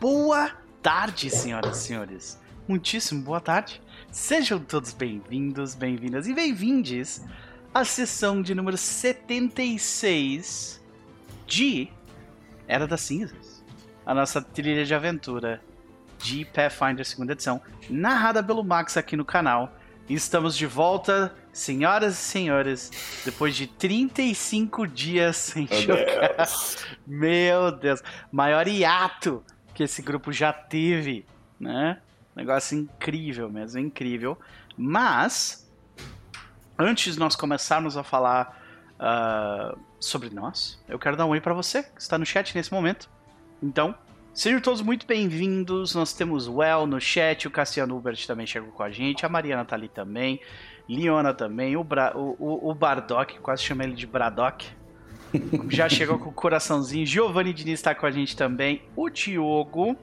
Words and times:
Boa 0.00 0.52
tarde, 0.80 1.28
senhoras 1.28 1.76
e 1.76 1.80
senhores. 1.80 2.40
Muitíssimo 2.68 3.20
boa 3.20 3.40
tarde. 3.40 3.82
Sejam 4.12 4.60
todos 4.60 4.92
bem-vindos, 4.92 5.74
bem-vindas 5.74 6.28
e 6.28 6.34
bem-vindes 6.34 7.24
à 7.74 7.84
sessão 7.84 8.40
de 8.40 8.54
número 8.54 8.76
76 8.76 10.80
de 11.48 11.88
Era 12.68 12.86
das 12.86 13.00
Cinzas. 13.00 13.64
A 14.06 14.14
nossa 14.14 14.40
trilha 14.40 14.84
de 14.84 14.94
aventura 14.94 15.60
de 16.16 16.44
Pathfinder 16.44 17.04
segunda 17.04 17.32
edição, 17.32 17.60
narrada 17.90 18.40
pelo 18.40 18.62
Max 18.62 18.96
aqui 18.96 19.16
no 19.16 19.24
canal. 19.24 19.76
E 20.08 20.14
estamos 20.14 20.56
de 20.56 20.64
volta, 20.64 21.34
senhoras 21.52 22.14
e 22.14 22.18
senhores, 22.18 22.92
depois 23.24 23.56
de 23.56 23.66
35 23.66 24.86
dias 24.86 25.36
sem 25.36 25.66
Meu 25.68 25.82
jogar. 25.82 26.36
Deus. 26.36 26.76
Meu 27.04 27.72
Deus, 27.72 28.00
maior 28.30 28.68
hiato 28.68 29.42
que 29.78 29.84
esse 29.84 30.02
grupo 30.02 30.32
já 30.32 30.52
teve, 30.52 31.24
né? 31.58 32.00
Negócio 32.34 32.76
incrível 32.76 33.48
mesmo, 33.48 33.78
incrível. 33.78 34.36
Mas, 34.76 35.70
antes 36.76 37.14
de 37.14 37.20
nós 37.20 37.36
começarmos 37.36 37.96
a 37.96 38.02
falar 38.02 38.60
ah, 38.98 39.76
sobre 40.00 40.30
nós, 40.30 40.82
eu 40.88 40.98
quero 40.98 41.16
dar 41.16 41.26
um 41.26 41.28
oi 41.28 41.40
pra 41.40 41.54
você 41.54 41.84
que 41.84 42.00
está 42.00 42.18
no 42.18 42.26
chat 42.26 42.56
nesse 42.56 42.72
momento. 42.72 43.08
Então, 43.62 43.94
sejam 44.34 44.60
todos 44.60 44.82
muito 44.82 45.06
bem-vindos. 45.06 45.94
Nós 45.94 46.12
temos 46.12 46.48
o 46.48 46.58
no 46.84 47.00
chat, 47.00 47.46
o 47.46 47.50
Cassiano 47.50 47.96
Hubert 47.96 48.26
também 48.26 48.48
chegou 48.48 48.72
com 48.72 48.82
a 48.82 48.90
gente, 48.90 49.24
a 49.24 49.28
Mariana 49.28 49.64
tá 49.64 49.76
ali 49.76 49.88
também, 49.88 50.40
Liona 50.88 51.32
também, 51.32 51.76
o, 51.76 51.84
Bra 51.84 52.16
o, 52.16 52.34
o, 52.36 52.70
o 52.70 52.74
Bardock, 52.74 53.38
quase 53.38 53.62
chamei 53.62 53.86
ele 53.86 53.94
de 53.94 54.08
Bradock. 54.08 54.66
Já 55.68 55.88
chegou 55.88 56.18
com 56.18 56.30
o 56.30 56.32
coraçãozinho. 56.32 57.06
Giovanni 57.06 57.52
Diniz 57.52 57.82
tá 57.82 57.94
com 57.94 58.06
a 58.06 58.10
gente 58.10 58.36
também. 58.36 58.82
O 58.96 59.08
Diogo 59.08 59.96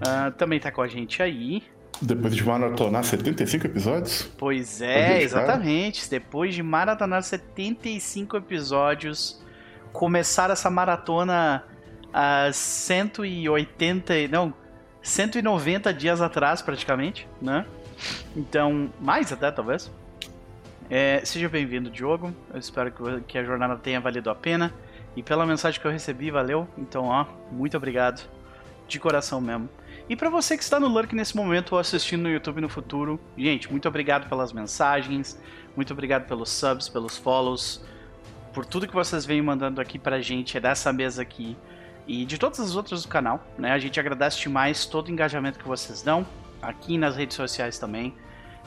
ah, 0.00 0.32
também 0.36 0.58
tá 0.58 0.70
com 0.70 0.82
a 0.82 0.88
gente 0.88 1.22
aí. 1.22 1.62
Depois 2.00 2.34
de 2.34 2.42
maratonar 2.44 3.04
75 3.04 3.66
episódios? 3.66 4.22
Pois 4.38 4.80
é, 4.80 5.22
exatamente. 5.22 6.08
Depois 6.08 6.54
de 6.54 6.62
maratonar 6.62 7.22
75 7.22 8.38
episódios, 8.38 9.42
começar 9.92 10.48
essa 10.50 10.70
maratona 10.70 11.62
a 12.12 12.50
180, 12.52 14.16
e- 14.16 14.28
não, 14.28 14.54
190 15.02 15.92
dias 15.92 16.22
atrás 16.22 16.62
praticamente, 16.62 17.28
né? 17.40 17.66
Então, 18.34 18.90
mais 18.98 19.30
até 19.30 19.50
talvez. 19.50 19.90
É, 20.90 21.24
seja 21.24 21.48
bem-vindo, 21.48 21.88
Diogo. 21.88 22.34
Eu 22.52 22.58
espero 22.58 22.92
que, 23.22 23.38
a 23.38 23.44
jornada 23.44 23.76
tenha 23.76 24.00
valido 24.00 24.28
a 24.28 24.34
pena. 24.34 24.74
E 25.14 25.22
pela 25.22 25.46
mensagem 25.46 25.80
que 25.80 25.86
eu 25.86 25.90
recebi, 25.90 26.32
valeu. 26.32 26.66
Então, 26.76 27.04
ó, 27.04 27.26
muito 27.52 27.76
obrigado. 27.76 28.28
De 28.88 28.98
coração 28.98 29.40
mesmo. 29.40 29.68
E 30.08 30.16
pra 30.16 30.28
você 30.28 30.56
que 30.56 30.64
está 30.64 30.80
no 30.80 30.88
Lurk 30.88 31.14
nesse 31.14 31.36
momento 31.36 31.74
ou 31.74 31.78
assistindo 31.78 32.22
no 32.22 32.28
YouTube 32.28 32.60
no 32.60 32.68
futuro, 32.68 33.20
gente, 33.38 33.70
muito 33.70 33.86
obrigado 33.86 34.28
pelas 34.28 34.52
mensagens, 34.52 35.40
muito 35.76 35.92
obrigado 35.92 36.26
pelos 36.26 36.50
subs, 36.50 36.88
pelos 36.88 37.16
follows, 37.16 37.84
por 38.52 38.66
tudo 38.66 38.88
que 38.88 38.92
vocês 38.92 39.24
vêm 39.24 39.40
mandando 39.40 39.80
aqui 39.80 39.96
pra 39.96 40.20
gente, 40.20 40.56
é 40.56 40.60
dessa 40.60 40.92
mesa 40.92 41.22
aqui 41.22 41.56
e 42.08 42.24
de 42.24 42.36
todas 42.36 42.58
as 42.58 42.74
outras 42.74 43.04
do 43.04 43.08
canal, 43.08 43.46
né? 43.56 43.70
A 43.70 43.78
gente 43.78 44.00
agradece 44.00 44.40
demais 44.40 44.84
todo 44.84 45.06
o 45.06 45.12
engajamento 45.12 45.60
que 45.60 45.68
vocês 45.68 46.02
dão 46.02 46.26
aqui 46.60 46.98
nas 46.98 47.14
redes 47.16 47.36
sociais 47.36 47.78
também. 47.78 48.12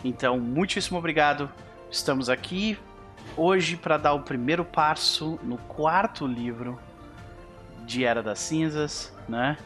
Então, 0.06 0.40
muitíssimo 0.40 0.98
obrigado. 0.98 1.52
Estamos 1.94 2.28
aqui 2.28 2.76
hoje 3.38 3.78
para 3.78 3.98
dar 3.98 4.14
o 4.14 4.22
primeiro 4.22 4.66
passo 4.66 5.40
no 5.44 5.60
quarto 5.60 6.26
livro 6.26 6.80
de 7.86 8.04
Era 8.04 8.24
das 8.24 8.40
Cinzas, 8.40 9.14
né? 9.30 9.60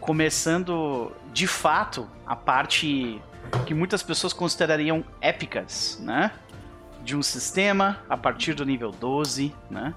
Começando 0.00 1.12
de 1.30 1.46
fato 1.46 2.08
a 2.26 2.34
parte 2.34 3.20
que 3.66 3.74
muitas 3.74 4.02
pessoas 4.02 4.32
considerariam 4.32 5.04
épicas, 5.20 6.00
né? 6.02 6.32
De 7.04 7.14
um 7.14 7.22
sistema 7.22 7.98
a 8.08 8.16
partir 8.16 8.54
do 8.54 8.64
nível 8.64 8.90
12, 8.90 9.54
né? 9.70 9.94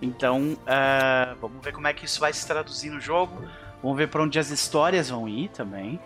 Então, 0.00 0.56
ah, 0.68 1.34
vamos 1.40 1.64
ver 1.64 1.72
como 1.72 1.88
é 1.88 1.92
que 1.92 2.04
isso 2.04 2.20
vai 2.20 2.32
se 2.32 2.46
traduzir 2.46 2.90
no 2.90 3.00
jogo. 3.00 3.42
Vamos 3.82 3.98
ver 3.98 4.08
para 4.08 4.22
onde 4.22 4.38
as 4.38 4.50
histórias 4.50 5.10
vão 5.10 5.28
ir 5.28 5.48
também. 5.48 5.98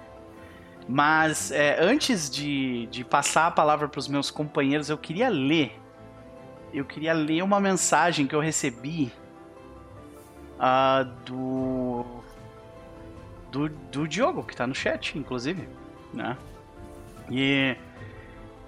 Mas 0.88 1.50
é, 1.50 1.81
antes 1.81 2.28
de, 2.28 2.87
de 2.87 3.04
passar 3.04 3.47
a 3.47 3.50
palavra 3.50 3.88
para 3.88 3.98
os 3.98 4.09
meus 4.09 4.31
companheiros, 4.31 4.91
eu 4.91 4.98
queria 4.98 5.28
ler. 5.28 5.78
Eu 6.72 6.84
queria 6.84 7.12
ler 7.12 7.43
uma 7.43 7.60
mensagem 7.60 8.26
que 8.26 8.34
eu 8.34 8.41
recebi 8.41 9.12
ah, 10.59 11.06
do, 11.25 12.04
do 13.50 13.69
do 13.69 14.09
Diogo 14.09 14.42
que 14.42 14.56
tá 14.56 14.66
no 14.66 14.75
chat, 14.75 15.19
inclusive, 15.19 15.69
né? 16.12 16.37
E 17.31 17.76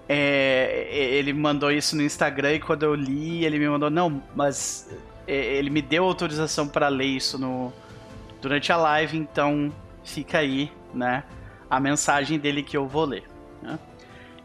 é, 0.07 0.87
ele 0.91 1.33
mandou 1.33 1.71
isso 1.71 1.95
no 1.95 2.01
Instagram 2.03 2.53
e 2.53 2.59
quando 2.59 2.83
eu 2.83 2.93
li, 2.93 3.43
ele 3.43 3.57
me 3.57 3.67
mandou 3.67 3.89
não, 3.89 4.21
mas 4.35 4.89
é, 5.27 5.55
ele 5.55 5.69
me 5.69 5.81
deu 5.81 6.03
autorização 6.03 6.67
para 6.67 6.87
ler 6.87 7.05
isso 7.05 7.37
no 7.39 7.73
durante 8.41 8.71
a 8.71 8.77
live, 8.77 9.17
então 9.17 9.73
fica 10.03 10.37
aí, 10.37 10.71
né? 10.93 11.23
A 11.69 11.79
mensagem 11.79 12.39
dele 12.39 12.63
que 12.63 12.77
eu 12.77 12.87
vou 12.87 13.05
ler. 13.05 13.23
né? 13.61 13.79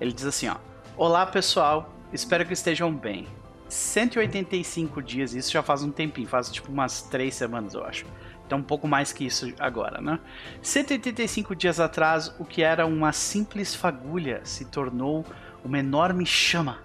Ele 0.00 0.12
diz 0.12 0.24
assim, 0.24 0.48
ó: 0.48 0.56
Olá 0.96 1.26
pessoal, 1.26 1.92
espero 2.12 2.46
que 2.46 2.52
estejam 2.52 2.92
bem. 2.92 3.26
185 3.68 5.00
dias, 5.00 5.32
isso 5.32 5.52
já 5.52 5.62
faz 5.62 5.82
um 5.82 5.90
tempinho, 5.90 6.26
faz 6.26 6.50
tipo 6.50 6.72
umas 6.72 7.02
3 7.02 7.32
semanas, 7.32 7.74
eu 7.74 7.84
acho. 7.84 8.04
Então 8.44 8.58
um 8.58 8.62
pouco 8.64 8.88
mais 8.88 9.12
que 9.12 9.24
isso 9.24 9.52
agora, 9.60 10.00
né? 10.00 10.18
185 10.60 11.54
dias 11.54 11.78
atrás, 11.78 12.34
o 12.38 12.44
que 12.44 12.62
era 12.62 12.84
uma 12.84 13.12
simples 13.12 13.74
fagulha 13.74 14.40
se 14.42 14.64
tornou 14.64 15.24
uma 15.64 15.78
enorme 15.78 16.26
chama. 16.26 16.78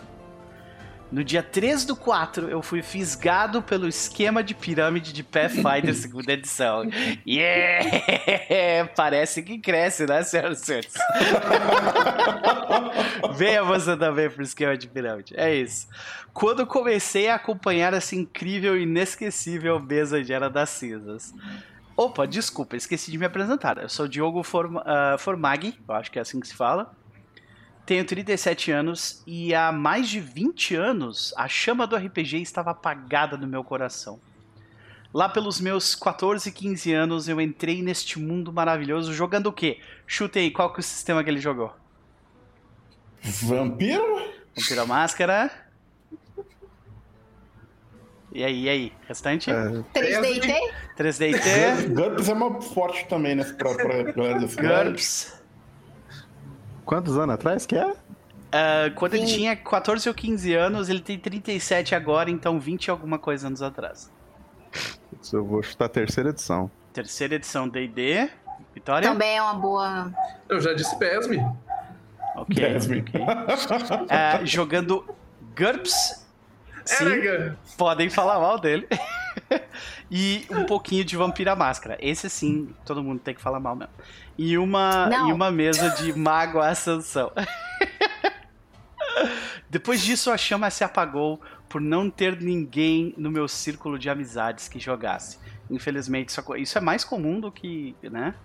No 1.11 1.23
dia 1.23 1.43
3 1.43 1.85
do 1.85 1.95
4, 1.95 2.49
eu 2.49 2.61
fui 2.61 2.81
fisgado 2.81 3.61
pelo 3.61 3.87
esquema 3.87 4.43
de 4.43 4.55
pirâmide 4.55 5.13
de 5.13 5.23
Pathfinder 5.23 5.93
segunda 5.93 6.33
edição. 6.33 6.83
Yeah! 7.25 8.89
Parece 8.95 9.43
que 9.43 9.59
cresce, 9.59 10.05
né, 10.05 10.23
senhoras 10.23 10.61
e 10.61 10.65
senhores? 10.65 10.93
Venha 13.37 13.63
você 13.63 13.95
também 13.95 14.29
pro 14.29 14.43
esquema 14.43 14.77
de 14.77 14.87
pirâmide. 14.87 15.33
É 15.37 15.53
isso. 15.53 15.87
Quando 16.33 16.65
comecei 16.65 17.29
a 17.29 17.35
acompanhar 17.35 17.93
essa 17.93 18.15
incrível 18.15 18.77
e 18.77 18.83
inesquecível 18.83 19.79
mesa 19.79 20.23
de 20.23 20.33
Era 20.33 20.49
das 20.49 20.69
Cinzas. 20.69 21.33
Opa, 21.95 22.27
desculpa, 22.27 22.75
esqueci 22.75 23.09
de 23.09 23.17
me 23.17 23.25
apresentar. 23.25 23.77
Eu 23.77 23.87
sou 23.87 24.07
Diogo 24.07 24.43
Form 24.43 24.77
ah, 24.79 25.15
Formaghi, 25.17 25.79
eu 25.87 25.95
acho 25.95 26.11
que 26.11 26.19
é 26.19 26.21
assim 26.21 26.41
que 26.41 26.47
se 26.47 26.55
fala. 26.55 26.93
Tenho 27.85 28.03
37 28.03 28.71
anos 28.71 29.21
e 29.27 29.53
há 29.53 29.71
mais 29.71 30.09
de 30.09 30.19
20 30.19 30.75
anos 30.75 31.33
a 31.37 31.47
chama 31.47 31.85
do 31.85 31.95
RPG 31.95 32.41
estava 32.41 32.71
apagada 32.71 33.37
no 33.37 33.45
meu 33.45 33.63
coração. 33.63 34.19
Lá 35.13 35.29
pelos 35.29 35.61
meus 35.61 35.93
14, 35.93 36.51
15 36.51 36.91
anos 36.91 37.29
eu 37.29 37.39
entrei 37.39 37.83
neste 37.83 38.19
mundo 38.19 38.51
maravilhoso 38.51 39.13
jogando 39.13 39.47
o 39.47 39.53
quê? 39.53 39.79
Chuta 40.07 40.39
aí, 40.39 40.49
qual 40.49 40.73
que 40.73 40.79
é 40.79 40.81
o 40.81 40.83
sistema 40.83 41.23
que 41.23 41.29
ele 41.29 41.39
jogou? 41.39 41.73
Vampiro? 43.21 44.33
Vampiro 44.55 44.87
Máscara. 44.87 45.51
E 48.33 48.43
aí, 48.43 48.63
e 48.63 48.69
aí? 48.69 48.93
Restante? 49.07 49.49
3D 49.49 50.51
3DT, 50.97 51.93
GURPS 51.93 52.29
é 52.29 52.33
uma 52.33 52.61
forte 52.61 53.07
também, 53.07 53.35
né? 53.35 53.43
Pra, 53.43 53.73
pra 53.75 54.03
galera 54.11 54.47
cidade. 54.47 54.89
GURPS. 54.89 55.34
Quantos 56.85 57.17
anos 57.17 57.35
atrás 57.35 57.65
que 57.65 57.75
é? 57.75 57.93
Ah, 58.51 58.91
quando 58.95 59.15
ele 59.15 59.27
Sim. 59.27 59.35
tinha 59.35 59.55
14 59.55 60.07
ou 60.07 60.15
15 60.15 60.53
anos, 60.53 60.87
ele 60.89 61.01
tem 61.01 61.17
37 61.17 61.93
agora, 61.95 62.29
então 62.29 62.59
20 62.59 62.85
e 62.85 62.91
alguma 62.91 63.19
coisa 63.19 63.47
anos 63.47 63.61
atrás. 63.61 64.11
Eu 65.33 65.43
vou 65.43 65.61
chutar 65.63 65.85
a 65.85 65.89
terceira 65.89 66.29
edição. 66.29 66.69
Terceira 66.93 67.35
edição 67.35 67.67
D&D. 67.67 68.29
Vitória? 68.73 69.09
Também 69.09 69.37
é 69.37 69.41
uma 69.41 69.55
boa. 69.55 70.13
Eu 70.47 70.61
já 70.61 70.73
disse 70.73 70.97
PESME. 70.97 71.37
Ok, 72.35 72.55
Desme. 72.55 72.99
ok. 72.99 73.21
Ah, 74.09 74.39
jogando 74.45 75.05
GURPS. 75.57 76.25
Sim, 76.83 77.05
Era, 77.05 77.57
podem 77.77 78.09
falar 78.09 78.39
mal 78.39 78.59
dele. 78.59 78.87
e 80.11 80.45
um 80.51 80.65
pouquinho 80.65 81.03
de 81.03 81.17
Vampira 81.17 81.55
Máscara. 81.55 81.97
Esse 81.99 82.29
sim, 82.29 82.73
todo 82.85 83.01
mundo 83.01 83.19
tem 83.19 83.33
que 83.33 83.41
falar 83.41 83.59
mal 83.59 83.75
mesmo. 83.75 83.93
E 84.37 84.57
uma, 84.57 85.07
Não. 85.07 85.29
e 85.29 85.33
uma 85.33 85.51
mesa 85.51 85.89
de 85.91 86.13
Mago 86.13 86.59
Ascensão. 86.59 87.31
Depois 89.69 90.01
disso, 90.01 90.31
a 90.31 90.37
chama 90.37 90.69
se 90.69 90.83
apagou 90.83 91.41
por 91.69 91.81
não 91.81 92.09
ter 92.09 92.41
ninguém 92.41 93.13
no 93.17 93.31
meu 93.31 93.47
círculo 93.47 93.97
de 93.97 94.09
amizades 94.09 94.67
que 94.67 94.79
jogasse. 94.79 95.39
Infelizmente, 95.69 96.33
isso, 96.57 96.77
é 96.77 96.81
mais 96.81 97.03
comum 97.03 97.39
do 97.39 97.51
que, 97.51 97.95
né, 98.03 98.35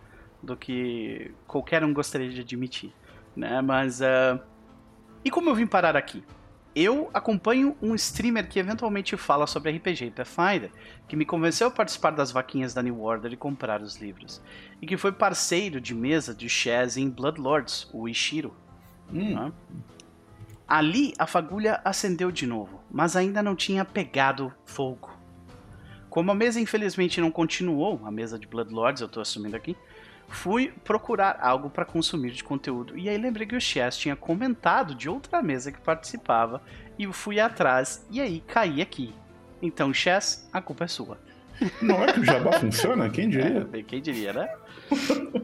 do 0.42 0.56
que 0.56 1.32
qualquer 1.46 1.84
um 1.84 1.92
gostaria 1.92 2.30
de 2.30 2.40
admitir, 2.40 2.92
né? 3.36 3.60
Mas, 3.60 4.00
ah, 4.00 4.40
e 5.24 5.30
como 5.30 5.50
eu 5.50 5.54
vim 5.54 5.66
parar 5.66 5.96
aqui? 5.96 6.24
Eu 6.74 7.10
acompanho 7.12 7.76
um 7.82 7.94
streamer 7.96 8.48
que 8.48 8.58
eventualmente 8.58 9.16
fala 9.16 9.46
sobre 9.46 9.72
RPG 9.72 10.06
e 10.06 10.10
Pathfinder, 10.10 10.70
que 11.08 11.16
me 11.16 11.24
convenceu 11.24 11.66
a 11.66 11.70
participar 11.70 12.10
das 12.10 12.30
vaquinhas 12.30 12.72
da 12.72 12.82
New 12.82 13.00
Order 13.02 13.32
e 13.32 13.36
comprar 13.36 13.82
os 13.82 13.96
livros, 13.96 14.40
e 14.80 14.86
que 14.86 14.96
foi 14.96 15.10
parceiro 15.10 15.80
de 15.80 15.94
mesa 15.94 16.32
de 16.32 16.48
Chaz 16.48 16.96
em 16.96 17.10
Bloodlords, 17.10 17.88
o 17.92 18.08
Ishiro. 18.08 18.54
Hum. 19.12 19.34
né? 19.34 19.52
Ali 20.68 21.12
a 21.18 21.26
fagulha 21.26 21.80
acendeu 21.84 22.30
de 22.30 22.46
novo, 22.46 22.80
mas 22.88 23.16
ainda 23.16 23.42
não 23.42 23.56
tinha 23.56 23.84
pegado 23.84 24.54
fogo. 24.64 25.10
Como 26.08 26.30
a 26.30 26.34
mesa 26.34 26.60
infelizmente 26.60 27.20
não 27.20 27.30
continuou, 27.30 28.00
a 28.04 28.10
mesa 28.10 28.38
de 28.38 28.46
Bloodlords, 28.46 29.02
eu 29.02 29.08
tô 29.08 29.20
assumindo 29.20 29.56
aqui, 29.56 29.76
fui 30.30 30.72
procurar 30.84 31.38
algo 31.40 31.68
para 31.68 31.84
consumir 31.84 32.30
de 32.30 32.42
conteúdo. 32.44 32.96
E 32.96 33.08
aí 33.08 33.18
lembrei 33.18 33.46
que 33.46 33.56
o 33.56 33.60
Chess 33.60 33.96
tinha 33.98 34.16
comentado 34.16 34.94
de 34.94 35.08
outra 35.08 35.42
mesa 35.42 35.70
que 35.70 35.80
participava 35.80 36.62
e 36.98 37.04
eu 37.04 37.12
fui 37.12 37.38
atrás 37.40 38.06
e 38.10 38.20
aí 38.20 38.40
caí 38.46 38.80
aqui. 38.80 39.14
Então, 39.60 39.92
Chess, 39.92 40.48
a 40.52 40.60
culpa 40.62 40.84
é 40.84 40.88
sua. 40.88 41.18
Não 41.82 42.02
é 42.02 42.12
que 42.12 42.20
o 42.20 42.24
jabá 42.24 42.52
funciona? 42.52 43.10
Quem 43.10 43.28
diria? 43.30 43.68
É, 43.72 43.82
quem 43.82 44.00
diria, 44.00 44.32
né? 44.32 44.48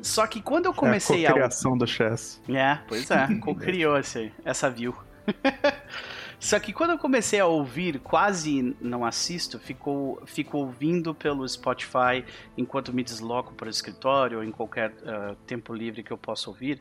Só 0.02 0.26
que 0.26 0.40
quando 0.40 0.64
eu 0.66 0.70
É 0.72 0.74
a 0.74 0.76
comecei 0.78 1.26
a 1.26 1.32
criação 1.32 1.76
do 1.76 1.86
Chess. 1.86 2.40
É, 2.48 2.78
pois 2.88 3.10
é, 3.10 3.26
co-criou 3.40 3.98
esse- 3.98 4.32
essa 4.44 4.70
view. 4.70 4.94
Só 6.38 6.60
que 6.60 6.72
quando 6.72 6.90
eu 6.90 6.98
comecei 6.98 7.40
a 7.40 7.46
ouvir, 7.46 7.98
quase 8.00 8.76
não 8.80 9.04
assisto, 9.04 9.58
fico, 9.58 10.22
fico 10.26 10.58
ouvindo 10.58 11.14
pelo 11.14 11.48
Spotify 11.48 12.24
enquanto 12.56 12.92
me 12.92 13.02
desloco 13.02 13.54
para 13.54 13.66
o 13.66 13.70
escritório 13.70 14.38
ou 14.38 14.44
em 14.44 14.50
qualquer 14.50 14.92
ah, 15.06 15.34
tempo 15.46 15.72
livre 15.72 16.02
que 16.02 16.12
eu 16.12 16.18
possa 16.18 16.50
ouvir, 16.50 16.80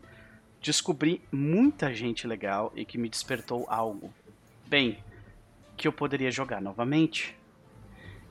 descobri 0.62 1.21
muita 1.31 1.94
gente 1.94 2.27
legal 2.27 2.71
e 2.75 2.83
que 2.83 2.97
me 2.97 3.07
despertou 3.07 3.65
algo. 3.69 4.13
Bem, 4.68 5.00
que 5.77 5.88
eu 5.88 5.94
poderia 5.94 6.31
jogar 6.31 6.62
novamente. 6.62 7.36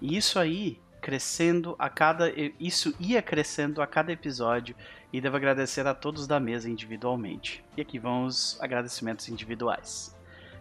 E 0.00 0.16
isso 0.16 0.38
aí, 0.38 0.78
crescendo 1.00 1.74
a 1.78 1.88
cada. 1.88 2.32
Isso 2.58 2.94
ia 2.98 3.22
crescendo 3.22 3.80
a 3.80 3.86
cada 3.86 4.12
episódio 4.12 4.74
e 5.14 5.20
devo 5.20 5.36
agradecer 5.36 5.86
a 5.86 5.94
todos 5.94 6.26
da 6.26 6.40
mesa 6.40 6.68
individualmente. 6.68 7.64
E 7.76 7.80
aqui 7.80 8.00
vão 8.00 8.24
os 8.24 8.60
agradecimentos 8.60 9.28
individuais. 9.28 10.12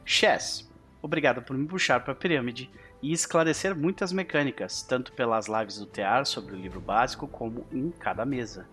Chess, 0.06 0.70
obrigado 1.02 1.42
por 1.42 1.58
me 1.58 1.66
puxar 1.66 2.02
para 2.02 2.14
a 2.14 2.16
pirâmide 2.16 2.70
e 3.02 3.12
esclarecer 3.12 3.76
muitas 3.76 4.14
mecânicas, 4.14 4.84
tanto 4.84 5.12
pelas 5.14 5.48
lives 5.48 5.80
do 5.80 5.88
TEAR 5.88 6.28
sobre 6.28 6.54
o 6.54 6.56
livro 6.56 6.80
básico, 6.80 7.28
como 7.28 7.66
em 7.72 7.90
cada 7.90 8.28
mesa. 8.28 8.68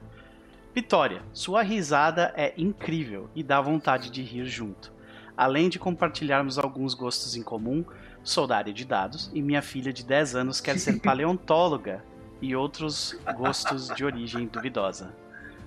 Vitória, 0.74 1.22
sua 1.32 1.62
risada 1.62 2.30
é 2.36 2.52
incrível 2.58 3.30
e 3.34 3.42
dá 3.42 3.58
vontade 3.58 4.10
de 4.10 4.20
rir 4.20 4.44
junto. 4.44 4.92
Além 5.34 5.70
de 5.70 5.78
compartilharmos 5.78 6.58
alguns 6.58 6.92
gostos 6.92 7.36
em 7.36 7.42
comum, 7.42 7.86
sou 8.22 8.46
da 8.46 8.58
área 8.58 8.74
de 8.74 8.84
dados 8.84 9.30
e 9.32 9.40
minha 9.40 9.62
filha 9.62 9.94
de 9.94 10.04
10 10.04 10.36
anos 10.36 10.60
quer 10.60 10.78
ser 10.78 11.00
paleontóloga 11.00 12.04
e 12.38 12.54
outros 12.54 13.18
gostos 13.34 13.88
de 13.88 14.04
origem 14.04 14.46
duvidosa. 14.46 15.16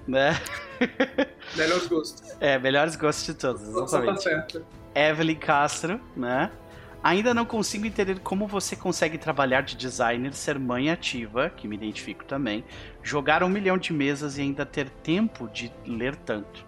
Né? 0.08 0.40
Melhores 1.56 1.88
gostos. 1.88 2.36
É, 2.40 2.60
melhores 2.60 2.96
gostos 2.96 3.26
de 3.26 3.34
todos, 3.36 3.62
tá 3.90 4.00
exatamente. 4.00 4.62
Evelyn 4.96 5.36
Castro, 5.36 6.00
né? 6.16 6.52
Ainda 7.04 7.34
não 7.34 7.46
consigo 7.46 7.86
entender 7.86 8.20
como 8.20 8.48
você 8.48 8.78
consegue 8.78 9.18
trabalhar 9.18 9.62
de 9.62 9.76
designer, 9.76 10.34
ser 10.34 10.58
mãe 10.58 10.90
ativa, 10.90 11.50
que 11.50 11.68
me 11.68 11.76
identifico 11.76 12.24
também, 12.24 12.64
jogar 13.02 13.44
um 13.44 13.50
milhão 13.50 13.78
de 13.78 13.92
mesas 13.92 14.38
e 14.38 14.42
ainda 14.42 14.66
ter 14.66 14.90
tempo 14.90 15.50
de 15.50 15.72
ler 15.86 16.16
tanto. 16.16 16.66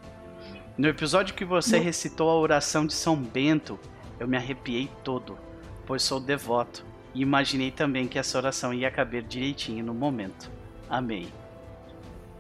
No 0.78 0.90
episódio 0.90 1.36
que 1.36 1.46
você 1.46 1.80
recitou 1.80 2.30
a 2.30 2.36
oração 2.36 2.86
de 2.86 2.94
São 2.94 3.16
Bento, 3.16 3.80
eu 4.20 4.28
me 4.28 4.36
arrepiei 4.36 4.92
todo, 5.06 5.38
pois 5.86 6.04
sou 6.04 6.20
devoto 6.20 6.86
e 7.14 7.22
imaginei 7.22 7.72
também 7.72 8.06
que 8.06 8.20
essa 8.20 8.38
oração 8.38 8.74
ia 8.74 8.92
caber 8.92 9.24
direitinho 9.24 9.86
no 9.86 9.94
momento. 9.94 10.52
Amei. 10.90 11.30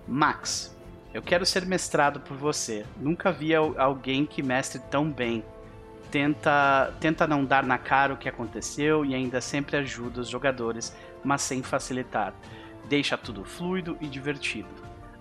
Max, 0.05 0.74
eu 1.15 1.21
quero 1.21 1.45
ser 1.45 1.65
mestrado 1.65 2.19
por 2.19 2.35
você. 2.35 2.85
Nunca 2.97 3.31
vi 3.31 3.55
al- 3.55 3.73
alguém 3.79 4.25
que 4.25 4.43
mestre 4.43 4.81
tão 4.91 5.09
bem. 5.09 5.45
Tenta, 6.11 6.93
tenta 6.99 7.25
não 7.25 7.45
dar 7.45 7.63
na 7.63 7.77
cara 7.77 8.13
o 8.13 8.17
que 8.17 8.27
aconteceu 8.27 9.05
e 9.05 9.15
ainda 9.15 9.39
sempre 9.39 9.77
ajuda 9.77 10.19
os 10.19 10.27
jogadores, 10.27 10.93
mas 11.23 11.41
sem 11.41 11.63
facilitar. 11.63 12.33
Deixa 12.89 13.17
tudo 13.17 13.45
fluido 13.45 13.97
e 14.01 14.07
divertido. 14.07 14.67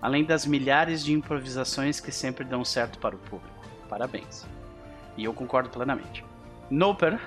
Além 0.01 0.25
das 0.25 0.45
milhares 0.45 1.01
de 1.01 1.13
improvisações 1.13 2.01
que 2.01 2.11
sempre 2.11 2.43
dão 2.43 2.65
certo 2.65 2.99
para 2.99 3.15
o 3.15 3.19
público. 3.19 3.55
Parabéns. 3.87 4.45
E 5.15 5.23
eu 5.23 5.33
concordo 5.33 5.69
plenamente. 5.69 6.25
Noper. 6.69 7.17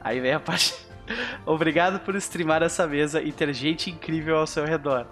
Aí 0.00 0.18
vem 0.18 0.32
a 0.32 0.40
parte. 0.40 0.74
Obrigado 1.46 2.00
por 2.00 2.16
streamar 2.16 2.60
essa 2.62 2.88
mesa 2.88 3.22
e 3.22 3.30
ter 3.30 3.52
gente 3.54 3.88
incrível 3.88 4.36
ao 4.36 4.46
seu 4.48 4.64
redor. 4.64 5.06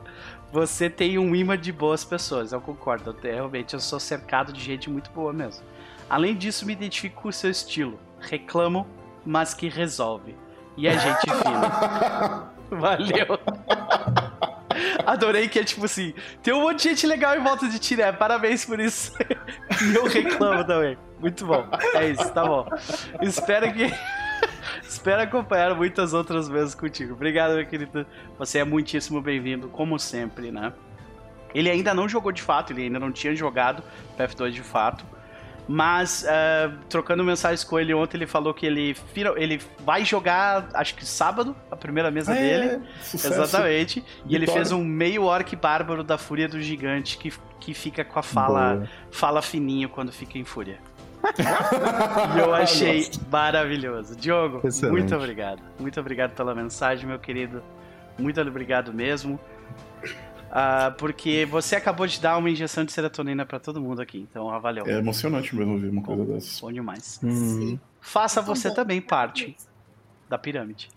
Você 0.52 0.90
tem 0.90 1.18
um 1.18 1.34
imã 1.34 1.56
de 1.56 1.72
boas 1.72 2.04
pessoas, 2.04 2.52
eu 2.52 2.60
concordo. 2.60 3.16
Eu, 3.22 3.34
realmente, 3.34 3.74
eu 3.74 3.80
sou 3.80 4.00
cercado 4.00 4.52
de 4.52 4.60
gente 4.60 4.90
muito 4.90 5.10
boa 5.10 5.32
mesmo. 5.32 5.64
Além 6.08 6.34
disso, 6.34 6.66
me 6.66 6.72
identifico 6.72 7.22
com 7.22 7.28
o 7.28 7.32
seu 7.32 7.50
estilo. 7.50 8.00
Reclamo, 8.18 8.86
mas 9.24 9.54
que 9.54 9.68
resolve. 9.68 10.34
E 10.76 10.88
a 10.88 10.96
gente 10.96 11.20
fina. 11.30 12.52
Valeu. 12.70 13.38
Adorei 15.06 15.48
que 15.48 15.58
é 15.58 15.64
tipo 15.64 15.84
assim, 15.84 16.14
tem 16.42 16.54
um 16.54 16.62
monte 16.62 16.82
de 16.82 16.88
gente 16.90 17.06
legal 17.06 17.36
em 17.36 17.42
volta 17.42 17.68
de 17.68 17.78
ti, 17.78 17.96
né? 17.96 18.12
Parabéns 18.12 18.64
por 18.64 18.80
isso. 18.80 19.12
e 19.82 19.94
eu 19.94 20.06
reclamo 20.06 20.64
também. 20.64 20.98
Muito 21.18 21.46
bom. 21.46 21.66
É 21.94 22.08
isso, 22.08 22.32
tá 22.32 22.44
bom. 22.44 22.66
Espero 23.20 23.72
que. 23.72 23.92
Espero 24.90 25.22
acompanhar 25.22 25.72
muitas 25.76 26.12
outras 26.12 26.48
vezes 26.48 26.74
contigo. 26.74 27.12
Obrigado, 27.12 27.54
meu 27.54 27.64
querido. 27.64 28.04
Você 28.36 28.58
é 28.58 28.64
muitíssimo 28.64 29.22
bem-vindo, 29.22 29.68
como 29.68 29.96
sempre, 30.00 30.50
né? 30.50 30.72
Ele 31.54 31.70
ainda 31.70 31.94
não 31.94 32.08
jogou 32.08 32.32
de 32.32 32.42
fato, 32.42 32.72
ele 32.72 32.82
ainda 32.82 32.98
não 32.98 33.12
tinha 33.12 33.32
jogado 33.32 33.84
PF2 34.18 34.50
de 34.50 34.62
fato. 34.62 35.06
Mas, 35.68 36.26
ah, 36.28 36.72
trocando 36.88 37.22
mensagens 37.22 37.62
com 37.62 37.78
ele 37.78 37.94
ontem, 37.94 38.16
ele 38.16 38.26
falou 38.26 38.52
que 38.52 38.66
ele, 38.66 38.96
ele 39.36 39.60
vai 39.78 40.04
jogar, 40.04 40.68
acho 40.74 40.96
que 40.96 41.06
sábado, 41.06 41.54
a 41.70 41.76
primeira 41.76 42.10
mesa 42.10 42.34
dele. 42.34 42.66
É, 42.66 42.80
sucesso. 43.00 43.40
Exatamente. 43.40 44.04
E 44.26 44.34
ele 44.34 44.40
Vitória. 44.40 44.64
fez 44.64 44.72
um 44.72 44.82
meio 44.82 45.22
orc 45.22 45.54
bárbaro 45.54 46.02
da 46.02 46.18
Fúria 46.18 46.48
do 46.48 46.60
Gigante 46.60 47.16
que, 47.16 47.32
que 47.60 47.74
fica 47.74 48.04
com 48.04 48.18
a 48.18 48.22
fala, 48.24 48.74
Boa. 48.74 48.88
fala 49.12 49.40
fininho 49.40 49.88
quando 49.88 50.10
fica 50.10 50.36
em 50.36 50.44
fúria. 50.44 50.80
E 52.36 52.38
eu 52.38 52.54
achei 52.54 53.04
Gosto. 53.04 53.26
maravilhoso. 53.30 54.16
Diogo, 54.16 54.66
Excelente. 54.66 54.92
muito 54.98 55.14
obrigado. 55.14 55.62
Muito 55.78 56.00
obrigado 56.00 56.32
pela 56.34 56.54
mensagem, 56.54 57.06
meu 57.06 57.18
querido. 57.18 57.62
Muito 58.18 58.40
obrigado 58.40 58.92
mesmo. 58.92 59.38
Ah, 60.50 60.92
porque 60.98 61.46
você 61.46 61.76
acabou 61.76 62.06
de 62.06 62.20
dar 62.20 62.36
uma 62.36 62.50
injeção 62.50 62.84
de 62.84 62.92
serotonina 62.92 63.46
pra 63.46 63.60
todo 63.60 63.80
mundo 63.80 64.00
aqui. 64.02 64.18
Então, 64.28 64.50
ah, 64.50 64.58
valeu. 64.58 64.84
É 64.86 64.98
emocionante 64.98 65.54
mesmo 65.54 65.74
ouvir 65.74 65.88
uma 65.90 66.02
coisa 66.02 66.24
dessas. 66.24 66.60
Bom 66.60 66.72
demais. 66.72 67.20
Hum, 67.22 67.78
Faça 68.00 68.40
Então 68.40 68.54
você 68.54 68.68
bom. 68.70 68.74
também 68.74 69.00
parte 69.00 69.56
da 70.28 70.36
pirâmide. 70.38 70.88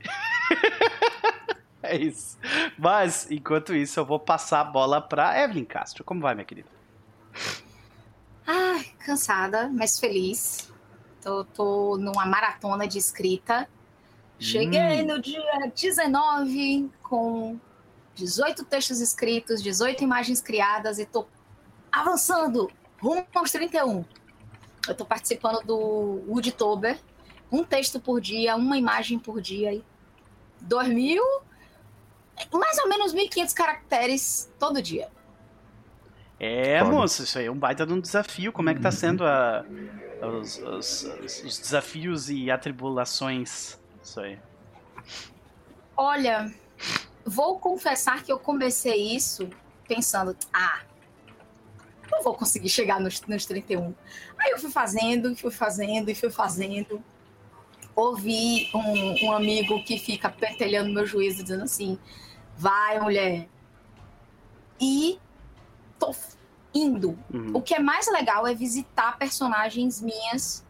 é 1.84 1.98
isso. 1.98 2.38
Mas, 2.78 3.30
enquanto 3.30 3.76
isso, 3.76 4.00
eu 4.00 4.06
vou 4.06 4.20
passar 4.20 4.62
a 4.62 4.64
bola 4.64 5.00
pra 5.02 5.40
Evelyn 5.44 5.66
Castro. 5.66 6.04
Como 6.04 6.22
vai, 6.22 6.34
minha 6.34 6.46
querida? 6.46 6.70
Ai, 8.46 8.84
cansada, 9.00 9.70
mas 9.70 10.00
feliz. 10.00 10.70
Tô, 11.22 11.46
tô 11.46 11.98
numa 11.98 12.26
maratona 12.26 12.88
de 12.88 12.98
escrita. 12.98 13.68
Cheguei 14.40 15.02
Hum. 15.04 15.08
no 15.08 15.22
dia 15.22 15.72
19 15.74 16.92
com 17.02 17.58
18 18.16 18.66
textos 18.66 19.00
escritos, 19.00 19.62
18 19.64 20.04
imagens 20.04 20.42
criadas 20.42 21.00
e 21.00 21.06
tô 21.06 21.26
avançando 21.92 22.70
rumo 23.00 23.26
aos 23.34 23.52
31. 23.52 24.04
Eu 24.88 24.96
tô 24.96 25.06
participando 25.06 25.66
do 25.66 25.78
Woodtober, 26.28 27.00
um 27.50 27.64
texto 27.64 28.00
por 28.02 28.20
dia, 28.20 28.56
uma 28.56 28.78
imagem 28.78 29.18
por 29.18 29.40
dia 29.40 29.74
e 29.74 29.84
2 30.62 30.90
mil, 30.90 31.24
mais 32.52 32.78
ou 32.80 32.90
menos 32.90 33.14
1.500 33.14 33.54
caracteres 33.54 34.52
todo 34.60 34.82
dia. 34.82 35.10
É, 36.40 36.80
Foda. 36.80 36.92
moço, 36.92 37.24
isso 37.24 37.38
aí 37.40 37.46
é 37.46 37.52
um 37.52 37.58
baita 37.58 37.86
de 37.86 37.94
um 37.94 38.00
desafio. 38.00 38.52
Como 38.52 38.70
é 38.70 38.74
que 38.76 38.82
tá 38.82 38.92
sendo 38.92 39.24
a- 39.26 39.64
os, 40.42 40.58
os- 40.58 41.04
os- 41.24 41.44
os 41.44 41.60
desafios 41.60 42.30
e 42.30 42.50
atribulações? 42.52 43.80
Isso 44.02 44.20
aí. 44.20 44.38
Olha, 45.96 46.52
vou 47.26 47.60
confessar 47.60 48.24
que 48.24 48.32
eu 48.32 48.40
comecei 48.40 49.16
isso 49.16 49.50
pensando, 49.88 50.36
ah, 50.52 50.82
não 52.12 52.24
vou 52.24 52.34
conseguir 52.34 52.70
chegar 52.70 53.00
nos, 53.00 53.22
nos 53.22 53.46
31. 53.46 53.94
Aí 54.38 54.52
eu 54.52 54.60
fui 54.60 54.72
fazendo, 54.72 55.32
e 55.32 55.36
fui 55.36 55.52
fazendo, 55.52 56.10
e 56.10 56.16
fui 56.16 56.30
fazendo. 56.30 57.02
Ouvi 57.96 58.70
um, 58.74 59.28
um 59.28 59.32
amigo 59.32 59.84
que 59.84 60.00
fica 60.00 60.30
pentelhando 60.30 60.92
meu 60.92 61.06
juízo, 61.06 61.44
dizendo 61.44 61.64
assim, 61.64 61.98
vai, 62.58 63.00
mulher. 63.00 63.48
E 64.82 65.20
tô 66.00 66.14
indo. 66.74 67.18
Uhum. 67.34 67.52
O 67.54 67.62
que 67.62 67.74
é 67.76 67.80
mais 67.80 68.08
legal 68.12 68.46
é 68.48 68.54
visitar 68.54 69.18
personagens 69.18 70.02
minhas, 70.02 70.66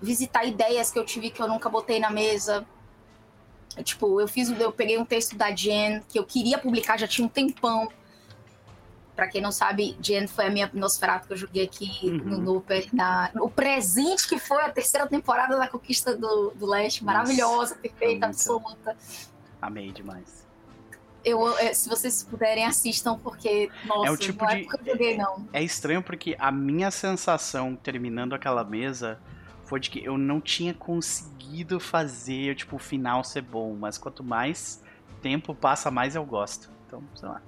visitar 0.00 0.44
ideias 0.44 0.90
que 0.90 0.98
eu 0.98 1.04
tive 1.04 1.30
que 1.30 1.40
eu 1.42 1.48
nunca 1.48 1.68
botei 1.68 1.98
na 2.00 2.10
mesa. 2.10 2.66
Tipo, 3.82 4.20
eu 4.20 4.28
fiz, 4.28 4.48
eu 4.50 4.72
peguei 4.72 4.96
um 4.98 5.04
texto 5.04 5.36
da 5.36 5.50
Jen 5.54 6.00
que 6.08 6.18
eu 6.18 6.24
queria 6.24 6.58
publicar 6.58 6.96
já 6.96 7.08
tinha 7.08 7.26
um 7.26 7.28
tempão. 7.28 7.88
Pra 9.16 9.28
quem 9.28 9.40
não 9.40 9.52
sabe, 9.52 9.96
Jen 10.00 10.26
foi 10.26 10.46
a 10.46 10.50
minha 10.50 10.70
Nosferatu 10.74 11.26
que 11.28 11.32
eu 11.34 11.36
joguei 11.36 11.64
aqui 11.64 11.88
Uhum. 12.02 12.16
no 12.16 12.38
Nooper, 12.38 12.88
na, 12.92 13.30
o 13.36 13.48
presente 13.48 14.26
que 14.28 14.38
foi 14.38 14.62
a 14.62 14.70
terceira 14.70 15.06
temporada 15.06 15.56
da 15.56 15.68
Conquista 15.68 16.16
do, 16.16 16.50
do 16.50 16.66
Leste. 16.66 17.04
Nossa, 17.04 17.18
Maravilhosa, 17.18 17.74
perfeita, 17.76 18.06
muito. 18.12 18.24
absoluta. 18.24 18.96
Amei 19.62 19.92
demais. 19.92 20.43
Eu, 21.24 21.56
eh, 21.58 21.72
se 21.72 21.88
vocês 21.88 22.22
puderem, 22.22 22.64
assistam, 22.66 23.18
porque, 23.18 23.70
nossa, 23.86 24.08
É 24.08 24.10
o 24.10 24.16
tipo 24.16 24.44
não 24.44 24.50
é 24.50 24.56
de- 24.56 24.64
porque 24.64 24.90
eu 24.90 24.92
joguei, 24.92 25.16
não. 25.16 25.48
É 25.52 25.62
estranho 25.62 26.02
porque 26.02 26.36
a 26.38 26.52
minha 26.52 26.90
sensação 26.90 27.74
terminando 27.74 28.34
aquela 28.34 28.62
mesa 28.62 29.18
foi 29.64 29.80
de 29.80 29.88
que 29.90 30.04
eu 30.04 30.18
não 30.18 30.40
tinha 30.40 30.74
conseguido 30.74 31.80
fazer, 31.80 32.54
tipo, 32.56 32.76
o 32.76 32.78
final 32.78 33.24
ser 33.24 33.40
bom, 33.42 33.74
mas 33.74 33.96
quanto 33.96 34.22
mais 34.22 34.82
tempo 35.22 35.54
passa, 35.54 35.90
mais 35.90 36.14
eu 36.14 36.24
gosto. 36.24 36.70
Então, 36.86 37.02
sei 37.14 37.28
lá. 37.28 37.40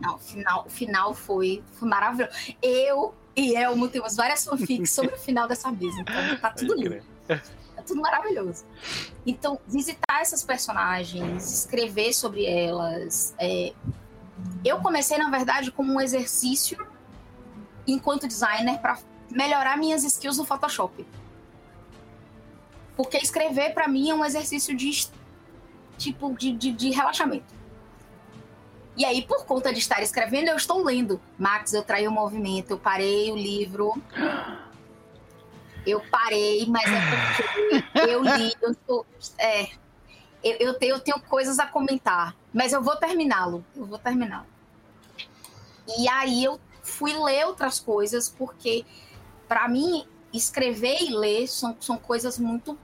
Não, 0.00 0.14
o 0.16 0.18
final, 0.18 0.64
o 0.66 0.70
final 0.70 1.14
foi, 1.14 1.62
foi 1.72 1.88
maravilhoso. 1.88 2.30
Eu 2.62 3.14
e 3.34 3.56
Elmo 3.56 3.88
temos 3.88 4.14
várias 4.16 4.44
fanfics 4.44 4.92
sobre 4.92 5.14
o 5.14 5.18
final 5.18 5.48
dessa 5.48 5.70
mesa, 5.72 6.00
então 6.00 6.36
tá 6.40 6.50
tudo 6.50 6.74
lindo. 6.74 7.02
Tudo 7.84 8.00
maravilhoso. 8.00 8.64
Então, 9.26 9.58
visitar 9.66 10.20
essas 10.20 10.42
personagens, 10.42 11.52
escrever 11.52 12.12
sobre 12.12 12.46
elas. 12.46 13.34
é, 13.38 13.72
Eu 14.64 14.80
comecei, 14.80 15.18
na 15.18 15.30
verdade, 15.30 15.70
como 15.70 15.92
um 15.92 16.00
exercício 16.00 16.86
enquanto 17.86 18.26
designer 18.26 18.78
para 18.78 18.98
melhorar 19.30 19.76
minhas 19.76 20.04
skills 20.04 20.38
no 20.38 20.44
Photoshop. 20.44 21.06
Porque 22.96 23.18
escrever, 23.18 23.74
para 23.74 23.88
mim, 23.88 24.10
é 24.10 24.14
um 24.14 24.24
exercício 24.24 24.76
de 24.76 25.08
tipo 25.98 26.34
de, 26.34 26.52
de, 26.52 26.72
de 26.72 26.90
relaxamento. 26.90 27.52
E 28.96 29.04
aí, 29.04 29.22
por 29.22 29.44
conta 29.44 29.72
de 29.72 29.80
estar 29.80 30.00
escrevendo, 30.02 30.48
eu 30.48 30.56
estou 30.56 30.84
lendo. 30.84 31.20
Max, 31.36 31.72
eu 31.72 31.82
traí 31.82 32.06
o 32.06 32.12
movimento, 32.12 32.70
eu 32.70 32.78
parei 32.78 33.32
o 33.32 33.36
livro. 33.36 33.92
Eu 35.86 36.00
parei, 36.00 36.66
mas 36.66 36.84
é 36.86 37.82
porque 37.92 38.10
eu 38.10 38.22
li, 38.22 38.52
eu 38.62 39.06
é, 39.38 39.64
eu, 40.42 40.56
eu 40.60 40.74
tenho, 40.74 40.94
eu 40.94 41.00
tenho 41.00 41.20
coisas 41.20 41.58
a 41.58 41.66
comentar, 41.66 42.34
mas 42.52 42.72
eu 42.72 42.82
vou 42.82 42.96
terminá-lo, 42.96 43.64
eu 43.76 43.84
vou 43.84 43.98
terminá-lo. 43.98 44.46
E 45.98 46.08
aí 46.08 46.44
eu 46.44 46.60
fui 46.82 47.12
ler 47.12 47.46
outras 47.46 47.80
coisas, 47.80 48.28
porque 48.28 48.84
para 49.48 49.68
mim 49.68 50.06
escrever 50.32 51.02
e 51.02 51.14
ler 51.14 51.46
são, 51.46 51.76
são 51.80 51.96
coisas 51.96 52.38
muito 52.38 52.78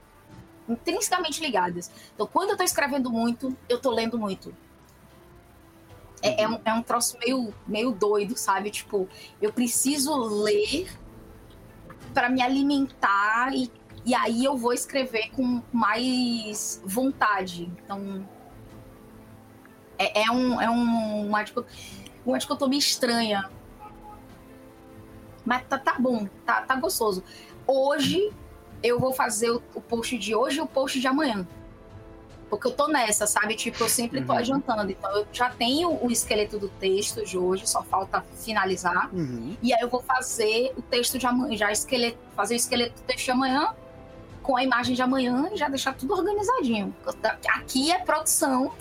intrinsecamente 0.67 1.41
ligadas. 1.41 1.91
Então, 2.13 2.27
quando 2.27 2.51
eu 2.51 2.57
tô 2.57 2.63
escrevendo 2.63 3.11
muito, 3.11 3.55
eu 3.67 3.79
tô 3.79 3.91
lendo 3.91 4.17
muito. 4.17 4.55
É, 6.21 6.43
é 6.43 6.47
um, 6.47 6.61
é 6.63 6.73
um 6.73 6.83
troço 6.83 7.17
meio, 7.19 7.53
meio 7.67 7.91
doido, 7.91 8.37
sabe? 8.37 8.69
Tipo, 8.69 9.09
eu 9.41 9.51
preciso 9.51 10.15
ler 10.15 10.87
para 12.13 12.29
me 12.29 12.41
alimentar 12.41 13.53
e, 13.53 13.71
e 14.05 14.13
aí 14.13 14.43
eu 14.45 14.57
vou 14.57 14.73
escrever 14.73 15.29
com 15.31 15.61
mais 15.71 16.81
vontade. 16.85 17.71
Então, 17.83 18.25
é, 19.97 20.23
é 20.23 20.31
um, 20.31 20.61
é 20.61 20.69
um, 20.69 21.27
uma, 21.27 21.45
uma 22.25 22.39
dicotomia 22.39 22.79
estranha. 22.79 23.49
Mas 25.45 25.63
tá, 25.67 25.77
tá 25.77 25.95
bom, 25.99 26.27
tá, 26.45 26.61
tá 26.61 26.75
gostoso. 26.75 27.23
Hoje 27.65 28.31
eu 28.83 28.99
vou 28.99 29.13
fazer 29.13 29.51
o, 29.51 29.61
o 29.75 29.81
post 29.81 30.17
de 30.17 30.35
hoje 30.35 30.57
e 30.57 30.61
o 30.61 30.67
post 30.67 30.99
de 30.99 31.07
amanhã. 31.07 31.47
Porque 32.51 32.67
eu 32.67 32.71
tô 32.71 32.87
nessa, 32.89 33.25
sabe? 33.25 33.55
Tipo, 33.55 33.81
eu 33.85 33.89
sempre 33.89 34.21
tô 34.23 34.33
Uhum. 34.33 34.39
adiantando. 34.39 34.91
Então, 34.91 35.09
eu 35.17 35.25
já 35.31 35.49
tenho 35.49 35.89
o 36.05 36.11
esqueleto 36.11 36.59
do 36.59 36.67
texto 36.67 37.25
de 37.25 37.37
hoje, 37.37 37.65
só 37.65 37.81
falta 37.81 38.23
finalizar. 38.35 39.09
Uhum. 39.15 39.55
E 39.63 39.73
aí 39.73 39.79
eu 39.81 39.87
vou 39.89 40.03
fazer 40.03 40.73
o 40.77 40.81
texto 40.81 41.17
de 41.17 41.25
amanhã, 41.25 41.55
já 41.57 41.71
esqueleto, 41.71 42.17
fazer 42.35 42.55
o 42.55 42.57
esqueleto 42.57 42.93
do 43.01 43.05
texto 43.05 43.23
de 43.25 43.31
amanhã, 43.31 43.73
com 44.43 44.57
a 44.57 44.63
imagem 44.63 44.93
de 44.93 45.01
amanhã 45.01 45.49
e 45.53 45.57
já 45.57 45.69
deixar 45.69 45.93
tudo 45.95 46.13
organizadinho. 46.13 46.93
Aqui 47.55 47.89
é 47.89 47.99
produção. 47.99 48.73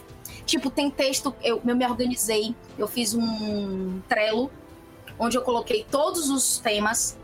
Tipo, 0.44 0.68
tem 0.68 0.90
texto, 0.90 1.32
eu, 1.40 1.62
eu 1.64 1.76
me 1.76 1.86
organizei, 1.86 2.56
eu 2.76 2.88
fiz 2.88 3.14
um 3.14 4.00
Trello, 4.08 4.50
onde 5.16 5.38
eu 5.38 5.42
coloquei 5.42 5.86
todos 5.88 6.28
os 6.28 6.58
temas, 6.58 7.16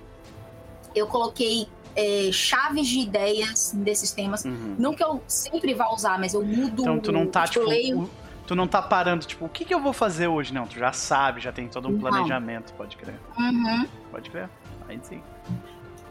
eu 0.94 1.08
coloquei 1.08 1.66
é, 1.96 2.30
chaves 2.30 2.86
de 2.86 3.00
ideias 3.00 3.72
desses 3.74 4.12
temas. 4.12 4.44
Uhum. 4.44 4.76
Não 4.78 4.94
que 4.94 5.02
eu 5.02 5.22
sempre 5.26 5.72
vá 5.74 5.88
usar, 5.92 6.18
mas 6.18 6.34
eu 6.34 6.44
mudo. 6.44 6.82
Então 6.82 7.00
tu 7.00 7.10
não 7.10 7.26
tá, 7.26 7.44
tipo, 7.44 7.60
tipo, 7.60 7.64
eu 7.64 7.68
leio. 7.68 8.10
tu 8.46 8.54
não 8.54 8.68
tá 8.68 8.82
parando, 8.82 9.24
tipo, 9.24 9.46
o 9.46 9.48
que, 9.48 9.64
que 9.64 9.74
eu 9.74 9.80
vou 9.80 9.92
fazer 9.92 10.28
hoje? 10.28 10.52
Não, 10.52 10.66
tu 10.66 10.78
já 10.78 10.92
sabe, 10.92 11.40
já 11.40 11.50
tem 11.50 11.66
todo 11.68 11.88
um 11.88 11.92
Não. 11.92 11.98
planejamento, 12.00 12.72
pode 12.74 12.96
crer. 12.96 13.18
Uhum. 13.38 13.86
Pode 14.10 14.30
crer. 14.30 14.48
Aí 14.88 15.00
sim. 15.02 15.22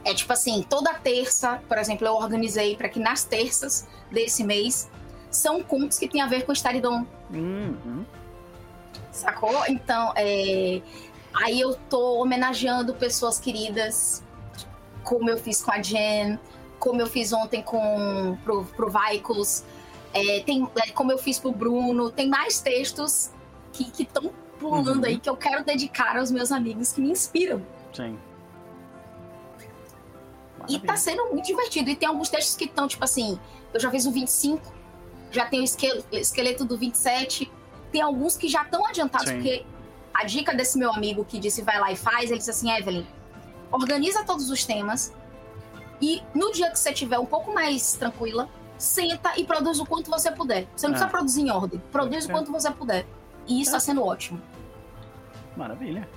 É 0.03 0.13
tipo 0.13 0.31
assim, 0.33 0.63
toda 0.69 0.93
terça, 0.95 1.61
por 1.67 1.77
exemplo, 1.77 2.05
eu 2.05 2.13
organizei 2.13 2.75
para 2.75 2.89
que 2.89 2.99
nas 2.99 3.23
terças 3.23 3.87
desse 4.11 4.43
mês 4.43 4.89
são 5.31 5.63
contos 5.63 5.97
que 5.97 6.07
tem 6.07 6.21
a 6.21 6.27
ver 6.27 6.45
com 6.45 6.51
Staridon, 6.51 7.05
Uhum. 7.31 8.05
sacou? 9.11 9.63
Então, 9.67 10.13
é... 10.15 10.81
aí 11.43 11.59
eu 11.59 11.75
tô 11.89 12.21
homenageando 12.21 12.93
pessoas 12.93 13.39
queridas, 13.39 14.23
como 15.05 15.29
eu 15.29 15.37
fiz 15.37 15.61
com 15.63 15.71
a 15.71 15.81
Jen, 15.81 16.37
como 16.79 16.99
eu 16.99 17.07
fiz 17.07 17.31
ontem 17.31 17.61
com 17.61 18.37
pro, 18.43 18.65
pro 18.65 18.91
é, 20.13 20.39
tem, 20.41 20.67
é, 20.77 20.91
como 20.91 21.11
eu 21.11 21.17
fiz 21.17 21.39
pro 21.39 21.51
Bruno, 21.51 22.09
tem 22.09 22.27
mais 22.27 22.59
textos 22.59 23.31
que 23.71 23.91
estão 24.03 24.31
pulando 24.59 24.99
Uhum. 24.99 25.05
aí 25.05 25.17
que 25.19 25.29
eu 25.29 25.37
quero 25.37 25.63
dedicar 25.63 26.17
aos 26.17 26.31
meus 26.31 26.51
amigos 26.51 26.91
que 26.91 27.01
me 27.01 27.11
inspiram. 27.11 27.61
Sim. 27.93 28.17
E 30.67 30.79
tá 30.79 30.95
sendo 30.95 31.25
muito 31.31 31.45
divertido. 31.45 31.89
E 31.89 31.95
tem 31.95 32.07
alguns 32.07 32.29
textos 32.29 32.55
que 32.55 32.65
estão, 32.65 32.87
tipo 32.87 33.03
assim, 33.03 33.39
eu 33.73 33.79
já 33.79 33.91
fiz 33.91 34.05
o 34.05 34.11
25, 34.11 34.73
já 35.31 35.45
tem 35.45 35.59
o 35.59 35.63
esquel- 35.63 36.03
esqueleto 36.11 36.65
do 36.65 36.77
27. 36.77 37.51
Tem 37.91 38.01
alguns 38.01 38.35
que 38.37 38.47
já 38.47 38.63
estão 38.63 38.85
adiantados, 38.87 39.29
Sim. 39.29 39.35
porque 39.35 39.65
a 40.13 40.23
dica 40.25 40.53
desse 40.55 40.77
meu 40.77 40.91
amigo 40.91 41.23
que 41.25 41.37
disse 41.37 41.61
vai 41.61 41.79
lá 41.79 41.91
e 41.91 41.95
faz, 41.95 42.29
ele 42.31 42.37
disse 42.39 42.49
assim, 42.49 42.71
Evelyn, 42.71 43.05
organiza 43.71 44.23
todos 44.23 44.49
os 44.49 44.65
temas 44.65 45.13
e 46.01 46.21
no 46.33 46.51
dia 46.51 46.69
que 46.71 46.77
você 46.79 46.91
tiver 46.91 47.19
um 47.19 47.25
pouco 47.25 47.53
mais 47.53 47.93
tranquila, 47.93 48.49
senta 48.77 49.37
e 49.37 49.45
produz 49.45 49.79
o 49.79 49.85
quanto 49.85 50.09
você 50.09 50.31
puder. 50.31 50.67
Você 50.75 50.87
não 50.87 50.93
precisa 50.93 51.09
produzir 51.09 51.41
em 51.41 51.51
ordem, 51.51 51.81
produz 51.91 52.25
o 52.25 52.29
quanto 52.31 52.51
você 52.51 52.69
puder. 52.71 53.05
E 53.47 53.61
isso 53.61 53.71
É. 53.71 53.73
tá 53.73 53.79
sendo 53.79 54.03
ótimo. 54.03 54.41
Maravilha. 55.55 56.07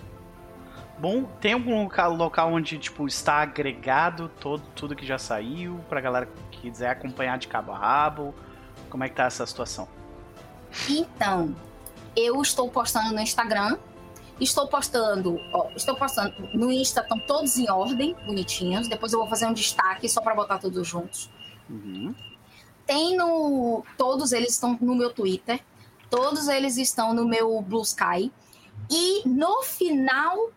Bom, 0.98 1.24
tem 1.40 1.52
algum 1.52 1.84
local, 1.84 2.12
local 2.14 2.52
onde, 2.52 2.76
tipo, 2.76 3.06
está 3.06 3.34
agregado 3.36 4.28
todo, 4.40 4.62
tudo 4.74 4.96
que 4.96 5.06
já 5.06 5.16
saiu, 5.16 5.78
pra 5.88 6.00
galera 6.00 6.28
que 6.50 6.60
quiser 6.62 6.90
acompanhar 6.90 7.38
de 7.38 7.46
cabo 7.46 7.70
a 7.70 7.78
rabo? 7.78 8.34
Como 8.90 9.04
é 9.04 9.08
que 9.08 9.14
tá 9.14 9.24
essa 9.24 9.46
situação? 9.46 9.86
Então, 10.88 11.54
eu 12.16 12.42
estou 12.42 12.68
postando 12.68 13.14
no 13.14 13.20
Instagram. 13.20 13.78
Estou 14.40 14.68
postando, 14.68 15.40
ó, 15.52 15.68
estou 15.74 15.96
postando 15.96 16.34
no 16.54 16.70
Insta, 16.70 17.00
estão 17.00 17.18
todos 17.18 17.58
em 17.58 17.68
ordem, 17.70 18.14
bonitinhos. 18.24 18.86
Depois 18.88 19.12
eu 19.12 19.18
vou 19.18 19.28
fazer 19.28 19.46
um 19.46 19.52
destaque 19.52 20.08
só 20.08 20.20
para 20.20 20.34
botar 20.34 20.58
todos 20.58 20.86
juntos. 20.86 21.28
Uhum. 21.68 22.14
Tem 22.86 23.16
no. 23.16 23.84
Todos 23.96 24.32
eles 24.32 24.52
estão 24.52 24.78
no 24.80 24.94
meu 24.94 25.12
Twitter. 25.12 25.60
Todos 26.08 26.48
eles 26.48 26.76
estão 26.78 27.12
no 27.12 27.26
meu 27.26 27.60
Blue 27.60 27.82
Sky. 27.82 28.32
E 28.88 29.28
no 29.28 29.62
final. 29.62 30.50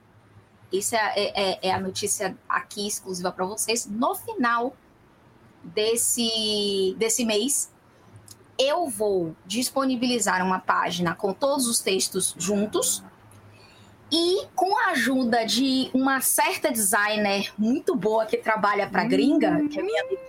Isso 0.72 0.96
é, 0.96 1.14
é- 1.18 1.68
é 1.68 1.72
a 1.74 1.80
notícia 1.80 2.38
aqui 2.48 2.88
exclusiva 2.88 3.32
para 3.32 3.46
vocês. 3.46 3.86
No 3.86 4.16
final 4.16 4.74
desse, 5.64 6.96
desse 6.98 7.26
mês, 7.26 7.70
eu 8.58 8.88
vou 8.88 9.36
disponibilizar 9.46 10.46
uma 10.46 10.60
página 10.60 11.14
com 11.16 11.34
todos 11.34 11.68
os 11.68 11.80
textos 11.80 12.34
juntos. 12.38 13.04
E 14.12 14.46
com 14.56 14.78
a 14.78 14.88
ajuda 14.92 15.46
de 15.46 15.90
uma 15.94 16.20
certa 16.20 16.70
designer 16.72 17.54
muito 17.58 17.96
boa 17.96 18.26
que 18.26 18.38
trabalha 18.38 18.90
para 18.90 19.06
gringa, 19.06 19.68
que 19.70 19.80
é 19.80 19.84
minha 19.84 20.04
amiga 20.04 20.22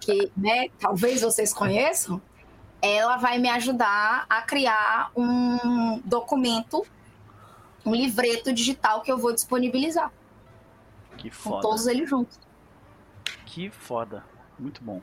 que, 0.00 0.30
né, 0.36 0.68
talvez 0.78 1.22
vocês 1.22 1.52
conheçam, 1.52 2.20
ela 2.82 3.16
vai 3.16 3.38
me 3.38 3.48
ajudar 3.48 4.26
a 4.28 4.42
criar 4.42 5.10
um 5.16 5.98
documento, 6.04 6.84
um 7.84 7.94
livreto 7.94 8.52
digital 8.52 9.00
que 9.00 9.10
eu 9.10 9.16
vou 9.18 9.32
disponibilizar 9.32 10.10
Que 11.16 11.30
com 11.30 11.36
foda. 11.36 11.62
todos 11.62 11.86
eles 11.86 12.08
juntos. 12.08 12.38
Que 13.46 13.70
foda. 13.70 14.24
Muito 14.58 14.82
bom. 14.82 15.00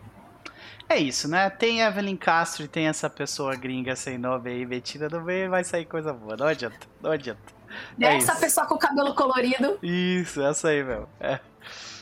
É 0.91 0.99
isso, 0.99 1.25
né? 1.29 1.49
Tem 1.49 1.79
Evelyn 1.79 2.17
Castro 2.17 2.65
e 2.65 2.67
tem 2.67 2.87
essa 2.87 3.09
pessoa 3.09 3.55
gringa 3.55 3.95
sem 3.95 4.17
nome 4.17 4.49
aí 4.49 4.65
metida 4.65 5.07
no 5.07 5.21
meio, 5.21 5.49
vai 5.49 5.63
sair 5.63 5.85
coisa 5.85 6.11
boa. 6.11 6.35
Não 6.35 6.47
adianta, 6.47 6.85
não 7.01 7.11
adianta. 7.11 7.39
É 7.97 8.17
Essa 8.17 8.33
isso. 8.33 8.41
pessoa 8.41 8.67
com 8.67 8.75
o 8.75 8.77
cabelo 8.77 9.15
colorido, 9.15 9.79
Isso, 9.81 10.41
essa 10.41 10.67
aí, 10.67 10.83
meu. 10.83 11.07
É. 11.17 11.39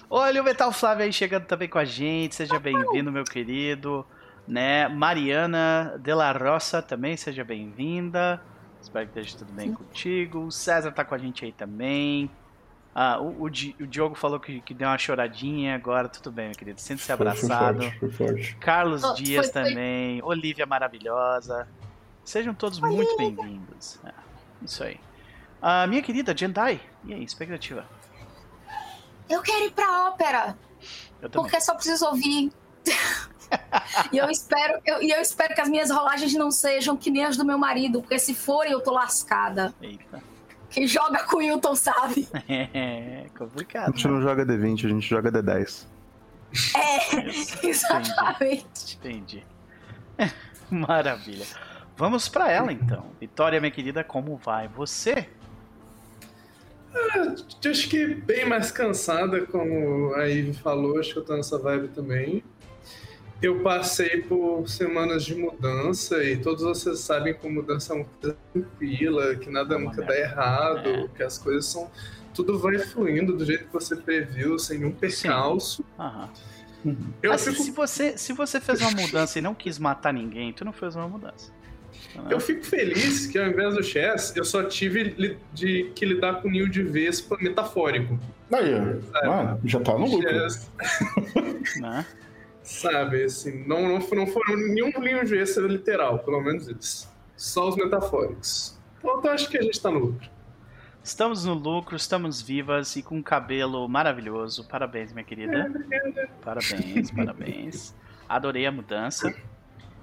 Olha 0.09 0.41
o 0.41 0.43
Metal 0.43 0.71
Flávio 0.71 1.05
aí 1.05 1.13
chegando 1.13 1.45
também 1.45 1.69
com 1.69 1.77
a 1.77 1.85
gente. 1.85 2.33
Seja 2.33 2.57
bem-vindo, 2.59 3.11
meu 3.11 3.23
querido. 3.23 4.03
Né? 4.47 4.87
Mariana 4.87 5.95
de 6.01 6.11
la 6.11 6.31
Roça 6.31 6.81
também, 6.81 7.15
seja 7.15 7.43
bem-vinda. 7.43 8.41
Espero 8.81 9.05
que 9.05 9.19
esteja 9.19 9.37
tudo 9.37 9.53
bem 9.53 9.71
contigo. 9.71 10.45
O 10.45 10.51
César 10.51 10.91
tá 10.91 11.05
com 11.05 11.13
a 11.13 11.17
gente 11.19 11.45
aí 11.45 11.51
também. 11.51 12.27
Ah, 12.93 13.19
o, 13.19 13.43
o, 13.43 13.49
Di- 13.49 13.75
o 13.79 13.85
Diogo 13.87 14.15
falou 14.15 14.39
que, 14.39 14.61
que 14.61 14.73
deu 14.73 14.87
uma 14.87 14.97
choradinha 14.97 15.75
agora. 15.75 16.09
Tudo 16.09 16.31
bem, 16.31 16.47
meu 16.47 16.55
querido. 16.55 16.81
Sinta-se 16.81 17.07
Foi- 17.07 17.15
foi 17.17 17.27
abraçado. 17.27 17.81
forte, 17.83 17.99
Foi 17.99 18.11
forte. 18.11 18.55
Carlos 18.57 19.03
Oh, 19.03 19.13
Dias 19.13 19.49
foi- 19.49 19.61
foi- 19.63 19.69
também. 19.71 20.21
Olivia 20.23 20.65
maravilhosa. 20.65 21.67
Sejam 22.23 22.53
todos 22.53 22.79
muito 22.79 23.15
bem-vindos. 23.17 23.99
É, 24.05 24.11
isso 24.63 24.83
aí. 24.83 24.99
Ah, 25.61 25.85
minha 25.87 26.01
querida 26.01 26.35
Jendai, 26.35 26.79
e 27.05 27.13
aí, 27.13 27.23
expectativa? 27.23 27.85
Eu 29.29 29.41
quero 29.41 29.65
ir 29.65 29.71
pra 29.71 30.07
ópera, 30.07 30.57
Eu 31.21 31.29
também. 31.29 31.43
porque 31.49 31.61
só 31.61 31.75
preciso 31.75 32.05
ouvir. 32.07 32.51
e 34.11 34.17
eu 34.17 34.29
espero, 34.29 34.79
eu, 34.85 35.01
e 35.01 35.11
eu 35.11 35.21
espero 35.21 35.53
que 35.53 35.61
as 35.61 35.69
minhas 35.69 35.89
rolagens 35.91 36.33
não 36.33 36.49
sejam 36.51 36.95
que 36.97 37.11
nem 37.11 37.25
as 37.25 37.37
do 37.37 37.45
meu 37.45 37.57
marido, 37.57 38.01
porque 38.01 38.17
se 38.17 38.33
forem 38.33 38.71
eu 38.71 38.81
tô 38.81 38.91
lascada. 38.91 39.73
Eita. 39.81 40.21
Quem 40.69 40.87
joga 40.87 41.23
com 41.23 41.37
o 41.37 41.41
Hilton 41.41 41.75
sabe. 41.75 42.27
É 42.47 43.25
A 43.25 43.37
complicado. 43.37 43.93
gente 43.95 44.07
não 44.07 44.21
joga 44.21 44.45
D20, 44.45 44.85
a 44.85 44.89
gente 44.89 45.07
joga 45.07 45.31
D10. 45.31 45.85
É, 46.75 47.65
exatamente. 47.67 48.97
Entendi. 48.97 49.43
Maravilha. 50.69 51.45
Vamos 51.97 52.29
pra 52.29 52.51
ela 52.51 52.71
então. 52.71 53.05
Vitória, 53.19 53.59
minha 53.59 53.71
querida, 53.71 54.03
como 54.03 54.37
vai 54.37 54.67
você? 54.67 55.27
Eu 56.93 57.71
Acho 57.71 57.89
que 57.89 58.05
bem 58.15 58.45
mais 58.47 58.71
cansada, 58.71 59.45
como 59.45 60.13
a 60.15 60.23
Ivy 60.25 60.53
falou, 60.53 60.99
acho 60.99 61.13
que 61.13 61.19
eu 61.19 61.25
tô 61.25 61.35
nessa 61.35 61.57
vibe 61.59 61.89
também. 61.89 62.43
Eu 63.41 63.61
passei 63.61 64.21
por 64.21 64.67
semanas 64.67 65.23
de 65.23 65.33
mudança 65.35 66.21
e 66.23 66.35
todos 66.37 66.61
vocês 66.63 66.99
sabem 66.99 67.33
que 67.33 67.47
a 67.47 67.49
mudança 67.49 67.93
é 67.93 67.95
uma 67.97 68.05
coisa 68.05 68.37
tranquila, 68.53 69.35
que 69.35 69.49
nada 69.49 69.75
É 69.75 69.77
nunca 69.77 69.97
merda. 69.97 70.13
dá 70.13 70.19
errado, 70.19 70.89
É. 70.89 71.07
que 71.15 71.23
as 71.23 71.37
coisas 71.37 71.65
são. 71.65 71.89
Tudo 72.33 72.59
vai 72.59 72.77
fluindo 72.79 73.35
do 73.35 73.45
jeito 73.45 73.65
que 73.65 73.73
você 73.73 73.95
previu, 73.95 74.59
sem 74.59 74.79
nenhum 74.79 74.91
percalço. 74.91 75.83
Aham. 75.97 76.29
Eu 77.21 77.31
Mas 77.31 77.43
fico 77.45 77.61
se, 77.61 77.71
você, 77.71 78.17
se 78.17 78.31
você 78.33 78.59
fez 78.61 78.79
uma 78.81 78.91
mudança 78.91 79.37
e 79.37 79.41
não 79.41 79.53
quis 79.53 79.77
matar 79.77 80.13
ninguém, 80.13 80.53
tu 80.53 80.63
não 80.63 80.71
fez 80.71 80.95
uma 80.95 81.07
mudança. 81.07 81.51
Eu 82.29 82.39
fico 82.39 82.65
feliz 82.65 83.27
que 83.27 83.37
ao 83.37 83.47
invés 83.47 83.73
do 83.73 83.83
chess, 83.83 84.33
eu 84.35 84.45
só 84.45 84.63
tive 84.63 85.37
de 85.53 85.91
que 85.95 86.05
lidar 86.05 86.41
com 86.41 86.47
o 86.47 86.51
ninho 86.51 86.69
de 86.69 86.81
vespa 86.81 87.37
metafórico. 87.41 88.17
Aí, 88.51 88.73
mano, 89.27 89.59
já 89.65 89.79
tá 89.81 89.93
no 89.97 90.05
lucro. 90.05 90.29
Chess, 90.29 90.71
Né? 91.81 92.05
Sabe, 92.69 93.23
assim, 93.23 93.63
não, 93.67 93.87
não, 93.87 93.99
foram- 94.01 94.25
não 94.25 94.31
foram 94.31 94.55
nenhum 94.55 94.91
ninho 94.99 95.23
de 95.25 95.31
vespa 95.31 95.61
literal, 95.61 96.19
pelo 96.19 96.39
menos 96.41 96.67
isso. 96.67 97.09
Só 97.35 97.69
os 97.69 97.75
metafóricos. 97.75 98.77
Então 98.99 99.21
eu 99.23 99.31
acho 99.31 99.49
que 99.49 99.57
a 99.57 99.61
gente 99.61 99.81
tá 99.81 99.89
no 99.89 99.99
lucro. 99.99 100.29
Estamos 101.03 101.45
no 101.45 101.53
lucro, 101.53 101.95
estamos 101.95 102.41
vivas 102.41 102.95
e 102.95 103.01
com 103.01 103.15
um 103.15 103.23
cabelo 103.23 103.87
maravilhoso. 103.87 104.67
Parabéns, 104.67 105.11
minha 105.13 105.23
querida. 105.23 105.71
Parabéns, 106.43 107.09
parabéns. 107.11 107.95
Adorei 108.27 108.65
a 108.65 108.71
mudança. 108.71 109.33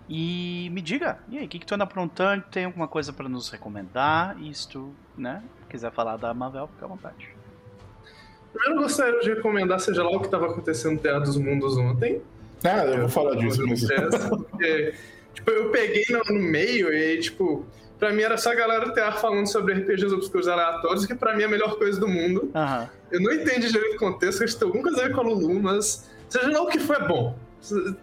E 0.08 0.70
me 0.72 0.80
diga, 0.80 1.18
e 1.28 1.36
aí, 1.38 1.44
o 1.46 1.48
que, 1.48 1.58
que 1.58 1.66
tu 1.66 1.74
anda 1.74 1.84
aprontando? 1.84 2.44
Tem 2.50 2.64
alguma 2.64 2.88
coisa 2.88 3.12
pra 3.12 3.28
nos 3.28 3.50
recomendar? 3.50 4.40
E 4.40 4.52
se 4.54 4.68
tu, 4.68 4.94
né, 5.16 5.42
quiser 5.68 5.92
falar 5.92 6.16
da 6.16 6.32
Mavel, 6.32 6.68
fica 6.68 6.86
à 6.86 6.88
vontade. 6.88 7.28
Primeiro 8.52 8.76
eu 8.78 8.82
gostaria 8.84 9.20
de 9.20 9.34
recomendar, 9.34 9.78
seja 9.80 10.02
lá 10.02 10.10
o 10.10 10.20
que 10.20 10.26
estava 10.26 10.46
acontecendo 10.46 10.94
no 10.94 11.00
Teatro 11.00 11.24
dos 11.24 11.36
Mundos 11.36 11.76
ontem. 11.76 12.22
Ah, 12.64 12.84
eu 12.84 13.00
vou 13.00 13.08
falar 13.08 13.36
disso, 13.36 13.64
mas... 13.66 13.80
chess, 13.80 14.28
porque, 14.28 14.94
tipo, 15.34 15.50
eu 15.50 15.70
peguei 15.70 16.04
no, 16.10 16.22
no 16.34 16.40
meio 16.40 16.92
e 16.92 17.18
tipo, 17.20 17.64
pra 17.98 18.12
mim 18.12 18.22
era 18.22 18.36
só 18.36 18.52
a 18.52 18.54
galera 18.54 18.86
do 18.86 18.92
teatro 18.92 19.20
falando 19.20 19.46
sobre 19.46 19.74
RPGs 19.74 20.14
obscuros 20.14 20.48
aleatórios, 20.48 21.06
que 21.06 21.14
pra 21.14 21.34
mim 21.34 21.42
é 21.42 21.46
a 21.46 21.48
melhor 21.48 21.76
coisa 21.78 21.98
do 22.00 22.08
mundo. 22.08 22.50
Aham. 22.54 22.88
Eu 23.10 23.20
não 23.20 23.32
entendi 23.32 23.70
direito 23.70 23.96
o 23.96 23.98
contexto, 23.98 24.42
acho 24.42 24.54
que 24.54 24.58
tem 24.58 24.66
alguma 24.66 24.84
coisa 24.84 25.02
a 25.02 25.08
ver 25.08 25.14
com 25.14 25.20
a 25.20 25.24
Lulu, 25.24 25.62
mas 25.62 26.10
seja 26.28 26.50
lá 26.50 26.62
o 26.62 26.66
que 26.66 26.78
foi 26.78 26.96
é 26.96 27.06
bom. 27.06 27.38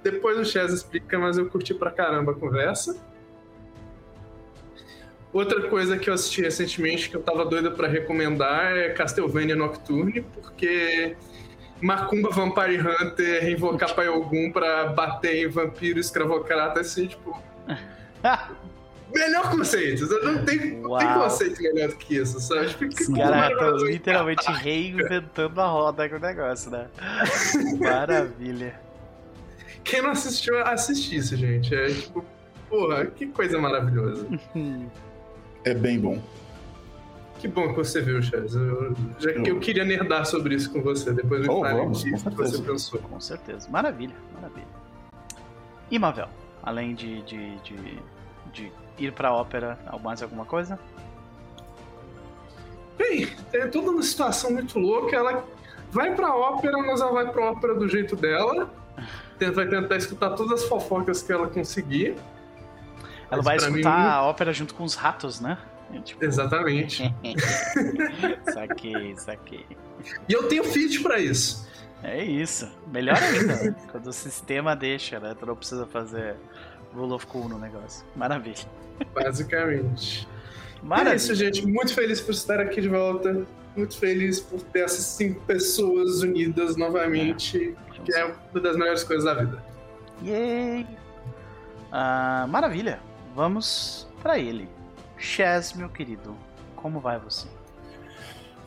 Depois 0.01 0.37
o 0.37 0.45
Chaz 0.45 0.73
explica, 0.73 1.17
mas 1.17 1.37
eu 1.37 1.45
curti 1.47 1.73
pra 1.73 1.91
caramba 1.91 2.31
a 2.31 2.35
conversa. 2.35 2.97
Outra 5.31 5.67
coisa 5.67 5.97
que 5.97 6.09
eu 6.09 6.13
assisti 6.13 6.41
recentemente 6.41 7.09
que 7.09 7.15
eu 7.15 7.21
tava 7.21 7.43
doida 7.43 7.71
pra 7.71 7.87
recomendar 7.87 8.77
é 8.77 8.89
Castlevania 8.89 9.55
Nocturne, 9.55 10.21
porque 10.21 11.15
Macumba 11.83 12.29
Vampire 12.29 12.79
Hunter 12.81 13.49
invocar 13.49 13.93
Pai 13.93 14.07
Ogum 14.07 14.51
pra 14.51 14.85
bater 14.87 15.45
em 15.45 15.49
vampiro 15.49 15.99
escravocrata, 15.99 16.79
assim, 16.79 17.07
tipo. 17.07 17.37
Melhor 19.13 19.51
conceito. 19.51 20.07
Não 20.23 20.43
tem, 20.43 20.77
não 20.77 20.97
tem 20.97 21.07
conceito 21.13 21.61
melhor 21.61 21.89
do 21.89 21.97
que 21.97 22.15
isso, 22.15 22.39
sabe? 22.39 22.69
Tipo, 22.69 22.87
que 22.87 23.01
Os 23.03 23.07
coisa 23.07 23.21
caras 23.21 23.43
estão 23.51 23.57
maravilhosa. 23.59 23.85
literalmente 23.91 24.51
reinventando 24.51 25.61
a 25.61 25.67
roda 25.67 26.09
com 26.09 26.15
o 26.15 26.19
negócio, 26.19 26.71
né? 26.71 26.87
Maravilha. 27.79 28.79
Quem 29.83 30.01
não 30.01 30.11
assistiu, 30.11 30.57
assistisse, 30.65 31.35
gente. 31.35 31.75
É 31.75 31.87
tipo, 31.89 32.25
porra, 32.69 33.05
que 33.05 33.27
coisa 33.27 33.59
maravilhosa. 33.59 34.25
É 35.65 35.73
bem 35.73 35.97
bom. 35.97 36.21
Que 37.43 37.49
bom 37.49 37.67
que 37.67 37.75
você 37.75 37.99
viu, 37.99 38.23
Chaz. 38.23 38.55
Eu, 38.55 38.95
já 39.19 39.33
que 39.33 39.51
eu 39.51 39.59
queria 39.59 39.83
nerdar 39.83 40.25
sobre 40.25 40.55
isso 40.55 40.71
com 40.71 40.81
você, 40.81 41.11
depois 41.11 41.45
do 41.45 41.51
Oh, 41.51 41.59
vamos, 41.59 42.01
com 42.01 42.09
que 42.09 42.35
você 42.37 42.61
pensou. 42.61 42.99
Com 43.01 43.19
certeza. 43.19 43.69
Maravilha, 43.69 44.15
maravilha. 44.33 44.65
E 45.91 45.99
Mavel, 45.99 46.29
além 46.63 46.95
de, 46.95 47.21
de, 47.23 47.57
de, 47.57 48.01
de 48.53 48.71
ir 48.97 49.11
pra 49.11 49.33
ópera, 49.33 49.77
mais 50.01 50.23
alguma 50.23 50.45
coisa? 50.45 50.79
Bem, 52.97 53.27
é 53.51 53.67
toda 53.67 53.91
uma 53.91 54.03
situação 54.03 54.53
muito 54.53 54.79
louca. 54.79 55.13
Ela 55.13 55.43
vai 55.91 56.15
pra 56.15 56.33
ópera, 56.33 56.77
mas 56.77 57.01
ela 57.01 57.11
vai 57.11 57.29
pra 57.29 57.51
ópera 57.51 57.75
do 57.75 57.89
jeito 57.89 58.15
dela. 58.15 58.71
Vai 59.53 59.67
tentar 59.67 59.97
escutar 59.97 60.29
todas 60.29 60.61
as 60.61 60.69
fofocas 60.69 61.21
que 61.21 61.33
ela 61.33 61.47
conseguir. 61.47 62.15
Ela 63.29 63.43
Mas 63.43 63.45
vai 63.45 63.55
escutar 63.57 63.99
mim- 63.99 64.05
a 64.07 64.21
ópera 64.21 64.53
junto 64.53 64.73
com 64.73 64.85
os 64.85 64.95
ratos, 64.95 65.41
né? 65.41 65.57
É, 65.93 65.99
tipo, 65.99 66.23
Exatamente. 66.25 67.13
saquei, 68.53 69.15
saquei. 69.17 69.65
E 70.27 70.33
eu 70.33 70.47
tenho 70.47 70.63
feat 70.63 71.01
pra 71.01 71.19
isso. 71.19 71.67
É 72.03 72.21
isso. 72.23 72.69
Melhor 72.91 73.17
ainda, 73.17 73.73
quando 73.91 74.07
o 74.07 74.13
sistema 74.13 74.75
deixa, 74.75 75.19
né? 75.19 75.35
Tu 75.39 75.45
não 75.45 75.55
precisa 75.55 75.85
fazer 75.85 76.35
rule 76.93 77.13
of 77.13 77.25
cool 77.27 77.47
no 77.47 77.57
negócio. 77.57 78.05
Maravilha. 78.15 78.65
Basicamente. 79.13 80.27
É 80.81 80.85
Maravilha. 80.85 81.15
isso, 81.15 81.33
gente. 81.35 81.65
Muito 81.65 81.93
feliz 81.93 82.19
por 82.19 82.31
estar 82.31 82.59
aqui 82.59 82.81
de 82.81 82.89
volta. 82.89 83.45
Muito 83.75 83.97
feliz 83.97 84.39
por 84.39 84.61
ter 84.61 84.81
essas 84.81 85.05
cinco 85.05 85.41
pessoas 85.45 86.21
unidas 86.21 86.75
novamente. 86.75 87.75
Que 88.03 88.13
é 88.13 88.25
uma 88.25 88.59
das 88.61 88.75
melhores 88.75 89.03
coisas 89.03 89.23
da 89.25 89.33
vida. 89.33 89.63
Yay! 90.23 90.85
Ah, 91.91 92.45
maravilha. 92.49 92.99
Vamos 93.35 94.07
pra 94.21 94.37
ele. 94.37 94.67
Chaz, 95.23 95.71
meu 95.71 95.87
querido, 95.87 96.35
como 96.75 96.99
vai 96.99 97.17
você? 97.17 97.47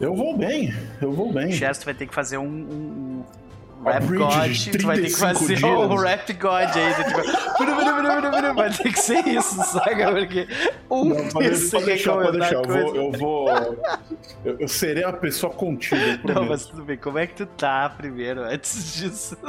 Eu 0.00 0.16
vou 0.16 0.36
bem, 0.36 0.72
eu 1.02 1.12
vou 1.12 1.30
bem. 1.30 1.52
Chaz, 1.52 1.76
tu 1.76 1.84
vai 1.84 1.92
ter 1.92 2.06
que 2.06 2.14
fazer 2.14 2.38
um, 2.38 2.46
um, 2.46 3.24
um 3.78 3.84
rap 3.84 4.06
god. 4.06 4.70
Tu 4.72 4.86
vai 4.86 4.96
ter 4.96 5.08
que 5.08 5.18
35 5.18 5.34
fazer 5.34 5.64
um 5.66 5.96
rap 5.96 6.32
god 6.32 6.76
aí. 6.76 6.94
Tipo, 6.94 8.54
vai 8.54 8.70
ter 8.70 8.90
que 8.90 8.98
ser 8.98 9.28
isso, 9.28 9.62
saca? 9.64 10.12
Porque 10.12 10.48
um 10.90 11.04
Não, 11.04 11.28
pode, 11.28 11.70
pode 11.70 11.84
deixar, 11.84 12.12
pode 12.14 12.38
deixar. 12.38 12.54
Eu 12.54 12.64
vou. 12.64 12.96
Eu, 12.96 13.12
vou 13.12 13.48
eu, 14.42 14.60
eu 14.60 14.68
serei 14.68 15.04
uma 15.04 15.12
pessoa 15.12 15.52
contida. 15.52 16.18
Não, 16.24 16.46
mas 16.46 16.64
tudo 16.64 16.84
bem. 16.84 16.96
Como 16.96 17.18
é 17.18 17.26
que 17.26 17.34
tu 17.34 17.46
tá 17.46 17.88
primeiro, 17.90 18.42
antes 18.42 18.94
disso? 18.94 19.36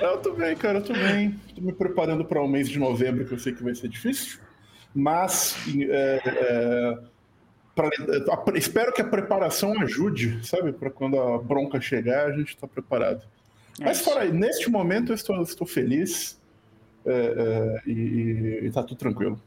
Eu 0.00 0.18
tô 0.18 0.32
bem, 0.32 0.56
cara, 0.56 0.78
eu 0.78 0.82
tô 0.82 0.92
bem. 0.92 1.38
Tô 1.54 1.60
me 1.60 1.72
preparando 1.72 2.24
para 2.24 2.40
o 2.42 2.48
mês 2.48 2.68
de 2.68 2.76
novembro, 2.76 3.24
que 3.24 3.32
eu 3.32 3.38
sei 3.38 3.52
que 3.52 3.62
vai 3.62 3.72
ser 3.72 3.88
difícil. 3.88 4.40
Mas 4.94 5.56
é, 5.88 6.20
é, 6.24 6.98
pra- 7.74 7.90
espero 8.56 8.92
que 8.92 9.00
a 9.00 9.06
preparação 9.06 9.80
ajude, 9.80 10.46
sabe? 10.46 10.72
Para 10.72 10.90
quando 10.90 11.18
a 11.18 11.38
bronca 11.38 11.80
chegar, 11.80 12.26
a 12.26 12.32
gente 12.32 12.56
tá 12.56 12.66
preparado. 12.66 13.22
É 13.80 13.84
Mas 13.84 14.00
fora 14.02 14.20
aí, 14.22 14.32
neste 14.32 14.70
momento 14.70 15.12
eu 15.12 15.14
estou, 15.14 15.40
estou 15.42 15.66
feliz 15.66 16.38
é, 17.06 17.10
é, 17.86 17.90
e, 17.90 18.60
e 18.64 18.70
tá 18.70 18.82
tudo 18.82 18.98
tranquilo. 18.98 19.40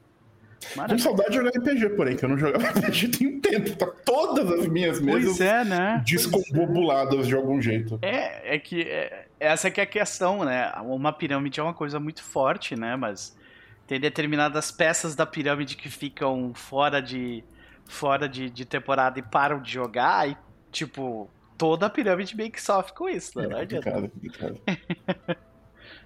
Com 0.73 0.79
Maravilha. 0.79 1.03
saudade 1.03 1.29
de 1.29 1.35
jogar 1.35 1.51
RPG, 1.51 1.89
porém, 1.89 2.15
que 2.15 2.25
eu 2.25 2.29
não 2.29 2.37
jogava 2.39 2.65
RPG 2.73 3.09
tem 3.09 3.27
um 3.27 3.39
tempo. 3.39 3.75
Tá 3.75 3.85
todas 4.03 4.51
as 4.51 4.65
minhas 4.67 4.99
mesas 4.99 5.39
é, 5.39 5.63
né? 5.63 6.01
descombobuladas 6.03 7.27
de 7.27 7.35
algum 7.35 7.61
jeito. 7.61 7.99
É, 8.01 8.55
é 8.55 8.59
que 8.59 8.81
é- 8.81 9.27
essa 9.39 9.69
que 9.69 9.79
é 9.79 9.83
a 9.83 9.87
questão, 9.87 10.43
né? 10.43 10.71
Uma 10.83 11.13
pirâmide 11.13 11.59
é 11.59 11.63
uma 11.63 11.73
coisa 11.73 11.99
muito 11.99 12.23
forte, 12.23 12.75
né? 12.75 12.95
Mas 12.95 13.37
tem 13.87 13.99
determinadas 13.99 14.71
peças 14.71 15.15
da 15.15 15.25
pirâmide 15.25 15.75
que 15.75 15.89
ficam 15.89 16.53
fora 16.53 17.01
de 17.01 17.43
fora 17.85 18.27
de, 18.27 18.49
de 18.49 18.65
temporada 18.65 19.19
e 19.19 19.21
param 19.21 19.61
de 19.61 19.71
jogar 19.71 20.27
e 20.27 20.35
tipo 20.71 21.29
toda 21.57 21.85
a 21.85 21.89
pirâmide 21.89 22.35
meio 22.35 22.51
que 22.51 22.61
sofre 22.61 22.93
com 22.93 23.07
isso, 23.07 23.37
né? 23.37 23.45
É 23.45 23.47
Não 23.49 23.57
adianta. 23.57 23.91
complicado, 23.91 24.61
é 24.65 24.75
complicado. 24.75 25.37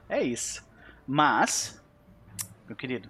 É 0.09 0.23
isso. 0.23 0.67
Mas, 1.07 1.79
meu 2.67 2.75
querido, 2.75 3.07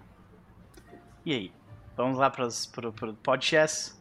e 1.24 1.32
aí? 1.32 1.52
Vamos 1.96 2.18
lá 2.18 2.28
pro, 2.30 2.46
pro 2.92 3.14
podcast? 3.14 3.94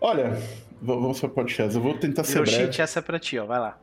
Olha, 0.00 0.32
vamos 0.80 1.20
para 1.20 1.28
o 1.28 1.32
podcast. 1.32 1.74
Eu 1.74 1.82
vou 1.82 1.94
tentar 1.98 2.24
ser 2.24 2.36
Meu 2.36 2.44
breve. 2.44 2.82
essa 2.82 2.98
é 2.98 3.02
pra 3.02 3.18
ti, 3.18 3.38
ó. 3.38 3.44
Vai 3.44 3.60
lá. 3.60 3.78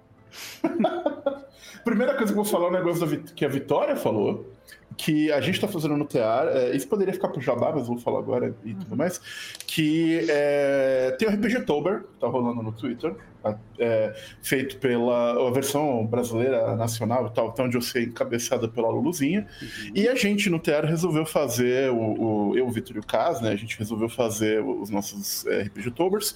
Primeira 1.84 2.16
coisa 2.16 2.34
que 2.34 2.40
eu 2.40 2.44
vou 2.44 2.52
falar 2.52 2.66
é 2.66 2.70
um 2.70 2.74
negócio 2.74 3.06
da 3.06 3.34
que 3.34 3.46
a 3.46 3.48
Vitória 3.48 3.96
falou, 3.96 4.52
que 4.98 5.32
a 5.32 5.42
gente 5.42 5.60
tá 5.60 5.68
fazendo 5.68 5.98
no 5.98 6.06
TEAR, 6.06 6.48
é, 6.48 6.76
isso 6.76 6.88
poderia 6.88 7.14
ficar 7.14 7.28
pro 7.28 7.42
Jabá, 7.42 7.72
mas 7.76 7.88
vou 7.88 7.98
falar 7.98 8.20
agora 8.20 8.56
e 8.64 8.74
tudo 8.74 8.96
mais, 8.96 9.20
que 9.68 10.26
é, 10.30 11.16
tem 11.20 11.28
o 11.28 11.32
RPG 11.32 11.62
Tober, 11.66 12.00
que 12.04 12.20
tá 12.20 12.28
rolando 12.28 12.64
no 12.64 12.72
Twitter, 12.72 13.14
tá? 13.44 13.58
É, 13.78 14.16
feito 14.42 14.78
pela 14.78 15.48
a 15.48 15.52
versão 15.52 16.06
brasileira 16.06 16.76
nacional 16.76 17.28
e 17.28 17.32
tal, 17.34 17.50
até 17.50 17.62
onde 17.64 17.76
eu 17.76 17.82
sei, 17.82 18.04
encabeçada 18.06 18.68
pela 18.68 18.90
Luluzinha, 18.90 19.46
e 19.94 20.08
a 20.08 20.16
gente 20.16 20.50
no 20.50 20.60
TEAR 20.60 20.86
resolveu 20.86 21.26
fazer, 21.26 21.92
o, 21.92 22.50
o- 22.52 22.58
eu, 22.58 22.66
o 22.66 22.72
Vitor 22.72 22.96
e 22.96 23.00
o 23.00 23.04
Cas, 23.06 23.42
né, 23.42 23.52
a 23.52 23.56
gente 23.56 23.78
resolveu 23.78 24.08
fazer 24.08 24.64
os 24.64 24.90
nossos 24.90 25.46
é, 25.48 25.64
RPG 25.64 25.92
Tobers, 25.92 26.36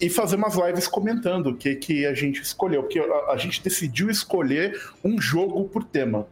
e 0.00 0.08
fazer 0.08 0.36
umas 0.36 0.56
lives 0.56 0.88
comentando 0.88 1.48
o 1.48 1.54
que, 1.54 1.74
que 1.76 2.06
a 2.06 2.14
gente 2.14 2.40
escolheu. 2.42 2.82
Porque 2.82 2.98
a, 2.98 3.32
a 3.32 3.36
gente 3.36 3.62
decidiu 3.62 4.08
escolher 4.10 4.80
um 5.04 5.20
jogo 5.20 5.62
por 5.68 5.84
tema 5.84 6.26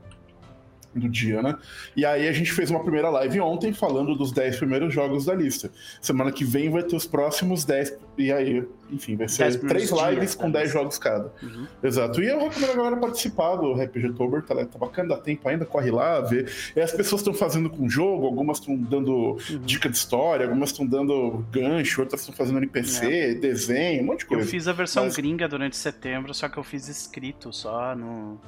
do 0.95 1.09
dia, 1.09 1.41
né? 1.41 1.57
E 1.97 2.05
aí 2.05 2.27
a 2.27 2.33
gente 2.33 2.51
fez 2.53 2.69
uma 2.71 2.83
primeira 2.83 3.09
live 3.11 3.41
ontem 3.41 3.73
falando 3.73 4.17
dos 4.17 4.33
10 4.33 4.57
primeiros 4.59 4.93
jogos 4.93 5.25
da 5.25 5.35
lista. 5.35 5.71
Semana 6.01 6.33
que 6.33 6.45
vem 6.45 6.69
vai 6.69 6.83
ter 6.83 6.97
os 6.97 7.07
próximos 7.07 7.65
10. 7.65 7.97
E 8.19 8.33
aí, 8.33 8.67
enfim, 8.91 9.15
vai 9.17 9.27
10 9.29 9.33
ser 9.33 9.59
três 9.61 9.91
lives 9.93 10.35
com 10.35 10.51
da 10.51 10.59
10 10.59 10.65
lista. 10.65 10.79
jogos 10.81 10.99
cada. 10.99 11.33
Uhum. 11.43 11.67
Exato. 11.83 12.21
E 12.21 12.27
eu 12.29 12.41
recomendo 12.41 12.71
a 12.73 12.75
galera 12.75 12.97
participar 12.97 13.55
do 13.57 13.73
RPG 13.75 14.15
Tober, 14.15 14.43
tá, 14.43 14.55
tá 14.67 14.79
bacana, 14.79 15.11
dá 15.11 15.17
tempo 15.17 15.49
ainda, 15.49 15.65
corre 15.65 15.93
lá, 15.93 16.21
vê. 16.23 16.45
E 16.75 16.81
as 16.81 16.91
pessoas 16.91 17.21
estão 17.21 17.33
fazendo 17.35 17.71
com 17.71 17.89
jogo, 17.89 18.27
algumas 18.27 18.59
estão 18.59 18.77
dando 18.77 19.39
Uhum. 19.51 19.59
dica 19.65 19.89
de 19.89 19.97
história, 19.97 20.47
algumas 20.47 20.71
estão 20.71 20.85
dando 20.85 21.45
gancho, 21.53 22.01
outras 22.01 22.21
estão 22.23 22.35
fazendo 22.35 22.59
NPC, 22.59 23.35
desenho, 23.37 24.03
um 24.03 24.07
monte 24.07 24.19
de 24.21 24.25
É. 24.25 24.27
Eu 24.27 24.39
coisa. 24.39 24.51
fiz 24.51 24.67
a 24.67 24.73
versão 24.73 25.05
Mas- 25.05 25.17
gringa 25.17 25.47
durante 25.49 25.77
setembro, 25.77 26.35
só 26.35 26.49
que 26.49 26.57
eu 26.59 26.65
fiz 26.65 26.89
escrito 26.89 27.53
só 27.53 27.95
no. 27.95 28.41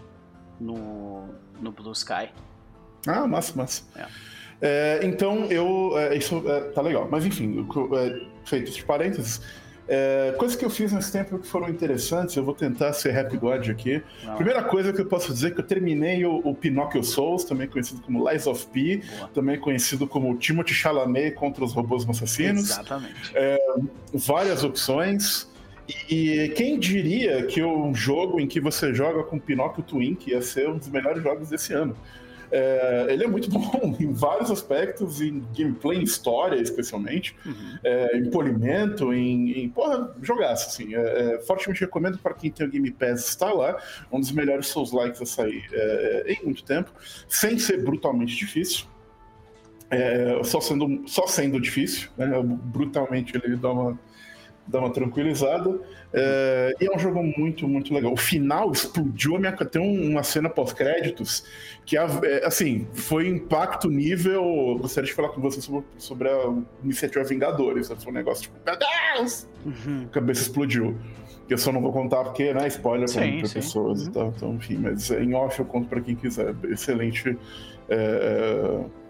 no. 0.61 1.25
No 1.63 1.73
Blue 1.73 1.93
Sky. 1.93 2.29
Ah, 3.07 3.27
massa, 3.27 3.53
massa. 3.57 3.83
É. 3.97 4.07
É, 4.65 5.01
então, 5.03 5.47
eu. 5.47 5.99
é, 5.99 6.17
isso 6.17 6.43
é, 6.47 6.61
tá 6.71 6.81
legal. 6.81 7.09
Mas, 7.11 7.27
enfim, 7.27 7.67
é, 7.97 8.27
feito 8.45 8.71
esse 8.71 8.83
parênteses, 8.85 9.41
é, 9.89 10.33
coisas 10.39 10.57
que 10.57 10.65
eu 10.65 10.71
fiz 10.71 10.93
nesse 10.93 11.11
tempo 11.11 11.37
que 11.37 11.49
foram 11.49 11.69
interessantes, 11.69 12.37
eu 12.37 12.45
vou 12.45 12.55
tentar 12.55 12.93
ser 12.93 13.19
Happy 13.19 13.37
God 13.37 13.69
aqui. 13.69 14.01
Não, 14.23 14.37
Primeira 14.37 14.63
coisa 14.63 14.93
que 14.93 15.01
eu 15.01 15.07
posso 15.07 15.33
dizer 15.33 15.49
é 15.49 15.51
que 15.51 15.61
eu 15.61 15.67
terminei 15.67 16.25
o, 16.25 16.37
o 16.45 16.55
Pinocchio 16.55 17.03
Souls, 17.03 17.43
também 17.43 17.67
conhecido 17.67 18.01
como 18.03 18.31
Lies 18.31 18.47
of 18.47 18.65
P, 18.67 18.99
boa. 18.99 19.29
também 19.35 19.59
conhecido 19.59 20.07
como 20.07 20.37
Timothy 20.37 20.75
Chalamet 20.75 21.33
contra 21.33 21.65
os 21.65 21.73
robôs 21.73 22.09
assassinos. 22.09 22.71
Exatamente. 22.71 23.33
várias 24.15 24.63
opções. 24.63 25.51
E 26.09 26.53
quem 26.57 26.79
diria 26.79 27.45
que 27.47 27.63
um 27.63 27.95
jogo 27.95 28.41
em 28.41 28.47
que 28.47 28.61
você 28.61 28.95
joga 28.95 29.23
com 29.25 29.39
Pinóquio 29.39 29.83
Twink 29.83 30.31
ia 30.31 30.41
ser 30.41 30.69
um 30.69 30.79
dos 30.79 30.89
melhores 30.89 31.23
jogos 31.23 31.49
desse 31.49 31.73
ano? 31.73 31.97
É, 32.53 33.07
ele 33.09 33.25
é 33.25 33.27
muito 33.27 33.49
bom 33.51 33.97
em 33.99 34.13
vários 34.13 34.51
aspectos, 34.51 35.23
em 35.23 35.43
gameplay, 35.57 35.99
em 35.99 36.03
história 36.03 36.61
especialmente, 36.61 37.35
Uhum. 37.47 37.79
é, 37.83 38.19
em 38.19 38.31
polimento, 38.31 39.13
em, 39.15 39.53
em 39.59 39.69
porra, 39.71 40.15
jogaço, 40.21 40.69
assim. 40.69 40.95
É, 40.95 41.01
é, 41.01 41.39
fortemente 41.41 41.81
recomendo 41.81 42.19
para 42.19 42.35
quem 42.35 42.51
tem 42.51 42.67
o 42.67 42.71
Game 42.71 42.91
Pass 42.91 43.27
estar 43.27 43.53
lá, 43.53 43.77
um 44.13 44.21
dos 44.21 44.31
melhores 44.31 44.67
Souls-likes 44.67 45.21
a 45.23 45.27
sair 45.27 45.65
é, 45.73 46.25
em 46.35 46.45
muito 46.45 46.63
tempo, 46.63 46.93
sem 47.27 47.59
ser 47.59 47.83
brutalmente 47.83 48.37
difícil. 48.37 48.85
É, 49.91 50.41
só, 50.45 50.59
sendo, 50.61 51.03
só 51.07 51.27
sendo 51.27 51.61
difícil, 51.61 52.09
né? 52.17 52.27
brutalmente 52.43 53.35
ele 53.45 53.57
dá 53.57 53.71
uma, 53.71 53.99
dá 54.73 54.79
uma 54.81 54.91
tranquilizada. 54.91 55.79
É, 56.13 56.75
e 56.81 56.87
é 56.87 56.95
um 56.95 56.99
jogo 56.99 57.23
muito, 57.23 57.69
muito 57.69 57.93
legal. 57.95 58.13
O 58.13 58.17
final 58.17 58.73
explodiu 58.73 59.37
a 59.37 59.39
minha. 59.39 59.53
Tem 59.53 59.81
um- 59.81 60.11
uma 60.11 60.23
cena 60.23 60.49
pós-créditos 60.49 61.45
que, 61.87 61.97
é, 61.97 62.05
assim, 62.45 62.87
foi 62.95 63.29
impacto 63.29 63.89
nível. 63.89 64.79
Gostaria 64.81 65.07
de 65.09 65.15
falar 65.15 65.29
com 65.29 65.41
você 65.41 65.61
sobre, 65.61 65.85
sobre 65.99 66.29
a 66.29 66.53
iniciativa 66.83 67.23
Vingadores. 67.25 67.89
né? 67.91 67.97
Foi 68.03 68.11
um 68.13 68.15
negócio 68.15 68.45
tipo, 68.45 68.57
meu 68.67 68.77
Deus! 68.77 69.47
Uhum. 69.65 70.05
A 70.07 70.09
cabeça 70.13 70.43
explodiu. 70.43 70.97
Eu 71.51 71.59
só 71.59 71.71
não 71.71 71.83
vou 71.83 71.93
contar 71.93 72.25
porque, 72.25 72.53
né, 72.55 72.67
spoiler 72.69 73.09
sim. 73.09 73.43
pessoas 73.53 74.03
Uhum. 74.03 74.09
e 74.09 74.11
tal. 74.13 74.33
Então, 74.37 74.55
enfim, 74.55 74.79
mas 74.79 75.11
em 75.11 75.35
off 75.35 75.59
eu 75.59 75.67
conto 75.67 75.87
pra 75.89 76.01
quem 76.01 76.15
quiser. 76.17 76.55
Excelente. 76.65 77.37
é, 77.89 77.95
é, 77.95 79.02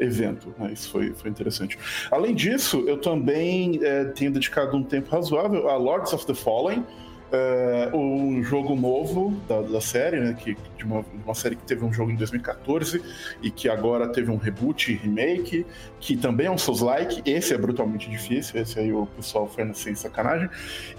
evento, 0.00 0.54
né? 0.58 0.72
Isso 0.72 0.90
foi, 0.90 1.12
foi 1.14 1.30
interessante. 1.30 1.78
Além 2.10 2.34
disso, 2.34 2.84
eu 2.86 3.00
também 3.00 3.80
é, 3.82 4.04
tenho 4.04 4.32
dedicado 4.32 4.76
um 4.76 4.82
tempo 4.82 5.10
razoável 5.10 5.68
a 5.68 5.76
Lords 5.76 6.12
of 6.12 6.26
the 6.26 6.34
Fallen, 6.34 6.84
é, 7.34 7.90
um 7.94 8.42
jogo 8.42 8.74
novo 8.76 9.34
da, 9.48 9.60
da 9.62 9.80
série, 9.80 10.20
né? 10.20 10.36
Que, 10.38 10.56
de, 10.76 10.84
uma, 10.84 11.04
uma 11.24 11.34
série 11.34 11.56
que 11.56 11.62
teve 11.64 11.84
um 11.84 11.92
jogo 11.92 12.10
em 12.10 12.16
2014 12.16 13.02
e 13.42 13.50
que 13.50 13.68
agora 13.68 14.08
teve 14.08 14.30
um 14.30 14.36
reboot 14.36 14.92
e 14.92 14.96
remake, 14.96 15.66
que 16.00 16.16
também 16.16 16.46
é 16.46 16.50
um 16.50 16.58
Souls-like. 16.58 17.22
Esse 17.28 17.54
é 17.54 17.58
brutalmente 17.58 18.08
difícil, 18.08 18.60
esse 18.60 18.78
aí 18.78 18.92
o 18.92 19.06
pessoal 19.06 19.48
foi 19.48 19.64
sem 19.74 19.94
sacanagem. 19.94 20.48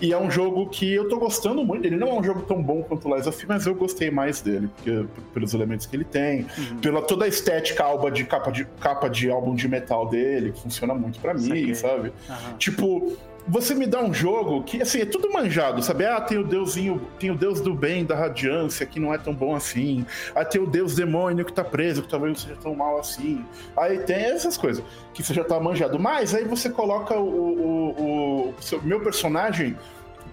E 0.02 0.12
é 0.12 0.18
um 0.18 0.30
jogo 0.30 0.68
que 0.70 0.94
eu 0.94 1.08
tô 1.08 1.18
gostando 1.18 1.64
muito. 1.64 1.86
Ele 1.86 1.96
não 1.96 2.10
é 2.10 2.14
um 2.20 2.24
jogo 2.24 2.42
tão 2.42 2.62
bom 2.62 2.82
quanto 2.84 3.08
o 3.08 3.16
Lies 3.16 3.28
of 3.28 3.38
P, 3.40 3.46
mas 3.48 3.66
eu 3.66 3.76
gostei 3.76 4.10
mais 4.12 4.42
dele, 4.42 4.70
porque, 4.76 5.06
pelos 5.34 5.54
elementos 5.54 5.86
que 5.86 5.96
ele 5.96 6.04
tem, 6.06 6.46
Uhum. 6.58 6.78
pela 6.80 7.02
toda 7.02 7.26
a 7.26 7.28
estética 7.28 7.84
alba 7.84 8.10
de 8.12 8.24
capa 8.26 8.52
de 8.52 8.66
capa 8.80 9.10
de 9.10 9.30
álbum 9.30 9.56
de 9.56 9.68
metal 9.68 10.08
dele, 10.10 10.52
que 10.52 10.62
funciona 10.62 10.94
muito 10.94 11.20
pra 11.20 11.34
mim, 11.34 11.74
sabe? 11.74 12.12
Aham. 12.30 12.58
Tipo, 12.58 13.18
você 13.48 13.76
me 13.76 13.86
dá 13.86 14.02
um 14.02 14.14
jogo 14.14 14.64
que 14.64 14.82
assim 14.82 15.02
é 15.02 15.06
tudo 15.06 15.32
manjado, 15.32 15.82
sabe? 15.84 16.06
Ah, 16.06 16.20
tem 16.20 16.38
o 16.38 16.44
deusinho, 16.44 17.02
tem 17.20 17.30
o 17.32 17.36
deus 17.38 17.62
do 17.62 17.74
bem, 17.76 18.04
da 18.06 18.16
radiância, 18.16 18.86
que 18.86 19.00
não 19.00 19.14
é 19.14 19.18
tão 19.18 19.34
bom 19.34 19.56
assim. 19.56 20.06
Ah, 20.34 20.44
tem 20.44 20.62
o 20.62 20.66
deus 20.68 20.96
demônio 20.96 21.46
que 21.46 21.54
tá 21.54 21.64
preso, 21.64 22.02
que 22.02 22.08
talvez 22.10 22.34
não 22.34 22.40
seja 22.40 22.60
tão 22.62 22.76
mal 22.76 23.00
assim. 23.00 23.46
Aí 23.78 24.00
tem 24.00 24.16
essas 24.18 24.58
coisas 24.58 24.84
que 25.14 25.22
você 25.24 25.34
já 25.34 25.44
tá 25.44 25.60
manjado. 25.60 26.00
Mas 26.00 26.34
aí 26.34 26.44
você 26.44 26.70
coloca 26.70 27.14
o, 27.18 27.28
o, 27.28 27.90
o- 28.02 28.50
o 28.50 28.54
seu- 28.62 28.82
meu 28.82 29.00
personagem 29.02 29.78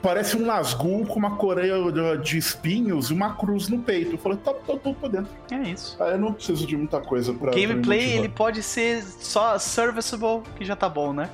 parece 0.00 0.36
um 0.36 0.44
Nazgûl 0.44 1.06
com 1.06 1.18
uma 1.18 1.36
coreia 1.36 1.76
de- 2.18 2.36
espinhos 2.38 3.10
e 3.10 3.12
uma 3.12 3.34
cruz 3.36 3.68
no 3.68 3.78
peito. 3.78 4.12
Eu 4.14 4.18
falei, 4.18 4.38
tá, 4.38 4.52
tá 4.52 4.74
tudo 4.82 4.94
por 4.94 5.08
dentro. 5.08 5.30
É 5.50 5.56
isso. 5.68 5.96
Ah, 6.00 6.08
eu 6.08 6.18
não 6.18 6.32
preciso 6.32 6.66
de 6.66 6.76
muita 6.76 6.98
coisa 7.00 7.32
pra. 7.32 7.50
pra 7.52 7.60
me 7.60 7.66
Gameplay, 7.66 8.16
ele 8.16 8.28
pode 8.28 8.62
ser 8.62 9.02
só 9.04 9.56
serviceable, 9.58 10.42
que 10.56 10.64
já 10.64 10.74
tá 10.74 10.88
bom, 10.88 11.12
né? 11.12 11.28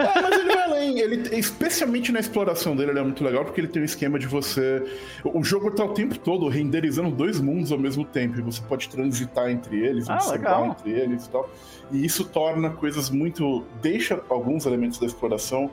É, 0.00 0.22
mas 0.22 0.32
ele 0.38 0.54
vai 0.54 0.62
além. 0.64 0.98
Ele, 0.98 1.36
especialmente 1.36 2.10
na 2.12 2.20
exploração 2.20 2.74
dele, 2.76 2.92
ele 2.92 2.98
é 2.98 3.02
muito 3.02 3.22
legal 3.22 3.44
porque 3.44 3.60
ele 3.60 3.68
tem 3.68 3.82
um 3.82 3.84
esquema 3.84 4.18
de 4.18 4.26
você. 4.26 4.82
O 5.24 5.42
jogo 5.44 5.70
tá 5.70 5.84
o 5.84 5.92
tempo 5.94 6.18
todo 6.18 6.48
renderizando 6.48 7.10
dois 7.10 7.40
mundos 7.40 7.70
ao 7.72 7.78
mesmo 7.78 8.04
tempo. 8.04 8.38
E 8.38 8.42
você 8.42 8.60
pode 8.62 8.88
transitar 8.88 9.50
entre 9.50 9.78
eles, 9.78 10.08
Ah, 10.08 10.14
observar 10.16 10.60
legal. 10.60 10.76
entre 10.78 10.90
eles 10.90 11.26
e 11.26 11.30
tal. 11.30 11.50
E 11.92 12.04
isso 12.04 12.24
torna 12.24 12.70
coisas 12.70 13.10
muito. 13.10 13.64
deixa 13.82 14.20
alguns 14.28 14.66
elementos 14.66 14.98
da 14.98 15.06
exploração 15.06 15.70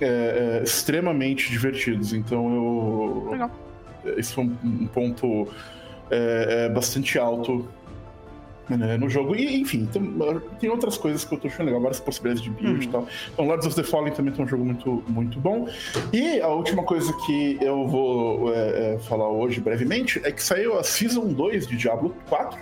é, 0.00 0.60
é, 0.60 0.62
extremamente 0.64 1.50
divertidos. 1.50 2.12
Então 2.12 2.54
eu. 2.54 3.28
Legal. 3.30 3.50
Isso 4.18 4.34
foi 4.34 4.44
um, 4.44 4.56
um 4.64 4.86
ponto 4.86 5.48
é, 6.10 6.66
é, 6.66 6.68
bastante 6.68 7.18
alto 7.18 7.66
né, 8.68 8.96
no 8.96 9.08
jogo. 9.08 9.34
E, 9.36 9.60
enfim, 9.60 9.86
tem, 9.92 10.14
tem 10.60 10.70
outras 10.70 10.96
coisas 10.96 11.24
que 11.24 11.34
eu 11.34 11.38
tô 11.38 11.48
achando 11.48 11.66
legal, 11.66 11.80
várias 11.80 12.00
possibilidades 12.00 12.42
de 12.42 12.50
build 12.50 12.76
Uhum. 12.76 12.82
e 12.82 12.88
tal. 12.88 13.08
Então, 13.32 13.44
Lords 13.46 13.66
of 13.66 13.76
the 13.76 13.82
Fallen 13.82 14.12
também 14.12 14.32
tem 14.32 14.44
um 14.44 14.48
jogo 14.48 14.64
muito, 14.64 15.02
muito 15.08 15.38
bom. 15.38 15.68
E 16.12 16.40
a 16.40 16.48
última 16.48 16.82
coisa 16.82 17.12
que 17.26 17.58
eu 17.60 17.86
vou 17.88 18.54
é, 18.54 18.94
é, 18.94 18.98
falar 19.00 19.28
hoje 19.28 19.60
brevemente 19.60 20.20
é 20.24 20.32
que 20.32 20.42
saiu 20.42 20.78
a 20.78 20.82
Season 20.82 21.26
2 21.28 21.66
de 21.66 21.76
Diablo 21.76 22.14
4. 22.28 22.58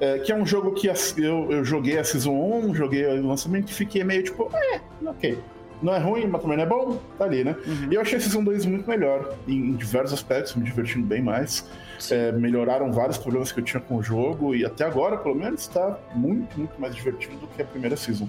é, 0.00 0.18
que 0.20 0.30
é 0.30 0.36
um 0.36 0.46
jogo 0.46 0.72
que 0.72 0.86
eu, 1.18 1.50
eu 1.50 1.64
joguei 1.64 1.98
a 1.98 2.04
Season 2.04 2.32
1, 2.32 2.74
joguei 2.74 3.04
o 3.06 3.26
lançamento 3.26 3.70
e 3.70 3.74
fiquei 3.74 4.04
meio 4.04 4.22
tipo, 4.22 4.48
é, 4.54 4.80
ok. 5.04 5.38
Não 5.82 5.94
é 5.94 5.98
ruim, 5.98 6.26
mas 6.26 6.40
também 6.42 6.56
não 6.56 6.64
é 6.64 6.66
bom, 6.66 6.98
tá 7.16 7.24
ali, 7.24 7.44
né? 7.44 7.54
Uhum. 7.66 7.88
E 7.90 7.94
eu 7.94 8.00
achei 8.00 8.18
a 8.18 8.20
Season 8.20 8.42
2 8.42 8.66
muito 8.66 8.88
melhor, 8.88 9.34
em, 9.46 9.54
em 9.54 9.72
diversos 9.74 10.12
aspectos, 10.12 10.54
me 10.56 10.64
divertindo 10.64 11.06
bem 11.06 11.22
mais. 11.22 11.64
É, 12.10 12.30
melhoraram 12.32 12.92
vários 12.92 13.18
problemas 13.18 13.50
que 13.52 13.60
eu 13.60 13.64
tinha 13.64 13.80
com 13.80 13.96
o 13.96 14.02
jogo, 14.02 14.54
e 14.54 14.64
até 14.64 14.84
agora, 14.84 15.16
pelo 15.16 15.34
menos, 15.34 15.62
está 15.62 15.98
muito, 16.14 16.56
muito 16.58 16.80
mais 16.80 16.94
divertido 16.94 17.36
do 17.38 17.46
que 17.48 17.60
a 17.60 17.64
primeira 17.64 17.96
Season. 17.96 18.28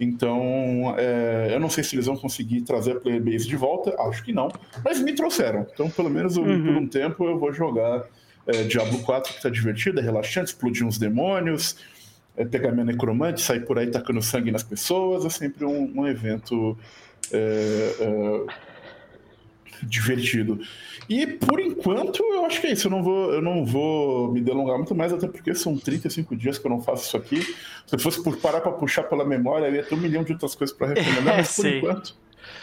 Então, 0.00 0.94
é, 0.98 1.50
eu 1.52 1.60
não 1.60 1.70
sei 1.70 1.84
se 1.84 1.94
eles 1.94 2.06
vão 2.06 2.16
conseguir 2.16 2.62
trazer 2.62 2.96
a 2.96 3.00
player 3.00 3.22
base 3.22 3.46
de 3.46 3.56
volta, 3.56 3.94
acho 4.08 4.24
que 4.24 4.32
não, 4.32 4.48
mas 4.84 5.00
me 5.00 5.12
trouxeram. 5.14 5.66
Então, 5.72 5.88
pelo 5.88 6.10
menos 6.10 6.36
eu- 6.36 6.42
Uhum. 6.42 6.64
por 6.64 6.76
um 6.76 6.86
tempo 6.86 7.24
eu 7.26 7.38
vou 7.38 7.52
jogar 7.52 8.04
é, 8.46 8.64
Diablo 8.64 8.98
4, 9.04 9.32
que 9.32 9.40
tá 9.40 9.48
divertido, 9.48 10.00
é 10.00 10.02
relaxante, 10.02 10.48
explodir 10.48 10.84
uns 10.86 10.98
demônios, 10.98 11.76
é, 12.36 12.44
pegar 12.44 12.72
minha 12.72 12.84
necromante, 12.84 13.40
sair 13.40 13.60
por 13.64 13.78
aí 13.78 13.86
tacando 13.86 14.20
sangue 14.20 14.50
nas 14.50 14.62
pessoas, 14.62 15.24
é 15.24 15.30
sempre 15.30 15.64
um, 15.64 15.90
um 16.00 16.06
evento 16.06 16.76
é, 17.32 17.94
é, 18.00 18.46
divertido. 19.82 20.60
E 21.08 21.26
por 21.26 21.60
enquanto 21.60 22.22
eu 22.22 22.44
acho 22.46 22.60
que 22.60 22.66
é 22.68 22.72
isso. 22.72 22.86
Eu 22.86 22.90
não 22.92 23.02
vou, 23.02 23.32
eu 23.34 23.42
não 23.42 23.64
vou 23.64 24.32
me 24.32 24.40
delongar 24.40 24.76
muito 24.76 24.94
mais, 24.94 25.12
até 25.12 25.26
porque 25.26 25.54
são 25.54 25.76
35 25.76 26.34
dias 26.36 26.58
que 26.58 26.66
eu 26.66 26.70
não 26.70 26.80
faço 26.80 27.04
isso 27.06 27.16
aqui. 27.16 27.40
Se 27.86 27.98
fosse 27.98 28.22
por 28.22 28.36
parar 28.38 28.60
para 28.60 28.72
puxar 28.72 29.02
pela 29.04 29.24
memória, 29.24 29.66
eu 29.66 29.74
ia 29.74 29.82
ter 29.82 29.94
um 29.94 29.98
milhão 29.98 30.22
de 30.24 30.32
outras 30.32 30.54
coisas 30.54 30.74
para 30.76 30.88
recomendar, 30.94 31.36
mas 31.38 31.56
por 31.56 31.66
enquanto 31.66 32.16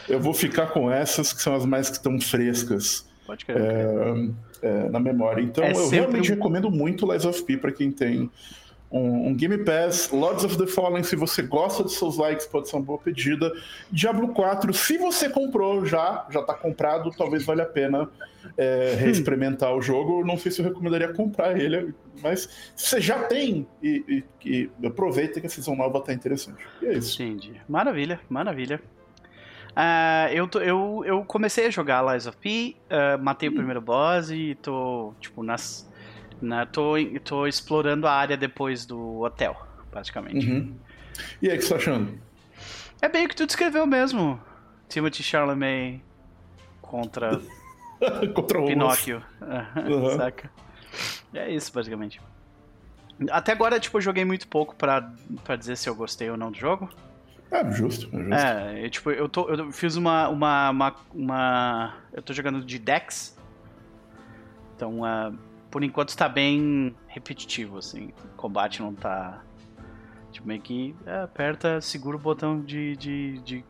eu 0.10 0.20
vou 0.20 0.34
ficar 0.34 0.68
com 0.68 0.90
essas 0.92 1.32
que 1.34 1.42
são 1.42 1.56
as 1.56 1.66
mais 1.66 1.90
que 1.90 1.98
estão 1.98 2.20
frescas 2.20 3.06
Pode 3.26 3.46
crer. 3.46 3.58
é, 3.58 4.30
é, 4.64 4.90
na 4.90 5.00
memória. 5.00 5.42
Então 5.42 5.64
É 5.64 5.72
eu 5.74 5.90
realmente 5.90 6.32
um- 6.32 6.36
recomendo 6.36 6.70
muito 6.72 7.10
Lies 7.12 7.26
of 7.26 7.44
P 7.44 7.58
para 7.58 7.72
quem 7.72 7.92
tem 7.92 8.30
um, 8.92 9.28
um 9.30 9.34
Game 9.34 9.58
Pass. 9.60 10.10
Lords 10.12 10.44
of 10.44 10.58
the 10.58 10.68
Fallen, 10.68 11.02
se 11.04 11.16
você 11.16 11.42
gosta 11.42 11.84
de 11.84 11.92
seus 11.92 12.18
likes, 12.18 12.46
pode 12.46 12.70
ser 12.70 12.76
uma 12.76 12.84
boa 12.84 13.00
pedida. 13.00 13.52
Diablo 13.92 14.30
4, 14.30 14.74
se 14.74 14.98
você 14.98 15.30
comprou 15.30 15.86
já, 15.86 16.28
já 16.30 16.42
tá 16.44 16.54
comprado, 16.54 17.10
talvez 17.18 17.46
valha 17.46 17.64
a 17.64 17.68
pena 17.68 18.10
é, 18.58 18.96
reexperimentar 19.00 19.74
o 19.74 19.82
jogo. 19.82 20.26
Não 20.26 20.38
sei 20.38 20.52
se 20.52 20.62
eu 20.62 20.66
recomendaria 20.66 21.14
comprar 21.14 21.58
ele, 21.60 21.94
mas 22.22 22.50
se 22.76 22.88
você 22.90 23.00
já 23.02 23.24
tem, 23.24 23.66
e, 23.82 24.24
e- 24.46 24.70
e 24.82 24.86
aproveita 24.88 25.40
que 25.40 25.48
a 25.48 25.50
season 25.50 25.76
nova 25.76 26.02
tá 26.02 26.12
interessante. 26.14 26.62
E 26.82 26.88
é 26.88 26.94
isso. 26.94 27.22
Entendi. 27.24 27.54
Maravilha, 27.70 28.20
maravilha. 28.30 28.82
Ah, 29.74 30.28
eu, 30.34 30.48
tô- 30.50 30.60
eu, 30.60 31.02
eu 31.06 31.24
comecei 31.24 31.68
a 31.68 31.70
jogar 31.70 32.02
Lies 32.12 32.28
of 32.28 32.38
P, 32.38 32.76
ah, 32.90 33.18
matei 33.18 33.48
o 33.48 33.54
primeiro 33.54 33.80
boss 33.80 34.30
e 34.30 34.56
tô, 34.62 35.14
tipo, 35.22 35.42
nas. 35.44 35.90
Na, 36.42 36.66
tô, 36.66 36.94
tô 37.24 37.46
explorando 37.48 38.08
a 38.08 38.12
área 38.14 38.36
depois 38.36 38.86
do 38.86 39.22
hotel, 39.22 39.56
praticamente. 39.92 40.50
Uhum. 40.50 40.76
E 41.42 41.50
aí, 41.50 41.56
o 41.56 41.60
que 41.60 41.66
você 41.66 41.70
tá 41.70 41.76
achando? 41.76 42.20
É 43.02 43.08
bem 43.10 43.26
o 43.26 43.30
que 43.30 43.36
tu 43.36 43.46
descreveu 43.46 43.86
mesmo. 43.86 44.42
Timothy 44.90 45.24
Charlemagne 45.24 46.04
contra 46.82 47.40
Contra 48.34 48.60
o 48.60 48.66
Pinóquio. 48.66 49.24
Uhum. 49.42 50.10
Saca? 50.18 50.52
É 51.34 51.50
isso, 51.52 51.72
basicamente. 51.72 52.20
Até 53.30 53.52
agora, 53.52 53.80
tipo, 53.80 53.98
eu 53.98 54.02
joguei 54.02 54.26
muito 54.26 54.48
pouco 54.48 54.76
pra, 54.76 55.12
pra 55.44 55.56
dizer 55.56 55.76
se 55.78 55.88
eu 55.88 55.94
gostei 55.96 56.30
ou 56.30 56.36
não 56.38 56.52
do 56.52 56.58
jogo. 56.58 56.90
É, 57.52 57.70
justo, 57.72 58.08
é 58.16 58.18
justo. 58.18 58.34
É, 58.34 58.86
eu, 58.86 58.90
tipo, 58.90 59.12
eu, 59.12 59.30
tô, 59.30 59.48
eu 59.50 59.72
fiz 59.72 59.96
uma, 59.96 60.28
uma, 60.30 60.70
uma, 60.72 60.96
uma- 61.14 61.94
Eu 62.14 62.22
tô 62.22 62.34
jogando 62.34 62.64
de 62.66 62.80
Dex. 62.80 63.38
Então, 64.76 65.06
ah, 65.06 65.32
por 65.72 65.84
enquanto 65.84 66.16
tá 66.16 66.28
bem 66.30 66.94
repetitivo, 67.08 67.78
assim. 67.80 68.12
O 68.26 68.36
combate 68.36 68.82
não 68.82 68.94
tá. 68.94 69.42
Tipo, 70.32 70.48
meio 70.48 70.62
que 70.62 70.96
é, 71.06 71.22
aperta, 71.22 71.82
segura 71.82 72.16
o 72.16 72.20
botão 72.20 72.62
de, 72.62 72.96
de, 72.96 73.40
de 73.40 73.66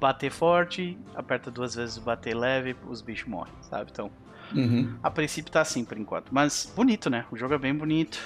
bater 0.00 0.30
forte, 0.30 0.96
aperta 1.14 1.50
duas 1.50 1.74
vezes 1.74 1.96
o 1.96 2.00
bater 2.02 2.34
leve, 2.34 2.74
os 2.88 3.02
bichos 3.02 3.28
morrem, 3.28 3.52
sabe? 3.62 3.90
Então, 3.90 4.10
Uhum. 4.52 4.96
a 5.00 5.08
princípio 5.10 5.52
tá 5.52 5.60
assim 5.60 5.84
por 5.84 5.96
enquanto. 5.96 6.30
Mas 6.32 6.72
bonito, 6.74 7.08
né? 7.08 7.24
O 7.30 7.36
jogo 7.36 7.54
é 7.54 7.58
bem 7.58 7.72
bonito. 7.74 8.18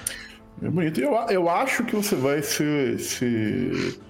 É 0.62 0.70
bonito. 0.70 0.98
Eu, 0.98 1.12
eu 1.28 1.50
acho 1.50 1.84
que 1.84 1.94
você 1.94 2.16
vai 2.16 2.42
se. 2.42 2.98
se 2.98 4.00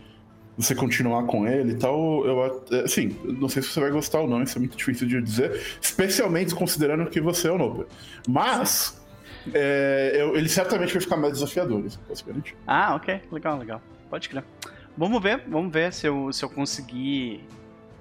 você 0.56 0.74
continuar 0.74 1.24
com 1.24 1.46
ele 1.48 1.72
e 1.72 1.74
tal, 1.76 2.24
eu 2.26 2.62
assim, 2.84 3.16
não 3.24 3.48
sei 3.48 3.62
se 3.62 3.68
você 3.70 3.80
vai 3.80 3.90
gostar 3.90 4.20
ou 4.20 4.28
não, 4.28 4.42
isso 4.42 4.56
é 4.56 4.60
muito 4.60 4.76
difícil 4.76 5.06
de 5.08 5.20
dizer, 5.20 5.60
especialmente 5.80 6.54
considerando 6.54 7.08
que 7.10 7.20
você 7.20 7.48
é 7.48 7.52
o 7.52 7.58
Nobel. 7.58 7.86
Mas 8.28 9.02
é, 9.52 10.12
eu- 10.16 10.36
ele 10.36 10.48
certamente 10.48 10.92
vai 10.92 11.00
ficar 11.02 11.16
mais 11.16 11.32
desafiador, 11.34 11.84
isso 11.84 11.98
posso 12.06 12.24
garantir. 12.24 12.54
Ah, 12.66 12.94
ok. 12.94 13.20
Legal, 13.32 13.58
legal. 13.58 13.82
Pode 14.08 14.28
crer. 14.28 14.44
Vamos 14.96 15.20
ver, 15.22 15.42
vamos 15.48 15.72
ver 15.72 15.92
se 15.92 16.06
eu, 16.06 16.32
se 16.32 16.44
eu 16.44 16.48
conseguir 16.48 17.44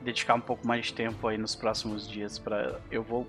dedicar 0.03 0.35
um 0.35 0.41
pouco 0.41 0.67
mais 0.67 0.85
de 0.87 0.93
tempo 0.93 1.27
aí 1.27 1.37
nos 1.37 1.55
próximos 1.55 2.07
dias 2.07 2.37
para 2.37 2.79
Eu 2.91 3.01
vou, 3.03 3.27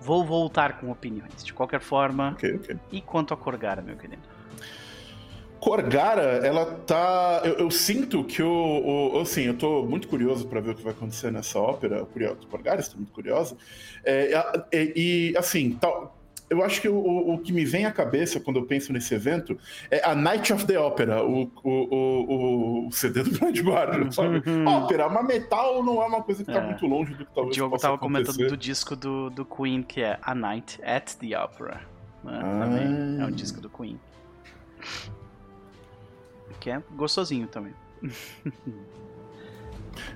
vou 0.00 0.24
voltar 0.24 0.80
com 0.80 0.90
opiniões. 0.90 1.44
De 1.44 1.52
qualquer 1.52 1.80
forma, 1.80 2.32
Ok, 2.32 2.54
ok. 2.56 2.76
e 2.90 3.00
quanto 3.00 3.32
a 3.32 3.36
Corgara, 3.36 3.80
meu 3.82 3.94
querido? 3.96 4.22
Corgara, 5.64 6.22
ela 6.46 6.66
tá. 6.86 7.40
Eu, 7.42 7.54
eu 7.54 7.70
sinto 7.70 8.22
que 8.22 8.42
o, 8.42 9.12
o- 9.14 9.20
Assim, 9.20 9.42
eu 9.44 9.54
tô 9.56 9.82
muito 9.84 10.06
curioso 10.08 10.46
pra 10.46 10.60
ver 10.60 10.72
o 10.72 10.74
que 10.74 10.82
vai 10.82 10.92
acontecer 10.92 11.32
nessa 11.32 11.58
ópera. 11.58 12.04
Curioso, 12.04 12.46
Corgara, 12.50 12.80
estou 12.80 12.98
muito 12.98 13.12
curiosa. 13.12 13.56
É, 14.04 14.34
é, 14.70 14.92
e, 14.94 15.34
assim, 15.38 15.72
tal. 15.80 16.18
Eu 16.50 16.62
acho 16.62 16.82
que 16.82 16.88
o, 16.88 16.94
o- 16.94 17.34
o 17.34 17.38
que 17.38 17.50
me 17.54 17.64
vem 17.64 17.86
à 17.86 17.90
cabeça 17.90 18.38
quando 18.38 18.58
eu 18.58 18.66
penso 18.66 18.92
nesse 18.92 19.14
evento 19.14 19.56
é 19.90 20.04
a 20.04 20.14
Night 20.14 20.52
of 20.52 20.66
the 20.66 20.78
Opera, 20.78 21.24
o, 21.24 21.50
o, 21.64 21.70
o, 21.70 22.86
o 22.88 22.92
CD 22.92 23.22
do 23.22 23.30
Blind 23.38 23.58
Guardian, 23.60 24.10
sabe? 24.10 24.42
Ópera, 24.66 25.08
mas 25.08 25.26
metal 25.26 25.82
não 25.82 26.02
é 26.02 26.06
uma 26.06 26.22
coisa 26.22 26.44
que 26.44 26.52
tá 26.52 26.58
É. 26.58 26.66
muito 26.66 26.86
longe 26.86 27.14
do 27.14 27.24
que 27.24 27.32
O 27.32 27.34
talvez 27.34 27.54
Diogo 27.56 27.70
possa 27.72 27.86
tava 27.86 27.96
comentando 27.98 28.34
acontecer. 28.34 28.50
do 28.50 28.56
disco 28.58 28.94
do, 28.94 29.30
do 29.30 29.44
Queen, 29.46 29.82
que 29.82 30.02
é 30.02 30.18
A 30.20 30.34
Night 30.34 30.78
at 30.84 31.14
the 31.14 31.36
Opera. 31.42 31.80
né? 32.22 32.38
Ah. 32.44 32.60
Também 32.66 33.22
é 33.22 33.24
um 33.24 33.30
disco 33.32 33.60
do 33.62 33.70
Queen. 33.70 33.98
Que 36.64 36.70
é 36.70 36.82
gostosinho 36.96 37.46
também. 37.46 37.74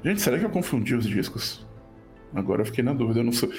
Gente, 0.03 0.23
será 0.23 0.39
que 0.39 0.47
eu 0.47 0.49
confundi 0.49 0.95
os 0.95 1.05
discos? 1.07 1.67
Agora 2.35 2.63
eu 2.63 2.65
fiquei 2.67 2.83
na 2.83 2.95
dúvida. 2.95 3.21
Eu 3.21 3.25
não 3.25 3.33
sou. 3.33 3.51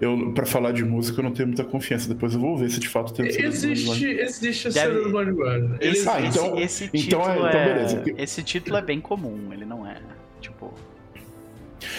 Eu, 0.00 0.32
pra 0.32 0.46
falar 0.46 0.72
de 0.72 0.82
música, 0.82 1.20
eu 1.20 1.24
não 1.24 1.30
tenho 1.32 1.46
muita 1.48 1.62
confiança. 1.62 2.08
Depois 2.08 2.32
eu 2.32 2.40
vou 2.40 2.56
ver 2.56 2.70
se 2.70 2.80
de 2.80 2.88
fato 2.88 3.12
tem 3.12 3.26
o 3.26 3.28
Existe, 3.28 4.06
existe 4.06 4.68
a 4.68 4.70
Deve- 4.70 4.94
cena 4.94 5.04
do 5.04 5.10
Blind 5.12 5.36
Guardian. 5.38 5.76
Ele 5.78 5.90
Esse, 5.92 6.08
Ah, 6.08 6.20
esse- 6.22 6.38
então- 6.38 6.58
esse 6.58 6.84
então 6.86 7.00
título 7.02 7.22
é- 7.26 7.36
então 7.48 7.60
é, 7.60 7.74
beleza. 7.74 8.04
esse 8.16 8.42
título 8.42 8.76
é 8.78 8.82
bem 8.82 8.98
comum, 8.98 9.52
ele 9.52 9.66
não 9.66 9.86
é, 9.86 10.00
tipo... 10.40 10.72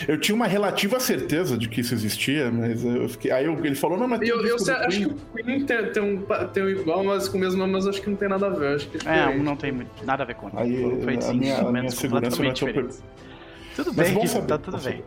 Eu 0.08 0.20
tinha 0.20 0.36
uma 0.36 0.48
relativa 0.48 1.00
certeza 1.00 1.58
de 1.58 1.70
que 1.70 1.82
isso 1.82 1.94
existia, 1.94 2.52
mas 2.52 2.84
eu 2.84 3.08
fiquei. 3.08 3.32
Aí 3.32 3.46
eu- 3.46 3.58
ele 3.66 3.76
falou, 3.76 3.98
não, 3.98 4.08
mas 4.08 4.20
tem 4.20 4.30
Eu, 4.30 4.40
um 4.40 4.46
eu 4.46 4.60
sei- 4.60 4.74
acho 4.76 5.00
que 5.00 5.06
o 5.06 5.16
Queen 5.44 5.66
tem, 5.66 5.86
tem 5.92 6.04
um, 6.04 6.22
tem 6.54 6.64
um 6.64 6.70
igual, 6.70 7.04
mas 7.04 7.28
com 7.30 7.38
o 7.38 7.40
mesmo 7.40 7.60
nome, 7.60 7.74
mas 7.74 7.88
acho 7.88 8.02
que 8.02 8.10
não 8.10 8.18
tem 8.18 8.28
nada 8.28 8.48
a 8.48 8.50
ver. 8.50 8.76
Acho 8.76 8.90
que 8.90 9.08
é 9.08 9.20
É, 9.20 9.28
um 9.28 9.42
não 9.42 9.56
tem 9.56 9.72
muito- 9.72 10.06
nada 10.06 10.24
a 10.24 10.26
ver 10.26 10.36
com. 10.36 10.50
Aí, 10.58 10.82
Foram 10.82 11.02
feitos 11.02 11.30
a 11.30 11.34
minha- 11.34 11.60
a 11.60 11.72
minha 11.72 11.90
segurança 11.92 12.36
não 12.38 12.50
é 12.50 12.54
tão 12.54 12.68
diferentes. 12.68 13.04
Tudo 13.76 13.94
Mas 13.96 14.08
bem, 14.08 14.14
bom 14.18 14.28
saber, 14.28 14.48
tá 14.48 14.58
tudo 14.58 14.78
bem. 14.78 14.82
saber. 14.84 15.04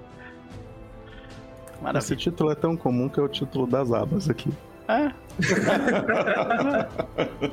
Esse 1.74 1.82
Maravilha. 1.82 2.16
título 2.16 2.50
é 2.50 2.54
tão 2.54 2.76
comum 2.76 3.08
que 3.08 3.20
é 3.20 3.22
o 3.22 3.28
título 3.28 3.66
das 3.66 3.92
abas 3.92 4.30
aqui. 4.30 4.50
É. 4.88 5.12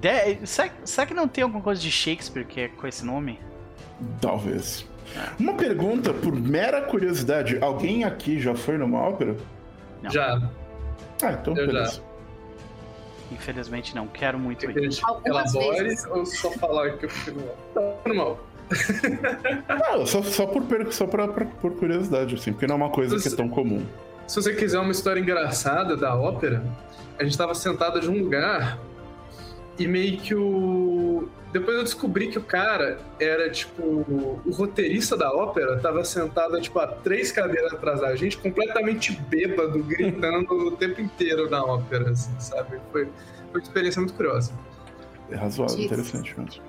De- 0.00 0.46
será, 0.46 0.70
será 0.84 1.06
que 1.06 1.14
não 1.14 1.28
tem 1.28 1.42
alguma 1.44 1.62
coisa 1.62 1.80
de 1.80 1.90
Shakespeare 1.90 2.44
que 2.46 2.60
é 2.60 2.68
com 2.68 2.86
esse 2.86 3.04
nome? 3.04 3.38
Talvez. 4.20 4.86
Uma 5.38 5.54
pergunta, 5.54 6.12
por 6.12 6.34
mera 6.34 6.82
curiosidade: 6.82 7.58
alguém 7.60 8.04
aqui 8.04 8.40
já 8.40 8.54
foi 8.54 8.78
numa 8.78 8.98
ópera? 9.00 9.36
Já. 10.10 10.40
Ah, 11.22 11.32
então 11.32 11.54
Eu 11.56 11.66
já. 11.66 11.72
beleza. 11.72 12.02
Infelizmente 13.32 13.94
não, 13.94 14.06
quero 14.08 14.38
muito 14.38 14.68
ir. 14.70 14.90
elabore 15.24 15.84
vezes. 15.84 16.04
ou 16.06 16.26
só 16.26 16.50
falar 16.52 16.90
que 16.98 17.06
eu 17.06 17.10
fico 17.10 17.38
mal? 17.74 18.00
Tá 18.04 18.14
mal. 18.14 18.40
Não, 19.98 20.06
só, 20.06 20.22
só, 20.22 20.46
por, 20.46 20.62
só 20.92 21.04
pra, 21.06 21.26
pra- 21.26 21.44
por 21.44 21.72
curiosidade, 21.74 22.36
assim, 22.36 22.52
porque 22.52 22.68
não 22.68 22.74
é 22.74 22.76
uma 22.76 22.90
coisa 22.90 23.18
que 23.18 23.26
é 23.26 23.36
tão 23.36 23.48
comum. 23.48 23.84
Se 24.28 24.36
você 24.40 24.54
quiser 24.54 24.78
uma 24.78 24.92
história 24.92 25.18
engraçada 25.18 25.96
da 25.96 26.14
ópera, 26.14 26.62
a 27.18 27.24
gente 27.24 27.36
tava 27.36 27.52
sentado 27.54 28.00
de 28.00 28.08
um 28.08 28.16
lugar 28.22 28.78
e 29.76 29.88
meio 29.88 30.18
que 30.18 30.36
o. 30.36 31.28
Depois 31.52 31.76
eu 31.76 31.82
descobri 31.82 32.28
que 32.28 32.38
o 32.38 32.42
cara 32.42 33.00
era, 33.18 33.50
tipo, 33.50 33.82
o 33.82 34.50
roteirista 34.52 35.16
da 35.16 35.32
ópera 35.32 35.78
tava 35.80 36.04
sentado, 36.04 36.60
tipo, 36.60 36.78
a 36.78 36.86
três 36.86 37.32
cadeiras 37.32 37.72
atrás 37.72 38.00
da 38.00 38.14
gente, 38.14 38.38
completamente 38.38 39.12
bêbado, 39.12 39.82
gritando 39.82 40.52
o 40.52 40.76
tempo 40.76 41.00
inteiro 41.00 41.50
na 41.50 41.64
ópera, 41.64 42.10
assim, 42.10 42.38
sabe? 42.38 42.78
Foi, 42.92 43.04
foi 43.04 43.60
uma 43.60 43.60
experiência 43.60 44.00
muito 44.00 44.14
curiosa. 44.14 44.52
É 45.28 45.34
razoável, 45.34 45.76
Jesus. 45.76 45.86
interessante 45.86 46.38
mesmo. 46.38 46.62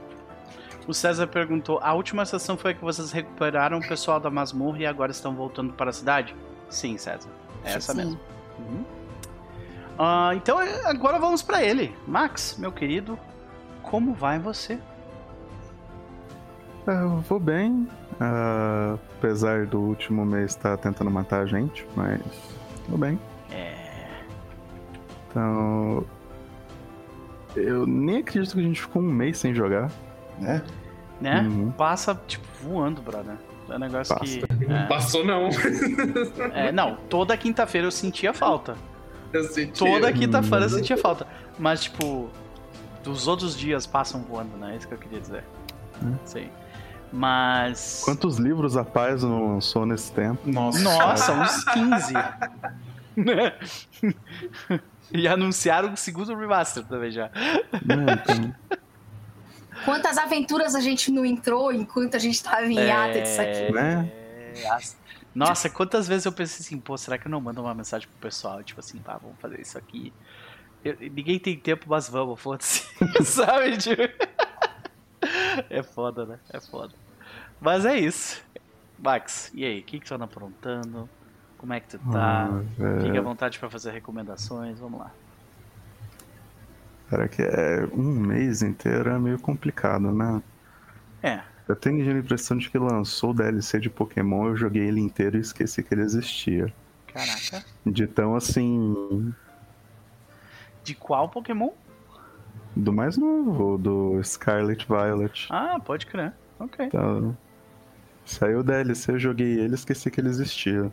O 0.87 0.93
César 0.93 1.27
perguntou: 1.27 1.79
a 1.81 1.93
última 1.93 2.25
sessão 2.25 2.57
foi 2.57 2.73
que 2.73 2.81
vocês 2.81 3.11
recuperaram 3.11 3.77
o 3.77 3.87
pessoal 3.87 4.19
da 4.19 4.31
masmorra 4.31 4.79
e 4.79 4.85
agora 4.85 5.11
estão 5.11 5.35
voltando 5.35 5.73
para 5.73 5.91
a 5.91 5.93
cidade? 5.93 6.35
Sim, 6.69 6.97
César. 6.97 7.29
É 7.63 7.73
essa 7.73 7.93
Sim. 7.93 7.99
mesmo. 7.99 8.19
Uhum. 8.57 8.83
Ah, 9.99 10.31
então 10.35 10.57
agora 10.85 11.19
vamos 11.19 11.43
para 11.43 11.63
ele. 11.63 11.95
Max, 12.07 12.55
meu 12.57 12.71
querido, 12.71 13.19
como 13.91 14.13
vai 14.13 14.39
você? 14.39 14.79
É, 16.87 16.91
Eu 16.91 17.17
vou 17.19 17.39
bem, 17.39 17.87
ah, 18.19 18.97
apesar 19.17 19.67
do 19.67 19.79
último 19.79 20.25
mês 20.25 20.51
estar 20.51 20.77
tentando 20.77 21.11
matar 21.11 21.41
a 21.41 21.45
gente, 21.45 21.85
mas 21.95 22.19
vou 22.87 22.97
bem. 22.97 23.19
É. 23.51 23.75
Então. 25.29 26.03
Eu 27.55 27.85
nem 27.85 28.19
acredito 28.19 28.53
que 28.53 28.59
a 28.61 28.63
gente 28.63 28.81
ficou 28.81 29.01
um 29.01 29.11
mês 29.11 29.37
sem 29.37 29.53
jogar. 29.53 29.91
Né? 30.39 30.63
Né? 31.19 31.41
Uhum. 31.41 31.69
Passa, 31.71 32.19
tipo, 32.25 32.47
voando, 32.63 33.01
brother. 33.01 33.35
É 33.69 33.75
um 33.75 33.79
negócio 33.79 34.15
Passa. 34.17 34.47
que. 34.47 34.65
Não 34.67 34.75
é. 34.77 34.87
passou, 34.87 35.23
não. 35.25 35.49
É, 36.53 36.71
não, 36.71 36.95
toda 37.09 37.35
quinta-feira 37.37 37.87
eu 37.87 37.91
sentia 37.91 38.33
falta. 38.33 38.75
Eu 39.31 39.43
senti. 39.43 39.77
Toda 39.77 40.11
quinta-feira 40.11 40.65
eu 40.65 40.69
Hum. 40.69 40.73
sentia 40.77 40.97
falta. 40.97 41.27
Mas, 41.59 41.83
tipo, 41.83 42.29
dos 43.03 43.27
outros 43.27 43.57
dias 43.57 43.85
passam 43.85 44.21
voando, 44.21 44.55
né? 44.57 44.73
É 44.73 44.77
isso 44.77 44.87
que 44.87 44.93
eu 44.93 44.97
queria 44.97 45.19
dizer. 45.19 45.43
Hum. 46.03 46.17
Sim. 46.25 46.49
Mas. 47.11 48.01
Quantos 48.05 48.37
livros 48.37 48.77
a 48.77 48.85
paz 48.85 49.23
não 49.23 49.53
lançou 49.53 49.85
nesse 49.85 50.11
tempo? 50.11 50.49
Nossa. 50.49 50.79
Nossa, 50.79 51.33
uns 51.33 51.63
15. 51.73 52.13
e 55.11 55.27
anunciaram 55.27 55.93
o 55.93 55.97
segundo 55.97 56.33
remaster 56.35 56.85
também 56.85 57.11
já. 57.11 57.25
É, 57.25 58.13
então, 58.13 58.55
Quantas 59.85 60.17
aventuras 60.17 60.75
a 60.75 60.79
gente 60.79 61.11
não 61.11 61.25
entrou 61.25 61.71
enquanto 61.71 62.15
a 62.15 62.19
gente 62.19 62.41
tava 62.41 62.65
em 62.65 62.75
hiato 62.75 63.19
disso 63.19 63.41
aqui? 63.41 63.71
né? 63.71 64.11
É, 64.55 64.79
Nossa, 65.33 65.69
quantas 65.69 66.07
vezes 66.07 66.25
eu 66.25 66.31
pensei 66.31 66.63
assim, 66.65 66.79
pô, 66.79 66.97
será 66.97 67.17
que 67.17 67.25
eu 67.27 67.31
não 67.31 67.41
mando 67.41 67.61
uma 67.61 67.73
mensagem 67.73 68.07
pro 68.07 68.29
pessoal? 68.29 68.63
Tipo 68.63 68.79
assim, 68.79 68.99
pá, 68.99 69.17
vamos 69.21 69.37
fazer 69.39 69.59
isso 69.59 69.77
aqui. 69.77 70.13
Eu- 70.83 70.97
ninguém 70.99 71.37
tem 71.39 71.57
tempo, 71.57 71.85
mas 71.87 72.09
vamos, 72.09 72.39
foda-se. 72.39 72.87
Sabe? 73.23 73.77
Tipo... 73.77 74.01
É 75.69 75.83
foda, 75.83 76.25
né? 76.25 76.39
É 76.51 76.59
foda. 76.59 76.93
Mas 77.59 77.85
é 77.85 77.97
isso. 77.99 78.43
Max, 78.97 79.51
e 79.53 79.65
aí? 79.65 79.79
O 79.79 79.83
que, 79.83 79.99
que 79.99 80.05
tu 80.05 80.13
anda 80.15 80.25
aprontando? 80.25 81.09
Como 81.57 81.73
é 81.73 81.79
que 81.79 81.89
tu 81.89 81.99
tá? 82.11 82.49
Ah. 82.49 83.01
Fique 83.03 83.17
à 83.17 83.21
vontade 83.21 83.59
pra 83.59 83.69
fazer 83.69 83.91
recomendações, 83.91 84.79
vamos 84.79 84.99
lá. 84.99 85.11
Cara, 87.09 87.27
que 87.27 87.41
é 87.41 87.87
um 87.93 88.01
mês 88.19 88.61
inteiro 88.63 89.09
é 89.09 89.19
meio 89.19 89.37
complicado, 89.39 90.11
né? 90.11 90.41
É, 91.21 91.41
Eu 91.67 91.75
tenho 91.75 92.09
a 92.09 92.17
impressão 92.19 92.57
de 92.57 92.69
que 92.69 92.77
lançou 92.79 93.31
o 93.31 93.33
DLC 93.33 93.79
de 93.79 93.89
Pokémon, 93.89 94.47
eu 94.47 94.55
joguei 94.55 94.87
ele 94.87 94.99
inteiro 95.01 95.37
e 95.37 95.41
esqueci 95.41 95.83
que 95.83 95.93
ele 95.93 96.01
existia. 96.01 96.73
caraca. 97.13 97.63
De 97.85 98.07
tão 98.07 98.35
assim. 98.35 99.33
De 100.83 100.95
qual 100.95 101.29
Pokémon? 101.29 101.71
Do 102.75 102.93
mais 102.93 103.17
novo, 103.17 103.77
do 103.77 104.23
Scarlet 104.23 104.87
Violet. 104.87 105.47
Ah, 105.49 105.79
pode 105.83 106.05
crer. 106.05 106.33
Ok. 106.59 106.85
Então, 106.85 107.35
saiu 108.25 108.59
o 108.59 108.63
DLC, 108.63 109.11
eu 109.11 109.19
joguei 109.19 109.59
ele 109.59 109.73
e 109.73 109.75
esqueci 109.75 110.09
que 110.09 110.21
ele 110.21 110.29
existia. 110.29 110.91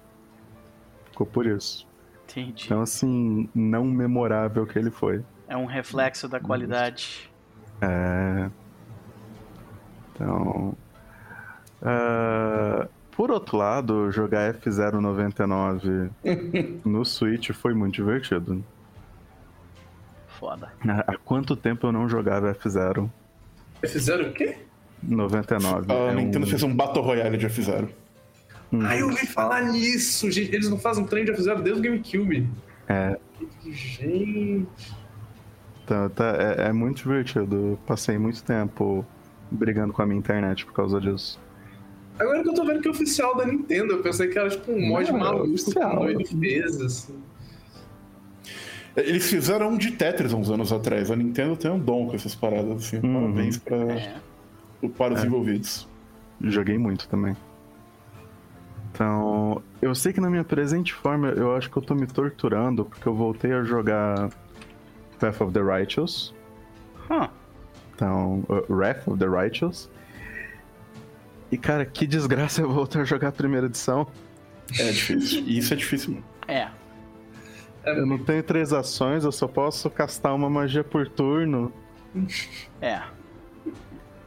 Ficou 1.11 1.27
por 1.27 1.47
isso. 1.47 1.87
Entendi. 2.25 2.67
Então, 2.67 2.83
assim, 2.83 3.49
não 3.55 3.85
memorável 3.85 4.67
que 4.67 4.79
ele 4.79 4.91
foi. 4.91 5.25
É 5.47 5.57
um 5.57 5.65
reflexo 5.65 6.29
da 6.29 6.39
qualidade. 6.39 7.31
É. 7.81 8.51
Então. 10.15 10.77
ah, 11.81 12.89
por 13.13 13.31
outro 13.31 13.57
lado, 13.57 14.11
jogar 14.11 14.55
F099 14.55 16.11
no 16.85 17.05
Switch 17.05 17.51
foi 17.51 17.75
muito 17.75 17.95
divertido. 17.95 18.65
Foda. 20.39 20.73
Há 21.07 21.17
quanto 21.19 21.57
tempo 21.57 21.87
eu 21.87 21.93
não 21.93 22.09
jogava 22.09 22.55
F0? 22.55 23.09
Fizeram 23.87 24.29
o 24.31 24.33
quê? 24.33 24.57
99. 25.03 25.93
A 25.93 25.95
é 25.95 26.15
Nintendo 26.15 26.47
um- 26.47 26.49
fez 26.49 26.63
um 26.63 26.75
Battle 26.75 27.03
Royale 27.05 27.37
de 27.37 27.47
F0. 27.47 27.89
um- 28.73 28.83
Ah, 28.85 28.97
eu 28.97 29.07
ouvi 29.09 29.27
falar 29.27 29.63
nisso. 29.63 30.31
Gente, 30.31 30.55
eles 30.55 30.69
não 30.69 30.79
fazem 30.79 31.03
um 31.05 31.07
trem 31.07 31.25
de 31.25 31.35
fizeram 31.35 31.61
desde 31.63 31.81
o 31.81 31.83
GameCube. 31.83 32.49
É. 32.89 33.19
Gente. 33.65 34.67
Tá, 35.87 36.09
tá- 36.11 36.37
é, 36.39 36.69
é 36.69 36.73
muito 36.73 36.99
divertido. 36.99 37.57
Eu 37.57 37.79
Passei 37.87 38.19
muito 38.19 38.43
tempo 38.43 39.05
brigando 39.51 39.93
com 39.93 40.03
a 40.03 40.07
minha 40.07 40.19
internet 40.19 40.67
por 40.67 40.73
causa 40.75 41.01
disso. 41.01 41.39
Agora 42.19 42.43
que 42.43 42.49
eu 42.49 42.55
tô 42.55 42.65
vendo 42.65 42.81
que 42.83 42.89
é 42.89 42.91
oficial 42.91 43.37
da 43.37 43.47
Nintendo, 43.47 43.93
eu 43.95 44.03
pensei 44.03 44.27
que 44.29 44.39
era 44.39 44.51
tipo 44.51 44.73
um 44.73 44.89
mod 44.89 45.11
Não, 45.11 45.17
é 45.19 45.21
maluco 45.21 45.45
que 45.47 45.53
oficial. 45.55 46.01
o 46.03 46.09
ele 46.11 46.25
fez, 46.27 46.81
assim. 46.81 47.15
Eles 48.97 49.29
fizeram 49.29 49.71
um 49.71 49.79
de 49.79 49.93
Tetris 49.93 50.33
uns 50.33 50.51
anos 50.51 50.73
atrás. 50.73 51.11
A 51.11 51.17
Nintendo 51.17 51.57
tem 51.57 51.71
um 51.71 51.79
dom 51.79 52.09
com 52.09 52.17
essas 52.17 52.35
paradas, 52.35 52.71
assim. 52.79 52.97
Uhum. 52.97 53.15
Parabéns 53.33 53.59
pra, 53.59 53.77
É. 53.77 54.17
para 54.97 55.15
os 55.15 55.25
envolvidos. 55.25 55.89
Joguei 56.41 56.79
muito 56.79 57.09
também. 57.09 57.37
Então, 58.93 59.63
eu 59.81 59.95
sei 59.95 60.13
que 60.13 60.21
na 60.21 60.29
minha 60.31 60.43
presente 60.45 60.93
forma 60.93 61.29
eu 61.29 61.55
acho 61.55 61.71
que 61.71 61.77
eu 61.77 61.83
tô 61.83 61.95
me 61.95 62.07
torturando 62.07 62.85
porque 62.85 63.07
eu 63.07 63.15
voltei 63.15 63.53
a 63.53 63.63
jogar 63.63 64.31
Path 65.21 65.41
of 65.41 65.53
the 65.53 65.61
Righteous. 65.61 66.35
Hum. 67.11 67.29
Então, 67.95 68.45
uh, 68.49 68.73
Wrath 68.73 69.07
of 69.07 69.19
the 69.19 69.27
Righteous. 69.27 69.89
E 71.51 71.57
cara, 71.57 71.85
que 71.87 72.07
desgraça 72.07 72.61
eu 72.63 72.71
voltar 72.73 73.01
a 73.03 73.05
jogar 73.05 73.29
a 73.29 73.33
primeira 73.33 73.67
edição. 73.67 74.07
É 74.79 74.91
difícil. 74.91 75.45
E 75.47 75.59
isso 75.59 75.73
é 75.73 75.77
difícil 75.77 76.11
mesmo. 76.11 76.25
É. 76.47 76.69
Eu 77.85 78.07
não 78.07 78.19
tenho 78.19 78.43
três 78.43 78.73
ações, 78.73 79.25
eu 79.25 79.33
só 79.33 79.49
posso 79.49 79.89
castar 79.89 80.35
uma 80.35 80.51
magia 80.51 80.85
por 80.85 81.09
turno. 81.09 81.73
É. 82.81 83.03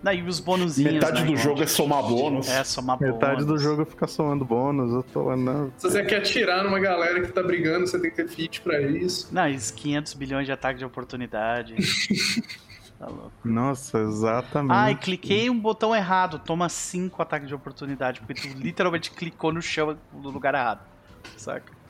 Daí 0.04 0.24
os 0.24 0.40
bonuzinhos. 0.40 0.94
Metade 0.94 1.22
né, 1.22 1.28
do 1.28 1.38
jogo 1.38 1.62
é 1.62 1.68
somar 1.68 2.02
bônus. 2.02 2.50
É, 2.50 2.64
somar 2.64 3.00
Metade 3.00 3.42
do 3.42 3.48
bônus. 3.48 3.62
jogo 3.62 3.86
fica 3.86 4.08
somando 4.08 4.44
bônus. 4.44 4.92
Eu 4.92 5.04
tô 5.04 5.24
lá, 5.24 5.38
não. 5.38 5.72
Se 5.78 5.90
você 5.90 6.04
quer 6.04 6.18
atirar 6.18 6.64
numa 6.64 6.80
galera 6.80 7.22
que 7.22 7.32
tá 7.32 7.44
brigando, 7.44 7.86
você 7.86 8.00
tem 8.00 8.10
que 8.10 8.16
ter 8.16 8.28
feat 8.28 8.62
pra 8.62 8.82
isso. 8.82 9.30
Não, 9.32 9.50
os 9.54 9.70
500 9.70 10.14
bilhões 10.16 10.46
de 10.48 10.52
ataque 10.52 10.80
de 10.80 10.86
oportunidade. 10.86 11.76
tá 12.98 13.06
louco. 13.06 13.32
Nossa, 13.46 14.00
exatamente. 14.00 14.74
Ai, 14.74 14.96
cliquei 14.96 15.52
um 15.52 15.60
botão 15.60 15.96
errado. 15.96 16.40
Toma 16.40 16.68
5 16.68 17.22
ataques 17.22 17.48
de 17.48 17.54
oportunidade. 17.54 18.22
Porque 18.22 18.34
tu 18.34 18.48
literalmente 18.58 19.12
clicou 19.12 19.54
no 19.54 19.62
chão 19.62 19.96
no 20.12 20.30
lugar 20.32 20.56
errado. 20.56 20.82
Saca? 21.38 21.81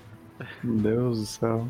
Meu 0.64 0.76
Deus 0.78 1.20
do 1.20 1.26
céu. 1.26 1.68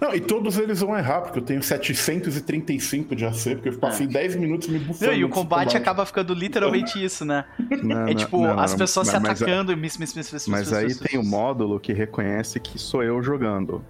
Não, 0.00 0.14
e 0.14 0.20
todos 0.20 0.58
eles 0.58 0.80
vão 0.80 0.94
errar, 0.96 1.22
porque 1.22 1.38
eu 1.38 1.42
tenho 1.42 1.62
735 1.62 3.16
de 3.16 3.24
AC, 3.24 3.54
porque 3.54 3.70
eu 3.70 3.78
passei 3.78 4.06
10 4.06 4.36
minutos 4.36 4.68
me 4.68 4.78
bufando. 4.78 5.10
Não, 5.10 5.16
e 5.18 5.24
o 5.24 5.28
nesse 5.28 5.40
combate 5.40 5.76
acaba 5.78 6.04
ficando 6.04 6.34
literalmente 6.34 7.02
isso, 7.02 7.24
né? 7.24 7.46
Não, 7.82 8.02
É 8.02 8.06
não, 8.12 8.14
tipo, 8.14 8.42
não, 8.42 8.60
as 8.60 8.72
não, 8.72 8.78
pessoas 8.78 9.08
se 9.08 9.14
mas- 9.14 9.22
mas- 9.22 9.42
atacando 9.42 9.72
e 9.72 9.76
miss, 9.76 9.96
miss, 9.96 10.14
miss, 10.14 10.30
miss, 10.30 10.46
Mas 10.46 10.60
miss, 10.68 10.72
aí 10.74 10.84
miss, 10.88 10.98
tem 10.98 11.18
o 11.18 11.22
miss. 11.22 11.30
módulo 11.30 11.80
que 11.80 11.92
reconhece 11.94 12.60
que 12.60 12.78
sou 12.78 13.02
eu 13.02 13.22
jogando. 13.22 13.82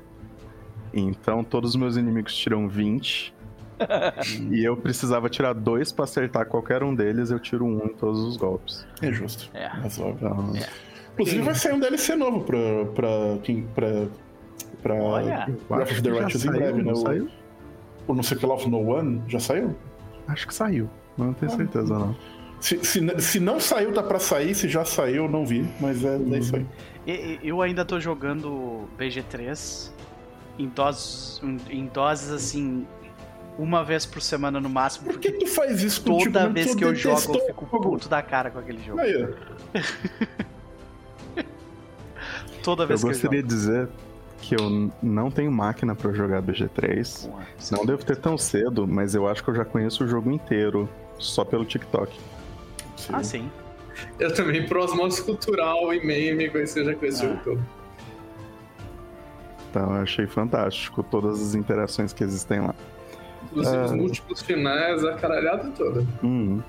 Então 0.95 1.43
todos 1.43 1.71
os 1.71 1.77
meus 1.77 1.97
inimigos 1.97 2.35
tiram 2.37 2.69
20. 2.69 3.35
e 4.53 4.62
eu 4.65 4.77
precisava 4.77 5.29
tirar 5.29 5.53
dois 5.53 5.91
pra 5.91 6.05
acertar 6.05 6.47
qualquer 6.47 6.85
um 6.85 6.95
deles, 6.95 7.33
eu 7.33 7.41
tiro 7.41 7.65
um 7.65 7.87
em 7.87 7.95
todos 7.95 8.21
os 8.21 8.37
golpes. 8.37 8.87
É 9.01 9.12
justo. 9.12 9.51
É. 9.53 9.67
Razoável. 9.67 10.15
Então, 10.17 10.53
É. 10.57 10.69
Inclusive 11.12 11.42
vai 11.42 11.55
sair 11.55 11.75
um 11.75 11.81
DLC 11.81 12.14
novo 12.16 12.40
pra. 12.40 12.59
pra. 12.94 13.09
quem. 13.42 13.62
pra. 13.75 14.07
pra. 14.83 14.94
Olha. 14.94 15.48
acho 15.70 15.92
of 15.92 16.03
the 16.03 16.11
Righteous 16.11 16.44
em 16.44 16.51
breve, 16.51 16.83
né? 16.83 16.94
saiu? 16.94 17.29
O 18.07 18.14
não 18.14 18.22
sei 18.22 18.37
que 18.37 18.46
of 18.46 18.68
No 18.68 18.90
One 18.90 19.22
já 19.29 19.38
saiu? 19.38 19.77
Acho 20.27 20.46
que 20.46 20.55
saiu. 20.55 20.88
mas 21.16 21.27
Não 21.29 21.35
tenho 21.35 21.53
certeza, 21.53 21.98
não. 21.98 22.16
Se, 22.61 22.83
se, 22.85 23.20
se 23.20 23.40
não 23.40 23.59
saiu, 23.59 23.92
tá 23.92 24.03
pra 24.03 24.18
sair. 24.18 24.55
Se 24.55 24.68
já 24.68 24.85
saiu, 24.85 25.25
eu 25.25 25.29
não 25.31 25.44
vi. 25.44 25.68
Mas 25.81 26.05
é, 26.05 26.16
é 26.16 26.38
isso 26.38 26.55
aí. 26.57 26.66
Eu 27.42 27.61
ainda 27.61 27.85
tô 27.85 27.98
jogando 27.98 28.88
BG3 28.98 29.90
em 30.59 30.68
doses, 30.68 31.40
em 31.70 31.87
doses 31.87 32.31
assim, 32.31 32.87
uma 33.59 33.85
vez 33.85 34.07
por 34.07 34.20
semana 34.20 34.61
no 34.61 34.68
máximo, 34.68 35.07
Por 35.07 35.18
que 35.18 35.33
tu 35.33 35.46
faz 35.46 35.83
isso 35.83 36.05
toda 36.05 36.48
mesmo? 36.48 36.55
vez 36.55 36.75
que 36.75 36.85
eu 36.85 36.94
jogo 36.94 37.20
eu 37.35 37.46
fico 37.46 37.66
puto 37.66 38.09
da 38.09 38.22
cara 38.22 38.51
com 38.51 38.59
aquele 38.59 38.83
jogo. 38.83 39.01
Aí, 39.01 39.29
Toda 42.62 42.85
Eu 42.85 42.88
vez 42.88 43.01
que 43.01 43.07
eu 43.07 43.11
gostaria 43.11 43.40
jogo. 43.40 43.48
de 43.48 43.55
dizer 43.55 43.88
que 44.40 44.55
eu 44.55 44.90
não 45.03 45.31
tenho 45.31 45.51
máquina 45.53 45.94
pra 45.94 46.12
jogar 46.12 46.42
BG3. 46.42 47.29
Porra, 47.29 47.46
Não 47.70 47.87
devo 47.87 48.05
ter 48.05 48.16
tão 48.16 48.37
cedo, 48.37 48.87
mas 48.88 49.14
eu 49.14 49.29
acho 49.29 49.42
que 49.42 49.51
eu 49.51 49.55
já 49.55 49.64
conheço 49.64 50.05
o 50.05 50.09
jogo 50.09 50.31
inteiro 50.31 50.88
só 51.18 51.44
pelo 51.44 51.64
TikTok. 51.64 52.18
Ah, 53.12 53.22
sim. 53.22 53.48
Eu 54.18 54.33
também, 54.35 54.66
por 54.66 54.79
osmose 54.79 55.22
cultural 55.22 55.92
e 55.94 56.05
meme, 56.05 56.48
conheci 56.51 56.85
já 56.85 56.92
esse 56.92 57.25
Ah. 57.25 57.29
jogo 57.29 57.40
todo. 57.44 57.62
Então 59.70 59.94
eu 59.96 60.03
achei 60.03 60.27
fantástico 60.27 61.03
todas 61.03 61.40
as 61.40 61.55
interações 61.55 62.12
que 62.12 62.22
existem 62.22 62.61
lá. 62.61 62.75
Inclusive 63.44 63.77
os 63.85 63.92
Ah. 63.92 63.96
múltiplos 63.96 64.42
finais, 64.42 65.05
a 65.05 65.14
caralhada 65.14 65.70
toda. 65.77 66.07
Uhum. 66.22 66.62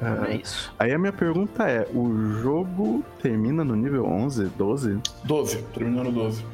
É 0.00 0.36
isso. 0.36 0.72
Aí 0.78 0.92
a 0.92 0.98
minha 0.98 1.12
pergunta 1.12 1.64
é: 1.68 1.86
o 1.92 2.32
jogo 2.42 3.04
termina 3.22 3.64
no 3.64 3.74
nível 3.74 4.04
11, 4.06 4.44
12? 4.56 4.98
12, 5.24 5.58
terminando 5.74 6.12
12. 6.12 6.44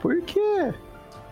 Por 0.00 0.20
quê? 0.22 0.72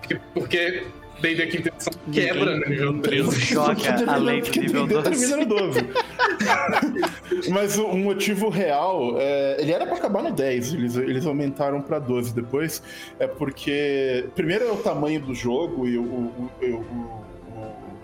Porque, 0.01 0.21
porque 0.35 0.87
da 1.23 1.47
quinta 1.47 1.69
edição 1.71 1.93
quebra 2.13 2.57
no 2.59 2.67
nível 2.69 2.99
13. 3.01 3.41
Joga 3.41 4.13
além 4.13 4.43
do 4.43 4.61
nível 4.61 4.87
12. 4.87 5.11
Termina 5.11 5.37
no 5.39 5.47
12. 5.47 5.81
Mas 7.51 7.79
o, 7.79 7.87
o 7.87 7.97
motivo 7.97 8.49
real, 8.49 9.15
é, 9.19 9.57
ele 9.61 9.73
era 9.73 9.87
pra 9.87 9.97
acabar 9.97 10.23
no 10.23 10.31
10, 10.31 10.75
eles, 10.75 10.97
eles 10.97 11.27
aumentaram 11.27 11.81
pra 11.81 11.99
12 11.99 12.35
depois. 12.35 12.83
É 13.19 13.27
porque, 13.27 14.27
primeiro 14.35 14.65
é 14.67 14.71
o 14.73 14.77
tamanho 14.77 15.21
do 15.21 15.35
jogo 15.35 15.87
e 15.89 15.97
o- 15.97 16.03
o- 16.03 16.51
o 16.63 17.26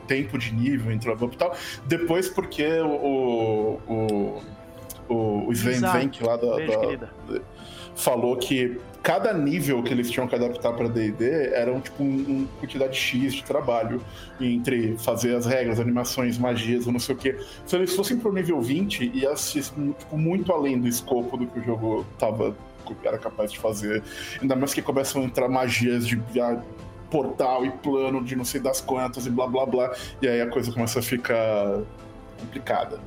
tempo 0.07 0.39
de 0.39 0.53
nível 0.55 0.93
entre 0.93 1.11
o 1.11 1.13
e 1.35 1.37
tal. 1.37 1.57
Depois 1.87 2.29
porque 2.29 2.65
o, 2.81 3.81
o, 3.89 4.43
o- 5.09 5.45
o, 5.49 5.53
Sven. 5.53 5.81
Venk 5.81 6.23
lá 6.23 6.37
da, 6.37 6.57
Beijo, 6.57 6.97
da- 6.99 7.41
falou 7.95 8.37
que 8.37 8.79
cada 9.03 9.33
nível 9.35 9.83
que 9.83 9.93
eles 9.93 10.11
tinham 10.11 10.27
que 10.27 10.35
adaptar 10.35 10.73
para 10.73 10.89
D&D 10.89 11.51
era 11.53 11.73
um, 11.73 11.81
tipo 11.81 12.03
um, 12.03 12.07
um 12.07 12.49
quantidade 12.61 12.97
X 12.97 13.35
de 13.35 13.45
trabalho 13.45 14.01
entre 14.41 14.97
fazer 14.97 15.35
as 15.35 15.45
regras, 15.45 15.79
animações, 15.81 16.39
magias, 16.39 16.87
não 16.87 16.99
sei 16.99 17.15
o 17.15 17.19
que. 17.19 17.37
Se 17.67 17.77
eles 17.77 17.95
fossem 17.95 18.17
pro 18.17 18.33
nível 18.33 18.61
20, 18.61 19.11
ia 19.15 19.37
ser 19.37 19.63
tipo, 19.63 20.17
muito 20.17 20.53
além 20.53 20.81
do 20.81 20.89
escopo 20.89 21.37
do 21.37 21.47
que 21.47 21.59
o 21.61 21.65
jogo 21.65 22.07
tava 22.19 22.57
era 23.05 23.17
capaz 23.19 23.51
de 23.53 23.59
fazer. 23.59 24.03
Ainda 24.41 24.55
mais 24.55 24.75
que 24.75 24.83
começam 24.83 25.23
a 25.23 25.25
entrar 25.25 25.49
magias 25.49 26.07
de 26.07 26.21
ah, 26.41 26.61
portal 27.13 27.67
e 27.67 27.71
plano 27.71 28.25
de 28.25 28.35
não 28.35 28.45
sei 28.45 28.59
das 28.59 28.81
quantas 28.81 29.27
e 29.27 29.31
blá 29.31 29.47
blá 29.47 29.67
blá. 29.67 29.95
E 30.23 30.27
aí 30.27 30.41
a 30.41 30.47
coisa 30.47 30.73
começa 30.73 30.99
a 30.99 31.03
ficar 31.03 31.83
complicada. 32.41 32.99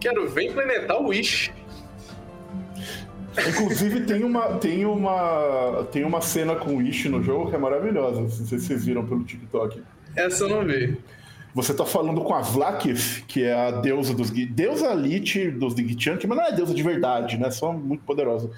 Quero 0.00 0.28
ver 0.28 0.50
implementar 0.50 1.00
o 1.00 1.06
Wish. 1.06 1.52
Inclusive 3.48 4.02
tem 4.02 4.24
uma, 4.24 4.58
tem 4.58 4.84
uma, 4.84 5.86
tem 5.90 6.04
uma 6.04 6.20
cena 6.20 6.56
com 6.56 6.76
o 6.76 6.82
Ishi 6.82 7.08
no 7.08 7.22
jogo 7.22 7.48
que 7.48 7.56
é 7.56 7.58
maravilhosa. 7.58 8.20
Não 8.20 8.28
sei 8.28 8.58
se 8.58 8.66
vocês 8.66 8.84
viram 8.84 9.06
pelo 9.06 9.24
TikTok. 9.24 9.82
Essa 10.14 10.44
eu 10.44 10.48
não 10.50 10.66
vi. 10.66 10.98
Você 11.54 11.72
tá 11.72 11.84
falando 11.84 12.20
com 12.22 12.34
a 12.34 12.40
Vlakith, 12.40 13.24
que 13.26 13.44
é 13.44 13.54
a 13.54 13.70
deusa 13.70 14.14
dos 14.14 14.30
deusa 14.30 14.92
Lich 14.94 15.50
dos 15.50 15.74
Gichank, 15.74 16.26
mas 16.26 16.38
não 16.38 16.46
é 16.46 16.52
deusa 16.52 16.74
de 16.74 16.82
verdade, 16.82 17.38
né? 17.38 17.50
Só 17.50 17.72
muito 17.72 18.04
poderosa. 18.04 18.50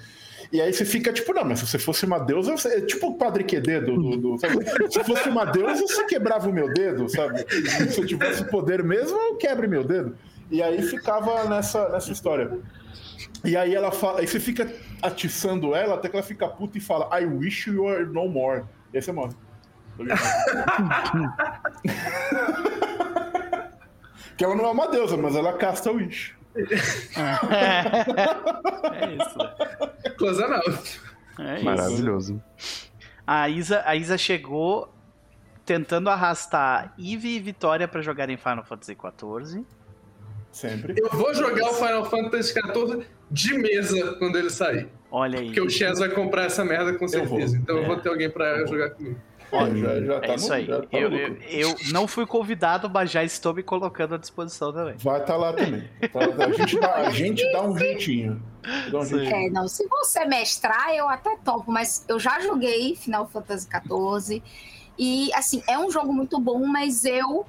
E 0.55 0.61
aí 0.61 0.71
você 0.71 0.85
fica 0.85 1.11
tipo, 1.11 1.33
não, 1.33 1.43
mas 1.43 1.59
se 1.59 1.67
você 1.67 1.77
fosse 1.77 2.05
uma 2.05 2.17
deusa, 2.17 2.53
você- 2.53 2.77
é 2.77 2.81
tipo 2.81 3.07
o 3.07 3.15
Padre 3.15 3.43
QD 3.43 3.81
do, 3.81 4.01
do, 4.01 4.17
do-? 4.17 4.37
Se 4.89 5.03
fosse 5.03 5.27
uma 5.27 5.43
deusa, 5.43 5.81
você 5.81 6.05
quebrava 6.05 6.49
o 6.49 6.53
meu 6.53 6.73
dedo, 6.73 7.09
sabe? 7.09 7.45
Se 7.91 7.99
eu 7.99 8.05
tivesse 8.05 8.45
poder 8.45 8.81
mesmo, 8.81 9.17
eu 9.17 9.35
quebre 9.35 9.67
meu 9.67 9.83
dedo. 9.83 10.15
E 10.49 10.63
aí 10.63 10.81
ficava 10.81 11.43
nessa, 11.49 11.89
nessa 11.89 12.09
história. 12.09 12.57
E 13.43 13.57
aí 13.57 13.75
ela 13.75 13.91
fala, 13.91 14.21
aí 14.21 14.27
você 14.27 14.39
fica 14.39 14.71
atiçando 15.01 15.75
ela 15.75 15.95
até 15.95 16.07
que 16.07 16.15
ela 16.15 16.23
fica 16.23 16.47
puta 16.47 16.77
e 16.77 16.81
fala, 16.81 17.09
I 17.19 17.25
wish 17.25 17.69
you 17.69 17.83
were 17.83 18.05
no 18.05 18.29
more. 18.29 18.63
E 18.93 18.97
aí 18.97 19.03
você 19.03 19.11
morre. 19.11 19.33
que 24.37 24.43
ela 24.45 24.55
não 24.55 24.65
é 24.65 24.71
uma 24.71 24.87
deusa, 24.87 25.17
mas 25.17 25.35
ela 25.35 25.51
casta 25.53 25.91
o 25.91 25.95
wish. 25.95 26.33
É 28.93 29.13
isso, 29.15 29.37
né? 29.37 29.53
Close 30.17 30.41
enough. 30.41 30.99
É 31.39 31.55
isso. 31.55 31.65
Maravilhoso. 31.65 32.43
A 33.27 33.49
Isa, 33.49 33.83
a 33.85 33.95
Isa 33.95 34.17
chegou 34.17 34.93
tentando 35.65 36.09
arrastar 36.09 36.93
Eve 36.97 37.29
e 37.35 37.39
Vitória 37.39 37.87
pra 37.87 38.01
jogarem 38.01 38.37
Final 38.37 38.63
Fantasy 38.63 38.95
XIV. 38.95 39.65
Sempre. 40.51 40.95
Eu 40.97 41.09
vou 41.09 41.33
jogar 41.33 41.69
o 41.71 41.73
Final 41.73 42.05
Fantasy 42.05 42.53
XIV 42.53 43.05
de 43.29 43.57
mesa 43.57 44.13
quando 44.13 44.37
ele 44.37 44.49
sair. 44.49 44.87
Olha 45.11 45.39
aí. 45.39 45.45
Porque 45.47 45.61
o 45.61 45.69
Chess 45.69 45.99
vai 45.99 46.09
comprar 46.09 46.45
essa 46.45 46.63
merda 46.63 46.93
com 46.93 47.07
certeza. 47.07 47.57
Então 47.57 47.77
eu 47.77 47.83
É. 47.83 47.87
vou 47.87 47.97
ter 47.97 48.09
alguém 48.09 48.29
pra 48.29 48.65
jogar 48.65 48.91
comigo. 48.91 49.19
Ó, 49.51 49.65
já, 49.75 50.01
já 50.01 50.19
tá 50.19 50.27
É 50.27 50.35
isso 50.35 50.47
no- 50.47 50.53
aí. 50.53 50.65
já 50.65 50.81
tá 50.81 50.87
Eu, 50.91 51.11
eu, 51.13 51.37
eu 51.47 51.75
não 51.91 52.07
fui 52.07 52.25
convidado, 52.25 52.89
mas 52.89 53.11
já 53.11 53.23
estou 53.23 53.53
me 53.53 53.63
colocando 53.63 54.15
à 54.15 54.17
disposição 54.17 54.73
também. 54.73 54.95
Vai 54.97 55.21
estar 55.21 55.37
lá 55.37 55.53
também. 55.53 55.87
Tá- 56.11 56.45
A 56.45 56.51
gente 56.51 56.79
dá, 56.79 56.93
a 56.95 57.09
gente 57.11 57.51
dá 57.51 57.61
um 57.61 57.77
jeitinho. 57.77 58.43
Dá 58.91 58.99
um 58.99 59.05
jeitinho. 59.05 59.35
É, 59.35 59.49
não, 59.49 59.67
se 59.67 59.87
você 59.87 60.25
mestrar, 60.25 60.93
eu 60.93 61.07
até 61.07 61.35
topo, 61.37 61.71
mas 61.71 62.03
eu 62.07 62.19
já 62.19 62.39
joguei 62.39 62.95
Final 62.95 63.27
Fantasy 63.27 63.67
XIV. 63.67 64.43
E, 64.97 65.31
assim, 65.33 65.61
é 65.67 65.77
um 65.77 65.91
jogo 65.91 66.11
muito 66.13 66.39
bom, 66.39 66.65
mas 66.65 67.03
eu 67.05 67.45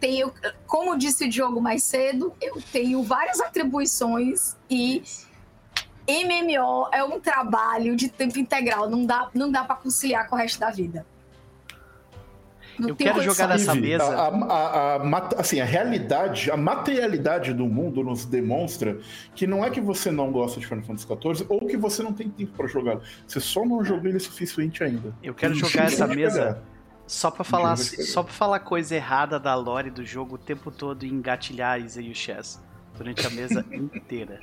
tenho, 0.00 0.32
como 0.66 0.98
disse 0.98 1.24
o 1.26 1.28
Diogo 1.28 1.60
mais 1.60 1.84
cedo, 1.84 2.32
eu 2.40 2.60
tenho 2.72 3.02
várias 3.04 3.40
atribuições 3.40 4.56
e 4.68 5.00
MMO 6.08 6.88
é 6.92 7.04
um 7.04 7.20
trabalho 7.20 7.94
de 7.94 8.08
tempo 8.08 8.38
integral, 8.38 8.90
não 8.90 9.06
dá, 9.06 9.30
não 9.32 9.50
dá 9.50 9.62
para 9.64 9.76
conciliar 9.76 10.28
com 10.28 10.34
o 10.34 10.38
resto 10.38 10.58
da 10.58 10.70
vida. 10.70 11.06
Não 12.78 12.88
Eu 12.90 12.96
quero 12.96 13.22
jogar 13.22 13.48
nessa 13.48 13.74
mesa. 13.74 14.04
A, 14.04 14.28
a- 14.28 14.96
a- 14.96 15.40
assim, 15.40 15.60
a 15.60 15.64
realidade, 15.64 16.50
a 16.50 16.56
materialidade 16.56 17.52
do 17.52 17.66
mundo 17.66 18.02
nos 18.02 18.24
demonstra 18.24 18.98
que 19.34 19.46
não 19.46 19.64
é 19.64 19.70
que 19.70 19.80
você 19.80 20.10
não 20.10 20.32
gosta 20.32 20.58
de 20.60 20.66
Final 20.66 20.84
Fantasy 20.84 21.06
XIV 21.06 21.46
ou 21.48 21.66
que 21.66 21.76
você 21.76 22.02
não 22.02 22.12
tem 22.12 22.28
tempo 22.30 22.52
pra 22.56 22.66
jogar. 22.66 23.00
Você 23.26 23.40
só 23.40 23.64
não 23.64 23.84
jogou 23.84 24.08
ele 24.08 24.16
o 24.16 24.20
suficiente 24.20 24.82
ainda. 24.82 25.14
Eu 25.22 25.34
quero 25.34 25.54
jogar 25.54 25.84
essa 25.84 26.06
mesa 26.06 26.38
pegar. 26.40 26.62
só 27.06 27.30
pra 27.30 27.44
falar, 27.44 27.76
só 27.76 28.22
pra 28.22 28.32
falar 28.32 28.60
coisa 28.60 28.94
errada 28.96 29.38
da 29.38 29.54
lore 29.54 29.90
do 29.90 30.04
jogo 30.04 30.36
o 30.36 30.38
tempo 30.38 30.70
todo 30.70 31.04
e 31.04 31.08
engatilhar 31.10 31.80
Isa 31.80 32.00
e 32.00 32.10
o 32.10 32.14
Chess 32.14 32.60
durante 32.96 33.26
a 33.26 33.30
mesa 33.30 33.64
inteira. 33.72 34.40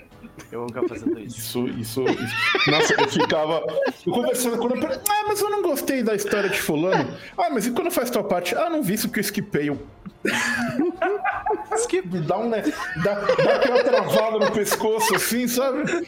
Eu 0.51 0.67
ficar 0.67 0.87
fazendo 0.87 1.19
isso. 1.19 1.37
Isso, 1.37 1.67
isso, 1.79 2.03
isso. 2.03 2.71
Nossa, 2.71 2.93
eu 2.99 3.07
ficava. 3.07 3.63
Eu 4.05 4.13
conversando 4.13 4.55
eu. 4.63 4.79
per- 4.79 5.01
Ah, 5.09 5.25
mas 5.27 5.41
eu 5.41 5.49
não 5.49 5.61
gostei 5.61 6.01
da 6.01 6.15
história 6.15 6.49
de 6.49 6.59
Fulano. 6.59 7.09
Ah, 7.37 7.49
mas 7.51 7.65
e 7.67 7.71
quando 7.71 7.91
faz 7.91 8.09
tua 8.09 8.23
parte? 8.23 8.55
Ah, 8.55 8.69
não 8.69 8.81
vi 8.81 8.95
isso 8.95 9.07
porque 9.07 9.19
eu 9.19 9.23
esquipei. 9.23 9.69
Eu... 9.69 9.79
Skip. 11.77 12.07
Me 12.07 12.19
dá 12.21 12.37
um. 12.37 12.49
né, 12.49 12.61
Dá, 13.03 13.13
dá 13.15 13.55
aquela 13.55 13.83
travada 13.83 14.39
no 14.39 14.51
pescoço 14.51 15.15
assim, 15.15 15.47
sabe? 15.47 16.07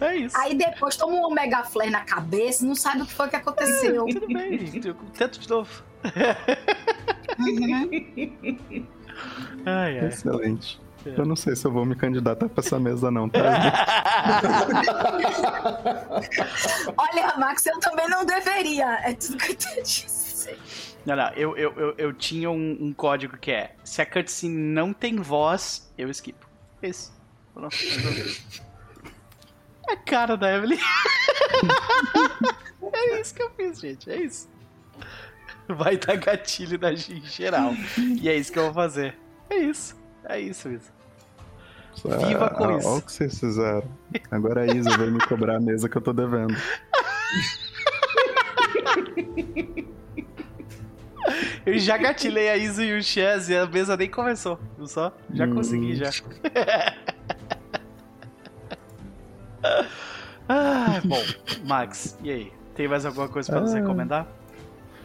É 0.00 0.16
isso. 0.16 0.36
Aí 0.38 0.54
depois 0.54 0.96
toma 0.96 1.14
um 1.14 1.24
Omega 1.26 1.62
Flare 1.64 1.90
na 1.90 2.00
cabeça, 2.04 2.64
não 2.66 2.74
sabe 2.74 3.02
o 3.02 3.06
que 3.06 3.14
foi 3.14 3.28
que 3.28 3.36
aconteceu. 3.36 4.06
Tudo 4.06 4.26
bem, 4.26 4.70
eu 4.84 4.94
tento 5.16 5.38
de 5.40 5.48
novo. 5.48 5.82
Uhum. 7.38 8.86
Ai, 9.64 9.98
ai. 9.98 10.06
Excelente. 10.08 10.80
Eu 11.16 11.24
não 11.24 11.36
sei 11.36 11.54
se 11.54 11.64
eu 11.66 11.70
vou 11.70 11.84
me 11.84 11.94
candidatar 11.94 12.48
pra 12.48 12.64
essa 12.64 12.80
mesa, 12.80 13.10
não, 13.10 13.28
tá? 13.28 13.38
Olha, 16.96 17.36
Max, 17.38 17.66
eu 17.66 17.78
também 17.80 18.08
não 18.08 18.24
deveria. 18.24 19.00
É 19.04 19.12
tudo 19.14 19.36
que 19.38 19.52
eu 19.52 19.56
te 19.56 19.82
disse. 19.82 20.56
Não, 21.04 21.14
não, 21.14 21.28
eu, 21.34 21.56
eu, 21.56 21.72
eu, 21.76 21.94
eu 21.96 22.12
tinha 22.12 22.50
um, 22.50 22.76
um 22.80 22.92
código 22.92 23.36
que 23.36 23.52
é: 23.52 23.74
se 23.84 24.02
a 24.02 24.06
cutscene 24.06 24.56
não 24.56 24.92
tem 24.92 25.16
voz, 25.16 25.92
eu 25.96 26.10
esquipo. 26.10 26.48
Esse. 26.82 27.10
Pronto, 27.54 27.76
resolveu. 27.76 28.26
A 29.88 29.96
cara 29.96 30.36
da 30.36 30.52
Evelyn. 30.52 30.78
é 32.92 33.20
isso 33.20 33.34
que 33.34 33.42
eu 33.42 33.50
fiz, 33.50 33.80
gente. 33.80 34.10
É 34.10 34.16
isso. 34.16 34.48
Vai 35.68 35.96
dar 35.96 36.16
gatilho 36.16 36.78
na 36.78 36.92
em 36.92 37.22
geral. 37.22 37.72
E 38.20 38.28
é 38.28 38.36
isso 38.36 38.52
que 38.52 38.58
eu 38.58 38.64
vou 38.64 38.74
fazer. 38.74 39.16
É 39.48 39.56
isso. 39.56 39.96
É 40.24 40.40
isso, 40.40 40.68
isso. 40.68 40.92
Viva 42.04 42.50
com 42.50 42.64
Ah, 42.64 42.76
isso. 42.78 42.88
Olha 42.88 42.98
o 42.98 43.02
que 43.02 43.12
vocês 43.12 43.38
fizeram. 43.38 43.84
Agora 44.30 44.62
a 44.62 44.66
Isa 44.66 44.96
veio 44.96 45.12
me 45.12 45.20
cobrar 45.26 45.56
a 45.56 45.60
mesa 45.60 45.88
que 45.88 45.96
eu 45.96 46.02
tô 46.02 46.12
devendo. 46.12 46.54
Eu 51.64 51.76
já 51.78 51.96
gatilhei 51.96 52.48
a 52.48 52.56
Isa 52.56 52.84
e 52.84 52.96
o 52.96 53.02
Chess 53.02 53.48
e 53.48 53.56
a 53.56 53.66
mesa 53.66 53.96
nem 53.96 54.08
começou. 54.08 54.58
Viu 54.76 54.86
só? 54.86 55.12
Já 55.32 55.44
Hum. 55.46 55.54
consegui, 55.54 55.96
já. 55.96 56.10
ah, 60.48 61.00
bom, 61.04 61.20
Max, 61.64 62.16
e 62.22 62.30
aí? 62.30 62.52
Tem 62.74 62.86
mais 62.86 63.04
alguma 63.04 63.28
coisa 63.28 63.50
pra 63.50 63.60
nos 63.60 63.74
Ah. 63.74 63.78
recomendar? 63.80 64.28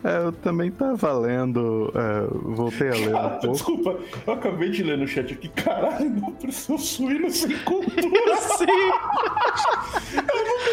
É, 0.04 0.18
eu 0.18 0.32
também 0.32 0.72
tava 0.72 1.14
lendo, 1.14 1.94
é, 1.96 2.28
voltei 2.56 2.90
a 2.90 2.94
ler 2.94 3.16
Ah, 3.16 3.28
um 3.28 3.30
pouco. 3.30 3.52
desculpa, 3.52 4.00
eu 4.26 4.34
acabei 4.34 4.72
de 4.72 4.82
ler 4.82 4.98
no 4.98 5.08
chat 5.08 5.32
aqui. 5.32 5.48
Caralho, 5.50 6.10
não 6.10 6.32
pressão 6.32 6.76
suíno 6.78 7.30
sem 7.30 7.56
cultura. 7.60 8.02
Sim! 8.58 8.66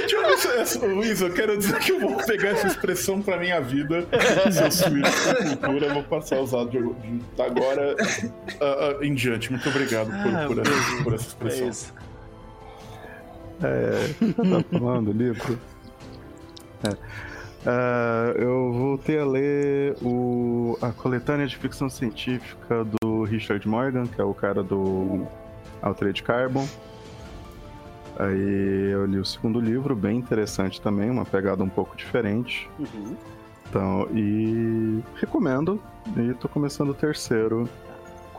Eu 0.00 0.06
tinha 0.06 0.26
visto 0.28 0.48
essa. 0.52 0.86
Luiz, 0.86 1.20
eu 1.20 1.30
quero 1.32 1.58
dizer 1.58 1.78
que 1.78 1.92
eu 1.92 2.00
vou 2.00 2.16
pegar 2.24 2.50
essa 2.50 2.68
expressão 2.68 3.20
pra 3.20 3.36
minha 3.36 3.60
vida. 3.60 4.06
Seu 4.50 4.72
suíno 4.72 5.06
sem 5.06 5.56
cultura, 5.56 5.86
eu 5.86 5.94
vou 5.94 6.02
passar 6.04 6.36
a 6.36 6.40
usar 6.40 6.64
de, 6.64 6.78
de 6.78 7.42
agora 7.42 7.96
ah, 8.60 8.96
ah, 9.00 9.04
em 9.04 9.14
diante. 9.14 9.50
Muito 9.52 9.68
obrigado 9.68 10.06
por, 10.08 10.34
Ah, 10.34 10.46
por 10.46 10.58
essa, 10.58 11.02
por 11.04 11.12
essa 11.14 11.24
É 11.24 11.28
expressão. 11.28 11.68
isso. 11.68 11.94
É, 13.62 14.08
tá 14.70 14.78
falando 14.78 15.12
livro? 15.12 15.58
É. 16.84 16.96
Ah, 17.66 18.32
eu 18.36 18.72
voltei 18.72 19.18
a 19.18 19.24
ler 19.24 19.96
o, 20.02 20.78
a 20.80 20.92
coletânea 20.92 21.46
de 21.46 21.56
ficção 21.56 21.88
científica 21.88 22.84
do 22.84 23.24
Richard 23.24 23.66
Morgan, 23.66 24.06
que 24.06 24.20
é 24.20 24.24
o 24.24 24.34
cara 24.34 24.62
do 24.62 25.26
Altered 25.82 26.22
Carbon. 26.22 26.66
Aí 28.18 28.90
eu 28.90 29.06
li 29.06 29.18
o 29.18 29.24
segundo 29.24 29.60
livro, 29.60 29.94
bem 29.94 30.18
interessante 30.18 30.80
também, 30.80 31.08
uma 31.08 31.24
pegada 31.24 31.62
um 31.62 31.68
pouco 31.68 31.96
diferente. 31.96 32.68
Uhum. 32.78 33.16
Então, 33.68 34.08
e 34.12 35.02
recomendo. 35.16 35.80
E 36.16 36.34
tô 36.34 36.48
começando 36.48 36.90
o 36.90 36.94
terceiro. 36.94 37.68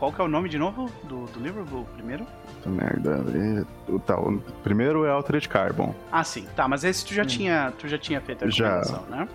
Qual 0.00 0.10
que 0.12 0.20
é 0.20 0.24
o 0.24 0.28
nome 0.28 0.48
de 0.48 0.58
novo 0.58 0.90
do, 1.04 1.26
do 1.26 1.38
livro, 1.40 1.62
do 1.64 1.84
primeiro? 1.94 2.26
Merda. 2.66 3.22
Tá, 4.06 4.18
o 4.18 4.40
primeiro 4.62 5.04
é 5.04 5.10
Altered 5.10 5.46
Carbon. 5.48 5.94
Ah, 6.10 6.24
sim. 6.24 6.46
Tá, 6.56 6.66
mas 6.66 6.82
esse 6.84 7.04
tu 7.04 7.12
já, 7.14 7.24
tinha, 7.24 7.70
tu 7.78 7.86
já 7.86 7.98
tinha 7.98 8.18
feito 8.20 8.42
a 8.44 8.48
Hum. 8.48 8.50
Já. 8.50 8.78
recomendação, 8.80 9.04
né? 9.10 9.28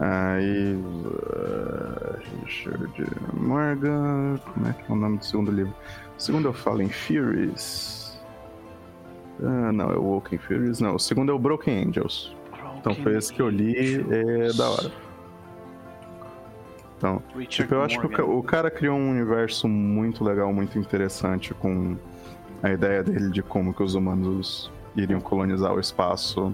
Aí. 0.00 0.74
uh, 0.74 2.18
Richard 2.44 2.92
Morgan. 3.32 4.38
Como 4.52 4.68
é 4.68 4.72
que 4.72 4.90
é 4.90 4.92
o 4.92 4.96
nome 4.96 5.18
do 5.18 5.24
segundo 5.24 5.52
livro? 5.52 5.72
O 6.18 6.20
segundo 6.20 6.48
eu 6.48 6.52
falo 6.52 6.82
em 6.82 6.88
Furies. 6.88 8.20
Ah, 9.40 9.70
não, 9.72 9.90
é 9.92 9.96
o 9.96 10.02
Walking 10.02 10.38
Furies. 10.38 10.80
Não, 10.80 10.96
o 10.96 10.98
segundo 10.98 11.30
é 11.30 11.34
o 11.34 11.38
Broken 11.38 11.84
Angels. 11.88 12.36
Então 12.80 12.92
foi 12.96 13.16
esse 13.16 13.32
que 13.32 13.40
eu 13.40 13.48
li, 13.48 14.04
é 14.10 14.52
da 14.52 14.68
hora. 14.70 14.90
Então, 16.98 17.22
tipo, 17.48 17.74
eu 17.74 17.82
acho 17.82 18.00
que 18.00 18.20
o, 18.20 18.42
cara 18.42 18.70
criou 18.72 18.98
um 18.98 19.10
universo 19.10 19.68
muito 19.68 20.24
legal, 20.24 20.52
muito 20.52 20.76
interessante 20.80 21.54
com 21.54 21.96
a 22.60 22.70
ideia 22.72 23.04
dele 23.04 23.30
de 23.30 23.40
como 23.40 23.72
que 23.72 23.84
os 23.84 23.94
humanos 23.94 24.68
iriam 24.96 25.20
colonizar 25.20 25.72
o 25.72 25.78
espaço. 25.78 26.52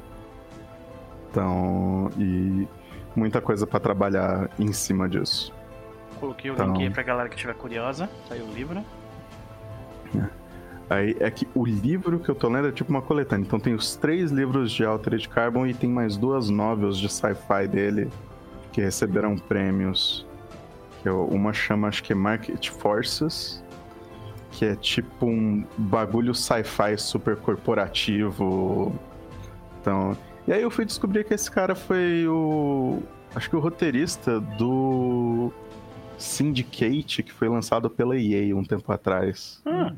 Então, 1.31 2.11
e 2.19 2.69
muita 3.17 3.41
coisa 3.41 3.67
pra 3.67 3.81
trabalhar 3.81 4.51
em 4.59 4.71
cima 4.71 5.09
disso. 5.09 5.51
Coloquei 6.21 6.51
o 6.51 6.55
Então- 6.55 6.73
link 6.75 6.83
aí 6.83 6.91
pra 6.91 7.03
galera 7.03 7.29
que 7.31 7.37
estiver 7.37 7.55
curiosa. 7.55 8.07
Tá 8.29 8.35
aí 8.35 8.43
o 8.43 8.53
livro. 8.53 8.85
Aí 10.91 11.17
é 11.19 11.31
que 11.31 11.49
o 11.55 11.65
livro 11.65 12.19
que 12.19 12.29
eu 12.29 12.35
tô 12.35 12.49
lendo 12.51 12.69
é 12.69 12.71
tipo 12.73 12.91
uma 12.91 13.01
coletânea. 13.01 13.45
Então 13.47 13.59
tem 13.59 13.75
os 13.75 13.97
três 13.97 14.31
livros 14.31 14.71
de 14.71 14.85
Altered 14.85 15.27
Carbon 15.31 15.67
e 15.67 15.73
tem 15.73 15.89
mais 15.89 16.19
duas 16.19 16.51
novels 16.51 16.99
de 16.99 17.09
sci-fi 17.09 17.67
dele 17.67 18.11
que 18.71 18.83
receberam 18.83 19.37
prêmios. 19.39 20.27
Que 21.05 21.11
uma 21.11 21.53
chama, 21.53 21.89
acho 21.89 22.03
que 22.03 22.15
é 22.15 22.17
Market 22.17 22.71
Forces, 22.71 23.63
que 24.53 24.65
é 24.65 24.75
tipo 24.75 25.27
um 25.27 25.63
bagulho 25.77 26.35
sci-fi 26.35 26.97
super 26.97 27.37
corporativo. 27.37 28.99
Então. 29.83 30.17
E 30.49 30.53
aí 30.55 30.63
eu 30.63 30.71
fui 30.71 30.87
descobrir 30.87 31.25
que 31.25 31.35
esse 31.35 31.51
cara 31.51 31.75
foi 31.75 32.27
o. 32.27 33.03
Acho 33.35 33.51
que 33.51 33.55
o 33.55 33.61
roteirista 33.61 34.41
do 34.41 35.53
Syndicate, 36.17 37.23
que 37.23 37.33
foi 37.35 37.51
lançado 37.51 37.91
pela 37.91 38.17
EA 38.19 38.57
um 38.57 38.65
tempo 38.65 38.91
atrás. 38.91 39.61
Hum, 39.67 39.95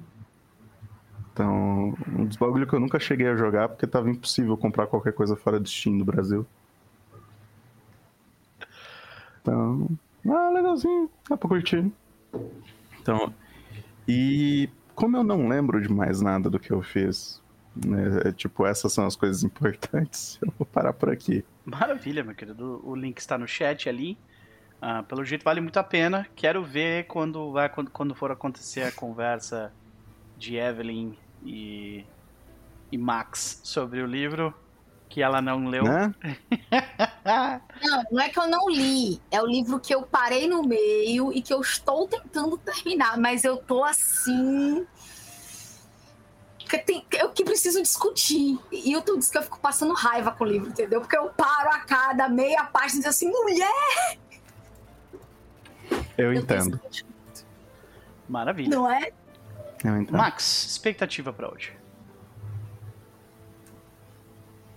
Então, 1.33 1.95
um 2.19 2.25
dos 2.25 2.37
bagulho 2.37 2.67
que 2.67 2.75
eu 2.75 2.81
nunca 2.81 2.99
cheguei 2.99 3.29
a 3.29 3.37
jogar 3.37 3.69
porque 3.69 3.87
tava 3.87 4.11
impossível 4.11 4.57
comprar 4.57 4.89
qualquer 4.89 5.13
coisa 5.13 5.37
fora 5.37 5.61
do 5.61 5.69
Steam 5.69 5.95
no 5.95 6.05
Brasil. 6.05 6.45
Então, 9.41 9.89
ah, 10.33 10.51
legalzinho, 10.51 11.11
dá 11.29 11.37
pra 11.37 11.49
curtir. 11.49 11.91
Então, 13.01 13.33
e 14.07 14.68
como 14.95 15.16
eu 15.16 15.24
não 15.24 15.49
lembro 15.49 15.81
de 15.81 15.91
mais 15.93 16.20
nada 16.20 16.49
do 16.49 16.59
que 16.59 16.70
eu 16.70 16.83
fiz, 16.83 17.43
né, 17.74 18.22
é, 18.24 18.33
tipo, 18.33 18.66
essas 18.66 18.93
são 18.93 19.07
as 19.07 19.16
coisas 19.16 19.45
importantes, 19.45 20.39
eu 20.43 20.53
vou 20.59 20.66
parar 20.66 20.93
por 20.93 21.11
aqui. 21.11 21.45
Maravilha, 21.64 22.24
meu 22.24 22.35
querido. 22.35 22.81
O 22.85 22.95
link 22.95 23.18
está 23.18 23.37
no 23.37 23.47
chat 23.47 23.89
ali. 23.89 24.18
Ah, 24.81 25.03
pelo 25.03 25.24
jeito 25.24 25.45
vale 25.45 25.61
muito 25.61 25.79
a 25.79 25.85
pena. 25.85 26.27
Quero 26.37 26.62
ver 26.62 27.07
quando, 27.07 27.51
vai, 27.53 27.68
quando, 27.68 27.91
quando 27.91 28.14
for 28.14 28.31
acontecer 28.31 28.83
a 28.83 28.93
conversa 28.93 29.72
de 30.37 30.57
Evelyn 30.57 31.14
e, 31.45 32.05
e 32.93 32.99
Max 32.99 33.61
sobre 33.64 34.03
o 34.03 34.07
livro 34.07 34.55
que 35.09 35.23
ela 35.23 35.41
não 35.41 35.67
leu. 35.67 35.85
Né? 35.85 36.15
Não, 37.83 38.05
não 38.13 38.21
é 38.21 38.29
que 38.29 38.39
eu 38.39 38.47
não 38.47 38.71
li. 38.71 39.21
É 39.31 39.43
o 39.43 39.47
livro 39.47 39.81
que 39.81 39.93
eu 39.93 40.03
parei 40.03 40.47
no 40.49 40.63
meio 40.63 41.33
e 41.33 41.43
que 41.43 41.53
eu 41.53 41.61
estou 41.61 42.07
tentando 42.07 42.57
terminar, 42.57 43.19
mas 43.19 43.43
eu 43.45 43.57
tô 43.57 43.83
assim. 43.83 44.87
Que 46.59 46.79
tem, 46.79 47.05
eu 47.19 47.31
que 47.31 47.45
preciso 47.45 47.83
discutir. 47.83 48.59
E 48.71 48.93
eu 48.93 49.03
tô 49.03 49.17
dizendo 49.17 49.33
que 49.33 49.39
eu 49.39 49.43
fico 49.43 49.59
passando 49.59 49.93
raiva 49.93 50.31
com 50.31 50.45
o 50.45 50.47
livro, 50.47 50.69
entendeu? 50.69 51.01
Porque 51.01 51.17
eu 51.17 51.29
paro 51.31 51.71
a 51.71 51.81
cada 51.81 52.29
meia 52.29 52.65
página 52.65 52.95
e 52.95 53.03
digo 53.03 53.09
assim, 53.09 53.29
mulher! 53.29 54.19
Eu 56.17 56.33
eu 56.33 56.35
entendo, 56.35 56.81
Maravilha. 58.29 58.71
Não 58.71 58.91
é? 58.91 59.13
eu 59.85 59.97
entendo. 59.97 60.17
Max, 60.17 60.67
expectativa 60.67 61.33
pra 61.33 61.53
hoje. 61.53 61.76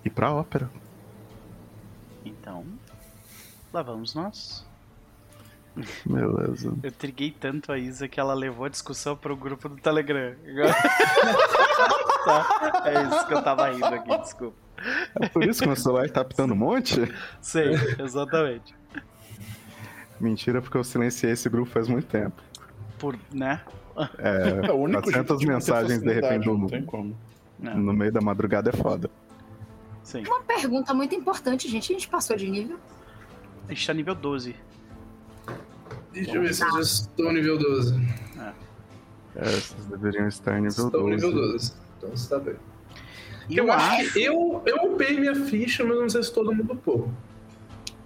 E 0.09 0.11
pra 0.11 0.33
ópera. 0.33 0.67
Então, 2.25 2.65
lá 3.71 3.83
vamos 3.83 4.15
nós. 4.15 4.65
Beleza. 6.03 6.73
Eu 6.81 6.91
triguei 6.91 7.29
tanto 7.29 7.71
a 7.71 7.77
Isa 7.77 8.07
que 8.07 8.19
ela 8.19 8.33
levou 8.33 8.65
a 8.65 8.69
discussão 8.69 9.15
pro 9.15 9.37
grupo 9.37 9.69
do 9.69 9.77
Telegram. 9.77 10.35
Tá? 12.25 12.83
É 12.85 13.03
isso 13.03 13.27
que 13.27 13.33
eu 13.33 13.41
tava 13.41 13.69
rindo 13.69 13.85
aqui, 13.85 14.17
desculpa. 14.17 14.57
É 15.21 15.29
por 15.29 15.41
isso 15.41 15.61
que 15.61 15.67
meu 15.67 15.75
celular 15.77 16.09
tá 16.09 16.19
apitando 16.19 16.53
um 16.53 16.57
monte? 16.57 16.99
Sei, 17.41 17.71
exatamente. 17.97 18.75
Mentira, 20.19 20.61
porque 20.61 20.77
eu 20.77 20.83
silenciei 20.83 21.31
esse 21.31 21.47
grupo 21.49 21.71
faz 21.71 21.87
muito 21.87 22.07
tempo. 22.07 22.43
Por, 22.99 23.17
né? 23.33 23.61
É, 24.17 24.67
É 24.67 24.71
o 24.71 24.75
único 24.75 25.03
400 25.03 25.13
jeito 25.13 25.37
de 25.37 25.45
manter 25.45 25.53
mensagens 25.55 26.01
de 26.01 26.13
repente 26.13 26.45
Não 26.45 26.57
no, 26.57 26.67
tem 26.67 26.83
como. 26.83 27.15
É, 27.63 27.73
no 27.73 27.93
meio 27.93 28.11
da 28.11 28.19
madrugada 28.21 28.69
é 28.69 28.73
foda. 28.73 29.09
Sim. 30.09 30.23
Uma 30.25 30.41
pergunta 30.41 30.93
muito 30.93 31.13
importante, 31.15 31.67
gente. 31.69 31.91
A 31.91 31.95
gente 31.95 32.07
passou 32.07 32.35
de 32.35 32.49
nível? 32.49 32.77
A 33.67 33.73
gente 33.73 33.85
tá 33.85 33.93
nível 33.93 34.15
12. 34.15 34.55
Deixa 36.11 36.35
eu 36.35 36.41
ver 36.41 36.53
se 36.53 36.63
eu 36.63 36.71
já 36.71 36.79
estou 36.79 37.25
no 37.25 37.33
nível 37.33 37.57
12. 37.57 37.93
É, 39.35 39.45
vocês 39.45 39.85
deveriam 39.85 40.27
estar 40.27 40.55
nível 40.55 40.69
Estou 40.85 40.89
12. 40.89 41.03
no 41.03 41.09
nível 41.09 41.31
12. 41.31 41.73
Então 41.97 42.09
você 42.09 42.29
tá 42.29 42.39
bem. 42.39 42.55
E 43.47 43.57
Eu, 43.57 43.71
acho 43.71 44.13
que 44.13 44.23
eu, 44.23 44.61
eu 44.65 44.91
upei 44.91 45.19
minha 45.19 45.35
ficha, 45.35 45.83
mas 45.83 45.97
não 45.97 46.09
sei 46.09 46.23
se 46.23 46.33
todo 46.33 46.53
mundo 46.53 46.73
upou. 46.73 47.11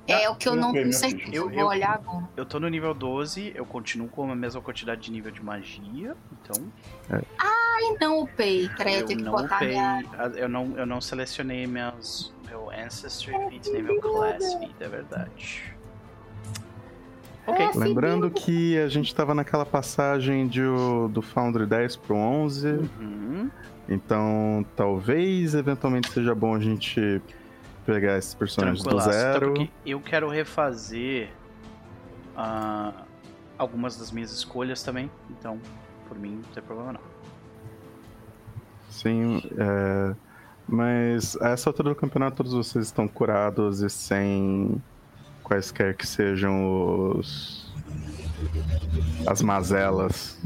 É 0.06 0.30
o 0.30 0.36
que 0.36 0.50
eu 0.50 0.54
eu 0.54 0.60
não 0.60 0.74
tenho 0.74 0.92
certeza. 0.92 1.30
Eu, 1.34 1.44
Eu- 1.44 1.50
vou 1.50 1.60
eu- 1.60 1.68
olhar 1.68 1.94
agora. 1.94 2.28
Eu 2.36 2.46
tô 2.46 2.60
no 2.60 2.68
nível 2.68 2.94
12, 2.94 3.54
eu 3.56 3.66
continuo 3.66 4.08
com 4.10 4.30
a 4.30 4.36
mesma 4.36 4.60
quantidade 4.62 5.02
de 5.02 5.12
nível 5.12 5.32
de 5.32 5.42
magia, 5.44 6.16
então 6.42 6.62
Ai, 7.10 7.98
não 8.02 8.22
upei. 8.22 8.70
Peraí, 8.78 9.00
eu, 9.00 9.06
tenho 9.06 9.20
que 9.20 9.26
não 9.26 9.32
botar 9.32 9.56
upei, 9.58 9.70
minha. 9.70 10.04
eu 10.36 10.50
não, 10.50 10.78
eu 10.78 10.86
não 10.86 11.00
selecionei 11.00 11.66
meus, 11.66 12.34
meu 12.46 12.70
Ancestry 12.70 13.32
Feat 13.50 13.72
nem 13.72 13.82
meu 13.82 14.00
Class 14.02 14.54
Feat, 14.56 14.76
é 14.82 14.88
verdade. 14.90 15.74
Ok, 17.46 17.66
É, 17.66 17.72
Lembrando 17.78 18.30
que 18.32 18.78
a 18.80 18.88
gente 18.88 19.14
tava 19.14 19.34
naquela 19.34 19.66
passagem 19.66 20.48
de, 20.48 20.62
do 21.12 21.22
Foundry 21.22 21.66
10 21.66 21.96
pro 21.98 22.16
11, 22.16 22.68
uhum. 23.00 23.50
então 23.90 24.66
talvez 24.78 25.54
eventualmente 25.54 26.10
seja 26.12 26.34
bom 26.34 26.56
a 26.56 26.60
gente 26.60 27.22
pegar 27.86 28.18
esses 28.18 28.34
personagens 28.34 28.84
do. 28.84 28.98
Até 28.98 29.12
zero. 29.12 29.54
porque 29.54 29.70
eu 29.86 30.00
quero 30.00 30.30
refazer 30.30 31.30
ah, 32.36 32.94
algumas 33.58 33.98
das 33.98 34.12
minhas 34.12 34.32
escolhas 34.32 34.84
também, 34.84 35.10
então 35.30 35.60
por 36.08 36.18
mim 36.18 36.36
não 36.36 36.54
tem 36.54 36.64
problema 36.64 36.94
não. 36.94 37.02
Sim, 38.90 39.42
é, 39.58 40.16
mas 40.68 41.36
a 41.42 41.50
essa 41.50 41.70
altura 41.70 41.90
do 41.90 41.96
campeonato 41.96 42.38
todos 42.38 42.54
vocês 42.54 42.86
estão 42.86 43.08
curados 43.08 43.82
e 43.82 43.90
sem 43.90 44.82
quaisquer 45.44 45.96
que 45.96 46.06
sejam 46.06 47.12
os 47.16 47.64
as 49.26 49.42
mazelas. 49.42 50.40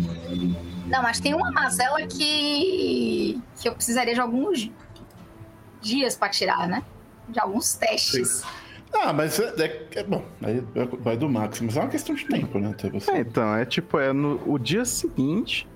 Não, 0.86 1.02
mas 1.02 1.20
tem 1.20 1.34
uma 1.34 1.52
mazela 1.52 2.06
que. 2.08 3.42
que 3.60 3.68
eu 3.68 3.74
precisaria 3.74 4.14
de 4.14 4.20
alguns 4.20 4.70
dias 5.82 6.16
pra 6.16 6.30
tirar, 6.30 6.68
né? 6.68 6.84
De 7.30 7.40
alguns 7.40 7.74
testes. 7.76 8.44
Ah, 8.94 9.12
mas 9.12 9.38
é, 9.40 9.54
é- 9.62 9.88
é 10.00 10.04
bom. 10.04 10.24
Aí 10.42 10.64
vai 11.00 11.18
do 11.18 11.28
Max, 11.30 11.60
mas 11.62 11.76
é 11.76 11.82
uma 11.82 11.90
questão 11.90 12.16
de 12.16 12.26
tempo, 12.26 12.58
né? 12.58 12.70
Até 12.70 12.90
você. 12.90 13.12
É, 13.12 13.20
então, 13.20 13.54
é 13.56 13.66
tipo, 13.66 14.00
é 14.00 14.14
no 14.14 14.42
o 14.46 14.58
dia 14.58 14.86
seguinte 14.86 15.68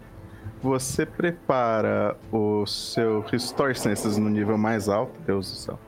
você 0.63 1.05
prepara 1.05 2.15
o 2.31 2.65
seu 2.65 3.21
Restore 3.21 3.75
Senses 3.75 4.17
no 4.17 4.29
nível 4.29 4.57
mais 4.57 4.87
alto, 4.87 5.19
Deus 5.25 5.49
do 5.51 5.57
céu. 5.57 5.79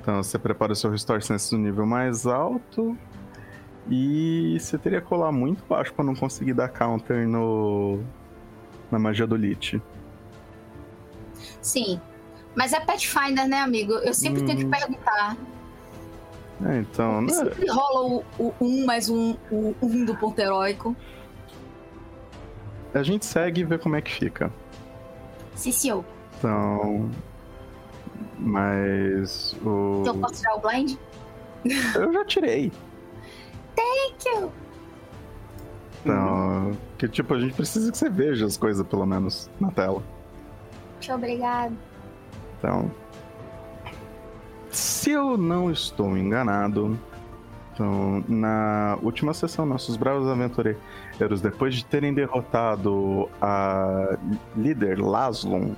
Então 0.00 0.22
você 0.22 0.38
prepara 0.38 0.72
o 0.72 0.76
seu 0.76 0.90
Restore 0.90 1.22
Senses 1.22 1.52
no 1.52 1.58
nível 1.58 1.86
mais 1.86 2.26
alto 2.26 2.96
e 3.88 4.56
você 4.58 4.76
teria 4.78 5.00
que 5.00 5.06
colar 5.06 5.30
muito 5.30 5.62
baixo 5.68 5.92
pra 5.94 6.04
não 6.04 6.14
conseguir 6.16 6.54
dar 6.54 6.68
counter 6.68 7.28
no 7.28 8.00
na 8.90 8.98
magia 8.98 9.26
do 9.26 9.36
Lich. 9.36 9.80
Sim. 11.60 12.00
Mas 12.54 12.72
é 12.72 12.80
Pathfinder, 12.80 13.48
né, 13.48 13.60
amigo? 13.60 13.92
Eu 13.94 14.12
sempre 14.12 14.42
tenho 14.44 14.58
que 14.58 14.64
Hum. 14.66 14.70
perguntar. 14.70 15.36
É, 16.64 16.78
então, 16.78 17.22
né? 17.22 17.32
Sempre 17.32 17.68
rola 17.70 18.06
o, 18.06 18.24
o 18.38 18.54
um 18.60 18.84
mais 18.84 19.08
um, 19.08 19.36
o 19.50 19.74
um 19.82 20.04
do 20.04 20.14
ponto 20.16 20.38
heróico. 20.38 20.94
a 22.94 23.02
gente 23.02 23.24
segue 23.24 23.62
e 23.62 23.64
vê 23.64 23.78
como 23.78 23.96
é 23.96 24.02
que 24.02 24.12
fica. 24.12 24.52
Sim, 25.56 25.72
senhor. 25.72 26.04
Então, 26.38 27.10
mas 28.38 29.54
o 29.64 30.00
Então 30.02 30.14
eu 30.14 30.20
posso 30.20 30.34
tirar 30.40 30.56
o 30.56 30.60
blind? 30.60 30.96
eu 31.94 32.12
já 32.12 32.24
tirei. 32.26 32.70
Thank 33.74 34.28
you. 34.28 34.52
Então, 36.04 36.76
que 36.98 37.08
tipo, 37.08 37.32
a 37.34 37.40
gente 37.40 37.54
precisa 37.54 37.90
que 37.90 37.96
você 37.96 38.10
veja 38.10 38.44
as 38.44 38.56
coisas 38.56 38.86
pelo 38.86 39.06
menos 39.06 39.48
na 39.60 39.70
tela. 39.70 40.02
Muito 40.94 41.12
obrigado. 41.12 41.76
Então, 42.62 42.88
se 44.70 45.10
eu 45.10 45.36
não 45.36 45.68
estou 45.68 46.16
enganado, 46.16 46.96
então, 47.74 48.22
na 48.28 48.96
última 49.02 49.34
sessão, 49.34 49.66
nossos 49.66 49.96
bravos 49.96 50.28
aventureiros, 50.28 51.40
depois 51.42 51.74
de 51.74 51.84
terem 51.84 52.14
derrotado 52.14 53.28
a 53.40 54.16
líder 54.56 55.00
Laslon, 55.00 55.74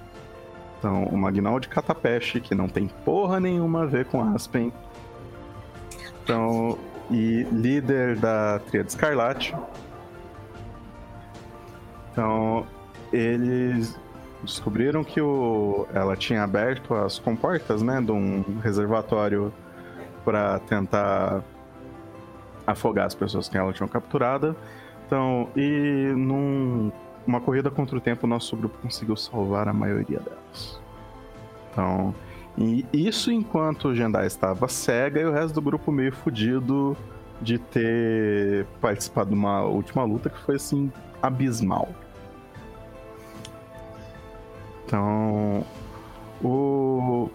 Então, 0.78 1.04
o 1.04 1.16
Magnol 1.16 1.58
de 1.58 1.68
Catapeche, 1.68 2.38
que 2.38 2.54
não 2.54 2.68
tem 2.68 2.86
porra 2.86 3.40
nenhuma 3.40 3.84
a 3.84 3.86
ver 3.86 4.04
com 4.04 4.22
Aspen. 4.34 4.70
Então, 6.22 6.78
e 7.10 7.44
líder 7.44 8.16
da 8.16 8.58
Tríade 8.66 8.90
Escarlate. 8.90 9.54
Então, 12.12 12.66
eles 13.10 13.98
descobriram 14.44 15.02
que 15.02 15.20
o, 15.20 15.86
ela 15.92 16.16
tinha 16.16 16.42
aberto 16.42 16.94
as 16.94 17.18
comportas, 17.18 17.82
né, 17.82 18.00
de 18.00 18.12
um 18.12 18.58
reservatório 18.62 19.52
para 20.24 20.58
tentar 20.60 21.42
afogar 22.66 23.06
as 23.06 23.14
pessoas 23.14 23.48
que 23.48 23.56
ela 23.56 23.72
tinha 23.72 23.88
capturada. 23.88 24.56
Então, 25.06 25.48
e 25.56 26.12
numa 26.16 27.40
corrida 27.40 27.70
contra 27.70 27.96
o 27.96 28.00
tempo, 28.00 28.26
nosso 28.26 28.56
grupo 28.56 28.78
conseguiu 28.80 29.16
salvar 29.16 29.68
a 29.68 29.72
maioria 29.72 30.20
delas. 30.20 30.80
Então, 31.70 32.14
isso 32.92 33.32
enquanto 33.32 33.88
o 33.88 33.94
Jendai 33.94 34.26
estava 34.26 34.68
cega 34.68 35.20
e 35.20 35.24
o 35.24 35.32
resto 35.32 35.54
do 35.54 35.62
grupo 35.62 35.90
meio 35.90 36.12
fudido 36.12 36.96
de 37.40 37.58
ter 37.58 38.64
participado 38.80 39.30
de 39.30 39.36
uma 39.36 39.62
última 39.62 40.04
luta 40.04 40.30
que 40.30 40.38
foi 40.40 40.54
assim 40.54 40.90
abismal. 41.20 41.88
Então, 44.86 45.64
o 46.42 47.30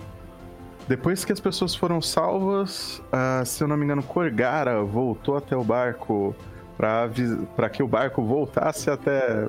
depois 0.90 1.24
que 1.24 1.32
as 1.32 1.40
pessoas 1.40 1.76
foram 1.76 2.02
salvas, 2.02 2.98
uh, 3.14 3.46
se 3.46 3.64
eu 3.64 3.68
não 3.68 3.78
me 3.78 3.86
engano, 3.86 4.02
Korgara 4.02 4.84
voltou 4.84 5.38
até 5.38 5.56
o 5.56 5.64
barco 5.64 6.36
para 6.76 7.70
que 7.70 7.84
o 7.84 7.88
barco 7.88 8.24
voltasse 8.24 8.90
até 8.90 9.48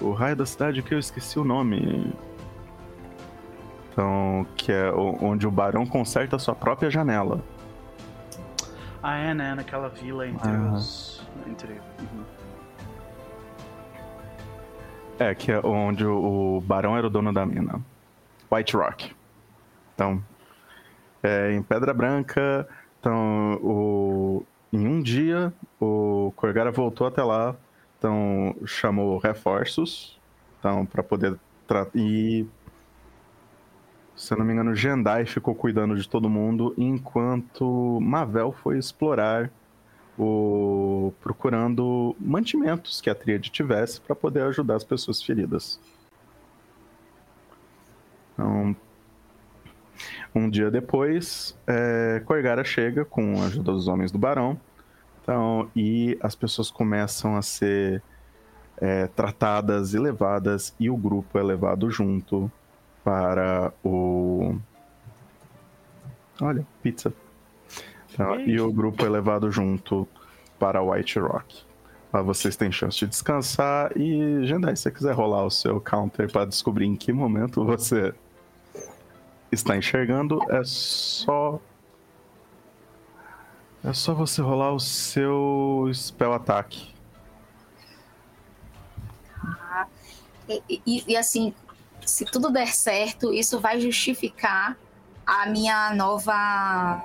o 0.00 0.12
raio 0.12 0.36
da 0.36 0.46
cidade 0.46 0.82
que 0.82 0.94
eu 0.94 0.98
esqueci 0.98 1.38
o 1.38 1.44
nome. 1.44 2.14
Então, 3.92 4.46
que 4.56 4.72
é 4.72 4.90
onde 4.90 5.46
o 5.46 5.50
barão 5.50 5.84
conserta 5.84 6.36
a 6.36 6.38
sua 6.38 6.54
própria 6.54 6.88
janela. 6.88 7.42
Ah, 9.02 9.18
é, 9.18 9.34
né? 9.34 9.54
Naquela 9.54 9.90
vila 9.90 10.26
entre 10.26 10.50
ah. 10.50 10.72
os. 10.72 11.28
Entre. 11.46 11.72
Uhum. 11.72 12.24
É, 15.18 15.34
que 15.34 15.50
é 15.50 15.60
onde 15.64 16.06
o, 16.06 16.62
barão 16.64 16.96
era 16.96 17.06
o 17.06 17.10
dono 17.10 17.32
da 17.32 17.44
mina. 17.44 17.80
White 18.50 18.76
Rock. 18.76 19.14
Então, 19.94 20.22
é, 21.22 21.52
em 21.52 21.62
Pedra 21.62 21.92
Branca, 21.92 22.68
então, 23.00 23.54
o, 23.62 24.44
em 24.72 24.86
um 24.86 25.02
dia, 25.02 25.52
o 25.80 26.32
Corgara 26.36 26.70
voltou 26.70 27.06
até 27.06 27.22
lá, 27.22 27.56
então 27.98 28.54
chamou 28.64 29.18
reforços, 29.18 30.18
então 30.58 30.86
para 30.86 31.02
poder 31.02 31.36
e 31.94 32.46
se 34.16 34.32
eu 34.32 34.38
não 34.38 34.44
me 34.44 34.52
engano, 34.52 34.74
Jendai 34.74 35.26
ficou 35.26 35.54
cuidando 35.54 35.94
de 35.94 36.08
todo 36.08 36.28
mundo, 36.28 36.74
enquanto 36.76 38.00
Mavel 38.00 38.50
foi 38.50 38.78
explorar 38.78 39.50
o 40.18 41.12
procurando 41.20 42.16
mantimentos 42.18 43.00
que 43.00 43.08
a 43.08 43.14
tríade 43.14 43.50
tivesse 43.50 44.00
para 44.00 44.16
poder 44.16 44.42
ajudar 44.42 44.76
as 44.76 44.84
pessoas 44.84 45.22
feridas. 45.22 45.78
Então, 48.32 48.74
um 50.34 50.48
dia 50.48 50.70
depois, 50.70 51.56
é, 51.66 52.22
Corgara 52.24 52.64
chega 52.64 53.04
com 53.04 53.40
a 53.40 53.46
ajuda 53.46 53.72
dos 53.72 53.88
homens 53.88 54.10
do 54.10 54.18
Barão. 54.18 54.58
Então, 55.22 55.70
e 55.74 56.18
as 56.22 56.34
pessoas 56.34 56.70
começam 56.70 57.36
a 57.36 57.42
ser 57.42 58.02
é, 58.78 59.06
tratadas 59.08 59.94
e 59.94 59.98
levadas, 59.98 60.74
e 60.78 60.88
o 60.88 60.96
grupo 60.96 61.38
é 61.38 61.42
levado 61.42 61.90
junto 61.90 62.50
para 63.04 63.72
o. 63.84 64.56
Olha, 66.40 66.66
pizza. 66.82 67.12
Então, 68.18 68.40
e 68.40 68.60
o 68.60 68.72
grupo 68.72 69.06
é 69.06 69.08
levado 69.08 69.48
junto 69.48 70.06
para 70.58 70.82
White 70.82 71.20
Rock. 71.20 71.62
Lá 72.12 72.20
vocês 72.20 72.56
têm 72.56 72.72
chance 72.72 72.98
de 72.98 73.06
descansar 73.06 73.96
e, 73.96 74.44
Jendai, 74.44 74.74
se 74.74 74.82
você 74.82 74.90
quiser 74.90 75.14
rolar 75.14 75.44
o 75.44 75.50
seu 75.50 75.80
counter 75.80 76.30
para 76.30 76.44
descobrir 76.44 76.86
em 76.86 76.96
que 76.96 77.12
momento 77.12 77.64
você 77.64 78.12
está 79.52 79.76
enxergando, 79.76 80.40
é 80.50 80.62
só. 80.64 81.60
É 83.84 83.92
só 83.92 84.14
você 84.14 84.42
rolar 84.42 84.72
o 84.72 84.80
seu 84.80 85.88
spell 85.94 86.32
ataque. 86.32 86.92
Ah, 89.40 89.86
e, 90.48 90.82
e, 90.84 91.04
e, 91.12 91.16
assim, 91.16 91.54
se 92.04 92.24
tudo 92.24 92.50
der 92.50 92.74
certo, 92.74 93.32
isso 93.32 93.60
vai 93.60 93.78
justificar 93.78 94.76
a 95.24 95.46
minha 95.46 95.94
nova 95.94 97.04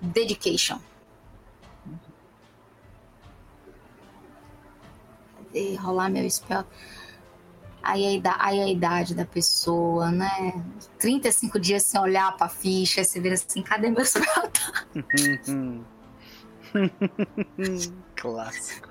dedication. 0.00 0.78
E 5.54 5.74
rolar 5.76 6.10
meu 6.10 6.28
spell 6.28 6.64
aí 7.86 8.04
a, 8.04 8.12
idade, 8.12 8.38
aí 8.40 8.60
a 8.60 8.68
idade 8.68 9.14
da 9.14 9.24
pessoa, 9.24 10.10
né? 10.10 10.52
35 10.98 11.58
dias 11.60 11.84
sem 11.84 12.00
olhar 12.00 12.36
pra 12.36 12.48
ficha, 12.48 13.04
você 13.04 13.20
vira 13.20 13.34
assim, 13.34 13.62
cadê 13.62 13.90
meus 13.90 14.12
pratos? 14.18 14.72
Clássico. 18.16 18.88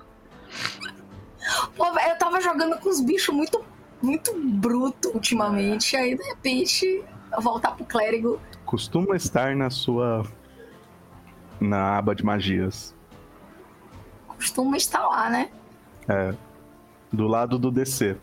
Pô, 1.75 1.85
eu 1.85 2.17
tava 2.17 2.39
jogando 2.39 2.79
com 2.79 2.89
os 2.89 3.01
bichos 3.01 3.35
muito, 3.35 3.63
muito 4.01 4.33
bruto 4.33 5.09
ultimamente, 5.09 5.95
aí 5.97 6.17
de 6.17 6.23
repente 6.23 7.03
voltar 7.39 7.71
pro 7.71 7.85
clérigo. 7.85 8.39
Costuma 8.65 9.15
estar 9.15 9.55
na 9.55 9.69
sua. 9.69 10.25
Na 11.59 11.97
aba 11.97 12.15
de 12.15 12.23
magias. 12.23 12.95
Costuma 14.27 14.77
estar 14.77 15.05
lá, 15.07 15.29
né? 15.29 15.49
É. 16.07 16.33
Do 17.11 17.27
lado 17.27 17.57
do 17.57 17.71
DC. 17.71 18.17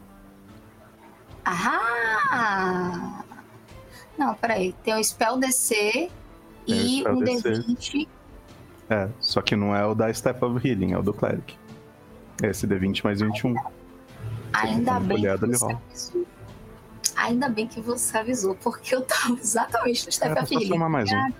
Ah! 1.44 3.24
Não, 4.18 4.34
peraí. 4.34 4.74
Tem 4.84 4.94
o 4.94 5.02
Spell 5.02 5.38
DC 5.38 6.10
e 6.66 7.04
um 7.08 7.20
D20. 7.20 8.08
É, 8.90 9.08
só 9.20 9.40
que 9.40 9.56
não 9.56 9.74
é 9.74 9.84
o 9.86 9.94
da 9.94 10.12
Step 10.12 10.44
of 10.44 10.68
Healing, 10.68 10.92
é 10.92 10.98
o 10.98 11.02
do 11.02 11.14
Cleric. 11.14 11.56
Esse 12.42 12.66
D20 12.66 13.04
mais 13.04 13.20
21. 13.20 13.54
Ainda 14.52 15.00
bem 15.00 15.16
que 15.16 15.22
você 15.22 15.28
avisou. 15.28 15.82
Ainda 17.16 17.48
bem 17.48 17.66
que 17.66 17.80
você 17.80 18.18
avisou, 18.18 18.54
porque 18.56 18.94
eu 18.94 19.02
tava 19.02 19.34
exatamente 19.40 20.06
no 20.06 20.12
Step 20.12 20.38
of 20.38 20.54
Healing. 20.54 20.78
mais 20.78 21.10
um. 21.10 21.32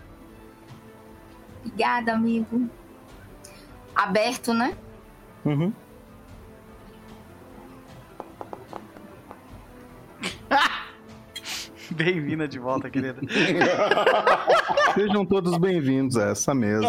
Obrigada, 1.64 2.12
amigo. 2.14 2.68
Aberto, 3.94 4.52
né? 4.52 4.76
Uhum. 5.44 5.72
Bem-vinda 11.90 12.48
de 12.48 12.58
volta, 12.58 12.90
querida. 12.90 13.20
Sejam 14.94 15.24
todos 15.24 15.56
bem-vindos 15.58 16.16
a 16.16 16.30
essa 16.30 16.54
mesa. 16.54 16.88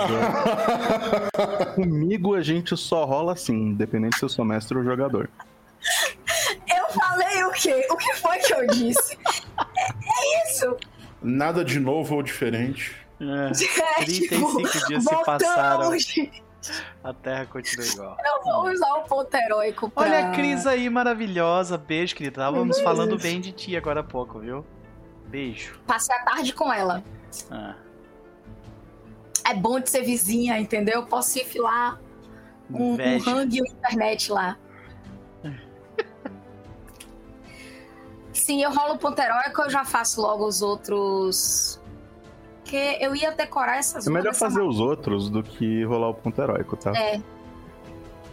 Comigo 1.75 2.35
a 2.35 2.41
gente 2.41 2.75
só 2.77 3.05
rola 3.05 3.33
assim, 3.33 3.53
independente 3.53 4.17
se 4.17 4.23
eu 4.23 4.29
sou 4.29 4.45
mestre 4.45 4.77
ou 4.77 4.83
jogador. 4.83 5.29
Eu 6.67 6.85
falei 6.93 7.43
o 7.43 7.51
quê? 7.51 7.85
O 7.91 7.97
que 7.97 8.13
foi 8.15 8.37
que 8.39 8.53
eu 8.53 8.67
disse? 8.67 9.17
É, 9.77 9.89
é 9.89 10.47
isso. 10.47 10.77
Nada 11.21 11.65
de 11.65 11.79
novo 11.79 12.15
ou 12.15 12.23
diferente. 12.23 13.02
É, 13.19 13.51
35 13.51 14.61
é, 14.61 14.63
tipo, 14.63 14.87
dias 14.87 15.03
se 15.03 15.23
passaram. 15.23 15.91
A 17.03 17.13
Terra 17.13 17.45
continua 17.45 17.85
igual. 17.85 18.17
Eu 18.25 18.43
vou 18.43 18.71
usar 18.71 18.93
o 18.95 19.03
ponto 19.03 19.35
heróico 19.35 19.89
pra... 19.89 20.03
Olha 20.03 20.29
a 20.29 20.31
Cris 20.31 20.65
aí, 20.65 20.89
maravilhosa. 20.89 21.77
Beijo, 21.77 22.15
querida. 22.15 22.41
Estávamos 22.41 22.79
falando 22.79 23.17
bem 23.17 23.41
de 23.41 23.51
ti 23.51 23.75
agora 23.75 23.99
há 23.99 24.03
pouco, 24.03 24.39
viu? 24.39 24.65
Beijo. 25.27 25.79
Passei 25.85 26.15
a 26.15 26.23
tarde 26.23 26.53
com 26.53 26.71
ela. 26.71 27.03
Ah. 27.51 27.75
É 29.45 29.53
bom 29.53 29.79
de 29.79 29.89
ser 29.89 30.03
vizinha, 30.03 30.57
entendeu? 30.57 31.01
Eu 31.01 31.05
posso 31.05 31.37
enfilar 31.37 31.99
um, 32.71 32.93
um 32.93 33.29
hang 33.29 33.57
e 33.57 33.59
internet 33.59 34.31
lá. 34.31 34.57
Sim, 38.31 38.63
eu 38.63 38.71
rolo 38.71 38.93
o 38.93 38.97
ponto 38.97 39.19
heróico, 39.19 39.63
eu 39.63 39.69
já 39.69 39.83
faço 39.83 40.21
logo 40.21 40.45
os 40.47 40.61
outros. 40.61 41.81
Porque 42.63 42.97
eu 43.01 43.13
ia 43.13 43.31
decorar 43.31 43.77
essas 43.77 44.07
É 44.07 44.09
melhor 44.09 44.33
fazer 44.33 44.61
os 44.61 44.79
outros 44.79 45.29
do 45.29 45.43
que 45.43 45.83
rolar 45.83 46.09
o 46.09 46.13
ponto 46.13 46.41
heróico, 46.41 46.77
tá? 46.77 46.91
É. 46.95 47.21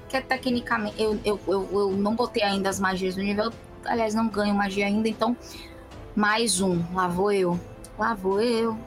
Que 0.09 0.20
tecnicamente. 0.20 1.01
Eu, 1.03 1.18
eu, 1.24 1.41
eu, 1.47 1.68
eu 1.72 1.91
não 1.91 2.14
botei 2.14 2.43
ainda 2.43 2.70
as 2.70 2.78
magias 2.78 3.16
no 3.16 3.22
nível. 3.22 3.53
Aliás, 3.85 4.14
não 4.14 4.28
ganho 4.28 4.55
magia 4.55 4.87
ainda, 4.87 5.09
então 5.09 5.37
mais 6.14 6.61
um. 6.61 6.83
Lá 6.95 7.09
vou 7.09 7.33
eu. 7.33 7.59
Lá 7.99 8.14
vou 8.14 8.41
eu. 8.41 8.78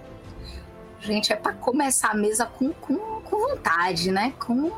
Gente, 1.00 1.34
é 1.34 1.36
para 1.36 1.54
começar 1.54 2.12
a 2.12 2.16
mesa 2.16 2.46
com, 2.46 2.72
com, 2.74 2.96
com 2.96 3.38
vontade, 3.38 4.12
né? 4.12 4.34
Com. 4.40 4.72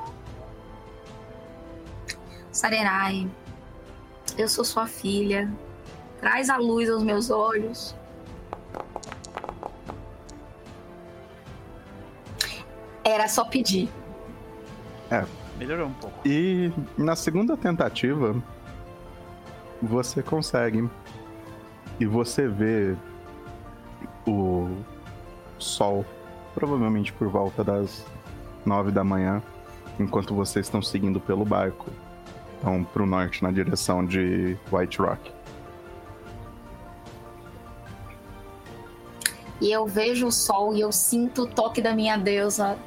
Sarenai. 2.51 3.29
Eu 4.37 4.47
sou 4.47 4.65
sua 4.65 4.87
filha. 4.87 5.51
traz 6.19 6.49
a 6.49 6.57
luz 6.57 6.89
aos 6.89 7.03
meus 7.03 7.29
olhos. 7.29 7.95
Era 13.05 13.27
só 13.27 13.45
pedir. 13.45 13.87
Melhorou 15.57 15.87
um 15.87 15.93
pouco. 15.93 16.27
E 16.27 16.71
na 16.97 17.15
segunda 17.15 17.55
tentativa, 17.55 18.35
você 19.81 20.21
consegue. 20.21 20.89
E 21.99 22.05
você 22.05 22.47
vê 22.47 22.95
o 24.27 24.69
sol, 25.57 26.03
provavelmente 26.53 27.13
por 27.13 27.29
volta 27.29 27.63
das 27.63 28.05
nove 28.65 28.91
da 28.91 29.03
manhã, 29.03 29.41
enquanto 29.97 30.35
vocês 30.35 30.65
estão 30.65 30.81
seguindo 30.81 31.21
pelo 31.21 31.45
barco. 31.45 31.89
Então, 32.59 32.83
pro 32.83 33.05
norte, 33.05 33.43
na 33.43 33.51
direção 33.51 34.03
de 34.03 34.57
White 34.71 34.99
Rock. 34.99 35.31
E 39.61 39.71
eu 39.71 39.85
vejo 39.85 40.27
o 40.27 40.31
sol 40.31 40.75
e 40.75 40.81
eu 40.81 40.91
sinto 40.91 41.43
o 41.43 41.47
toque 41.47 41.81
da 41.81 41.95
minha 41.95 42.17
deusa 42.17 42.77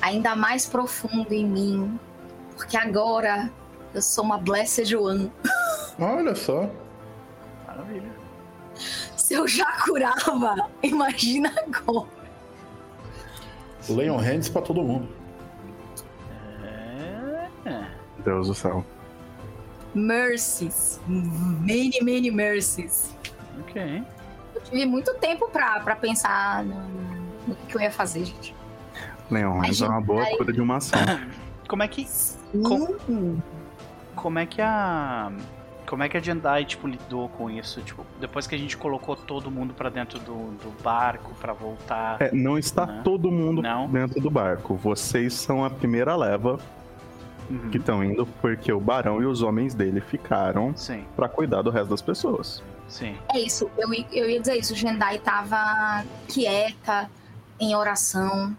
ainda 0.00 0.34
mais 0.34 0.66
profundo 0.66 1.32
em 1.32 1.46
mim. 1.46 1.98
Porque 2.56 2.76
agora 2.76 3.50
eu 3.94 4.02
sou 4.02 4.24
uma 4.24 4.38
Blessed 4.38 4.94
One. 4.94 5.32
Olha 5.98 6.34
só. 6.34 6.70
Maravilha. 7.66 8.10
Se 9.16 9.34
eu 9.34 9.46
já 9.46 9.70
curava, 9.82 10.70
imagina 10.82 11.52
agora. 11.56 12.08
Leon 13.88 14.16
Hands 14.18 14.48
pra 14.48 14.62
todo 14.62 14.82
mundo. 14.82 15.08
É. 16.62 17.48
é. 17.64 17.86
Deus 18.24 18.48
do 18.48 18.54
céu. 18.54 18.84
Mercies. 19.94 21.00
Many, 21.06 21.98
many 22.02 22.30
mercies. 22.30 23.14
Ok. 23.60 24.04
Eu 24.54 24.60
tive 24.62 24.86
muito 24.86 25.14
tempo 25.14 25.48
pra, 25.48 25.80
pra 25.80 25.96
pensar 25.96 26.64
no, 26.64 26.74
no 27.48 27.56
que 27.56 27.76
eu 27.76 27.80
ia 27.80 27.90
fazer, 27.90 28.24
gente. 28.24 28.57
Leon, 29.30 29.58
mas 29.58 29.80
é 29.80 29.86
uma 29.88 30.00
boa 30.00 30.22
Ai. 30.22 30.36
cura 30.36 30.52
de 30.52 30.60
uma 30.60 30.76
ação. 30.76 31.00
Como 31.68 31.82
é 31.82 31.88
que. 31.88 32.06
Com-. 32.52 33.38
Como 34.16 34.38
é 34.38 34.46
que 34.46 34.60
a. 34.62 35.30
Como 35.86 36.02
é 36.02 36.08
que 36.08 36.16
a 36.18 36.20
Jendai, 36.20 36.66
tipo, 36.66 36.86
lidou 36.86 37.30
com 37.30 37.48
isso? 37.50 37.80
Tipo, 37.80 38.04
depois 38.20 38.46
que 38.46 38.54
a 38.54 38.58
gente 38.58 38.76
colocou 38.76 39.16
todo 39.16 39.50
mundo 39.50 39.72
pra 39.72 39.88
dentro 39.88 40.18
do, 40.18 40.50
do 40.62 40.82
barco 40.82 41.34
pra 41.40 41.54
voltar. 41.54 42.20
É, 42.20 42.30
não 42.34 42.58
está 42.58 42.84
Não. 42.84 43.02
todo 43.02 43.30
mundo 43.30 43.62
Não. 43.62 43.88
dentro 43.88 44.20
do 44.20 44.30
barco. 44.30 44.74
Vocês 44.76 45.32
são 45.32 45.64
a 45.64 45.70
primeira 45.70 46.14
leva 46.16 46.58
Uhum. 47.50 47.70
que 47.70 47.78
estão 47.78 48.04
indo 48.04 48.26
porque 48.42 48.70
o 48.70 48.78
barão 48.78 49.22
e 49.22 49.24
os 49.24 49.40
homens 49.40 49.72
dele 49.72 50.02
ficaram 50.02 50.74
pra 51.16 51.30
cuidar 51.30 51.62
do 51.62 51.70
resto 51.70 51.88
das 51.88 52.02
pessoas. 52.02 52.62
sim. 52.86 53.16
É 53.34 53.38
isso, 53.38 53.70
eu, 53.78 53.88
eu 54.12 54.28
ia 54.28 54.38
dizer 54.38 54.56
isso. 54.58 54.74
O 54.74 54.76
Jendai 54.76 55.18
tava 55.18 56.04
quieta, 56.28 57.08
em 57.58 57.74
oração. 57.74 58.54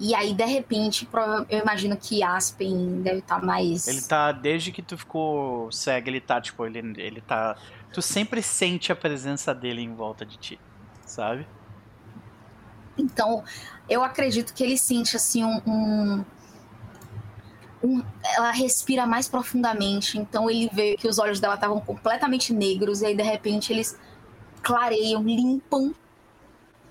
E 0.00 0.14
aí, 0.14 0.32
de 0.32 0.44
repente, 0.44 1.08
eu 1.50 1.58
imagino 1.58 1.96
que 1.96 2.22
Aspen 2.22 3.02
deve 3.02 3.18
estar 3.18 3.42
mais. 3.44 3.88
Ele 3.88 4.00
tá, 4.02 4.30
desde 4.30 4.70
que 4.70 4.80
tu 4.80 4.96
ficou 4.96 5.70
cego, 5.72 6.08
ele 6.08 6.20
tá, 6.20 6.40
tipo, 6.40 6.64
ele, 6.64 6.78
ele 7.00 7.20
tá. 7.20 7.56
Tu 7.92 8.00
sempre 8.00 8.40
sente 8.42 8.92
a 8.92 8.96
presença 8.96 9.52
dele 9.54 9.80
em 9.82 9.92
volta 9.94 10.24
de 10.24 10.36
ti, 10.36 10.60
sabe? 11.04 11.46
Então, 12.96 13.42
eu 13.88 14.02
acredito 14.04 14.52
que 14.54 14.62
ele 14.62 14.76
sente 14.78 15.16
assim 15.16 15.44
um, 15.44 15.60
um- 15.66 16.24
um- 17.82 18.04
ela 18.36 18.50
respira 18.50 19.06
mais 19.06 19.28
profundamente. 19.28 20.18
Então 20.18 20.50
ele 20.50 20.68
vê 20.72 20.96
que 20.96 21.08
os 21.08 21.18
olhos 21.18 21.40
dela 21.40 21.54
estavam 21.54 21.80
completamente 21.80 22.52
negros 22.52 23.02
e 23.02 23.06
aí 23.06 23.16
de 23.16 23.22
repente 23.22 23.72
eles 23.72 23.98
clareiam, 24.62 25.22
limpam 25.22 25.94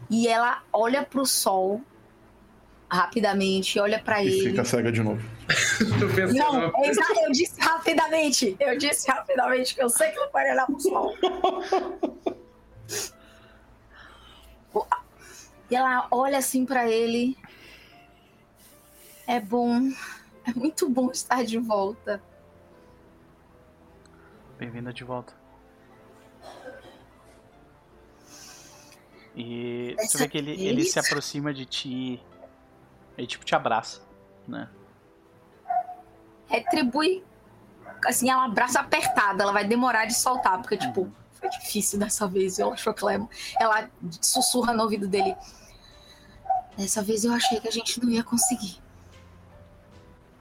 e 0.10 0.28
ela 0.28 0.62
olha 0.72 1.04
pro 1.04 1.26
sol 1.26 1.82
rapidamente, 2.90 3.80
olha 3.80 4.00
pra 4.00 4.24
E 4.24 4.28
ele. 4.28 4.50
fica 4.50 4.64
cega 4.64 4.92
de 4.92 5.02
novo. 5.04 5.22
Não, 6.36 6.64
é 6.84 6.88
exa- 6.90 7.02
eu 7.26 7.32
disse 7.32 7.60
rapidamente. 7.60 8.56
Eu 8.60 8.78
disse 8.78 9.10
rapidamente 9.10 9.76
que 9.76 9.82
eu 9.84 9.90
sei 9.90 10.10
que 10.12 10.18
não 10.18 10.30
pode 10.30 10.50
olhar 10.52 10.66
pro 10.66 10.80
sol. 10.80 11.14
E 15.70 15.76
ela 15.76 16.08
olha 16.12 16.38
assim 16.38 16.66
pra 16.66 16.90
ele. 16.90 17.38
É 19.26 19.40
bom. 19.40 19.90
É 20.46 20.54
muito 20.56 20.88
bom 20.90 21.12
estar 21.12 21.44
de 21.44 21.58
volta. 21.58 22.22
Bem-vinda 24.58 24.94
de 24.94 25.04
volta. 25.04 25.34
E 29.36 29.92
tu 29.92 29.98
Dessa 29.98 30.18
vê 30.20 30.28
que 30.30 30.38
ele, 30.38 30.52
ele 30.66 30.84
se 30.86 30.98
aproxima 31.00 31.54
de 31.54 31.66
ti. 31.66 32.22
Ele 33.18 33.26
tipo 33.28 33.44
te 33.44 33.56
abraça, 33.56 34.02
né? 34.48 34.70
Retribui. 36.48 37.26
Assim, 38.06 38.30
ela 38.30 38.46
abraça 38.46 38.80
apertada. 38.80 39.44
Ela 39.44 39.52
vai 39.52 39.66
demorar 39.66 40.06
de 40.06 40.14
soltar, 40.14 40.62
porque, 40.62 40.78
tipo, 40.78 41.12
foi 41.34 41.50
difícil 41.50 41.98
dessa 42.00 42.28
vez. 42.28 42.60
Ela 42.60 42.74
achou 42.74 42.94
que 42.94 43.04
ela, 43.04 43.28
ela 43.60 43.90
sussurra 44.22 44.74
no 44.74 44.84
ouvido 44.84 45.08
dele. 45.08 45.36
Dessa 46.78 47.02
vez 47.02 47.26
eu 47.26 47.34
achei 47.34 47.60
que 47.60 47.68
a 47.68 47.72
gente 47.72 48.00
não 48.00 48.10
ia 48.10 48.24
conseguir. 48.24 48.80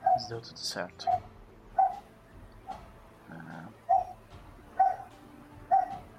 Mas 0.03 0.29
deu 0.29 0.41
tudo 0.41 0.59
certo. 0.59 1.07
Ah. 3.31 3.65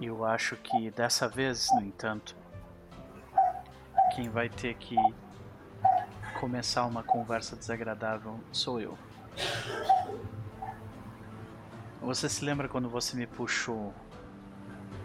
Eu 0.01 0.25
acho 0.25 0.55
que 0.57 0.89
dessa 0.89 1.27
vez, 1.27 1.69
no 1.73 1.81
entanto, 1.81 2.35
quem 4.15 4.27
vai 4.27 4.49
ter 4.49 4.73
que 4.75 4.95
começar 6.39 6.85
uma 6.85 7.03
conversa 7.03 7.55
desagradável 7.55 8.39
sou 8.51 8.79
eu. 8.79 8.97
Você 12.01 12.29
se 12.29 12.45
lembra 12.45 12.69
quando 12.69 12.89
você 12.89 13.17
me 13.17 13.25
puxou 13.25 13.93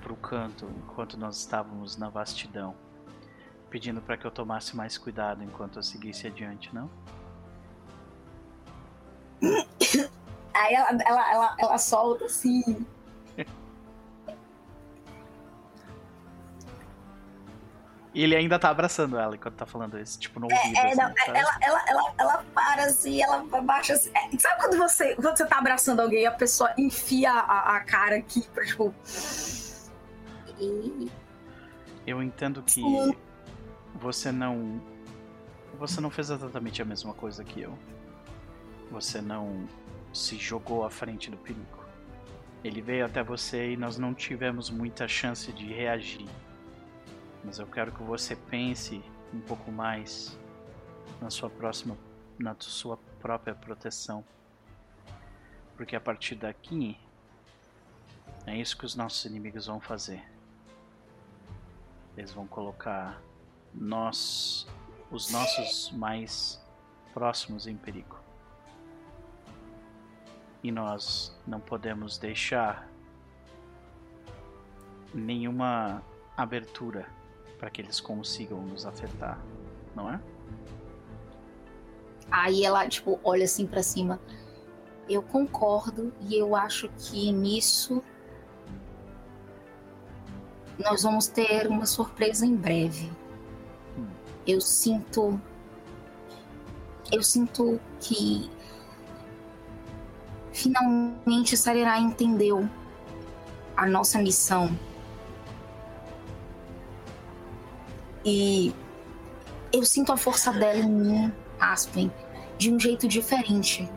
pro 0.03 0.15
canto 0.15 0.71
enquanto 0.85 1.17
nós 1.17 1.39
estávamos 1.39 1.97
na 1.97 2.11
vastidão, 2.11 2.75
pedindo 3.71 4.01
para 4.01 4.17
que 4.17 4.27
eu 4.27 4.31
tomasse 4.31 4.77
mais 4.77 4.99
cuidado 4.99 5.43
enquanto 5.43 5.79
eu 5.79 5.83
seguisse 5.83 6.27
adiante, 6.27 6.73
não? 6.75 6.91
Aí 10.55 10.75
ela, 10.75 10.91
ela, 11.03 11.33
ela, 11.33 11.57
ela 11.59 11.79
solta 11.79 12.27
assim. 12.27 12.87
E 18.15 18.23
ele 18.23 18.37
ainda 18.37 18.59
tá 18.59 18.69
abraçando 18.69 19.17
ela 19.19 19.35
enquanto 19.35 19.55
tá 19.55 19.65
falando 19.65 19.99
isso, 19.99 20.19
tipo, 20.21 20.39
no 20.39 20.45
ouvido. 20.47 20.77
É, 20.77 20.87
assim, 20.89 20.97
não, 21.01 21.09
sabe? 21.09 21.39
ela, 21.39 21.57
ela, 21.63 21.85
ela, 21.89 22.15
ela 22.19 22.45
para 22.55 22.85
assim, 22.85 23.23
ela 23.23 23.45
abaixa 23.53 23.95
assim. 23.95 24.11
É, 24.15 24.39
sabe 24.39 24.61
quando 24.61 24.77
você, 24.77 25.15
quando 25.15 25.37
você 25.37 25.47
tá 25.47 25.59
abraçando 25.59 26.01
alguém 26.01 26.23
e 26.23 26.27
a 26.27 26.33
pessoa 26.33 26.71
enfia 26.77 27.33
a, 27.33 27.77
a 27.77 27.81
cara 27.81 28.17
aqui 28.17 28.43
pra 28.53 28.65
tipo. 28.67 28.95
E- 30.61 31.11
Eu 32.07 32.23
entendo 32.23 32.63
que 32.63 32.73
Sim. 32.75 33.17
você 33.95 34.31
não. 34.31 34.81
Você 35.79 36.01
não 36.01 36.11
fez 36.11 36.29
exatamente 36.31 36.83
a 36.83 36.85
mesma 36.85 37.15
coisa 37.15 37.43
que 37.43 37.63
eu. 37.63 37.77
Você 38.91 39.23
não 39.23 39.67
se 40.13 40.37
jogou 40.37 40.85
à 40.85 40.91
frente 40.91 41.31
do 41.31 41.37
perigo. 41.39 41.83
Ele 42.63 42.83
veio 42.83 43.07
até 43.07 43.23
você 43.23 43.73
e 43.73 43.77
nós 43.77 43.97
não 43.97 44.13
tivemos 44.13 44.69
muita 44.69 45.09
chance 45.09 45.51
de 45.51 45.67
reagir. 45.73 46.29
Mas 47.45 47.59
eu 47.59 47.67
quero 47.67 47.93
que 47.93 48.03
você 48.03 48.37
pense 48.37 49.03
um 49.33 49.41
pouco 49.41 49.71
mais 49.71 50.39
na 51.21 51.31
sua 51.31 51.51
próxima. 51.51 51.97
na 52.39 52.57
sua 52.59 52.97
própria 53.21 53.55
proteção. 53.55 54.25
Porque 55.77 55.97
a 55.97 56.01
partir 56.01 56.35
daqui. 56.35 56.99
É 58.47 58.57
isso 58.57 58.77
que 58.77 58.85
os 58.85 58.97
nossos 58.97 59.25
inimigos 59.25 59.67
vão 59.67 59.81
fazer. 59.81 60.23
Eles 62.17 62.33
vão 62.33 62.47
colocar 62.47 63.21
nós, 63.73 64.67
os 65.11 65.31
nossos 65.31 65.91
mais 65.93 66.61
próximos 67.15 67.67
em 67.67 67.77
perigo. 67.77 68.19
E 70.63 70.73
nós 70.73 71.37
não 71.47 71.61
podemos 71.61 72.19
deixar 72.19 72.89
nenhuma 75.15 76.03
abertura 76.37 77.07
para 77.63 77.71
que 77.71 77.81
eles 77.81 78.01
consigam 78.01 78.61
nos 78.61 78.85
afetar, 78.85 79.41
não 79.95 80.11
é? 80.11 80.21
Aí 82.29 82.65
ela, 82.65 82.89
tipo, 82.89 83.21
olha 83.23 83.45
assim 83.45 83.69
pra 83.69 83.85
cima. 83.85 84.21
Eu 85.09 85.23
concordo 85.23 86.13
e 86.23 86.37
eu 86.37 86.57
acho 86.57 86.89
que 86.99 87.31
nisso 87.31 88.03
nós 90.77 91.05
vamos 91.05 91.29
ter 91.29 91.69
uma 91.69 91.87
surpresa 91.87 92.45
em 92.45 92.57
breve. 92.57 93.13
Eu 94.45 94.61
sinto. 94.61 95.41
Eu 97.13 97.23
sinto 97.23 97.81
que 98.01 98.51
finalmente 100.53 101.57
Sarerai 101.57 102.01
entendeu 102.01 102.69
a 103.77 103.87
nossa 103.87 104.19
missão. 104.19 104.77
E 108.25 108.75
eu 109.73 109.85
sinto 109.85 110.13
a 110.13 110.17
força 110.17 110.53
dela 110.53 110.79
em 110.79 110.89
mim, 110.89 111.33
Aspen, 111.59 112.13
de 112.59 112.73
um 112.73 112.79
jeito 112.79 113.09
diferente. 113.09 113.91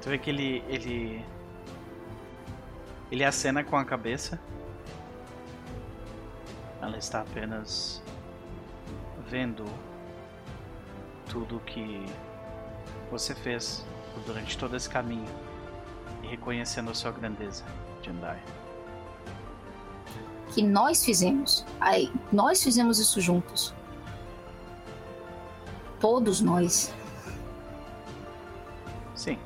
Tu 0.00 0.08
vê 0.08 0.18
que 0.18 0.30
ele. 0.30 0.64
ele. 0.68 1.24
Ele 3.10 3.24
acena 3.24 3.62
com 3.62 3.76
a 3.76 3.84
cabeça. 3.84 4.40
Ela 6.80 6.96
está 6.96 7.20
apenas 7.20 8.02
vendo 9.28 9.64
tudo 11.28 11.60
que 11.60 12.04
você 13.10 13.34
fez 13.34 13.86
durante 14.26 14.58
todo 14.58 14.76
esse 14.76 14.88
caminho 14.88 15.28
e 16.22 16.26
reconhecendo 16.26 16.90
a 16.90 16.94
sua 16.94 17.12
grandeza, 17.12 17.64
Jandai. 18.02 18.42
Que 20.54 20.62
nós 20.62 21.04
fizemos. 21.04 21.64
Aí, 21.80 22.12
nós 22.30 22.62
fizemos 22.62 22.98
isso 22.98 23.20
juntos. 23.20 23.74
Todos 26.00 26.40
nós. 26.40 26.92
Sim. 29.14 29.38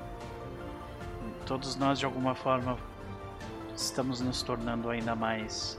Todos 1.44 1.76
nós, 1.76 1.98
de 1.98 2.04
alguma 2.04 2.34
forma, 2.34 2.76
estamos 3.76 4.20
nos 4.20 4.42
tornando 4.42 4.90
ainda 4.90 5.14
mais 5.14 5.78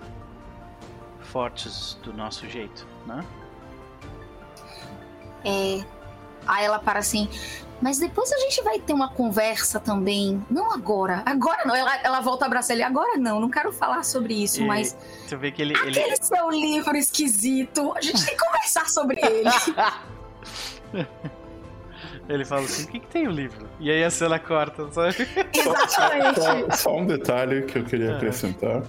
fortes 1.19 1.97
do 2.03 2.13
nosso 2.13 2.47
jeito, 2.47 2.87
né? 3.05 3.25
É. 5.43 5.85
Aí 6.47 6.65
ela 6.65 6.79
para 6.79 6.99
assim. 6.99 7.29
Mas 7.81 7.99
depois 7.99 8.31
a 8.31 8.37
gente 8.39 8.61
vai 8.63 8.79
ter 8.79 8.93
uma 8.93 9.09
conversa 9.09 9.79
também. 9.79 10.43
Não 10.49 10.71
agora. 10.73 11.21
Agora 11.25 11.63
não. 11.65 11.75
Ela, 11.75 11.95
ela 12.03 12.21
volta 12.21 12.45
a 12.45 12.47
abraçar 12.47 12.75
ele. 12.75 12.83
Agora 12.83 13.17
não. 13.17 13.39
Não 13.39 13.49
quero 13.49 13.71
falar 13.71 14.03
sobre 14.03 14.33
isso, 14.33 14.61
E 14.61 14.65
mas. 14.65 14.97
Tu 15.29 15.37
vê 15.37 15.51
que 15.51 15.61
ele. 15.61 15.75
Aquele 15.75 15.99
ele... 15.99 16.15
seu 16.17 16.49
livro 16.49 16.97
esquisito. 16.97 17.93
A 17.95 18.01
gente 18.01 18.25
tem 18.25 18.35
que 18.35 18.43
conversar 18.43 18.89
sobre 18.89 19.19
ele. 19.21 19.49
Ele 22.29 22.43
fala 22.43 22.61
assim: 22.63 22.83
o 22.83 22.87
que, 22.87 22.99
que 22.99 23.07
tem 23.07 23.27
o 23.27 23.31
livro? 23.31 23.67
E 23.79 23.89
aí 23.89 24.03
a 24.03 24.09
cena 24.09 24.37
corta, 24.37 24.91
sabe? 24.91 25.15
Exatamente. 25.53 26.41
Só, 26.41 26.71
só 26.89 26.97
um 26.97 27.05
detalhe 27.05 27.61
que 27.63 27.79
eu 27.79 27.83
queria 27.85 28.13
Ah. 28.13 28.17
acrescentar. 28.17 28.83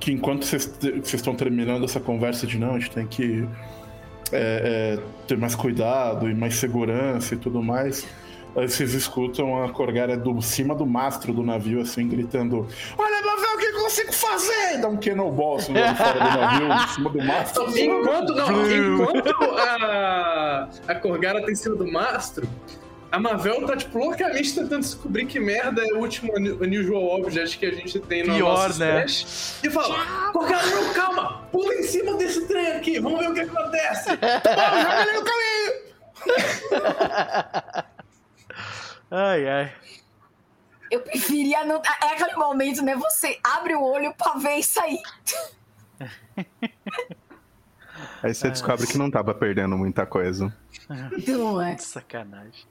Que 0.00 0.12
enquanto 0.12 0.44
vocês 0.44 0.66
vocês 0.66 1.14
estão 1.14 1.34
terminando 1.34 1.84
essa 1.84 2.00
conversa 2.00 2.46
de 2.46 2.58
não, 2.58 2.74
a 2.74 2.78
gente 2.78 2.90
tem 2.90 3.06
que 3.06 3.48
é, 4.32 4.98
é, 4.98 5.02
ter 5.26 5.36
mais 5.38 5.54
cuidado 5.54 6.28
e 6.28 6.34
mais 6.34 6.56
segurança 6.56 7.34
e 7.34 7.38
tudo 7.38 7.62
mais. 7.62 8.06
Aí 8.56 8.66
vocês 8.68 8.94
escutam 8.94 9.62
a 9.62 9.68
Corgara 9.70 10.16
do 10.16 10.40
cima 10.40 10.74
do 10.74 10.86
mastro 10.86 11.32
do 11.34 11.42
navio, 11.42 11.80
assim, 11.82 12.08
gritando: 12.08 12.66
Olha, 12.96 13.20
Mavel, 13.26 13.54
o 13.54 13.58
que 13.58 13.66
eu 13.66 13.82
consigo 13.82 14.12
fazer? 14.14 14.74
E 14.74 14.78
Dá 14.78 14.88
um 14.88 14.96
cannonball 14.96 15.56
assim, 15.56 15.74
lá 15.74 15.94
fora 15.94 16.12
do 16.18 16.38
navio, 16.40 16.72
em 16.72 16.88
cima 16.88 17.10
do 17.10 17.18
mastro. 17.22 17.78
Enquanto, 17.78 18.34
não, 18.34 18.94
enquanto 19.02 19.34
a, 19.58 20.68
a 20.88 20.94
Corgara 20.94 21.42
tá 21.44 21.50
em 21.50 21.54
cima 21.54 21.76
do 21.76 21.90
mastro, 21.90 22.48
a 23.12 23.18
Mavel 23.20 23.66
tá, 23.66 23.76
tipo, 23.76 23.98
loucamente 23.98 24.54
tentando 24.54 24.80
descobrir 24.80 25.26
que 25.26 25.38
merda 25.38 25.82
é 25.82 25.92
o 25.94 25.98
último 25.98 26.32
unu- 26.36 26.56
Unusual 26.60 27.20
Object 27.20 27.58
que 27.58 27.66
a 27.66 27.70
gente 27.70 27.98
tem 28.00 28.24
no 28.24 28.34
Pior, 28.34 28.68
nosso 28.68 28.80
né? 28.80 29.04
stash. 29.06 29.58
E 29.62 29.70
fala, 29.70 30.30
Corgara, 30.32 30.66
não, 30.66 30.92
calma, 30.92 31.42
pula 31.56 31.74
em 31.74 31.82
cima 31.82 32.14
desse 32.16 32.46
trem 32.46 32.72
aqui, 32.72 33.00
vamos 33.00 33.18
ver 33.18 33.30
o 33.30 33.34
que 33.34 33.40
acontece. 33.40 34.10
Vamos, 34.20 34.42
joga 34.82 35.02
ele 35.02 35.12
no 35.12 35.24
caminho. 35.24 35.72
Ai, 39.08 39.48
ai. 39.48 39.72
Eu 40.90 41.00
preferia 41.00 41.64
não. 41.64 41.76
É 41.76 42.14
aquele 42.14 42.34
momento, 42.34 42.82
né? 42.82 42.96
Você 42.96 43.38
abre 43.42 43.76
o 43.76 43.82
olho 43.84 44.12
pra 44.14 44.34
ver 44.34 44.56
isso 44.56 44.80
aí. 44.80 44.98
Aí 48.20 48.34
você 48.34 48.50
descobre 48.50 48.84
que 48.86 48.98
não 48.98 49.08
tava 49.08 49.32
perdendo 49.32 49.78
muita 49.78 50.04
coisa. 50.04 50.52
Não 51.28 51.62
é? 51.62 51.76
Que 51.76 51.84
sacanagem. 51.84 52.66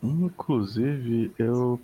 Inclusive, 0.00 1.32
eu 1.36 1.80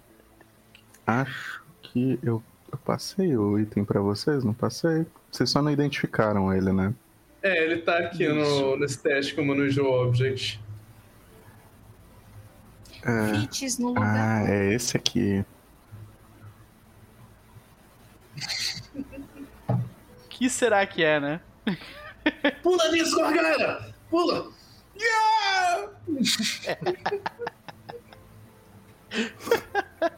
acho 1.05 1.65
que 1.83 2.21
eu, 2.23 2.43
eu 2.71 2.79
passei 2.79 3.37
o 3.37 3.59
item 3.59 3.85
pra 3.85 4.01
vocês, 4.01 4.45
não 4.45 4.55
passei? 4.55 5.07
Vocês 5.31 5.51
só 5.51 5.61
não 5.63 5.71
identificaram 5.71 6.55
ele, 6.55 6.73
né? 6.73 6.95
É, 7.43 7.65
ele 7.65 7.83
tá 7.83 7.99
aqui 7.99 8.27
no, 8.29 8.77
no 8.77 8.85
stash 8.85 9.33
como 9.33 9.53
Unusual 9.53 10.09
Object. 10.09 10.61
É. 13.03 13.41
Fits 13.41 13.79
no 13.79 13.89
lugar. 13.89 14.07
Ah, 14.07 14.45
é 14.51 14.73
esse 14.75 14.97
aqui. 14.97 15.45
que 20.29 20.51
será 20.51 20.85
que 20.87 21.05
é, 21.05 21.21
né? 21.21 21.41
Pula 22.63 22.91
nisso, 22.91 23.15
Corgara! 23.15 23.95
Pula! 24.11 24.51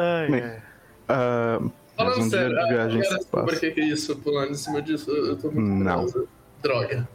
Ai, 0.00 0.30
Bem, 0.30 0.40
mais 0.42 1.72
Falando 1.96 2.16
um 2.24 2.28
dia 2.28 2.38
sério, 2.38 2.56
de 2.56 2.68
viagem 2.68 3.00
Corgara 3.02 3.02
se 3.02 3.08
passa. 3.08 3.18
descobre 3.18 3.56
o 3.56 3.60
que 3.60 3.70
que 3.72 3.80
é 3.80 3.84
isso 3.84 4.16
pulando 4.16 4.50
em 4.52 4.54
cima 4.54 4.80
disso. 4.80 5.10
Eu 5.10 5.36
tô 5.36 5.50
muito 5.50 5.68
Não. 5.84 6.04
curioso. 6.04 6.28
Droga. 6.62 7.08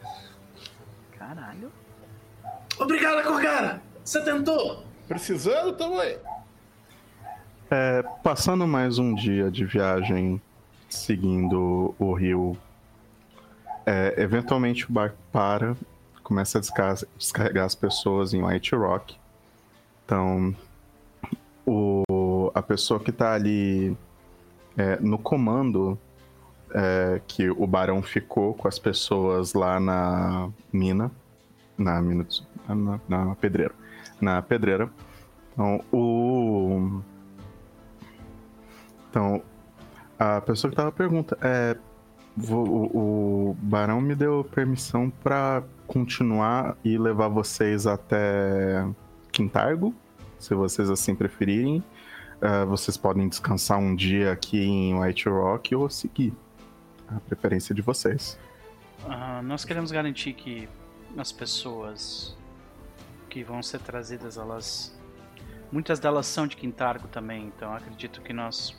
Caralho. 1.18 1.72
Obrigado, 2.78 3.24
Corgara! 3.24 3.82
Você 4.04 4.22
tentou! 4.24 4.84
Precisando, 5.08 5.74
tamo 5.74 6.00
aí. 6.00 6.18
É, 7.72 8.04
passando 8.24 8.68
mais 8.68 8.98
um 9.00 9.16
dia 9.16 9.50
de 9.50 9.64
viagem 9.66 10.42
seguindo 10.90 11.96
o 11.98 12.14
rio, 12.14 12.58
é, 13.86 14.16
eventualmente 14.18 14.86
o 14.90 14.94
barco 14.94 15.16
para, 15.32 15.76
começa 16.24 16.58
a 16.58 16.62
desca- 16.62 17.08
descarregar 17.18 17.66
as 17.66 17.74
pessoas 17.76 18.34
em 18.34 18.44
White 18.44 18.76
Rock. 18.76 19.16
Então, 20.06 20.56
o, 21.66 22.04
a 22.54 22.62
pessoa 22.62 23.00
que 23.00 23.12
tá 23.12 23.34
ali 23.34 23.96
é, 24.78 24.98
no 25.00 25.18
comando 25.18 25.98
é, 26.74 27.22
que 27.28 27.50
o 27.50 27.68
barão 27.68 28.02
ficou 28.02 28.54
com 28.54 28.68
as 28.68 28.80
pessoas 28.80 29.54
lá 29.54 29.80
na 29.80 30.50
mina, 30.72 31.12
na 31.78 32.02
mina, 32.02 32.26
na, 32.68 33.00
na 33.08 33.36
pedreira, 33.36 33.74
na 34.20 34.42
pedreira. 34.42 34.90
Então, 35.54 35.82
o 35.92 37.02
então, 39.10 39.42
a 40.18 40.42
pessoa 40.42 40.72
que 40.72 40.76
tava 40.76 40.92
pergunta 40.92 41.38
é. 41.42 41.78
vo- 42.36 42.64
O, 42.64 43.50
o 43.52 43.58
Barão 43.62 44.02
me 44.02 44.16
deu 44.16 44.44
permissão 44.44 45.12
pra 45.24 45.62
continuar 45.86 46.76
e 46.84 46.98
levar 46.98 47.28
vocês 47.28 47.86
até 47.86 48.84
Quintargo, 49.32 49.94
se 50.40 50.56
vocês 50.56 50.90
assim 50.90 51.14
preferirem. 51.14 51.84
Ah, 52.46 52.66
vocês 52.66 52.98
podem 52.98 53.30
descansar 53.30 53.80
um 53.80 53.96
dia 53.96 54.34
aqui 54.34 54.60
em 54.62 55.00
White 55.00 55.30
Rock 55.30 55.74
ou 55.74 55.90
seguir. 55.90 56.34
A 57.08 57.20
preferência 57.22 57.74
de 57.74 57.82
vocês. 57.82 58.38
Ah, 59.08 59.42
nós 59.44 59.64
queremos 59.64 59.92
garantir 59.92 60.34
que 60.34 60.68
as 61.18 61.32
pessoas 61.32 62.36
que 63.30 63.44
vão 63.44 63.64
ser 63.64 63.80
trazidas, 63.80 64.38
elas. 64.38 64.94
Muitas 65.72 66.00
delas 66.00 66.26
são 66.28 66.46
de 66.46 66.56
Quintargo 66.58 67.08
também, 67.08 67.46
então 67.56 67.74
acredito 67.74 68.22
que 68.22 68.34
nós. 68.34 68.76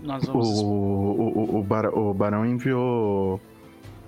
Nós 0.00 0.22
O, 0.24 0.26
vamos. 0.32 0.48
o, 0.48 0.64
o, 0.64 1.58
o, 1.58 1.62
Bara- 1.62 1.90
o 1.94 2.14
Barão 2.14 2.46
enviou 2.46 3.40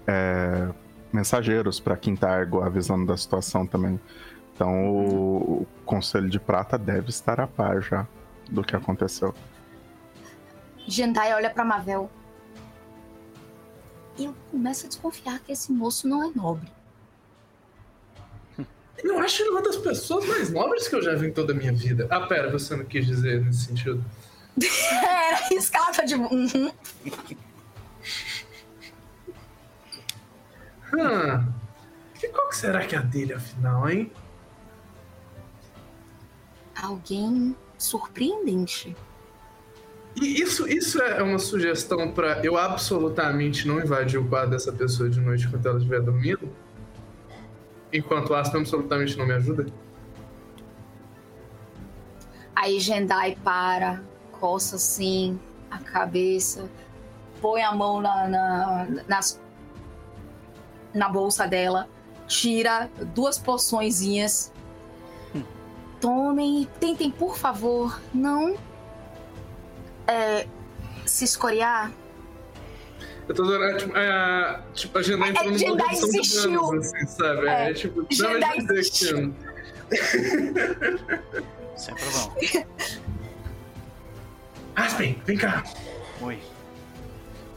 é, 0.07 0.69
mensageiros 1.13 1.81
para 1.81 1.97
Quintargo 1.97 2.61
avisando 2.63 3.07
da 3.07 3.17
situação 3.17 3.67
também. 3.67 3.99
Então 4.61 4.95
o, 4.95 5.63
o 5.63 5.67
Conselho 5.87 6.29
de 6.29 6.39
Prata 6.39 6.77
deve 6.77 7.09
estar 7.09 7.41
a 7.41 7.47
par 7.47 7.81
já 7.81 8.07
do 8.51 8.63
que 8.63 8.77
aconteceu. 8.77 9.35
Jendai 10.87 11.33
olha 11.33 11.49
pra 11.49 11.65
Mavel. 11.65 12.11
Eu 14.19 14.37
começo 14.51 14.85
a 14.85 14.89
desconfiar 14.91 15.39
que 15.41 15.51
esse 15.51 15.73
moço 15.73 16.07
não 16.07 16.23
é 16.23 16.31
nobre. 16.35 16.71
Eu 19.03 19.19
acho 19.21 19.43
ele 19.43 19.49
uma 19.49 19.63
das 19.63 19.79
pessoas 19.79 20.27
mais 20.27 20.53
nobres 20.53 20.89
que 20.89 20.95
eu 20.95 21.03
já 21.03 21.15
vi 21.15 21.29
em 21.29 21.33
toda 21.33 21.55
a 21.55 21.57
minha 21.57 21.73
vida. 21.73 22.07
Ah, 22.11 22.21
pera, 22.21 22.51
você 22.51 22.77
não 22.77 22.85
quis 22.85 23.07
dizer 23.07 23.43
nesse 23.43 23.65
sentido. 23.65 24.05
Era 24.61 25.49
que 25.49 25.97
tá 25.97 26.05
de. 26.05 26.17
Uhum. 26.17 26.71
Hum. 30.93 31.53
E 32.23 32.29
qual 32.29 32.49
que 32.51 32.57
será 32.57 32.85
que 32.87 32.95
é 32.95 32.99
a 32.99 33.01
dele, 33.01 33.33
afinal, 33.33 33.89
hein? 33.89 34.13
Alguém 36.83 37.55
surpreendente. 37.79 38.97
E 40.17 40.41
isso, 40.43 40.67
isso 40.69 41.01
é 41.01 41.23
uma 41.23 41.39
sugestão 41.39 42.11
pra 42.11 42.45
eu 42.45 42.57
absolutamente 42.59 43.67
não 43.69 43.79
invadir 43.79 44.19
o 44.19 44.27
quarto 44.29 44.51
dessa 44.51 44.73
pessoa 44.73 45.09
de 45.09 45.21
noite 45.21 45.47
enquanto 45.47 45.67
ela 45.67 45.77
estiver 45.79 46.01
dormindo? 46.01 46.49
Enquanto 47.93 48.31
o 48.31 48.35
Aspen 48.35 48.61
absolutamente 48.61 49.17
não 49.17 49.27
me 49.27 49.33
ajuda. 49.35 49.67
Aí 52.55 52.79
Jendai 52.81 53.37
para, 53.43 54.03
coça 54.33 54.77
assim 54.77 55.39
a 55.71 55.79
cabeça, 55.79 56.69
põe 57.41 57.63
a 57.63 57.73
mão 57.73 58.01
na, 58.01 58.29
na, 58.29 58.87
nas- 59.09 59.41
na 60.93 61.09
bolsa 61.09 61.47
dela, 61.47 61.89
tira 62.27 62.91
duas 63.15 63.39
poçõezinhas. 63.39 64.53
Tomem 66.01 66.63
e 66.63 66.67
tentem, 66.67 67.11
por 67.11 67.37
favor, 67.37 68.01
não 68.15 68.57
é, 70.07 70.47
se 71.05 71.25
escoriar. 71.25 71.93
Eu 73.29 73.35
tô 73.35 73.43
adorando, 73.45 73.79
tipo, 73.79 73.93
a, 73.97 74.63
tipo, 74.75 74.99
a 74.99 75.03
Jedi 75.03 75.29
entrou 75.29 75.45
É, 75.45 75.49
numa 75.51 75.59
Jedi 75.59 75.89
desistiu. 76.01 76.51
danos, 76.53 76.87
assim, 76.95 77.07
sabe? 77.07 77.47
É, 77.49 77.71
É, 77.71 77.75
tipo, 77.75 78.07
Jedi 78.11 78.33
não 78.33 78.41
vai 78.41 78.57
dizer 78.59 78.75
desistiu. 78.75 79.35
que... 79.35 79.51
Sem 81.77 81.95
problema. 81.95 82.67
Aspen, 84.77 85.21
vem 85.27 85.37
cá. 85.37 85.65
Oi. 86.23 86.39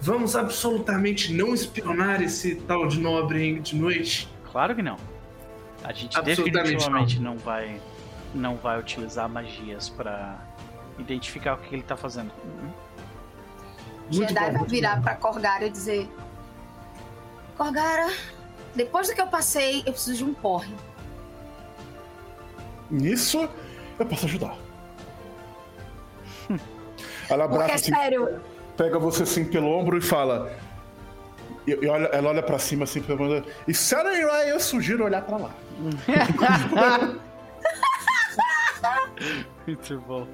Vamos 0.02 0.36
absolutamente 0.36 1.32
não 1.34 1.54
espionar 1.54 2.22
esse 2.22 2.56
tal 2.56 2.88
de 2.88 3.00
nobre 3.00 3.60
de 3.60 3.76
noite? 3.76 4.28
Claro 4.52 4.76
que 4.76 4.82
não. 4.82 4.98
A 5.84 5.94
gente 5.94 6.18
Absolutamente 6.18 6.52
definitivamente 6.52 7.20
não. 7.20 7.38
vai 7.38 7.80
não 8.34 8.56
vai 8.56 8.80
utilizar 8.80 9.30
magias 9.30 9.90
pra 9.90 10.40
identificar 10.98 11.56
o 11.56 11.58
que 11.58 11.76
ele 11.76 11.84
tá 11.84 11.96
fazendo. 11.96 12.32
Uhum. 12.44 12.72
Muito 14.12 14.30
Jedi 14.30 14.52
bom, 14.52 14.60
vai 14.60 14.68
virar 14.68 15.02
pra 15.02 15.16
Corgara 15.16 15.66
e 15.66 15.70
dizer: 15.70 16.10
Corgara, 17.58 18.12
depois 18.76 19.08
do 19.08 19.16
que 19.16 19.22
eu 19.22 19.28
passei, 19.28 19.80
eu 19.86 19.94
preciso 19.94 20.18
de 20.18 20.24
um 20.26 20.34
porre. 20.34 20.74
Nisso, 22.90 23.50
eu 23.98 24.06
posso 24.06 24.26
ajudar. 24.26 24.56
Ela 27.30 27.48
Porque 27.48 27.64
abraça 27.64 27.72
é 27.72 27.76
assim, 27.76 27.94
sério, 27.94 28.42
pega 28.76 29.00
você 29.00 29.24
assim 29.24 29.46
pelo 29.46 29.70
ombro 29.70 29.98
e 29.98 30.02
fala. 30.02 30.52
E, 31.66 31.72
e 31.72 31.88
olha, 31.88 32.08
ela 32.08 32.30
olha 32.30 32.44
pra 32.44 32.60
cima 32.60 32.84
assim, 32.84 33.02
pergunta. 33.02 33.48
E 33.66 33.74
se 33.74 33.96
ela 33.96 34.14
ir 34.14 34.26
lá, 34.26 34.46
eu 34.46 34.60
sugiro 34.60 35.06
olhar 35.06 35.22
pra 35.22 35.38
lá. 35.38 35.52
Muito 39.66 40.00
bom. 40.02 40.28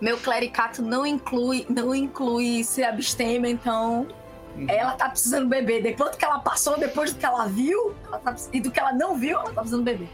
meu 0.00 0.18
clericato 0.18 0.82
não 0.82 1.06
inclui, 1.06 1.64
não 1.68 1.94
inclui 1.94 2.64
se 2.64 2.82
abstêmio, 2.82 3.48
então 3.48 4.08
ela 4.68 4.92
tá 4.92 5.08
precisando 5.08 5.48
beber. 5.48 5.82
Depois 5.82 6.10
do 6.10 6.16
que 6.16 6.24
ela 6.24 6.40
passou, 6.40 6.76
depois 6.78 7.12
do 7.12 7.18
que 7.20 7.24
ela 7.24 7.46
viu, 7.46 7.94
ela 8.06 8.18
tá 8.18 8.34
e 8.52 8.60
do 8.60 8.70
que 8.70 8.80
ela 8.80 8.92
não 8.92 9.16
viu, 9.16 9.38
ela 9.38 9.52
tá 9.52 9.60
precisando 9.60 9.84
beber. 9.84 10.08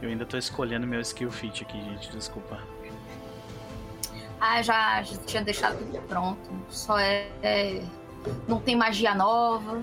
Eu 0.00 0.08
ainda 0.08 0.26
tô 0.26 0.36
escolhendo 0.36 0.86
meu 0.86 1.00
skill 1.00 1.30
feat 1.30 1.62
aqui, 1.62 1.80
gente. 1.80 2.10
Desculpa. 2.10 2.60
Ah, 4.40 4.60
já, 4.60 5.02
já 5.02 5.16
tinha 5.18 5.42
deixado 5.42 5.78
tudo 5.78 5.98
pronto. 6.08 6.50
Só 6.68 6.98
é, 6.98 7.28
é- 7.42 7.82
Não 8.48 8.60
tem 8.60 8.76
magia 8.76 9.14
nova. 9.14 9.82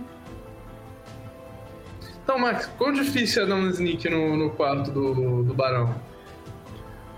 Então, 2.23 2.39
Max, 2.39 2.69
quão 2.77 2.93
difícil 2.93 3.43
é 3.43 3.45
dar 3.45 3.55
um 3.55 3.67
sneak 3.69 4.09
no, 4.09 4.37
no 4.37 4.49
quarto 4.51 4.91
do, 4.91 5.43
do 5.43 5.53
barão? 5.53 5.93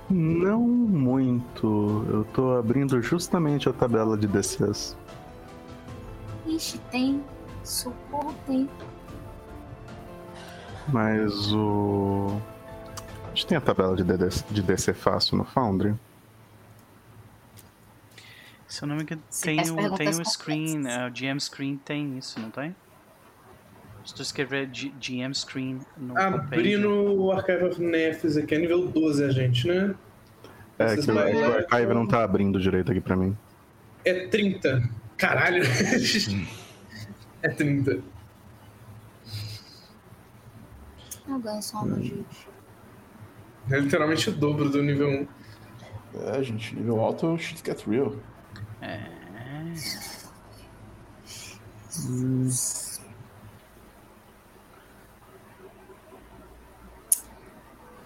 Não 0.09 0.59
muito. 0.59 2.05
Eu 2.09 2.23
tô 2.33 2.57
abrindo 2.57 3.01
justamente 3.01 3.67
a 3.67 3.73
tabela 3.73 4.17
de 4.17 4.27
DCs. 4.27 4.97
Ixi, 6.47 6.77
tem. 6.91 7.23
Socorro, 7.63 8.33
tem. 8.45 8.69
Mas 10.87 11.53
o. 11.53 12.39
A 13.25 13.29
gente 13.29 13.47
tem 13.47 13.57
a 13.57 13.61
tabela 13.61 13.95
de, 13.95 14.03
DD 14.03 14.29
de 14.51 14.61
DC 14.61 14.93
fácil 14.93 15.37
no 15.37 15.43
Foundry? 15.45 15.95
Se 18.73 18.83
eu 18.83 18.87
não 18.87 18.95
me 18.95 19.03
engano, 19.03 19.21
tem 19.43 19.59
o, 19.69 19.95
tem 19.95 20.09
o 20.09 20.25
screen, 20.25 20.87
é, 20.87 21.05
o 21.07 21.11
GM 21.11 21.39
screen 21.39 21.77
tem 21.77 22.17
isso, 22.17 22.39
não 22.39 22.49
tem? 22.49 22.75
Se 24.03 24.15
tu 24.15 24.23
escrever 24.23 24.67
G- 24.73 24.91
GM 24.99 25.31
screen 25.31 25.79
no 25.95 26.17
Abrindo 26.19 26.89
o 26.89 27.31
Archive 27.31 27.65
of 27.65 27.79
Nefs 27.79 28.35
aqui, 28.35 28.55
é 28.55 28.57
nível 28.57 28.87
12 28.87 29.25
a 29.25 29.29
gente, 29.29 29.67
né? 29.67 29.93
É 30.79 30.97
que 30.97 31.11
o, 31.11 31.13
o 31.13 31.53
Archive 31.53 31.93
não 31.93 32.07
tá 32.07 32.23
abrindo 32.23 32.59
direito 32.59 32.91
aqui 32.91 32.99
pra 32.99 33.15
mim. 33.15 33.37
É 34.03 34.25
30. 34.25 34.89
Caralho. 35.17 35.61
é 37.43 37.49
30. 37.49 38.01
Eu 41.27 41.39
ganho 41.39 41.61
só 41.61 41.77
uma 41.83 41.95
magia. 41.97 42.25
É 43.69 43.79
literalmente 43.79 44.31
o 44.31 44.33
dobro 44.33 44.67
do 44.67 44.81
nível 44.81 45.27
1. 46.15 46.21
É, 46.31 46.41
gente, 46.41 46.75
nível 46.75 46.99
alto, 47.01 47.37
shit 47.37 47.61
get 47.63 47.79
real. 47.87 48.15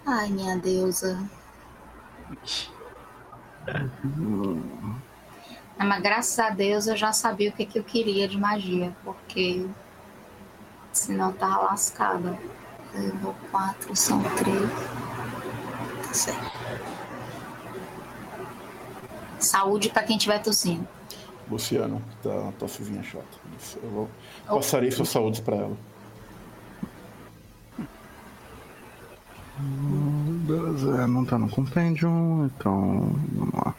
Ai, 0.05 0.29
minha 0.29 0.57
deusa. 0.57 1.19
Ah, 5.77 5.85
Mas 5.85 6.01
graças 6.01 6.39
a 6.39 6.49
Deus 6.49 6.87
eu 6.87 6.95
já 6.95 7.11
sabia 7.13 7.49
o 7.49 7.53
que, 7.53 7.65
que 7.65 7.79
eu 7.79 7.83
queria 7.83 8.27
de 8.27 8.37
magia, 8.37 8.95
porque 9.03 9.67
senão 10.91 11.29
eu 11.29 11.35
tava 11.35 11.63
lascada. 11.65 12.37
Level 12.93 13.35
4 13.51 13.95
são 13.95 14.21
3. 14.35 14.69
Tá 16.07 16.13
certo. 16.13 16.56
Saúde 19.39 19.89
pra 19.89 20.03
quem 20.03 20.17
tiver 20.17 20.39
tossindo. 20.39 20.87
Luciano, 21.49 22.01
tá 22.21 22.51
tossezinha 22.59 23.01
chata. 23.03 23.25
Isso, 23.57 23.79
Eu 23.81 23.89
vou, 23.89 24.09
passarei 24.47 24.91
suas 24.91 25.09
saúdes 25.09 25.39
pra 25.39 25.55
ela. 25.55 25.77
Beleza, 29.59 31.07
não 31.07 31.25
tá 31.25 31.37
no 31.37 31.49
Compendium, 31.49 32.45
então. 32.45 33.15
Vamos 33.33 33.53
lá. 33.53 33.75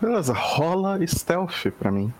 Beleza, 0.00 0.32
rola 0.34 1.04
stealth 1.06 1.70
pra 1.78 1.90
mim. 1.90 2.12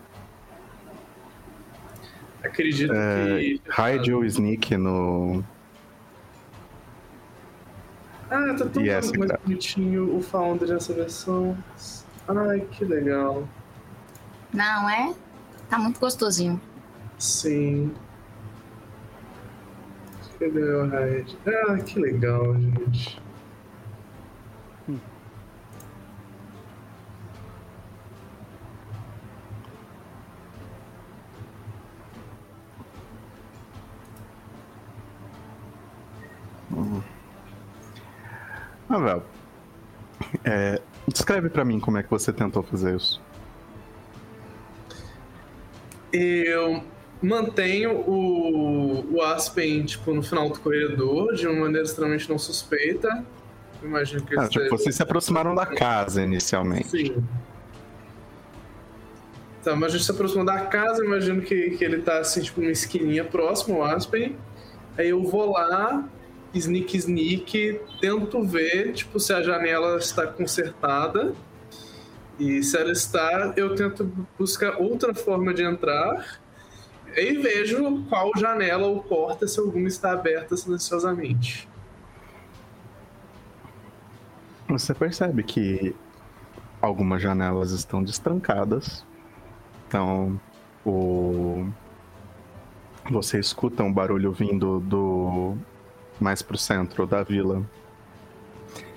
Acredito 2.43 2.93
É, 2.93 3.39
que. 3.39 3.61
Hide 3.69 4.13
ou 4.13 4.25
sneak 4.25 4.75
no. 4.77 5.43
Ah, 8.29 8.55
tá 8.57 8.65
tão 8.65 8.81
Yes, 8.83 9.11
mais 9.13 9.31
cara. 9.31 9.41
bonitinho 9.43 10.15
o 10.17 10.21
Founder 10.21 10.67
nessa 10.67 10.93
versão. 10.93 11.55
Ai, 12.27 12.61
que 12.71 12.83
legal. 12.85 13.47
Não 14.53 14.89
é? 14.89 15.13
Tá 15.69 15.77
muito 15.77 15.99
gostosinho. 15.99 16.59
Sim. 17.19 17.93
Cadê 20.39 20.63
o 20.63 20.89
Raid? 20.89 21.37
Ah, 21.45 21.77
que 21.77 21.99
legal, 21.99 22.55
gente. 22.59 23.21
Ah, 38.89 38.99
velho. 38.99 39.23
É, 40.43 40.81
descreve 41.07 41.49
pra 41.49 41.65
mim 41.65 41.79
como 41.79 41.97
é 41.97 42.03
que 42.03 42.09
você 42.09 42.31
tentou 42.31 42.63
fazer 42.63 42.95
isso. 42.95 43.21
Eu 46.13 46.83
mantenho 47.21 47.91
o, 47.91 49.15
o 49.15 49.21
Aspen, 49.21 49.83
tipo, 49.83 50.13
no 50.13 50.23
final 50.23 50.49
do 50.49 50.59
corredor, 50.59 51.33
de 51.35 51.47
uma 51.47 51.61
maneira 51.61 51.85
extremamente 51.85 52.29
não 52.29 52.37
suspeita. 52.37 53.25
Imagino 53.83 54.23
que 54.23 54.37
Ah, 54.37 54.47
tipo, 54.47 54.69
vocês 54.69 54.95
se 54.95 55.03
aproximaram 55.03 55.53
da 55.53 55.65
casa 55.65 56.21
inicialmente. 56.23 56.89
Sim. 56.89 57.23
Tá, 59.63 59.75
mas 59.75 59.93
a 59.93 59.97
gente 59.97 60.05
se 60.05 60.11
aproximou 60.11 60.45
da 60.45 60.59
casa, 60.67 61.03
imagino 61.03 61.41
que, 61.41 61.71
que 61.71 61.83
ele 61.83 62.01
tá 62.01 62.19
assim, 62.19 62.41
tipo, 62.41 62.61
numa 62.61 62.71
esquininha 62.71 63.23
próximo 63.23 63.81
ao 63.81 63.95
Aspen. 63.95 64.35
Aí 64.97 65.09
eu 65.09 65.23
vou 65.23 65.51
lá, 65.51 66.07
sneak 66.57 66.97
sneak, 66.97 67.81
tento 67.99 68.43
ver, 68.43 68.93
tipo, 68.93 69.19
se 69.19 69.33
a 69.33 69.41
janela 69.41 69.97
está 69.97 70.25
consertada. 70.27 71.33
E 72.37 72.61
se 72.63 72.77
ela 72.77 72.91
está, 72.91 73.53
eu 73.55 73.75
tento 73.75 74.11
buscar 74.37 74.77
outra 74.77 75.13
forma 75.13 75.53
de 75.53 75.63
entrar. 75.63 76.39
E 77.15 77.37
vejo 77.37 78.03
qual 78.09 78.31
janela 78.37 78.87
ou 78.87 79.01
porta, 79.01 79.47
se 79.47 79.59
alguma 79.59 79.87
está 79.87 80.11
aberta 80.11 80.57
silenciosamente. 80.57 81.67
Você 84.67 84.93
percebe 84.93 85.43
que 85.43 85.95
algumas 86.81 87.21
janelas 87.21 87.71
estão 87.71 88.03
destrancadas. 88.03 89.05
Então, 89.87 90.39
o... 90.85 91.65
você 93.09 93.39
escuta 93.39 93.81
um 93.81 93.93
barulho 93.93 94.33
vindo 94.33 94.81
do 94.81 95.55
mais 96.19 96.41
pro 96.41 96.57
centro 96.57 97.05
da 97.05 97.23
vila, 97.23 97.63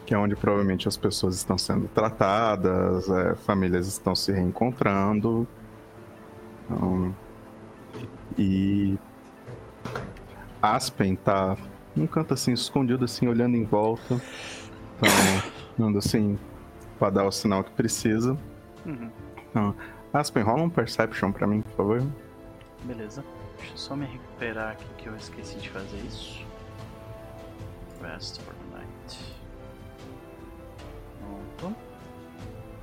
que 0.07 0.14
é 0.14 0.19
onde 0.19 0.37
provavelmente 0.37 0.89
as 0.89 0.97
pessoas 0.97 1.37
estão 1.37 1.59
sendo 1.59 1.89
tratadas, 1.89 3.09
é, 3.09 3.35
famílias 3.35 3.87
estão 3.87 4.14
se 4.14 4.33
reencontrando. 4.33 5.47
Então, 6.64 7.14
e 8.39 8.99
Aspen 10.62 11.16
tá 11.16 11.57
num 11.95 12.07
canto 12.07 12.35
assim, 12.35 12.53
escondido 12.53 13.05
assim, 13.05 13.27
olhando 13.27 13.57
em 13.57 13.64
volta. 13.64 14.21
Então, 14.97 15.53
dando 15.77 15.99
assim, 15.99 16.39
pra 16.99 17.11
dar 17.11 17.25
o 17.25 17.33
sinal 17.33 17.62
que 17.62 17.71
precisa. 17.73 18.37
Uhum. 18.85 19.11
Então, 19.51 19.75
Aspen, 20.12 20.43
rola 20.43 20.62
um 20.62 20.71
Perception 20.71 21.33
pra 21.33 21.47
mim, 21.47 21.62
por 21.62 21.73
favor. 21.73 22.07
Beleza. 22.85 23.25
Deixa 23.59 23.73
eu 23.73 23.77
só 23.77 23.97
me 23.97 24.07
recuperar 24.07 24.73
aqui 24.73 24.87
que 24.97 25.09
eu 25.09 25.16
esqueci 25.16 25.59
de 25.59 25.69
fazer 25.71 25.99
isso. 26.07 26.47
Rest 28.01 28.40
for 28.42 28.55
the 28.55 28.78
night. 28.78 29.18
Pronto. 31.20 31.76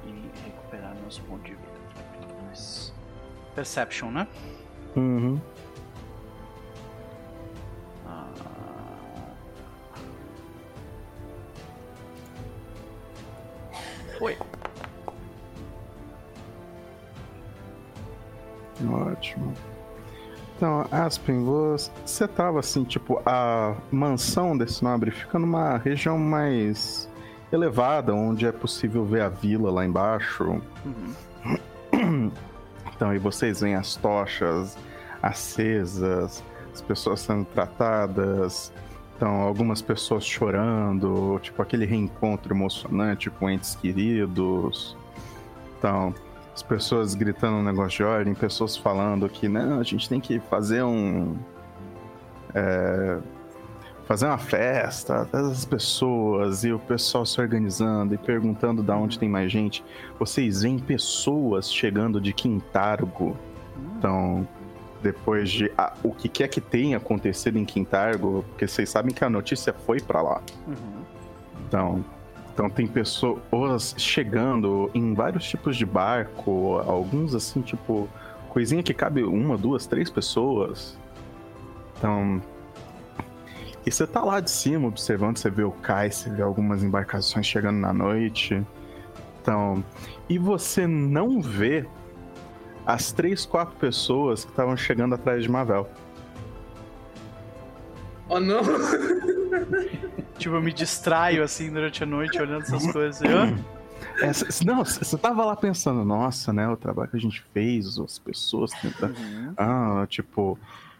E 0.05 0.31
recuperar 0.43 0.95
meus 0.95 1.19
pontos 1.19 1.45
de 1.45 1.55
vida. 1.55 1.75
Perception, 3.55 4.11
né? 4.11 4.27
Uhum. 4.95 5.41
Ah. 8.05 8.29
Foi. 14.17 14.37
Ótimo. 18.89 19.53
Então, 20.55 20.87
Aspen, 20.89 21.43
você 22.05 22.27
tava 22.27 22.59
assim, 22.59 22.85
tipo, 22.85 23.21
a 23.25 23.75
mansão 23.91 24.57
desse 24.57 24.83
nobre 24.83 25.11
fica 25.11 25.37
numa 25.37 25.77
região 25.77 26.17
mais 26.17 27.09
elevada, 27.51 28.13
onde 28.13 28.45
é 28.45 28.51
possível 28.51 29.03
ver 29.03 29.21
a 29.21 29.29
vila 29.29 29.69
lá 29.69 29.85
embaixo. 29.85 30.61
Uhum. 30.85 32.31
Então, 32.95 33.09
aí 33.09 33.19
vocês 33.19 33.59
veem 33.59 33.75
as 33.75 33.95
tochas 33.97 34.77
acesas, 35.21 36.41
as 36.73 36.81
pessoas 36.81 37.19
sendo 37.19 37.43
tratadas. 37.45 38.71
Então, 39.17 39.41
algumas 39.41 39.81
pessoas 39.81 40.25
chorando, 40.25 41.37
tipo 41.41 41.61
aquele 41.61 41.85
reencontro 41.85 42.53
emocionante 42.53 43.29
com 43.29 43.49
entes 43.49 43.75
queridos. 43.75 44.95
Então, 45.77 46.13
as 46.55 46.63
pessoas 46.63 47.13
gritando 47.13 47.57
um 47.57 47.63
negócio 47.63 47.97
de 47.97 48.03
ordem, 48.03 48.33
pessoas 48.33 48.77
falando 48.77 49.27
que 49.27 49.49
não, 49.49 49.77
a 49.77 49.83
gente 49.83 50.07
tem 50.07 50.21
que 50.21 50.39
fazer 50.39 50.83
um. 50.83 51.35
é, 52.53 53.17
fazer 54.05 54.25
uma 54.27 54.37
festa, 54.37 55.27
as 55.33 55.65
pessoas 55.65 56.63
e 56.63 56.71
o 56.71 56.79
pessoal 56.79 57.25
se 57.25 57.41
organizando 57.41 58.13
e 58.13 58.17
perguntando 58.17 58.81
da 58.81 58.95
onde 58.95 59.19
tem 59.19 59.27
mais 59.27 59.51
gente. 59.51 59.83
Vocês 60.17 60.61
veem 60.61 60.79
pessoas 60.79 61.69
chegando 61.69 62.21
de 62.21 62.31
Quintargo. 62.31 63.35
Então, 63.97 64.47
depois 65.03 65.51
de 65.51 65.69
ah, 65.77 65.93
o 66.03 66.13
que 66.13 66.29
quer 66.29 66.47
que 66.47 66.61
tenha 66.61 66.97
acontecido 66.97 67.57
em 67.57 67.65
Quintargo, 67.65 68.45
porque 68.49 68.65
vocês 68.65 68.89
sabem 68.89 69.13
que 69.13 69.25
a 69.25 69.29
notícia 69.29 69.73
foi 69.73 69.99
pra 69.99 70.21
lá. 70.21 70.41
Uhum. 70.65 71.03
Então, 71.67 72.05
então 72.55 72.69
tem 72.69 72.87
pessoas 72.87 73.93
chegando 73.97 74.89
em 74.93 75.13
vários 75.13 75.43
tipos 75.43 75.75
de 75.75 75.85
barco, 75.85 76.77
alguns 76.87 77.35
assim, 77.35 77.61
tipo, 77.61 78.07
coisinha 78.47 78.81
que 78.81 78.93
cabe 78.93 79.23
uma, 79.23 79.57
duas, 79.57 79.85
três 79.85 80.09
pessoas. 80.09 80.97
Então. 81.97 82.41
E 83.85 83.91
você 83.91 84.07
tá 84.07 84.23
lá 84.23 84.39
de 84.39 84.49
cima 84.49 84.87
observando, 84.87 85.37
você 85.37 85.49
vê 85.49 85.63
o 85.63 85.71
cais, 85.71 86.15
você 86.15 86.29
vê 86.29 86.41
algumas 86.41 86.81
embarcações 86.81 87.45
chegando 87.45 87.77
na 87.77 87.91
noite. 87.91 88.65
Então. 89.41 89.83
E 90.29 90.37
você 90.37 90.87
não 90.87 91.41
vê 91.41 91.85
as 92.85 93.11
três, 93.11 93.45
quatro 93.45 93.75
pessoas 93.75 94.45
que 94.45 94.51
estavam 94.51 94.77
chegando 94.77 95.13
atrás 95.13 95.43
de 95.43 95.51
Mavel. 95.51 95.89
Oh 98.29 98.39
não! 98.39 98.61
Tipo, 100.37 100.55
eu 100.55 100.61
me 100.61 100.73
distraio 100.73 101.43
assim 101.43 101.71
durante 101.71 102.03
a 102.03 102.05
noite 102.05 102.37
olhando 102.41 102.63
essas 102.63 102.91
coisas. 102.91 103.21
E, 103.21 103.27
ah, 103.27 103.57
É, 104.21 104.65
não, 104.65 104.83
você 104.83 105.17
tava 105.17 105.45
lá 105.45 105.55
pensando, 105.55 106.03
nossa, 106.03 106.51
né, 106.51 106.67
o 106.67 106.75
trabalho 106.75 107.09
que 107.09 107.17
a 107.17 107.19
gente 107.19 107.41
fez, 107.53 107.97
as 107.97 108.19
pessoas 108.19 108.71
tentando. 108.71 109.15
Ah, 109.57 110.05
tipo, 110.09 110.51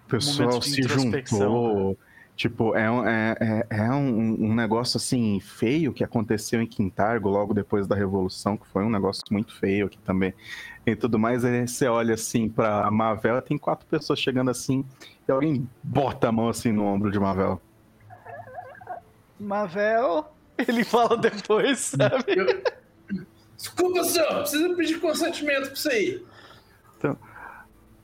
o 0.06 0.10
pessoal 0.10 0.62
se 0.62 0.82
juntou. 0.84 1.98
Tipo, 2.36 2.76
é, 2.76 2.92
um- 2.92 3.08
é, 3.08 3.36
é, 3.40 3.78
é 3.78 3.92
um, 3.92 4.46
um 4.50 4.54
negócio 4.54 4.98
assim 4.98 5.40
feio 5.40 5.94
que 5.94 6.04
aconteceu 6.04 6.62
em 6.62 6.68
Quintargo 6.68 7.30
logo 7.30 7.54
depois 7.54 7.88
da 7.88 7.96
Revolução, 7.96 8.58
que 8.58 8.68
foi 8.68 8.84
um 8.84 8.90
negócio 8.90 9.24
muito 9.32 9.56
feio 9.58 9.86
aqui 9.86 9.98
também. 10.00 10.34
E 10.86 10.96
tudo 10.96 11.18
mais, 11.18 11.46
aí 11.46 11.66
você 11.66 11.88
olha 11.88 12.14
assim 12.14 12.50
pra 12.50 12.92
Mavel, 12.92 13.42
tem 13.42 13.58
quatro 13.58 13.88
pessoas 13.88 14.20
chegando 14.20 14.52
assim, 14.52 14.84
e 15.28 15.32
alguém 15.32 15.68
bota 15.82 16.28
a 16.28 16.32
mão 16.32 16.50
assim 16.50 16.72
no 16.74 16.84
ombro 16.86 17.10
de 17.10 17.18
Mavel. 17.20 17.62
Mavel. 19.40 20.26
Ele 20.58 20.84
fala 20.84 21.18
depois, 21.18 21.80
sabe? 21.80 22.36
Desculpa, 23.58 24.04
senhor, 24.04 24.40
precisa 24.42 24.76
pedir 24.76 25.00
consentimento 25.00 25.66
pra 25.66 25.74
isso 25.74 25.90
aí. 25.90 26.26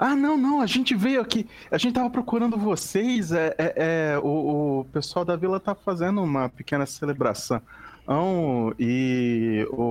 Ah, 0.04 0.16
não, 0.16 0.36
não, 0.36 0.62
a 0.62 0.66
gente 0.66 0.96
veio 0.96 1.22
aqui. 1.22 1.48
A 1.70 1.78
gente 1.78 1.94
tava 1.94 2.10
procurando 2.10 2.58
vocês. 2.58 3.32
É, 3.32 3.54
é- 3.56 3.74
é, 4.16 4.18
o, 4.18 4.80
o 4.80 4.86
pessoal 4.86 5.24
da 5.24 5.36
vila 5.36 5.60
tá 5.60 5.76
fazendo 5.76 6.24
uma 6.24 6.50
pequena 6.50 6.88
celebração. 6.88 7.62
Então, 8.02 8.74
e 8.80 9.64
o, 9.70 9.82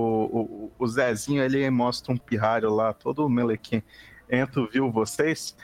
o, 0.67 0.71
o 0.77 0.87
Zezinho 0.87 1.41
ele 1.41 1.69
mostra 1.69 2.11
um 2.13 2.17
pirralho 2.17 2.69
lá, 2.69 2.91
todo 2.91 3.29
melequinho. 3.29 3.81
Entra, 4.29 4.67
viu 4.67 4.91
vocês? 4.91 5.55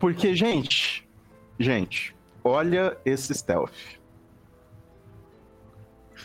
Porque, 0.00 0.34
gente, 0.34 1.08
gente, 1.56 2.12
olha 2.42 2.96
esse 3.04 3.32
stealth. 3.32 3.70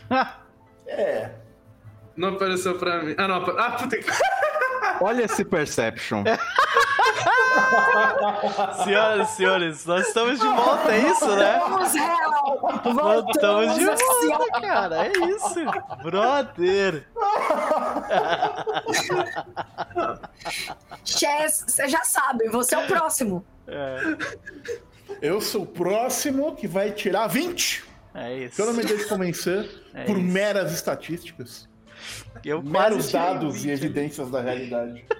É. 0.90 1.32
Não 2.16 2.30
apareceu 2.30 2.78
pra 2.80 3.04
mim. 3.04 3.14
Ah, 3.18 3.28
não. 3.28 3.44
Ah, 3.60 3.72
puta 3.72 3.98
que. 3.98 4.10
Olha 5.02 5.24
esse 5.26 5.44
perception. 5.44 6.24
Senhoras 8.84 9.30
e 9.32 9.36
senhores, 9.36 9.86
nós 9.86 10.08
estamos 10.08 10.40
de 10.40 10.46
volta, 10.48 10.92
é 10.94 11.00
isso, 11.12 11.36
né? 11.36 11.60
Vamos, 11.60 11.96
Hel! 11.96 12.94
Voltamos 12.94 13.76
de 13.76 13.90
assim, 13.90 14.28
volta, 14.30 14.62
cara. 14.62 15.08
É 15.08 15.12
isso. 15.12 15.56
Brother. 16.04 17.08
Chess, 21.06 21.66
você 21.68 21.88
já 21.88 22.04
sabe, 22.04 22.48
você 22.50 22.76
é 22.76 22.78
o 22.80 22.88
próximo. 22.88 23.46
É, 23.68 24.00
Eu 25.22 25.42
sou 25.42 25.64
o 25.64 25.68
próximo 25.68 26.56
que 26.56 26.68
vai 26.68 26.92
tirar 26.92 27.28
20. 27.28 27.84
é 28.14 28.34
isso. 28.40 28.56
Que 28.56 28.62
eu 28.62 28.66
não 28.68 28.74
me 28.74 28.84
deixo 28.84 29.08
convencer 29.10 29.70
É 29.94 30.04
por 30.06 30.18
isso. 30.18 30.28
meras 30.28 30.72
estatísticas, 30.74 31.68
Eu 32.44 32.62
meros 32.62 33.12
dados 33.12 33.56
20 33.56 33.66
e 33.66 33.72
evidências 33.72 34.30
da 34.30 34.42
realidade. 34.42 35.06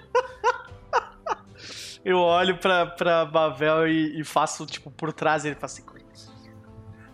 Eu 2.04 2.18
olho 2.18 2.56
pra, 2.58 2.86
pra 2.86 3.24
Bavel 3.24 3.88
e, 3.88 4.20
e 4.20 4.24
faço, 4.24 4.64
tipo, 4.66 4.90
por 4.90 5.12
trás 5.12 5.44
e 5.44 5.48
ele 5.48 5.54
fala 5.56 5.66
assim. 5.66 5.82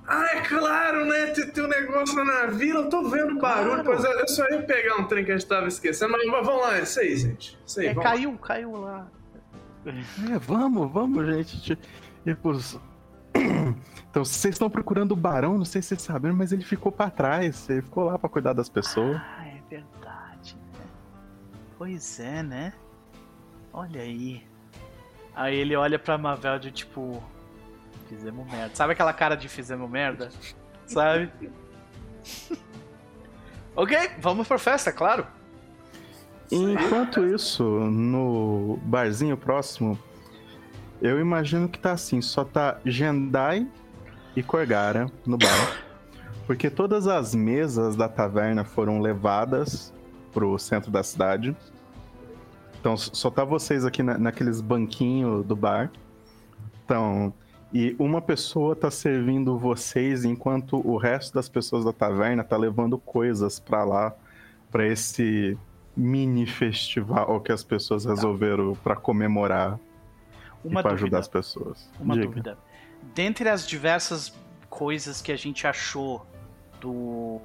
Ah, 0.06 0.26
é 0.36 0.40
claro, 0.42 1.06
né? 1.06 1.28
Tem, 1.28 1.48
tem 1.48 1.64
um 1.64 1.68
negócio 1.68 2.22
na 2.24 2.46
vila, 2.46 2.80
eu 2.80 2.88
tô 2.90 3.08
vendo 3.08 3.38
barulho. 3.40 3.82
Claro. 3.82 3.84
Pois 3.84 4.04
é, 4.04 4.20
eu 4.20 4.28
só 4.28 4.46
ia 4.50 4.62
pegar 4.62 4.96
um 4.96 5.04
trem 5.06 5.24
que 5.24 5.32
a 5.32 5.36
gente 5.38 5.48
tava 5.48 5.66
esquecendo. 5.66 6.12
Mas, 6.12 6.26
mas 6.26 6.46
vamos 6.46 6.60
lá, 6.62 6.78
isso 6.78 7.00
aí, 7.00 7.16
gente. 7.16 7.58
Isso 7.64 7.80
aí, 7.80 7.86
É, 7.86 7.94
vamos 7.94 8.04
lá. 8.04 8.10
caiu, 8.10 8.38
caiu 8.38 8.72
lá. 8.72 9.08
É, 9.86 10.38
vamos, 10.38 10.92
vamos, 10.92 11.26
gente. 11.26 11.78
Tipo, 12.22 12.52
então, 14.10 14.24
vocês 14.24 14.54
estão 14.54 14.68
procurando 14.68 15.12
o 15.12 15.16
barão, 15.16 15.56
não 15.56 15.64
sei 15.64 15.80
se 15.80 15.88
vocês 15.88 16.02
sabem, 16.02 16.32
mas 16.32 16.52
ele 16.52 16.64
ficou 16.64 16.92
pra 16.92 17.08
trás. 17.08 17.68
Ele 17.70 17.80
ficou 17.80 18.04
lá 18.04 18.18
pra 18.18 18.28
cuidar 18.28 18.52
das 18.52 18.68
pessoas. 18.68 19.16
Ah, 19.16 19.46
é 19.46 19.62
verdade, 19.70 20.56
né? 20.74 20.84
Pois 21.78 22.20
é, 22.20 22.42
né? 22.42 22.74
Olha 23.72 24.02
aí. 24.02 24.46
Aí 25.34 25.56
ele 25.56 25.74
olha 25.74 25.98
pra 25.98 26.16
Mavel 26.16 26.58
de 26.58 26.70
tipo. 26.70 27.22
Fizemos 28.08 28.46
merda. 28.50 28.74
Sabe 28.74 28.92
aquela 28.92 29.12
cara 29.12 29.34
de 29.34 29.48
fizemos 29.48 29.90
merda? 29.90 30.28
Sabe? 30.86 31.30
ok, 33.74 34.10
vamos 34.18 34.46
pra 34.46 34.58
festa, 34.58 34.92
claro. 34.92 35.26
Enquanto 36.52 37.26
isso, 37.26 37.64
no 37.64 38.78
barzinho 38.82 39.36
próximo, 39.36 39.98
eu 41.00 41.18
imagino 41.18 41.68
que 41.68 41.78
tá 41.78 41.92
assim: 41.92 42.20
só 42.20 42.44
tá 42.44 42.78
Jendai 42.84 43.66
e 44.36 44.42
Korgara 44.42 45.10
no 45.26 45.36
bar. 45.36 45.84
Porque 46.46 46.68
todas 46.68 47.06
as 47.06 47.34
mesas 47.34 47.96
da 47.96 48.08
taverna 48.08 48.64
foram 48.64 49.00
levadas 49.00 49.92
pro 50.32 50.58
centro 50.58 50.90
da 50.90 51.02
cidade. 51.02 51.56
Então 52.84 52.98
só 52.98 53.30
tá 53.30 53.42
vocês 53.46 53.82
aqui 53.86 54.02
na, 54.02 54.18
naqueles 54.18 54.60
banquinhos 54.60 55.42
do 55.46 55.56
bar. 55.56 55.90
Então, 56.84 57.32
e 57.72 57.96
uma 57.98 58.20
pessoa 58.20 58.76
tá 58.76 58.90
servindo 58.90 59.56
vocês 59.56 60.22
enquanto 60.26 60.86
o 60.86 60.98
resto 60.98 61.32
das 61.32 61.48
pessoas 61.48 61.82
da 61.86 61.94
taverna 61.94 62.44
tá 62.44 62.58
levando 62.58 62.98
coisas 62.98 63.58
para 63.58 63.84
lá 63.84 64.14
para 64.70 64.86
esse 64.86 65.56
mini 65.96 66.46
festival 66.46 67.40
que 67.40 67.50
as 67.52 67.64
pessoas 67.64 68.04
resolveram 68.04 68.74
para 68.74 68.94
comemorar 68.94 69.80
Uma 70.62 70.80
e 70.80 70.82
para 70.82 70.92
ajudar 70.92 71.20
as 71.20 71.28
pessoas. 71.28 71.90
Uma 71.98 72.12
Diga. 72.12 72.26
dúvida. 72.26 72.58
Dentre 73.14 73.48
as 73.48 73.66
diversas 73.66 74.30
coisas 74.68 75.22
que 75.22 75.32
a 75.32 75.36
gente 75.36 75.66
achou 75.66 76.26
do, 76.82 77.40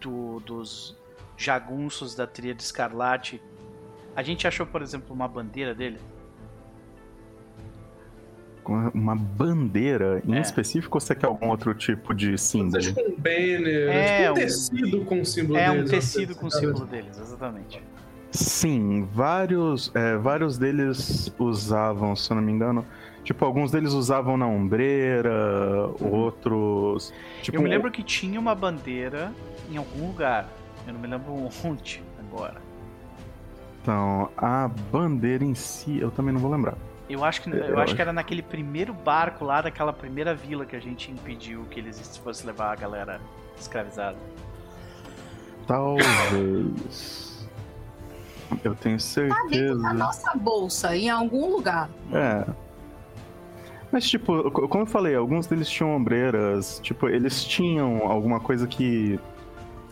do- 0.00 0.40
dos 0.40 0.96
jagunços 1.36 2.14
da 2.14 2.26
Tríade 2.26 2.62
Escarlate, 2.62 3.42
a 4.16 4.22
gente 4.22 4.46
achou, 4.46 4.66
por 4.66 4.82
exemplo, 4.82 5.14
uma 5.14 5.28
bandeira 5.28 5.74
dele? 5.74 5.98
Com 8.64 8.88
Uma 8.92 9.16
bandeira 9.16 10.20
em 10.26 10.36
É. 10.36 10.40
específico 10.40 10.96
ou 10.96 11.00
você 11.00 11.14
quer 11.14 11.26
algum 11.26 11.48
outro 11.48 11.72
tipo 11.74 12.12
de 12.14 12.36
símbolo? 12.36 12.82
Tipo 12.82 13.00
um 13.00 13.14
banner, 13.16 13.88
É, 13.88 14.16
tipo 14.18 14.28
um 14.28 14.30
um- 14.30 14.34
tecido 14.34 15.04
com 15.06 15.20
o 15.20 15.24
símbolo 15.24 15.58
É 15.58 15.70
um 15.70 15.74
deles, 15.76 15.90
tecido 15.90 16.30
uma 16.32 16.40
com 16.40 16.46
o 16.46 16.50
coisa 16.50 16.66
símbolo 16.66 16.84
deles, 16.86 17.18
exatamente. 17.18 17.82
Sim, 18.30 19.08
vários, 19.14 19.90
é, 19.94 20.16
vários 20.18 20.58
deles 20.58 21.32
usavam, 21.38 22.14
se 22.14 22.30
eu 22.30 22.34
não 22.36 22.42
me 22.42 22.52
engano, 22.52 22.84
tipo, 23.24 23.42
alguns 23.42 23.70
deles 23.70 23.94
usavam 23.94 24.36
na 24.36 24.46
ombreira, 24.46 25.32
outros... 25.98 27.10
Tipo, 27.40 27.56
Eu 27.56 27.62
me 27.62 27.70
lembro 27.70 27.90
que 27.90 28.02
tinha 28.02 28.38
uma 28.38 28.54
bandeira 28.54 29.32
em 29.70 29.78
algum 29.78 30.08
lugar. 30.08 30.46
Eu 30.86 30.92
não 30.92 31.00
me 31.00 31.06
lembro 31.06 31.48
onde 31.64 32.02
agora. 32.18 32.60
Então, 33.82 34.28
a 34.36 34.68
bandeira 34.92 35.44
em 35.44 35.54
si, 35.54 35.98
eu 35.98 36.10
também 36.10 36.32
não 36.34 36.40
vou 36.40 36.50
lembrar. 36.50 36.74
Eu 37.08 37.24
acho 37.24 37.40
que, 37.42 37.50
É, 37.50 37.54
eu 37.54 37.58
eu 37.58 37.74
acho 37.74 37.84
acho. 37.84 37.94
que 37.96 38.02
era 38.02 38.12
naquele 38.12 38.42
primeiro 38.42 38.92
barco 38.92 39.44
lá 39.44 39.62
daquela 39.62 39.92
primeira 39.92 40.34
vila 40.34 40.66
que 40.66 40.76
a 40.76 40.80
gente 40.80 41.10
impediu 41.10 41.64
que 41.70 41.80
eles 41.80 42.16
fossem 42.18 42.46
levar 42.46 42.72
a 42.72 42.76
galera 42.76 43.20
escravizada. 43.58 44.16
Talvez... 45.66 47.26
Eu 48.64 48.74
tenho 48.74 48.96
Tá 48.98 49.04
dentro 49.14 49.28
da 49.28 49.38
certeza. 49.50 49.92
nossa 49.92 50.34
bolsa, 50.36 50.96
em 50.96 51.10
algum 51.10 51.50
lugar. 51.50 51.88
É. 52.12 52.46
Mas, 53.92 54.08
tipo, 54.08 54.50
co- 54.50 54.66
como 54.68 54.82
eu 54.84 54.86
falei, 54.86 55.14
alguns 55.14 55.46
deles 55.46 55.68
tinham 55.68 55.94
ombreiras, 55.94 56.80
tipo, 56.82 57.08
eles 57.08 57.44
tinham 57.44 58.06
alguma 58.10 58.40
coisa 58.40 58.66
que 58.66 59.20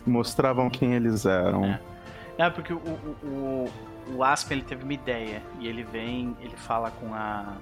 mostravam 0.05 0.69
quem 0.71 0.93
eles 0.95 1.25
eram. 1.25 1.65
É. 1.65 1.79
É, 2.37 2.49
porque 2.49 2.71
o, 2.73 2.77
o, 2.77 3.27
o, 3.27 4.15
o 4.17 4.23
Aspen 4.23 4.57
ele 4.59 4.65
teve 4.67 4.83
uma 4.83 4.93
ideia 4.93 5.41
e 5.59 5.67
ele 5.67 5.83
vem, 5.83 6.35
ele 6.41 6.55
fala 6.55 6.91
com 6.91 7.13
a. 7.13 7.55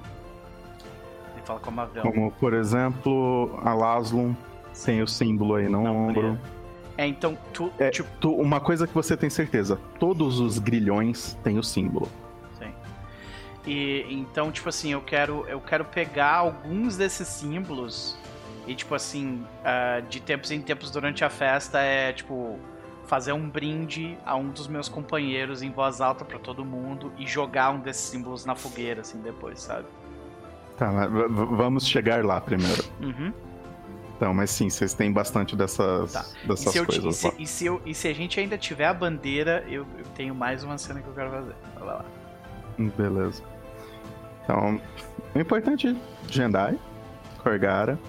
Ele 1.34 1.46
fala 1.46 1.60
com 1.60 1.70
a 1.70 1.74
Mavel. 1.74 2.04
Como, 2.04 2.32
por 2.32 2.54
exemplo, 2.54 3.58
a 3.64 3.74
Laslum 3.74 4.36
tem 4.84 5.02
o 5.02 5.08
símbolo 5.08 5.56
aí 5.56 5.70
no 5.70 5.84
Na 5.84 5.92
ombro. 5.92 6.40
É, 6.98 7.06
então, 7.06 7.38
tu, 7.54 7.72
É, 7.78 7.90
tipo, 7.90 8.10
tu- 8.20 8.34
uma 8.36 8.60
coisa 8.60 8.88
que 8.88 8.94
você 8.94 9.18
tem 9.18 9.30
certeza, 9.30 9.78
todos 10.00 10.40
os 10.40 10.60
grilhões 10.60 11.38
têm 11.44 11.58
o 11.58 11.64
símbolo. 11.64 12.10
Sim. 12.58 12.72
E 13.66 14.06
então, 14.10 14.52
tipo 14.52 14.70
assim, 14.70 14.92
eu 14.94 15.02
quero 15.02 15.46
eu 15.48 15.60
quero 15.60 15.84
pegar 15.86 16.36
alguns 16.36 16.96
desses 16.96 17.28
símbolos 17.28 18.18
e 18.68 18.74
tipo 18.76 18.96
assim, 18.96 19.46
ah, 19.64 20.02
de 20.10 20.22
tempos 20.22 20.52
em 20.52 20.62
tempos 20.62 20.90
durante 20.90 21.24
a 21.26 21.30
festa 21.30 21.80
é 21.80 22.14
tipo 22.14 22.58
fazer 23.06 23.34
um 23.34 23.49
brinde 23.49 24.18
a 24.26 24.36
um 24.36 24.49
dos 24.49 24.68
meus 24.68 24.90
companheiros 24.90 25.61
em 25.61 25.72
voz 25.72 26.02
alta 26.02 26.26
pra 26.26 26.40
todo 26.40 26.65
mundo 26.65 27.11
e 27.18 27.26
jogar 27.27 27.72
um 27.72 27.80
desses 27.80 28.03
símbolos 28.10 28.45
na 28.45 28.56
fogueira 28.56 29.02
assim 29.02 29.19
depois, 29.22 29.61
sabe? 29.61 29.86
Tá, 30.77 30.90
vamos 31.07 31.88
chegar 31.88 32.26
lá 32.26 32.41
primeiro. 32.41 32.84
Uhum. 33.02 33.32
Então, 34.18 34.34
mas 34.34 34.49
sim, 34.49 34.69
vocês 34.69 34.94
têm 34.94 35.11
bastante 35.11 35.56
dessas, 35.56 36.14
Tá. 36.14 36.26
E 36.44 36.48
dessas 36.48 36.72
se, 36.72 36.77
eu, 36.77 36.86
ti- 36.86 36.98
e, 36.98 37.02
coisas 37.02 37.15
se, 37.18 37.34
e, 37.38 37.48
se 37.48 37.65
eu- 37.65 37.82
e 37.86 37.94
se 37.94 38.07
a 38.07 38.14
gente 38.14 38.40
ainda 38.40 38.57
tiver 38.57 38.86
a 38.88 38.94
bandeira, 38.94 39.64
eu, 39.68 39.86
eu 39.98 40.06
tenho 40.15 40.34
mais 40.34 40.64
uma 40.64 40.77
cena 40.77 41.02
que 41.02 41.07
eu 41.07 41.14
quero 41.14 41.32
fazer. 41.32 41.56
Vai 41.76 41.84
lá. 41.86 42.06
Beleza. 42.98 43.44
Então, 44.44 44.80
o 45.34 45.40
importante 45.40 45.88
é 45.90 45.95
Jendai, 46.32 46.80
Korgara. 47.44 47.99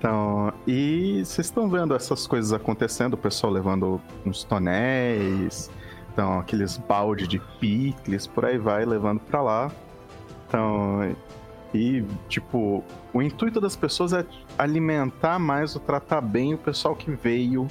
Então, 0.00 0.50
e 0.66 1.22
vocês 1.22 1.48
estão 1.48 1.68
vendo 1.68 1.94
essas 1.94 2.26
coisas 2.26 2.54
acontecendo, 2.54 3.12
o 3.12 3.18
pessoal 3.18 3.52
levando 3.52 4.00
uns 4.24 4.42
tonéis, 4.42 5.70
então 6.10 6.38
aqueles 6.38 6.78
balde 6.78 7.26
de 7.26 7.38
picles, 7.60 8.26
por 8.26 8.46
aí 8.46 8.56
vai, 8.56 8.86
levando 8.86 9.20
pra 9.20 9.42
lá. 9.42 9.70
Então, 10.48 11.14
e 11.74 12.02
tipo, 12.30 12.82
o 13.12 13.20
intuito 13.20 13.60
das 13.60 13.76
pessoas 13.76 14.14
é 14.14 14.24
alimentar 14.56 15.38
mais 15.38 15.76
ou 15.76 15.82
tratar 15.82 16.22
bem 16.22 16.54
o 16.54 16.58
pessoal 16.58 16.96
que 16.96 17.10
veio. 17.10 17.68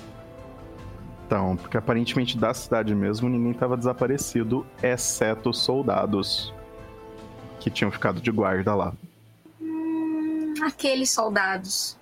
Então, 1.26 1.58
porque 1.58 1.78
aparentemente 1.78 2.38
da 2.38 2.54
cidade 2.54 2.94
mesmo 2.94 3.28
ninguém 3.28 3.54
estava 3.54 3.76
desaparecido, 3.76 4.64
exceto 4.84 5.50
os 5.50 5.58
soldados 5.58 6.54
que 7.60 7.72
tinham 7.72 7.90
ficado 7.90 8.22
de 8.22 8.30
guarda 8.30 8.76
lá. 8.76 8.94
Aqueles 10.62 11.10
soldados. 11.10 11.99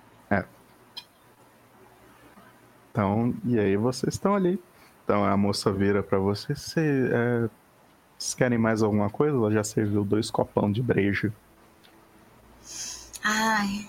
Então, 2.90 3.34
e 3.44 3.58
aí 3.58 3.76
vocês 3.76 4.14
estão 4.14 4.34
ali. 4.34 4.60
Então 5.04 5.24
a 5.24 5.36
moça 5.36 5.72
vira 5.72 6.02
pra 6.02 6.18
você. 6.18 6.54
"Cê, 6.54 6.80
é, 7.12 7.48
Vocês 8.18 8.34
querem 8.34 8.58
mais 8.58 8.82
alguma 8.82 9.08
coisa? 9.08 9.36
Ela 9.36 9.52
já 9.52 9.62
serviu 9.62 10.04
dois 10.04 10.28
copão 10.30 10.72
de 10.72 10.82
breja. 10.82 11.32
Ai, 13.22 13.86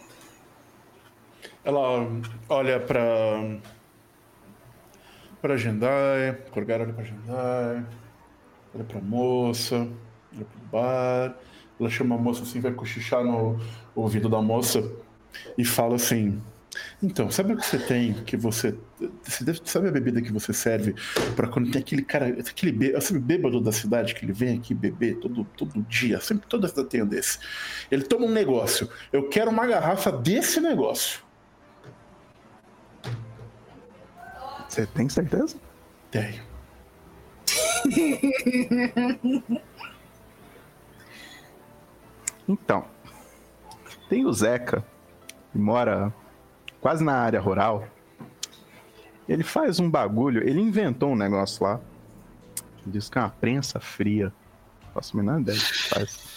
Ela 1.63 2.07
olha 2.47 2.79
pra. 2.79 3.01
pra 5.41 5.57
Jendai, 5.57 6.33
Korgar 6.51 6.81
olha 6.81 6.93
pra 6.93 7.03
Jendai, 7.03 7.85
olha 8.75 8.83
pra 8.83 9.01
moça, 9.01 9.75
olha 10.35 10.45
pro 10.45 10.59
bar. 10.71 11.35
Ela 11.79 11.89
chama 11.89 12.15
a 12.15 12.17
moça 12.17 12.43
assim, 12.43 12.59
vai 12.59 12.71
cochichar 12.73 13.23
no 13.23 13.59
ouvido 13.95 14.27
da 14.29 14.41
moça 14.41 14.83
e 15.57 15.63
fala 15.65 15.95
assim: 15.95 16.41
Então, 17.01 17.29
sabe 17.31 17.53
o 17.53 17.57
que 17.57 17.65
você 17.65 17.77
tem 17.79 18.13
que 18.25 18.35
você. 18.37 18.75
você 19.23 19.43
deve- 19.43 19.61
sabe 19.63 19.87
a 19.87 19.91
bebida 19.91 20.21
que 20.21 20.31
você 20.31 20.51
serve 20.53 20.93
pra 21.35 21.47
quando 21.47 21.71
tem 21.71 21.81
aquele 21.81 22.01
cara, 22.01 22.27
aquele 22.27 22.71
bê- 22.71 22.99
sabe, 23.01 23.19
bêbado 23.19 23.61
da 23.61 23.71
cidade 23.71 24.13
que 24.15 24.25
ele 24.25 24.33
vem 24.33 24.57
aqui 24.57 24.73
beber 24.73 25.15
todo, 25.19 25.43
todo 25.55 25.81
dia? 25.83 26.19
Sempre 26.19 26.47
toda 26.47 26.67
cidade 26.67 26.89
tem 26.89 27.01
um 27.03 27.07
desse. 27.07 27.39
Ele 27.89 28.03
toma 28.03 28.25
um 28.25 28.31
negócio. 28.31 28.89
Eu 29.13 29.29
quero 29.29 29.49
uma 29.51 29.65
garrafa 29.65 30.11
desse 30.11 30.59
negócio. 30.59 31.21
Você 34.67 34.85
tem 34.85 35.07
certeza? 35.09 35.57
Tenho. 36.11 36.43
Então, 42.47 42.83
tem 44.09 44.25
o 44.25 44.33
Zeca, 44.33 44.83
que 45.51 45.57
mora 45.59 46.11
quase 46.81 47.03
na 47.03 47.13
área 47.13 47.39
rural. 47.39 47.87
Ele 49.27 49.43
faz 49.43 49.79
um 49.79 49.89
bagulho, 49.89 50.47
ele 50.47 50.59
inventou 50.59 51.11
um 51.11 51.15
negócio 51.15 51.63
lá. 51.63 51.79
Diz 52.85 53.09
que 53.09 53.17
é 53.17 53.21
uma 53.21 53.29
prensa 53.29 53.79
fria. 53.79 54.33
Não 54.85 54.91
faço 54.93 55.15
a 55.17 55.21
menor 55.21 55.39
ideia 55.41 55.57
do 55.57 55.63
que 55.63 55.83
faz. 55.89 56.29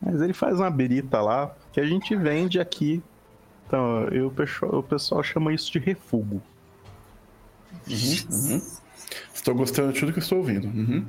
Mas 0.00 0.20
ele 0.20 0.32
faz 0.34 0.58
uma 0.58 0.70
berita 0.70 1.20
lá 1.20 1.54
que 1.72 1.80
a 1.80 1.86
gente 1.86 2.14
vende 2.16 2.60
aqui. 2.60 3.02
Então, 3.66 4.08
e 4.12 4.20
o 4.20 4.82
pessoal, 4.82 5.22
chama 5.22 5.54
isso 5.54 5.72
de 5.72 5.78
refugo. 5.78 6.42
Estou 7.88 9.54
gostando 9.54 9.92
de 9.92 10.00
tudo 10.00 10.12
que 10.12 10.18
eu 10.18 10.22
estou 10.22 10.38
ouvindo. 10.38 10.66
Uhum. 10.66 11.06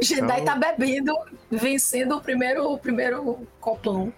Jedi 0.00 0.40
Então- 0.40 0.44
tá 0.44 0.56
bebendo, 0.56 1.14
vencendo 1.50 2.16
o 2.16 2.20
primeiro, 2.20 2.70
o 2.70 2.78
primeiro 2.78 3.46
copão. 3.60 4.12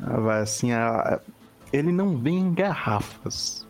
Ela 0.00 0.20
vai 0.20 0.40
assim, 0.42 0.72
a- 0.72 1.20
ele 1.72 1.92
não 1.92 2.16
vem 2.16 2.38
em 2.38 2.54
garrafas. 2.54 3.66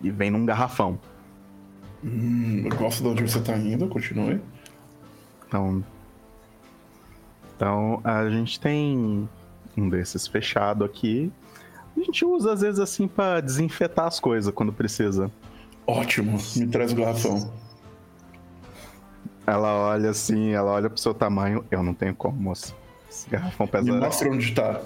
E 0.00 0.10
vem 0.10 0.30
num 0.30 0.46
garrafão. 0.46 0.98
Hum, 2.02 2.62
eu 2.64 2.76
gosto 2.76 3.02
de 3.02 3.08
onde 3.08 3.22
você 3.22 3.38
está 3.38 3.56
indo, 3.56 3.86
continue. 3.88 4.40
Então, 5.46 5.84
então 7.54 8.00
a 8.02 8.28
gente 8.30 8.58
tem 8.58 9.28
um 9.76 9.88
desses 9.88 10.26
fechado 10.26 10.84
aqui. 10.84 11.30
A 11.96 12.00
gente 12.00 12.24
usa 12.24 12.52
às 12.52 12.60
vezes 12.62 12.80
assim 12.80 13.06
pra 13.06 13.40
desinfetar 13.40 14.06
as 14.06 14.18
coisas 14.18 14.52
quando 14.54 14.72
precisa. 14.72 15.30
Ótimo, 15.86 16.38
me 16.56 16.66
traz 16.68 16.92
o 16.92 16.96
garrafão. 16.96 17.52
Ela 19.46 19.74
olha 19.74 20.10
assim, 20.10 20.50
ela 20.50 20.70
olha 20.70 20.88
pro 20.88 21.00
seu 21.00 21.12
tamanho. 21.12 21.64
Eu 21.70 21.82
não 21.82 21.92
tenho 21.92 22.14
como, 22.14 22.40
moça. 22.40 22.74
Garrafão 23.30 23.66
Me 23.66 23.72
pesa. 23.72 23.92
mostra 23.92 24.30
onde 24.30 24.44
está. 24.48 24.80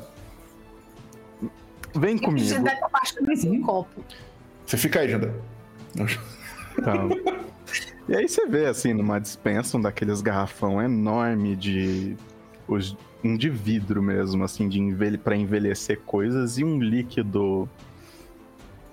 Vem 1.94 2.18
comigo. 2.18 2.64
Tá 2.64 2.88
baixando 2.88 3.30
Uhum. 3.46 3.62
copo. 3.62 4.04
Você 4.66 4.76
fica 4.76 5.00
aí, 5.00 5.08
Jandai. 5.10 5.32
Então, 6.76 7.08
e 8.08 8.16
aí 8.16 8.28
você 8.28 8.46
vê, 8.46 8.66
assim, 8.66 8.92
numa 8.92 9.20
dispensa, 9.20 9.76
um 9.76 9.80
daqueles 9.80 10.20
garrafão 10.20 10.80
enorme 10.82 11.54
de. 11.54 12.16
os- 12.66 12.96
um 13.22 13.36
de 13.38 13.48
vidro 13.48 14.02
mesmo, 14.02 14.44
assim, 14.44 14.68
de 14.68 14.78
envelhe, 14.78 15.16
pra 15.16 15.34
envelhecer 15.34 15.98
coisas, 16.04 16.58
e 16.58 16.64
um 16.64 16.78
líquido 16.78 17.66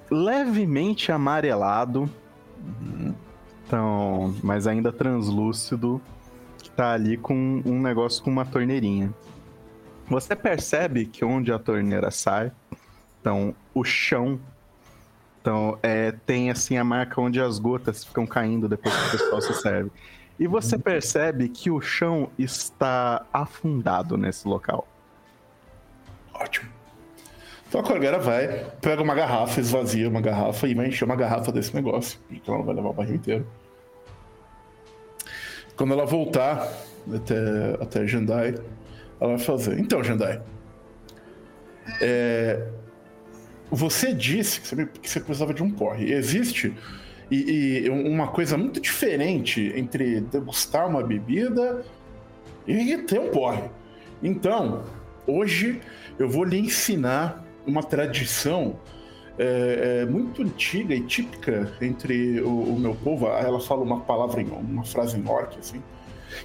levemente 0.09 1.11
amarelado. 1.11 2.09
Então, 3.65 4.33
mas 4.43 4.67
ainda 4.67 4.91
translúcido, 4.91 6.01
tá 6.75 6.93
ali 6.93 7.17
com 7.17 7.61
um 7.65 7.81
negócio 7.81 8.23
com 8.23 8.29
uma 8.29 8.45
torneirinha. 8.45 9.13
Você 10.09 10.35
percebe 10.35 11.05
que 11.05 11.23
onde 11.23 11.51
a 11.51 11.59
torneira 11.59 12.11
sai, 12.11 12.51
então 13.19 13.55
o 13.73 13.83
chão 13.83 14.39
então, 15.41 15.79
é, 15.81 16.11
tem 16.11 16.51
assim 16.51 16.77
a 16.77 16.83
marca 16.83 17.19
onde 17.19 17.41
as 17.41 17.57
gotas 17.57 18.05
ficam 18.05 18.27
caindo 18.27 18.69
depois 18.69 18.95
que 18.95 19.07
o 19.07 19.11
pessoal 19.11 19.41
se 19.41 19.53
serve. 19.55 19.91
E 20.39 20.47
você 20.47 20.77
percebe 20.77 21.49
que 21.49 21.71
o 21.71 21.81
chão 21.81 22.29
está 22.37 23.25
afundado 23.33 24.17
nesse 24.17 24.47
local. 24.47 24.87
Ótimo. 26.33 26.69
Então 27.67 27.81
a 27.81 27.83
Corguera 27.83 28.19
vai, 28.19 28.65
pega 28.81 29.01
uma 29.01 29.15
garrafa, 29.15 29.59
esvazia 29.59 30.07
uma 30.07 30.21
garrafa 30.21 30.67
e 30.67 30.75
vai 30.75 30.87
encher 30.87 31.05
uma 31.05 31.15
garrafa 31.15 31.51
desse 31.51 31.73
negócio. 31.73 32.19
Então 32.29 32.55
ela 32.55 32.63
vai 32.63 32.75
levar 32.75 32.89
o 32.89 32.93
barril 32.93 33.15
inteiro. 33.15 33.47
Quando 35.81 35.93
ela 35.95 36.05
voltar 36.05 36.71
até, 37.11 37.35
até 37.81 38.05
Jandai, 38.05 38.53
ela 39.19 39.31
vai 39.31 39.39
fazer. 39.39 39.79
Então, 39.79 40.03
Jandai. 40.03 40.39
é, 41.99 42.67
você 43.71 44.13
disse 44.13 44.61
que 44.61 44.67
você, 44.67 44.85
que 44.85 45.09
você 45.09 45.19
precisava 45.19 45.55
de 45.55 45.63
um 45.63 45.71
porre. 45.71 46.13
Existe 46.13 46.71
e, 47.31 47.81
e 47.83 47.89
uma 47.89 48.27
coisa 48.27 48.55
muito 48.59 48.79
diferente 48.79 49.73
entre 49.75 50.21
degustar 50.21 50.87
uma 50.87 51.01
bebida 51.01 51.83
e 52.67 52.95
ter 52.99 53.19
um 53.19 53.31
porre. 53.31 53.63
Então, 54.21 54.83
hoje 55.25 55.81
eu 56.19 56.29
vou 56.29 56.43
lhe 56.43 56.59
ensinar 56.59 57.43
uma 57.65 57.81
tradição 57.81 58.79
é, 59.41 60.01
é, 60.01 60.05
muito 60.05 60.43
antiga 60.43 60.93
e 60.93 61.01
típica 61.01 61.73
entre 61.81 62.39
o, 62.41 62.75
o 62.75 62.79
meu 62.79 62.93
povo. 62.93 63.27
Ela 63.27 63.59
fala 63.59 63.81
uma 63.81 64.01
palavra, 64.01 64.39
em, 64.39 64.45
uma 64.45 64.83
frase 64.83 65.17
em 65.17 65.27
orc, 65.27 65.57
assim, 65.57 65.81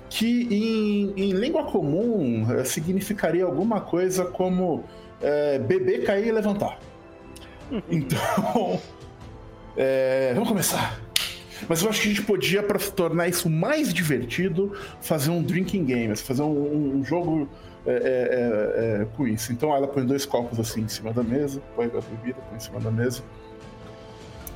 que 0.09 0.49
em, 0.51 1.13
em 1.15 1.33
língua 1.33 1.65
comum 1.65 2.51
é, 2.51 2.65
significaria 2.65 3.45
alguma 3.45 3.83
coisa 3.83 4.25
como 4.25 4.83
é, 5.21 5.59
beber, 5.59 6.05
cair 6.05 6.29
e 6.29 6.33
levantar. 6.33 6.79
Então, 7.91 8.81
é, 9.77 10.33
vamos 10.35 10.49
começar. 10.49 10.99
Mas 11.69 11.83
eu 11.83 11.91
acho 11.91 12.01
que 12.01 12.09
a 12.09 12.11
gente 12.13 12.23
podia, 12.23 12.63
para 12.63 12.79
tornar 12.79 13.29
isso 13.29 13.51
mais 13.51 13.93
divertido, 13.93 14.73
fazer 15.03 15.31
um 15.31 15.43
drinking 15.43 15.85
game, 15.85 16.17
fazer 16.17 16.43
um, 16.43 16.99
um 16.99 17.05
jogo 17.05 17.47
é, 17.87 17.93
é, 17.93 18.99
é, 18.99 19.03
é, 19.03 19.07
com 19.17 19.27
isso. 19.27 19.53
Então 19.53 19.75
ela 19.75 19.87
põe 19.87 20.05
dois 20.05 20.27
copos 20.27 20.59
assim 20.59 20.83
em 20.83 20.89
cima 20.89 21.13
da 21.13 21.23
mesa, 21.23 21.61
põe 21.75 21.87
a 21.87 21.89
bebida, 21.89 22.41
põe 22.49 22.57
em 22.57 22.61
cima 22.61 22.81
da 22.81 22.91
mesa. 22.91 23.23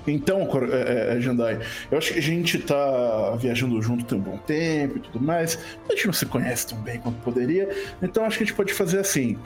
Então, 0.07 0.49
é, 0.73 1.17
é, 1.17 1.21
Jandai, 1.21 1.61
eu 1.91 1.99
acho 1.99 2.13
que 2.15 2.19
a 2.19 2.23
gente 2.23 2.59
tá 2.59 3.37
viajando 3.37 3.81
junto 3.83 4.05
tem 4.05 4.19
um 4.19 4.23
bom 4.23 4.39
tempo 4.39 4.97
e 4.97 5.01
tudo 5.01 5.21
mais. 5.21 5.59
A 5.89 5.93
gente 5.93 6.07
não 6.07 6.13
se 6.13 6.25
conhece 6.27 6.69
tão 6.69 6.79
bem 6.79 6.99
quanto 6.99 7.21
poderia. 7.23 7.69
Então 8.03 8.25
acho 8.25 8.39
que 8.39 8.45
a 8.45 8.47
gente 8.47 8.57
pode 8.57 8.73
fazer 8.73 8.99
assim. 8.99 9.39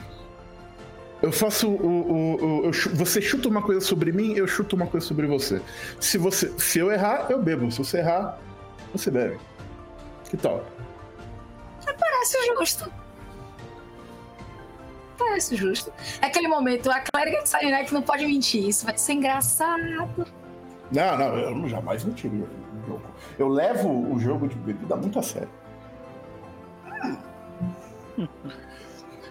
Eu 1.21 1.33
faço 1.33 1.69
o. 1.69 1.75
o- 1.77 2.35
o- 2.61 2.65
eu 2.67 2.73
você 2.95 3.21
chuta 3.21 3.49
uma 3.49 3.63
coisa 3.63 3.81
sobre 3.81 4.13
mim, 4.13 4.35
eu 4.35 4.47
chuto 4.47 4.77
uma 4.77 4.87
coisa 4.87 5.05
sobre 5.07 5.27
você. 5.27 5.61
Se, 5.99 6.19
você. 6.19 6.53
se 6.59 6.79
eu 6.79 6.91
errar, 6.93 7.27
eu 7.31 7.43
bebo. 7.43 7.71
Se 7.73 7.79
você 7.79 7.99
errar, 7.99 8.39
você 8.93 9.11
bebe. 9.11 9.39
Que 10.31 10.37
tal? 10.37 10.65
Parece 11.85 12.39
justo. 12.59 12.91
Parece 15.27 15.57
justo. 15.57 15.93
É 16.21 16.27
aquele 16.27 16.49
momento, 16.49 16.91
a 16.91 17.01
clériga 17.01 17.43
de 17.43 17.49
Salinar 17.49 17.85
que 17.85 17.95
não 17.95 18.03
pode 18.03 18.25
mentir. 18.27 18.69
Isso 18.69 18.85
vai 18.85 18.97
ser 18.97 19.15
engraçado. 19.15 20.27
Não, 20.93 21.19
não, 21.19 21.37
eu 21.39 21.51
não- 21.55 21.69
jamais 21.69 22.05
mentiria 22.05 22.47
no 22.47 22.87
jogo. 22.87 23.03
Eu 23.39 23.49
levo 23.49 23.89
o 24.15 24.19
jogo 24.21 24.47
de 24.47 24.55
bebida 24.57 24.95
muito 24.97 25.19
a 25.19 25.23
sério. 25.23 25.49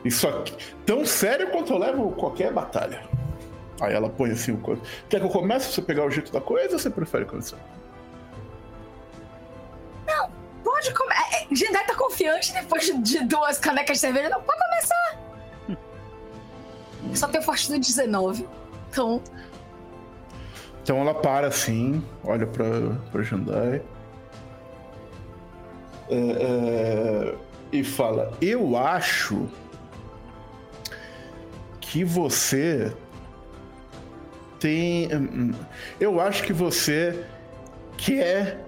Isso 0.03 0.27
aqui, 0.27 0.53
tão 0.85 1.05
sério 1.05 1.49
quanto 1.51 1.71
eu 1.71 1.77
levo 1.77 2.11
qualquer 2.11 2.51
batalha. 2.51 3.03
Aí 3.79 3.93
ela 3.93 4.09
põe 4.09 4.31
assim 4.31 4.51
o 4.51 4.57
coisa. 4.57 4.81
Quer 5.07 5.19
que 5.19 5.25
eu 5.25 5.29
comece 5.29 5.71
você 5.71 5.81
pegar 5.81 6.05
o 6.05 6.11
jeito 6.11 6.31
da 6.31 6.41
coisa 6.41 6.73
ou 6.73 6.79
você 6.79 6.89
prefere 6.89 7.25
começar? 7.25 7.57
Pode 10.63 10.93
começar. 10.93 11.23
Jindai 11.51 11.85
tá 11.85 11.95
confiante 11.95 12.51
depois 12.53 12.85
de- 12.85 12.97
de 13.01 13.23
duas 13.25 13.57
canecas 13.59 13.97
de 13.97 14.01
cerveja. 14.01 14.27
Não, 14.29 14.41
pode 14.41 14.59
começar. 14.59 15.22
Só 17.13 17.27
tem 17.27 17.39
o 17.39 17.43
forte 17.43 17.71
do 17.71 17.79
19. 17.79 18.47
Então, 18.89 19.21
Então 20.81 20.97
ela 20.99 21.13
para 21.13 21.47
assim, 21.47 22.03
olha 22.23 22.45
pra, 22.47 22.65
pra 23.11 23.21
Jandai. 23.21 23.81
É, 26.09 26.15
é, 26.15 27.35
e 27.71 27.83
fala: 27.83 28.31
Eu 28.41 28.77
acho 28.77 29.47
que 31.79 32.03
você 32.03 32.93
tem. 34.59 35.07
hum, 35.15 35.29
hum, 35.33 35.51
Eu 35.99 36.19
acho 36.19 36.43
que 36.43 36.53
você 36.53 37.25
quer 37.97 38.59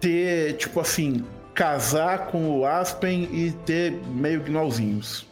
ter, 0.00 0.56
tipo 0.56 0.80
assim, 0.80 1.24
casar 1.54 2.26
com 2.26 2.58
o 2.58 2.66
Aspen 2.66 3.28
e 3.32 3.52
ter 3.64 3.92
meio 4.08 4.42
gnolzinhos. 4.42 5.26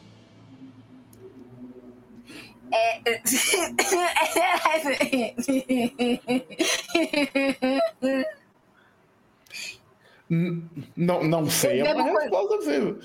Hum, 10.31 10.69
Não, 10.97 11.23
não 11.25 11.49
sei, 11.51 11.81
é 11.81 11.91
Eu 11.91 11.97
bebo 11.97 12.19
resposta 12.19 12.57
possível. 12.57 13.01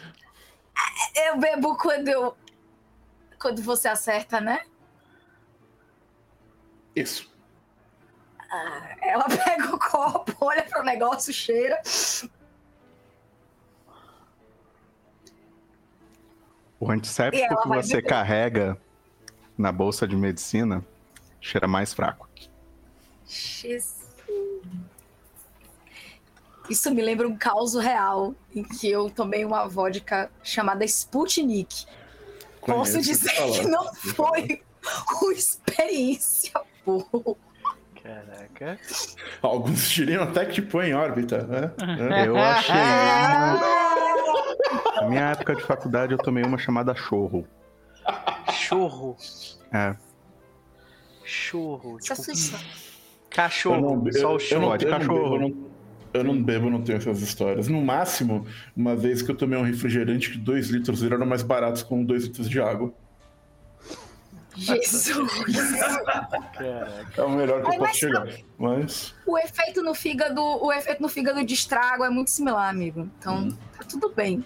eu 1.16 1.38
bebo 1.38 1.78
quando 1.78 2.08
eu. 2.08 2.38
Quando 3.40 3.62
você 3.62 3.88
acerta, 3.88 4.40
né? 4.42 4.62
Isso. 6.96 7.30
Ela 9.02 9.26
pega 9.26 9.76
o 9.76 9.78
copo, 9.80 10.34
olha 10.46 10.64
pro 10.64 10.84
negócio, 10.84 11.34
cheira. 11.34 11.82
O 16.80 16.90
antisséptico 16.90 17.46
ela 17.54 17.62
que 17.62 17.68
você 17.68 17.96
beber. 17.98 18.10
carrega 18.10 18.78
na 19.58 19.72
bolsa 19.72 20.08
de 20.08 20.16
medicina 20.16 20.84
cheira 21.42 21.68
mais 21.68 21.94
fraco. 21.94 22.28
Jesus. 23.26 24.08
Isso 26.70 26.94
me 26.94 27.02
lembra 27.02 27.28
um 27.28 27.36
caos 27.36 27.76
real 27.76 28.36
em 28.54 28.64
que 28.64 28.90
eu 28.90 29.10
tomei 29.10 29.46
uma 29.46 29.68
vodka 29.68 30.30
chamada 30.44 30.84
Sputnik. 30.84 31.86
Posso 32.60 32.92
Conheço, 32.92 33.02
dizer 33.02 33.34
falar. 33.36 33.52
que 33.52 33.68
não 33.68 33.94
foi 33.94 34.62
uma 35.22 35.34
experiência 35.34 36.52
boa. 36.86 37.38
Caraca. 38.04 38.80
Alguns 39.42 39.90
diriam 39.90 40.24
até 40.24 40.46
que 40.46 40.54
te 40.56 40.62
põe 40.62 40.90
em 40.90 40.94
órbita, 40.94 41.44
né? 41.44 41.72
É. 42.24 42.28
Eu 42.28 42.38
achei 42.38 42.76
uma... 42.76 43.60
Na 44.96 45.10
minha 45.10 45.30
época 45.32 45.56
de 45.56 45.64
faculdade 45.64 46.12
eu 46.12 46.18
tomei 46.18 46.44
uma 46.44 46.58
chamada 46.58 46.94
chorro. 46.94 47.48
Churro. 48.68 49.16
É, 49.72 49.96
Churro. 51.24 51.98
Essa 52.00 52.34
Tipo, 52.34 52.58
cachorro. 53.30 53.78
só 54.14 54.36
o 54.36 54.62
não- 54.62 54.78
de 54.78 54.86
eu 54.86 54.92
não 54.92 55.00
cachorro. 55.00 55.38
bebo, 55.40 55.70
eu 56.14 56.24
não- 56.24 56.42
bebo, 56.44 56.70
não 56.70 56.82
tenho 56.82 56.98
essas 56.98 57.22
histórias. 57.22 57.68
No 57.68 57.82
máximo, 57.82 58.46
uma 58.76 58.96
vez 58.96 59.22
que 59.22 59.30
eu 59.32 59.36
tomei 59.36 59.58
um 59.60 59.64
refrigerante 59.64 60.32
que 60.32 60.38
2 60.38 60.70
litros 60.70 61.04
eram 61.04 61.26
mais 61.26 61.44
baratos 61.44 61.84
com 61.84 62.04
2 62.04 62.24
litros 62.26 62.50
de 62.50 62.60
água. 62.62 62.94
Jesus. 64.56 65.32
É 67.16 67.22
o 67.22 67.30
melhor 67.30 67.62
que 67.62 67.68
eu 67.68 67.72
Ai, 67.74 67.78
posso 67.78 67.94
chegar. 67.96 68.28
Mas. 68.58 69.14
O 69.26 69.38
efeito 69.38 69.84
no 69.84 69.94
fígado, 69.94 70.42
o 70.42 70.74
efeito 70.74 71.00
no 71.02 71.08
fígado 71.10 71.44
de 71.46 71.54
estrago 71.54 72.04
é 72.04 72.10
muito 72.10 72.32
similar, 72.32 72.68
amigo. 72.70 73.08
Então, 73.20 73.50
tá 73.78 73.84
tudo 73.88 74.10
bem. 74.16 74.44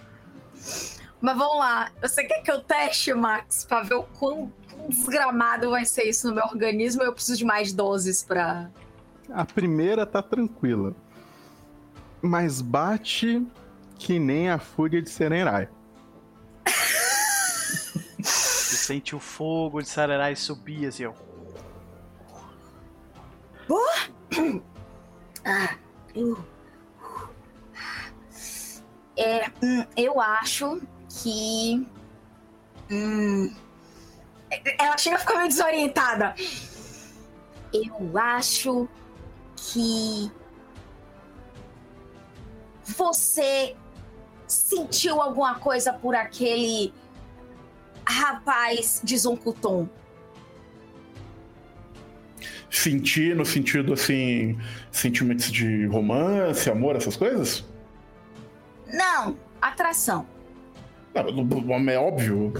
Mas 1.22 1.38
vamos 1.38 1.56
lá. 1.56 1.92
Você 2.02 2.24
quer 2.24 2.42
que 2.42 2.50
eu 2.50 2.60
teste, 2.60 3.14
Max, 3.14 3.64
pra 3.64 3.82
ver 3.82 3.94
o 3.94 4.02
quão 4.02 4.52
desgramado 4.88 5.70
vai 5.70 5.84
ser 5.84 6.02
isso 6.02 6.28
no 6.28 6.34
meu 6.34 6.44
organismo? 6.46 7.00
Eu 7.04 7.12
preciso 7.12 7.38
de 7.38 7.44
mais 7.44 7.72
doses 7.72 8.24
pra. 8.24 8.68
a 9.32 9.44
primeira 9.44 10.04
tá 10.04 10.20
tranquila. 10.20 10.96
Mas 12.20 12.60
bate 12.60 13.46
que 13.96 14.18
nem 14.18 14.50
a 14.50 14.58
fúria 14.58 15.00
de 15.00 15.08
Serenai. 15.08 15.68
Isso 18.18 18.76
sente 18.76 19.14
o 19.14 19.20
fogo 19.20 19.80
de 19.80 19.88
Sararai 19.88 20.34
subir 20.34 20.86
assim, 20.86 21.04
ó. 21.06 21.12
Ah, 25.44 25.76
eu. 26.14 26.38
É, 29.16 29.50
hum, 29.62 29.84
eu 29.96 30.20
acho 30.20 30.80
que. 31.20 31.86
Hum, 32.90 33.52
ela 34.78 34.96
chega 34.98 35.16
a 35.16 35.18
ficar 35.18 35.36
meio 35.36 35.48
desorientada. 35.48 36.34
Eu 37.72 38.18
acho 38.18 38.88
que. 39.56 40.30
Você 42.84 43.76
sentiu 44.46 45.20
alguma 45.20 45.54
coisa 45.54 45.92
por 45.92 46.14
aquele 46.14 46.92
rapaz 48.06 49.00
de 49.02 49.16
Zonkuton? 49.16 49.88
Sentir 52.68 53.36
no 53.36 53.44
sentido 53.44 53.92
assim, 53.92 54.58
sentimentos 54.90 55.50
de 55.50 55.86
romance, 55.86 56.68
amor, 56.68 56.96
essas 56.96 57.16
coisas? 57.16 57.64
Não, 58.92 59.36
atração. 59.60 60.26
Não, 61.14 61.90
é 61.90 61.98
óbvio. 61.98 62.52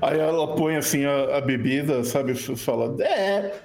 Aí 0.00 0.18
ela 0.18 0.56
põe 0.56 0.76
assim 0.76 1.04
a, 1.04 1.36
a 1.38 1.40
bebida, 1.40 2.02
sabe? 2.04 2.34
Fala, 2.34 2.96
é. 3.02 3.60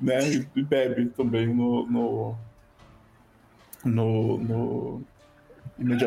Né? 0.00 0.46
E 0.54 0.62
bebe 0.62 1.06
também 1.16 1.46
no. 1.46 1.86
no. 1.86 2.34
no. 3.84 4.38
no... 4.38 5.04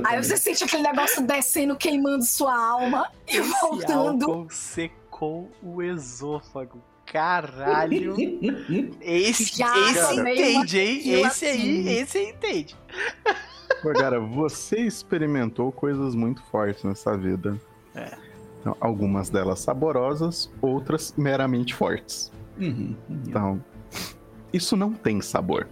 Aí 0.05 0.23
você 0.23 0.37
sente 0.37 0.63
aquele 0.63 0.83
negócio 0.83 1.25
descendo, 1.25 1.75
queimando 1.75 2.23
sua 2.23 2.55
alma 2.55 3.11
e 3.27 3.37
Esse 3.37 3.61
voltando. 3.61 4.25
álcool 4.25 4.49
secou 4.49 5.51
o 5.61 5.81
esôfago. 5.81 6.81
Caralho. 7.11 8.15
Esse, 9.01 9.57
Já 9.57 9.73
esse 9.91 10.19
entende, 10.19 10.79
hein? 10.79 11.25
Esse 11.25 11.45
aí, 11.45 11.87
esse 11.89 12.17
aí 12.19 12.29
entende. 12.29 12.75
Agora, 13.83 14.19
você 14.19 14.79
experimentou 14.81 15.71
coisas 15.71 16.13
muito 16.13 16.41
fortes 16.43 16.83
nessa 16.83 17.17
vida. 17.17 17.59
É. 17.95 18.11
Então, 18.59 18.75
algumas 18.79 19.29
delas 19.29 19.59
saborosas, 19.59 20.51
outras 20.61 21.13
meramente 21.17 21.73
fortes. 21.73 22.31
Uhum, 22.59 22.95
uhum. 23.09 23.21
Então, 23.25 23.63
isso 24.51 24.75
não 24.75 24.91
tem 24.93 25.21
sabor. 25.21 25.67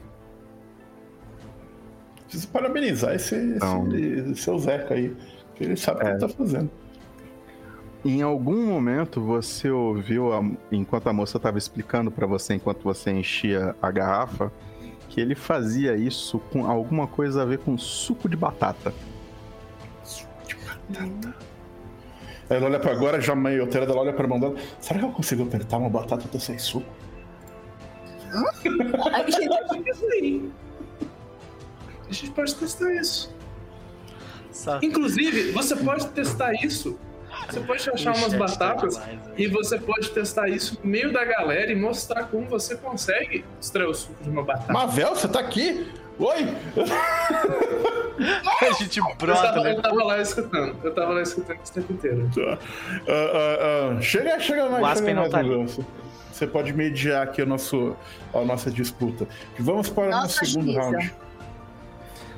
Preciso 2.24 2.48
parabenizar 2.48 3.14
esse, 3.16 3.36
Não. 3.36 3.88
esse 3.94 4.36
seu 4.38 4.58
Zeca 4.58 4.94
aí. 4.94 5.16
Ele 5.60 5.76
sabe 5.76 5.98
o 5.98 6.02
que 6.02 6.08
É. 6.08 6.10
ele 6.12 6.20
tá 6.20 6.30
fazendo. 6.30 6.72
Em 8.08 8.22
algum 8.22 8.66
momento 8.66 9.20
você 9.20 9.70
ouviu, 9.70 10.32
a- 10.34 10.42
enquanto 10.72 11.08
a 11.10 11.14
moça 11.14 11.36
estava 11.36 11.58
explicando 11.58 12.10
para 12.10 12.26
você, 12.26 12.54
enquanto 12.54 12.82
você 12.82 13.12
enchia 13.12 13.76
a 13.82 13.92
garrafa, 13.92 14.50
que 15.10 15.20
ele 15.20 15.36
fazia 15.36 15.94
isso 15.98 16.40
com 16.40 16.66
alguma 16.66 17.06
coisa 17.06 17.42
a 17.42 17.46
ver 17.46 17.58
com 17.60 17.78
suco 17.78 18.30
de 18.30 18.38
batata. 18.38 18.94
Aí 22.50 22.56
ela 22.56 22.66
olha 22.68 22.80
pra 22.80 22.94
agora, 22.94 23.20
já 23.20 23.36
meio 23.36 23.64
alterada, 23.64 23.92
ela 23.92 24.00
olha 24.02 24.14
pra 24.14 24.26
mão 24.26 24.40
dela. 24.40 24.56
Será 24.80 25.00
que 25.00 25.06
eu 25.06 25.12
consigo 25.12 25.44
apertar 25.44 25.78
uma 25.78 25.90
batata 25.90 26.24
até 26.24 26.40
sair 26.40 26.60
suco? 26.60 26.88
Aí, 29.14 29.32
gente, 29.32 29.50
A 32.10 32.14
gente 32.14 32.32
pode 32.32 32.56
testar 32.56 32.94
isso. 32.94 33.36
Inclusive, 34.82 35.52
você 35.52 35.76
pode 35.76 36.08
testar 36.12 36.54
isso. 36.54 36.98
Você 37.50 37.60
pode 37.62 37.90
achar 37.90 38.16
umas 38.16 38.32
tá 38.32 38.38
batatas 38.38 38.98
velho. 38.98 39.20
e 39.38 39.48
você 39.48 39.78
pode 39.80 40.10
testar 40.12 40.48
isso 40.50 40.80
no 40.84 40.90
meio 40.90 41.12
da 41.14 41.24
galera 41.24 41.72
e 41.72 41.76
mostrar 41.76 42.26
como 42.26 42.46
você 42.48 42.76
consegue 42.76 43.46
extrair 43.62 43.88
o 43.88 43.94
suco 43.94 44.22
de 44.24 44.30
uma 44.30 44.44
batata. 44.44 44.72
Mavel, 44.74 45.16
você 45.16 45.28
tá 45.28 45.40
aqui? 45.40 45.90
Oi! 46.20 46.48
A 48.62 48.72
gente 48.74 48.98
eu, 49.00 49.06
brota, 49.20 49.42
tava, 49.44 49.62
né? 49.64 49.72
eu 49.74 49.82
tava 49.82 50.04
lá 50.04 50.20
escutando. 50.22 50.76
Eu 50.84 50.94
tava 50.94 51.14
lá 51.14 51.22
escutando 51.22 51.60
esse 51.64 51.72
tempo 51.74 51.94
inteiro. 51.94 52.30
Tá. 52.34 52.58
Ah, 53.08 53.12
ah, 53.12 53.98
ah, 53.98 54.02
chega, 54.02 54.40
chega 54.40 54.68
mais, 54.70 54.82
O 54.84 54.86
Aspen 54.88 55.14
não 55.14 55.30
mais, 55.30 55.76
tá. 55.78 55.84
Você- 56.32 56.48
pode 56.48 56.74
mediar 56.74 57.24
aqui 57.24 57.42
o 57.42 57.46
nosso, 57.46 57.96
a 58.34 58.42
nossa 58.42 58.70
disputa. 58.72 59.28
Vamos 59.60 59.90
para 59.90 60.24
o 60.24 60.30
segundo 60.30 60.68
Giza. 60.68 60.80
round. 60.82 61.16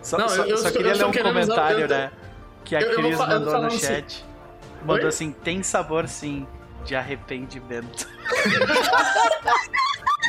Só, 0.02 0.18
Não, 0.18 0.30
só- 0.30 0.36
eu- 0.44 0.46
eu 0.50 0.58
só 0.58 0.64
só- 0.64 0.72
queria 0.72 0.88
eu 0.88 0.94
ler 0.94 1.00
só 1.00 1.08
um 1.10 1.12
comentário, 1.14 1.80
eu 1.82 1.88
né? 1.88 2.12
Que 2.66 2.76
a 2.76 2.82
eu- 2.82 2.90
eu 2.92 2.96
Cris 2.96 3.12
eu 3.20 3.28
mandou 3.28 3.62
no 3.62 3.68
assim- 3.68 3.80
chat. 3.80 4.26
Mandou 4.82 5.04
Oi? 5.04 5.08
assim: 5.08 5.32
tem 5.32 5.64
sabor 5.64 6.08
sim 6.08 6.48
de 6.86 6.96
arrependimento. 6.96 8.08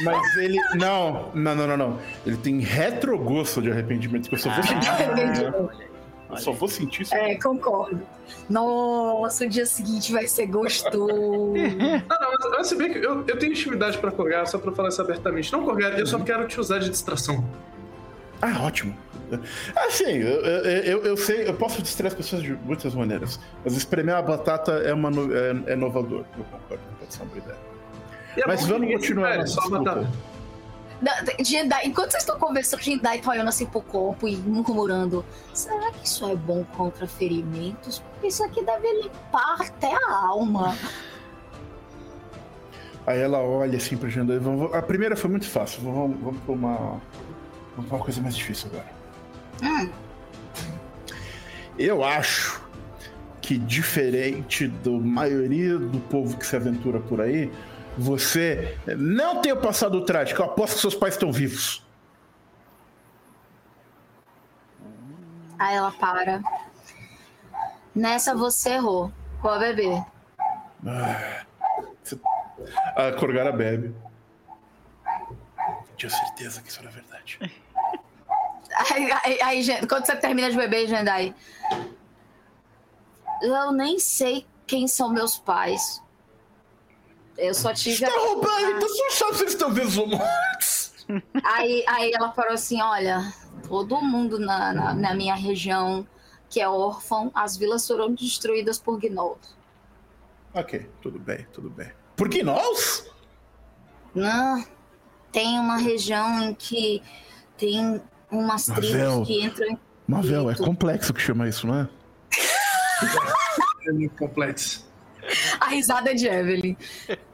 Mas 0.02 0.36
ele. 0.36 0.58
Não, 0.74 1.30
não, 1.34 1.54
não, 1.54 1.66
não, 1.66 1.76
não. 1.76 1.98
Ele 2.24 2.36
tem 2.36 2.60
retrogosto 2.60 3.60
de 3.60 3.70
arrependimento, 3.70 4.28
que 4.28 4.34
eu 4.34 4.38
só 4.38 4.50
vou 4.50 4.62
sentir. 4.62 4.90
Eu 6.30 6.36
só 6.36 6.52
vou 6.52 6.68
sentir 6.68 7.02
isso. 7.02 7.14
É, 7.14 7.34
concordo. 7.34 8.00
Nossa, 8.48 9.44
o 9.44 9.48
dia 9.48 9.66
seguinte 9.66 10.12
vai 10.12 10.28
ser 10.28 10.46
gostoso. 10.46 11.54
Ah, 12.08 12.18
não, 12.20 12.30
mas, 12.30 12.50
mas 12.50 12.66
se 12.68 12.76
bem 12.76 12.92
que 12.92 12.98
eu, 12.98 13.24
eu 13.26 13.38
tenho 13.38 13.52
intimidade 13.52 13.98
pra 13.98 14.12
Corgar, 14.12 14.46
só 14.46 14.58
pra 14.58 14.70
falar 14.72 14.90
isso 14.90 15.02
abertamente. 15.02 15.52
Não, 15.52 15.64
Corgar, 15.64 15.98
eu 15.98 16.06
só 16.06 16.18
quero 16.20 16.46
te 16.46 16.60
usar 16.60 16.78
de 16.78 16.88
distração. 16.88 17.44
Ah, 18.40 18.62
ótimo. 18.62 18.96
Ah, 19.76 19.90
sim, 19.90 20.04
eu, 20.12 20.40
eu, 20.44 21.04
eu, 21.04 21.16
sei, 21.16 21.46
eu 21.48 21.54
posso 21.54 21.80
distrair 21.82 22.08
as 22.08 22.14
pessoas 22.14 22.42
de 22.42 22.52
muitas 22.52 22.94
maneiras. 22.94 23.38
Mas 23.64 23.74
espremer 23.76 24.14
a 24.16 24.22
batata 24.22 24.72
é, 24.72 24.92
uma, 24.92 25.10
é, 25.10 25.70
é 25.70 25.74
inovador. 25.74 26.24
Eu 26.38 26.44
concordo, 26.44 26.82
pode 26.98 27.14
ser 27.14 27.22
uma 27.22 27.28
boa 27.30 27.38
ideia. 27.38 27.58
É 28.36 28.46
Mas 28.46 28.64
vamos 28.66 28.92
continuar 28.92 29.30
espere, 29.30 29.40
nossa 29.42 29.60
só 29.60 29.68
batata. 29.78 30.10
Jendai, 31.42 31.86
enquanto 31.86 32.10
vocês 32.10 32.22
estão 32.22 32.38
conversando, 32.38 32.82
Jendai 32.82 33.20
tá 33.20 33.30
olhando 33.30 33.48
assim 33.48 33.64
pro 33.64 33.80
corpo 33.80 34.28
e 34.28 34.36
murmurando: 34.36 35.24
será 35.54 35.90
que 35.92 36.06
isso 36.06 36.28
é 36.28 36.36
bom 36.36 36.62
contra 36.76 37.06
ferimentos? 37.06 38.00
Porque 38.00 38.26
isso 38.26 38.44
aqui 38.44 38.62
deve 38.62 38.86
limpar 39.02 39.56
até 39.62 39.90
a 39.92 40.14
alma. 40.14 40.76
Aí 43.06 43.18
ela 43.18 43.38
olha 43.38 43.78
assim 43.78 43.96
pra 43.96 44.08
Jandai. 44.10 44.38
Vamos- 44.38 44.74
A 44.74 44.82
primeira 44.82 45.16
foi 45.16 45.30
muito 45.30 45.48
fácil. 45.48 45.82
Vamos, 45.82 46.20
vamos 46.20 46.40
pra 46.42 46.52
uma. 46.52 46.76
Vamos 47.74 47.88
pra 47.88 47.96
uma 47.96 48.04
coisa 48.04 48.20
mais 48.20 48.36
difícil 48.36 48.68
agora. 48.70 48.99
Hum, 49.62 49.90
Eu 51.78 52.04
acho 52.04 52.60
que, 53.40 53.58
diferente 53.58 54.68
da 54.68 54.90
maioria 54.92 55.78
do 55.78 55.98
povo 56.00 56.36
que 56.36 56.46
se 56.46 56.56
aventura 56.56 57.00
por 57.00 57.20
aí, 57.20 57.50
você 57.96 58.78
não 58.96 59.40
tem 59.40 59.52
o 59.52 59.56
passado 59.56 60.04
trágico. 60.04 60.40
Eu 60.40 60.46
aposto 60.46 60.74
que 60.76 60.80
seus 60.80 60.94
pais 60.94 61.14
estão 61.14 61.32
vivos. 61.32 61.84
Aí 65.58 65.76
ela 65.76 65.92
para. 65.92 66.40
Nessa 67.94 68.34
você 68.34 68.70
errou. 68.70 69.12
Vou 69.42 69.58
beber. 69.58 70.02
A 72.96 73.12
Corgara 73.12 73.52
bebe. 73.52 73.94
Tinha 75.96 76.10
certeza 76.10 76.62
que 76.62 76.70
isso 76.70 76.80
era 76.80 76.90
verdade. 76.90 77.38
Aí, 78.72 79.10
aí, 79.24 79.40
aí, 79.42 79.86
quando 79.86 80.06
você 80.06 80.16
termina 80.16 80.50
de 80.50 80.56
beber, 80.56 80.86
Jendai. 80.86 81.34
Eu 83.42 83.72
nem 83.72 83.98
sei 83.98 84.46
quem 84.66 84.86
são 84.86 85.10
meus 85.10 85.38
pais. 85.38 86.02
Eu 87.36 87.54
só 87.54 87.72
tive. 87.72 87.96
Você 87.96 88.06
tá 88.06 88.20
roubando, 88.20 88.76
então 88.76 88.88
você 88.88 89.02
não 89.02 89.10
sabe 89.10 89.34
se 89.34 89.42
eles 89.42 89.52
estão 89.54 89.72
vivos 89.72 89.96
ou 89.96 90.06
mortos. 90.06 90.92
Aí, 91.42 91.84
aí 91.88 92.12
ela 92.12 92.32
falou 92.32 92.52
assim: 92.52 92.80
olha, 92.80 93.32
todo 93.66 94.00
mundo 94.00 94.38
na, 94.38 94.72
na, 94.72 94.94
na 94.94 95.14
minha 95.14 95.34
região 95.34 96.06
que 96.50 96.60
é 96.60 96.68
órfão, 96.68 97.30
as 97.32 97.56
vilas 97.56 97.86
foram 97.86 98.12
destruídas 98.12 98.78
por 98.78 98.98
gnolls. 98.98 99.56
Ok, 100.52 100.90
tudo 101.00 101.18
bem, 101.18 101.46
tudo 101.52 101.70
bem. 101.70 101.92
Por 102.16 102.28
nós? 102.42 103.08
Não, 104.12 104.64
tem 105.30 105.58
uma 105.60 105.76
região 105.76 106.42
em 106.42 106.52
que 106.52 107.00
tem 107.56 108.02
umas 108.30 108.68
Mas, 108.68 108.78
tribos 108.78 108.90
Vel, 108.90 109.22
que 109.24 109.44
entram 109.44 109.66
em. 109.68 109.78
Mavel, 110.06 110.50
é 110.50 110.54
complexo 110.54 111.12
que 111.14 111.20
chama 111.20 111.48
isso, 111.48 111.66
não 111.66 111.80
é? 111.80 111.88
É 113.86 113.92
muito 113.92 114.14
complexo. 114.16 114.86
A 115.58 115.68
risada 115.68 116.14
de 116.14 116.26
Evelyn. 116.26 116.76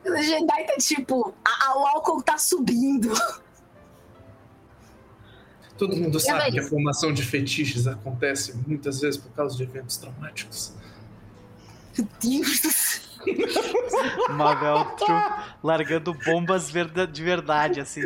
O 0.04 0.16
Jedi 0.22 0.64
tá 0.64 0.76
tipo, 0.78 1.34
a, 1.44 1.68
a- 1.70 1.78
o 1.78 1.86
álcool 1.88 2.22
tá 2.22 2.38
subindo. 2.38 3.12
Todo 5.76 5.94
mundo 5.96 6.18
sabe 6.20 6.52
que 6.52 6.60
a 6.60 6.62
formação 6.62 7.12
de 7.12 7.22
fetiches 7.22 7.86
acontece 7.86 8.54
muitas 8.66 9.00
vezes 9.00 9.18
por 9.20 9.30
causa 9.32 9.56
de 9.56 9.64
eventos 9.64 9.96
traumáticos. 9.96 10.72
Meu 11.98 12.08
Deus 12.20 12.60
do 12.60 12.70
céu. 12.70 13.02
Maveltro 14.30 15.06
largando 15.62 16.14
bombas 16.14 16.70
de 16.70 17.22
verdade, 17.24 17.80
assim. 17.80 18.02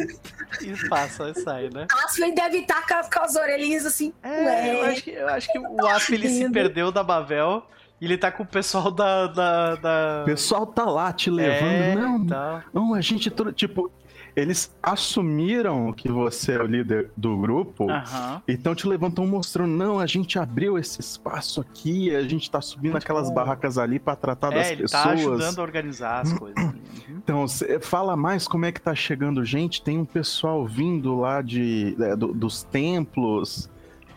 E 0.62 0.88
passa 0.88 1.30
e 1.30 1.34
sai, 1.42 1.70
né? 1.72 1.86
Aspen 2.04 2.34
deve 2.34 2.58
estar 2.58 2.86
com, 2.86 2.94
as- 2.94 3.08
com 3.08 3.20
as 3.20 3.36
orelhinhas 3.36 3.86
assim. 3.86 4.12
É, 4.22 4.74
eu 4.74 4.80
Ué. 4.82 4.88
acho 4.90 5.02
que, 5.02 5.10
eu 5.10 5.28
acho 5.28 5.52
que 5.52 5.58
o 5.58 5.86
Asp 5.86 6.10
ele 6.14 6.28
se 6.28 6.50
perdeu 6.50 6.90
da 6.92 7.02
Mavel 7.04 7.66
E 8.00 8.04
ele 8.06 8.16
tá 8.16 8.30
com 8.32 8.42
o 8.42 8.46
pessoal 8.46 8.90
da. 8.90 9.26
da, 9.26 9.74
da... 9.76 10.20
O 10.22 10.24
pessoal 10.24 10.66
tá 10.66 10.84
lá 10.84 11.12
te 11.12 11.30
levando. 11.30 11.70
É, 11.70 11.94
não, 11.94 12.26
tá. 12.26 12.64
não, 12.72 12.94
a 12.94 13.00
gente. 13.00 13.30
Tipo, 13.54 13.90
eles 14.36 14.74
assumiram 14.82 15.92
que 15.92 16.08
você 16.08 16.52
é 16.52 16.62
o 16.62 16.66
líder 16.66 17.10
do 17.16 17.36
grupo. 17.36 17.90
Aham. 17.90 18.42
Então 18.48 18.74
te 18.74 18.86
levantam 18.86 19.26
mostrando, 19.26 19.70
não, 19.72 19.98
a 19.98 20.06
gente 20.06 20.38
abriu 20.38 20.78
esse 20.78 21.00
espaço 21.00 21.60
aqui, 21.60 22.14
a 22.14 22.22
gente 22.22 22.50
tá 22.50 22.60
subindo 22.60 22.96
aquelas 22.96 23.28
bom. 23.28 23.34
barracas 23.34 23.78
ali 23.78 23.98
pra 23.98 24.14
tratar 24.16 24.50
das 24.50 24.68
É, 24.68 24.72
ele 24.72 24.82
pessoas. 24.82 25.02
tá 25.02 25.10
ajudando 25.10 25.58
a 25.58 25.62
organizar 25.62 26.20
as 26.20 26.32
coisas. 26.32 26.54
Uhum. 27.10 27.16
Então, 27.22 27.44
fala 27.80 28.16
mais 28.16 28.46
como 28.48 28.64
é 28.64 28.72
que 28.72 28.80
tá 28.80 28.94
chegando 28.94 29.44
gente. 29.44 29.82
Tem 29.82 29.98
um 29.98 30.04
pessoal 30.04 30.64
vindo 30.66 31.16
lá 31.18 31.42
de, 31.42 31.96
é, 32.00 32.16
do- 32.16 32.32
dos 32.32 32.62
templos. 32.62 33.68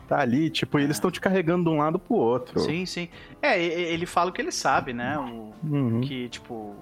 Tá 0.07 0.19
ali, 0.19 0.49
tipo, 0.49 0.79
e 0.79 0.83
eles 0.83 0.97
estão 0.97 1.09
te 1.11 1.19
carregando 1.19 1.69
de 1.69 1.75
um 1.75 1.79
lado 1.79 1.97
pro 1.99 2.15
outro. 2.15 2.59
Sim, 2.59 2.85
sim. 2.85 3.07
É, 3.41 3.61
ele 3.61 4.05
fala 4.05 4.29
o 4.29 4.33
que 4.33 4.41
ele 4.41 4.51
sabe, 4.51 4.93
né? 4.93 5.17
O, 5.17 5.53
Uhum. 5.67 6.01
que, 6.01 6.29
tipo. 6.29 6.75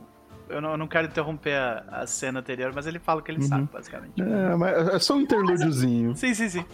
Eu 0.52 0.61
não, 0.61 0.72
eu 0.72 0.78
não 0.78 0.88
quero 0.88 1.07
interromper 1.07 1.53
a, 1.56 1.84
a 1.90 2.07
cena 2.07 2.40
anterior, 2.40 2.72
mas 2.73 2.86
ele 2.88 2.99
fala 2.99 3.19
o 3.22 3.23
que 3.23 3.32
ele 3.32 3.41
Uhum. 3.41 3.48
sabe, 3.48 3.69
basicamente. 3.72 4.22
É, 4.22 4.56
mas 4.56 4.88
é 4.90 4.99
só 4.99 5.15
um 5.15 5.22
interlúdiozinho. 5.22 6.15
Sim, 6.15 6.34
sim, 6.34 6.49
sim. 6.49 6.65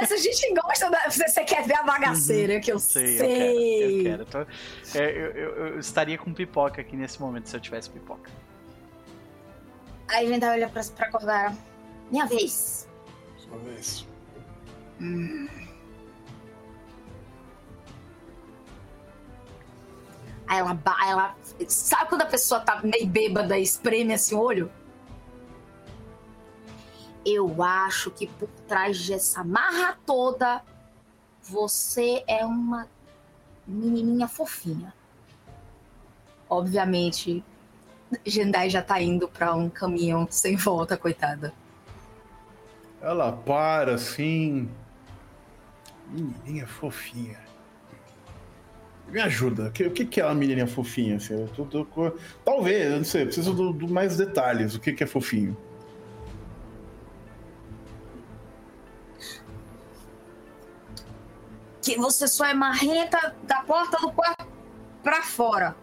Mas 0.00 0.10
a 0.12 0.16
gente 0.16 0.54
gosta 0.54 0.90
da. 0.90 1.08
Você 1.10 1.44
quer 1.44 1.64
ver 1.66 1.74
a 1.76 1.82
bagaceira, 1.82 2.58
que 2.60 2.72
eu 2.72 2.78
Sei, 2.78 3.18
sei. 3.18 3.20
eu 4.00 4.04
quero. 4.04 4.22
Eu, 4.22 4.26
quero. 4.36 4.46
Tô- 4.46 4.98
é, 4.98 5.10
eu, 5.10 5.30
eu- 5.32 5.66
eu 5.74 5.78
estaria 5.78 6.16
com 6.18 6.32
pipoca 6.32 6.80
aqui 6.80 6.96
nesse 6.96 7.20
momento 7.20 7.48
se 7.48 7.56
eu 7.56 7.60
tivesse 7.60 7.90
pipoca. 7.90 8.30
Aí 10.08 10.26
a 10.26 10.28
gente 10.30 10.44
olha 10.44 10.68
pra, 10.68 10.82
pra 10.96 11.06
acordar. 11.06 11.54
Minha 12.10 12.26
vez. 12.26 12.88
Sua 13.36 13.58
vez. 13.58 14.06
Aí 20.48 20.58
ela, 20.58 20.78
ela. 21.06 21.36
Sabe 21.68 22.08
quando 22.08 22.22
a 22.22 22.26
pessoa 22.26 22.60
tá 22.60 22.80
meio 22.82 23.06
bêbada 23.06 23.58
e 23.58 23.62
espreme 23.62 24.14
assim 24.14 24.34
o 24.34 24.40
olho? 24.40 24.72
Eu 27.24 27.62
acho 27.62 28.10
que 28.10 28.26
por 28.26 28.48
trás 28.66 29.06
dessa 29.06 29.44
marra 29.44 29.98
toda, 30.06 30.62
você 31.42 32.24
é 32.26 32.46
uma 32.46 32.88
menininha 33.66 34.26
fofinha. 34.26 34.94
Obviamente, 36.48 37.44
Jendai 38.24 38.70
já 38.70 38.80
tá 38.80 38.98
indo 39.02 39.28
pra 39.28 39.54
um 39.54 39.68
caminhão 39.68 40.26
sem 40.30 40.56
volta, 40.56 40.96
coitada. 40.96 41.52
Ela 43.02 43.30
para 43.30 43.94
assim. 43.94 44.70
Menininha 46.08 46.66
fofinha. 46.66 47.47
Me 49.10 49.20
ajuda. 49.20 49.68
O 49.68 49.72
que, 49.72 49.84
o 49.84 49.90
que 49.90 50.04
que 50.04 50.20
é 50.20 50.24
uma 50.24 50.34
menininha 50.34 50.66
fofinha? 50.66 51.16
Assim? 51.16 51.34
Eu 51.34 51.48
tô- 51.48 51.64
tô 51.64 51.84
com- 51.86 52.12
Talvez, 52.44 52.90
eu 52.92 52.96
não 52.98 53.04
sei, 53.04 53.22
eu 53.22 53.26
preciso 53.26 53.54
do, 53.54 53.72
do 53.72 53.88
mais 53.88 54.16
detalhes. 54.16 54.74
O 54.74 54.80
que, 54.80 54.92
que 54.92 55.02
é 55.02 55.06
fofinho? 55.06 55.56
Que 61.82 61.96
você 61.96 62.26
só 62.28 62.44
é 62.46 62.54
marrenta 62.54 63.34
da 63.44 63.60
porta 63.62 63.98
do 64.00 64.10
quarto 64.12 64.46
pra 65.02 65.22
fora. 65.22 65.74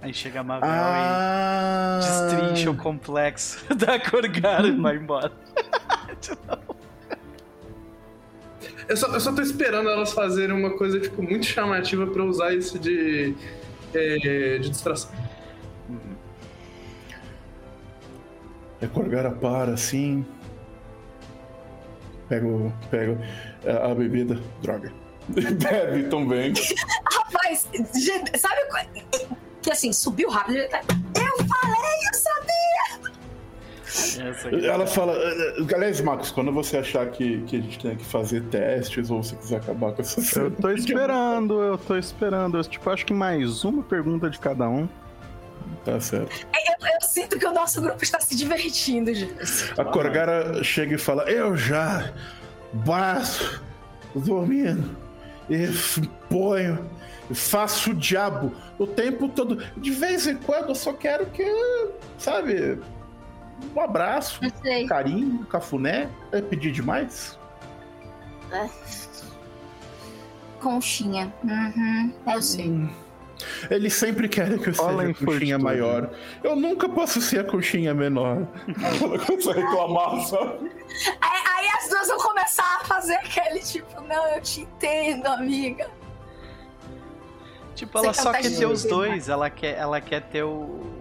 Aí 0.00 0.14
chega 0.14 0.40
a 0.40 0.44
Mavel 0.44 0.68
Ah! 0.70 1.98
e 2.00 2.04
destrincha 2.30 2.70
o 2.70 2.76
complexo 2.76 3.64
da 3.74 3.98
Corgara 3.98 4.68
e 4.68 4.72
vai 4.80 4.96
embora. 4.96 5.32
Eu 8.88 8.96
só, 8.96 9.06
eu 9.08 9.20
só 9.20 9.32
tô 9.32 9.42
esperando 9.42 9.88
elas 9.88 10.12
fazerem 10.12 10.54
uma 10.56 10.70
coisa, 10.76 10.98
tipo, 10.98 11.22
muito 11.22 11.44
chamativa 11.44 12.06
pra 12.06 12.24
usar 12.24 12.54
isso 12.54 12.78
de, 12.78 13.34
é, 13.94 14.58
de 14.58 14.68
distração. 14.70 15.10
E 18.80 18.84
a 18.84 18.88
Corgara 18.88 19.30
para 19.30 19.72
assim. 19.74 20.24
Pego, 22.28 22.72
pego 22.90 23.18
a, 23.66 23.90
a 23.90 23.94
bebida. 23.94 24.40
Droga. 24.62 24.92
Bebe 25.28 26.04
também. 26.08 26.52
Rapaz, 27.12 27.66
sabe 28.38 28.64
qual- 28.70 29.28
que 29.60 29.70
assim, 29.70 29.92
subiu 29.92 30.30
rápido. 30.30 30.56
Eu 30.58 30.68
falei, 30.68 31.98
eu 32.06 32.14
sabia! 32.14 33.07
Essa 33.88 34.48
aqui. 34.48 34.66
Ela 34.66 34.86
fala. 34.86 35.12
"Eh, 35.16 35.56
Aliás, 35.74 36.00
Marcos, 36.00 36.30
quando 36.30 36.52
você 36.52 36.76
achar 36.78 37.06
que, 37.06 37.40
que 37.42 37.56
a 37.56 37.60
gente 37.60 37.78
tem 37.78 37.96
que 37.96 38.04
fazer 38.04 38.42
testes 38.44 39.10
ou 39.10 39.22
você 39.22 39.34
quiser 39.36 39.56
acabar 39.56 39.92
com 39.92 40.02
essa 40.02 40.20
Eu 40.20 40.24
cena. 40.24 40.50
tô 40.50 40.70
esperando, 40.70 41.62
eu 41.62 41.78
tô 41.78 41.96
esperando. 41.96 42.56
Eu, 42.58 42.64
tipo, 42.64 42.88
acho 42.90 43.04
que 43.06 43.14
mais 43.14 43.64
uma 43.64 43.82
pergunta 43.82 44.28
de 44.28 44.38
cada 44.38 44.68
um. 44.68 44.88
Tá 45.84 45.98
certo. 46.00 46.46
Eu, 46.54 46.86
eu 46.86 47.00
sinto 47.08 47.38
que 47.38 47.46
o 47.46 47.52
nosso 47.52 47.80
grupo 47.80 48.02
está 48.02 48.20
se 48.20 48.36
divertindo, 48.36 49.12
gente. 49.14 49.34
A 49.76 49.84
Corgara 49.84 50.62
chega 50.62 50.94
e 50.94 50.98
fala: 50.98 51.22
Eu 51.30 51.56
já 51.56 52.12
bato 52.72 53.62
dormindo 54.14 54.96
e 55.50 55.66
ponho, 56.28 56.86
faço 57.32 57.90
o 57.90 57.94
diabo 57.94 58.52
o 58.78 58.86
tempo 58.86 59.28
todo. 59.28 59.62
De 59.76 59.90
vez 59.90 60.26
em 60.26 60.36
quando 60.36 60.68
eu 60.70 60.74
só 60.74 60.92
quero 60.92 61.26
que, 61.26 61.44
sabe, 62.18 62.78
um 63.74 63.80
abraço, 63.80 64.40
um 64.42 64.86
carinho, 64.86 65.40
um 65.40 65.44
cafuné. 65.44 66.08
É 66.32 66.40
pedir 66.40 66.72
demais? 66.72 67.38
Conchinha. 70.60 71.32
Uhum, 71.44 72.12
eu 72.26 72.42
sei. 72.42 72.68
Hum. 72.68 72.90
Eles 73.70 73.94
sempre 73.94 74.28
querem 74.28 74.58
que 74.58 74.70
eu 74.70 74.74
Fala 74.74 75.06
seja 75.06 75.22
a 75.22 75.26
conchinha 75.26 75.58
maior. 75.58 76.10
Eu 76.42 76.56
nunca 76.56 76.88
posso 76.88 77.20
ser 77.20 77.40
a 77.40 77.44
conchinha 77.44 77.94
menor. 77.94 78.48
Ela 79.02 79.18
começa 79.18 79.50
a 79.50 79.54
reclamar, 79.54 80.20
sabe? 80.26 80.72
Aí, 81.20 81.42
aí 81.56 81.68
as 81.78 81.88
duas 81.88 82.08
vão 82.08 82.18
começar 82.18 82.78
a 82.80 82.84
fazer 82.84 83.14
aquele 83.14 83.60
tipo, 83.60 84.00
não, 84.02 84.26
eu 84.28 84.40
te 84.40 84.62
entendo, 84.62 85.26
amiga. 85.26 85.88
Tipo, 87.76 87.98
ela 87.98 88.12
Você 88.12 88.22
só 88.22 88.32
quer 88.32 88.42
ter 88.42 88.66
os 88.66 88.84
dois. 88.84 89.28
Ela 89.28 89.48
quer, 89.48 89.76
ela 89.76 90.00
quer 90.00 90.22
ter 90.22 90.42
o. 90.42 90.97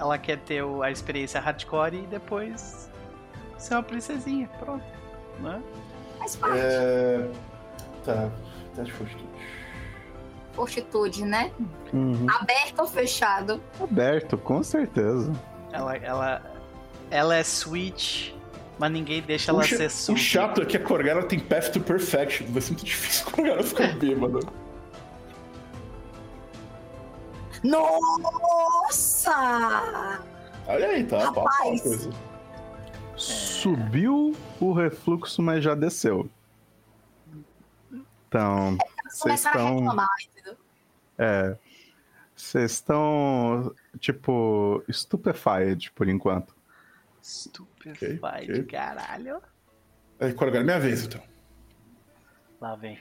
Ela 0.00 0.16
quer 0.16 0.38
ter 0.38 0.62
o- 0.64 0.82
a 0.82 0.90
experiência 0.90 1.38
hardcore 1.38 1.94
e 1.98 2.06
depois 2.06 2.90
ser 3.58 3.74
uma 3.74 3.82
princesinha. 3.82 4.48
Pronto. 4.58 4.82
Né? 5.40 5.62
Faz 6.18 6.36
parte. 6.36 6.56
É. 6.58 7.28
Tá. 8.04 8.30
Tá 8.74 8.82
de 8.82 8.92
fortitude. 8.92 9.28
Fortitude, 10.54 11.24
né? 11.24 11.50
Uhum. 11.92 12.26
Aberto 12.30 12.80
ou 12.80 12.86
fechado? 12.86 13.62
Aberto, 13.80 14.36
com 14.38 14.62
certeza. 14.62 15.32
Ela, 15.72 15.96
ela, 15.96 16.42
ela 17.10 17.36
é 17.36 17.40
sweet, 17.42 18.34
mas 18.78 18.90
ninguém 18.90 19.20
deixa 19.22 19.50
ela 19.52 19.60
o, 19.60 19.62
cha- 19.62 19.76
ser 19.76 19.84
o 19.84 19.86
sweet. 19.86 20.20
chato 20.20 20.62
é 20.62 20.64
que 20.66 20.76
a 20.76 20.80
Corgara 20.82 21.22
tem 21.24 21.38
Path 21.38 21.68
to 21.72 21.80
Perfection. 21.80 22.46
Vai 22.48 22.62
ser 22.62 22.72
muito 22.72 22.84
difícil 22.86 23.26
a 23.28 23.30
Corgara 23.32 23.62
ficar 23.62 23.96
bêbada. 23.98 24.40
Nossa! 27.62 29.30
Olha 30.66 30.86
aí, 30.88 31.04
tá? 31.04 31.18
Passa 31.18 31.30
uma 31.30 31.42
Rapaz. 31.50 31.82
coisa. 31.82 32.10
Subiu 33.16 34.34
o 34.60 34.72
refluxo, 34.72 35.42
mas 35.42 35.62
já 35.62 35.74
desceu. 35.74 36.28
Então, 38.28 38.78
vocês 39.04 39.20
Começaram 39.20 39.60
a 39.60 39.62
estão. 39.64 39.78
reclamar? 39.80 40.08
É. 41.18 41.56
Vocês 42.34 42.72
estão, 42.72 43.74
tipo, 43.98 44.82
stupefied 44.90 45.90
por 45.92 46.08
enquanto. 46.08 46.54
Stupefied, 47.22 48.20
Ok, 48.22 48.50
ok. 48.50 48.62
caralho. 48.64 49.42
Aí, 50.18 50.32
Corgara, 50.32 50.64
minha 50.64 50.80
vez 50.80 51.04
então. 51.04 51.20
Lá 52.60 52.74
vem. 52.76 52.98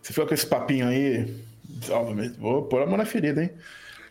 Você 0.00 0.12
fica 0.12 0.26
com 0.26 0.34
esse 0.34 0.46
papinho 0.46 0.86
aí. 0.88 1.44
Obviamente, 1.90 2.38
vou 2.38 2.64
pôr 2.64 2.82
a 2.82 2.86
mão 2.86 2.96
na 2.96 3.04
ferida, 3.06 3.42
hein? 3.42 3.50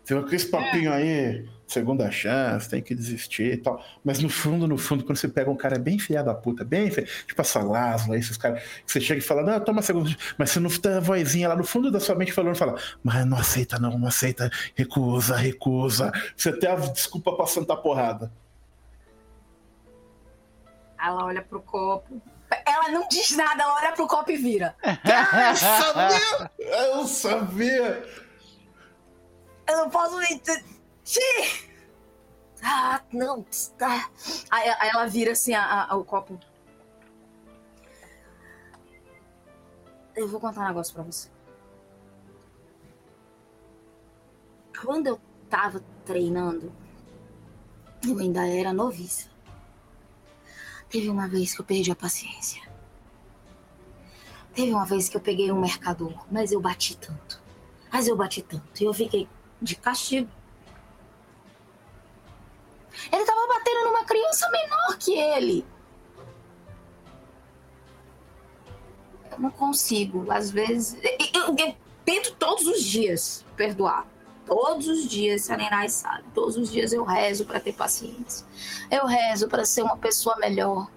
Com 0.10 0.36
esse 0.36 0.48
papinho 0.48 0.92
aí, 0.92 1.48
segunda 1.68 2.10
chance, 2.10 2.68
tem 2.68 2.82
que 2.82 2.96
desistir 2.96 3.54
e 3.54 3.58
tal. 3.58 3.84
Mas 4.04 4.20
no 4.20 4.28
fundo, 4.28 4.68
no 4.68 4.78
fundo, 4.78 5.04
quando 5.04 5.18
você 5.18 5.28
pega 5.28 5.52
um 5.52 5.56
cara 5.56 5.78
bem 5.78 6.00
filha 6.00 6.24
da 6.24 6.34
puta, 6.34 6.66
bem 6.66 6.90
feio, 6.90 7.08
tipo 7.28 7.40
a 7.40 7.44
Salazzo, 7.44 8.14
esses 8.16 8.36
caras, 8.36 8.64
que 8.64 8.92
você 8.92 9.00
chega 9.00 9.20
e 9.20 9.24
fala, 9.24 9.44
não, 9.44 9.60
toma 9.60 9.82
segunda 9.84 10.10
chance. 10.10 10.34
Mas 10.38 10.50
você 10.50 10.60
não 10.60 10.70
tem 10.70 10.94
a 10.94 11.00
vozinha 11.00 11.48
lá 11.48 11.56
no 11.56 11.64
fundo 11.64 11.92
da 11.92 12.00
sua 12.00 12.16
mente 12.16 12.34
falando, 12.34 12.56
fala, 12.56 12.76
mas 13.04 13.26
não 13.26 13.38
aceita 13.38 13.78
não, 13.80 13.98
não 14.00 14.08
aceita, 14.08 14.50
recusa, 14.76 15.36
recusa. 15.36 16.12
Você 16.36 16.52
tem 16.52 16.70
a 16.70 16.76
desculpa 16.76 17.36
pra 17.36 17.46
sentar 17.46 17.78
porrada. 17.78 18.32
Ela 21.02 21.26
olha 21.26 21.42
pro 21.42 21.62
copo. 21.62 22.22
Ela 22.66 22.90
não 22.90 23.08
diz 23.08 23.36
nada, 23.38 23.62
ela 23.62 23.76
olha 23.76 23.92
pro 23.92 24.08
copo 24.08 24.32
e 24.32 24.38
vira. 24.38 24.76
Eu 24.84 25.56
sabia! 25.56 26.52
Eu 26.60 27.08
sabia! 27.08 28.29
Eu 29.70 29.78
não 29.78 29.90
posso 29.90 30.18
mentir. 30.18 30.64
Ah, 32.64 33.02
não. 33.14 33.46
Ah. 33.82 34.10
Aí, 34.50 34.70
aí 34.70 34.90
ela 34.90 35.06
vira 35.06 35.32
assim 35.32 35.54
a- 35.54 35.86
a- 35.86 35.96
o 35.96 36.04
copo. 36.04 36.40
Eu 40.16 40.28
vou 40.28 40.40
contar 40.40 40.62
um 40.62 40.68
negócio 40.68 40.94
pra 40.94 41.04
você. 41.04 41.30
quando 44.82 45.08
eu 45.08 45.20
tava 45.50 45.84
treinando, 46.06 46.72
eu 48.08 48.18
ainda 48.18 48.48
era 48.48 48.72
noviça. 48.72 49.30
Teve 50.90 51.10
uma 51.10 51.28
vez 51.28 51.54
que 51.54 51.60
eu 51.60 51.66
perdi 51.66 51.92
a 51.92 51.96
paciência. 51.98 52.62
Teve 54.54 54.72
uma 54.72 54.86
vez 54.86 55.10
que 55.10 55.18
eu 55.18 55.22
peguei 55.22 55.52
um 55.52 55.60
mercador, 55.60 56.26
mas 56.32 56.54
eu 56.54 56.62
bati 56.62 56.96
tanto. 56.98 57.42
Mas 57.92 58.08
eu 58.08 58.16
bati 58.16 58.42
tanto. 58.42 58.82
E 58.82 58.86
eu 58.86 58.94
fiquei 58.94 59.28
de 59.62 59.76
castigo. 59.76 60.30
Ele 63.12 63.26
tava 63.26 63.48
batendo 63.48 63.86
numa 63.86 64.04
criança 64.04 64.50
menor 64.50 64.98
que 64.98 65.14
ele. 65.14 65.66
Eu 69.32 69.40
não 69.40 69.52
consigo. 69.52 70.30
Às 70.32 70.52
vezes. 70.52 70.98
Eu, 71.34 71.56
eu 71.56 71.76
tento 72.04 72.36
todos 72.36 72.68
os 72.68 72.84
dias 72.84 73.46
perdoar. 73.56 74.06
Todos 74.46 74.88
os 74.88 75.08
dias, 75.08 75.48
Nenai 75.48 75.90
sabe. 75.90 76.24
Todos 76.34 76.58
os 76.58 76.72
dias 76.72 76.92
eu 76.92 77.04
rezo 77.04 77.46
para 77.46 77.60
ter 77.60 77.74
paciência. 77.74 78.46
Eu 78.90 79.06
rezo 79.06 79.48
para 79.48 79.64
ser 79.64 79.84
uma 79.84 79.98
pessoa 79.98 80.36
melhor. 80.38 80.90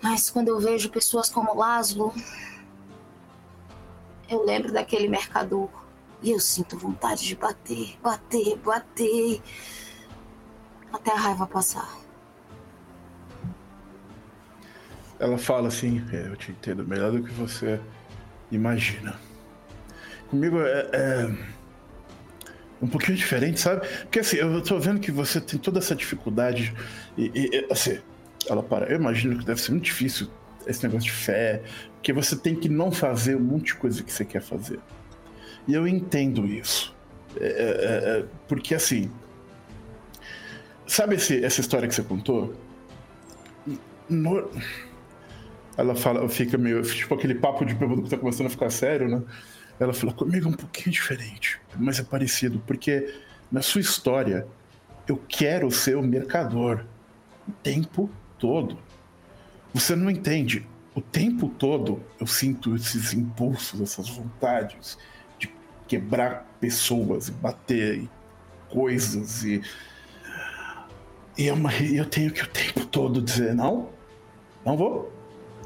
Mas 0.00 0.30
quando 0.30 0.48
eu 0.48 0.58
vejo 0.58 0.90
pessoas 0.90 1.28
como 1.28 1.54
Laszlo, 1.54 2.12
eu 4.28 4.42
lembro 4.44 4.72
daquele 4.72 5.06
mercador 5.06 5.68
e 6.22 6.30
eu 6.30 6.40
sinto 6.40 6.78
vontade 6.78 7.26
de 7.26 7.34
bater, 7.34 7.98
bater, 8.02 8.56
bater, 8.58 9.42
até 10.92 11.12
a 11.12 11.16
raiva 11.16 11.46
passar. 11.46 11.88
Ela 15.18 15.38
fala 15.38 15.68
assim: 15.68 16.04
é, 16.12 16.28
Eu 16.28 16.36
te 16.36 16.50
entendo 16.50 16.86
melhor 16.86 17.12
do 17.12 17.22
que 17.22 17.32
você 17.32 17.80
imagina. 18.50 19.18
Comigo 20.28 20.60
é, 20.60 20.90
é 20.92 21.36
um 22.80 22.88
pouquinho 22.88 23.16
diferente, 23.16 23.60
sabe? 23.60 23.86
Porque 24.02 24.20
assim, 24.20 24.36
eu 24.36 24.62
tô 24.62 24.78
vendo 24.78 25.00
que 25.00 25.10
você 25.10 25.40
tem 25.40 25.58
toda 25.58 25.78
essa 25.78 25.94
dificuldade 25.94 26.74
e, 27.16 27.30
e 27.34 27.66
assim, 27.70 28.00
ela 28.48 28.62
para. 28.62 28.86
Eu 28.86 28.96
imagino 28.96 29.38
que 29.38 29.44
deve 29.44 29.60
ser 29.60 29.72
muito 29.72 29.84
difícil 29.84 30.28
esse 30.66 30.82
negócio 30.82 31.06
de 31.06 31.12
fé, 31.12 31.62
porque 31.94 32.12
você 32.12 32.36
tem 32.36 32.54
que 32.54 32.68
não 32.68 32.90
fazer 32.92 33.36
um 33.36 33.40
monte 33.40 33.66
de 33.66 33.74
coisa 33.74 34.02
que 34.02 34.12
você 34.12 34.24
quer 34.24 34.42
fazer. 34.42 34.78
E 35.66 35.74
eu 35.74 35.86
entendo 35.86 36.46
isso. 36.46 36.94
É, 37.40 37.46
é, 37.46 38.18
é, 38.20 38.24
porque 38.48 38.74
assim. 38.74 39.10
Sabe 40.86 41.14
esse, 41.14 41.42
essa 41.44 41.60
história 41.60 41.88
que 41.88 41.94
você 41.94 42.02
contou? 42.02 42.54
No... 44.08 44.50
Ela 45.76 45.94
fala, 45.94 46.28
fica 46.28 46.58
meio. 46.58 46.82
Tipo 46.82 47.14
aquele 47.14 47.34
papo 47.34 47.64
de 47.64 47.74
bêbado 47.74 48.02
que 48.02 48.10
tá 48.10 48.18
começando 48.18 48.46
a 48.46 48.50
ficar 48.50 48.70
sério, 48.70 49.08
né? 49.08 49.22
Ela 49.80 49.92
fala, 49.92 50.12
comigo 50.12 50.46
é 50.46 50.50
um 50.50 50.54
pouquinho 50.54 50.92
diferente, 50.92 51.58
mas 51.76 51.98
é 51.98 52.04
parecido, 52.04 52.62
porque 52.66 53.14
na 53.50 53.62
sua 53.62 53.80
história 53.80 54.46
eu 55.08 55.20
quero 55.28 55.70
ser 55.70 55.96
o 55.96 56.02
mercador 56.02 56.84
o 57.48 57.52
tempo 57.62 58.10
todo. 58.38 58.78
Você 59.74 59.96
não 59.96 60.10
entende. 60.10 60.66
O 60.94 61.00
tempo 61.00 61.48
todo 61.48 62.02
eu 62.20 62.26
sinto 62.26 62.76
esses 62.76 63.14
impulsos, 63.14 63.80
essas 63.80 64.08
vontades 64.08 64.98
de 64.98 65.11
quebrar 65.92 66.46
pessoas 66.58 67.28
e 67.28 67.32
bater 67.32 67.98
em 67.98 68.10
coisas 68.70 69.44
e. 69.44 69.60
E 71.36 71.48
é 71.48 71.52
uma, 71.52 71.74
eu 71.74 72.06
tenho 72.06 72.30
que 72.30 72.42
o 72.42 72.46
tempo 72.46 72.86
todo 72.86 73.20
dizer: 73.20 73.54
não, 73.54 73.90
não 74.64 74.74
vou. 74.74 75.12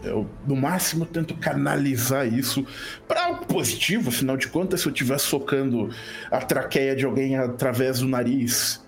Eu, 0.03 0.29
no 0.47 0.57
máximo, 0.57 1.07
tento 1.07 1.37
canalizar 1.37 2.27
isso 2.27 2.67
para 3.07 3.27
algo 3.27 3.47
positivo, 3.47 4.09
afinal 4.11 4.37
de 4.37 4.49
contas, 4.49 4.81
se 4.81 4.89
eu 4.89 4.93
estiver 4.93 5.19
socando 5.19 5.91
a 6.31 6.39
traqueia 6.39 6.95
de 6.95 7.05
alguém 7.05 7.37
através 7.37 8.01
do 8.01 8.09
nariz, 8.09 8.85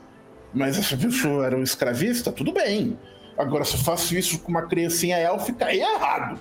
mas 0.52 0.78
essa 0.78 0.96
pessoa 0.96 1.46
era 1.46 1.56
um 1.56 1.62
escravista, 1.62 2.30
tudo 2.30 2.52
bem. 2.52 2.98
Agora, 3.36 3.64
se 3.64 3.74
eu 3.74 3.80
faço 3.80 4.14
isso 4.16 4.40
com 4.40 4.50
uma 4.50 4.66
criancinha 4.66 5.16
élfica, 5.16 5.66
aí 5.66 5.80
é 5.80 5.94
errado. 5.94 6.40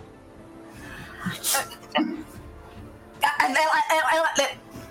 Ela, 3.40 3.84
ela, 3.90 4.16
ela, 4.16 4.30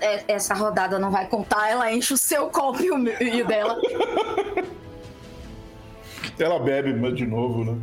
essa 0.00 0.54
rodada 0.54 0.98
não 0.98 1.10
vai 1.10 1.26
contar, 1.26 1.68
ela 1.70 1.92
enche 1.92 2.12
o 2.14 2.18
seu 2.18 2.48
copo 2.50 2.82
e 2.82 2.90
o, 2.90 2.98
meu- 2.98 3.20
e 3.22 3.42
o 3.42 3.46
dela. 3.46 3.78
Ela 6.38 6.58
bebe 6.58 6.92
mas 6.92 7.16
de 7.16 7.24
novo, 7.26 7.64
né? 7.64 7.78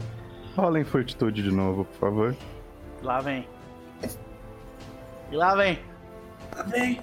Rola 0.56 0.80
em 0.80 0.84
fortitude 0.84 1.42
de 1.42 1.52
novo, 1.52 1.86
por 1.86 1.98
favor. 2.00 2.36
Lá 3.02 3.20
vem. 3.22 3.48
E 5.32 5.36
lá 5.36 5.56
vem. 5.56 5.80
Tá 6.56 6.62
bem. 6.64 7.00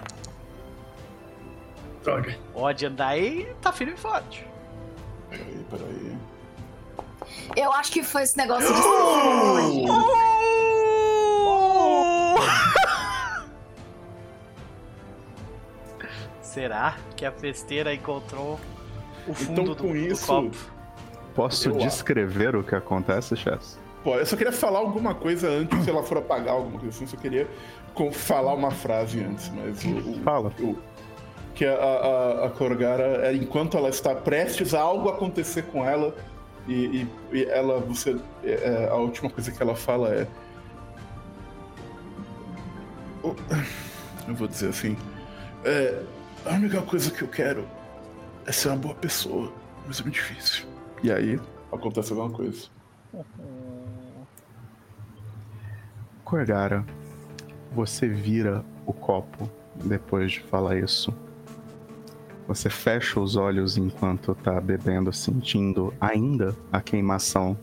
Droga. 2.05 2.39
Ó, 2.55 2.73
Jedi 2.73 3.49
tá 3.61 3.73
firme 3.73 3.95
e 3.95 3.97
forte. 3.97 4.47
Peraí, 5.29 5.67
peraí. 5.71 6.17
Eu 7.57 7.73
acho 7.73 7.91
que 7.93 8.03
foi 8.05 8.23
esse 8.23 8.37
negócio 8.37 8.73
de. 8.73 8.81
Será 16.51 16.97
que 17.17 17.25
a 17.25 17.31
festeira 17.31 17.95
encontrou 17.95 18.59
o 19.29 19.33
fundo 19.33 19.61
Então, 19.63 19.65
do, 19.67 19.77
com 19.77 19.89
do 19.93 19.97
isso, 19.97 20.27
copo? 20.27 20.57
Posso 21.33 21.71
descrever 21.71 22.57
o 22.57 22.65
que 22.65 22.75
acontece, 22.75 23.37
Chess? 23.37 23.79
Pô, 24.03 24.17
eu 24.17 24.27
só 24.27 24.37
queria 24.37 24.53
falar 24.53 24.81
alguma 24.81 25.15
coisa 25.15 25.49
antes, 25.49 25.85
se 25.85 25.89
ela 25.91 26.03
for 26.03 26.19
apagar 26.19 26.55
alguma 26.55 26.81
coisa 26.81 26.89
assim, 26.97 27.07
só 27.07 27.17
queria 27.17 27.47
falar 28.13 28.53
uma 28.55 28.73
frase 28.73 29.21
antes, 29.23 29.49
mas 29.55 29.85
o, 29.85 29.91
o- 30.11 30.23
Fala. 30.25 30.53
o- 30.59 30.77
que 31.55 31.65
a, 31.65 31.73
a, 31.75 32.47
a 32.47 32.51
Korgara, 32.51 33.29
é, 33.29 33.33
enquanto 33.35 33.77
ela 33.77 33.89
está 33.89 34.13
prestes 34.13 34.75
a 34.75 34.81
algo 34.81 35.09
acontecer 35.09 35.63
com 35.67 35.85
ela, 35.85 36.17
e, 36.67 36.73
e- 37.03 37.09
e 37.33 37.45
ela, 37.45 37.79
você, 37.79 38.17
é, 38.43 38.51
é, 38.51 38.89
a 38.91 38.97
última 38.97 39.31
coisa 39.31 39.53
que 39.53 39.63
ela 39.63 39.77
fala 39.77 40.09
é, 40.13 40.27
O- 43.23 43.37
eu 44.27 44.35
vou 44.35 44.49
dizer 44.49 44.71
assim, 44.71 44.97
é, 45.65 46.03
a 46.45 46.55
única 46.55 46.83
coisa 46.83 47.11
que 47.11 47.23
eu 47.23 47.29
quero 47.29 47.67
é 48.47 48.53
ser 48.53 48.69
uma 48.69 48.77
boa 48.77 48.95
pessoa, 48.95 49.53
mas 49.87 50.01
é 50.01 50.03
muito 50.03 50.15
difícil. 50.15 50.67
E 51.03 51.11
aí 51.13 51.41
acontece 51.73 52.13
alguma 52.13 52.31
coisa. 52.31 52.69
Corgara, 56.25 56.85
você 57.73 58.09
vira 58.09 58.65
o 58.87 58.93
copo 58.93 59.51
depois 59.85 60.33
de 60.33 60.41
falar 60.41 60.77
isso. 60.79 61.13
Você 62.47 62.69
fecha 62.69 63.21
os 63.21 63.37
olhos 63.37 63.77
enquanto 63.77 64.35
tá 64.35 64.61
bebendo, 64.61 65.13
sentindo 65.13 65.95
ainda 66.01 66.57
a 66.73 66.81
queimação. 66.81 67.57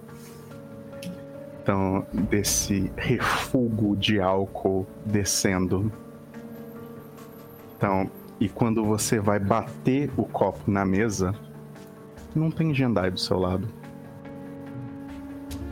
Então, 1.62 2.06
desse 2.14 2.90
refúgio 2.96 3.98
de 3.98 4.22
álcool 4.22 4.88
descendo. 5.06 5.92
Então, 7.76 8.10
e 8.40 8.48
quando 8.48 8.84
você 8.84 9.20
vai 9.20 9.40
bater 9.40 10.12
o 10.16 10.24
copo 10.24 10.70
na 10.70 10.86
mesa, 10.86 11.34
não 12.36 12.52
tem 12.52 12.74
Jendai 12.74 13.10
do 13.10 13.20
seu 13.20 13.40
lado. 13.40 13.68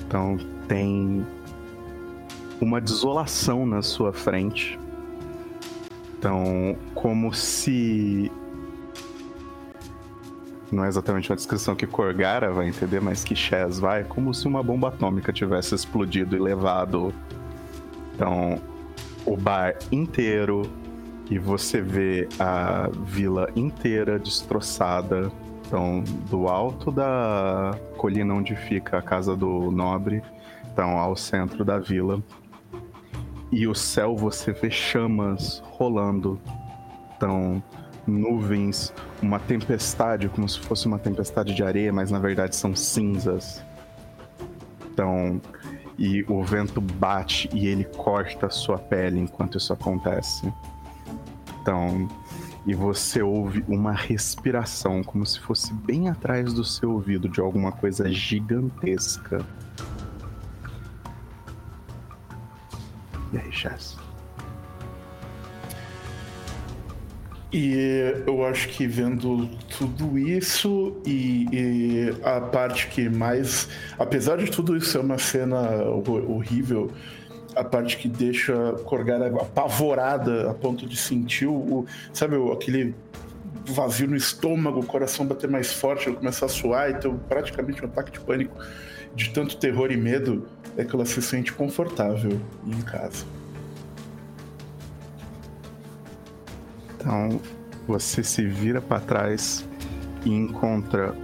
Então, 0.05 0.37
tem 0.67 1.25
uma 2.59 2.81
desolação 2.81 3.65
na 3.65 3.81
sua 3.81 4.11
frente. 4.11 4.79
Então, 6.17 6.75
como 6.93 7.33
se. 7.33 8.31
Não 10.71 10.83
é 10.83 10.87
exatamente 10.87 11.29
uma 11.29 11.35
descrição 11.35 11.75
que 11.75 11.85
Korgara 11.85 12.51
vai 12.51 12.67
entender, 12.67 12.99
mas 12.99 13.23
que 13.23 13.35
Chaz 13.35 13.79
vai, 13.79 14.03
como 14.03 14.33
se 14.33 14.47
uma 14.47 14.63
bomba 14.63 14.87
atômica 14.87 15.31
tivesse 15.31 15.75
explodido 15.75 16.35
e 16.35 16.39
levado. 16.39 17.13
Então, 18.15 18.59
o 19.25 19.37
bar 19.37 19.75
inteiro, 19.91 20.63
e 21.29 21.39
você 21.39 21.81
vê 21.81 22.27
a 22.39 22.89
vila 23.03 23.49
inteira 23.55 24.19
destroçada. 24.19 25.31
Então, 25.65 26.03
do 26.29 26.47
alto 26.47 26.91
da 26.91 27.75
colina 27.97 28.33
onde 28.33 28.55
fica 28.55 28.99
a 28.99 29.01
casa 29.01 29.35
do 29.35 29.71
nobre, 29.71 30.21
então 30.71 30.97
ao 30.97 31.15
centro 31.15 31.65
da 31.65 31.79
vila. 31.79 32.21
E 33.51 33.67
o 33.67 33.73
céu 33.73 34.15
você 34.15 34.51
vê 34.51 34.69
chamas 34.69 35.63
rolando. 35.71 36.39
Então, 37.15 37.63
nuvens, 38.05 38.93
uma 39.21 39.39
tempestade, 39.39 40.29
como 40.29 40.47
se 40.47 40.59
fosse 40.59 40.85
uma 40.85 40.99
tempestade 40.99 41.55
de 41.55 41.63
areia, 41.63 41.91
mas 41.91 42.11
na 42.11 42.19
verdade 42.19 42.55
são 42.55 42.75
cinzas. 42.75 43.63
Então, 44.91 45.41
e 45.97 46.23
o 46.27 46.43
vento 46.43 46.79
bate 46.79 47.49
e 47.53 47.67
ele 47.67 47.85
corta 47.85 48.47
a 48.47 48.49
sua 48.49 48.77
pele 48.77 49.19
enquanto 49.19 49.57
isso 49.57 49.73
acontece. 49.73 50.51
Então, 51.65 52.07
e 52.63 52.75
você 52.75 53.23
ouve 53.23 53.65
uma 53.67 53.91
respiração 53.91 55.03
como 55.03 55.25
se 55.25 55.39
fosse 55.39 55.73
bem 55.73 56.09
atrás 56.09 56.53
do 56.53 56.63
seu 56.63 56.91
ouvido 56.91 57.27
de 57.27 57.39
alguma 57.39 57.71
coisa 57.71 58.07
gigantesca. 58.11 59.43
E 63.33 63.37
aí, 63.39 63.51
Chess? 63.51 63.97
E 67.51 68.21
eu 68.27 68.45
acho 68.45 68.69
que 68.69 68.85
vendo 68.85 69.47
tudo 69.75 70.19
isso 70.19 71.01
e, 71.03 71.47
e, 71.51 72.15
a 72.23 72.41
parte 72.41 72.89
que 72.89 73.09
mais. 73.09 73.69
Apesar 73.97 74.37
de 74.37 74.51
tudo 74.51 74.77
isso 74.77 74.91
ser 74.91 74.99
uma 74.99 75.17
cena 75.17 75.81
horrível, 75.83 76.91
a 77.55 77.63
parte 77.63 77.97
que 77.97 78.07
deixa 78.07 78.53
Corgara 78.83 79.27
apavorada 79.27 80.49
a 80.49 80.53
ponto 80.53 80.85
de 80.85 80.97
sentir 80.97 81.47
o. 81.47 81.85
Sabe, 82.13 82.35
aquele 82.51 82.93
vazio 83.65 84.07
no 84.07 84.15
estômago, 84.15 84.79
o 84.79 84.85
coração 84.85 85.25
bater 85.25 85.49
mais 85.49 85.73
forte, 85.73 86.07
ela 86.07 86.17
começar 86.17 86.45
a 86.45 86.49
suar 86.49 86.91
e 86.91 86.95
ter 86.95 87.11
praticamente 87.27 87.83
um 87.83 87.87
ataque 87.87 88.11
de 88.11 88.19
pânico 88.19 88.55
de 89.15 89.29
tanto 89.31 89.57
terror 89.57 89.91
e 89.91 89.97
medo, 89.97 90.45
é 90.77 90.83
que 90.83 90.93
ela 90.93 91.05
se 91.05 91.21
sente 91.21 91.53
confortável 91.53 92.39
em 92.67 92.81
casa. 92.81 93.25
Então, 96.95 97.39
você 97.87 98.23
se 98.23 98.45
vira 98.45 98.81
para 98.81 98.99
trás 98.99 99.65
e 100.25 100.29
encontra 100.29 101.15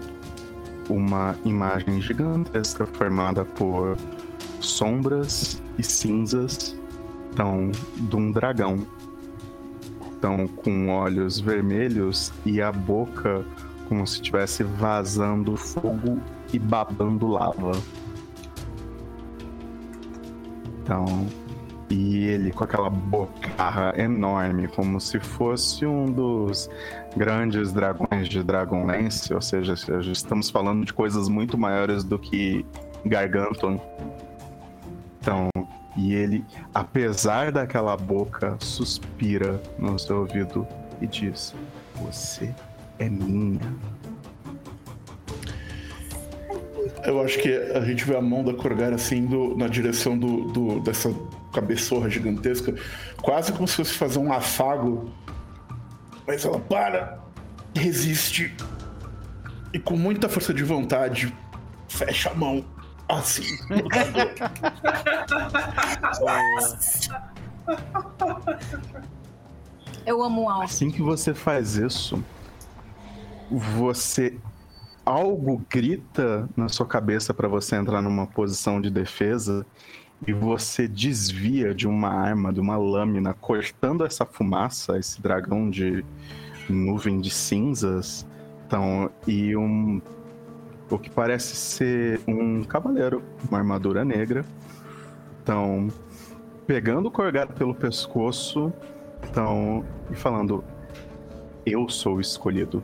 uma 0.90 1.36
imagem 1.44 2.02
gigantesca 2.02 2.86
formada 2.86 3.44
por 3.44 3.98
sombras 4.62 5.62
e 5.78 5.84
cinzas, 5.84 6.76
então, 7.32 7.72
de 7.96 8.16
um 8.16 8.32
dragão 8.32 8.86
estão 10.14 10.48
com 10.48 10.90
olhos 10.90 11.40
vermelhos 11.40 12.32
e 12.46 12.62
a 12.62 12.72
boca 12.72 13.44
como 13.90 14.06
se 14.06 14.16
estivesse 14.16 14.64
vazando 14.64 15.58
fogo 15.58 16.20
e 16.54 16.60
babando 16.60 17.28
lava. 17.28 17.72
Então, 20.84 21.28
e 21.90 22.26
ele 22.26 22.52
com 22.52 22.64
aquela 22.64 22.90
boca 22.90 23.94
enorme, 23.98 24.68
como 24.68 25.00
se 25.00 25.20
fosse 25.20 25.86
um 25.86 26.06
dos 26.06 26.70
grandes 27.18 27.74
dragões 27.74 28.30
de 28.30 28.44
Dragonlance, 28.44 29.34
ou 29.34 29.42
seja, 29.42 29.74
estamos 30.12 30.50
falando 30.50 30.86
de 30.86 30.94
coisas 30.94 31.28
muito 31.28 31.58
maiores 31.58 32.04
do 32.04 32.18
que 32.18 32.66
Gargantuan. 33.06 33.80
Então, 35.22 35.49
e 35.95 36.15
ele, 36.15 36.43
apesar 36.73 37.52
daquela 37.52 37.95
boca, 37.95 38.57
suspira 38.60 39.61
no 39.77 39.98
seu 39.99 40.22
ouvido 40.22 40.68
e 40.99 41.06
diz: 41.06 41.53
Você 41.95 42.53
é 42.98 43.07
minha. 43.07 43.60
Eu 47.03 47.22
acho 47.22 47.39
que 47.39 47.53
a 47.53 47.81
gente 47.81 48.03
vê 48.03 48.15
a 48.15 48.22
mão 48.22 48.43
da 48.43 48.53
Corgara 48.53 48.95
assim 48.95 49.18
indo 49.18 49.56
na 49.56 49.68
direção 49.68 50.18
do, 50.18 50.45
do, 50.52 50.80
dessa 50.80 51.14
cabeçorra 51.53 52.10
gigantesca, 52.10 52.73
quase 53.22 53.52
como 53.52 53.68
se 53.68 53.76
fosse 53.76 53.93
fazer 53.93 54.19
um 54.19 54.34
afago. 54.34 55.11
Mas 56.26 56.45
ela 56.45 56.60
para, 56.60 57.19
resiste 57.76 58.56
e 59.73 59.80
com 59.80 59.95
muita 59.95 60.27
força 60.27 60.53
de 60.53 60.64
vontade 60.64 61.34
fecha 61.88 62.30
a 62.30 62.34
mão 62.34 62.64
assim. 63.18 63.58
Eu 70.06 70.24
amo 70.24 70.50
algo. 70.50 70.64
Assim 70.64 70.90
que 70.90 71.02
você 71.02 71.34
faz 71.34 71.76
isso, 71.76 72.24
você 73.50 74.38
algo 75.06 75.64
grita 75.70 76.50
na 76.56 76.70
sua 76.70 76.86
cabeça 76.86 77.34
para 77.34 77.48
você 77.48 77.76
entrar 77.76 78.02
numa 78.02 78.28
posição 78.28 78.80
de 78.80 78.90
defesa 78.90 79.66
e 80.26 80.34
você 80.34 80.88
desvia 80.88 81.74
de 81.74 81.88
uma 81.88 82.10
arma, 82.10 82.54
de 82.54 82.60
uma 82.60 82.78
lâmina, 82.78 83.34
cortando 83.34 84.06
essa 84.06 84.26
fumaça, 84.26 84.98
esse 84.98 85.22
dragão 85.22 85.70
de 85.70 86.06
nuvem 86.70 87.20
de 87.20 87.32
cinzas. 87.32 88.26
Então, 88.68 89.10
e 89.28 89.56
um 89.56 90.02
o 90.91 90.99
que 90.99 91.09
parece 91.09 91.55
ser 91.55 92.22
um 92.27 92.63
cavaleiro, 92.63 93.23
uma 93.47 93.57
armadura 93.57 94.03
negra. 94.03 94.45
Então, 95.41 95.88
pegando 96.68 97.07
o 97.07 97.11
Corgado 97.11 97.53
pelo 97.53 97.73
pescoço, 97.73 98.72
então, 99.23 99.85
e 100.11 100.15
falando: 100.15 100.63
Eu 101.65 101.89
sou 101.89 102.18
o 102.18 102.22
escolhido. 102.22 102.84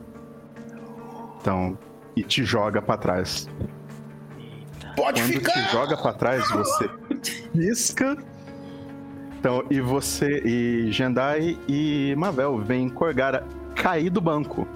Então, 1.40 1.78
e 2.16 2.22
te 2.22 2.42
joga 2.42 2.82
para 2.82 2.96
trás. 2.96 3.48
Pode 4.96 5.20
Quando 5.20 5.32
ficar! 5.32 5.52
te 5.52 5.70
joga 5.70 5.96
para 5.96 6.12
trás, 6.12 6.50
você 6.50 6.88
pisca. 7.52 8.16
Então, 9.38 9.64
e 9.70 9.80
você, 9.80 10.42
e 10.44 10.90
Jendai 10.90 11.56
e 11.68 12.12
Mavel 12.16 12.58
vem 12.58 12.88
Corgara 12.88 13.46
cair 13.76 14.10
do 14.10 14.20
banco. 14.20 14.66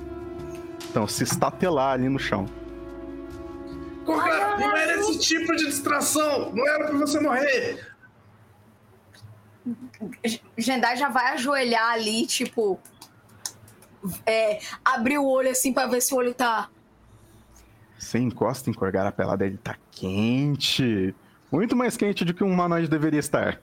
Então, 0.88 1.08
se 1.08 1.24
estatelar 1.24 1.94
ali 1.94 2.08
no 2.08 2.18
chão. 2.18 2.46
Corgara, 4.04 4.58
não 4.58 4.76
era 4.76 4.98
esse 4.98 5.18
tipo 5.18 5.54
de 5.56 5.66
distração! 5.66 6.52
Não 6.52 6.66
era 6.66 6.86
pra 6.86 6.98
você 6.98 7.20
morrer! 7.20 7.92
Jendai 10.56 10.96
já 10.96 11.08
vai 11.08 11.34
ajoelhar 11.34 11.92
ali, 11.92 12.26
tipo. 12.26 12.80
É, 14.26 14.58
abrir 14.84 15.18
o 15.18 15.26
olho 15.26 15.50
assim 15.50 15.72
pra 15.72 15.86
ver 15.86 16.00
se 16.00 16.12
o 16.12 16.16
olho 16.16 16.34
tá. 16.34 16.68
Você 17.96 18.18
encosta 18.18 18.68
em 18.68 18.72
Corgara 18.72 19.12
pelada, 19.12 19.46
ele 19.46 19.56
tá 19.56 19.76
quente. 19.92 21.14
Muito 21.50 21.76
mais 21.76 21.96
quente 21.96 22.24
do 22.24 22.34
que 22.34 22.42
um 22.42 22.50
humanoide 22.50 22.88
deveria 22.88 23.20
estar. 23.20 23.60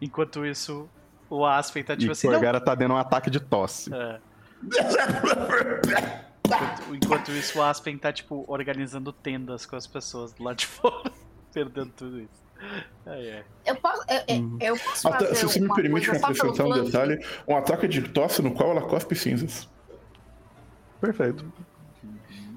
Enquanto 0.00 0.44
isso, 0.44 0.88
o 1.30 1.46
Aspen 1.46 1.82
tá 1.82 1.96
tipo 1.96 2.10
e 2.10 2.12
assim. 2.12 2.28
Corgara 2.28 2.60
tá 2.60 2.74
dando 2.74 2.92
um 2.92 2.98
ataque 2.98 3.30
de 3.30 3.40
tosse. 3.40 3.88
Não... 3.88 3.98
É. 3.98 4.20
enquanto, 6.54 6.94
enquanto, 6.94 7.32
isso, 7.32 7.58
o 7.58 7.62
Aspen 7.62 7.96
tá, 7.98 8.12
tipo, 8.12 8.44
organizando 8.48 9.12
tendas 9.12 9.66
com 9.66 9.76
as 9.76 9.86
pessoas 9.86 10.32
do 10.32 10.42
lado 10.42 10.56
de 10.56 10.66
fora, 10.66 11.12
perdendo 11.52 11.92
tudo 11.92 12.20
isso. 12.20 12.42
Ai, 13.06 13.32
ai. 13.32 13.44
Eu 13.66 13.76
posso, 13.76 14.04
eu, 14.08 14.36
hum. 14.36 14.58
eu 14.60 14.78
posso 14.78 15.02
fazer 15.02 15.34
Se 15.34 15.42
você 15.44 15.60
me 15.60 15.74
permite 15.74 16.10
acrescentar 16.10 16.66
um 16.66 16.84
detalhe, 16.84 17.24
um 17.46 17.56
ataque 17.56 17.88
de 17.88 18.02
tosse 18.02 18.40
no 18.40 18.54
qual 18.54 18.70
ela 18.70 18.82
cospe 18.82 19.14
cinzas. 19.14 19.68
Perfeito. 21.00 21.44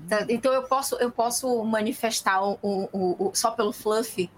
Tá, 0.07 0.25
então 0.29 0.53
eu 0.53 0.63
posso, 0.63 0.95
eu 0.97 1.09
posso 1.09 1.63
manifestar 1.63 2.43
o, 2.43 2.59
o, 2.61 3.27
o, 3.27 3.31
só 3.33 3.51
pelo 3.51 3.71
fluff? 3.73 4.29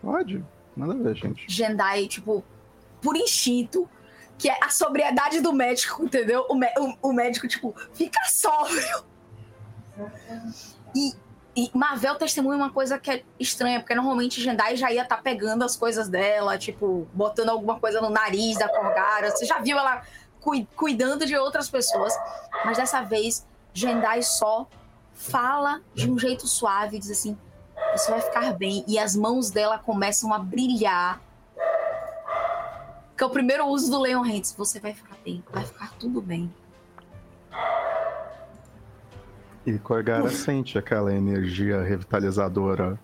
Pode, 0.00 0.44
nada 0.76 0.92
a 0.92 0.96
ver, 0.96 1.16
gente. 1.16 1.44
Jendai, 1.48 2.06
tipo, 2.06 2.44
por 3.02 3.16
instinto, 3.16 3.88
que 4.38 4.48
é 4.48 4.56
a 4.62 4.70
sobriedade 4.70 5.40
do 5.40 5.52
médico, 5.52 6.04
entendeu? 6.04 6.46
O, 6.48 6.54
o, 6.54 7.10
o 7.10 7.12
médico, 7.12 7.48
tipo, 7.48 7.74
fica 7.92 8.20
sóbrio. 8.28 9.04
E, 10.94 11.12
e 11.56 11.70
Marvel 11.74 12.14
testemunha 12.14 12.56
uma 12.56 12.70
coisa 12.70 12.98
que 12.98 13.10
é 13.10 13.24
estranha, 13.38 13.80
porque 13.80 13.94
normalmente 13.94 14.40
Jendai 14.40 14.76
já 14.76 14.92
ia 14.92 15.02
estar 15.02 15.16
tá 15.16 15.22
pegando 15.22 15.64
as 15.64 15.76
coisas 15.76 16.08
dela, 16.08 16.56
tipo, 16.56 17.08
botando 17.12 17.48
alguma 17.48 17.80
coisa 17.80 18.00
no 18.00 18.10
nariz 18.10 18.56
da 18.56 18.68
Corgara. 18.68 19.30
Você 19.32 19.44
já 19.44 19.58
viu 19.58 19.76
ela 19.76 20.02
cu 20.40 20.64
cuidando 20.76 21.26
de 21.26 21.36
outras 21.36 21.68
pessoas, 21.68 22.14
mas 22.64 22.76
dessa 22.76 23.02
vez 23.02 23.44
Jendai 23.74 24.22
só 24.22 24.68
fala 25.12 25.82
de 25.94 26.08
um 26.08 26.16
jeito 26.16 26.46
suave, 26.46 26.98
diz 27.00 27.10
assim: 27.10 27.36
Você 27.92 28.08
vai 28.08 28.20
ficar 28.20 28.52
bem. 28.54 28.84
E 28.86 28.96
as 28.98 29.16
mãos 29.16 29.50
dela 29.50 29.78
começam 29.78 30.32
a 30.32 30.38
brilhar 30.38 31.20
que 33.18 33.24
é 33.24 33.26
o 33.26 33.30
primeiro 33.30 33.66
uso 33.66 33.90
do 33.90 34.00
Leon 34.00 34.22
Hands. 34.22 34.54
Você 34.56 34.78
vai 34.78 34.94
ficar 34.94 35.16
bem, 35.24 35.42
vai 35.52 35.64
ficar 35.64 35.90
tudo 35.98 36.22
bem. 36.22 36.54
E 39.66 39.76
Corgara 39.80 40.30
sente 40.30 40.78
aquela 40.78 41.12
energia 41.12 41.82
revitalizadora. 41.82 42.98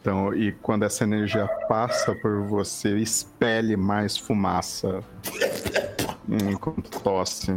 Então, 0.00 0.34
e 0.34 0.52
quando 0.52 0.84
essa 0.84 1.02
energia 1.02 1.48
passa 1.66 2.14
por 2.14 2.42
você, 2.42 2.98
expele 2.98 3.74
mais 3.74 4.18
fumaça 4.18 5.02
enquanto 6.28 7.00
tosse. 7.00 7.50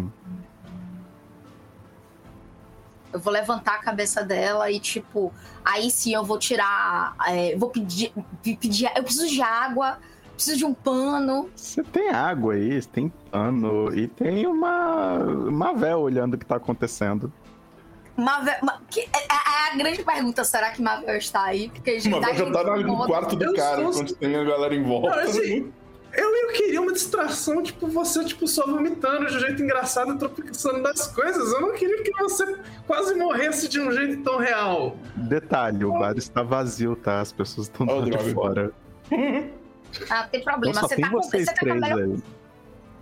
Eu 3.11 3.19
vou 3.19 3.33
levantar 3.33 3.75
a 3.75 3.79
cabeça 3.79 4.23
dela 4.23 4.71
e, 4.71 4.79
tipo, 4.79 5.33
aí 5.63 5.91
sim 5.91 6.13
eu 6.13 6.23
vou 6.23 6.39
tirar. 6.39 7.13
É, 7.27 7.53
vou 7.57 7.69
pedir, 7.69 8.13
pedir. 8.41 8.89
Eu 8.95 9.03
preciso 9.03 9.27
de 9.27 9.41
água 9.41 9.99
preciso 10.41 10.57
de 10.57 10.65
um 10.65 10.73
pano. 10.73 11.49
Você 11.55 11.83
tem 11.83 12.09
água 12.09 12.55
aí, 12.55 12.81
tem 12.85 13.13
pano 13.29 13.95
e 13.95 14.07
tem 14.07 14.47
uma 14.47 15.19
Mavel 15.19 15.99
olhando 15.99 16.33
o 16.33 16.37
que 16.37 16.45
tá 16.45 16.55
acontecendo. 16.55 17.31
Mavel, 18.17 18.55
que, 18.89 19.01
é, 19.01 19.03
é, 19.03 19.23
é, 19.23 19.71
a 19.71 19.77
grande 19.77 20.03
pergunta, 20.03 20.43
será 20.43 20.71
que 20.71 20.81
Mavel 20.81 21.15
está 21.15 21.43
aí? 21.43 21.69
Porque 21.69 21.91
a 21.91 22.09
Mavel 22.09 22.35
já 22.35 22.51
tá 22.51 22.77
no 22.77 23.05
quarto 23.05 23.35
do 23.35 23.53
cara, 23.53 23.83
enquanto 23.83 24.15
tem 24.15 24.35
a 24.35 24.43
galera 24.43 24.73
em 24.73 24.83
volta. 24.83 25.15
Não, 25.15 25.23
assim, 25.23 25.71
eu, 26.11 26.35
eu 26.35 26.47
queria 26.53 26.81
uma 26.81 26.91
distração, 26.91 27.61
tipo, 27.61 27.87
você, 27.87 28.25
tipo, 28.25 28.47
só 28.47 28.65
vomitando 28.65 29.27
de 29.27 29.35
um 29.37 29.39
jeito 29.39 29.61
engraçado 29.61 30.15
e 30.15 30.17
tropeçando 30.17 30.81
das 30.81 31.07
coisas. 31.07 31.53
Eu 31.53 31.61
não 31.61 31.73
queria 31.73 32.03
que 32.03 32.11
você 32.19 32.57
quase 32.87 33.13
morresse 33.15 33.69
de 33.69 33.79
um 33.79 33.91
jeito 33.91 34.23
tão 34.23 34.37
real. 34.37 34.97
Detalhe, 35.15 35.85
o 35.85 35.93
bar 35.93 36.17
está 36.17 36.41
vazio, 36.43 36.95
tá? 36.95 37.21
As 37.21 37.31
pessoas 37.31 37.67
estão 37.67 37.87
oh, 37.87 38.01
de 38.01 38.33
fora. 38.33 38.73
Ah, 40.09 40.23
tem 40.27 40.43
problema. 40.43 40.77
Então, 40.77 40.87
você, 40.87 40.95
tá 41.01 41.09
com, 41.09 41.21
você 41.21 41.45
tá 41.45 41.53
com 41.59 41.65
melhor... 41.65 42.17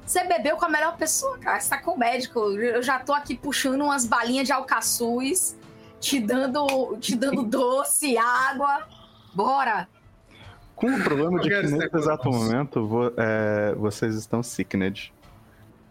Você 0.06 0.24
bebeu 0.24 0.58
com 0.58 0.66
a 0.66 0.70
melhor 0.70 0.98
pessoa, 0.98 1.38
cara. 1.38 1.60
Você 1.60 1.70
tá 1.70 1.78
com 1.80 1.92
o 1.92 1.98
médico. 2.00 2.40
Eu 2.40 2.82
já 2.82 2.98
tô 3.00 3.14
aqui 3.14 3.36
puxando 3.38 3.82
umas 3.82 4.06
balinhas 4.08 4.48
de 4.48 4.52
alcaçuz, 4.54 5.56
te 6.00 6.20
dando, 6.20 6.98
te 6.98 7.16
dando 7.16 7.44
doce, 7.48 8.18
água. 8.18 8.88
Bora! 9.34 9.88
Com 10.76 10.88
o 10.96 11.04
problema 11.04 11.40
de 11.42 11.50
que 11.50 11.62
nesse 11.62 11.96
exato 11.96 12.32
momento 12.32 12.88
vo- 12.88 13.14
é, 13.18 13.76
vocês 13.76 14.16
estão 14.16 14.42
sickned. 14.42 15.14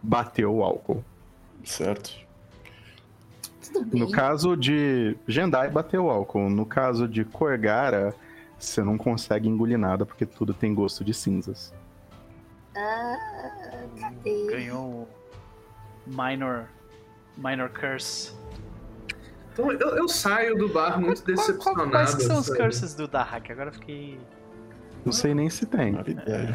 Bateu 0.02 0.52
o 0.54 0.64
álcool. 0.64 1.04
Certo. 1.62 2.10
Tudo 3.72 3.84
bem. 3.84 4.00
No 4.00 4.10
caso 4.10 4.56
de 4.56 5.16
Jendai, 5.28 5.68
bateu 5.70 6.06
o 6.06 6.10
álcool. 6.10 6.48
No 6.48 6.64
caso 6.64 7.06
de 7.06 7.24
Korgara, 7.24 8.14
você 8.58 8.82
não 8.82 8.98
consegue 8.98 9.48
engolir 9.48 9.78
nada 9.78 10.04
porque 10.04 10.26
tudo 10.26 10.52
tem 10.52 10.74
gosto 10.74 11.04
de 11.04 11.14
cinzas. 11.14 11.72
Cadê? 14.00 14.46
Ganhou 14.50 14.86
o 14.86 15.08
Minor, 16.06 16.66
minor 17.36 17.68
Curse. 17.70 18.32
Então 19.52 19.72
eu, 19.72 19.88
eu 19.96 20.08
saio 20.08 20.56
do 20.56 20.68
bar 20.68 21.00
muito 21.00 21.22
Qual- 21.22 21.34
qual- 21.34 21.46
decepcionado. 21.46 21.90
quais 21.90 22.14
que 22.14 22.22
são 22.22 22.38
os 22.38 22.48
curses 22.48 22.94
do 22.94 23.08
Dahak? 23.08 23.50
Agora 23.50 23.70
eu 23.70 23.74
fiquei. 23.74 24.18
Não 25.04 25.12
sei 25.12 25.34
nem 25.34 25.48
se 25.50 25.66
tem. 25.66 25.96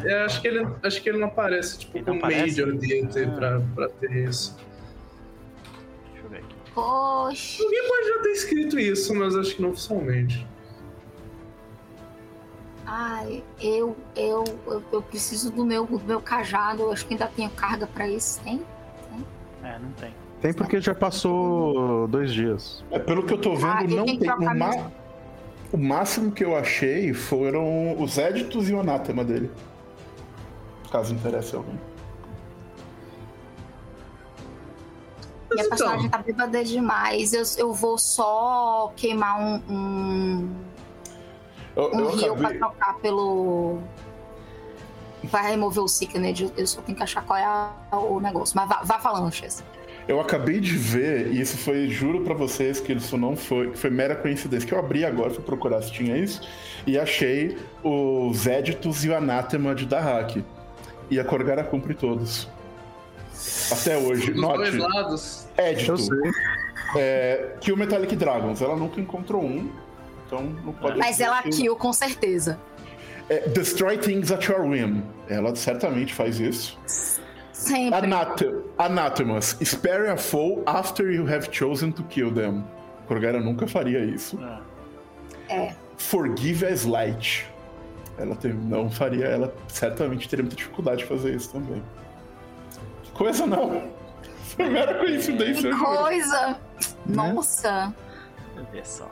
É, 0.04 0.24
acho, 0.24 0.40
que 0.40 0.48
ele, 0.48 0.66
acho 0.82 1.02
que 1.02 1.08
ele 1.08 1.18
não 1.18 1.28
aparece, 1.28 1.78
tipo, 1.78 1.98
Ele 1.98 2.06
não 2.06 2.18
com 2.18 2.26
aparece? 2.26 2.60
Major 2.64 2.78
Theater 2.78 3.28
Ah. 3.28 3.34
pra, 3.36 3.60
pra 3.74 3.88
ter 3.88 4.10
isso. 4.28 4.56
Deixa 6.12 6.24
eu 6.26 6.30
ver 6.30 6.38
aqui. 6.38 6.54
Poxa. 6.74 7.62
Alguém 7.62 7.88
pode 7.88 8.08
já 8.08 8.22
ter 8.22 8.30
escrito 8.30 8.78
isso, 8.78 9.14
mas 9.14 9.34
acho 9.36 9.56
que 9.56 9.62
não 9.62 9.70
oficialmente. 9.70 10.46
Ai, 12.86 13.42
eu, 13.60 13.96
eu, 14.14 14.44
eu, 14.66 14.82
eu 14.92 15.02
preciso 15.02 15.50
do 15.50 15.64
meu, 15.64 15.86
do 15.86 15.98
meu 16.00 16.20
cajado. 16.20 16.82
Eu 16.82 16.92
acho 16.92 17.06
que 17.06 17.14
ainda 17.14 17.26
tenho 17.26 17.50
carga 17.50 17.86
pra 17.86 18.06
isso. 18.08 18.40
Tem? 18.42 18.62
É, 19.62 19.78
não 19.78 19.90
tem. 19.92 20.12
Tem 20.40 20.52
porque 20.52 20.78
já 20.80 20.94
passou 20.94 22.06
dois 22.08 22.32
dias. 22.32 22.84
É, 22.90 22.98
pelo 22.98 23.22
que 23.24 23.32
eu 23.32 23.40
tô 23.40 23.54
vendo, 23.54 23.66
Ah, 23.66 23.82
não 23.84 24.04
tem 24.04 24.18
tem. 24.18 24.30
O, 24.30 24.54
ma- 24.54 24.90
o 25.72 25.76
máximo 25.78 26.30
que 26.30 26.44
eu 26.44 26.54
achei 26.56 27.14
foram 27.14 27.98
os 28.00 28.18
éditos 28.18 28.68
e 28.68 28.74
o 28.74 28.80
anátema 28.80 29.24
dele. 29.24 29.50
Caso 30.92 31.14
interesse 31.14 31.56
alguém. 31.56 31.80
Minha 35.50 35.68
Mas 35.68 35.68
personagem 35.68 36.06
então, 36.06 36.18
tá 36.20 36.24
bêbada 36.24 36.64
demais. 36.64 37.32
Eu, 37.32 37.42
eu 37.56 37.72
vou 37.72 37.96
só 37.96 38.92
queimar 38.96 39.40
um, 39.40 39.62
um, 39.72 40.50
Eu, 41.76 41.90
um 41.94 42.00
eu 42.00 42.10
rio 42.10 42.18
pra 42.36 42.48
acabei, 42.48 42.58
trocar 42.58 42.94
pelo. 42.98 43.78
Pra 45.30 45.40
remover 45.42 45.82
o 45.82 45.88
Sickness. 45.88 46.40
Eu- 46.40 46.52
Eu 46.56 46.66
só 46.66 46.80
tenho 46.82 46.96
que 46.96 47.02
achar 47.02 47.24
qual 47.24 47.38
é 47.38 47.44
a- 47.44 47.72
o 47.98 48.20
negócio. 48.20 48.54
Mas 48.56 48.68
vá, 48.68 48.80
vá 48.84 48.98
falando, 48.98 49.32
Chess. 49.32 49.64
eu 50.06 50.20
acabei 50.20 50.60
de 50.60 50.76
ver, 50.76 51.28
e 51.32 51.40
isso 51.40 51.56
foi, 51.56 51.88
juro 51.88 52.20
pra 52.22 52.34
vocês 52.34 52.78
que 52.78 52.92
isso 52.92 53.16
não 53.16 53.34
foi, 53.34 53.74
foi 53.74 53.88
mera 53.88 54.14
coincidência, 54.14 54.68
que 54.68 54.74
eu 54.74 54.78
abri 54.78 55.02
agora, 55.04 55.30
fui 55.30 55.42
procurar 55.42 55.80
se 55.80 55.90
tinha 55.90 56.14
isso, 56.18 56.42
e 56.86 56.98
achei 56.98 57.56
os 57.82 58.46
éditos 58.46 59.02
e 59.04 59.08
o 59.08 59.16
anátema 59.16 59.74
de 59.74 59.86
Dahak. 59.86 60.44
E 61.10 61.18
a 61.18 61.24
Korgara 61.24 61.64
cumpre 61.64 61.94
todos. 61.94 62.48
Até 63.72 63.96
hoje. 63.96 64.30
dos 64.32 64.40
dois 64.42 64.74
Note, 64.74 64.76
lados. 64.94 65.46
édito. 65.56 65.92
Eu 65.92 65.96
sei. 65.98 66.18
É, 66.96 67.54
Kill 67.60 67.76
Metallic 67.76 68.14
Dragons. 68.14 68.60
Ela 68.62 68.76
nunca 68.76 69.00
encontrou 69.00 69.42
um, 69.42 69.70
então 70.26 70.42
não 70.64 70.72
pode. 70.72 70.98
Mas 70.98 71.20
ela 71.20 71.42
que- 71.42 71.50
kill, 71.50 71.76
com 71.76 71.92
certeza. 71.92 72.58
É, 73.28 73.48
Destroy 73.48 73.96
things 73.98 74.30
at 74.30 74.44
your 74.48 74.60
whim. 74.66 75.02
Ela 75.28 75.54
certamente 75.56 76.12
faz 76.12 76.38
isso. 76.40 76.78
Sempre. 77.52 77.94
Anat 77.98 78.44
Anathemas. 78.76 79.56
Spare 79.64 80.08
a 80.10 80.16
foe 80.16 80.62
after 80.66 81.10
you 81.10 81.26
have 81.26 81.48
chosen 81.50 81.90
to 81.92 82.02
kill 82.04 82.30
them. 82.32 82.62
Korgara 83.08 83.40
nunca 83.40 83.66
faria 83.66 84.00
isso. 84.04 84.38
Ah, 84.42 84.60
Forgive 85.96 86.66
a 86.66 86.70
slight. 86.70 87.46
Ela 88.18 88.36
tem- 88.36 88.52
não 88.52 88.90
faria, 88.90 89.24
ela 89.26 89.54
certamente 89.68 90.28
teria 90.28 90.42
muita 90.42 90.56
dificuldade 90.56 90.98
de 90.98 91.04
fazer 91.06 91.34
isso 91.34 91.50
também. 91.52 91.82
Que 93.02 93.10
coisa 93.12 93.46
não. 93.46 93.90
Foi 94.56 94.68
mera 94.68 94.94
coincidência. 94.98 95.70
Que 95.70 95.78
coisa! 95.78 96.56
Nossa! 97.06 97.92
deixa 98.54 98.60
eu 98.60 98.72
ver 98.72 98.86
só. 98.86 99.10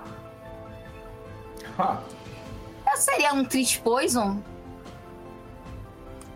Ah, 1.79 2.01
Eu 2.91 2.97
seria 2.97 3.33
um 3.33 3.45
Treat 3.45 3.81
Poison? 3.81 4.43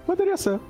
Poderia 0.07 0.37
ser. 0.37 0.61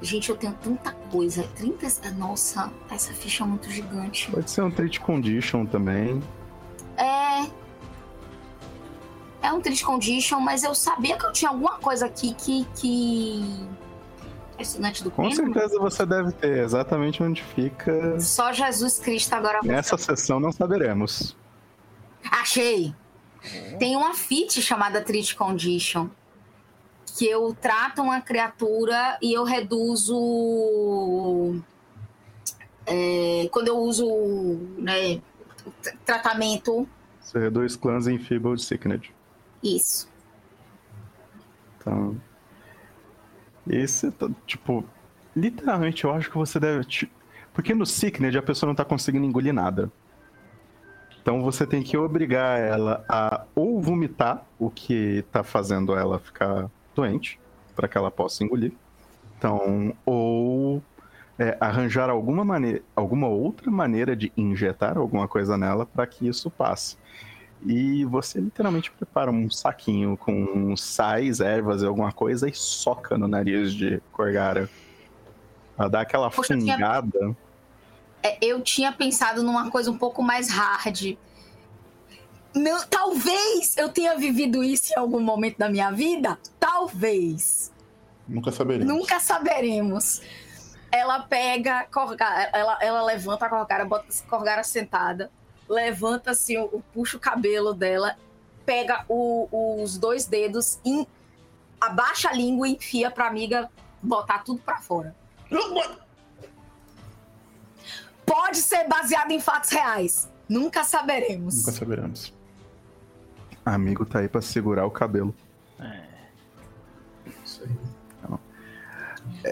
Gente, 0.00 0.30
eu 0.30 0.36
tenho 0.36 0.54
tanta 0.62 0.92
coisa. 1.10 1.42
30. 1.56 2.10
Nossa, 2.12 2.70
essa 2.90 3.12
ficha 3.12 3.42
é 3.42 3.46
muito 3.46 3.68
gigante. 3.70 4.30
Pode 4.30 4.50
ser 4.50 4.62
um 4.62 4.70
treat 4.70 5.00
condition 5.00 5.66
também. 5.66 6.22
É. 6.96 7.48
É 9.40 9.52
um 9.52 9.60
Treat 9.60 9.84
Condition, 9.84 10.40
mas 10.40 10.64
eu 10.64 10.74
sabia 10.74 11.16
que 11.16 11.24
eu 11.24 11.32
tinha 11.32 11.50
alguma 11.50 11.78
coisa 11.78 12.06
aqui 12.06 12.34
que. 12.34 12.64
que... 12.76 13.66
Estudante 14.58 15.04
do 15.04 15.10
Com 15.10 15.30
certeza 15.30 15.78
você 15.78 16.04
deve 16.04 16.32
ter 16.32 16.58
exatamente 16.58 17.22
onde 17.22 17.42
fica. 17.42 18.18
Só 18.20 18.52
Jesus 18.52 18.98
Cristo 18.98 19.32
agora. 19.34 19.60
Nessa 19.62 19.96
sessão 19.96 20.40
não 20.40 20.50
saberemos. 20.50 21.36
Achei! 22.30 22.94
Tem 23.78 23.96
uma 23.96 24.14
feat 24.14 24.60
chamada 24.60 25.00
Treat 25.00 25.36
Condition. 25.36 26.08
Que 27.16 27.26
eu 27.26 27.56
trato 27.60 28.02
uma 28.02 28.20
criatura 28.20 29.16
e 29.22 29.32
eu 29.32 29.44
reduzo. 29.44 30.16
é, 32.86 33.48
quando 33.50 33.68
eu 33.68 33.78
uso 33.78 34.06
né, 34.78 35.20
tratamento. 36.04 36.88
Você 37.20 37.38
reduz 37.38 37.76
clãs 37.76 38.06
em 38.06 38.18
Feeble 38.18 38.58
Sickness. 38.58 39.02
Isso. 39.62 40.08
Então. 41.78 42.20
Esse, 43.68 44.10
tá, 44.10 44.28
tipo, 44.46 44.84
literalmente 45.34 46.04
eu 46.04 46.12
acho 46.12 46.30
que 46.30 46.36
você 46.36 46.58
deve. 46.58 46.86
Porque 47.52 47.74
no 47.74 47.86
Sickness 47.86 48.34
a 48.36 48.42
pessoa 48.42 48.68
não 48.68 48.74
tá 48.74 48.84
conseguindo 48.84 49.26
engolir 49.26 49.52
nada. 49.52 49.90
Então 51.20 51.42
você 51.42 51.66
tem 51.66 51.82
que 51.82 51.96
obrigar 51.96 52.58
ela 52.58 53.04
a 53.08 53.44
ou 53.54 53.80
vomitar 53.82 54.46
o 54.58 54.70
que 54.70 55.24
tá 55.30 55.42
fazendo 55.42 55.94
ela 55.94 56.18
ficar 56.18 56.70
doente, 56.94 57.38
para 57.76 57.86
que 57.86 57.98
ela 57.98 58.10
possa 58.10 58.42
engolir. 58.42 58.72
Então, 59.36 59.94
ou 60.06 60.82
é, 61.38 61.56
arranjar 61.60 62.10
alguma 62.10 62.44
maneira, 62.44 62.82
alguma 62.96 63.28
outra 63.28 63.70
maneira 63.70 64.16
de 64.16 64.32
injetar 64.36 64.98
alguma 64.98 65.28
coisa 65.28 65.56
nela 65.56 65.86
para 65.86 66.06
que 66.06 66.26
isso 66.26 66.50
passe. 66.50 66.96
E 67.70 68.02
você 68.06 68.40
literalmente 68.40 68.90
prepara 68.90 69.30
um 69.30 69.50
saquinho 69.50 70.16
com 70.16 70.74
sais, 70.74 71.38
ervas 71.38 71.82
e 71.82 71.86
alguma 71.86 72.10
coisa 72.12 72.48
e 72.48 72.54
soca 72.54 73.18
no 73.18 73.28
nariz 73.28 73.74
de 73.74 74.00
Korgara. 74.10 74.70
Pra 75.76 75.86
dar 75.86 76.00
aquela 76.00 76.30
Poxa, 76.30 76.54
eu 76.54 76.58
tinha- 76.58 76.72
fungada. 76.74 77.36
É, 78.22 78.38
eu 78.40 78.62
tinha 78.62 78.90
pensado 78.90 79.42
numa 79.42 79.70
coisa 79.70 79.90
um 79.90 79.98
pouco 79.98 80.22
mais 80.22 80.48
hard. 80.48 81.18
Não, 82.54 82.82
talvez 82.86 83.76
eu 83.76 83.90
tenha 83.90 84.16
vivido 84.16 84.64
isso 84.64 84.94
em 84.94 84.98
algum 84.98 85.20
momento 85.20 85.58
da 85.58 85.68
minha 85.68 85.90
vida. 85.90 86.38
Talvez. 86.58 87.70
nunca 88.26 88.50
saberemos. 88.50 88.86
Nunca 88.94 89.20
saberemos. 89.20 90.22
Ela 90.90 91.20
pega, 91.20 91.84
Corgara, 91.92 92.48
ela, 92.54 92.78
ela 92.80 93.02
levanta 93.02 93.44
a 93.44 93.48
Corgara, 93.50 93.84
bota 93.84 94.06
a 94.08 94.28
Corgara 94.30 94.64
sentada, 94.64 95.30
levanta 95.68 96.30
assim, 96.30 96.56
o, 96.58 96.82
puxa 96.92 97.16
o 97.16 97.20
cabelo 97.20 97.74
dela, 97.74 98.16
pega 98.64 99.04
o- 99.08 99.48
os 99.82 99.96
dois 99.98 100.24
dedos, 100.26 100.78
em- 100.84 101.06
abaixa 101.80 102.30
a 102.30 102.32
língua 102.32 102.66
e 102.68 102.72
enfia 102.72 103.10
pra 103.10 103.26
amiga 103.28 103.70
botar 104.02 104.38
tudo 104.44 104.60
pra 104.60 104.78
fora. 104.80 105.14
Pode 108.26 108.58
ser 108.58 108.86
baseado 108.88 109.30
em 109.30 109.40
fatos 109.40 109.70
reais. 109.70 110.30
Nunca 110.48 110.84
saberemos. 110.84 111.56
Nunca 111.58 111.72
saberemos. 111.72 112.34
Amigo 113.64 114.04
tá 114.06 114.20
aí 114.20 114.28
pra 114.28 114.40
segurar 114.40 114.86
o 114.86 114.90
cabelo. 114.90 115.34
Isso 117.44 117.62
aí. 117.64 117.70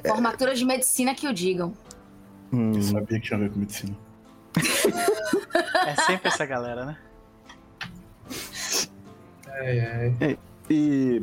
Formatura 0.07 0.55
de 0.55 0.65
medicina 0.65 1.15
que 1.15 1.29
o 1.29 1.33
digam. 1.33 1.73
Hum, 2.53 2.75
Eu 2.75 2.83
sabia 2.83 3.21
que 3.21 3.27
tinha 3.27 3.37
a 3.39 3.41
ver 3.43 3.51
com 3.53 3.59
medicina. 3.59 3.97
É 5.87 5.95
sempre 6.03 6.29
essa 6.29 6.45
galera, 6.47 6.85
né? 6.87 6.97
Ai, 9.61 9.81
ai. 10.21 10.39
e 10.69 11.23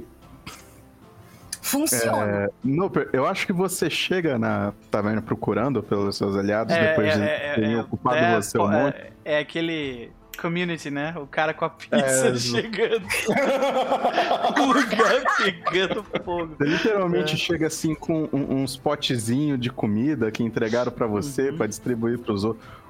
Funciona. 1.62 2.50
Noper, 2.64 3.10
eu 3.14 3.26
acho 3.26 3.46
que 3.48 3.54
você 3.54 3.90
chega 3.90 4.38
na 4.38 4.74
taverna 4.92 5.22
procurando 5.22 5.82
pelos 5.82 6.16
seus 6.18 6.36
aliados 6.36 6.76
depois 6.76 7.14
de 7.14 7.20
terem 7.56 7.80
ocupado 7.80 8.18
é, 8.18 8.36
você 8.36 8.58
um 8.60 8.68
monte. 8.70 8.96
é, 8.98 9.12
é 9.26 9.40
aquele 9.40 10.12
community, 10.40 10.92
né? 10.92 11.14
O 11.18 11.26
cara 11.26 11.54
com 11.54 11.64
a 11.66 11.70
pizza 11.70 11.96
É, 11.96 12.36
chegando. 12.36 13.06
o 14.60 14.66
lugar 14.66 15.24
pegando 15.38 16.04
fogo. 16.24 16.56
Você 16.58 16.64
literalmente 16.66 17.34
É. 17.34 17.38
chega 17.38 17.68
assim 17.68 17.96
com 17.96 18.28
um- 18.34 18.62
uns 18.62 18.76
potezinhos 18.76 19.60
de 19.60 19.70
comida 19.72 20.30
que 20.32 20.44
entregaram 20.44 20.92
pra 20.92 21.08
você 21.08 21.50
Uhum. 21.50 21.58
pra 21.58 21.66
distribuir 21.68 22.20
pros 22.20 22.44
o- 22.44 22.50
outros. 22.50 22.83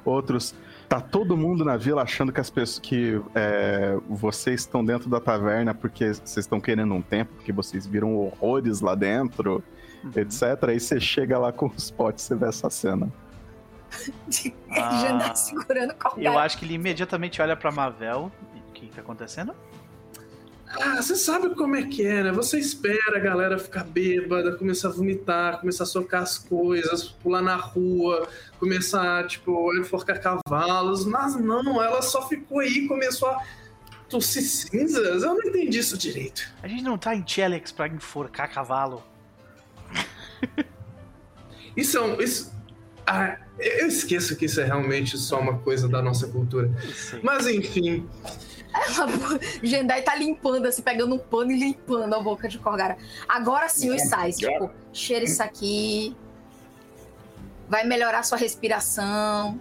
Tá 0.90 1.00
todo 1.02 1.36
mundo 1.36 1.64
na 1.66 1.76
vila 1.78 2.04
achando 2.04 2.32
que 2.32 2.40
as 2.40 2.50
pessoas 2.50 2.78
que 2.80 3.20
é, 3.34 3.98
vocês 4.08 4.62
estão 4.62 4.84
dentro 4.86 5.10
da 5.10 5.20
taverna 5.20 5.74
porque 5.74 6.14
vocês 6.14 6.38
estão 6.46 6.60
querendo 6.60 6.94
um 6.94 7.02
tempo, 7.02 7.34
porque 7.36 7.52
vocês 7.52 7.88
viram 7.88 8.16
horrores 8.16 8.82
lá 8.82 8.94
dentro, 8.96 9.64
Uhum. 10.04 10.12
etc. 10.18 10.62
Aí 10.68 10.80
você 10.82 11.00
chega 11.00 11.40
lá 11.40 11.52
com 11.54 11.68
os 11.68 11.90
potes 11.90 12.30
e 12.30 12.36
vê 12.36 12.48
essa 12.48 12.70
cena. 12.70 13.08
Ah. 14.76 15.02
Jandai 15.02 15.36
segurando 15.36 15.92
o 15.92 15.96
copo. 15.96 16.20
Eu 16.20 16.38
acho 16.38 16.58
que 16.58 16.66
ele 16.66 16.74
imediatamente 16.74 17.42
olha 17.42 17.56
pra 17.56 17.72
Mavel. 17.72 18.32
E 18.56 18.60
O 18.60 18.74
que 18.74 18.88
tá 18.88 19.02
acontecendo? 19.02 19.54
Ah, 20.82 21.02
você 21.02 21.16
sabe 21.16 21.54
como 21.56 21.76
é 21.76 21.84
que 21.84 22.06
é, 22.06 22.24
né? 22.24 22.32
Você 22.32 22.58
espera 22.58 23.18
a 23.18 23.20
galera 23.20 23.60
ficar 23.60 23.84
bêbada, 23.84 24.56
começar 24.56 24.90
a 24.90 24.92
vomitar, 24.92 25.60
começar 25.60 25.84
a 25.84 25.88
socar 25.88 26.24
as 26.24 26.38
coisas, 26.38 27.04
pular 27.04 27.42
na 27.42 27.56
rua, 27.56 28.28
começar, 28.60 29.28
tipo, 29.28 29.72
a 29.72 29.78
enforcar 29.78 30.20
cavalos. 30.20 31.06
Mas 31.06 31.36
não, 31.36 31.82
ela 31.82 32.02
só 32.02 32.28
ficou 32.28 32.60
aí 32.60 32.86
e 32.86 32.88
começou 32.88 33.30
a 33.30 33.44
tossir 34.10 34.44
cinzas. 34.44 35.24
Eu 35.24 35.36
não 35.36 35.44
entendi 35.44 35.80
isso 35.80 35.98
direito. 35.98 36.52
A 36.62 36.68
gente 36.68 36.84
não 36.84 36.98
tá 36.98 37.16
em 37.16 37.22
Telex 37.22 37.72
pra 37.72 37.88
enforcar 37.88 38.52
cavalo. 38.52 39.04
Isso 41.76 41.98
é 41.98 42.02
um. 42.02 42.22
Isso... 42.22 42.54
Ah, 43.06 43.38
eu 43.60 43.88
esqueço 43.88 44.36
que 44.36 44.46
isso 44.46 44.62
é 44.62 44.66
realmente 44.66 45.18
só 45.18 45.40
uma 45.40 45.58
coisa 45.58 45.90
da 45.90 46.02
nossa 46.02 46.28
cultura. 46.28 46.72
Mas 47.22 47.48
enfim, 47.48 48.08
Jendai 49.62 50.02
tá 50.02 50.16
limpando, 50.16 50.66
assim, 50.66 50.82
pegando 50.82 51.16
um 51.16 51.20
pano 51.20 51.52
e 51.52 51.58
limpando 51.58 52.14
a 52.14 52.20
boca 52.20 52.48
de 52.48 52.58
Corgara. 52.58 52.98
Agora 53.28 53.70
sim 53.70 53.92
os 53.92 54.02
sais, 54.04 54.38
tipo, 54.38 54.70
cheira 54.92 55.26
isso 55.26 55.42
aqui. 55.42 56.16
Vai 57.70 57.86
melhorar 57.86 58.24
sua 58.24 58.38
respiração. 58.38 59.60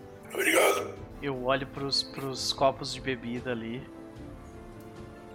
Eu 1.22 1.44
olho 1.44 1.66
pros, 1.66 2.02
pros 2.02 2.52
copos 2.52 2.93
de 2.93 3.01
bebida 3.01 3.52
ali. 3.52 3.82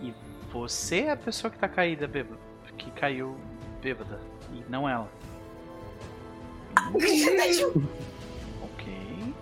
E 0.02 0.14
você 0.52 1.02
é 1.02 1.12
a 1.12 1.18
pessoa 1.18 1.50
que 1.50 1.58
tá 1.58 1.68
caída 1.68 2.08
bêbada. 2.08 2.40
Que 2.78 2.92
caiu 2.92 3.38
bêbada. 3.82 4.20
E 4.54 4.64
não 4.70 4.88
ela. 4.88 5.10
Ok. 8.62 9.34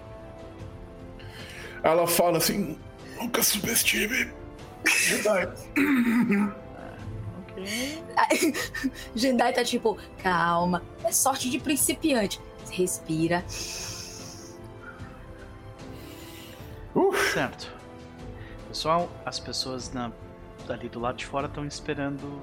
Ela 1.83 2.07
fala 2.07 2.37
assim: 2.37 2.79
nunca 3.15 3.43
subestime. 3.43 4.31
Jedi. 4.85 5.47
Ok. 7.39 8.03
Jendai 9.15 9.53
tá 9.53 9.63
tipo, 9.63 9.97
calma, 10.21 10.83
é 11.03 11.11
sorte 11.11 11.49
de 11.49 11.59
principiante. 11.59 12.39
Respira. 12.69 13.43
Certo. 17.35 17.69
Pessoal, 18.69 19.09
as 19.25 19.41
pessoas 19.41 19.91
na, 19.91 20.09
ali 20.69 20.87
do 20.87 21.01
lado 21.01 21.17
de 21.17 21.25
fora 21.25 21.47
estão 21.47 21.65
esperando 21.65 22.41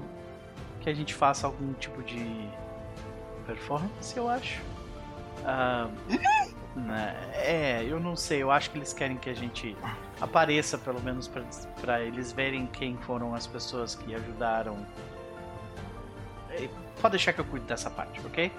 que 0.81 0.87
a 0.87 0.93
gente 0.93 1.15
faça 1.15 1.47
algum 1.47 1.73
tipo 1.73 2.03
de 2.03 2.47
performance, 3.47 4.15
eu 4.15 4.29
acho. 4.29 4.61
Né, 6.75 7.31
é, 7.33 7.83
eu 7.87 7.99
não 7.99 8.15
sei. 8.15 8.43
Eu 8.43 8.51
acho 8.51 8.69
que 8.69 8.77
eles 8.77 8.93
querem 8.93 9.17
que 9.17 9.31
a 9.31 9.33
gente 9.33 9.75
apareça, 10.21 10.77
pelo 10.77 11.01
menos, 11.01 11.27
pra- 11.27 11.43
pra 11.81 12.01
eles 12.01 12.31
verem 12.31 12.65
quem 12.67 12.97
foram 12.97 13.33
as 13.35 13.45
pessoas 13.47 13.95
que 13.95 14.13
ajudaram. 14.15 14.77
Pode 17.01 17.11
deixar 17.13 17.33
que 17.33 17.41
eu 17.41 17.45
cuide 17.45 17.65
dessa 17.65 17.89
parte, 17.89 18.19
ok? 18.25 18.51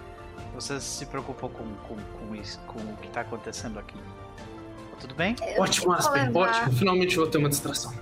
Vocês 0.55 0.83
se 0.83 1.07
preocupam 1.07 1.49
com, 1.49 1.65
com, 1.89 1.97
com 1.97 2.35
isso, 2.35 2.59
com 2.67 2.79
o 2.79 2.97
que 3.01 3.09
tá 3.09 3.21
acontecendo 3.21 3.79
aqui. 3.79 3.97
Tá 3.97 4.97
tudo 5.01 5.15
bem? 5.15 5.37
ótimo, 5.59 5.93
Aspen, 5.93 6.31
ótimo. 6.37 6.73
Finalmente 6.73 7.17
vou 7.17 7.27
ter 7.29 7.39
uma 7.39 7.49
distração. 7.49 7.93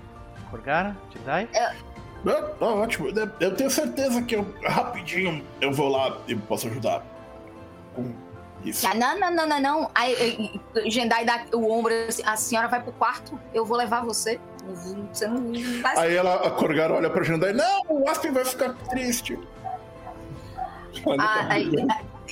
Korgara? 0.50 0.96
Jedi? 1.12 1.48
Ah, 1.54 1.74
ah, 2.60 2.64
ótimo. 2.64 3.08
Eu- 3.08 3.30
Eu 3.40 3.54
tenho 3.54 3.70
certeza 3.70 4.22
que 4.22 4.34
eu 4.36 4.54
rapidinho 4.64 5.44
eu 5.60 5.72
vou 5.72 5.88
lá 5.88 6.18
e 6.26 6.34
posso 6.34 6.66
ajudar. 6.68 7.02
Com 7.94 8.12
isso. 8.64 8.86
Ah, 8.86 8.94
não, 8.94 9.18
não, 9.18 9.30
não, 9.34 9.46
não, 9.46 9.60
não. 9.60 9.90
Aí, 9.94 10.60
Jendai 10.86 11.24
dá 11.24 11.44
o 11.52 11.70
ombro 11.70 11.92
assim, 12.08 12.22
a 12.24 12.36
senhora 12.36 12.68
vai 12.68 12.82
pro 12.82 12.92
quarto, 12.92 13.38
eu 13.52 13.64
vou 13.64 13.76
levar 13.76 14.02
você. 14.04 14.40
Você 15.12 15.26
não 15.26 15.52
vai 15.82 15.96
Aí 15.98 16.14
ela, 16.16 16.34
a 16.46 16.50
Corgar 16.50 16.90
olha 16.92 17.10
pra 17.10 17.24
Jandai, 17.24 17.52
não, 17.52 17.82
o 17.88 18.08
Aspen 18.08 18.32
vai 18.32 18.44
ficar 18.44 18.74
triste. 18.90 19.38
Ah, 21.18 21.46
aí, 21.50 21.70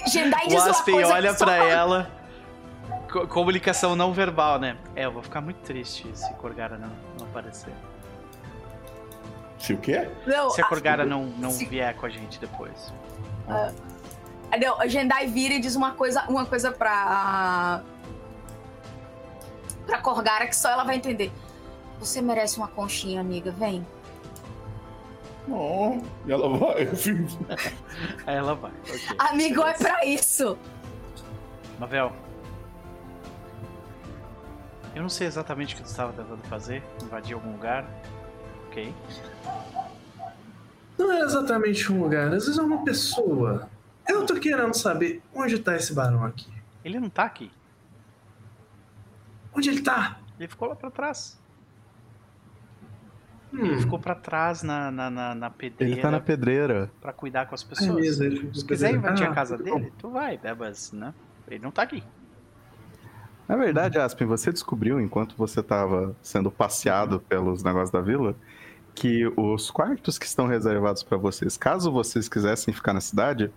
Jendai 0.07 0.47
O 0.47 0.48
diz 0.48 0.62
uma 0.62 0.70
Aspen 0.70 0.94
coisa 0.94 1.12
olha 1.12 1.35
pra 1.35 1.47
fala- 1.47 1.65
ela. 1.65 2.11
Co- 3.11 3.27
comunicação 3.27 3.97
não 3.97 4.12
verbal, 4.12 4.59
né? 4.61 4.77
É, 4.94 5.05
eu 5.07 5.11
vou 5.12 5.23
ficar 5.23 5.40
muito 5.40 5.59
triste 5.59 6.07
se 6.15 6.32
Korgara 6.35 6.78
não, 6.78 6.90
não 7.19 7.27
aparecer. 7.27 7.73
Se 9.59 9.73
o 9.74 9.78
quê? 9.78 10.09
Não, 10.27 10.51
Se 10.51 10.61
a 10.62 10.65
a- 10.65 10.69
Korgara 10.69 11.05
não, 11.05 11.24
não 11.24 11.51
se- 11.51 11.65
vier 11.66 11.93
com 11.97 12.07
a 12.07 12.09
gente 12.09 12.39
depois. 12.39 12.93
Ah, 13.48 13.73
Não, 14.59 14.81
a 14.81 14.86
Jendai 14.86 15.27
vira 15.27 15.55
e 15.55 15.60
diz 15.60 15.77
uma 15.77 15.93
coisa, 15.93 16.24
uma 16.28 16.47
coisa 16.47 16.72
pra. 16.72 17.82
pra 19.86 19.98
Corgara 19.98 20.47
que 20.47 20.56
só 20.56 20.70
ela 20.70 20.85
vai 20.85 20.97
entender. 20.97 21.31
Você 21.98 22.20
merece 22.22 22.56
uma 22.56 22.68
conchinha, 22.68 23.20
amiga, 23.20 23.51
vem. 23.52 23.86
Oh, 25.48 25.98
e 26.27 26.32
ela 26.32 26.48
vai. 26.56 26.89
Aí 28.27 28.36
ela 28.36 28.55
vai. 28.55 28.70
ok. 28.70 29.01
Amigo 29.18 29.62
é 29.62 29.72
pra 29.74 30.05
isso. 30.05 30.56
Mavel. 31.78 32.12
Eu 34.94 35.02
não 35.02 35.09
sei 35.09 35.27
exatamente 35.27 35.74
o 35.74 35.77
que 35.78 35.82
tu 35.82 35.89
estava 35.89 36.12
tentando 36.12 36.43
fazer. 36.44 36.82
Invadir 37.02 37.35
algum 37.35 37.52
lugar. 37.52 37.89
Ok. 38.68 38.94
Não 40.98 41.10
é 41.12 41.20
exatamente 41.20 41.90
um 41.90 42.02
lugar, 42.02 42.27
às 42.27 42.44
vezes 42.44 42.59
é 42.59 42.62
uma 42.62 42.85
pessoa. 42.85 43.68
Eu 44.10 44.26
tô 44.26 44.34
querendo 44.34 44.74
saber 44.74 45.22
onde 45.34 45.58
tá 45.58 45.76
esse 45.76 45.94
barão 45.94 46.24
aqui. 46.24 46.50
Ele 46.84 46.98
não 46.98 47.08
tá 47.08 47.24
aqui. 47.24 47.50
Onde 49.54 49.68
ele 49.70 49.82
tá? 49.82 50.18
Ele 50.38 50.48
ficou 50.48 50.68
lá 50.68 50.74
pra 50.76 50.90
trás. 50.90 51.38
Hum, 53.52 53.80
Ficou 53.80 53.98
pra 53.98 54.14
trás 54.14 54.62
na, 54.62 54.90
na, 54.92 55.10
na, 55.10 55.34
na 55.34 55.50
pedreira 55.50 55.92
Ele 55.94 56.00
tá 56.00 56.10
na 56.10 56.20
pedreira. 56.20 56.90
pra 57.00 57.12
cuidar 57.12 57.46
com 57.46 57.54
as 57.54 57.64
é 57.64 57.66
pessoas. 57.66 57.94
mesmo, 57.96 58.24
ele- 58.24 58.54
Se 58.54 58.64
quiser 58.64 58.94
invadir 58.94 59.26
Ah, 59.26 59.30
a 59.30 59.34
casa 59.34 59.56
bom. 59.58 59.64
dele, 59.64 59.92
tu 59.98 60.08
vai? 60.10 60.38
Mas, 60.56 60.92
né? 60.92 61.12
Ele 61.48 61.58
não 61.58 61.70
tá 61.72 61.82
aqui. 61.82 62.02
Na 63.48 63.56
verdade, 63.56 63.98
Aspen, 63.98 64.28
você 64.28 64.52
descobriu, 64.52 65.00
enquanto 65.00 65.34
você 65.36 65.60
tava 65.60 66.14
sendo 66.22 66.48
passeado 66.52 67.18
pelos 67.28 67.64
negócios 67.64 67.90
da 67.90 68.00
vila, 68.00 68.36
que 68.94 69.26
os 69.36 69.68
quartos 69.72 70.16
que 70.16 70.26
estão 70.26 70.46
reservados 70.46 71.02
pra 71.02 71.18
vocês, 71.18 71.56
caso 71.56 71.90
vocês 71.90 72.28
quisessem 72.28 72.72
ficar 72.72 72.92
na 72.92 73.00
cidade, 73.00 73.50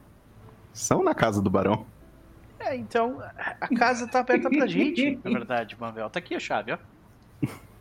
são 0.73 1.01
na 1.03 1.13
casa 1.15 1.41
do 1.41 1.49
barão. 1.49 1.85
É, 2.59 2.75
então, 2.75 3.21
a- 3.37 3.67
casa 3.75 4.07
tá 4.07 4.19
aberta 4.19 4.49
pra 4.49 4.65
gente, 4.67 5.19
na 5.23 5.31
verdade, 5.31 5.77
Mavel. 5.79 6.09
Tá 6.09 6.19
aqui 6.19 6.33
a 6.35 6.39
chave, 6.39 6.73
ó. 6.73 6.77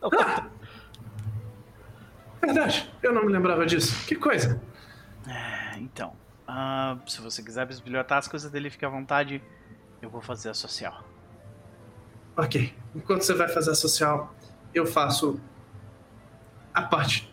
Verdade, 2.40 2.93
eu 3.02 3.12
não 3.12 3.24
me 3.24 3.32
lembrava 3.32 3.64
disso. 3.64 4.05
Que 4.06 4.16
coisa. 4.16 4.60
É, 5.28 5.78
Então, 5.78 6.12
ah, 6.47 6.98
se 7.06 7.20
você 7.20 7.43
quiser 7.43 7.64
bisbilhotar 7.66 8.19
as 8.19 8.27
coisas 8.28 8.51
dele, 8.51 8.69
fique 8.70 8.85
à 8.85 8.89
vontade. 8.89 9.40
Eu 10.01 10.10
vou 10.10 10.20
fazer 10.20 10.51
a 10.51 10.55
social. 10.55 11.05
Ok, 12.36 12.74
enquanto 12.94 13.23
você 13.23 13.35
vai 13.35 13.48
fazer 13.48 13.70
a 13.70 13.74
social, 13.74 14.35
eu 14.74 14.85
faço 14.86 15.39
a 16.74 16.82
parte. 16.82 17.32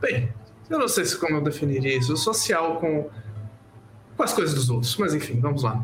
Bem, 0.00 0.32
eu 0.70 0.78
não 0.78 0.86
sei 0.86 1.04
se 1.04 1.18
como 1.18 1.36
eu 1.36 1.40
definiria 1.42 1.96
isso. 1.98 2.16
Social 2.16 2.78
com, 2.78 3.10
com 4.18 4.24
as 4.24 4.34
coisas 4.34 4.52
dos 4.52 4.68
outros, 4.68 4.96
mas 4.96 5.14
enfim, 5.14 5.38
vamos 5.40 5.62
lá. 5.62 5.80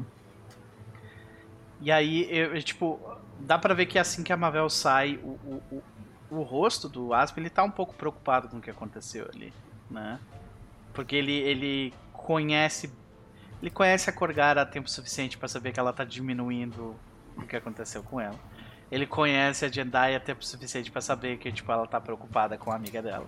E 1.81 1.93
aí, 1.93 2.27
eu, 2.29 2.57
eu, 2.57 2.63
tipo, 2.63 3.01
dá 3.39 3.57
pra 3.57 3.73
ver 3.75 3.87
que 3.87 3.97
assim 3.97 4.25
que 4.25 4.33
a 4.33 4.37
Mavel 4.37 4.69
sai, 4.69 5.21
o, 5.23 5.39
o, 5.45 5.63
o, 5.71 6.39
o 6.39 6.43
rosto 6.43 6.89
do 6.89 7.15
Aspen, 7.15 7.45
ele 7.45 7.51
tá 7.51 7.63
um 7.63 7.71
pouco 7.71 7.95
preocupado 7.95 8.49
com 8.49 8.57
o 8.57 8.61
que 8.61 8.71
aconteceu 8.71 9.31
ali, 9.33 9.53
né? 9.89 10.19
Porque 10.93 11.15
ele, 11.15 11.33
ele 11.33 11.95
conhece. 12.13 12.93
Ele 13.63 13.71
conhece 13.71 14.11
a 14.11 14.13
Corgara 14.13 14.63
há 14.63 14.67
tempo 14.67 14.91
suficiente 14.91 15.39
pra 15.39 15.47
saber 15.47 15.73
que 15.73 15.79
ela 15.79 15.93
tá 15.93 16.05
diminuindo 16.05 16.97
o 17.37 17.43
que 17.43 17.55
aconteceu 17.55 18.03
com 18.03 18.21
ela. 18.21 18.39
Ele 18.91 19.07
conhece 19.07 19.65
a 19.65 19.69
Jendai 19.69 20.17
há 20.17 20.21
tempo 20.21 20.45
suficiente 20.45 20.91
pra 20.91 21.01
saber 21.01 21.39
que, 21.39 21.51
tipo, 21.53 21.71
ela 21.71 21.87
tá 21.87 22.01
preocupada 22.01 22.59
com 22.59 22.73
a 22.73 22.75
amiga 22.75 23.01
dela. 23.01 23.27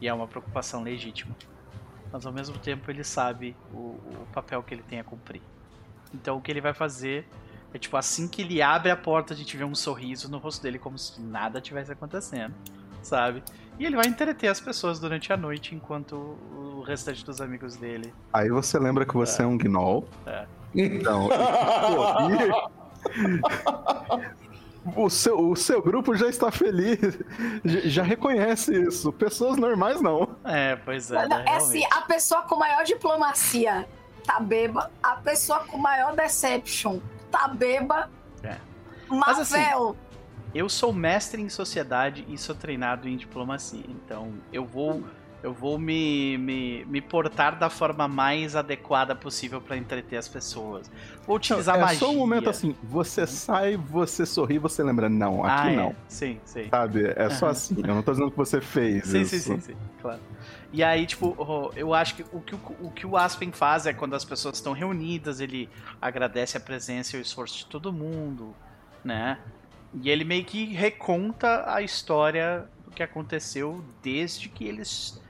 E 0.00 0.08
é 0.08 0.14
uma 0.14 0.28
preocupação 0.28 0.82
legítima. 0.82 1.34
Mas 2.14 2.24
ao 2.24 2.32
mesmo 2.32 2.56
tempo 2.58 2.88
ele 2.92 3.02
sabe 3.02 3.56
o, 3.72 3.98
o 3.98 4.26
papel 4.32 4.62
que 4.62 4.72
ele 4.72 4.84
tem 4.84 5.00
a 5.00 5.04
cumprir. 5.04 5.42
Então 6.14 6.36
o 6.36 6.40
que 6.40 6.48
ele 6.52 6.60
vai 6.60 6.72
fazer 6.72 7.26
É 7.74 7.78
tipo, 7.78 7.96
assim 7.96 8.28
que 8.28 8.40
ele 8.40 8.62
abre 8.62 8.88
a 8.92 8.96
porta, 8.96 9.34
a 9.34 9.36
gente 9.36 9.56
vê 9.56 9.64
um 9.64 9.74
sorriso 9.74 10.30
no 10.30 10.38
rosto 10.38 10.62
dele, 10.62 10.78
como 10.78 10.96
se 10.96 11.20
nada 11.20 11.60
tivesse 11.60 11.90
acontecendo, 11.90 12.54
sabe? 13.02 13.42
E 13.80 13.84
ele 13.84 13.96
vai 13.96 14.06
entreter 14.06 14.46
as 14.46 14.60
pessoas 14.60 15.00
durante 15.00 15.32
a 15.32 15.36
noite, 15.36 15.74
enquanto 15.74 16.14
o 16.14 16.84
restante 16.86 17.24
dos 17.24 17.40
amigos 17.40 17.74
dele. 17.74 18.14
Aí 18.32 18.48
você 18.48 18.78
lembra 18.78 19.04
que 19.04 19.14
você 19.14 19.42
é, 19.42 19.46
um 19.46 19.58
gnoll. 19.58 20.08
É. 20.24 20.46
Então, 20.72 21.28
o 24.96 25.08
seu, 25.08 25.50
o 25.50 25.56
seu 25.56 25.82
grupo 25.82 26.14
já 26.14 26.28
está 26.28 26.50
feliz, 26.50 26.98
já 27.64 28.02
reconhece 28.02 28.74
isso. 28.74 29.12
Pessoas 29.12 29.56
normais 29.56 30.00
não. 30.00 30.36
É, 30.44 30.76
pois 30.76 31.10
é. 31.10 31.26
Não, 31.26 31.38
é 31.38 31.56
assim, 31.56 31.84
a 31.90 32.02
pessoa 32.02 32.42
com 32.42 32.56
maior 32.56 32.84
diplomacia 32.84 33.88
tá 34.26 34.40
beba, 34.40 34.90
a 35.02 35.16
pessoa 35.16 35.60
com 35.60 35.78
maior 35.78 36.14
deception 36.14 36.98
tá 37.30 37.48
beba. 37.48 38.10
É. 38.42 38.56
Mas 39.08 39.38
assim, 39.38 39.62
eu 40.54 40.68
sou 40.68 40.92
mestre 40.92 41.42
em 41.42 41.48
sociedade 41.48 42.24
e 42.28 42.36
sou 42.38 42.54
treinado 42.54 43.08
em 43.08 43.16
diplomacia. 43.16 43.84
Então 43.88 44.34
eu 44.52 44.64
vou 44.64 45.02
eu 45.44 45.52
vou 45.52 45.78
me, 45.78 46.38
me, 46.38 46.86
me 46.86 47.02
portar 47.02 47.58
da 47.58 47.68
forma 47.68 48.08
mais 48.08 48.56
adequada 48.56 49.14
possível 49.14 49.60
para 49.60 49.76
entreter 49.76 50.16
as 50.16 50.26
pessoas. 50.26 50.90
Vou 51.26 51.36
utilizar 51.36 51.76
é 51.76 51.80
magia. 51.82 51.96
É 51.96 51.98
só 51.98 52.10
um 52.10 52.16
momento 52.16 52.48
assim, 52.48 52.74
você 52.82 53.26
sai, 53.26 53.76
você 53.76 54.24
sorri, 54.24 54.56
você 54.56 54.82
lembra, 54.82 55.06
não, 55.06 55.44
aqui 55.44 55.68
ah, 55.68 55.72
não. 55.72 55.90
É. 55.90 55.94
Sim, 56.08 56.40
sim. 56.46 56.70
Sabe? 56.70 57.12
É 57.14 57.28
só 57.28 57.48
assim, 57.48 57.76
eu 57.76 57.94
não 57.94 58.02
tô 58.02 58.12
dizendo 58.12 58.30
que 58.30 58.36
você 58.38 58.58
fez 58.58 59.06
sim, 59.06 59.20
isso. 59.20 59.36
Sim, 59.36 59.56
sim, 59.56 59.60
sim, 59.60 59.76
claro. 60.00 60.18
E 60.72 60.82
aí, 60.82 61.04
tipo, 61.04 61.36
eu 61.76 61.92
acho 61.92 62.14
que 62.14 62.24
o 62.32 62.40
que 62.40 62.54
o, 62.54 62.90
que 62.90 63.06
o 63.06 63.14
Aspen 63.14 63.52
faz 63.52 63.84
é 63.84 63.92
quando 63.92 64.14
as 64.14 64.24
pessoas 64.24 64.54
estão 64.54 64.72
reunidas, 64.72 65.40
ele 65.40 65.68
agradece 66.00 66.56
a 66.56 66.60
presença 66.60 67.18
e 67.18 67.20
o 67.20 67.22
esforço 67.22 67.58
de 67.58 67.66
todo 67.66 67.92
mundo, 67.92 68.54
né? 69.04 69.38
E 69.92 70.08
ele 70.08 70.24
meio 70.24 70.44
que 70.46 70.64
reconta 70.72 71.70
a 71.70 71.82
história 71.82 72.66
do 72.82 72.92
que 72.92 73.02
aconteceu 73.02 73.84
desde 74.02 74.48
que 74.48 74.64
eles 74.64 75.22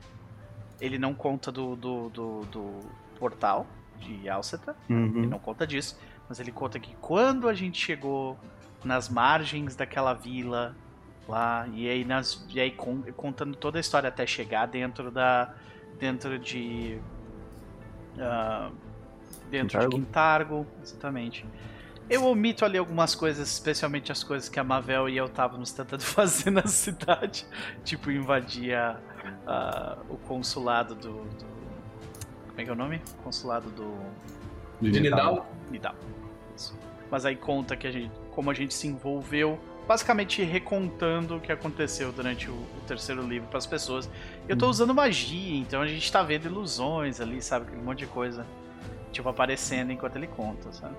ele 0.81 0.99
não 0.99 1.15
conta 1.15 1.51
do, 1.51 1.77
do, 1.77 2.09
do, 2.09 2.41
do 2.47 2.81
portal 3.19 3.67
de 3.99 4.29
Alceta, 4.29 4.77
uhum. 4.89 5.19
ele 5.19 5.27
não 5.27 5.39
conta 5.39 5.67
disso, 5.67 5.99
mas 6.29 6.41
ele 6.41 6.53
conta 6.53 6.79
que 6.79 6.95
quando 7.01 7.49
a 7.49 7.55
gente 7.55 7.81
chegou 7.81 8.39
nas 8.85 9.09
margens 9.09 9.75
daquela 9.75 10.13
vila 10.13 10.77
lá, 11.29 11.67
e 11.73 11.89
aí, 11.89 12.05
nas, 12.05 12.45
e 12.51 12.61
aí 12.61 12.71
contando 13.17 13.57
toda 13.57 13.79
a 13.79 13.81
história 13.81 14.09
até 14.09 14.27
chegar 14.27 14.67
dentro 14.67 15.11
da. 15.11 15.55
dentro 15.99 16.39
de. 16.39 16.99
Uh, 18.15 18.73
dentro 19.51 19.79
Quintargo. 19.79 19.91
de 19.91 19.97
Quintargo, 19.97 20.67
exatamente. 20.83 21.47
Eu 22.09 22.27
omito 22.27 22.65
ali 22.67 22.77
algumas 22.77 23.15
coisas, 23.15 23.49
especialmente 23.51 24.13
as 24.13 24.23
coisas 24.23 24.49
que 24.49 24.61
a 24.61 24.65
Mavel 24.65 25.09
e 25.09 25.17
eu 25.17 25.25
estávamos 25.25 25.73
tentando 25.73 26.03
fazer 26.05 26.51
na 26.51 26.67
cidade, 26.67 27.47
tipo 27.83 28.11
invadir 28.11 28.75
a, 28.75 28.99
uh, 29.47 30.01
o 30.09 30.17
consulado 30.19 30.95
do, 30.95 31.13
do, 31.13 31.47
Como 32.49 32.61
é 32.61 32.65
que 32.65 32.71
é 32.71 32.73
o 32.73 32.77
nome? 32.77 33.01
Consulado 33.23 33.71
do. 33.71 33.95
De 34.81 35.01
Nidal? 35.01 35.47
Nidal. 35.71 35.95
Isso. 36.57 36.77
Mas 37.11 37.25
aí 37.25 37.37
conta 37.37 37.77
que 37.77 37.87
a 37.87 37.91
gente, 37.91 38.11
como 38.33 38.51
a 38.51 38.55
gente 38.55 38.75
se 38.75 38.87
envolveu, 38.87 39.59
basicamente 39.87 40.43
recontando 40.43 41.37
o 41.37 41.41
que 41.41 41.53
aconteceu 41.53 42.13
durante 42.13 42.51
o, 42.51 42.55
o 42.55 42.81
terceiro 42.87 43.23
livro 43.23 43.49
para 43.49 43.59
as 43.59 43.67
pessoas. 43.67 44.09
Eu 44.49 44.57
tô 44.57 44.67
uhum. 44.67 44.71
usando 44.71 44.95
magia, 44.95 45.59
então 45.59 45.81
a 45.81 45.87
gente 45.87 46.11
tá 46.11 46.23
vendo 46.23 46.47
ilusões 46.47 47.21
ali, 47.21 47.41
sabe? 47.41 47.77
Um 47.77 47.85
monte 47.85 48.01
de 48.01 48.07
coisa, 48.07 48.47
tipo, 49.13 49.29
aparecendo 49.29 49.93
enquanto 49.93 50.17
ele 50.17 50.27
conta, 50.27 50.73
sabe? 50.73 50.95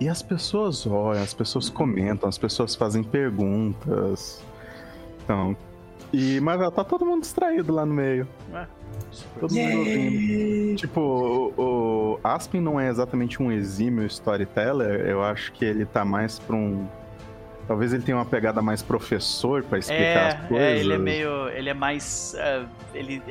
E 0.00 0.08
as 0.08 0.22
pessoas 0.22 0.86
olham, 0.86 1.22
as 1.22 1.34
pessoas 1.34 1.68
comentam, 1.68 2.28
as 2.28 2.38
pessoas 2.38 2.74
fazem 2.74 3.04
perguntas. 3.04 4.42
Então, 5.22 5.56
e, 6.12 6.40
mas 6.40 6.58
tá 6.72 6.84
todo 6.84 7.06
mundo 7.06 7.22
distraído 7.22 7.72
lá 7.72 7.86
no 7.86 7.94
meio. 7.94 8.28
É, 8.52 8.66
todo 9.40 9.54
mundo 9.54 9.78
ouvindo. 9.78 10.76
Tipo, 10.76 11.00
o, 11.00 11.62
o 12.14 12.20
Aspen 12.22 12.60
não 12.60 12.78
é 12.78 12.88
exatamente 12.88 13.42
um 13.42 13.50
exímio 13.50 14.06
storyteller, 14.06 15.06
eu 15.06 15.22
acho 15.22 15.52
que 15.52 15.64
ele 15.64 15.84
tá 15.84 16.04
mais 16.04 16.38
pra 16.38 16.56
um. 16.56 16.86
Talvez 17.66 17.92
ele 17.92 18.02
tenha 18.02 18.16
uma 18.16 18.24
pegada 18.24 18.60
mais 18.60 18.82
professor 18.82 19.62
para 19.62 19.78
explicar 19.78 20.02
é, 20.02 20.28
as 20.28 20.48
coisas. 20.48 20.66
É, 20.66 20.78
ele 20.78 20.92
é 20.92 20.98
meio. 20.98 21.48
Ele 21.48 21.70
é 21.70 21.74
mais. 21.74 22.34
Uh, 22.36 22.68
ele 22.92 23.22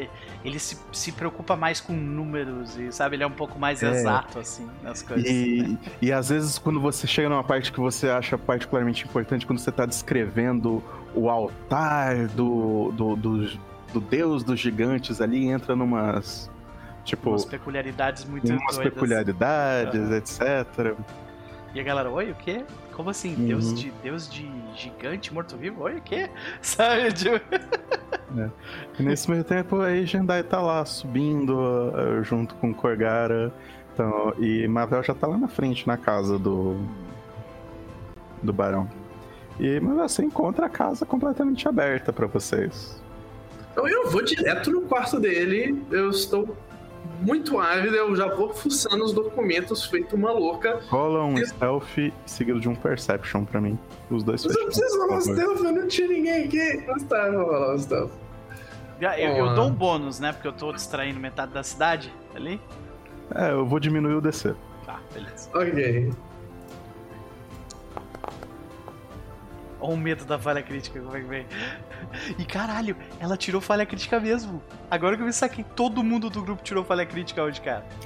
ele 0.44 0.60
se, 0.60 0.78
se 0.92 1.12
preocupa 1.12 1.56
mais 1.56 1.80
com 1.80 1.94
números 1.94 2.78
e, 2.78 2.92
sabe, 2.92 3.16
ele 3.16 3.24
é 3.24 3.28
um 3.28 3.32
pouco 3.32 3.60
mais 3.60 3.84
é. 3.84 3.92
exato, 3.92 4.40
assim, 4.40 4.68
nas 4.82 5.02
coisas. 5.04 5.30
E, 5.30 5.62
né? 5.62 5.78
e 6.02 6.12
às 6.12 6.30
vezes, 6.30 6.58
quando 6.58 6.80
você 6.82 7.06
chega 7.06 7.30
numa 7.30 7.44
parte 7.44 7.72
que 7.72 7.80
você 7.80 8.10
acha 8.10 8.38
particularmente 8.38 9.06
importante, 9.06 9.46
quando 9.46 9.60
você 9.60 9.72
tá 9.72 9.86
descrevendo 9.86 10.84
o 11.14 11.30
altar 11.30 12.28
do, 12.30 12.92
do, 12.92 13.16
do, 13.16 13.60
do 13.94 14.02
deus 14.02 14.44
dos 14.44 14.60
gigantes 14.60 15.22
ali, 15.22 15.48
entra 15.48 15.76
numas. 15.76 16.50
Tipo. 17.04 17.32
Umas 17.32 17.46
peculiaridades 17.46 18.26
muito 18.26 18.52
Umas 18.52 18.76
doidas. 18.76 18.94
peculiaridades, 18.94 20.02
uhum. 20.02 20.16
etc. 20.16 20.96
E 21.74 21.80
a 21.80 21.84
galera, 21.84 22.10
oi, 22.10 22.32
o 22.32 22.36
quê? 22.36 22.66
Como 22.96 23.10
assim? 23.10 23.36
Uhum. 23.36 23.48
Deus 23.48 23.74
de 23.74 23.92
Deus 24.04 24.30
de 24.30 24.50
gigante 24.76 25.34
morto-vivo? 25.34 25.84
Oi, 25.84 25.98
o 25.98 26.02
quê? 26.02 26.30
Sabe? 26.62 27.12
Tipo... 27.14 27.42
É. 28.38 28.50
Nesse 29.00 29.30
meio 29.30 29.44
tempo, 29.44 29.82
aí 29.82 30.06
Jendai 30.06 30.44
tá 30.44 30.62
lá 30.62 30.86
subindo 30.86 31.58
uh, 31.58 32.24
junto 32.24 32.56
com 32.56 32.74
Korgara. 32.74 33.54
Então, 33.94 34.34
e 34.40 34.68
Mavel 34.68 35.04
já 35.04 35.14
tá 35.14 35.28
lá 35.28 35.38
na 35.38 35.48
frente, 35.48 35.86
na 35.86 35.98
casa 35.98 36.40
do. 36.40 36.78
do 38.42 38.54
Barão. 38.54 38.90
E 39.60 39.80
mas 39.80 40.14
você 40.14 40.24
encontra 40.24 40.66
a 40.66 40.70
casa 40.70 41.06
completamente 41.06 41.68
aberta 41.68 42.14
para 42.14 42.26
vocês. 42.28 43.02
Então 43.72 43.88
eu 43.88 44.10
vou 44.10 44.24
direto 44.24 44.72
no 44.72 44.82
quarto 44.82 45.20
dele. 45.20 45.82
Eu 45.92 46.10
estou 46.10 46.56
muito 47.22 47.60
ávido, 47.60 47.96
eu 47.96 48.16
já 48.16 48.28
vou 48.28 48.54
fuçando 48.54 49.04
os 49.04 49.14
documentos 49.14 49.86
feito 49.86 50.16
uma 50.16 50.32
louca. 50.32 50.82
Rola 50.88 51.24
um 51.24 51.38
e... 51.38 51.46
stealth 51.46 52.12
seguido 52.26 52.60
de 52.60 52.68
um 52.68 52.76
perception 52.76 53.46
pra 53.46 53.62
mim. 53.62 53.78
Os 54.10 54.24
dois 54.24 54.44
Mas 54.46 54.56
eu 54.56 54.66
preciso 54.66 55.00
rolar 55.00 55.18
um 55.18 55.22
stealth, 55.22 55.60
eu 55.60 55.72
não 55.72 55.88
tinha 55.88 56.08
ninguém 56.08 56.46
aqui. 56.46 56.84
Mas 56.88 57.04
tá, 57.04 57.28
eu 57.28 57.34
vou 57.34 57.46
rolar 57.46 57.76
um 57.76 57.80
stealth. 57.80 58.12
Eu, 59.00 59.32
eu, 59.36 59.56
dou 59.56 59.68
um 59.68 59.72
bônus, 59.72 60.20
né? 60.20 60.32
Porque 60.32 60.48
eu 60.48 60.54
tô 60.54 60.72
distraindo 60.72 61.20
metade 61.20 61.52
da 61.52 61.64
cidade 61.64 62.14
ali. 62.36 62.62
É, 63.34 63.52
eu 63.52 63.66
vou 63.66 63.80
diminuir 63.80 64.14
o 64.14 64.22
DC. 64.22 64.54
Tá, 64.86 65.00
beleza. 65.14 65.50
Ok. 65.56 66.12
Olha 69.82 69.94
o 69.94 69.98
medo 69.98 70.24
da 70.26 70.38
falha 70.38 70.62
crítica, 70.62 71.02
como 71.02 71.18
é 71.18 71.22
que 71.22 71.28
vem. 71.28 71.48
E 72.38 72.46
caralho, 72.46 72.96
ela 73.20 73.36
tirou 73.36 73.60
falha 73.60 73.84
crítica 73.86 74.20
mesmo. 74.20 74.62
Agora 74.90 75.16
que 75.16 75.24
eu 75.24 75.26
me 75.26 75.34
saquei, 75.34 75.66
todo 75.76 76.04
mundo 76.04 76.30
do 76.30 76.44
grupo 76.44 76.62
tirou 76.62 76.84
falha 76.84 77.06
crítica 77.06 77.42
hoje, 77.42 77.60
cara. 77.62 77.84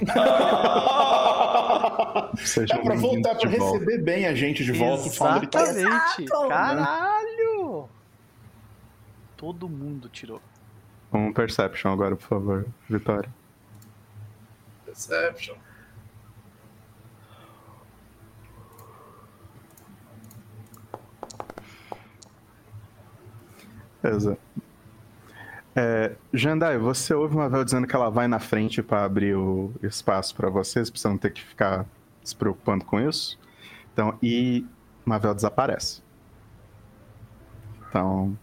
é 2.70 2.78
pra 2.78 2.94
voltar, 2.94 3.34
pra 3.34 3.50
receber 3.50 3.98
bem 4.02 4.26
a 4.26 4.34
gente 4.34 4.64
de 4.64 4.72
volta. 4.72 5.06
Exatamente. 5.06 6.24
Caralho! 6.48 7.88
Todo 9.36 9.68
mundo 9.68 10.08
tirou. 10.08 10.40
Um 11.12 11.30
Perception 11.32 11.92
agora, 11.92 12.16
por 12.16 12.26
favor, 12.26 12.66
Vitória. 12.88 13.28
Perception. 14.86 15.56
Beleza. 24.06 24.38
É, 25.74 26.14
Jandai, 26.32 26.78
você 26.78 27.12
ouve 27.12 27.34
uma 27.34 27.48
Vel 27.48 27.64
dizendo 27.64 27.88
que 27.88 27.96
ela 27.96 28.08
vai 28.08 28.28
na 28.28 28.38
frente 28.38 28.80
para 28.80 29.04
abrir 29.04 29.34
o 29.34 29.74
espaço 29.82 30.34
para 30.34 30.48
vocês, 30.48 30.88
você 30.88 31.08
não 31.08 31.18
ter 31.18 31.32
que 31.32 31.42
ficar 31.42 31.84
se 32.22 32.34
preocupando 32.34 32.84
com 32.84 33.00
isso. 33.00 33.36
Então, 33.92 34.16
e 34.22 34.64
Mavel 35.04 35.34
desaparece. 35.34 36.02
Então. 37.88 38.38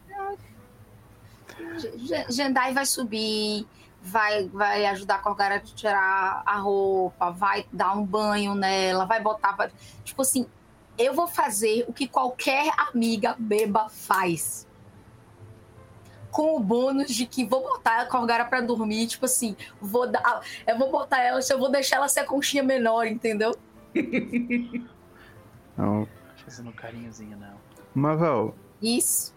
Jandai 2.29 2.73
vai 2.73 2.85
subir, 2.85 3.65
vai, 4.01 4.49
vai 4.49 4.85
ajudar 4.87 5.15
a 5.15 5.19
Corgara 5.19 5.55
a 5.55 5.59
tirar 5.61 6.43
a 6.45 6.57
roupa, 6.57 7.31
vai 7.31 7.65
dar 7.71 7.93
um 7.93 8.05
banho 8.05 8.53
nela, 8.53 9.05
vai 9.05 9.21
botar. 9.21 9.53
Vai... 9.53 9.71
Tipo 10.03 10.23
assim, 10.23 10.45
eu 10.97 11.13
vou 11.13 11.27
fazer 11.27 11.85
o 11.87 11.93
que 11.93 12.05
qualquer 12.05 12.69
amiga 12.77 13.33
beba 13.39 13.87
faz 13.89 14.67
com 16.33 16.57
o 16.57 16.59
bônus 16.59 17.13
de 17.13 17.27
que 17.27 17.45
vou 17.45 17.61
botar 17.61 18.01
a 18.01 18.05
Corgara 18.07 18.43
pra 18.43 18.59
dormir, 18.59 19.05
tipo 19.05 19.25
assim, 19.25 19.55
vou 19.79 20.09
dar. 20.09 20.41
Eu 20.67 20.77
vou 20.79 20.91
botar 20.91 21.21
ela, 21.21 21.39
eu 21.47 21.59
vou 21.59 21.71
deixar 21.71 21.97
ela 21.97 22.09
ser 22.09 22.21
a 22.21 22.25
conchinha 22.25 22.63
menor, 22.63 23.05
entendeu? 23.05 23.55
Não. 25.77 26.07
Fazendo 26.43 26.69
um 26.69 26.73
carinhozinho, 26.73 27.35
não. 27.35 27.55
Mavel. 27.95 28.53
Isso. 28.79 29.33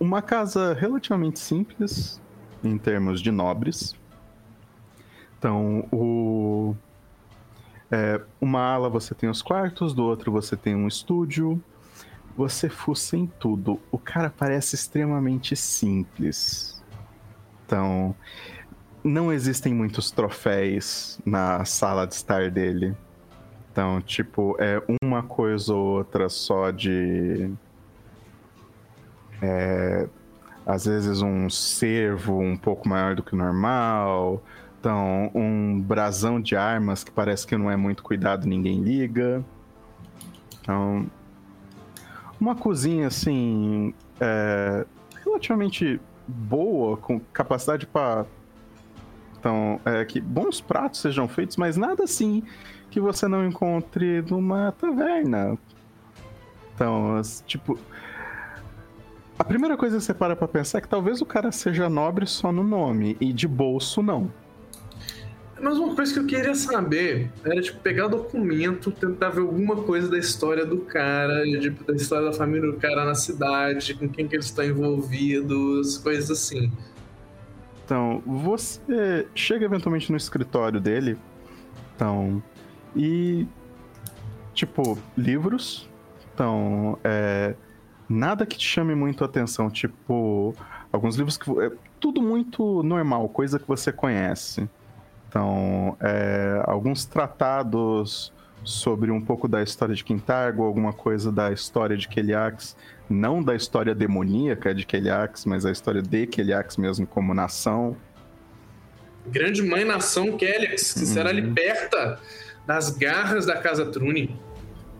Uma 0.00 0.22
casa 0.22 0.72
relativamente 0.72 1.38
simples 1.38 2.18
em 2.64 2.78
termos 2.78 3.20
de 3.20 3.30
nobres. 3.30 3.94
Então, 5.38 5.86
o. 5.92 6.74
É, 7.90 8.18
uma 8.40 8.60
ala 8.62 8.88
você 8.88 9.14
tem 9.14 9.28
os 9.28 9.42
quartos, 9.42 9.92
do 9.92 10.04
outro 10.04 10.32
você 10.32 10.56
tem 10.56 10.74
um 10.74 10.88
estúdio. 10.88 11.62
Você 12.38 12.68
fuça 12.68 13.16
em 13.16 13.26
tudo. 13.26 13.80
O 13.90 13.98
cara 13.98 14.30
parece 14.30 14.76
extremamente 14.76 15.56
simples. 15.56 16.80
Então, 17.66 18.14
não 19.02 19.32
existem 19.32 19.74
muitos 19.74 20.12
troféus 20.12 21.18
na 21.26 21.64
sala 21.64 22.06
de 22.06 22.14
estar 22.14 22.48
dele. 22.48 22.96
Então, 23.72 24.00
tipo, 24.00 24.54
é 24.60 24.80
uma 25.02 25.20
coisa 25.20 25.74
ou 25.74 25.98
outra 25.98 26.28
só 26.28 26.70
de. 26.70 27.50
É, 29.42 30.08
às 30.64 30.84
vezes 30.84 31.20
um 31.20 31.50
cervo 31.50 32.38
um 32.38 32.56
pouco 32.56 32.88
maior 32.88 33.16
do 33.16 33.22
que 33.24 33.34
o 33.34 33.36
normal. 33.36 34.40
Então, 34.78 35.28
um 35.34 35.80
brasão 35.80 36.40
de 36.40 36.54
armas 36.54 37.02
que 37.02 37.10
parece 37.10 37.44
que 37.44 37.56
não 37.56 37.68
é 37.68 37.76
muito 37.76 38.04
cuidado, 38.04 38.46
ninguém 38.46 38.80
liga. 38.80 39.44
Então, 40.60 41.10
uma 42.40 42.54
cozinha 42.54 43.06
assim. 43.06 43.94
É, 44.20 44.86
relativamente 45.24 46.00
boa, 46.26 46.96
com 46.96 47.20
capacidade 47.32 47.86
para. 47.86 48.26
Então, 49.38 49.80
é, 49.84 50.04
que 50.04 50.20
bons 50.20 50.60
pratos 50.60 51.00
sejam 51.00 51.28
feitos, 51.28 51.56
mas 51.56 51.76
nada 51.76 52.04
assim 52.04 52.42
que 52.90 53.00
você 53.00 53.28
não 53.28 53.46
encontre 53.46 54.22
numa 54.22 54.72
taverna. 54.72 55.56
Então, 56.74 57.20
tipo. 57.46 57.78
A 59.38 59.44
primeira 59.44 59.76
coisa 59.76 59.98
que 59.98 60.02
você 60.02 60.12
para 60.12 60.34
pra 60.34 60.48
pensar 60.48 60.78
é 60.78 60.80
que 60.80 60.88
talvez 60.88 61.20
o 61.20 61.26
cara 61.26 61.52
seja 61.52 61.88
nobre 61.88 62.26
só 62.26 62.50
no 62.50 62.64
nome 62.64 63.16
e 63.20 63.32
de 63.32 63.46
bolso 63.46 64.02
não. 64.02 64.28
Mas 65.60 65.78
uma 65.78 65.94
coisa 65.94 66.12
que 66.12 66.18
eu 66.18 66.26
queria 66.26 66.54
saber 66.54 67.30
era, 67.44 67.60
tipo, 67.60 67.80
pegar 67.80 68.08
documento, 68.08 68.90
tentar 68.90 69.30
ver 69.30 69.40
alguma 69.40 69.76
coisa 69.76 70.08
da 70.08 70.18
história 70.18 70.64
do 70.64 70.78
cara, 70.78 71.42
tipo, 71.60 71.84
da 71.84 71.94
história 71.94 72.26
da 72.26 72.32
família 72.32 72.70
do 72.70 72.78
cara 72.78 73.04
na 73.04 73.14
cidade, 73.14 73.94
com 73.94 74.08
quem 74.08 74.28
que 74.28 74.36
eles 74.36 74.46
estão 74.46 74.64
envolvidos, 74.64 75.98
coisas 75.98 76.30
assim. 76.30 76.70
Então, 77.84 78.22
você 78.26 79.26
chega 79.34 79.64
eventualmente 79.64 80.10
no 80.10 80.16
escritório 80.16 80.80
dele, 80.80 81.16
então, 81.96 82.42
e, 82.94 83.46
tipo, 84.52 84.98
livros, 85.16 85.88
então, 86.34 86.98
é, 87.02 87.54
nada 88.08 88.46
que 88.46 88.56
te 88.56 88.66
chame 88.66 88.94
muito 88.94 89.24
a 89.24 89.26
atenção, 89.26 89.70
tipo, 89.70 90.54
alguns 90.92 91.16
livros 91.16 91.36
que, 91.36 91.50
é 91.60 91.72
tudo 91.98 92.22
muito 92.22 92.82
normal, 92.82 93.28
coisa 93.28 93.58
que 93.58 93.66
você 93.66 93.90
conhece. 93.90 94.68
Então, 95.28 95.96
é, 96.00 96.62
alguns 96.64 97.04
tratados 97.04 98.32
sobre 98.64 99.10
um 99.10 99.20
pouco 99.20 99.46
da 99.46 99.62
história 99.62 99.94
de 99.94 100.02
Quintargo, 100.02 100.62
alguma 100.62 100.92
coisa 100.92 101.30
da 101.30 101.52
história 101.52 101.96
de 101.96 102.08
Keliax, 102.08 102.76
não 103.08 103.42
da 103.42 103.54
história 103.54 103.94
demoníaca 103.94 104.74
de 104.74 104.84
Keliax, 104.84 105.44
mas 105.44 105.64
a 105.64 105.70
história 105.70 106.02
de 106.02 106.26
Keliax 106.26 106.76
mesmo 106.76 107.06
como 107.06 107.34
nação. 107.34 107.96
Grande 109.26 109.62
mãe 109.62 109.84
nação 109.84 110.36
Keliax, 110.36 110.94
que 110.94 111.00
uhum. 111.00 111.06
será 111.06 111.30
liberta 111.30 112.18
das 112.66 112.90
garras 112.90 113.46
da 113.46 113.56
Casa 113.56 113.86
Trune. 113.86 114.38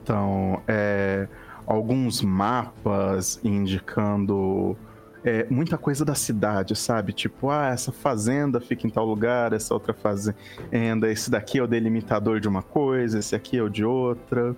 Então, 0.02 0.62
é, 0.66 1.28
alguns 1.66 2.22
mapas 2.22 3.40
indicando 3.44 4.76
é, 5.24 5.46
muita 5.50 5.76
coisa 5.76 6.04
da 6.04 6.14
cidade, 6.14 6.76
sabe? 6.76 7.12
Tipo, 7.12 7.50
ah, 7.50 7.68
essa 7.68 7.90
fazenda 7.90 8.60
fica 8.60 8.86
em 8.86 8.90
tal 8.90 9.04
lugar, 9.04 9.52
essa 9.52 9.74
outra 9.74 9.92
fazenda, 9.92 11.10
esse 11.10 11.30
daqui 11.30 11.58
é 11.58 11.62
o 11.62 11.66
delimitador 11.66 12.40
de 12.40 12.48
uma 12.48 12.62
coisa, 12.62 13.18
esse 13.18 13.34
aqui 13.34 13.58
é 13.58 13.62
o 13.62 13.68
de 13.68 13.84
outra. 13.84 14.56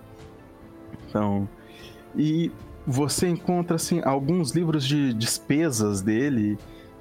Então, 1.07 1.47
e 2.15 2.51
você 2.85 3.27
encontra 3.27 3.75
assim 3.75 4.01
alguns 4.03 4.51
livros 4.51 4.85
de 4.85 5.13
despesas 5.13 6.01
dele 6.01 6.57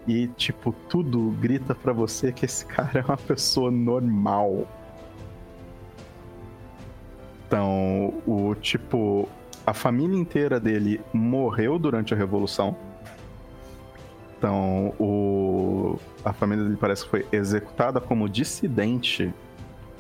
e 0.07 0.28
tipo 0.28 0.73
tudo 0.89 1.31
grita 1.41 1.74
para 1.74 1.93
você 1.93 2.32
que 2.32 2.45
esse 2.45 2.65
cara 2.66 3.01
é 3.01 3.05
uma 3.05 3.16
pessoa 3.16 3.70
normal. 3.70 4.66
Então, 7.47 8.15
o 8.27 8.55
tipo 8.55 9.28
a 9.66 9.74
família 9.74 10.16
inteira 10.16 10.59
dele 10.59 11.01
morreu 11.12 11.78
durante 11.78 12.15
a 12.15 12.16
revolução 12.16 12.77
então, 14.41 14.95
o... 14.99 15.99
a 16.25 16.33
família 16.33 16.65
dele 16.65 16.79
parece 16.81 17.05
que 17.05 17.11
foi 17.11 17.27
executada 17.31 18.01
como 18.01 18.27
dissidente 18.27 19.35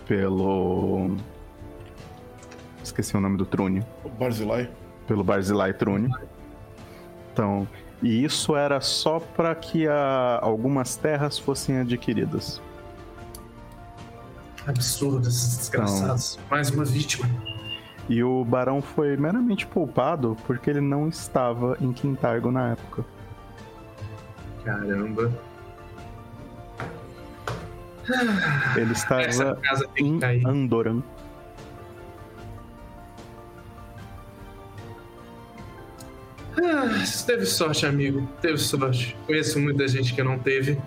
pelo. 0.08 1.14
Esqueci 2.82 3.14
o 3.14 3.20
nome 3.20 3.36
do 3.36 3.44
Trune. 3.44 3.84
O 4.02 4.08
Barzilai. 4.08 4.70
Pelo 5.06 5.22
Barzilai 5.22 5.74
Trune. 5.74 6.10
Então, 7.30 7.68
e 8.02 8.24
isso 8.24 8.56
era 8.56 8.80
só 8.80 9.20
para 9.20 9.54
que 9.54 9.86
a... 9.86 10.38
algumas 10.40 10.96
terras 10.96 11.38
fossem 11.38 11.76
adquiridas. 11.76 12.62
Absurdo, 14.66 15.28
esses 15.28 15.58
desgraçados. 15.58 16.36
Então, 16.36 16.46
Mais 16.50 16.70
uma 16.70 16.86
vítima. 16.86 17.28
E 18.08 18.24
o 18.24 18.42
barão 18.42 18.80
foi 18.80 19.18
meramente 19.18 19.66
poupado 19.66 20.34
porque 20.46 20.70
ele 20.70 20.80
não 20.80 21.10
estava 21.10 21.76
em 21.78 21.92
Quintargo 21.92 22.50
na 22.50 22.70
época. 22.70 23.04
Caramba. 24.64 25.32
Ele 28.76 28.92
estava 28.92 29.58
em 29.96 30.20
Andoran. 30.44 31.02
Ah, 36.62 36.88
teve 37.26 37.46
sorte, 37.46 37.86
amigo. 37.86 38.28
Teve 38.42 38.58
sorte. 38.58 39.16
Conheço 39.26 39.58
muita 39.60 39.86
gente 39.86 40.14
que 40.14 40.22
não 40.22 40.38
teve. 40.38 40.78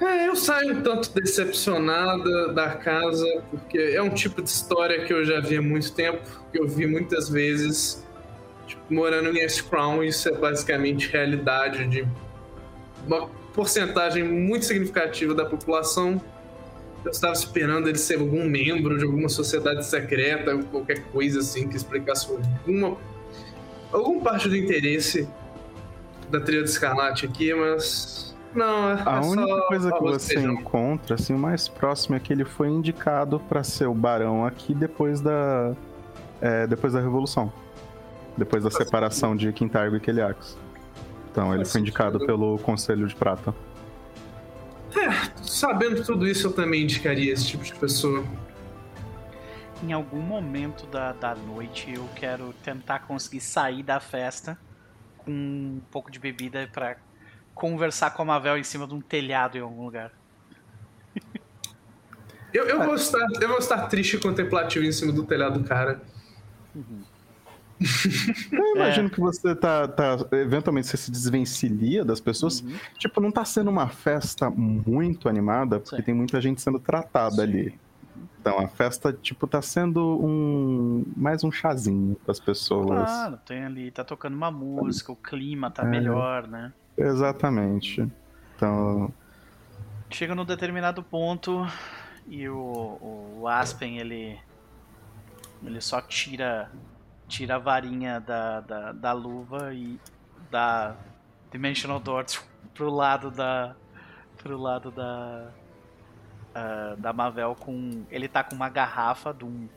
É, 0.00 0.28
eu 0.28 0.36
saio 0.36 0.78
um 0.78 0.82
tanto 0.82 1.12
decepcionada 1.12 2.52
da 2.52 2.70
casa, 2.76 3.26
porque 3.50 3.78
é 3.78 4.00
um 4.00 4.10
tipo 4.10 4.40
de 4.40 4.48
história 4.48 5.04
que 5.04 5.12
eu 5.12 5.24
já 5.24 5.40
vi 5.40 5.56
há 5.56 5.62
muito 5.62 5.92
tempo, 5.92 6.22
que 6.52 6.60
eu 6.60 6.68
vi 6.68 6.86
muitas 6.86 7.28
vezes 7.28 8.06
morando 8.90 9.30
em 9.30 9.40
East 9.40 9.64
Crown, 9.64 10.02
isso 10.02 10.28
é 10.28 10.32
basicamente 10.32 11.08
realidade 11.10 11.86
de 11.86 12.06
uma 13.06 13.28
porcentagem 13.54 14.22
muito 14.22 14.64
significativa 14.64 15.34
da 15.34 15.44
população. 15.44 16.20
Eu 17.04 17.10
estava 17.10 17.32
esperando 17.32 17.88
ele 17.88 17.98
ser 17.98 18.18
algum 18.18 18.44
membro 18.48 18.98
de 18.98 19.04
alguma 19.04 19.28
sociedade 19.28 19.86
secreta, 19.86 20.56
qualquer 20.70 21.02
coisa 21.04 21.40
assim 21.40 21.68
que 21.68 21.76
explicasse 21.76 22.28
alguma 22.30 22.96
algum 23.92 24.20
parte 24.20 24.48
do 24.48 24.56
interesse 24.56 25.28
da 26.28 26.40
trilha 26.40 26.62
de 26.62 26.68
Escarlate 26.68 27.24
aqui, 27.24 27.54
mas 27.54 28.36
não, 28.54 28.90
é 28.90 29.02
A 29.04 29.20
única 29.20 29.62
coisa 29.62 29.92
que 29.92 30.00
você 30.02 30.40
encontra, 30.40 31.14
assim, 31.14 31.34
o 31.34 31.38
mais 31.38 31.68
próximo 31.68 32.16
é 32.16 32.20
que 32.20 32.32
ele 32.32 32.44
foi 32.44 32.68
indicado 32.68 33.40
para 33.40 33.62
ser 33.62 33.86
o 33.86 33.94
barão 33.94 34.44
aqui 34.44 34.74
depois 34.74 35.20
da 35.20 35.74
é, 36.40 36.66
depois 36.66 36.92
da 36.92 37.00
revolução 37.00 37.52
depois 38.38 38.62
da 38.62 38.70
separação 38.70 39.36
de 39.36 39.52
Quintargo 39.52 39.96
e 39.96 40.00
Keliax. 40.00 40.56
Então 41.30 41.54
ele 41.54 41.64
foi 41.64 41.80
indicado 41.80 42.18
pelo 42.24 42.58
Conselho 42.58 43.06
de 43.06 43.14
Prata. 43.14 43.54
É, 44.96 45.30
sabendo 45.42 46.02
tudo 46.02 46.26
isso, 46.26 46.46
eu 46.46 46.52
também 46.52 46.84
indicaria 46.84 47.32
esse 47.32 47.46
tipo 47.46 47.62
de 47.62 47.74
pessoa. 47.74 48.24
Em 49.82 49.92
algum 49.92 50.20
momento 50.20 50.86
da, 50.86 51.12
da 51.12 51.34
noite, 51.34 51.92
eu 51.92 52.08
quero 52.16 52.54
tentar 52.64 53.00
conseguir 53.00 53.40
sair 53.40 53.82
da 53.82 54.00
festa 54.00 54.58
com 55.18 55.30
um 55.30 55.80
pouco 55.90 56.10
de 56.10 56.18
bebida 56.18 56.68
para 56.72 56.96
conversar 57.54 58.10
com 58.10 58.22
a 58.22 58.24
Mavel 58.24 58.56
em 58.56 58.64
cima 58.64 58.86
de 58.86 58.94
um 58.94 59.00
telhado 59.00 59.58
em 59.58 59.60
algum 59.60 59.84
lugar. 59.84 60.12
Eu, 62.52 62.66
eu, 62.66 62.82
vou 62.82 62.94
estar, 62.94 63.26
eu 63.40 63.48
vou 63.48 63.58
estar 63.58 63.86
triste 63.88 64.16
e 64.16 64.20
contemplativo 64.20 64.84
em 64.84 64.92
cima 64.92 65.12
do 65.12 65.22
telhado 65.24 65.58
do 65.58 65.68
cara. 65.68 66.00
Uhum. 66.74 67.02
Eu 68.52 68.76
imagino 68.76 69.06
é. 69.06 69.10
que 69.10 69.20
você 69.20 69.54
tá, 69.54 69.86
tá. 69.86 70.16
Eventualmente 70.32 70.88
você 70.88 70.96
se 70.96 71.10
desvencilia 71.10 72.04
das 72.04 72.20
pessoas. 72.20 72.60
Uhum. 72.60 72.74
Tipo, 72.98 73.20
não 73.20 73.30
tá 73.30 73.44
sendo 73.44 73.70
uma 73.70 73.88
festa 73.88 74.50
muito 74.50 75.28
animada, 75.28 75.78
porque 75.78 75.96
Sim. 75.96 76.02
tem 76.02 76.14
muita 76.14 76.40
gente 76.40 76.60
sendo 76.60 76.78
tratada 76.78 77.36
Sim. 77.36 77.42
ali. 77.42 77.78
Então 78.40 78.58
a 78.58 78.68
festa, 78.68 79.12
tipo, 79.12 79.46
tá 79.46 79.60
sendo 79.60 80.00
um. 80.24 81.04
mais 81.16 81.44
um 81.44 81.52
chazinho 81.52 82.16
pras 82.24 82.40
pessoas. 82.40 83.04
Claro, 83.04 83.38
tem 83.44 83.64
ali, 83.64 83.90
tá 83.90 84.04
tocando 84.04 84.34
uma 84.34 84.50
música, 84.50 85.12
o 85.12 85.16
clima 85.16 85.70
tá 85.70 85.82
é. 85.82 85.86
melhor, 85.86 86.46
né? 86.46 86.72
Exatamente. 86.96 88.06
Então. 88.56 89.12
Chega 90.10 90.34
num 90.34 90.44
determinado 90.44 91.02
ponto 91.02 91.66
e 92.26 92.48
o, 92.48 93.36
o 93.40 93.48
Aspen, 93.48 93.98
ele. 93.98 94.38
Ele 95.62 95.80
só 95.80 96.00
tira 96.00 96.70
tira 97.28 97.56
a 97.56 97.58
varinha 97.58 98.18
da, 98.20 98.60
da, 98.60 98.92
da 98.92 99.12
luva 99.12 99.72
e 99.72 100.00
dá 100.50 100.96
Dimensional 101.52 102.00
Door 102.00 102.24
pro 102.74 102.90
lado 102.90 103.30
da. 103.30 103.74
pro 104.38 104.58
lado 104.58 104.90
da. 104.90 105.50
ah, 106.54 106.94
da 106.98 107.12
Mavel 107.12 107.54
com. 107.54 108.04
Ele 108.10 108.26
tá 108.28 108.42
com 108.42 108.54
uma 108.54 108.68
garrafa 108.68 109.32
de 109.32 109.44
um. 109.44 109.68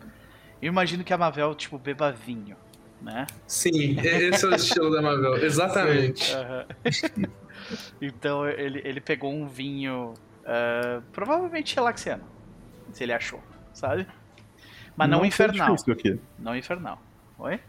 Eu 0.62 0.68
imagino 0.68 1.04
que 1.04 1.14
a 1.14 1.18
Mavel, 1.18 1.56
tipo, 1.56 1.78
beba 1.78 2.12
vinho, 2.12 2.56
né? 3.02 3.26
Sim, 3.48 4.00
esse 4.00 4.46
é 4.46 4.48
o 4.48 4.56
estilo 4.56 4.92
da 4.92 5.02
Marvel, 5.02 5.38
exatamente. 5.44 6.34
Então 8.02 8.48
ele, 8.48 8.82
ele 8.84 9.00
pegou 9.00 9.32
um 9.32 9.48
vinho. 9.48 10.16
ah, 10.46 11.02
provavelmente 11.12 11.76
relaxiano. 11.76 12.24
Se 12.92 13.04
ele 13.04 13.14
achou, 13.14 13.42
sabe? 13.72 14.08
Mas 14.96 15.10
não, 15.10 15.20
foi 15.20 15.28
infernal. 15.28 15.76
difícil 15.76 15.94
aqui. 15.94 16.20
Não 16.40 16.56
infernal. 16.56 17.00
Oi? 17.42 17.60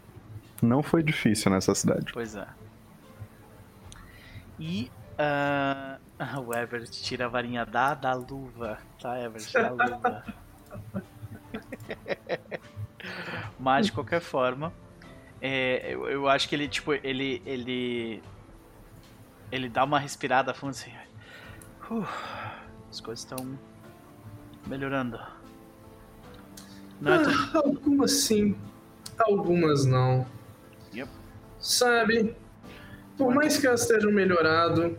Não 0.61 0.82
foi 0.82 1.03
difícil 1.03 1.51
nessa 1.51 1.74
cidade. 1.74 2.12
Pois 2.12 2.35
é. 2.36 2.47
E 4.61 4.90
ah, 5.19 5.99
o 6.47 6.53
Everett 6.55 7.03
tira 7.03 7.24
a 7.24 7.28
varinha 7.28 7.65
da, 7.65 7.94
da 7.94 8.12
luva. 8.12 8.78
Tá, 9.01 9.19
Everett, 9.20 9.53
da 9.53 9.70
luva. 9.70 10.24
Mas 13.59 13.86
de 13.86 13.93
qualquer 13.93 14.20
forma, 14.20 14.73
é, 15.40 15.94
eu, 15.94 16.09
eu 16.09 16.28
acho 16.28 16.49
que 16.49 16.55
ele, 16.55 16.69
tipo, 16.69 16.93
ele. 16.93 17.43
ele. 17.47 18.23
ele 19.51 19.69
dá 19.69 19.85
uma 19.85 19.99
respirada 19.99 20.53
fundo 20.55 20.70
assim. 20.70 20.93
"Uh, 21.90 22.07
as 22.90 23.01
coisas 23.01 23.24
estão 23.24 23.59
melhorando. 24.66 25.19
Não 27.01 27.15
é 27.15 27.19
tão- 27.24 27.32
Ah, 27.32 27.59
algumas 27.65 28.12
sim, 28.12 28.57
algumas 29.27 29.85
não. 29.85 30.27
Yep. 30.94 31.11
Sabe, 31.59 32.36
por 33.16 33.35
mais 33.35 33.59
que 33.59 33.66
elas 33.66 33.82
estejam 33.82 34.11
melhorado, 34.11 34.97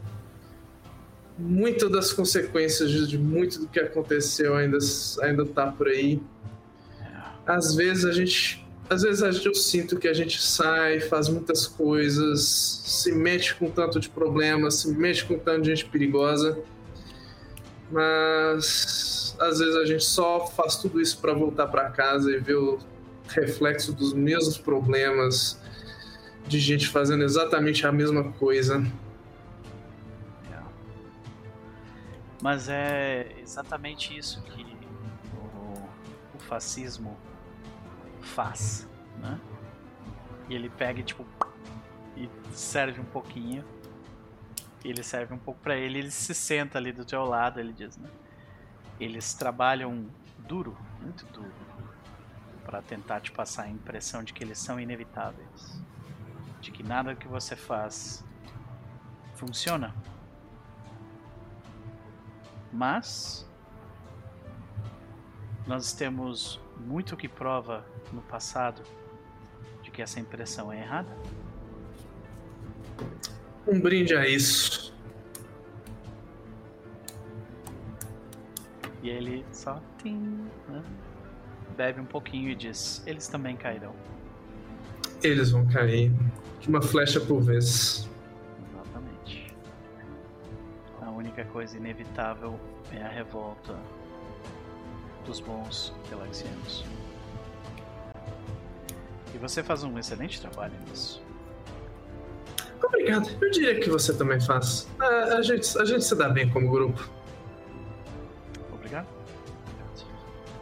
muitas 1.38 1.92
das 1.92 2.14
consequências 2.14 2.90
de 3.10 3.18
muito 3.18 3.60
do 3.60 3.68
que 3.68 3.80
aconteceu 3.80 4.56
ainda 4.56 4.78
ainda 5.22 5.46
tá 5.46 5.68
por 5.68 5.88
aí. 5.88 6.22
Às 7.46 7.76
vezes 7.76 8.06
a 8.06 8.12
gente, 8.12 8.66
às 8.90 9.02
vezes 9.02 9.46
eu 9.46 9.54
sinto 9.54 9.98
que 9.98 10.08
a 10.08 10.14
gente 10.14 10.42
sai, 10.42 11.00
faz 11.02 11.28
muitas 11.28 11.68
coisas, 11.68 12.42
se 12.86 13.12
mete 13.12 13.56
com 13.56 13.70
tanto 13.70 14.00
de 14.00 14.10
problemas, 14.10 14.76
se 14.76 14.92
mete 14.94 15.26
com 15.26 15.38
tanto 15.38 15.64
de 15.64 15.70
gente 15.70 15.86
perigosa, 15.86 16.58
mas 17.92 19.36
às 19.40 19.60
vezes 19.60 19.76
a 19.76 19.86
gente 19.86 20.04
só 20.04 20.48
faz 20.48 20.78
tudo 20.78 21.02
isso 21.02 21.18
para 21.20 21.34
voltar 21.34 21.68
para 21.68 21.90
casa 21.90 22.32
e 22.32 22.38
ver 22.38 22.56
o 22.56 22.80
reflexo 23.28 23.94
dos 23.94 24.14
mesmos 24.14 24.58
problemas 24.58 25.60
de 26.48 26.60
gente 26.60 26.88
fazendo 26.88 27.24
exatamente 27.24 27.86
a 27.88 27.92
mesma 27.92 28.32
coisa. 28.34 28.84
Mas 32.44 32.68
é 32.68 33.36
exatamente 33.40 34.18
isso 34.18 34.42
que 34.42 34.76
o, 35.34 36.36
o 36.36 36.40
fascismo 36.40 37.18
faz, 38.22 38.86
né? 39.18 39.40
E 40.50 40.56
ele 40.56 40.70
pega 40.70 41.00
e, 41.00 41.04
tipo 41.04 41.26
e 42.18 42.30
serve 42.52 43.00
um 43.00 43.06
pouquinho. 43.06 43.64
E 44.84 44.90
ele 44.90 45.02
serve 45.04 45.34
um 45.34 45.38
pouco 45.38 45.62
pra 45.62 45.78
ele, 45.78 46.00
ele 46.00 46.12
se 46.12 46.36
senta 46.36 46.78
ali 46.78 46.92
do 46.92 47.06
teu 47.06 47.24
lado, 47.24 47.62
ele 47.62 47.72
diz, 47.72 47.96
né? 47.96 48.10
Eles 49.00 49.34
trabalham 49.34 50.06
duro, 50.40 50.78
muito 51.02 51.26
duro, 51.28 51.54
pra 52.66 52.82
tentar 52.82 53.22
te 53.22 53.32
passar 53.32 53.64
a 53.64 53.70
impressão 53.70 54.24
de 54.24 54.34
que 54.34 54.44
eles 54.44 54.58
são 54.58 54.80
inevitáveis, 54.80 55.82
de 56.62 56.72
que 56.72 56.84
nada 56.84 57.16
que 57.16 57.28
você 57.28 57.56
faz 57.56 58.24
funciona. 59.36 59.94
Mas 62.72 63.48
nós 65.68 65.94
temos 65.94 66.60
muito 66.78 67.16
que 67.16 67.28
prova 67.28 67.86
no 68.12 68.22
passado 68.22 68.84
de 69.82 69.92
que 69.92 70.02
essa 70.02 70.20
impressão 70.20 70.72
é 70.72 70.80
errada. 70.80 71.16
Um 73.68 73.80
brinde 73.80 74.16
a 74.16 74.28
isso. 74.28 74.94
E 79.02 79.10
ele 79.10 79.46
só 79.52 79.82
tim, 80.02 80.50
né? 80.70 80.84
Bebe 81.74 82.00
um 82.00 82.06
pouquinho 82.06 82.50
e 82.50 82.56
diz: 82.56 83.04
eles 83.06 83.28
também 83.28 83.56
cairão. 83.56 83.94
Eles 85.22 85.52
vão 85.52 85.66
cair. 85.68 86.12
Uma 86.68 86.82
flecha 86.82 87.20
por 87.20 87.42
vez. 87.42 88.10
Exatamente. 88.72 89.54
A 91.02 91.10
única 91.12 91.44
coisa 91.46 91.76
inevitável 91.76 92.58
é 92.92 93.02
a 93.02 93.10
revolta 93.10 93.78
dos 95.26 95.40
bons 95.40 95.94
galaxianos. 96.10 96.86
E 99.34 99.38
você 99.38 99.64
faz 99.64 99.84
um 99.84 99.98
excelente 99.98 100.40
trabalho 100.40 100.74
nisso. 100.88 101.22
Obrigado. 102.84 103.30
Eu 103.42 103.52
diria 103.52 103.80
que 103.80 103.90
você 103.90 104.14
também 104.14 104.40
faz. 104.40 104.88
A, 105.00 105.38
a 105.38 105.42
gente, 105.42 105.78
a 105.78 105.86
gente 105.86 106.04
se 106.04 106.16
dá 106.16 106.30
bem 106.30 106.50
como 106.50 106.70
grupo. 106.70 107.10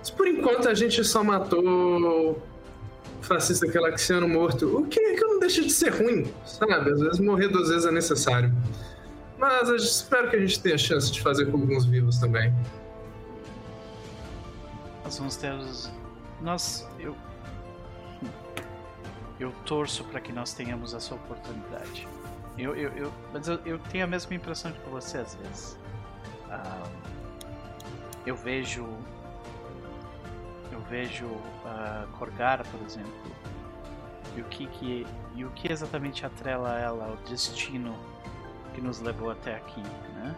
Mas 0.01 0.09
por 0.09 0.27
enquanto 0.27 0.67
a 0.67 0.73
gente 0.73 1.03
só 1.03 1.23
matou 1.23 1.63
o 1.63 2.41
fascista 3.21 3.67
galaxiano 3.67 4.27
morto. 4.27 4.79
O 4.79 4.87
que, 4.87 4.99
que 4.99 5.21
não 5.21 5.39
deixa 5.39 5.61
de 5.61 5.69
ser 5.69 5.89
ruim, 5.89 6.31
sabe? 6.45 6.73
Às 6.73 6.99
vezes 6.99 7.19
morrer 7.19 7.47
duas 7.47 7.69
vezes 7.69 7.85
é 7.85 7.91
necessário. 7.91 8.51
Mas 9.37 9.69
eu 9.69 9.75
espero 9.75 10.29
que 10.29 10.35
a 10.35 10.39
gente 10.39 10.59
tenha 10.59 10.77
chance 10.77 11.11
de 11.11 11.21
fazer 11.21 11.45
com 11.45 11.57
alguns 11.57 11.85
vivos 11.85 12.17
também. 12.17 12.53
Nós 15.03 15.17
vamos 15.17 15.35
ter 15.35 15.53
os. 15.53 15.91
Nós. 16.41 16.87
Eu. 16.99 17.15
Eu 19.39 19.51
torço 19.65 20.03
para 20.05 20.19
que 20.19 20.31
nós 20.31 20.53
tenhamos 20.53 20.93
essa 20.93 21.15
oportunidade. 21.15 22.07
Eu, 22.57 22.75
eu, 22.75 22.91
eu, 22.91 23.11
mas 23.33 23.47
eu, 23.47 23.59
eu 23.65 23.79
tenho 23.91 24.03
a 24.03 24.07
mesma 24.07 24.35
impressão 24.35 24.71
que 24.71 24.89
você 24.89 25.17
às 25.17 25.35
vezes. 25.35 25.77
Ah, 26.49 26.83
eu 28.25 28.35
vejo. 28.35 28.85
Eu 30.81 30.89
vejo 30.89 31.29
a 31.63 32.07
Corgara, 32.17 32.63
por 32.63 32.81
exemplo. 32.81 33.13
E 34.35 34.41
o 34.41 34.45
que, 34.45 34.65
que, 34.67 35.07
e 35.35 35.45
o 35.45 35.51
que 35.51 35.71
exatamente 35.71 36.25
atrela 36.25 36.79
ela 36.79 37.09
ao 37.09 37.17
destino 37.29 37.95
que 38.73 38.81
nos 38.81 38.99
levou 38.99 39.29
até 39.29 39.55
aqui, 39.55 39.81
né? 39.81 40.35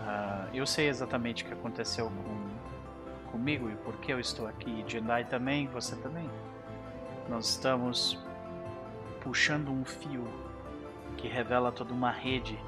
Ah, 0.00 0.48
eu 0.52 0.66
sei 0.66 0.88
exatamente 0.88 1.44
o 1.44 1.46
que 1.46 1.52
aconteceu 1.52 2.10
com, 2.10 3.30
comigo 3.30 3.70
e 3.70 3.76
por 3.76 3.96
que 3.98 4.12
eu 4.12 4.18
estou 4.18 4.46
aqui. 4.48 4.84
Jedi 4.86 5.24
também, 5.26 5.68
você 5.68 5.94
também. 5.96 6.28
Nós 7.28 7.50
estamos 7.50 8.18
puxando 9.20 9.70
um 9.70 9.84
fio 9.84 10.26
que 11.16 11.28
revela 11.28 11.70
toda 11.70 11.92
uma 11.92 12.10
rede, 12.10 12.58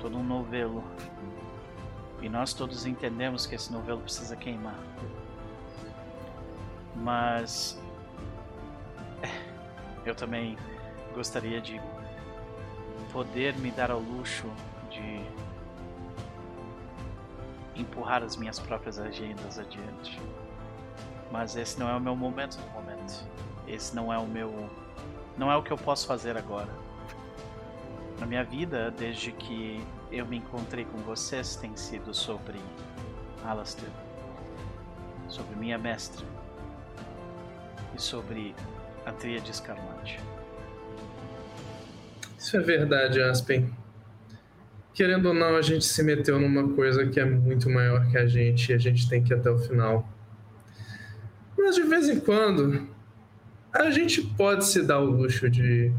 todo 0.00 0.16
um 0.16 0.24
novelo. 0.24 0.82
E 2.24 2.28
nós 2.30 2.54
todos 2.54 2.86
entendemos 2.86 3.44
que 3.44 3.54
esse 3.54 3.70
novelo 3.70 4.00
precisa 4.00 4.34
queimar. 4.34 4.78
Mas 6.96 7.78
eu 10.06 10.14
também 10.14 10.56
gostaria 11.14 11.60
de 11.60 11.78
poder 13.12 13.54
me 13.58 13.70
dar 13.70 13.90
ao 13.90 14.00
luxo 14.00 14.50
de 14.90 15.20
empurrar 17.78 18.22
as 18.22 18.36
minhas 18.36 18.58
próprias 18.58 18.98
agendas 18.98 19.58
adiante. 19.58 20.18
Mas 21.30 21.56
esse 21.56 21.78
não 21.78 21.90
é 21.90 21.94
o 21.94 22.00
meu 22.00 22.16
momento 22.16 22.56
no 22.56 22.70
momento. 22.70 23.22
Esse 23.68 23.94
não 23.94 24.10
é 24.10 24.16
o 24.16 24.26
meu. 24.26 24.70
Não 25.36 25.52
é 25.52 25.56
o 25.56 25.62
que 25.62 25.70
eu 25.70 25.76
posso 25.76 26.06
fazer 26.06 26.38
agora. 26.38 26.83
Na 28.18 28.26
minha 28.26 28.44
vida, 28.44 28.92
desde 28.96 29.32
que 29.32 29.80
eu 30.10 30.24
me 30.26 30.36
encontrei 30.36 30.84
com 30.84 30.98
vocês, 30.98 31.56
tem 31.56 31.76
sido 31.76 32.14
sobre 32.14 32.58
Alastair, 33.44 33.90
sobre 35.28 35.56
minha 35.56 35.76
mestra 35.76 36.24
e 37.96 38.00
sobre 38.00 38.54
a 39.04 39.12
Tríade 39.12 39.50
Escarlate. 39.50 40.20
Isso 42.38 42.56
é 42.56 42.60
verdade, 42.60 43.20
Aspen. 43.20 43.70
Querendo 44.92 45.26
ou 45.26 45.34
não, 45.34 45.56
a 45.56 45.62
gente 45.62 45.84
se 45.84 46.02
meteu 46.02 46.38
numa 46.38 46.68
coisa 46.74 47.06
que 47.06 47.18
é 47.18 47.24
muito 47.24 47.68
maior 47.68 48.08
que 48.10 48.16
a 48.16 48.26
gente 48.26 48.70
e 48.70 48.74
a 48.74 48.78
gente 48.78 49.08
tem 49.08 49.22
que 49.22 49.32
ir 49.32 49.36
até 49.36 49.50
o 49.50 49.58
final. 49.58 50.08
Mas 51.58 51.74
de 51.74 51.82
vez 51.82 52.08
em 52.08 52.20
quando, 52.20 52.86
a 53.72 53.90
gente 53.90 54.22
pode 54.22 54.64
se 54.64 54.82
dar 54.82 55.00
o 55.00 55.06
luxo 55.06 55.50
de, 55.50 55.92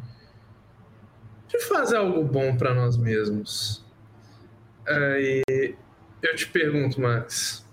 de 1.57 1.65
fazer 1.65 1.98
algo 1.98 2.23
bom 2.23 2.56
para 2.57 2.73
nós 2.73 2.98
mesmos. 2.98 3.84
Aí 4.88 5.44
eu 6.22 6.36
te 6.36 6.48
pergunto, 6.48 7.02
Max, 7.02 7.65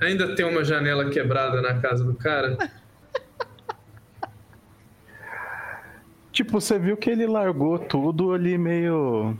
ainda 0.00 0.34
tem 0.34 0.44
uma 0.44 0.64
janela 0.64 1.08
quebrada 1.10 1.60
na 1.60 1.80
casa 1.80 2.04
do 2.04 2.14
cara? 2.14 2.56
Tipo, 6.32 6.60
você 6.60 6.78
viu 6.78 6.96
que 6.96 7.10
ele 7.10 7.26
largou 7.26 7.78
tudo 7.78 8.32
ali 8.32 8.56
meio 8.56 9.36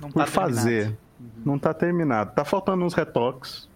Não 0.00 0.10
por 0.10 0.24
tá 0.24 0.26
fazer. 0.26 0.68
terminado. 0.68 0.98
Não 1.44 1.58
tá 1.58 1.74
terminado. 1.74 2.34
Tá 2.34 2.44
faltando 2.44 2.84
uns 2.84 2.94
retoques. 2.94 3.68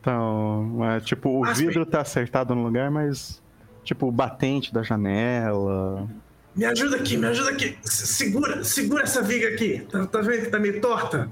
Então, 0.00 0.78
é, 0.84 1.00
tipo, 1.00 1.28
o 1.28 1.40
Mas, 1.40 1.58
vidro 1.58 1.84
tá 1.84 2.00
acertado 2.00 2.54
no 2.54 2.62
lugar, 2.62 2.90
mas. 2.90 3.42
Tipo, 3.86 4.10
batente 4.10 4.74
da 4.74 4.82
janela. 4.82 6.08
Me 6.56 6.64
ajuda 6.64 6.96
aqui, 6.96 7.16
me 7.16 7.26
ajuda 7.28 7.50
aqui. 7.50 7.78
Se- 7.84 8.06
Segura, 8.06 8.64
segura 8.64 9.04
essa 9.04 9.22
viga 9.22 9.48
aqui. 9.48 9.86
Tá, 9.90 10.04
tá 10.06 10.20
vendo 10.20 10.44
que 10.44 10.50
tá 10.50 10.58
meio 10.58 10.80
torta? 10.80 11.30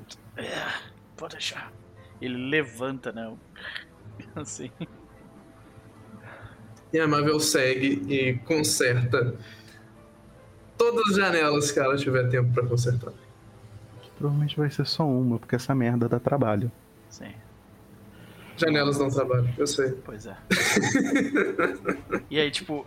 Pode 1.17 1.33
deixar. 1.35 1.73
Ele 2.21 2.49
levanta, 2.49 3.11
né? 3.11 3.35
Assim. 4.37 4.71
E 6.93 6.99
a 7.01 7.09
Marvel 7.09 7.41
segue 7.41 8.03
e 8.09 8.35
conserta 8.45 9.35
todas 10.79 11.09
as 11.11 11.17
janelas 11.17 11.73
que 11.73 11.81
ela 11.81 11.97
tiver 11.97 12.29
tempo 12.29 12.53
pra 12.53 12.65
consertar. 12.67 13.13
Provavelmente 14.17 14.57
vai 14.57 14.71
ser 14.71 14.87
só 14.87 15.05
uma, 15.05 15.41
porque 15.41 15.57
essa 15.57 15.75
merda 15.75 16.09
dá 16.09 16.21
trabalho. 16.21 16.71
Sim, 17.09 17.33
Janelas 18.57 18.99
não 18.99 19.09
trabalham, 19.09 19.53
eu 19.59 19.67
sei. 19.67 19.93
pois 20.05 20.27
é. 20.27 20.37
e 22.31 22.39
aí, 22.39 22.51
tipo, 22.51 22.87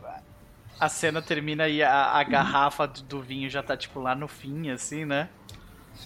a 0.79 0.89
cena 0.89 1.21
termina 1.21 1.67
e 1.67 1.83
a, 1.83 2.11
a 2.11 2.23
garrafa 2.23 2.87
do, 2.87 3.01
do 3.01 3.21
vinho 3.21 3.49
já 3.49 3.61
tá, 3.61 3.75
tipo, 3.75 3.99
lá 3.99 4.15
no 4.15 4.27
fim, 4.27 4.69
assim, 4.69 5.05
né? 5.05 5.29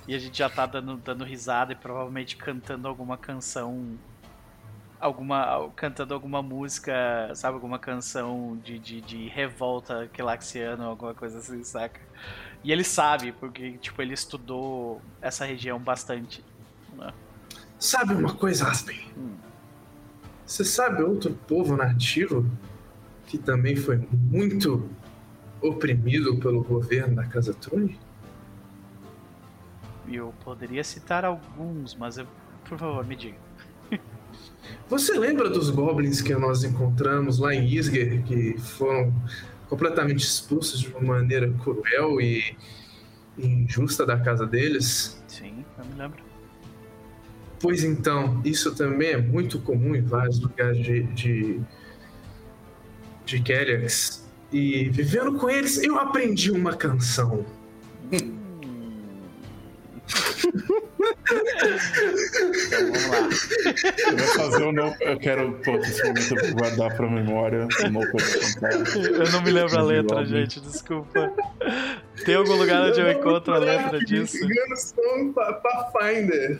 E 0.07 0.15
a 0.15 0.19
gente 0.19 0.37
já 0.37 0.49
tá 0.49 0.65
dando, 0.65 0.97
dando 0.97 1.23
risada 1.23 1.73
e 1.73 1.75
provavelmente 1.75 2.37
cantando 2.37 2.87
alguma 2.87 3.17
canção. 3.17 3.97
Alguma. 4.99 5.69
cantando 5.75 6.13
alguma 6.13 6.41
música, 6.41 7.31
sabe? 7.35 7.55
Alguma 7.55 7.79
canção 7.79 8.59
de, 8.63 8.79
de, 8.79 9.01
de 9.01 9.27
revolta 9.27 10.09
quelaxiana, 10.13 10.85
alguma 10.85 11.13
coisa 11.13 11.39
assim, 11.39 11.63
saca? 11.63 11.99
E 12.63 12.71
ele 12.71 12.83
sabe, 12.83 13.31
porque, 13.31 13.73
tipo, 13.79 14.01
ele 14.01 14.13
estudou 14.13 15.01
essa 15.21 15.43
região 15.45 15.79
bastante. 15.79 16.43
Né? 16.93 17.11
Sabe 17.79 18.13
uma 18.13 18.35
coisa, 18.35 18.67
Aspen? 18.69 18.99
Você 20.51 20.65
sabe 20.65 21.01
outro 21.01 21.31
povo 21.47 21.77
nativo 21.77 22.45
que 23.25 23.37
também 23.37 23.73
foi 23.73 24.05
muito 24.11 24.89
oprimido 25.61 26.35
pelo 26.41 26.61
governo 26.61 27.15
da 27.15 27.25
Casa 27.25 27.53
Trune? 27.53 27.97
Eu 30.11 30.33
poderia 30.43 30.83
citar 30.83 31.23
alguns, 31.23 31.95
mas 31.95 32.17
eu, 32.17 32.27
por 32.65 32.77
favor, 32.77 33.07
me 33.07 33.15
diga. 33.15 33.37
Você 34.89 35.17
lembra 35.17 35.49
dos 35.49 35.69
goblins 35.69 36.19
que 36.21 36.35
nós 36.35 36.65
encontramos 36.65 37.39
lá 37.39 37.55
em 37.55 37.65
Isger, 37.69 38.21
que 38.23 38.59
foram 38.59 39.13
completamente 39.69 40.19
expulsos 40.19 40.81
de 40.81 40.89
uma 40.89 40.99
maneira 40.99 41.49
cruel 41.63 42.19
e 42.19 42.57
injusta 43.37 44.05
da 44.05 44.19
casa 44.19 44.45
deles? 44.45 45.23
Sim, 45.29 45.63
eu 45.77 45.85
me 45.85 45.95
lembro. 45.95 46.30
Pois 47.61 47.83
então, 47.83 48.41
isso 48.43 48.73
também 48.75 49.09
é 49.11 49.17
muito 49.17 49.59
comum 49.59 49.95
em 49.95 50.01
vários 50.01 50.39
lugares 50.39 50.77
de, 50.83 51.03
de, 51.03 51.61
de 53.25 53.39
Kellex. 53.41 54.27
E 54.51 54.89
vivendo 54.89 55.37
com 55.37 55.49
eles, 55.49 55.81
eu 55.81 55.97
aprendi 55.99 56.51
uma 56.51 56.75
canção. 56.75 57.45
Então 58.11 58.31
vamos 62.91 63.07
lá. 63.07 63.29
Eu 64.09 64.17
vou 64.17 64.27
fazer 64.27 64.63
um 64.63 64.71
no... 64.71 64.95
Eu 64.99 65.17
quero, 65.19 65.53
pô, 65.63 65.75
esse 65.77 66.03
momento 66.03 66.35
eu 66.35 66.47
vou 66.47 66.55
guardar 66.57 66.97
pra 66.97 67.09
memória. 67.09 67.67
Um 67.85 67.89
no... 67.89 68.01
Eu 68.01 69.31
não 69.31 69.41
me 69.43 69.51
lembro 69.51 69.79
a 69.79 69.83
letra, 69.83 70.25
gente, 70.25 70.59
desculpa. 70.59 71.31
Tem 72.25 72.35
algum 72.35 72.55
lugar 72.55 72.89
onde 72.89 72.99
eu 72.99 73.11
encontro 73.11 73.53
a 73.53 73.57
letra 73.59 73.99
disso? 73.99 74.37
Pathfinder. 75.33 76.59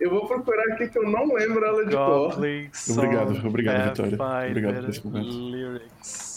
Eu 0.00 0.10
vou 0.10 0.26
procurar 0.26 0.64
aqui 0.74 0.88
que 0.88 0.98
eu 0.98 1.08
não 1.08 1.32
lembro 1.32 1.64
ela 1.64 1.84
de 1.86 1.94
cor. 1.96 2.32
Obrigado, 2.34 3.46
obrigado, 3.46 4.04
Vitória. 4.04 4.50
Obrigado 4.50 4.80
por 4.82 4.90
esse 4.90 5.06
momento. 5.06 5.82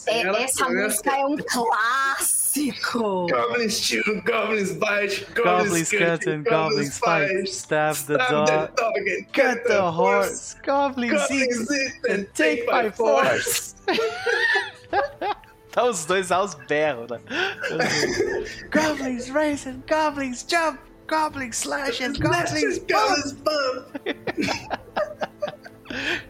É- 0.07 0.21
essa 0.43 0.65
começa- 0.65 0.87
música 0.87 1.17
é 1.17 1.25
um 1.25 1.37
clássico. 1.37 3.27
Goblins 3.27 3.79
tiro, 3.81 4.21
goblins 4.23 4.71
bite, 4.71 5.27
Goblins 5.35 5.89
cut 5.89 6.29
and 6.29 6.43
goblins 6.43 6.97
fight, 6.97 7.47
stab 7.49 7.95
the 8.07 8.17
dog, 8.17 8.71
dog 8.75 8.97
and 8.99 9.25
cut 9.33 9.63
the 9.67 9.79
horse, 9.81 10.55
goblins 10.65 11.29
eat 11.29 11.49
Goblins 11.49 11.69
eat 11.71 12.11
and 12.11 12.23
take 12.33 12.65
by 12.65 12.89
force. 12.91 13.75
Tá 15.71 15.83
os 15.83 16.05
dois 16.05 16.31
aos 16.31 16.55
berros, 16.55 17.07
né? 17.11 17.19
goblins 18.71 19.29
race 19.29 19.67
and 19.69 19.83
goblins 19.87 20.43
jump, 20.49 20.79
goblins 21.07 21.57
slash 21.57 22.03
and 22.03 22.13
goblins. 22.13 22.81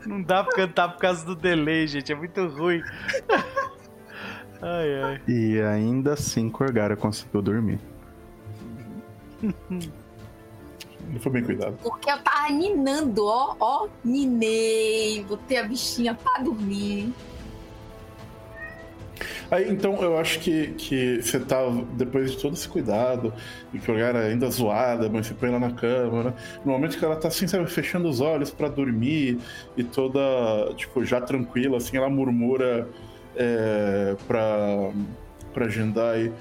Não 0.05 0.21
dá 0.21 0.43
pra 0.43 0.53
cantar 0.53 0.89
por 0.89 0.99
causa 0.99 1.25
do 1.25 1.35
delay, 1.35 1.87
gente. 1.87 2.11
É 2.11 2.15
muito 2.15 2.45
ruim. 2.47 2.83
Ai, 4.61 5.01
ai. 5.03 5.21
E 5.27 5.59
ainda 5.61 6.13
assim, 6.13 6.49
Corgara 6.49 6.95
conseguiu 6.95 7.43
dormir. 7.43 7.79
Ele 9.39 11.19
foi 11.19 11.31
bem 11.31 11.43
cuidado. 11.43 11.77
Porque 11.83 12.09
eu 12.09 12.17
tava 12.19 12.51
ninando, 12.51 13.25
ó, 13.25 13.55
ó, 13.59 13.87
ninei, 14.03 15.23
botei 15.23 15.57
a 15.57 15.63
bichinha 15.63 16.15
pra 16.15 16.41
dormir. 16.41 17.13
Aí, 19.49 19.69
então, 19.69 19.95
eu 20.01 20.17
acho 20.17 20.39
que, 20.39 20.67
que 20.73 21.21
você 21.21 21.39
tá, 21.39 21.57
depois 21.93 22.31
de 22.31 22.37
todo 22.37 22.53
esse 22.53 22.67
cuidado, 22.67 23.33
e 23.73 23.79
que 23.79 23.89
o 23.89 23.93
lugar 23.93 24.15
é 24.15 24.27
ainda 24.27 24.49
zoada, 24.49 25.09
mas 25.09 25.27
você 25.27 25.33
põe 25.33 25.49
ela 25.49 25.59
na 25.59 25.71
cama, 25.71 26.23
né? 26.23 26.33
No 26.65 26.71
momento 26.71 26.97
que 26.97 27.05
ela 27.05 27.15
tá 27.15 27.27
assim, 27.27 27.47
sabe, 27.47 27.69
fechando 27.69 28.07
os 28.09 28.21
olhos 28.21 28.51
pra 28.51 28.67
dormir 28.67 29.39
e 29.75 29.83
toda, 29.83 30.19
tipo, 30.75 31.03
já 31.05 31.21
tranquila, 31.21 31.77
assim, 31.77 31.97
ela 31.97 32.09
murmura 32.09 32.87
é, 33.35 34.15
pra, 34.27 34.91
pra 35.53 35.69
Jendai 35.69 36.31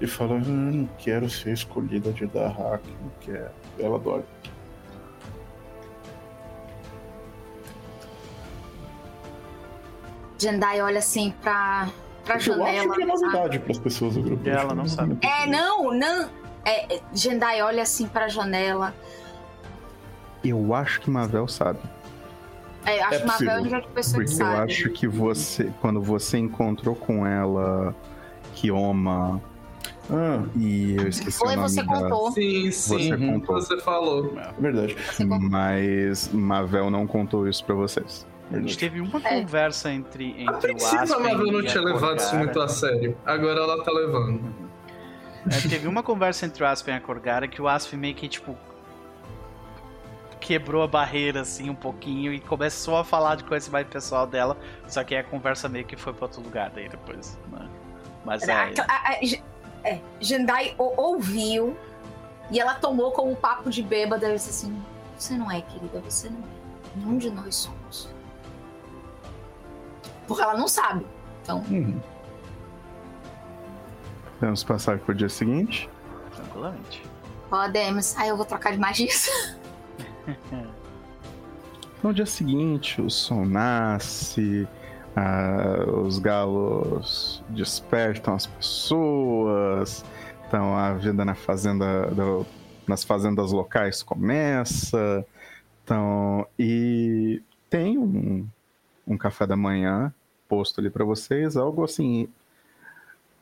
e 0.00 0.06
fala: 0.06 0.34
"Eu 0.34 0.40
não 0.40 0.88
quero 0.98 1.30
ser 1.30 1.52
escolhida 1.52 2.12
de 2.12 2.26
Dahak, 2.26 2.82
não 3.00 3.12
quero. 3.20 3.50
Ela 3.78 3.98
dorme. 3.98 4.24
Jendai 10.38 10.82
olha 10.82 10.98
assim 10.98 11.32
pra, 11.40 11.88
pra 12.24 12.34
Eu 12.34 12.38
acho 12.38 12.52
janela. 12.52 12.94
que 12.94 13.02
é 13.02 13.06
novidade 13.06 13.58
pras 13.58 13.78
pessoas 13.78 14.14
do 14.14 14.22
grupo. 14.22 14.42
E 14.46 14.48
Eu 14.50 14.54
acho 14.54 14.60
ela 14.62 14.70
que 14.70 14.76
não 14.76 14.84
é 14.84 14.88
sabe. 14.88 15.18
É, 15.22 15.46
não, 15.46 15.92
não. 15.92 16.28
É, 16.64 16.94
é, 16.96 17.00
Jendai 17.12 17.60
olha 17.62 17.82
assim 17.82 18.06
pra 18.06 18.28
janela. 18.28 18.94
Eu 20.44 20.74
acho 20.74 21.00
que 21.00 21.10
Mavel 21.10 21.46
sabe. 21.48 21.78
É, 22.84 23.00
acho 23.02 23.14
É 23.14 23.18
que 23.20 23.26
Mavel 23.26 23.48
é 23.48 23.52
a 23.52 23.56
possível. 23.58 23.78
única 23.78 23.88
pessoa 23.94 24.24
que 24.24 24.30
Porque 24.30 24.42
eu 24.42 24.46
sabe. 24.46 24.72
acho 24.72 24.90
que 24.90 25.06
você, 25.08 25.72
quando 25.80 26.00
você 26.00 26.38
encontrou 26.38 26.94
com 26.96 27.26
ela, 27.26 27.94
Kioma, 28.54 29.40
Ah, 30.10 30.42
e 30.56 30.96
eu 30.96 31.08
esqueci 31.08 31.38
Foi, 31.38 31.52
o 31.54 31.56
nome 31.56 31.68
você 31.68 31.82
da... 31.82 31.86
contou. 31.94 32.32
Sim, 32.32 32.70
sim, 32.72 33.08
Você 33.10 33.16
contou. 33.16 33.54
você 33.60 33.80
falou. 33.80 34.36
é 34.36 34.52
verdade. 34.60 34.94
Você. 34.96 35.24
Mas 35.24 36.28
Mavel 36.32 36.90
não 36.90 37.06
contou 37.06 37.48
isso 37.48 37.64
pra 37.64 37.74
vocês. 37.76 38.26
A 38.52 38.60
gente 38.60 38.76
teve 38.78 39.00
uma 39.00 39.18
É. 39.24 39.40
conversa 39.40 39.90
entre, 39.90 40.34
A 40.38 40.42
entre 40.42 40.54
o 40.54 40.58
princípio 40.76 40.98
a 40.98 41.02
Aspen 41.02 41.22
Marvel 41.22 41.46
não 41.52 41.60
e 41.62 41.66
a 41.66 41.70
tinha 41.70 41.82
levado 41.82 42.18
isso 42.18 42.36
muito 42.36 42.60
a 42.60 42.68
sério. 42.68 43.16
Agora 43.24 43.60
ela 43.60 43.82
tá 43.84 43.90
levando. 43.90 44.54
É, 45.50 45.68
teve 45.68 45.88
uma 45.88 46.02
conversa 46.02 46.46
entre 46.46 46.62
o 46.62 46.66
Aspen 46.66 46.94
e 46.94 46.96
a 46.98 47.00
Corgara 47.00 47.48
que 47.48 47.60
o 47.60 47.66
Aspen 47.68 47.98
meio 47.98 48.14
que, 48.14 48.28
tipo, 48.28 48.56
quebrou 50.40 50.82
a 50.82 50.86
barreira, 50.88 51.40
assim, 51.42 51.70
um 51.70 51.74
pouquinho 51.74 52.32
e 52.32 52.40
começou 52.40 52.96
a 52.96 53.04
falar 53.04 53.36
de 53.36 53.44
coisa 53.44 53.70
mais 53.70 53.86
pessoal 53.86 54.26
dela, 54.26 54.56
só 54.88 55.02
que 55.04 55.14
aí 55.14 55.20
a 55.20 55.24
conversa 55.24 55.68
meio 55.68 55.84
que 55.84 55.96
foi 55.96 56.12
pra 56.12 56.24
outro 56.26 56.42
lugar 56.42 56.70
daí 56.70 56.88
depois, 56.88 57.38
né? 57.50 57.68
Mas 58.24 58.48
A- 58.48 58.52
é... 58.52 58.74
a- 58.80 58.84
a- 59.10 59.18
é, 59.84 60.00
Jendai 60.20 60.74
o- 60.78 60.92
ouviu 61.00 61.76
e 62.50 62.60
ela 62.60 62.74
tomou 62.74 63.12
como 63.12 63.34
papo 63.36 63.70
de 63.70 63.82
bêbada 63.82 64.28
e 64.30 64.34
disse 64.34 64.50
assim: 64.50 64.82
Você 65.16 65.34
não 65.34 65.50
é, 65.50 65.60
querida, 65.60 66.00
você 66.00 66.28
não 66.28 66.38
é. 66.38 66.62
Nenhum 66.96 67.18
de 67.18 67.30
nós 67.30 67.54
somos. 67.56 68.08
Porque 70.26 70.42
ela 70.42 70.54
não 70.56 70.68
sabe. 70.68 71.06
Então, 71.42 71.58
Uhum. 71.70 72.00
Vamos 74.40 74.64
passar 74.64 74.98
pro 74.98 75.14
dia 75.14 75.28
seguinte. 75.28 75.88
Tranquilamente. 76.34 77.02
podemos. 77.48 78.16
Aí 78.16 78.28
eu 78.28 78.36
vou 78.36 78.44
trocar 78.46 78.72
de 78.72 78.78
magia. 78.78 79.08
No 82.02 82.12
dia 82.12 82.26
seguinte, 82.26 83.00
o 83.00 83.08
sol 83.08 83.44
nasce, 83.44 84.66
ah, 85.14 85.84
os 86.04 86.18
galos 86.18 87.42
despertam 87.50 88.34
as 88.34 88.46
pessoas, 88.46 90.04
então 90.48 90.76
a 90.76 90.94
vida 90.94 91.24
na 91.24 91.34
fazenda, 91.36 92.06
do- 92.10 92.44
nas 92.88 93.04
fazendas 93.04 93.52
locais 93.52 94.02
começa, 94.02 95.24
então, 95.84 96.44
um 99.12 99.18
café 99.18 99.46
da 99.46 99.56
manhã 99.56 100.12
posto 100.48 100.80
ali 100.80 100.90
para 100.90 101.04
vocês, 101.04 101.56
algo 101.56 101.84
assim, 101.84 102.28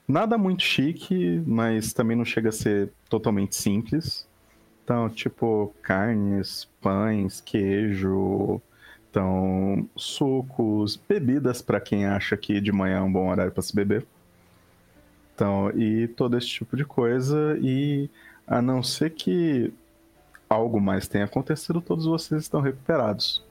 nada 0.07 0.39
muito 0.39 0.63
chique, 0.63 1.43
mas 1.47 1.93
também 1.93 2.17
não 2.17 2.25
chega 2.25 2.51
a 2.51 2.53
ser 2.53 2.91
totalmente 3.09 3.57
simples. 3.57 4.29
Então, 4.85 5.09
tipo, 5.09 5.75
carnes, 5.83 6.69
pães, 6.81 7.41
queijo, 7.41 8.61
então, 9.11 9.89
sucos, 9.97 10.97
bebidas 10.97 11.61
para 11.61 11.81
quem 11.81 12.07
acha 12.07 12.37
que 12.37 12.61
de 12.61 12.71
manhã 12.71 12.99
é 12.99 13.01
um 13.01 13.13
bom 13.13 13.29
horário 13.29 13.51
para 13.51 13.63
se 13.63 13.75
beber. 13.75 14.07
Então, 15.35 15.71
e 15.71 16.07
todo 16.09 16.39
esse 16.39 16.47
tipo 16.47 16.77
de 16.77 16.85
coisa. 16.85 17.59
E 17.61 18.09
a 18.47 18.63
não 18.63 18.83
ser 18.83 19.11
que 19.11 19.73
algo 20.49 20.81
mais 20.81 21.09
tenha 21.09 21.25
acontecido, 21.25 21.81
todos 21.81 22.05
vocês 22.05 22.43
estão 22.43 22.61
recuperados. 22.61 23.45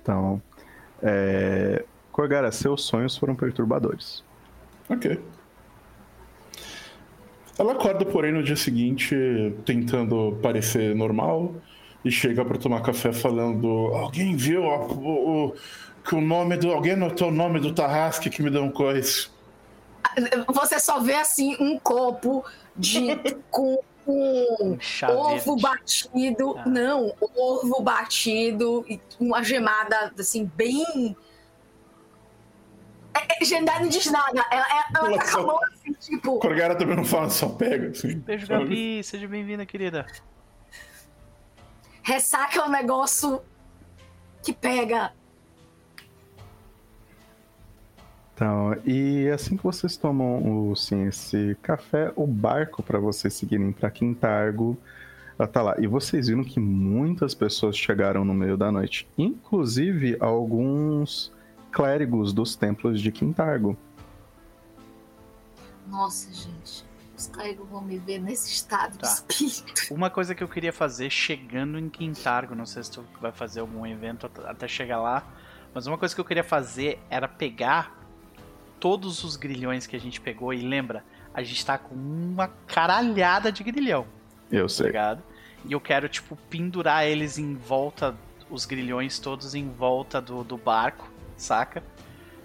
Então, 0.00 0.42
é... 1.02 1.84
Corgara, 2.10 2.52
seus 2.52 2.84
sonhos 2.84 3.16
foram 3.16 3.34
perturbadores. 3.34 4.22
Ok. 4.88 5.18
Ela 7.58 7.72
acorda, 7.72 8.04
porém, 8.04 8.32
no 8.32 8.42
dia 8.42 8.56
seguinte, 8.56 9.16
tentando 9.64 10.38
parecer 10.42 10.94
normal, 10.94 11.54
e 12.04 12.10
chega 12.10 12.44
para 12.44 12.58
tomar 12.58 12.82
café 12.82 13.12
falando: 13.12 13.66
Alguém 13.94 14.36
viu 14.36 14.64
o, 14.64 15.46
o, 15.48 15.54
que 16.04 16.14
o 16.14 16.20
nome 16.20 16.56
do. 16.56 16.72
Alguém 16.72 16.92
anotou 16.92 17.28
o 17.28 17.32
nome 17.32 17.60
do 17.60 17.72
Tarrasque 17.72 18.30
que 18.30 18.42
me 18.42 18.50
deu 18.50 18.62
um 18.62 18.70
coice? 18.70 19.28
Você 20.48 20.78
só 20.80 21.00
vê 21.00 21.14
assim 21.14 21.56
um 21.60 21.78
copo 21.78 22.44
de 22.76 23.16
com 23.50 23.78
um 24.06 24.78
ovo 25.06 25.56
batido, 25.56 26.56
ah. 26.58 26.66
não, 26.66 27.14
ovo 27.20 27.80
batido 27.82 28.84
e 28.88 29.00
uma 29.20 29.42
gemada 29.42 30.12
assim 30.18 30.44
bem 30.44 31.16
é, 33.14 33.44
Gendai 33.44 33.80
não 33.80 33.88
diz 33.88 34.06
nada. 34.06 34.44
Ela, 34.50 34.66
ela, 34.70 35.08
ela 35.08 35.18
tá 35.18 35.26
só... 35.26 35.60
assim, 35.64 35.92
tipo. 35.92 36.38
Corgara 36.38 36.74
também 36.74 36.96
não 36.96 37.04
fala, 37.04 37.28
só 37.30 37.48
pega. 37.48 37.90
Assim, 37.90 38.18
Beijo, 38.18 38.46
Gabi. 38.46 39.04
Seja 39.04 39.28
bem-vinda, 39.28 39.66
querida. 39.66 40.06
Ressaca 42.02 42.58
é 42.58 42.64
um 42.64 42.70
negócio 42.70 43.42
que 44.42 44.52
pega. 44.52 45.12
Então, 48.42 48.76
e 48.84 49.28
assim 49.28 49.56
que 49.56 49.62
vocês 49.62 49.96
tomam 49.96 50.70
o, 50.70 50.74
sim, 50.74 51.06
esse 51.06 51.56
café, 51.62 52.12
o 52.16 52.26
barco 52.26 52.82
para 52.82 52.98
vocês 52.98 53.34
seguirem 53.34 53.70
para 53.70 53.88
Quintargo 53.88 54.76
tá 55.52 55.62
lá. 55.62 55.76
E 55.78 55.86
vocês 55.86 56.26
viram 56.26 56.42
que 56.42 56.58
muitas 56.58 57.36
pessoas 57.36 57.76
chegaram 57.76 58.24
no 58.24 58.34
meio 58.34 58.56
da 58.56 58.72
noite, 58.72 59.08
inclusive 59.16 60.16
alguns 60.18 61.32
clérigos 61.70 62.32
dos 62.32 62.56
templos 62.56 63.00
de 63.00 63.12
Quintargo. 63.12 63.76
Nossa, 65.86 66.32
gente. 66.32 66.84
Os 67.16 67.28
clérigos 67.28 67.68
vão 67.68 67.80
me 67.80 67.96
ver 67.98 68.18
nesse 68.18 68.50
estado 68.52 68.98
tá. 68.98 69.06
de 69.06 69.12
espírito. 69.12 69.94
Uma 69.94 70.10
coisa 70.10 70.34
que 70.34 70.42
eu 70.42 70.48
queria 70.48 70.72
fazer 70.72 71.10
chegando 71.10 71.78
em 71.78 71.88
Quintargo, 71.88 72.56
não 72.56 72.66
sei 72.66 72.82
se 72.82 72.90
tu 72.90 73.04
vai 73.20 73.30
fazer 73.30 73.60
algum 73.60 73.86
evento 73.86 74.28
até 74.44 74.66
chegar 74.66 75.00
lá, 75.00 75.24
mas 75.72 75.86
uma 75.86 75.96
coisa 75.96 76.12
que 76.12 76.20
eu 76.20 76.24
queria 76.24 76.42
fazer 76.42 76.98
era 77.08 77.28
pegar 77.28 78.01
todos 78.82 79.22
os 79.22 79.36
grilhões 79.36 79.86
que 79.86 79.94
a 79.94 80.00
gente 80.00 80.20
pegou 80.20 80.52
e 80.52 80.60
lembra, 80.60 81.04
a 81.32 81.40
gente 81.44 81.64
tá 81.64 81.78
com 81.78 81.94
uma 81.94 82.48
caralhada 82.66 83.52
de 83.52 83.62
grilhão. 83.62 84.04
Eu 84.50 84.68
sei. 84.68 84.86
Ligado? 84.86 85.22
E 85.64 85.72
eu 85.72 85.80
quero, 85.80 86.08
tipo, 86.08 86.36
pendurar 86.50 87.06
eles 87.06 87.38
em 87.38 87.54
volta, 87.54 88.12
os 88.50 88.66
grilhões 88.66 89.20
todos 89.20 89.54
em 89.54 89.68
volta 89.68 90.20
do, 90.20 90.42
do 90.42 90.56
barco 90.56 91.08
saca? 91.36 91.80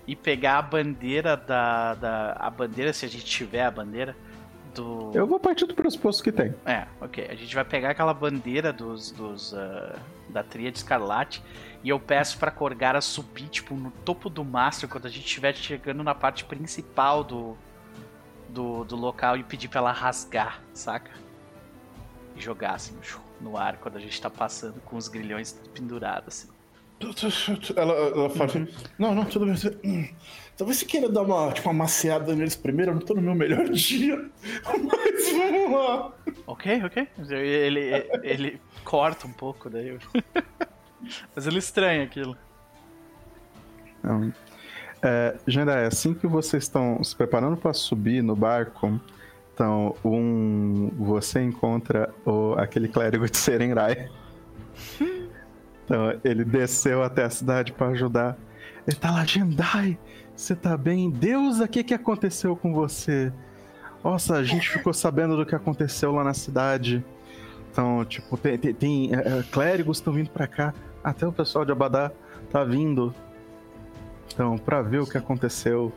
E 0.06 0.16
pegar 0.16 0.60
a 0.60 0.62
bandeira 0.62 1.36
da, 1.36 1.96
da. 1.96 2.34
A 2.40 2.52
bandeira, 2.52 2.94
se 2.94 3.04
a 3.04 3.10
gente 3.10 3.26
tiver 3.26 3.64
a 3.64 3.72
bandeira. 3.72 4.16
Do... 4.76 5.12
Eu 5.16 5.26
vou 5.26 5.40
partir 5.40 5.66
do 5.66 5.74
pressuposto 5.74 6.24
que 6.24 6.32
tem. 6.32 6.54
É, 6.68 6.86
ok. 7.02 7.28
A 7.30 7.36
gente 7.36 7.54
vai 7.54 7.66
pegar 7.66 7.90
aquela 7.90 8.14
bandeira 8.14 8.72
dos. 8.72 9.12
dos 9.12 9.54
uh, 9.54 10.00
da 10.30 10.44
Tríade 10.44 10.78
Escarlate. 10.78 11.42
E 11.84 11.90
eu 11.90 12.00
peço 12.00 12.38
pra 12.38 12.52
Corgara 12.52 13.02
subir, 13.02 13.48
tipo, 13.50 13.76
no 13.76 13.92
topo 13.92 14.30
do 14.30 14.44
mastro 14.44 14.88
quando 14.88 15.06
a 15.06 15.10
gente 15.10 15.26
estiver 15.26 15.56
chegando 15.56 16.04
na 16.04 16.16
parte 16.16 16.44
principal 16.44 17.24
do, 17.24 17.58
do, 18.50 18.84
do 18.84 18.96
local 18.96 19.38
e 19.38 19.44
pedir 19.44 19.68
pra 19.68 19.80
ela 19.80 19.92
rasgar, 19.92 20.62
saca? 20.74 21.12
E 22.36 22.42
jogar 22.42 22.72
assim 22.72 22.96
no 23.40 23.58
ar 23.58 23.78
quando 23.78 23.98
a 23.98 24.00
gente 24.00 24.20
tá 24.20 24.30
passando 24.30 24.82
com 24.82 24.98
os 24.98 25.08
grilhões 25.08 25.54
pendurados, 25.74 26.28
assim. 26.28 26.58
Ela, 27.76 27.94
ela 27.94 28.30
fala 28.32 28.46
assim, 28.46 28.68
não, 28.98 29.14
não, 29.14 29.24
tudo 29.26 29.46
bem. 29.46 30.16
Talvez 30.58 30.80
você 30.80 30.86
queira 30.86 31.08
dar 31.08 31.22
uma, 31.22 31.52
tipo, 31.52 31.70
uma 31.70 31.84
maciada 31.84 32.36
neles 32.36 32.56
primeiro, 32.56 32.92
eu 32.92 32.96
não 32.96 33.02
tô 33.02 33.14
no 33.14 33.22
meu 33.22 33.36
melhor 33.36 33.66
dia. 33.70 34.30
Mas 34.66 35.32
vamos 35.32 35.72
lá. 35.72 36.14
Ok, 36.48 36.84
ok. 36.84 37.08
Ele, 37.30 38.10
ele 38.24 38.62
corta 38.84 39.28
um 39.28 39.32
pouco 39.32 39.70
daí. 39.70 39.98
Mas 41.36 41.48
ele 41.48 41.60
estranha 41.60 42.04
aquilo. 42.04 42.36
Não. 44.04 44.34
É, 45.02 45.36
Jandai, 45.46 45.86
assim 45.86 46.14
que 46.14 46.26
vocês 46.26 46.64
estão 46.64 47.04
se 47.04 47.16
preparando 47.16 47.56
para 47.56 47.74
subir 47.74 48.24
no 48.24 48.36
barco, 48.36 49.00
então 49.54 49.96
um, 50.04 50.90
você 50.98 51.42
encontra 51.42 52.14
o, 52.26 52.54
aquele 52.54 52.88
clérigo 52.88 53.30
de 53.30 53.38
Serenrai. 53.38 54.10
Então, 55.86 56.20
ele 56.24 56.44
desceu 56.44 57.02
até 57.02 57.24
a 57.24 57.30
cidade 57.30 57.72
para 57.72 57.88
ajudar. 57.88 58.38
Ele 58.86 58.98
tá 58.98 59.10
lá, 59.12 59.24
Jendai, 59.24 59.98
você 60.36 60.56
tá 60.56 60.76
bem? 60.76 61.10
Deus, 61.10 61.60
o 61.60 61.68
que 61.68 61.84
que 61.84 61.94
aconteceu 61.94 62.56
com 62.56 62.74
você? 62.74 63.32
Nossa, 64.04 64.36
a 64.36 64.44
gente 64.44 64.70
ficou 64.70 64.94
sabendo 64.94 65.38
do 65.38 65.46
que 65.46 65.56
aconteceu 65.56 66.12
lá 66.12 66.24
na 66.24 66.34
cidade. 66.34 67.04
Então, 67.72 68.04
tipo, 68.06 68.38
tem, 68.38 68.58
tem, 68.58 68.74
tem 68.74 69.16
é, 69.16 69.40
é 69.40 69.44
clérigos 69.52 69.98
estão 69.98 70.12
vindo 70.12 70.30
para 70.30 70.48
cá. 70.48 70.74
Até 71.08 71.26
o 71.26 71.32
pessoal 71.32 71.64
de 71.64 71.72
Abadá 71.72 72.12
tá 72.52 72.66
vindo. 72.66 73.16
Então, 74.34 74.58
para 74.58 74.82
ver 74.82 75.00
o 75.00 75.08
que 75.08 75.18
aconteceu. 75.18 75.94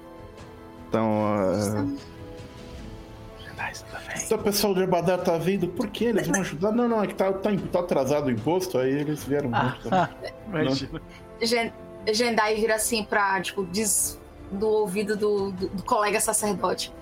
Então, 0.88 1.24
uh, 1.24 1.98
se 4.14 4.32
o 4.32 4.38
pessoal 4.38 4.72
de 4.72 4.84
Abadá 4.84 5.18
tá 5.18 5.36
vindo, 5.36 5.66
por 5.66 5.88
que 5.88 6.04
eles 6.04 6.28
vão 6.28 6.40
ajudar? 6.40 6.70
Não, 6.70 6.88
não, 6.88 7.02
é 7.02 7.08
que 7.08 7.14
tá, 7.16 7.32
tá, 7.32 7.50
tá 7.72 7.80
atrasado 7.80 8.28
o 8.28 8.30
imposto, 8.30 8.78
aí 8.78 9.00
eles 9.00 9.24
vieram 9.24 9.50
ah. 9.52 9.76
Imagina. 10.46 11.02
Gendai 12.12 12.54
vira 12.54 12.76
assim 12.76 13.02
pra, 13.02 13.40
tipo, 13.40 13.66
diz 13.66 14.16
do 14.48 14.68
ouvido 14.68 15.16
do, 15.16 15.50
do, 15.50 15.68
do 15.70 15.82
colega 15.82 16.20
sacerdote. 16.20 16.94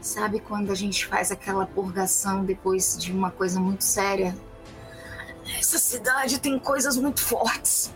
Sabe 0.00 0.40
quando 0.40 0.72
a 0.72 0.74
gente 0.74 1.06
faz 1.06 1.30
aquela 1.30 1.64
purgação 1.64 2.44
depois 2.44 2.98
de 2.98 3.12
uma 3.12 3.30
coisa 3.30 3.60
muito 3.60 3.84
séria? 3.84 4.34
Essa 5.56 5.78
cidade 5.78 6.40
tem 6.40 6.58
coisas 6.58 6.96
muito 6.96 7.20
fortes. 7.20 7.94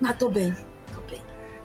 Mas 0.00 0.16
tô 0.18 0.30
bem. 0.30 0.56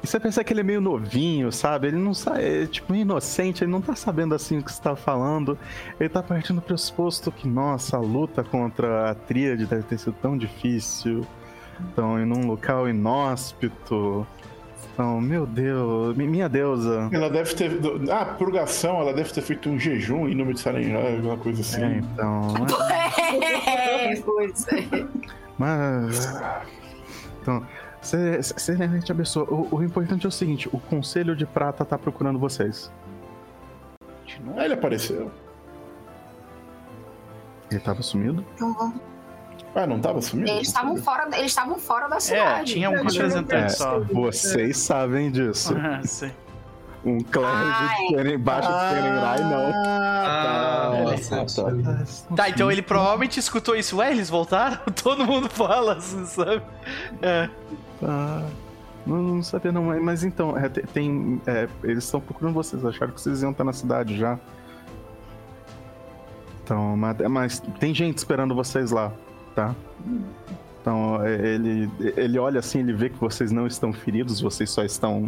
E 0.05 0.07
você 0.07 0.19
pensa 0.19 0.43
que 0.43 0.53
ele 0.53 0.59
é 0.59 0.63
meio 0.63 0.79
novinho, 0.79 1.51
sabe? 1.51 1.87
Ele 1.87 1.97
não 1.97 2.13
sabe, 2.13 2.63
é 2.63 2.67
tipo 2.67 2.93
inocente, 2.93 3.63
ele 3.63 3.71
não 3.71 3.81
tá 3.81 3.95
sabendo 3.95 4.35
assim 4.35 4.59
o 4.59 4.63
que 4.63 4.71
você 4.71 4.79
tá 4.79 4.95
falando. 4.95 5.57
Ele 5.99 6.07
tá 6.07 6.21
partindo 6.21 6.57
do 6.57 6.61
pressuposto 6.61 7.31
que, 7.31 7.47
nossa, 7.47 7.97
a 7.97 7.99
luta 7.99 8.43
contra 8.43 9.09
a 9.09 9.15
tríade 9.15 9.65
deve 9.65 9.81
ter 9.81 9.97
sido 9.97 10.15
tão 10.21 10.37
difícil. 10.37 11.25
Então, 11.79 12.19
em 12.19 12.31
um 12.31 12.45
local 12.45 12.87
inóspito. 12.87 14.27
Então, 14.95 15.19
meu 15.19 15.45
Deus, 15.45 16.15
minha 16.15 16.47
deusa. 16.47 17.09
Ela 17.11 17.29
deve 17.29 17.53
ter. 17.53 17.69
Ah, 18.09 18.23
purgação, 18.23 19.01
ela 19.01 19.13
deve 19.13 19.29
ter 19.33 19.41
feito 19.41 19.69
um 19.69 19.77
jejum 19.77 20.25
em 20.25 20.33
nome 20.33 20.53
de 20.53 20.61
Sarenjá, 20.61 20.97
alguma 20.97 21.35
coisa 21.35 21.59
assim. 21.59 21.83
É, 21.83 21.97
então. 21.97 22.53
É, 23.67 24.15
pois 24.21 24.65
é. 24.69 25.05
Mas. 25.57 26.41
Então, 27.41 27.67
Serena 28.01 28.97
te 29.01 29.11
abençoa. 29.11 29.43
O, 29.49 29.75
o, 29.75 29.83
importante 29.83 30.25
é 30.25 30.29
o 30.29 30.31
seguinte: 30.31 30.69
o 30.71 30.79
Conselho 30.79 31.35
de 31.35 31.45
Prata 31.45 31.83
tá 31.83 31.97
procurando 31.97 32.39
vocês. 32.39 32.89
Ah, 34.55 34.63
ele 34.63 34.75
apareceu. 34.75 35.29
Ele 37.69 37.81
tava 37.81 38.01
sumido? 38.01 38.45
Então 38.55 38.73
vamos. 38.73 39.14
Ah, 39.75 39.85
não 39.85 39.99
tava 39.99 40.21
sumido? 40.21 40.49
Eles 40.49 40.69
estavam 40.69 40.95
fora, 40.95 41.27
eles 41.37 41.51
estavam 41.51 41.77
fora 41.77 42.07
da 42.07 42.15
é, 42.15 42.19
cidade. 42.21 42.71
É, 42.71 42.73
tinha 42.73 42.89
um 42.89 43.03
representante 43.03 43.65
é, 43.65 43.69
só. 43.69 43.99
Vocês 43.99 44.77
sabem 44.77 45.29
disso. 45.29 45.75
Ah, 45.85 46.01
sim. 46.03 46.31
Um 47.03 47.19
clã 47.19 47.51
de 48.09 48.33
embaixo 48.33 48.67
ah, 48.67 48.89
de 48.89 48.95
Terenrai, 48.95 49.39
não. 49.41 49.71
Ah, 49.75 50.91
tá. 51.29 51.45
tá. 51.45 52.35
tá, 52.35 52.49
então 52.49 52.71
ele 52.71 52.81
provavelmente 52.81 53.39
escutou 53.39 53.75
isso. 53.75 53.97
Ué, 53.97 54.11
eles 54.11 54.27
voltaram? 54.27 54.79
Todo 55.03 55.23
mundo 55.23 55.47
fala 55.47 55.97
assim, 55.97 56.25
sabe? 56.25 56.63
É. 57.21 57.47
Ah, 58.01 58.43
não, 59.05 59.21
não, 59.21 59.43
sabia 59.43 59.71
não, 59.71 59.83
mas 60.01 60.23
então, 60.23 60.57
é, 60.57 60.67
tem. 60.67 61.39
É, 61.45 61.67
eles 61.83 62.05
estão 62.05 62.19
procurando 62.19 62.55
vocês, 62.55 62.83
acharam 62.83 63.13
que 63.13 63.21
vocês 63.21 63.43
iam 63.43 63.51
estar 63.51 63.63
na 63.63 63.73
cidade 63.73 64.17
já. 64.17 64.39
Então, 66.63 66.97
mas, 66.97 67.17
mas 67.29 67.59
tem 67.79 67.93
gente 67.93 68.17
esperando 68.17 68.55
vocês 68.55 68.89
lá, 68.89 69.11
tá? 69.55 69.73
Então, 70.81 71.23
é, 71.25 71.33
ele, 71.55 71.89
ele 72.15 72.37
olha 72.37 72.59
assim, 72.59 72.79
ele 72.79 72.93
vê 72.93 73.09
que 73.09 73.17
vocês 73.17 73.51
não 73.51 73.65
estão 73.65 73.91
feridos, 73.91 74.39
vocês 74.39 74.69
só 74.69 74.83
estão 74.83 75.25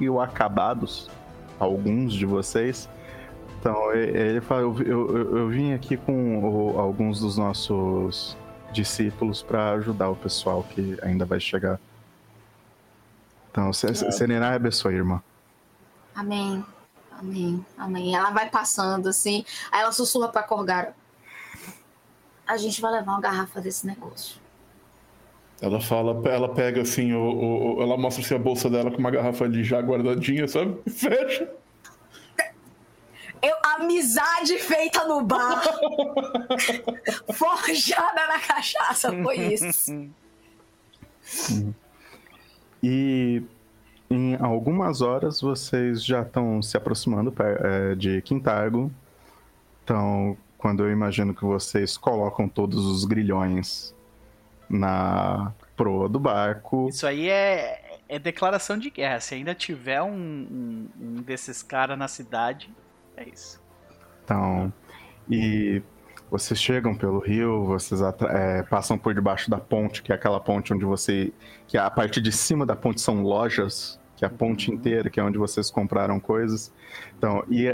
meio 0.00 0.20
acabados, 0.20 1.08
alguns 1.60 2.12
de 2.12 2.26
vocês. 2.26 2.88
Então, 3.60 3.92
e- 3.94 3.98
ele 4.16 4.40
fala, 4.40 4.62
eu, 4.62 4.76
eu, 4.82 5.16
eu- 5.16 5.38
eu 5.38 5.48
vim 5.48 5.72
aqui 5.72 5.96
com 5.96 6.38
o- 6.74 6.78
alguns 6.80 7.20
dos 7.20 7.36
nossos 7.38 8.36
discípulos 8.72 9.42
para 9.42 9.72
ajudar 9.74 10.10
o 10.10 10.16
pessoal 10.16 10.62
que 10.64 10.98
ainda 11.02 11.24
vai 11.24 11.38
chegar. 11.40 11.78
Então, 13.50 13.72
Se- 13.72 13.94
Se- 13.94 14.10
Serenai 14.12 14.56
abençoe, 14.56 14.94
irmã. 14.94 15.22
Amém. 16.14 16.64
Amém. 17.18 17.64
Amém. 17.78 18.14
Ela 18.14 18.30
vai 18.30 18.50
passando 18.50 19.08
assim. 19.08 19.44
Aí 19.72 19.80
ela 19.80 19.92
sussurra 19.92 20.28
pra 20.28 20.42
Corgara. 20.42 20.94
A 22.46 22.56
gente 22.56 22.80
vai 22.80 22.92
levar 22.92 23.12
uma 23.12 23.20
garrafa 23.20 23.60
desse 23.60 23.86
negócio. 23.86 24.36
Ela 25.60 25.80
fala, 25.80 26.20
ela 26.28 26.54
pega 26.54 26.82
assim, 26.82 27.12
o, 27.14 27.18
o- 27.20 27.76
o- 27.78 27.82
ela 27.82 27.96
mostra 27.96 28.22
assim 28.24 28.34
a 28.34 28.38
bolsa 28.38 28.68
dela 28.68 28.90
com 28.90 28.98
uma 28.98 29.10
garrafa 29.10 29.44
ali 29.44 29.64
já 29.64 29.80
guardadinha, 29.80 30.46
sabe? 30.46 30.78
Fecha. 30.90 31.50
Eu, 33.42 33.54
amizade 33.76 34.58
feita 34.58 35.04
no 35.06 35.22
bar. 35.22 35.62
Forjada 37.32 38.26
na 38.26 38.38
cachaça, 38.40 39.10
foi 39.22 39.36
isso. 39.54 40.08
E 42.82 43.42
em 44.10 44.36
algumas 44.36 45.00
horas 45.00 45.40
vocês 45.40 46.04
já 46.04 46.22
estão 46.22 46.62
se 46.62 46.76
aproximando 46.76 47.32
eh, 47.38 47.94
de 47.94 48.22
Quintargo. 48.22 48.90
Então, 49.84 50.36
quando 50.58 50.84
eu 50.84 50.90
imagino 50.90 51.34
que 51.34 51.44
vocês 51.44 51.96
colocam 51.96 52.48
todos 52.48 52.84
os 52.84 53.04
grilhões 53.04 53.94
na 54.68 55.52
proa 55.76 56.08
do 56.08 56.18
barco, 56.18 56.88
Isso 56.88 57.06
aí 57.06 57.28
é, 57.28 57.98
é 58.08 58.18
declaração 58.18 58.76
de 58.78 58.90
guerra. 58.90 59.20
Se 59.20 59.34
ainda 59.34 59.54
tiver 59.54 60.02
um, 60.02 60.10
um- 60.12 60.88
um 61.00 61.14
desses 61.22 61.62
caras 61.62 61.96
na 61.98 62.08
cidade, 62.08 62.74
é 63.16 63.28
isso. 63.28 63.62
Então, 64.24 64.72
e 65.30 65.80
vocês 66.30 66.60
chegam 66.60 66.96
pelo 66.96 67.20
rio, 67.20 67.64
vocês 67.64 68.00
é, 68.02 68.62
passam 68.64 68.98
por 68.98 69.14
debaixo 69.14 69.48
da 69.48 69.58
ponte, 69.58 70.02
que 70.02 70.10
é 70.10 70.14
aquela 70.16 70.40
ponte 70.40 70.72
onde 70.74 70.84
você. 70.84 71.32
que 71.68 71.78
a 71.78 71.88
parte 71.90 72.20
de 72.20 72.32
cima 72.32 72.66
da 72.66 72.74
ponte 72.74 73.00
são 73.00 73.22
lojas, 73.22 74.00
que 74.16 74.24
é 74.24 74.28
a 74.28 74.30
ponte 74.30 74.72
inteira, 74.72 75.08
que 75.10 75.20
é 75.20 75.22
onde 75.22 75.38
vocês 75.38 75.70
compraram 75.70 76.18
coisas. 76.18 76.72
Então, 77.16 77.44
e 77.48 77.68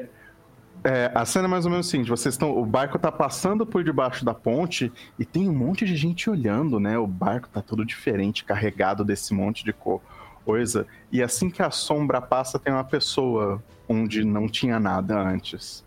é- 0.85 1.11
a 1.15 1.25
cena 1.25 1.47
é 1.47 1.49
mais 1.49 1.65
ou 1.65 1.71
menos 1.71 1.87
assim: 1.89 2.03
vocês 2.05 2.35
estão. 2.35 2.57
O 2.57 2.65
barco 2.67 2.99
tá 2.99 3.11
passando 3.13 3.65
por 3.67 3.83
debaixo 3.85 4.25
da 4.25 4.35
ponte 4.35 4.93
e 5.19 5.25
tem 5.25 5.49
um 5.49 5.53
monte 5.55 5.85
de 5.85 5.97
gente 5.97 6.29
olhando, 6.31 6.79
né? 6.81 6.99
O 6.99 7.07
barco 7.07 7.49
tá 7.49 7.61
todo 7.63 7.85
diferente, 7.85 8.45
carregado 8.45 9.05
desse 9.05 9.33
monte 9.35 9.65
de 9.65 9.73
co- 9.73 10.01
coisa. 10.45 10.87
E 11.11 11.23
assim 11.23 11.49
que 11.51 11.63
a 11.63 11.71
sombra 11.71 12.21
passa, 12.21 12.59
tem 12.59 12.73
uma 12.73 12.85
pessoa 12.85 13.63
onde 13.89 14.25
não 14.25 14.49
tinha 14.49 14.79
nada 14.81 15.19
antes. 15.21 15.85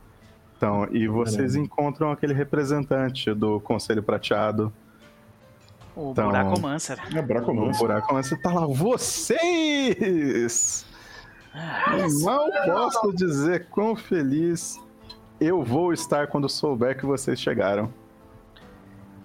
Então, 0.57 0.87
e 0.91 1.07
vocês 1.07 1.55
encontram 1.55 2.11
aquele 2.11 2.33
representante 2.33 3.33
do 3.33 3.59
Conselho 3.59 4.01
Prateado. 4.01 4.71
O 5.95 6.11
Então- 6.11 6.25
Buracomancer. 6.29 6.97
É 7.09 7.15
No 7.15 7.23
Bracomancer. 7.23 7.79
buraco, 7.81 8.13
mas 8.13 8.27
você 8.27 8.37
tá 8.37 8.51
lá, 8.53 8.65
vocês! 9.75 10.85
Não 12.21 12.49
posso 12.73 13.13
dizer 13.13 13.67
quão 13.69 13.95
feliz 13.95 14.77
eu 15.39 15.63
vou 15.63 15.93
estar 15.93 16.27
quando 16.27 16.47
souber 16.49 16.97
que 16.97 17.05
vocês 17.05 17.39
chegaram. 17.39 17.91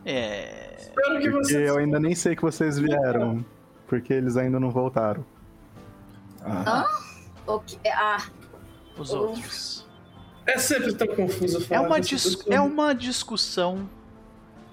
É. 0.05 0.77
Espero 0.79 1.21
que 1.21 1.31
Porque 1.31 1.45
você. 1.53 1.69
eu 1.69 1.79
ainda 1.79 2.01
nem 2.01 2.15
sei 2.15 2.35
que 2.35 2.43
vocês 2.43 2.79
vieram. 2.79 3.45
Porque 3.87 4.13
eles 4.13 4.37
ainda 4.37 4.59
não 4.61 4.71
voltaram. 4.71 5.25
Ah, 6.43 6.87
O 7.47 7.59
que- 7.61 7.79
Ah, 7.89 8.25
Os 8.99 9.13
outros. 9.13 9.87
É 10.47 10.59
sempre 10.59 10.93
tão 10.95 11.07
confuso 11.09 11.59
É 11.59 11.61
falar 11.61 11.81
uma, 11.87 11.97
dessa 12.01 12.09
dis- 12.17 12.47
é 12.49 12.61
uma 12.61 12.95
discussão 12.95 13.89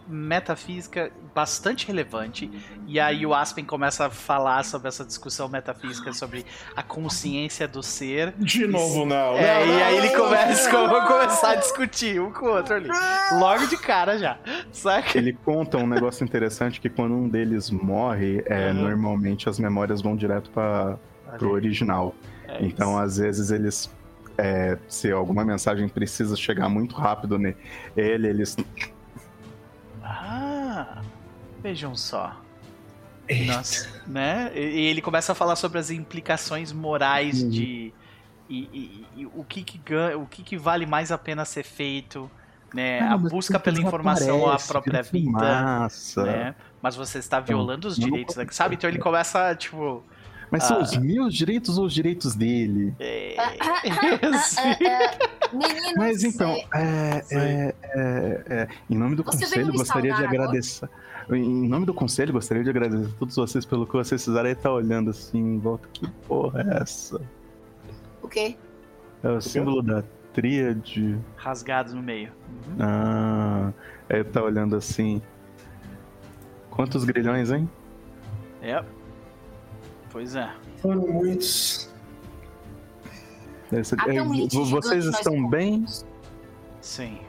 metafísica 0.07 1.11
bastante 1.35 1.85
relevante. 1.87 2.49
E 2.87 2.99
aí 2.99 3.25
o 3.25 3.33
Aspen 3.33 3.63
começa 3.65 4.05
a 4.05 4.09
falar 4.09 4.63
sobre 4.63 4.87
essa 4.87 5.03
discussão 5.05 5.47
metafísica, 5.49 6.13
sobre 6.13 6.45
a 6.75 6.81
consciência 6.81 7.67
do 7.67 7.83
ser. 7.83 8.33
de 8.37 8.65
novo, 8.65 9.05
não. 9.05 9.37
É, 9.37 9.65
não, 9.65 9.73
e 9.77 9.83
aí 9.83 9.97
ele 9.97 10.09
começa 10.15 10.71
não. 10.71 11.05
começar 11.07 11.51
a 11.51 11.55
discutir 11.55 12.19
um 12.21 12.31
com 12.31 12.45
o 12.45 12.49
outro 12.55 12.75
ali. 12.75 12.89
Logo 13.39 13.67
de 13.67 13.77
cara 13.77 14.17
já. 14.17 14.37
Saca? 14.71 15.17
Ele 15.17 15.33
conta 15.33 15.77
um 15.77 15.87
negócio 15.87 16.23
interessante 16.23 16.79
que 16.81 16.89
quando 16.89 17.13
um 17.15 17.27
deles 17.29 17.69
morre, 17.69 18.41
é, 18.45 18.67
Uhum. 18.67 18.73
normalmente 18.75 19.47
as 19.49 19.59
memórias 19.59 20.01
vão 20.01 20.15
direto 20.15 20.49
para 20.49 20.97
pro 21.37 21.51
original. 21.51 22.15
É 22.47 22.63
Então, 22.65 22.91
isso. 22.91 22.99
às 22.99 23.17
vezes, 23.17 23.51
eles. 23.51 23.89
é, 24.37 24.77
se 24.87 25.11
alguma 25.11 25.43
mensagem 25.43 25.89
precisa 25.89 26.35
chegar 26.35 26.69
muito 26.69 26.95
rápido 26.95 27.37
nele, 27.37 27.57
eles. 27.95 28.55
Ah, 30.09 31.01
vejam 31.61 31.95
só. 31.95 32.33
Nossa, 33.45 34.01
né? 34.07 34.51
E 34.55 34.85
ele 34.87 35.01
começa 35.01 35.33
a 35.33 35.35
falar 35.35 35.57
sobre 35.57 35.79
as 35.79 35.89
implicações 35.89 36.71
morais 36.71 37.41
Uhum. 37.43 37.49
de 37.49 37.93
e, 38.49 38.59
e- 38.71 39.07
e 39.21 39.25
o 39.25 39.43
que 39.43 39.61
que 39.63 39.77
ganha, 39.77 40.17
o 40.17 40.25
que 40.25 40.41
que 40.41 40.57
vale 40.57 40.85
mais 40.85 41.11
a 41.11 41.17
pena 41.17 41.43
ser 41.43 41.63
feito, 41.63 42.31
né? 42.73 43.01
Ah, 43.01 43.13
a 43.13 43.17
busca 43.17 43.59
pela 43.59 43.77
informação 43.81 44.49
à 44.49 44.57
própria 44.57 45.03
vida, 45.03 45.29
Massa. 45.29 46.23
né? 46.23 46.55
Mas 46.81 46.95
você 46.95 47.17
está 47.19 47.41
violando 47.41 47.89
os 47.89 47.97
não 47.97 48.07
direitos, 48.07 48.35
pode 48.35 48.47
né? 48.47 48.53
sabe? 48.53 48.75
Então 48.75 48.89
ele 48.89 48.99
começa 48.99 49.53
tipo, 49.55 50.05
Mas 50.51 50.63
são 50.63 50.77
Ah. 50.77 50.81
os 50.83 50.95
meus 50.97 51.33
direitos 51.33 51.77
ou 51.77 51.85
os 51.85 51.93
direitos 51.93 52.35
dele? 52.35 52.95
é, 52.99 53.35
é, 53.35 53.47
é, 53.47 54.19
meninos, 55.51 55.93
Mas 55.97 56.23
então, 56.23 56.51
é, 56.73 57.23
é, 57.31 57.31
é, 57.31 57.75
é, 57.83 58.43
é, 58.49 58.67
em 58.89 58.97
nome 58.97 59.15
do 59.15 59.23
Você 59.23 59.39
conselho, 59.45 59.71
gostaria 59.73 60.13
de 60.13 60.23
agradecer. 60.23 60.89
Em 61.29 61.67
nome 61.67 61.85
do 61.85 61.93
conselho, 61.93 62.31
gostaria 62.31 62.63
de 62.63 62.69
agradecer 62.69 63.05
a 63.13 63.19
todos 63.19 63.35
vocês 63.35 63.65
pelo 63.65 63.85
que 63.85 63.93
vocês 63.93 64.23
fizeram. 64.23 64.47
Aí 64.47 64.55
tá 64.55 64.71
olhando 64.71 65.09
assim 65.09 65.37
em 65.39 65.59
volta. 65.59 65.87
Que 65.91 66.07
porra 66.27 66.61
é 66.61 66.81
essa? 66.81 67.19
o 68.21 68.27
quê? 68.29 68.55
É 69.23 69.29
o 69.29 69.41
símbolo 69.41 69.81
da 69.81 70.03
tríade. 70.33 71.17
rasgado 71.35 71.93
no 71.93 72.01
meio. 72.01 72.31
Uhum. 72.69 72.75
Ah, 72.79 73.73
aí 74.09 74.23
tá 74.23 74.41
olhando 74.41 74.75
assim. 74.77 75.21
Quantos 76.69 77.03
grilhões, 77.03 77.51
hein? 77.51 77.69
É. 78.61 78.81
Pois 80.17 80.33
é. 80.35 80.49
Foram 80.81 81.07
muitos. 81.07 81.93
Até 84.01 84.15
é, 84.15 84.21
um 84.23 84.47
vo- 84.47 84.65
vocês 84.65 85.05
estão 85.05 85.47
bem? 85.47 85.85
Sim. 86.81 87.19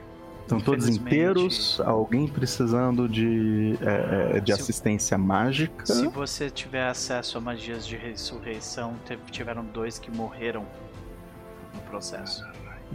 Estão 0.41 0.59
todos 0.59 0.89
inteiros? 0.89 1.79
Alguém 1.85 2.27
precisando 2.27 3.07
de, 3.07 3.77
é, 3.83 4.39
é, 4.39 4.41
de 4.41 4.55
Se- 4.55 4.63
assistência 4.63 5.19
mágica? 5.19 5.85
Se 5.85 6.07
você 6.07 6.49
tiver 6.49 6.89
acesso 6.89 7.37
a 7.37 7.43
magias 7.43 7.87
de 7.87 7.95
ressurreição, 7.95 8.95
tiveram 9.31 9.63
dois 9.67 9.99
que 9.99 10.11
morreram 10.11 10.65
no 11.75 11.81
processo. 11.91 12.43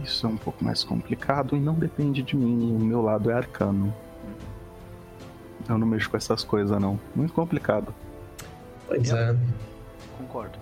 Isso 0.02 0.26
é 0.26 0.28
um 0.28 0.36
pouco 0.36 0.64
mais 0.64 0.82
complicado 0.82 1.54
e 1.56 1.60
não 1.60 1.74
depende 1.74 2.20
de 2.20 2.34
mim. 2.36 2.74
O 2.74 2.80
meu 2.80 3.00
lado 3.00 3.30
é 3.30 3.34
arcano. 3.34 3.94
Eu 5.68 5.78
não 5.78 5.86
mexo 5.86 6.10
com 6.10 6.16
essas 6.16 6.42
coisas, 6.42 6.80
não. 6.80 6.98
Muito 7.14 7.32
complicado. 7.32 7.94
Pois 8.88 9.08
é. 9.12 9.36
Concordo. 10.18 10.58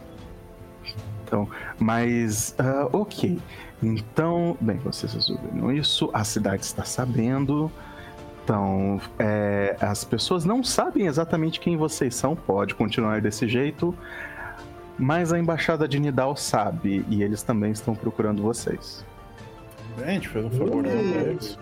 Mas, 1.79 2.55
ah, 2.59 2.89
ok. 2.93 3.41
Então, 3.83 4.57
bem, 4.61 4.77
vocês 4.79 5.15
resolveram 5.15 5.73
isso. 5.73 6.11
A 6.13 6.25
cidade 6.25 6.63
está 6.63 6.85
sabendo. 6.85 7.73
Então, 8.45 9.01
é, 9.19 9.77
as 9.81 10.05
pessoas 10.05 10.45
não 10.45 10.63
sabem 10.63 11.07
exatamente 11.07 11.59
quem 11.59 11.77
vocês 11.77 12.15
são. 12.15 12.37
Pode 12.37 12.75
continuar 12.75 13.21
desse 13.23 13.49
jeito. 13.49 13.95
Mas 14.99 15.33
a 15.33 15.39
embaixada 15.39 15.89
de 15.89 15.99
Nidal 15.99 16.37
sabe. 16.37 17.05
E 17.09 17.23
eles 17.23 17.43
também 17.43 17.73
estão 17.73 17.95
procurando 17.95 18.43
vocês. 18.43 19.05
Bem, 19.97 20.05
a 20.07 20.13
gente 20.13 20.29
fez 20.29 20.45
um 20.45 20.51
favor 20.51 20.83
pra 20.83 20.93
eles. 20.93 21.59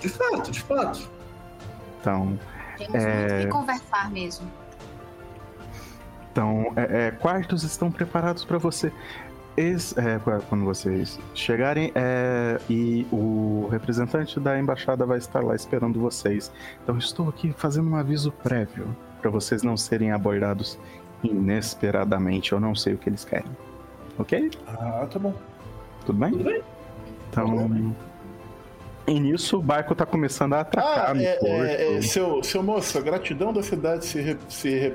De 0.00 0.08
fato, 0.08 0.50
de 0.50 0.60
fato. 0.60 1.08
Então, 2.00 2.38
Temos 2.76 2.94
É. 2.96 3.28
muito 3.28 3.46
que 3.46 3.52
conversar 3.52 4.10
mesmo. 4.10 4.50
Então, 6.34 6.72
é, 6.74 7.06
é, 7.06 7.10
quartos 7.12 7.62
estão 7.62 7.92
preparados 7.92 8.44
para 8.44 8.58
você. 8.58 8.90
Esse- 9.56 9.94
é, 10.00 10.18
quando 10.48 10.64
vocês 10.64 11.16
chegarem, 11.32 11.92
é, 11.94 12.58
e 12.68 13.06
o 13.12 13.68
representante 13.70 14.40
da 14.40 14.58
embaixada 14.58 15.06
vai 15.06 15.18
estar 15.18 15.38
lá 15.44 15.54
esperando 15.54 16.00
vocês. 16.00 16.50
Então, 16.82 16.98
estou 16.98 17.28
aqui 17.28 17.54
fazendo 17.56 17.88
um 17.88 17.94
aviso 17.94 18.32
prévio 18.32 18.88
para 19.22 19.30
vocês 19.30 19.62
não 19.62 19.76
serem 19.76 20.10
abordados 20.10 20.76
inesperadamente. 21.22 22.50
Eu 22.50 22.58
não 22.58 22.74
sei 22.74 22.94
o 22.94 22.98
que 22.98 23.08
eles 23.08 23.24
querem. 23.24 23.46
Ok? 24.18 24.50
Ah, 24.66 25.06
tá 25.08 25.20
bom. 25.20 25.32
Tudo 26.04 26.18
bem? 26.18 26.32
Tudo 26.32 26.44
bem? 26.44 26.62
Então. 27.30 27.94
E 29.06 29.20
nisso, 29.20 29.58
o 29.58 29.62
barco 29.62 29.94
tá 29.94 30.04
começando 30.06 30.54
a 30.54 30.60
atracar 30.62 31.10
Ah, 31.10 31.14
no 31.14 31.20
é, 31.20 31.34
porto. 31.36 31.52
é, 31.64 31.96
é, 31.98 32.02
seu, 32.02 32.42
seu 32.42 32.62
moço, 32.62 32.96
a 32.98 33.02
gratidão 33.02 33.52
da 33.52 33.62
cidade 33.62 34.04
se, 34.06 34.18
re- 34.20 34.38
se 34.48 34.70
re- 34.70 34.94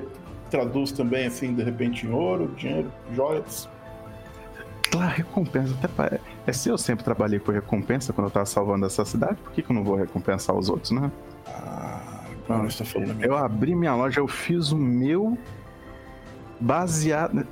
traduz 0.50 0.92
também, 0.92 1.26
assim, 1.26 1.54
de 1.54 1.62
repente, 1.62 2.06
em 2.06 2.10
ouro, 2.10 2.48
dinheiro, 2.56 2.90
joias. 3.14 3.68
Lá, 4.94 5.06
recompensa. 5.06 5.72
Até 5.74 5.88
pa- 5.88 6.18
É 6.46 6.52
se 6.52 6.68
eu 6.68 6.76
sempre 6.76 7.04
trabalhei 7.04 7.38
por 7.38 7.54
recompensa 7.54 8.12
quando 8.12 8.26
eu 8.26 8.30
tava 8.32 8.46
salvando 8.46 8.84
essa 8.86 9.04
cidade, 9.04 9.36
por 9.36 9.52
que, 9.52 9.62
que 9.62 9.70
eu 9.70 9.74
não 9.74 9.84
vou 9.84 9.94
recompensar 9.94 10.56
os 10.56 10.68
outros, 10.68 10.90
né? 10.90 11.10
Ah, 11.46 12.24
agora 12.48 12.68
você 12.68 12.78
tá 12.78 12.84
falando. 12.84 13.22
Eu 13.24 13.36
abri 13.36 13.74
minha 13.74 13.94
loja, 13.94 14.20
eu 14.20 14.26
fiz 14.26 14.72
o 14.72 14.76
meu 14.76 15.38
baseado. 16.60 17.46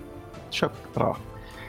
Deixa 0.50 0.66
eu. 0.66 0.70
Pra 0.92 1.08
lá. 1.10 1.16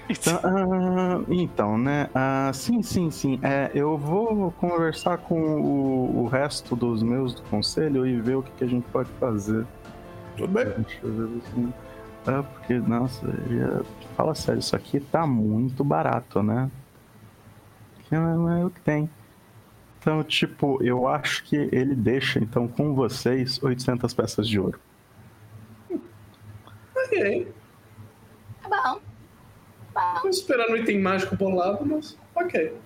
Então, 0.09 0.39
ah, 0.43 1.21
então, 1.29 1.77
né? 1.77 2.09
ah, 2.15 2.49
sim, 2.53 2.81
sim, 2.81 3.11
sim. 3.11 3.39
É, 3.43 3.69
eu 3.75 3.95
vou 3.97 4.51
conversar 4.53 5.19
com 5.19 5.39
o, 5.39 6.23
o 6.23 6.27
resto 6.27 6.75
dos 6.75 7.03
meus 7.03 7.35
do 7.35 7.43
conselho 7.43 8.07
e 8.07 8.19
ver 8.19 8.37
o 8.37 8.41
que, 8.41 8.51
que 8.51 8.63
a 8.63 8.67
gente 8.67 8.85
pode 8.91 9.09
fazer. 9.19 9.65
Tudo 10.39 10.53
bem. 10.53 10.67
Assim. 10.67 11.73
É, 12.27 12.41
porque, 12.41 12.73
nossa, 12.79 13.25
já- 13.27 13.83
fala 14.15 14.35
sério, 14.35 14.59
isso 14.59 14.75
aqui 14.75 14.99
tá 14.99 15.25
muito 15.25 15.83
barato, 15.83 16.43
né? 16.43 16.69
Que 18.07 18.15
não 18.15 18.49
é 18.51 18.65
o 18.65 18.69
que 18.69 18.81
tem. 18.81 19.09
Então, 19.99 20.23
tipo, 20.23 20.81
eu 20.83 21.07
acho 21.07 21.43
que 21.43 21.55
ele 21.55 21.93
deixa, 21.95 22.39
então, 22.39 22.67
com 22.67 22.93
vocês, 22.95 23.61
800 23.61 24.13
peças 24.13 24.47
de 24.47 24.59
ouro. 24.59 24.79
Ok. 26.95 27.53
Tá 28.61 28.69
bom. 28.69 29.01
Tá 29.93 30.13
bom. 30.15 30.21
Tô 30.21 30.29
esperando 30.29 30.71
um 30.73 30.77
item 30.77 30.99
mágico 31.01 31.35
bolado, 31.35 31.85
mas 31.85 32.17
ok. 32.35 32.77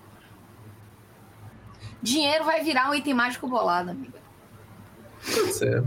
Dinheiro 2.02 2.44
vai 2.44 2.62
virar 2.62 2.90
um 2.90 2.94
item 2.94 3.14
mágico 3.14 3.48
bolado, 3.48 3.90
amiga. 3.90 4.18
Pode 5.24 5.52
ser. 5.54 5.84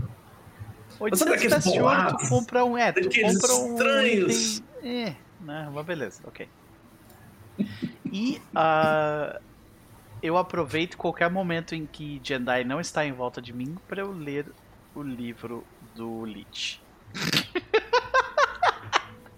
800 1.00 1.26
daqueles 1.34 1.54
peças 1.54 1.72
de 1.72 1.80
ouro, 1.80 2.16
tu 2.18 2.28
compra 2.28 2.64
um. 2.64 2.76
É, 2.78 2.92
tu 2.92 3.02
compra 3.08 3.54
um. 3.54 3.72
estranhos. 3.72 4.56
item- 4.58 4.90
É, 5.06 5.14
né, 5.40 5.68
mas 5.72 5.86
beleza, 5.86 6.20
ok. 6.24 6.48
E 8.12 8.40
ah, 8.54 9.40
eu 10.22 10.36
aproveito 10.36 10.96
qualquer 10.96 11.30
momento 11.30 11.74
em 11.74 11.86
que 11.86 12.20
Jendai 12.22 12.64
não 12.64 12.80
está 12.80 13.04
em 13.04 13.12
volta 13.12 13.40
de 13.42 13.52
mim 13.52 13.76
para 13.88 14.00
eu 14.00 14.12
ler 14.12 14.46
o 14.94 15.02
livro 15.02 15.64
do 15.94 16.24
Lich. 16.24 16.80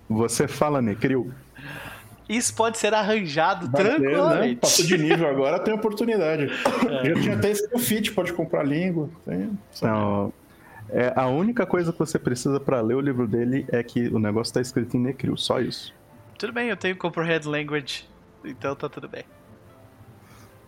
Você 0.08 0.48
fala, 0.48 0.82
Necril. 0.82 1.32
Isso 2.28 2.55
pode 2.55 2.78
ser 2.78 2.94
arranjado 2.94 3.68
Vai 3.70 3.82
ter, 3.82 3.90
né? 3.90 3.97
tranquilamente. 3.97 4.56
Passou 4.56 4.86
de 4.86 4.98
nível 4.98 5.28
agora, 5.28 5.58
tem 5.58 5.74
oportunidade. 5.74 6.47
É. 6.90 7.05
Já 7.14 7.14
tinha 7.20 7.36
até 7.36 7.50
esse 7.50 7.78
fit, 7.78 8.12
pode 8.12 8.32
comprar 8.32 8.62
língua. 8.64 9.08
Tem... 9.24 9.58
Então, 9.76 10.32
é, 10.92 11.12
a 11.16 11.26
única 11.26 11.66
coisa 11.66 11.92
que 11.92 11.98
você 11.98 12.18
precisa 12.18 12.58
pra 12.60 12.80
ler 12.80 12.94
o 12.94 13.00
livro 13.00 13.26
dele 13.26 13.66
é 13.68 13.82
que 13.82 14.08
o 14.08 14.18
negócio 14.18 14.52
tá 14.54 14.60
escrito 14.60 14.96
em 14.96 15.00
Necril, 15.00 15.36
só 15.36 15.60
isso. 15.60 15.94
Tudo 16.38 16.52
bem, 16.52 16.68
eu 16.68 16.76
tenho 16.76 16.96
Comprehend 16.96 17.46
Language, 17.46 18.08
então 18.44 18.74
tá 18.74 18.88
tudo 18.88 19.08
bem. 19.08 19.24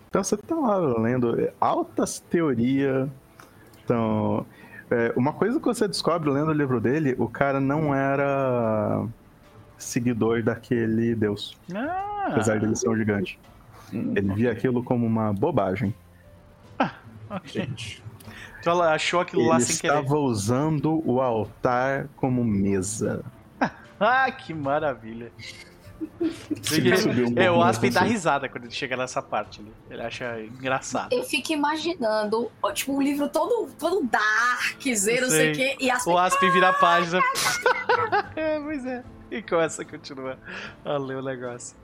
Então 0.09 0.23
você 0.23 0.37
tá 0.37 0.55
lá 0.55 0.77
lendo 0.77 1.41
é, 1.41 1.53
altas 1.59 2.21
teorias. 2.21 3.09
Então, 3.83 4.45
é, 4.91 5.13
uma 5.17 5.33
coisa 5.33 5.59
que 5.59 5.65
você 5.65 5.89
descobre 5.89 6.31
lendo 6.31 6.49
o 6.51 6.53
livro 6.53 6.81
dele, 6.81 7.15
o 7.19 7.27
cara 7.29 7.59
não 7.61 7.95
era 7.95 9.07
seguidor 9.79 10.43
daquele 10.43 11.15
deus, 11.15 11.57
Ah, 11.75 12.27
apesar 12.29 12.61
dele 12.61 12.77
ser 12.77 12.89
um 12.89 12.97
gigante. 12.97 13.39
Ele 13.93 14.35
via 14.35 14.53
aquilo 14.53 14.83
como 14.85 15.07
uma 15.07 15.33
bobagem. 15.33 15.95
ok. 17.31 17.63
Gente. 17.63 18.03
Então 18.63 18.75
ela 18.75 18.95
achou 18.95 19.19
aquilo 19.19 19.43
Ele 19.43 19.49
lá 19.49 19.59
sem 19.59 19.77
querer. 19.77 19.99
estava 19.99 20.17
usando 20.17 21.03
o 21.05 21.21
altar 21.21 22.09
como 22.17 22.45
mesa. 22.45 23.25
Ah, 24.05 24.29
que 24.33 24.53
maravilha. 24.53 25.31
Um 26.21 27.39
é, 27.39 27.47
pouco 27.47 27.61
o 27.61 27.63
Aspen 27.63 27.93
dá 27.93 28.01
risada 28.01 28.49
quando 28.49 28.65
ele 28.65 28.73
chega 28.73 28.97
nessa 28.97 29.23
parte 29.23 29.61
ali. 29.61 29.73
Ele 29.89 30.03
acha 30.03 30.41
engraçado. 30.41 31.13
Eu 31.13 31.23
fico 31.23 31.53
imaginando, 31.53 32.51
tipo, 32.75 32.97
um 32.97 33.01
livro 33.01 33.29
todo, 33.29 33.71
todo 33.79 34.05
darkzeiro, 34.05 35.23
não 35.23 35.31
sei 35.31 35.53
o 35.53 35.55
quê, 35.55 35.77
e 35.79 35.89
as 35.89 36.05
O 36.05 36.19
Aspen 36.19 36.51
vira 36.51 36.71
a 36.71 36.73
página. 36.73 37.21
é, 38.35 38.59
pois 38.59 38.85
é. 38.85 39.05
E 39.31 39.41
começa 39.41 39.83
a 39.83 39.85
continuar 39.85 40.37
a 40.85 40.97
ler 40.97 41.19
o 41.19 41.23
negócio. 41.23 41.77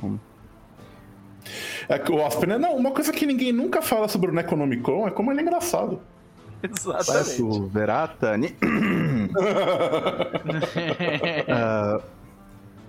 Que 0.00 0.18
o 2.10 2.24
Aspen 2.26 2.54
é. 2.54 2.58
Não, 2.58 2.74
uma 2.76 2.90
coisa 2.90 3.12
que 3.12 3.26
ninguém 3.26 3.52
nunca 3.52 3.80
fala 3.82 4.08
sobre 4.08 4.30
o 4.30 4.34
Necronomicon 4.34 5.06
é 5.06 5.10
como 5.10 5.30
ele 5.30 5.40
é 5.40 5.42
engraçado. 5.42 6.00
Parece 6.62 6.88
Exatamente. 6.88 7.42
o 7.42 7.66
Verata. 7.68 8.36
ni- 8.36 8.54
Ah, 11.48 12.00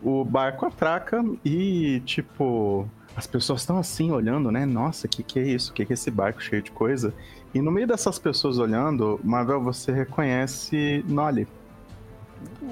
o 0.02 0.24
barco 0.24 0.66
atraca 0.66 1.24
e, 1.44 2.02
tipo, 2.06 2.88
as 3.16 3.27
pessoas 3.27 3.61
estão 3.61 3.77
assim 3.77 4.11
olhando, 4.11 4.52
né? 4.52 4.66
Nossa, 4.66 5.08
que 5.08 5.24
que 5.24 5.40
é 5.40 5.44
isso? 5.44 5.74
Que 5.74 5.86
que 5.86 5.94
é 5.94 5.95
esse 5.95 6.11
barco 6.11 6.42
cheio 6.42 6.61
de 6.61 6.72
coisa? 6.72 7.14
E 7.53 7.61
no 7.61 7.72
meio 7.72 7.88
dessas 7.88 8.19
pessoas 8.19 8.60
olhando, 8.60 9.19
Marvel, 9.24 9.61
você 9.61 9.92
reconhece 9.92 11.03
Nolly, 11.08 11.48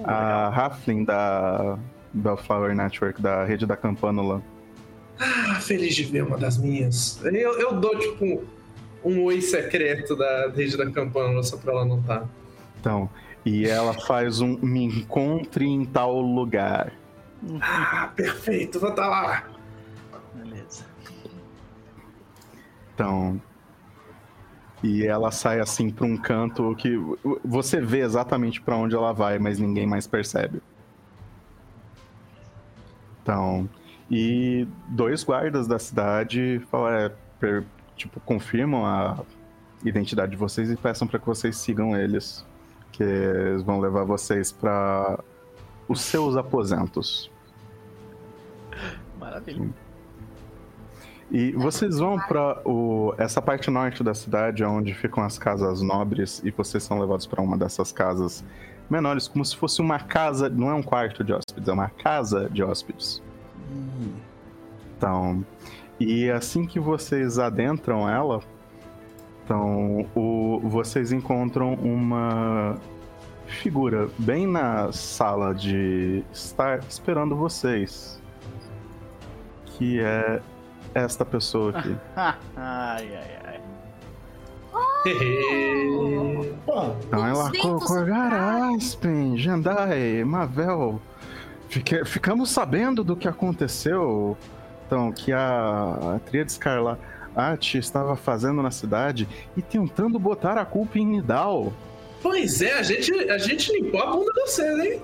a 0.04 0.48
Halfling 0.50 1.04
da 1.04 1.78
Bellflower 2.14 2.76
Network, 2.76 3.22
da 3.22 3.44
rede 3.44 3.66
da 3.66 3.76
Campânula. 3.76 4.42
Ah, 5.20 5.56
feliz 5.62 5.96
de 5.96 6.04
ver 6.04 6.24
uma 6.24 6.38
das 6.38 6.58
minhas. 6.58 7.22
Eu, 7.24 7.60
eu 7.60 7.74
dou, 7.80 7.98
tipo, 7.98 8.44
um 9.04 9.24
oi 9.24 9.40
secreto 9.42 10.16
da 10.16 10.50
rede 10.50 10.76
da 10.76 10.90
campana 10.90 11.42
só 11.44 11.58
pra 11.58 11.72
ela 11.72 11.86
não 11.86 12.02
tá. 12.02 12.28
Então, 12.80 13.10
e 13.46 13.68
ela 13.68 13.94
faz 13.94 14.42
um 14.42 14.58
me 14.58 14.84
encontre 14.86 15.66
em 15.66 15.86
tal 15.86 16.20
lugar. 16.20 16.92
Ah, 17.62 18.12
perfeito, 18.16 18.80
vou 18.80 18.90
estar 18.90 19.08
lá. 19.08 19.48
Beleza. 20.34 20.86
Então. 22.94 23.40
E 24.84 25.06
ela 25.06 25.32
sai 25.32 25.60
assim 25.60 25.90
pra 25.90 26.06
um 26.06 26.18
canto 26.18 26.76
que 26.76 26.96
você 27.44 27.82
vê 27.82 28.02
exatamente 28.02 28.62
pra 28.62 28.76
onde 28.76 28.96
ela 28.96 29.14
vai, 29.14 29.40
mas 29.40 29.58
ninguém 29.60 29.88
mais 29.88 30.06
percebe. 30.06 30.62
Então. 33.22 33.70
E 34.10 34.68
dois 34.90 35.24
guardas 35.24 35.68
da 35.68 35.80
cidade 35.80 36.62
falam, 36.70 36.90
é, 36.90 37.12
tipo, 37.96 38.20
confirmam 38.20 38.86
a 38.86 39.20
identidade 39.84 40.32
de 40.32 40.38
vocês 40.38 40.70
e 40.72 40.76
peçam 40.76 41.08
pra 41.08 41.20
que 41.20 41.26
vocês 41.26 41.58
sigam 41.58 41.96
eles. 41.98 42.46
Que 42.92 43.04
eles 43.04 43.64
vão 43.64 43.80
levar 43.80 44.04
vocês 44.04 44.52
pra 44.52 45.20
os 45.88 46.02
seus 46.02 46.36
aposentos. 46.36 47.32
Maravilha. 49.20 49.70
E 51.32 51.52
vocês 51.54 51.98
vão 51.98 52.20
pra 52.20 52.62
o, 52.64 53.14
essa 53.18 53.42
parte 53.42 53.72
norte 53.72 54.04
da 54.04 54.14
cidade, 54.14 54.64
onde 54.64 54.94
ficam 54.94 55.24
as 55.24 55.40
casas 55.40 55.82
nobres, 55.82 56.42
e 56.44 56.52
vocês 56.52 56.84
são 56.84 57.00
levados 57.00 57.26
pra 57.26 57.42
uma 57.42 57.58
dessas 57.58 57.92
casas 57.92 58.46
menores, 58.88 59.28
como 59.28 59.44
se 59.44 59.58
fosse 59.58 59.82
uma 59.82 60.00
casa, 60.00 60.48
não 60.50 60.70
é 60.70 60.74
um 60.76 60.84
quarto 60.84 61.24
de 61.24 61.34
hóspedes, 61.34 61.68
é 61.68 61.74
uma 61.74 61.90
casa 61.90 62.48
de 62.50 62.64
hóspedes. 62.64 63.24
Então, 64.98 65.46
e 66.00 66.30
assim 66.30 66.66
que 66.66 66.80
vocês 66.80 67.40
adentram 67.40 68.10
ela, 68.10 68.42
então, 69.46 70.08
o, 70.16 70.60
vocês 70.64 71.12
encontram 71.12 71.76
uma 71.76 72.78
figura 73.46 74.10
bem 74.18 74.48
na 74.48 74.92
sala 74.92 75.54
de 75.54 76.24
estar 76.34 76.80
esperando 76.90 77.36
vocês. 77.36 78.20
Que 79.66 80.00
é 80.00 80.42
esta 80.96 81.24
pessoa 81.24 81.78
aqui. 81.78 81.96
ai, 82.16 83.16
ai, 83.16 83.40
ai. 83.46 83.62
Então 87.06 87.28
ela 87.28 87.44
Os 87.46 87.52
ventos 87.52 87.88
Corgara, 87.88 88.76
Aspen, 88.76 89.38
Jandai, 89.38 90.24
Mavel. 90.24 91.00
Fique- 91.76 92.06
ficamos 92.06 92.50
sabendo 92.52 93.04
do 93.04 93.18
que 93.18 93.28
aconteceu. 93.28 94.38
Então, 94.88 95.12
que 95.12 95.34
a, 95.34 96.16
a 96.16 96.20
Tríade 96.26 96.52
Escarlate 96.52 97.78
estava 97.78 98.16
fazendo 98.16 98.62
na 98.62 98.72
cidade 98.72 99.28
e 99.58 99.62
tentando 99.62 100.18
botar 100.18 100.58
a 100.58 100.64
culpa 100.64 100.98
em 101.00 101.06
Nidal. 101.06 101.74
Pois 102.22 102.62
é, 102.62 102.74
a 102.80 102.82
gente, 102.82 103.12
a 103.30 103.38
gente 103.38 103.74
limpou 103.74 104.02
a 104.02 104.12
bunda 104.12 104.32
de 104.32 104.40
vocês, 104.42 104.80
hein? 104.80 105.02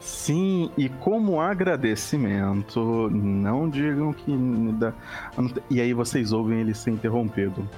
Sim, 0.00 0.70
e 0.76 0.88
como 0.88 1.40
agradecimento, 1.40 3.08
não 3.10 3.68
digam 3.70 4.12
que. 4.12 4.32
E 5.70 5.80
aí 5.80 5.92
vocês 5.92 6.32
ouvem 6.32 6.60
ele 6.60 6.74
ser 6.74 6.90
interrompido. 6.90 7.68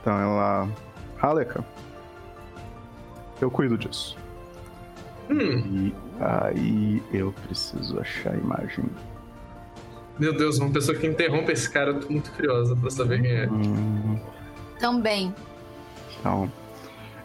Então 0.00 0.16
ela. 0.18 0.68
Haleka, 1.20 1.64
eu 3.40 3.50
cuido 3.50 3.76
disso. 3.76 4.16
Hum, 5.30 5.92
E 5.92 5.94
aí 6.20 7.02
eu 7.12 7.32
preciso 7.46 7.98
achar 7.98 8.34
a 8.34 8.36
imagem. 8.36 8.84
meu 10.18 10.36
Deus, 10.36 10.58
uma 10.58 10.70
pessoa 10.70 10.96
que 10.96 11.06
interrompe 11.06 11.50
esse 11.52 11.68
cara, 11.70 11.90
eu 11.90 12.00
tô 12.00 12.08
muito 12.12 12.30
curiosa 12.32 12.76
pra 12.76 12.90
saber 12.90 13.22
quem 13.22 13.30
é. 13.32 13.48
Hum, 13.48 14.18
Também. 14.78 15.34
então, 16.18 16.50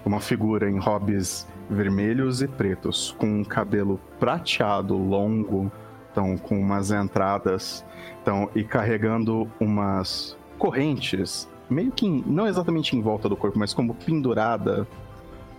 uma 0.06 0.20
figura 0.20 0.70
em 0.70 0.78
hobbies 0.80 1.48
vermelhos 1.70 2.42
e 2.42 2.48
pretos, 2.48 3.14
com 3.18 3.26
um 3.42 3.44
cabelo 3.44 4.00
prateado 4.20 4.96
longo, 4.98 5.72
Estão 6.08 6.38
com 6.38 6.58
umas 6.58 6.92
entradas. 6.92 7.84
Estão 8.20 8.50
e 8.56 8.64
carregando 8.64 9.52
umas 9.60 10.38
correntes. 10.58 11.46
Meio 11.70 11.92
que 11.92 12.06
em- 12.08 12.24
não 12.26 12.48
exatamente 12.48 12.96
em 12.96 13.02
volta 13.02 13.28
do 13.28 13.36
corpo, 13.36 13.60
mas 13.60 13.74
como 13.74 13.94
pendurada. 13.94 14.88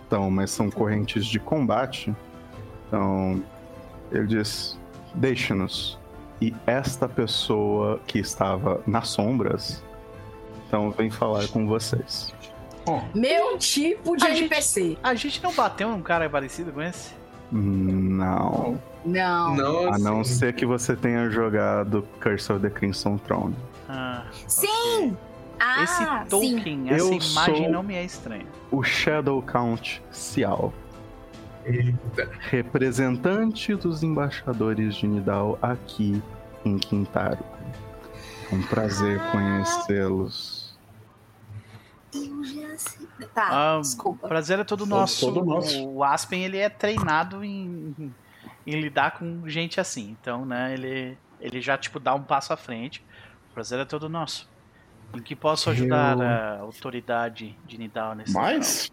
Então, 0.07 0.31
mas 0.31 0.49
são 0.49 0.71
correntes 0.71 1.27
de 1.27 1.39
combate. 1.39 2.11
Então, 2.87 3.41
ele 4.11 4.27
diz: 4.27 4.77
Deixe-nos. 5.13 5.97
E 6.41 6.53
esta 6.67 7.09
pessoa 7.09 7.99
que 8.05 8.19
estava 8.19 8.81
nas 8.85 9.09
sombras, 9.09 9.83
então 10.67 10.91
vem 10.91 11.09
falar 11.09 11.47
com 11.47 11.65
vocês. 11.67 12.33
Meu 13.13 13.57
tipo 13.57 14.15
de 14.15 14.23
A 14.23 14.29
gente- 14.29 14.39
NPC. 14.41 14.97
A 15.03 15.13
gente 15.15 15.43
não 15.43 15.51
bateu 15.53 15.89
num 15.89 16.01
cara 16.01 16.29
parecido 16.29 16.71
com 16.71 16.81
esse? 16.81 17.13
Não. 17.51 18.79
Não. 19.05 19.55
Não, 19.55 19.93
A 19.93 19.97
não 19.97 20.21
assim, 20.21 20.33
ser 20.35 20.53
que 20.53 20.65
você 20.65 20.95
tenha 20.95 21.29
jogado 21.29 22.05
Curse 22.21 22.51
of 22.51 22.61
the 22.61 22.69
Crimson 22.69 23.17
Throne. 23.17 23.55
Ah, 23.89 24.25
Sim! 24.47 25.17
Ah, 25.59 25.83
esse 25.83 25.95
sim. 25.97 26.05
token, 26.29 26.89
essa 26.91 27.03
Eu 27.05 27.13
imagem 27.13 27.55
sou- 27.63 27.69
não 27.71 27.81
me 27.83 27.95
é 27.95 28.03
estranha. 28.03 28.45
O 28.69 28.83
Shadow 28.83 29.41
Count 29.41 30.03
Cial, 30.11 30.71
Eita. 31.67 32.29
representante 32.49 33.75
dos 33.75 34.01
embaixadores 34.03 34.95
de 34.95 35.07
Nidal 35.07 35.57
aqui 35.61 36.21
em 36.65 36.77
Quintaro. 36.77 37.43
É 38.51 38.55
um 38.55 38.61
prazer 38.63 39.19
Ah. 39.19 39.31
conhecê-los. 39.31 40.77
Eu 42.13 42.43
já 42.43 42.77
sei. 42.77 43.07
Tá, 43.33 43.47
Ah, 43.49 43.77
O 43.77 43.81
desculpa. 43.81 44.27
prazer 44.27 44.59
é 44.59 44.63
todo 44.63 44.79
Todo- 44.79 44.89
nosso. 44.89 45.25
todo 45.33 45.45
nosso. 45.45 45.85
O 45.87 46.03
Aspen 46.03 46.43
ele 46.45 46.57
é 46.57 46.69
treinado 46.69 47.43
em, 47.43 47.93
em 48.65 48.79
lidar 48.79 49.17
com 49.19 49.47
gente 49.47 49.79
assim. 49.79 50.15
Então, 50.19 50.45
né, 50.45 50.73
ele, 50.73 51.17
ele 51.41 51.59
já 51.61 51.77
tipo 51.77 51.99
dá 51.99 52.15
um 52.15 52.23
passo 52.23 52.53
à 52.53 52.57
frente. 52.57 53.03
O 53.51 53.53
prazer 53.53 53.79
é 53.79 53.85
todo 53.85 54.07
nosso. 54.07 54.49
Em 55.13 55.19
que 55.21 55.35
posso 55.35 55.69
ajudar 55.69 56.17
Eu- 56.17 56.23
a 56.23 56.59
autoridade 56.61 57.57
de 57.65 57.77
Nidal 57.77 58.15
nesse 58.15 58.33
Mas. 58.33 58.91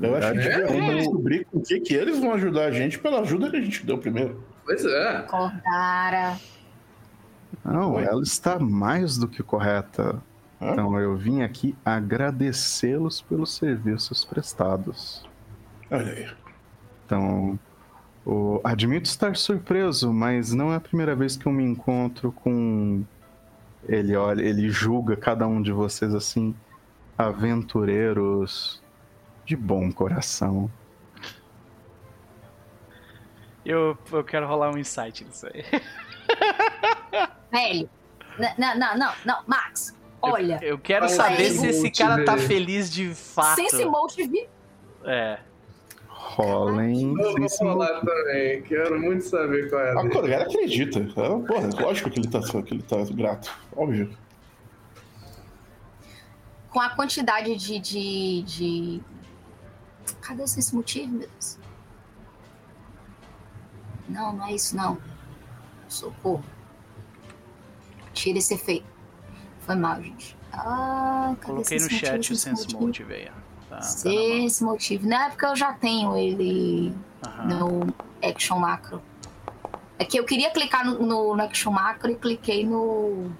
Eu 0.00 0.16
acho 0.16 0.32
que 0.32 0.38
É? 0.38 0.66
devemos 0.66 0.96
descobrir 0.96 1.44
com 1.46 1.58
o 1.58 1.62
que, 1.62 1.80
que 1.80 1.94
eles 1.94 2.18
vão 2.20 2.32
ajudar 2.34 2.66
a 2.66 2.70
gente 2.70 2.98
pela 2.98 3.20
ajuda 3.20 3.50
que 3.50 3.56
a 3.56 3.60
gente 3.60 3.84
deu 3.84 3.98
primeiro. 3.98 4.42
Pois 4.64 4.84
é. 4.84 5.16
Acordara. 5.16 6.36
Não, 7.64 7.98
ela 7.98 8.22
está 8.22 8.58
mais 8.58 9.16
do 9.18 9.26
que 9.28 9.42
correta. 9.42 10.22
Hã? 10.60 10.70
Então 10.72 10.98
eu 11.00 11.16
vim 11.16 11.42
aqui 11.42 11.74
agradecê-los 11.84 13.20
pelos 13.20 13.54
serviços 13.56 14.24
prestados. 14.24 15.24
Olha 15.90 16.12
aí. 16.12 16.28
Então, 17.04 17.58
o- 18.24 18.60
admito 18.64 19.08
estar 19.08 19.36
surpreso, 19.36 20.12
mas 20.12 20.52
não 20.52 20.72
é 20.72 20.76
a 20.76 20.80
primeira 20.80 21.14
vez 21.14 21.36
que 21.36 21.46
eu 21.46 21.52
me 21.52 21.64
encontro 21.64 22.32
com. 22.32 23.02
Ele 23.88 24.14
olha, 24.16 24.42
ele 24.42 24.70
julga 24.70 25.16
cada 25.16 25.46
um 25.46 25.60
de 25.60 25.72
vocês 25.72 26.14
assim, 26.14 26.54
aventureiros 27.18 28.81
de 29.52 29.56
bom 29.56 29.92
coração. 29.92 30.70
Eu, 33.64 33.96
eu 34.10 34.24
quero 34.24 34.46
rolar 34.46 34.70
um 34.70 34.78
insight 34.78 35.24
nisso 35.24 35.46
aí. 35.46 35.62
Velho. 37.52 37.90
Não, 38.58 38.78
não, 38.78 38.98
não, 38.98 39.12
não. 39.26 39.42
Max, 39.46 39.94
olha. 40.22 40.58
Eu 40.62 40.78
quero 40.78 41.06
Fala 41.06 41.30
saber 41.30 41.50
se 41.50 41.66
esse 41.66 41.90
cara 41.90 42.24
tá 42.24 42.38
feliz 42.38 42.90
de 42.90 43.14
fato. 43.14 43.56
Sense 43.56 43.84
Motive. 43.84 44.48
É. 45.04 45.38
Rolem. 46.08 47.14
Eu 47.20 47.34
vou 47.36 47.48
sem 47.48 47.68
falar 47.68 48.00
também. 48.00 48.62
Quero 48.62 48.98
muito 48.98 49.24
saber 49.24 49.68
qual 49.68 49.82
é 49.82 49.90
a 49.90 49.92
A 49.92 50.02
dele. 50.02 50.14
Corgara 50.14 50.44
acredita. 50.44 50.98
É, 50.98 51.46
porra, 51.46 51.68
lógico 51.82 52.10
que 52.10 52.20
ele, 52.20 52.28
tá, 52.28 52.40
que 52.40 52.74
ele 52.74 52.82
tá 52.82 52.96
grato. 53.10 53.54
Óbvio. 53.76 54.16
Com 56.70 56.80
a 56.80 56.88
quantidade 56.88 57.54
de. 57.54 57.78
de, 57.78 58.42
de... 58.42 59.02
Cadê 60.22 60.42
o 60.42 60.48
Sense 60.48 60.74
Motive, 60.74 61.08
meu 61.08 61.28
Deus? 61.28 61.58
Não, 64.08 64.32
não 64.32 64.46
é 64.46 64.54
isso, 64.54 64.76
não. 64.76 64.96
Socorro. 65.88 66.44
Tira 68.14 68.38
esse 68.38 68.54
efeito. 68.54 68.86
Foi 69.60 69.74
mal, 69.74 70.00
gente. 70.00 70.36
Ah, 70.52 71.34
cadê 71.40 71.52
Coloquei 71.54 71.78
no 71.78 71.90
chat 71.90 72.32
o 72.32 72.36
Sense 72.36 72.72
Motive 72.74 73.14
aí, 73.14 73.28
ó. 73.28 73.68
Tá, 73.68 73.76
tá. 73.76 73.82
Sense 73.82 74.62
Motive. 74.62 75.06
Não 75.06 75.16
é 75.16 75.28
porque 75.30 75.44
eu 75.44 75.56
já 75.56 75.72
tenho 75.72 76.16
ele 76.16 76.94
Aham. 77.26 77.46
no 77.46 77.94
Action 78.22 78.58
Macro. 78.58 79.02
É 79.98 80.04
que 80.04 80.18
eu 80.18 80.24
queria 80.24 80.50
clicar 80.50 80.84
no, 80.84 81.04
no, 81.04 81.36
no 81.36 81.42
Action 81.42 81.72
Macro 81.72 82.10
e 82.10 82.14
cliquei 82.14 82.64
no. 82.64 83.30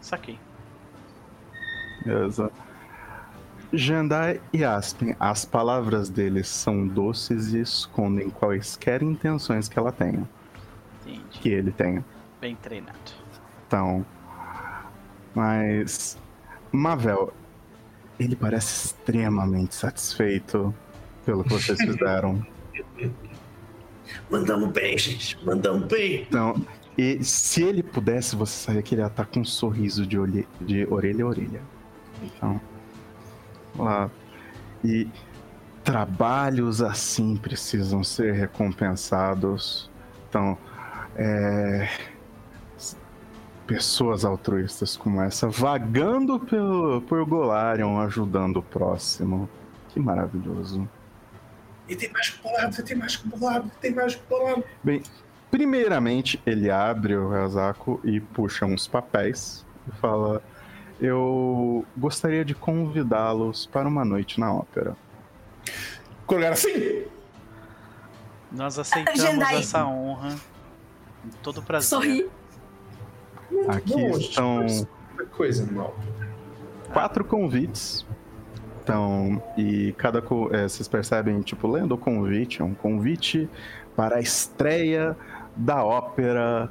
Saquei. 0.00 0.38
Beleza. 2.04 2.50
Jandai 3.76 4.40
e 4.52 4.64
Aspen, 4.64 5.16
as 5.18 5.44
palavras 5.44 6.08
deles 6.08 6.48
são 6.48 6.86
doces 6.86 7.52
e 7.52 7.60
escondem 7.60 8.30
quaisquer 8.30 9.02
intenções 9.02 9.68
que 9.68 9.78
ela 9.78 9.90
tenha, 9.92 10.28
Entendi. 11.04 11.22
que 11.40 11.48
ele 11.48 11.70
tenha. 11.72 12.04
Bem 12.40 12.54
treinado. 12.56 12.98
Então, 13.66 14.04
mas 15.34 16.16
Mavel, 16.70 17.32
ele 18.18 18.36
parece 18.36 18.86
extremamente 18.86 19.74
satisfeito 19.74 20.74
pelo 21.24 21.42
que 21.42 21.50
vocês 21.50 21.78
fizeram. 21.82 22.46
Mandamos 24.30 24.70
bem, 24.70 24.96
gente. 24.98 25.38
Mandamos 25.44 25.88
bem. 25.88 26.22
Então, 26.28 26.64
e 26.96 27.22
se 27.24 27.62
ele 27.62 27.82
pudesse, 27.82 28.36
você 28.36 28.52
sabia 28.66 28.82
que 28.82 28.94
ele 28.94 29.02
ia 29.02 29.06
estar 29.08 29.26
com 29.26 29.40
um 29.40 29.44
sorriso 29.44 30.06
de, 30.06 30.18
olhe- 30.18 30.46
de 30.60 30.86
orelha 30.90 31.24
a 31.24 31.28
orelha. 31.28 31.62
Então, 32.22 32.60
lá. 33.76 34.10
E 34.82 35.08
trabalhos 35.82 36.82
assim 36.82 37.36
precisam 37.36 38.02
ser 38.02 38.32
recompensados. 38.32 39.90
Então, 40.28 40.58
é, 41.16 41.88
pessoas 43.66 44.24
altruístas 44.24 44.96
como 44.96 45.20
essa 45.22 45.48
vagando 45.48 46.38
pelo, 46.40 47.00
por 47.02 47.24
Golarion, 47.24 47.98
ajudando 48.00 48.58
o 48.58 48.62
próximo. 48.62 49.48
Que 49.88 50.00
maravilhoso. 50.00 50.88
E 51.88 51.94
tem 51.94 52.10
mágico 52.12 52.42
bolado, 52.42 52.82
tem 52.82 52.96
mágico 52.96 53.28
bolado, 53.28 53.70
tem 53.80 53.94
mágico 53.94 54.24
bolado. 54.28 54.64
Bem, 54.82 55.02
primeiramente 55.50 56.40
ele 56.46 56.70
abre 56.70 57.16
o 57.16 57.30
casaco 57.30 58.00
e 58.02 58.20
puxa 58.20 58.64
uns 58.64 58.86
papéis 58.86 59.64
e 59.86 59.92
fala: 59.96 60.42
Eu 61.00 61.84
gostaria 61.96 62.44
de 62.44 62.54
convidá-los 62.54 63.66
para 63.66 63.88
uma 63.88 64.04
noite 64.04 64.38
na 64.40 64.52
ópera. 64.52 64.96
Corgara, 66.26 66.56
sim! 66.56 67.04
Nós 68.52 68.78
aceitamos 68.78 69.20
Jandai. 69.20 69.58
essa 69.58 69.84
honra. 69.84 70.36
Com 71.22 71.28
todo 71.42 71.62
prazer. 71.62 71.88
Sorri. 71.88 72.30
Aqui 73.68 73.92
Bom, 73.92 74.16
estão 74.18 74.66
Coisa 75.36 75.70
mal. 75.72 75.94
quatro 76.92 77.24
convites. 77.24 78.06
Então, 78.82 79.42
e 79.56 79.92
cada. 79.96 80.20
co- 80.22 80.50
é, 80.54 80.68
vocês 80.68 80.86
percebem, 80.86 81.40
tipo, 81.40 81.66
lendo 81.66 81.92
o 81.92 81.98
convite, 81.98 82.60
é 82.60 82.64
um 82.64 82.74
convite 82.74 83.48
para 83.96 84.16
a 84.16 84.20
estreia 84.20 85.16
da 85.56 85.82
ópera. 85.82 86.70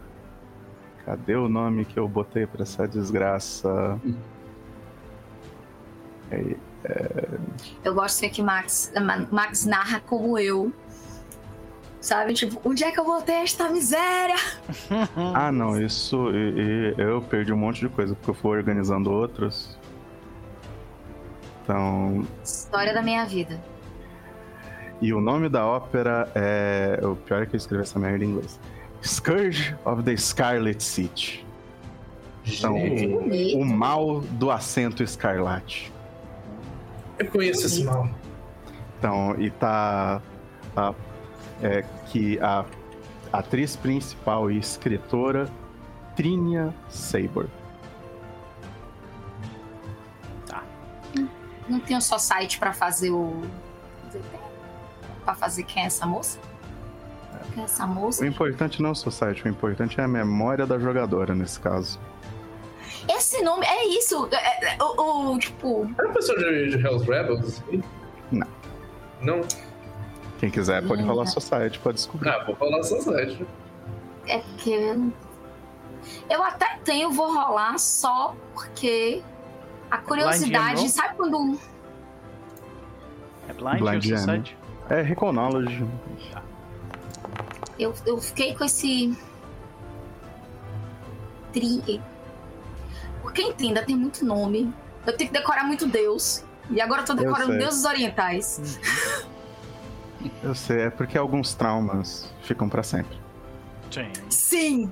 Cadê 1.05 1.35
o 1.35 1.49
nome 1.49 1.83
que 1.85 1.99
eu 1.99 2.07
botei 2.07 2.45
para 2.47 2.63
essa 2.63 2.87
desgraça? 2.87 3.99
É, 6.31 6.55
Eu 7.83 7.93
gosto 7.93 8.15
de 8.21 8.27
ver 8.27 8.33
que 8.33 8.41
Max, 8.41 8.91
Ma- 9.01 9.27
Max 9.31 9.65
narra 9.65 9.99
como 9.99 10.37
eu. 10.37 10.71
Sabe? 11.99 12.33
Tipo, 12.33 12.59
onde 12.67 12.83
é 12.83 12.91
que 12.91 12.99
eu 12.99 13.05
vou 13.05 13.21
ter 13.21 13.33
esta 13.43 13.69
miséria? 13.69 14.35
Ah, 15.33 15.51
não, 15.51 15.79
isso. 15.81 16.29
e- 16.31 16.93
e 16.97 17.01
eu 17.01 17.21
perdi 17.21 17.53
um 17.53 17.57
monte 17.57 17.79
de 17.81 17.89
coisa 17.89 18.13
porque 18.15 18.29
eu 18.29 18.33
fui 18.33 18.57
organizando 18.57 19.09
outros. 19.11 19.77
Então. 21.63 22.25
História 22.43 22.93
da 22.93 23.01
minha 23.01 23.25
vida. 23.25 23.59
E 25.01 25.13
o 25.13 25.21
nome 25.21 25.47
da 25.49 25.65
ópera 25.65 26.29
é. 26.35 26.99
O 27.03 27.15
pior 27.15 27.43
é 27.43 27.45
que 27.45 27.55
eu 27.55 27.57
escrevi 27.57 27.83
essa 27.83 27.97
merda 27.99 28.23
em 28.25 28.29
inglês: 28.31 28.59
Scourge 29.03 29.75
of 29.85 30.03
the 30.03 30.15
Scarlet 30.15 30.81
City. 30.81 31.45
Então, 32.45 32.73
Gente, 32.77 33.55
o 33.55 33.63
mal 33.63 34.21
do 34.21 34.51
assento 34.51 35.03
escarlate. 35.03 35.91
eu 37.17 37.27
conheço 37.27 37.65
esse 37.65 37.83
mal. 37.83 38.09
Então, 38.97 39.35
e 39.39 39.49
tá. 39.49 40.21
tá, 40.73 40.93
é, 41.61 41.83
que 42.07 42.39
a 42.39 42.65
atriz 43.31 43.75
principal 43.75 44.51
e 44.51 44.57
escritora 44.57 45.49
Trinia 46.15 46.73
Sabor. 46.89 47.47
Não 51.67 51.79
tenho 51.79 52.01
só 52.01 52.17
site 52.17 52.59
pra 52.59 52.73
fazer 52.73 53.11
o. 53.11 53.41
Pra 55.23 55.33
fazer 55.33 55.63
quem 55.63 55.83
é 55.83 55.85
essa 55.85 56.05
moça? 56.05 56.37
Que 57.53 57.59
é 57.59 57.63
essa 57.63 57.85
moça. 57.87 58.23
O 58.23 58.27
importante 58.27 58.81
não 58.81 58.89
é 58.89 58.91
o 58.91 58.95
Society, 58.95 59.45
o 59.45 59.49
importante 59.49 59.99
é 59.99 60.03
a 60.03 60.07
memória 60.07 60.65
da 60.65 60.77
jogadora 60.79 61.33
nesse 61.35 61.59
caso. 61.59 61.99
Esse 63.09 63.41
nome, 63.43 63.65
é 63.65 63.85
isso. 63.97 64.27
é- 64.31 64.75
é- 64.75 64.77
o, 64.83 65.33
o, 65.33 65.39
tipo, 65.39 65.89
Era 65.97 66.07
uma 66.07 66.13
pessoa 66.13 66.37
de, 66.37 66.69
de 66.69 66.77
Hell's 66.85 67.03
Rebels? 67.05 67.41
assim? 67.45 67.83
Não. 68.31 68.47
Não? 69.21 69.41
Quem 70.39 70.49
quiser 70.49 70.85
pode 70.87 71.05
falar 71.05 71.25
Society 71.25 71.79
pra 71.79 71.91
descobrir. 71.91 72.29
Ah, 72.29 72.43
vou 72.45 72.55
falar 72.55 72.83
só 72.83 72.99
site. 72.99 73.45
é 74.27 74.39
que. 74.57 74.73
eu- 76.29 76.43
até 76.43 76.79
tenho, 76.83 77.11
vou 77.11 77.33
rolar 77.33 77.77
só 77.77 78.35
porque. 78.53 79.21
A 79.91 79.97
curiosidade, 79.99 80.79
roll? 80.79 80.89
sabe 80.89 81.15
quando. 81.15 81.59
É 83.47 83.53
blind, 83.53 83.79
Blind 83.79 84.49
é? 84.89 84.97
É 84.99 85.01
Recall 85.01 85.31
Knowledge. 85.33 85.85
Eu, 87.83 87.93
eu 88.05 88.17
fiquei 88.19 88.55
com 88.55 88.63
esse. 88.63 89.17
Tri. 91.51 92.01
Porque 93.21 93.41
entenda, 93.41 93.83
tem 93.83 93.95
muito 93.95 94.25
nome. 94.25 94.73
Eu 95.05 95.15
tenho 95.17 95.29
que 95.29 95.37
decorar 95.37 95.65
muito 95.65 95.85
Deus. 95.85 96.43
E 96.69 96.79
agora 96.79 97.01
eu 97.01 97.05
tô 97.05 97.13
decorando 97.13 97.51
sei. 97.51 97.59
deuses 97.59 97.85
orientais. 97.85 98.79
Eu 100.41 100.55
sei, 100.55 100.83
é 100.83 100.89
porque 100.89 101.17
alguns 101.17 101.53
traumas 101.53 102.33
ficam 102.41 102.69
pra 102.69 102.81
sempre. 102.81 103.17
Sim. 103.91 104.11
Sim! 104.29 104.91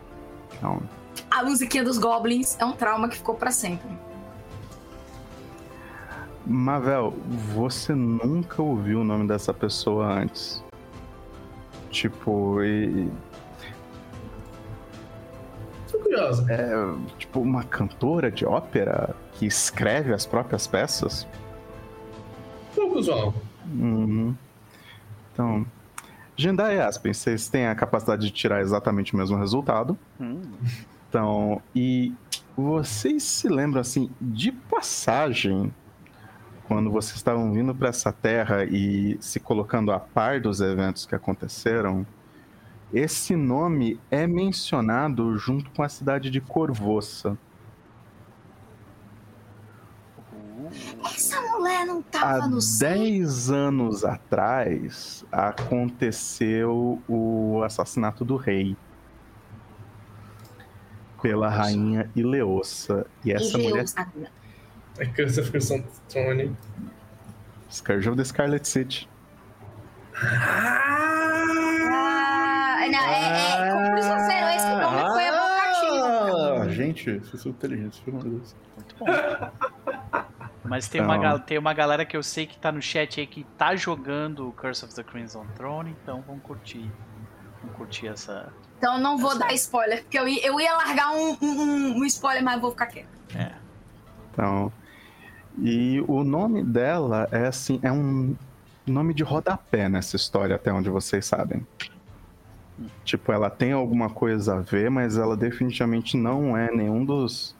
Então, 0.54 0.82
A 1.30 1.44
musiquinha 1.44 1.84
dos 1.84 1.98
Goblins 1.98 2.58
é 2.60 2.66
um 2.66 2.74
trauma 2.74 3.08
que 3.08 3.16
ficou 3.16 3.36
pra 3.36 3.52
sempre. 3.52 3.90
Mavel, 6.46 7.14
você 7.56 7.96
nunca 7.96 8.62
ouviu 8.62 9.00
o 9.00 9.04
nome 9.04 9.28
dessa 9.28 9.54
pessoa 9.54 10.08
antes. 10.08 10.62
Tipo, 11.92 12.64
e, 12.64 13.12
Tô 15.92 16.00
curiosa. 16.00 16.46
é 16.50 16.72
tipo 17.18 17.42
uma 17.42 17.64
cantora 17.64 18.32
de 18.32 18.46
ópera 18.46 19.14
que 19.34 19.46
escreve 19.46 20.14
as 20.14 20.26
próprias 20.26 20.66
peças? 20.66 21.28
Pouco 22.74 22.98
usual. 22.98 23.34
Uhum. 23.74 24.34
Então, 25.34 25.66
Jendai 26.38 26.78
e 26.78 26.82
Aspen, 26.82 27.14
vocês 27.14 27.50
têm 27.50 27.68
a 27.68 27.76
capacidade 27.76 28.22
de 28.22 28.32
tirar 28.32 28.62
exatamente 28.62 29.14
o 29.14 29.18
mesmo 29.18 29.38
resultado. 29.38 29.98
Hum. 30.20 30.42
Então, 31.10 31.62
e 31.76 32.14
vocês 32.56 33.24
se 33.24 33.50
lembram 33.50 33.82
assim 33.82 34.10
de 34.20 34.52
passagem 34.52 35.74
quando 36.72 36.90
vocês 36.90 37.18
estavam 37.18 37.52
vindo 37.52 37.76
para 37.76 37.90
essa 37.90 38.14
terra 38.14 38.64
e 38.64 39.18
se 39.20 39.42
colocando 39.42 39.92
a 39.92 40.00
par 40.00 40.40
dos 40.40 40.62
eventos 40.62 41.06
que 41.06 41.14
aconteceram? 41.14 42.08
Esse 42.94 43.36
nome 43.36 44.00
é 44.10 44.26
mencionado 44.26 45.38
junto 45.38 45.70
com 45.72 45.84
a 45.84 45.90
cidade 45.90 46.30
de 46.30 46.40
Corvoça. 46.40 47.38
Essa 51.04 51.42
mulher 51.42 51.86
não 51.86 52.02
tava 52.02 52.46
Há 52.46 52.48
no 52.48 52.62
céu. 52.62 52.94
10 52.98 53.52
anos 53.52 54.06
atrás 54.06 55.26
aconteceu 55.30 57.02
o 57.06 57.62
assassinato 57.66 58.24
do 58.24 58.38
rei 58.38 58.78
pela 61.22 61.50
rainha 61.50 62.10
Ileossa. 62.16 63.06
E 63.26 63.34
essa 63.34 63.58
mulher 63.58 63.84
Ah, 65.00 65.04
É 65.04 65.06
Curse 65.06 65.40
of 65.42 65.52
Crimson 65.52 65.84
Throne. 66.10 66.56
Scourge 67.72 68.10
of 68.10 68.18
the 68.18 68.24
Scarlet 68.26 68.68
City. 68.68 69.08
Ah, 71.64 72.86
não, 72.92 73.00
é, 73.00 73.68
é, 73.68 73.90
por 73.90 73.98
isso 74.00 74.10
eu 74.10 74.20
sei, 74.20 74.56
esse 74.56 74.68
nome 74.76 75.10
foi 75.12 75.24
evocativo. 75.26 76.62
Ah, 76.64 76.70
gente, 76.70 77.20
vocês 77.20 77.42
são 77.42 77.52
inteligentes, 77.52 78.00
pelo 78.00 78.18
amor 78.20 78.30
de 78.30 78.36
Deus. 78.38 78.56
Muito 78.76 78.96
bom. 79.00 79.06
Mas 80.64 80.88
tem 80.88 81.02
uma, 81.02 81.16
Então. 81.18 81.30
gal- 81.30 81.40
tem 81.40 81.58
uma 81.58 81.74
galera 81.74 82.06
que 82.06 82.16
eu 82.16 82.24
sei 82.24 82.46
que 82.46 82.58
tá 82.58 82.72
no 82.72 82.82
chat 82.82 83.20
aí 83.20 83.28
que 83.28 83.44
tá 83.58 83.76
jogando 83.76 84.48
o 84.48 84.52
Curse 84.54 84.86
of 84.86 84.94
the 84.96 85.04
Crimson 85.04 85.46
Throne, 85.56 85.96
então 86.04 86.24
vamos 86.26 86.44
curtir. 86.44 86.90
Vamos 87.62 87.76
curtir 87.78 88.08
essa. 88.08 88.54
Então 88.78 88.96
eu 88.96 89.00
não 89.02 89.18
vou 89.18 89.38
dar 89.38 89.54
spoiler, 89.54 90.02
porque 90.04 90.18
eu 90.18 90.28
ia, 90.28 90.46
eu 90.48 90.60
ia 90.60 90.74
largar 90.76 91.12
um, 91.12 91.38
um- 91.42 91.98
um 92.00 92.06
spoiler, 92.06 92.44
mas 92.44 92.56
eu 92.56 92.62
vou 92.62 92.72
ficar 92.72 92.86
quieto. 92.88 93.08
É. 93.36 93.52
Então, 94.32 94.72
e 95.60 96.04
o 96.08 96.24
nome 96.24 96.64
dela 96.64 97.28
é 97.32 97.48
assim, 97.48 97.80
é 97.84 97.92
um 97.92 98.36
nome 98.88 99.14
de 99.14 99.24
rodapé 99.24 99.88
nessa 99.90 100.16
história, 100.16 100.56
até 100.56 100.72
onde 100.72 100.90
vocês 100.90 101.26
sabem. 101.26 101.66
Tipo, 103.04 103.32
ela 103.32 103.50
tem 103.50 103.74
alguma 103.74 104.10
coisa 104.10 104.56
a 104.56 104.60
ver, 104.62 104.90
mas 104.90 105.18
ela 105.18 105.38
definitivamente 105.38 106.18
não 106.18 106.58
é 106.58 106.72
nenhum 106.72 107.06
dos 107.06 107.56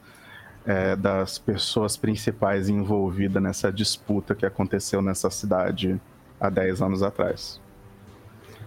é, 0.64 0.94
das 0.94 1.38
pessoas 1.38 1.96
principais 1.96 2.68
envolvidas 2.68 3.42
nessa 3.42 3.72
disputa 3.72 4.32
que 4.32 4.46
aconteceu 4.46 5.02
nessa 5.02 5.28
cidade 5.28 6.00
há 6.40 6.48
10 6.48 6.80
anos 6.80 7.02
atrás. 7.02 7.60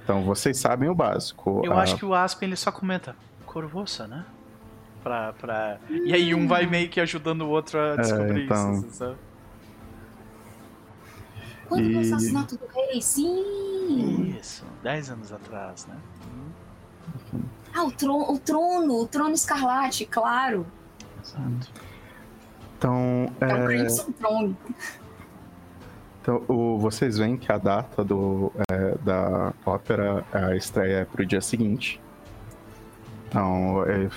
Então 0.03 0.23
vocês 0.23 0.57
sabem 0.57 0.89
o 0.89 0.95
básico. 0.95 1.61
Eu 1.63 1.71
a- 1.73 1.81
acho 1.81 1.95
que 1.95 2.03
o 2.05 2.13
Aspen 2.13 2.47
ele 2.49 2.55
só 2.57 2.69
comenta 2.71 3.15
Corvoça, 3.45 4.05
né? 4.07 4.25
Pra, 5.05 5.33
pra... 5.33 5.77
E 5.87 6.15
aí 6.15 6.33
um 6.33 6.47
vai 6.47 6.65
meio 6.65 6.89
que 6.89 6.99
ajudando 6.99 7.41
o 7.43 7.49
outro 7.49 7.79
a 7.79 7.95
descobrir 7.95 8.45
então. 8.45 8.71
isso, 8.73 8.89
sabe? 8.89 9.15
Quando 11.69 11.83
E- 11.91 11.95
o 11.95 11.99
assassinato 11.99 12.57
do 12.57 12.65
rei? 12.73 12.99
Sim! 13.03 14.35
Isso, 14.41 14.65
10 14.81 15.11
anos 15.11 15.31
atrás, 15.31 15.85
né? 15.85 15.95
Ah, 17.71 17.83
o 17.83 17.91
trono, 17.91 18.31
o 18.33 18.39
trono, 18.39 18.93
o 18.99 19.05
trono 19.07 19.35
escarlate, 19.35 20.07
claro. 20.07 20.65
Exato. 21.23 21.71
Então, 22.75 23.31
É, 23.39 23.45
o 23.45 23.57
é, 23.57 23.65
Crimson 23.67 24.11
Throne. 24.13 24.57
Então, 26.19 26.43
o- 26.47 26.79
vocês 26.79 27.19
veem 27.19 27.37
que 27.37 27.51
a 27.51 27.59
data 27.59 28.03
do, 28.03 28.51
é, 28.71 28.95
da 29.03 29.53
ópera, 29.67 30.25
a 30.33 30.55
estreia 30.55 31.01
é 31.01 31.05
pro 31.05 31.23
dia 31.23 31.41
seguinte. 31.41 32.01
Então, 33.27 33.83
é, 33.85 34.09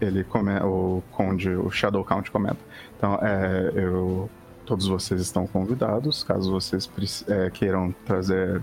ele 0.00 0.24
come, 0.24 0.52
o 0.60 1.02
Conde, 1.12 1.50
o 1.50 1.70
Shadow 1.70 2.04
Count 2.04 2.30
comenta. 2.30 2.58
Então, 2.96 3.18
é, 3.22 3.72
eu, 3.74 4.30
todos 4.64 4.86
vocês 4.86 5.20
estão 5.20 5.46
convidados, 5.46 6.22
caso 6.22 6.50
vocês 6.50 6.88
é, 7.28 7.50
queiram 7.50 7.94
trazer. 8.04 8.62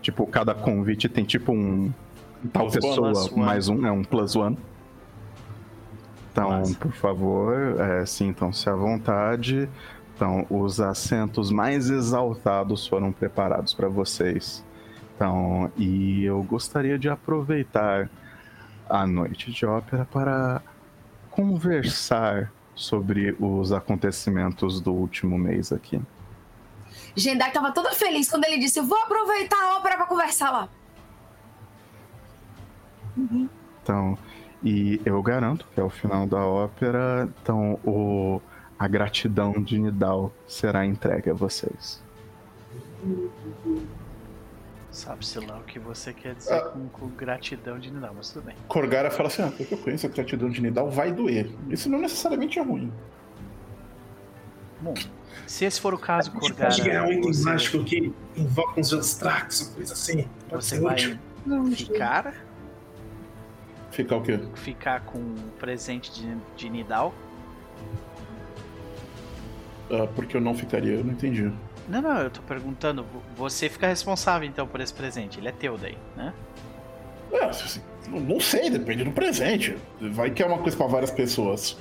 Tipo, 0.00 0.26
cada 0.26 0.54
convite 0.54 1.08
tem 1.08 1.24
tipo 1.24 1.52
um. 1.52 1.92
Tal 2.52 2.68
Plus 2.68 2.74
pessoa 2.74 3.08
one. 3.08 3.40
mais 3.40 3.68
um, 3.68 3.86
é 3.86 3.90
um 3.90 4.04
plus 4.04 4.36
one. 4.36 4.56
Então, 6.30 6.62
por 6.74 6.92
favor, 6.92 7.80
é, 7.80 8.04
sintam-se 8.04 8.68
à 8.68 8.74
vontade. 8.74 9.68
Então, 10.14 10.46
os 10.48 10.80
assentos 10.80 11.50
mais 11.50 11.90
exaltados 11.90 12.86
foram 12.86 13.10
preparados 13.10 13.74
para 13.74 13.88
vocês. 13.88 14.64
Então, 15.14 15.72
e 15.76 16.24
eu 16.24 16.42
gostaria 16.42 16.98
de 16.98 17.08
aproveitar 17.08 18.10
a 18.88 19.06
noite 19.06 19.50
de 19.50 19.64
ópera 19.64 20.04
para 20.04 20.60
conversar 21.36 22.50
sobre 22.74 23.36
os 23.38 23.70
acontecimentos 23.70 24.80
do 24.80 24.92
último 24.92 25.38
mês 25.38 25.70
aqui. 25.70 26.00
Jendai 27.14 27.52
tava 27.52 27.72
toda 27.72 27.92
feliz 27.92 28.30
quando 28.30 28.44
ele 28.44 28.58
disse: 28.58 28.80
vou 28.80 28.98
aproveitar 28.98 29.56
a 29.56 29.76
ópera 29.76 29.96
pra 29.96 30.06
conversar 30.06 30.50
lá. 30.50 30.68
Então, 33.82 34.18
e 34.64 35.00
eu 35.04 35.22
garanto 35.22 35.66
que 35.74 35.80
ao 35.80 35.90
final 35.90 36.26
da 36.26 36.44
ópera, 36.44 37.28
então 37.42 37.78
o, 37.84 38.40
a 38.78 38.88
gratidão 38.88 39.52
de 39.62 39.78
Nidal 39.78 40.32
será 40.46 40.86
entregue 40.86 41.30
a 41.30 41.34
vocês. 41.34 42.02
Sabe-se 44.96 45.38
lá 45.40 45.58
o 45.58 45.62
que 45.62 45.78
você 45.78 46.10
quer 46.10 46.34
dizer 46.34 46.54
Ah. 46.54 46.60
com, 46.70 46.88
com 46.88 47.08
gratidão 47.08 47.78
de 47.78 47.90
Nidal, 47.90 48.14
mas 48.16 48.30
tudo 48.30 48.46
bem. 48.46 48.56
Corgara 48.66 49.10
fala 49.10 49.28
assim: 49.28 49.42
ah, 49.42 49.52
porque 49.54 49.74
eu 49.74 49.76
conheço 49.78 50.06
a 50.06 50.08
gratidão 50.08 50.48
de 50.48 50.62
Nidal, 50.62 50.90
vai 50.90 51.12
doer. 51.12 51.50
Isso 51.68 51.90
não 51.90 52.00
necessariamente 52.00 52.58
é 52.58 52.62
ruim. 52.62 52.90
Bom, 54.80 54.94
se 55.46 55.66
esse 55.66 55.78
for 55.78 55.92
o 55.92 55.98
caso, 55.98 56.30
A 56.30 56.32
gente 56.40 56.54
pode 56.54 56.80
ganhar 56.82 57.02
Corgara, 57.02 57.08
um 57.08 57.12
item 57.18 57.32
você, 57.34 57.44
mágico 57.44 57.84
que 57.84 58.14
invoca 58.38 58.80
uns 58.80 58.92
uma 58.92 59.74
coisa 59.74 59.92
assim. 59.92 60.26
Pode 60.48 60.64
você 60.64 60.76
ser 60.76 60.80
vai 60.80 60.94
útil. 60.94 61.18
ficar, 61.76 62.34
Ficar 63.90 64.16
o 64.16 64.22
quê? 64.22 64.40
ficar 64.54 65.00
com 65.04 65.18
o 65.18 65.34
presente 65.58 66.10
de, 66.10 66.34
de 66.56 66.70
Nidal? 66.70 67.14
Ah, 69.90 70.06
porque 70.16 70.38
eu 70.38 70.40
não 70.40 70.54
ficaria, 70.54 70.94
eu 70.94 71.04
não 71.04 71.12
entendi. 71.12 71.52
Não, 71.88 72.02
não, 72.02 72.18
eu 72.18 72.30
tô 72.30 72.42
perguntando, 72.42 73.04
vo- 73.04 73.22
você 73.36 73.68
fica 73.68 73.86
responsável 73.86 74.48
então 74.48 74.66
por 74.66 74.80
esse 74.80 74.92
presente, 74.92 75.38
ele 75.38 75.48
é 75.48 75.52
teu 75.52 75.78
daí, 75.78 75.96
né? 76.16 76.32
É, 77.32 77.44
assim, 77.44 77.80
não- 78.08 78.40
sei, 78.40 78.70
depende 78.70 79.04
do 79.04 79.12
presente. 79.12 79.76
Vai 80.00 80.30
que 80.30 80.42
é 80.42 80.46
uma 80.46 80.58
coisa 80.58 80.76
pra 80.76 80.86
várias 80.86 81.10
pessoas. 81.10 81.76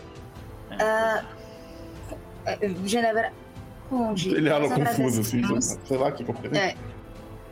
É, 0.72 1.24
Genebra. 2.86 3.32
Onde? 3.92 4.30
Ele 4.30 4.50
olha 4.50 4.68
Nós 4.68 4.78
confuso, 4.78 5.22
assim, 5.22 5.42
sei 5.86 5.98
lá 5.98 6.12
que 6.12 6.24
é 6.24 6.26
o 6.26 6.34
presente. 6.34 6.60
É, 6.60 6.76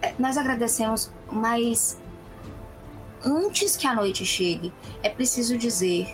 é, 0.07 0.14
nós 0.19 0.35
agradecemos, 0.38 1.11
mas 1.32 1.99
antes 3.23 3.77
que 3.77 3.85
a 3.88 3.93
noite 3.95 4.25
chegue, 4.25 4.73
é 5.03 5.09
preciso 5.09 5.57
dizer, 5.57 6.07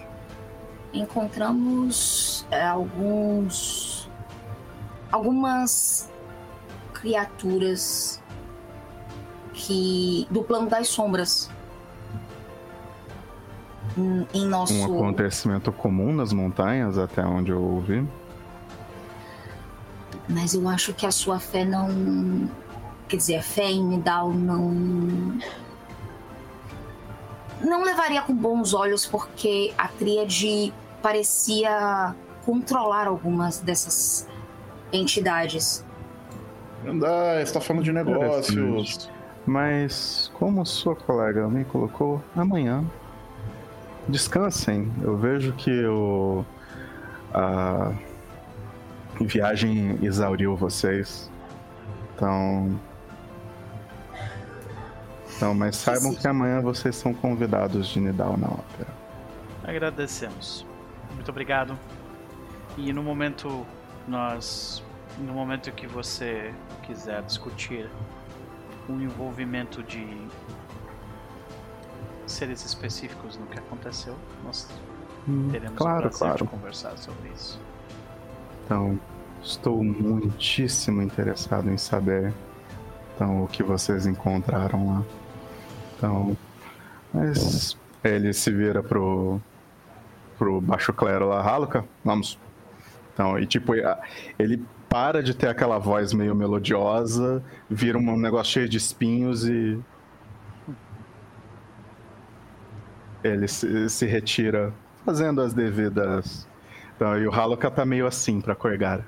encontramos 0.93 2.45
é, 2.51 2.61
alguns 2.65 4.09
algumas 5.11 6.09
criaturas 6.99 8.21
que 9.53 10.27
do 10.29 10.43
plano 10.43 10.69
das 10.69 10.87
sombras 10.87 11.49
em- 13.97 14.27
em 14.33 14.45
nosso 14.47 14.73
Um 14.73 14.85
acontecimento 14.85 15.71
comum 15.71 16.13
nas 16.13 16.31
montanhas, 16.31 16.97
até 16.97 17.25
onde 17.25 17.51
eu 17.51 17.61
ouvi. 17.61 18.07
Mas 20.27 20.53
eu 20.53 20.67
acho 20.69 20.93
que 20.93 21.05
a 21.05 21.11
sua 21.11 21.39
fé 21.39 21.65
não. 21.65 22.49
Quer 23.07 23.17
dizer, 23.17 23.37
a 23.37 23.41
fé 23.41 23.65
em 23.71 23.83
Nidal 23.83 24.31
não. 24.31 25.39
Não 27.61 27.83
levaria 27.83 28.21
com 28.21 28.33
bons 28.33 28.73
olhos, 28.73 29.05
porque 29.05 29.73
a 29.77 29.87
tríade 29.87 30.71
parecia 31.01 32.15
controlar 32.45 33.07
algumas 33.07 33.59
dessas 33.59 34.27
entidades. 34.93 35.83
Ah, 36.85 37.43
você 37.43 37.53
tá 37.53 37.61
falando 37.61 37.83
de 37.83 37.91
negócios. 37.91 39.09
Mas, 39.45 40.31
como 40.35 40.65
sua 40.65 40.95
colega 40.95 41.47
me 41.47 41.65
colocou, 41.65 42.23
amanhã. 42.35 42.83
Descansem. 44.07 44.91
Eu 45.01 45.17
vejo 45.17 45.53
que 45.53 45.85
o. 45.85 46.43
A 47.33 47.93
viagem 49.21 49.99
exauriu 50.01 50.55
vocês. 50.55 51.29
Então. 52.15 52.79
Então, 55.35 55.53
mas 55.53 55.77
saibam 55.77 56.13
que 56.13 56.27
amanhã 56.27 56.61
vocês 56.61 56.95
são 56.95 57.13
convidados 57.13 57.87
de 57.87 57.99
Nidal 57.99 58.35
na 58.35 58.47
ópera. 58.47 58.89
Agradecemos. 59.63 60.65
Muito 61.13 61.29
obrigado. 61.29 61.77
E 62.77 62.91
no 62.91 63.03
momento 63.03 63.65
nós, 64.07 64.83
no 65.19 65.33
momento 65.33 65.71
que 65.71 65.87
você 65.87 66.53
quiser 66.83 67.21
discutir 67.23 67.89
o 68.87 68.93
envolvimento 68.93 69.83
de 69.83 70.07
seres 72.25 72.65
específicos 72.65 73.37
no 73.37 73.45
que 73.47 73.59
aconteceu, 73.59 74.15
nós 74.43 74.67
Hum, 75.29 75.49
teremos 75.51 75.77
claro, 75.77 75.97
o 75.97 76.01
prazer 76.01 76.19
claro. 76.19 76.45
de 76.45 76.51
conversar 76.51 76.97
sobre 76.97 77.29
isso. 77.29 77.59
Então, 78.65 78.99
estou 79.43 79.83
muitíssimo 79.83 81.01
interessado 81.01 81.69
em 81.69 81.77
saber 81.77 82.33
então, 83.15 83.43
o 83.43 83.47
que 83.47 83.61
vocês 83.61 84.07
encontraram 84.07 84.87
lá. 84.87 85.03
Então, 85.97 86.37
mas 87.13 87.77
ele 88.03 88.33
se 88.33 88.51
vira 88.51 88.81
pro, 88.81 89.39
pro 90.37 90.61
baixo 90.61 90.93
clero 90.93 91.27
lá, 91.27 91.41
Haluka, 91.41 91.85
vamos. 92.03 92.39
Então, 93.13 93.37
e 93.37 93.45
tipo, 93.45 93.73
ele 94.37 94.63
para 94.89 95.21
de 95.21 95.33
ter 95.35 95.47
aquela 95.47 95.77
voz 95.77 96.11
meio 96.13 96.33
melodiosa, 96.35 97.43
vira 97.69 97.97
um 97.97 98.17
negócio 98.17 98.53
cheio 98.53 98.69
de 98.69 98.77
espinhos 98.77 99.47
e. 99.47 99.79
Ele 103.23 103.47
se, 103.47 103.89
se 103.89 104.05
retira 104.05 104.73
fazendo 105.05 105.41
as 105.41 105.53
devidas. 105.53 106.47
Então, 106.95 107.17
e 107.17 107.27
o 107.27 107.33
Haluka 107.33 107.69
tá 107.69 107.85
meio 107.85 108.07
assim 108.07 108.39
pra 108.41 108.55
Corgara. 108.55 109.05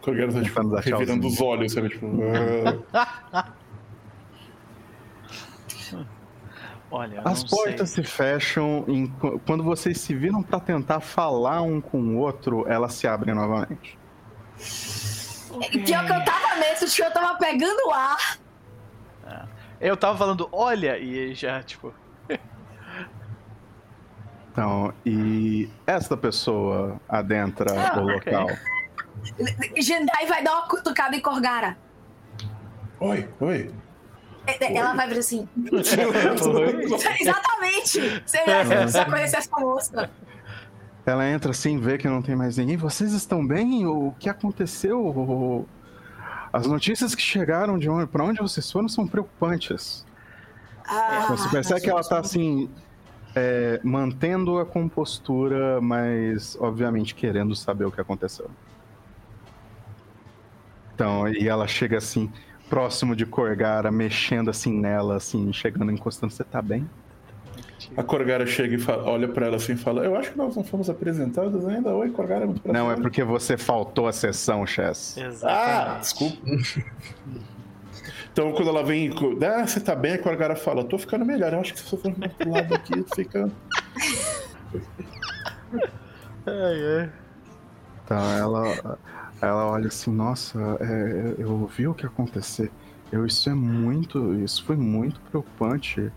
Corgara 0.00 0.32
tá 0.32 0.42
tipo, 0.42 0.60
revirando 0.80 1.26
os 1.28 1.40
olhos, 1.40 1.72
sabe? 1.72 1.88
Tipo, 1.90 2.06
Olha, 6.90 7.22
As 7.24 7.42
portas 7.42 7.88
sei. 7.90 8.04
se 8.04 8.10
fecham 8.10 8.84
em- 8.86 9.06
quando 9.46 9.64
vocês 9.64 9.98
se 9.98 10.14
viram 10.14 10.42
pra 10.42 10.60
tentar 10.60 11.00
falar 11.00 11.62
um 11.62 11.80
com 11.80 11.98
o 11.98 12.18
outro, 12.18 12.66
elas 12.68 12.92
se 12.92 13.06
abrem 13.08 13.34
novamente. 13.34 13.98
Pior 15.84 16.06
que 16.06 16.12
eu 16.12 16.24
tava 16.24 16.56
nesse, 16.56 16.94
que 16.96 17.02
eu 17.02 17.10
tava 17.12 17.36
pegando 17.38 17.90
ar. 17.90 18.38
Eu 19.80 19.96
tava 19.96 20.16
falando, 20.16 20.48
olha, 20.52 20.96
e 20.98 21.34
já, 21.34 21.62
tipo, 21.62 21.92
Então, 24.52 24.92
e 25.04 25.68
essa 25.86 26.16
pessoa 26.16 27.00
adentra 27.08 27.70
Ah, 27.72 27.98
o 28.00 28.16
ok. 28.16 28.32
local. 28.32 28.48
Jendai 29.78 30.26
vai 30.26 30.42
dar 30.42 30.52
uma 30.52 30.68
cutucada 30.68 31.16
em 31.16 31.20
Corgara. 31.20 31.76
Oi, 33.00 33.28
oi. 33.40 33.74
É, 34.46 34.76
Ela 34.76 34.94
vai 34.94 35.08
vir 35.08 35.18
assim. 35.18 35.48
Oi? 35.72 35.82
Exatamente! 37.20 38.22
Você 38.26 38.38
precisa 38.40 39.04
conhecer 39.04 39.36
essa 39.36 39.60
moça. 39.60 40.10
Ela 41.04 41.28
entra 41.28 41.50
assim, 41.50 41.78
vê 41.78 41.98
que 41.98 42.08
não 42.08 42.22
tem 42.22 42.36
mais 42.36 42.56
ninguém. 42.56 42.76
Vocês 42.76 43.12
estão 43.12 43.44
bem? 43.44 43.86
O 43.86 44.14
que 44.18 44.28
aconteceu? 44.28 45.66
As 46.52 46.66
notícias 46.66 47.14
que 47.14 47.22
chegaram 47.22 47.78
de 47.78 47.88
onde, 47.88 48.06
pra 48.06 48.22
onde 48.24 48.40
vocês 48.40 48.70
foram 48.70 48.88
são 48.88 49.06
preocupantes. 49.06 50.06
Ah, 50.86 51.26
Você 51.30 51.48
percebe 51.48 51.80
que 51.80 51.90
ela 51.90 52.02
tá 52.02 52.18
assim, 52.18 52.70
é, 53.34 53.80
mantendo 53.82 54.58
a 54.58 54.66
compostura, 54.66 55.80
mas 55.80 56.56
obviamente 56.60 57.14
querendo 57.14 57.54
saber 57.56 57.84
o 57.84 57.90
que 57.92 58.00
aconteceu. 58.00 58.50
Então, 60.94 61.26
e 61.28 61.48
ela 61.48 61.66
chega 61.66 61.98
assim, 61.98 62.30
próximo 62.68 63.16
de 63.16 63.26
Corgara, 63.26 63.90
mexendo 63.90 64.50
assim 64.50 64.78
nela, 64.78 65.16
assim, 65.16 65.52
chegando, 65.52 65.90
encostando. 65.90 66.32
Você 66.32 66.44
tá 66.44 66.62
bem? 66.62 66.88
A 67.96 68.02
Corgara 68.02 68.46
chega 68.46 68.74
e 68.74 68.78
fala- 68.78 69.04
olha 69.04 69.28
pra 69.28 69.46
ela 69.46 69.56
assim 69.56 69.72
e 69.72 69.76
fala: 69.76 70.04
Eu 70.04 70.16
acho 70.16 70.32
que 70.32 70.38
nós 70.38 70.54
não 70.56 70.62
fomos 70.64 70.88
apresentados 70.90 71.66
ainda. 71.66 71.90
Oi, 71.94 72.10
Corgara, 72.10 72.46
muito 72.46 72.60
prazer. 72.60 72.80
Não, 72.80 72.90
é 72.90 72.96
porque 72.96 73.22
você 73.24 73.56
faltou 73.56 74.06
a 74.06 74.12
sessão, 74.12 74.66
Chess. 74.66 75.16
Ah, 75.18 75.26
exatamente. 75.26 76.00
desculpa. 76.00 76.36
Então, 78.32 78.52
quando 78.52 78.68
ela 78.68 78.82
vem, 78.82 79.10
ah, 79.44 79.66
você 79.66 79.78
tá 79.80 79.94
bem? 79.94 80.14
A 80.14 80.18
Corgara 80.18 80.56
fala: 80.56 80.84
Tô 80.84 80.96
ficando 80.98 81.24
melhor. 81.24 81.52
Eu 81.52 81.60
acho 81.60 81.72
que 81.74 81.80
se 81.80 81.84
você 81.86 81.96
for 81.96 82.12
pro 82.12 82.24
outro 82.28 82.50
lado 82.50 82.74
aqui, 82.74 83.04
fica. 83.14 83.50
Então 88.04 88.18
ela, 88.38 88.98
ela 89.40 89.66
olha 89.70 89.88
assim, 89.88 90.10
nossa, 90.10 90.58
é, 90.80 91.34
eu 91.38 91.66
vi 91.66 91.86
o 91.86 91.94
que 91.94 92.06
aconteceu. 92.06 92.68
Eu, 93.10 93.26
isso 93.26 93.48
é 93.50 93.54
muito, 93.54 94.34
isso 94.42 94.64
foi 94.64 94.76
muito 94.76 95.20
preocupante. 95.28 96.10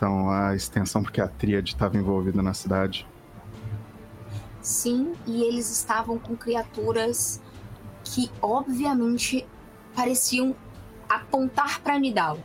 Então 0.00 0.30
a 0.30 0.56
extensão, 0.56 1.02
porque 1.02 1.20
a 1.20 1.28
tríade 1.28 1.72
estava 1.72 1.98
envolvida 1.98 2.42
na 2.42 2.54
cidade. 2.54 3.06
Sim, 4.62 5.12
e 5.26 5.42
eles 5.42 5.70
estavam 5.70 6.18
com 6.18 6.34
criaturas 6.34 7.38
que 8.02 8.30
obviamente 8.40 9.46
pareciam 9.94 10.56
apontar 11.06 11.82
pra 11.82 11.98
Nidal. 11.98 12.38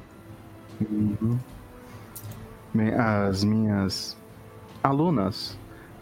Uhum. 0.82 1.40
As 2.98 3.42
minhas 3.46 4.18
alunas 4.84 5.58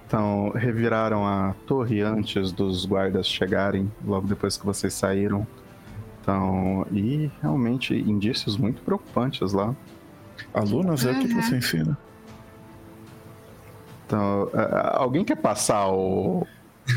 então, 0.07 0.49
reviraram 0.49 1.23
a 1.25 1.55
torre 1.67 2.01
antes 2.01 2.51
dos 2.51 2.83
guardas 2.83 3.27
chegarem, 3.27 3.91
logo 4.03 4.27
depois 4.27 4.57
que 4.57 4.65
vocês 4.65 4.93
saíram. 4.93 5.45
Então, 6.19 6.85
e 6.91 7.31
realmente 7.41 7.95
indícios 7.95 8.57
muito 8.57 8.81
preocupantes 8.81 9.53
lá. 9.53 9.75
Alunas, 10.53 11.05
é 11.05 11.11
o 11.11 11.19
que, 11.19 11.27
que 11.27 11.33
você 11.33 11.55
ensina? 11.57 11.97
Então, 14.05 14.49
a- 14.53 14.97
alguém 15.01 15.23
quer 15.23 15.37
passar 15.37 15.87
o, 15.89 16.45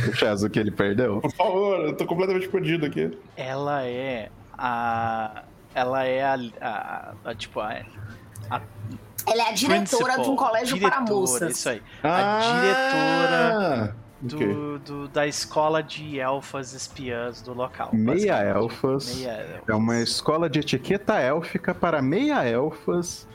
o 0.08 0.12
Chezo 0.14 0.50
que 0.50 0.58
ele 0.58 0.70
perdeu? 0.70 1.20
Por 1.20 1.32
favor, 1.32 1.80
eu 1.80 1.96
tô 1.96 2.04
completamente 2.06 2.48
perdido 2.48 2.86
aqui. 2.86 3.16
Ela 3.36 3.84
é 3.84 4.30
a. 4.56 5.42
Ela 5.74 6.04
é 6.04 6.22
a. 6.24 6.38
a- 6.60 7.12
a- 7.24 7.34
tipo, 7.34 7.60
a. 7.60 7.80
Ela 9.28 9.42
é 9.42 9.48
a 9.48 9.52
diretora 9.52 9.82
principal, 10.14 10.22
de 10.24 10.30
um 10.30 10.36
colégio 10.36 10.80
para 10.80 11.00
moças. 11.00 11.56
Isso 11.56 11.68
aí. 11.68 11.82
A 12.02 12.38
diretora 12.60 13.96
do, 14.20 14.36
Ok. 14.36 14.46
do- 14.84 15.08
da 15.08 15.26
escola 15.26 15.82
de 15.82 16.18
elfas 16.18 16.72
espiãs 16.72 17.42
do 17.42 17.52
local. 17.52 17.90
Meia 17.92 18.42
elfas. 18.42 19.14
Meia 19.16 19.30
elfas. 19.32 19.68
É 19.68 19.74
uma 19.74 20.00
escola 20.00 20.48
de 20.48 20.60
etiqueta 20.60 21.18
élfica 21.20 21.74
para 21.74 22.00
meia 22.00 22.42
elfas 22.48 23.26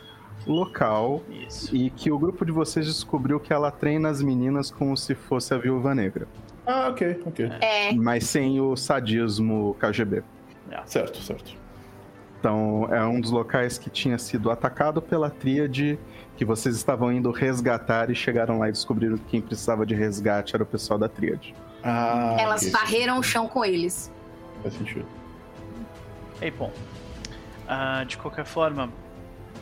local 0.47 1.21
Isso. 1.29 1.75
e 1.75 1.89
que 1.91 2.11
o 2.11 2.17
grupo 2.17 2.43
de 2.43 2.51
vocês 2.51 2.85
descobriu 2.87 3.39
que 3.39 3.53
ela 3.53 3.69
treina 3.69 4.09
as 4.09 4.23
meninas 4.23 4.71
como 4.71 4.97
se 4.97 5.13
fosse 5.13 5.53
a 5.53 5.57
viúva 5.57 5.93
negra, 5.93 6.27
Ah, 6.65 6.89
ok, 6.89 7.21
ok. 7.25 7.45
É, 7.59 7.91
mas 7.93 8.23
sem 8.25 8.59
o 8.61 8.75
sadismo 8.75 9.75
KGB. 9.79 10.23
Certo, 10.85 11.19
certo. 11.21 11.53
Então, 12.39 12.87
é 12.91 13.03
um 13.05 13.19
dos 13.21 13.29
locais 13.31 13.77
que 13.77 13.89
tinha 13.89 14.17
sido 14.17 14.49
atacado 14.49 15.01
pela 15.01 15.29
tríade 15.29 15.99
que 16.41 16.45
vocês 16.45 16.75
estavam 16.75 17.11
indo 17.11 17.29
resgatar 17.29 18.09
e 18.09 18.15
chegaram 18.15 18.57
lá 18.57 18.67
e 18.67 18.71
descobriram 18.71 19.15
que 19.15 19.25
quem 19.25 19.39
precisava 19.39 19.85
de 19.85 19.93
resgate 19.93 20.55
era 20.55 20.63
o 20.63 20.65
pessoal 20.65 20.97
da 20.97 21.07
tríade. 21.07 21.53
Ah, 21.83 22.35
elas 22.39 22.67
varreram 22.71 23.19
o 23.19 23.21
chão 23.21 23.47
com 23.47 23.63
eles. 23.63 24.11
Faz 24.63 24.73
sentido. 24.73 25.05
E 26.41 26.49
bom, 26.49 26.71
ah, 27.67 28.03
de 28.07 28.17
qualquer 28.17 28.45
forma, 28.45 28.89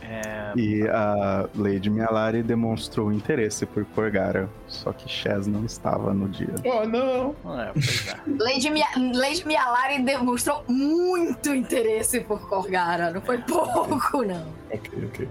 É, 0.00 0.52
E 0.56 0.88
a 0.88 1.46
Lady 1.54 1.90
Mialari 1.90 2.42
demonstrou 2.42 3.12
interesse 3.12 3.66
por 3.66 3.84
Korgara, 3.84 4.48
só 4.66 4.90
que 4.90 5.06
Chaz 5.06 5.46
não 5.46 5.66
estava 5.66 6.14
no 6.14 6.30
dia. 6.30 6.54
Oh, 6.64 6.86
não. 6.88 7.36
é, 7.60 7.72
pois 7.74 8.08
é. 8.08 8.16
Lady, 8.42 8.70
Mia, 8.70 8.86
Lady 8.96 9.46
Mialari 9.46 10.02
demonstrou 10.02 10.64
muito 10.66 11.54
interesse 11.54 12.20
por 12.20 12.48
Korgara. 12.48 13.10
Não 13.10 13.20
foi 13.20 13.36
pouco, 13.36 14.22
não. 14.22 14.46
Ok, 14.72 15.04
ok. 15.04 15.28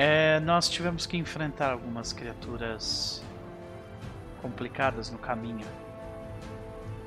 É, 0.00 0.38
nós 0.40 0.68
tivemos 0.68 1.06
que 1.06 1.16
enfrentar 1.16 1.72
algumas 1.72 2.12
criaturas 2.12 3.20
complicadas 4.40 5.10
no 5.10 5.18
caminho. 5.18 5.66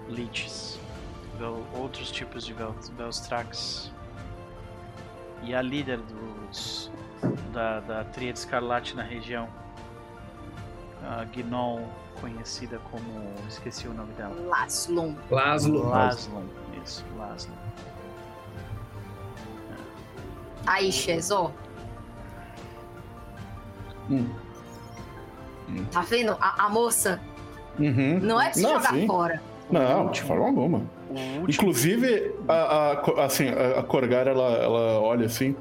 Leeches. 0.09 0.77
Vel- 1.39 1.65
outros 1.73 2.11
tipos 2.11 2.45
de 2.45 2.51
Vel- 2.53 2.75
Velstrax. 2.97 3.89
E 5.43 5.55
a 5.55 5.61
líder 5.61 5.99
dos, 5.99 6.91
da, 7.53 7.79
da 7.79 8.03
Tríade 8.03 8.39
Escarlate 8.39 8.93
na 8.93 9.03
região. 9.03 9.47
A 11.03 11.23
Gnoll, 11.23 11.87
conhecida 12.19 12.77
como. 12.91 13.33
esqueci 13.47 13.87
o 13.87 13.93
nome 13.93 14.11
dela. 14.15 14.35
Laslon. 14.49 15.15
Laszlo. 15.31 15.87
Laslon. 15.87 16.45
Isso, 16.85 17.05
Laslon. 17.17 17.55
Aí, 20.67 20.91
Chez, 20.91 21.31
Hum. 24.11 25.85
Tá 25.91 26.01
vendo? 26.01 26.35
A, 26.39 26.65
a 26.65 26.69
moça 26.69 27.19
Uhum. 27.79 28.19
não 28.21 28.39
é 28.39 28.49
de 28.49 28.57
se 28.57 28.63
Não, 28.63 28.73
jogar 28.73 28.89
sim. 28.93 29.07
fora. 29.07 29.41
Não, 29.71 30.11
de 30.11 30.21
forma 30.21 30.45
alguma. 30.45 30.81
Inclusive, 31.47 32.33
a, 32.47 32.53
a, 32.53 33.25
assim, 33.25 33.47
a, 33.49 33.79
a 33.79 33.83
Korgar, 33.83 34.27
ela, 34.27 34.51
ela 34.57 34.99
olha 34.99 35.25
assim. 35.25 35.55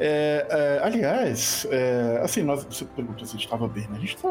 É, 0.00 0.46
é, 0.50 0.80
aliás, 0.84 1.66
é, 1.70 2.20
assim, 2.22 2.42
nós, 2.42 2.64
você 2.64 2.84
perguntou 2.84 3.24
se 3.26 3.32
a 3.32 3.36
gente 3.36 3.44
estava 3.44 3.68
bem, 3.68 3.84
né? 3.84 3.96
A 3.96 4.00
gente 4.00 4.16
tá, 4.16 4.28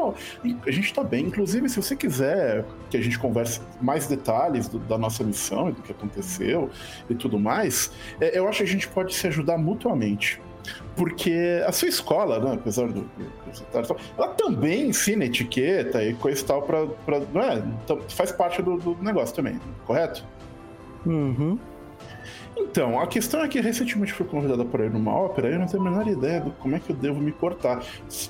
a 0.66 0.70
gente 0.70 0.92
tá 0.92 1.02
bem. 1.04 1.26
Inclusive, 1.26 1.68
se 1.68 1.80
você 1.80 1.96
quiser 1.96 2.64
que 2.90 2.96
a 2.96 3.00
gente 3.00 3.18
converse 3.18 3.60
mais 3.80 4.06
detalhes 4.06 4.68
do- 4.68 4.78
da 4.80 4.98
nossa 4.98 5.24
missão 5.24 5.70
e 5.70 5.72
do 5.72 5.80
que 5.80 5.92
aconteceu 5.92 6.68
e 7.08 7.14
tudo 7.14 7.38
mais, 7.38 7.90
é, 8.20 8.36
eu 8.38 8.46
acho 8.48 8.58
que 8.58 8.64
a 8.64 8.66
gente 8.68 8.88
pode 8.88 9.14
se 9.14 9.26
ajudar 9.28 9.56
mutuamente. 9.56 10.40
Porque 10.96 11.62
a 11.66 11.72
sua 11.72 11.88
escola, 11.88 12.38
né, 12.38 12.54
apesar 12.54 12.86
do, 12.86 13.02
do 13.02 13.10
ela 14.16 14.28
também 14.28 14.88
ensina 14.88 15.24
etiqueta 15.24 16.02
e 16.02 16.14
coisa 16.14 16.40
e 16.40 16.44
tal 16.44 16.62
pra, 16.62 16.86
pra 17.04 17.20
não 17.32 17.42
é? 17.42 17.62
Então, 17.84 18.00
faz 18.08 18.30
parte 18.30 18.62
do, 18.62 18.76
do 18.76 18.96
negócio 19.02 19.34
também, 19.34 19.60
correto? 19.86 20.24
Uhum. 21.04 21.58
Então, 22.56 23.00
a 23.00 23.06
questão 23.06 23.42
é 23.42 23.48
que 23.48 23.60
recentemente 23.60 24.12
fui 24.12 24.24
convidada 24.24 24.64
para 24.64 24.84
ir 24.86 24.90
numa 24.90 25.12
ópera 25.12 25.50
e 25.50 25.54
eu 25.54 25.58
não 25.58 25.66
tenho 25.66 25.82
a 25.82 25.90
menor 25.90 26.06
ideia 26.06 26.40
de 26.40 26.50
como 26.52 26.76
é 26.76 26.78
que 26.78 26.90
eu 26.90 26.96
devo 26.96 27.20
me 27.20 27.32
portar. 27.32 27.82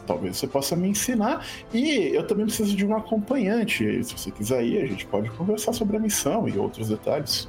Talvez 0.06 0.38
você 0.38 0.46
possa 0.46 0.74
me 0.74 0.88
ensinar. 0.88 1.44
E 1.72 2.14
eu 2.14 2.26
também 2.26 2.46
preciso 2.46 2.74
de 2.74 2.86
um 2.86 2.96
acompanhante. 2.96 3.84
E 3.84 4.02
se 4.02 4.16
você 4.16 4.30
quiser 4.30 4.64
ir, 4.64 4.82
a 4.82 4.86
gente 4.86 5.06
pode 5.06 5.28
conversar 5.30 5.74
sobre 5.74 5.98
a 5.98 6.00
missão 6.00 6.48
e 6.48 6.58
outros 6.58 6.88
detalhes. 6.88 7.48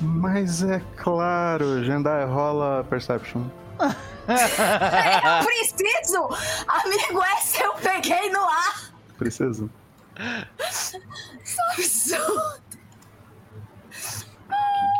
Mas 0.00 0.62
é 0.62 0.82
claro, 0.96 1.82
Jendai 1.82 2.26
rola 2.26 2.84
Perception. 2.88 3.42
Eu 3.88 5.44
preciso! 5.44 6.28
Amigo, 6.68 7.22
essa 7.36 7.62
eu 7.62 7.74
peguei 7.74 8.30
no 8.30 8.40
ar! 8.44 8.92
Precisa. 9.18 9.68
Absurdo! 11.72 12.62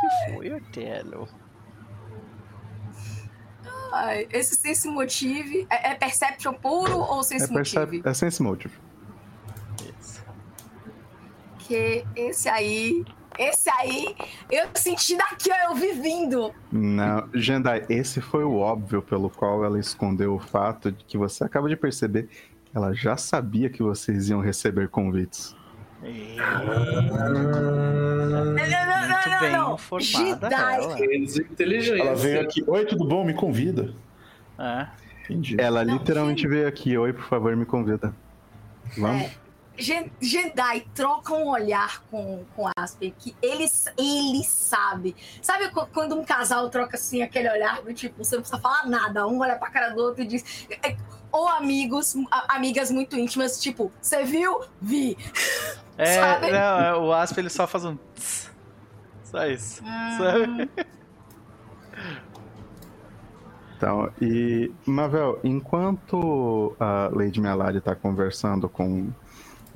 que 0.00 0.32
foi, 0.34 0.52
Otelo? 0.52 1.28
Ai, 3.92 4.26
esse 4.30 4.56
sense 4.56 4.88
motive 4.88 5.66
é, 5.70 5.90
é 5.90 5.94
perception 5.94 6.54
puro 6.54 6.98
ou 6.98 7.20
É, 7.20 7.22
sense 7.24 7.52
percep 7.52 7.84
motive? 7.96 8.08
é 8.08 8.14
Sense 8.14 8.42
Motive. 8.42 8.74
Isso. 10.00 10.24
Porque 11.54 12.04
esse 12.16 12.48
aí, 12.48 13.04
esse 13.38 13.70
aí, 13.70 14.14
eu 14.50 14.66
senti 14.74 15.16
daqui, 15.16 15.50
ó, 15.50 15.70
eu 15.70 15.74
vi 15.74 15.92
vindo. 15.92 16.52
Não, 16.70 17.28
Jendai, 17.34 17.84
esse 17.88 18.20
foi 18.20 18.44
o 18.44 18.56
óbvio 18.58 19.02
pelo 19.02 19.28
qual 19.30 19.64
ela 19.64 19.78
escondeu 19.78 20.34
o 20.34 20.38
fato 20.38 20.92
de 20.92 21.04
que 21.04 21.16
você 21.18 21.44
acaba 21.44 21.68
de 21.68 21.76
perceber 21.76 22.28
que 22.64 22.76
ela 22.76 22.92
já 22.94 23.16
sabia 23.16 23.68
que 23.70 23.82
vocês 23.82 24.28
iam 24.30 24.40
receber 24.40 24.88
convites. 24.88 25.54
E- 26.02 26.36
Não, 26.36 26.64
não, 26.64 28.26
não, 28.26 28.44
Muito 28.52 29.28
não, 29.30 29.40
bem 29.40 29.52
não. 29.52 29.74
informada 29.74 30.50
Jedi. 30.50 30.74
ela. 30.74 32.14
Veio 32.16 32.40
aqui. 32.40 32.64
Oi, 32.66 32.84
tudo 32.86 33.06
bom? 33.06 33.24
Me 33.24 33.34
convida. 33.34 33.94
É. 34.58 34.86
Entendi. 35.24 35.56
Ela 35.60 35.84
Não, 35.84 35.94
literalmente 35.94 36.46
veio 36.48 36.66
aqui, 36.66 36.98
oi, 36.98 37.12
por 37.12 37.24
favor, 37.24 37.54
me 37.56 37.64
convida. 37.64 38.12
Vamos? 38.98 39.22
Gen- 39.22 39.41
Jedi 39.76 40.80
troca 40.94 41.32
um 41.34 41.48
olhar 41.48 42.02
com, 42.10 42.44
com 42.54 42.68
Aspen 42.76 43.14
que 43.18 43.34
ele, 43.40 43.66
ele 43.96 44.44
sabe. 44.44 45.16
Sabe 45.40 45.70
qu- 45.70 45.86
quando 45.92 46.14
um 46.14 46.24
casal 46.24 46.68
troca 46.68 46.96
assim 46.96 47.22
aquele 47.22 47.50
olhar 47.50 47.80
do 47.82 47.92
tipo, 47.94 48.22
você 48.22 48.34
não 48.36 48.42
precisa 48.42 48.60
falar 48.60 48.86
nada, 48.86 49.26
um 49.26 49.40
olha 49.40 49.56
pra 49.56 49.70
cara 49.70 49.88
do 49.90 50.00
outro 50.02 50.22
e 50.22 50.26
diz. 50.26 50.66
é, 50.82 50.96
Ou 51.30 51.48
amigos, 51.48 52.14
amigas 52.48 52.90
muito 52.90 53.16
íntimas, 53.18 53.60
tipo, 53.60 53.90
você 54.00 54.22
viu? 54.24 54.60
Vi. 54.80 55.16
É, 55.96 56.16
Sabe? 56.20 56.50
não, 56.52 56.80
é, 56.80 56.94
o 56.96 57.12
Asp 57.12 57.38
ele 57.38 57.48
só 57.50 57.66
faz 57.66 57.84
um. 57.84 57.96
tss. 58.14 58.50
Só 59.24 59.46
isso. 59.46 59.82
Sabe? 60.18 60.70
Então, 63.76 64.12
e 64.20 64.70
Mavel, 64.86 65.40
enquanto 65.42 66.76
a 66.78 67.08
Lady 67.12 67.40
Melari 67.40 67.78
está 67.78 67.94
conversando 67.96 68.68
com 68.68 69.10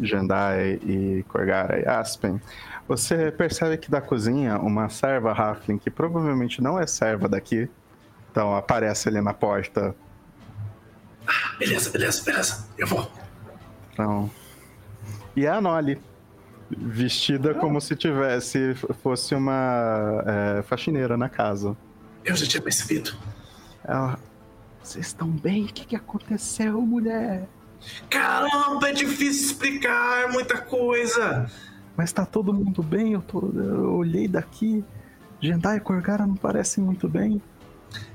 Jendai 0.00 0.80
e 0.82 1.24
Korgara 1.28 1.80
e 1.80 1.86
Aspen, 1.86 2.40
você 2.86 3.30
percebe 3.30 3.76
que 3.78 3.90
da 3.90 4.00
cozinha 4.00 4.58
uma 4.58 4.88
serva 4.88 5.32
Halfling, 5.32 5.78
que 5.78 5.90
provavelmente 5.90 6.62
não 6.62 6.78
é 6.78 6.86
serva 6.86 7.28
daqui, 7.28 7.68
então 8.30 8.54
aparece 8.54 9.08
ali 9.08 9.20
na 9.20 9.34
porta. 9.34 9.94
Beleza, 11.58 11.90
beleza, 11.90 12.22
beleza. 12.22 12.66
Eu 12.78 12.86
vou. 12.86 13.10
Então, 13.92 14.30
e 15.34 15.46
a 15.46 15.60
Nolly, 15.60 16.00
vestida 16.70 17.54
como 17.54 17.80
se 17.80 17.96
tivesse 17.96 18.74
fosse 19.02 19.34
uma 19.34 20.22
é, 20.26 20.62
faxineira 20.62 21.16
na 21.16 21.28
casa. 21.28 21.76
Eu 22.24 22.36
já 22.36 22.46
tinha 22.46 22.62
percebido. 22.62 23.12
Ela, 23.84 24.18
vocês 24.82 25.06
estão 25.06 25.28
bem? 25.28 25.64
O 25.64 25.66
que, 25.66 25.84
que 25.84 25.96
aconteceu, 25.96 26.80
mulher? 26.82 27.48
Caramba, 28.10 28.88
é 28.88 28.92
difícil 28.92 29.46
explicar 29.46 30.30
muita 30.32 30.58
coisa. 30.58 31.50
Mas 31.96 32.12
tá 32.12 32.26
todo 32.26 32.52
mundo 32.52 32.82
bem? 32.82 33.12
Eu, 33.12 33.22
tô, 33.22 33.50
eu 33.54 33.94
olhei 33.94 34.28
daqui. 34.28 34.84
Jendai 35.40 35.78
e 35.78 35.80
Korgara 35.80 36.26
não 36.26 36.34
parecem 36.34 36.82
muito 36.82 37.08
bem. 37.08 37.40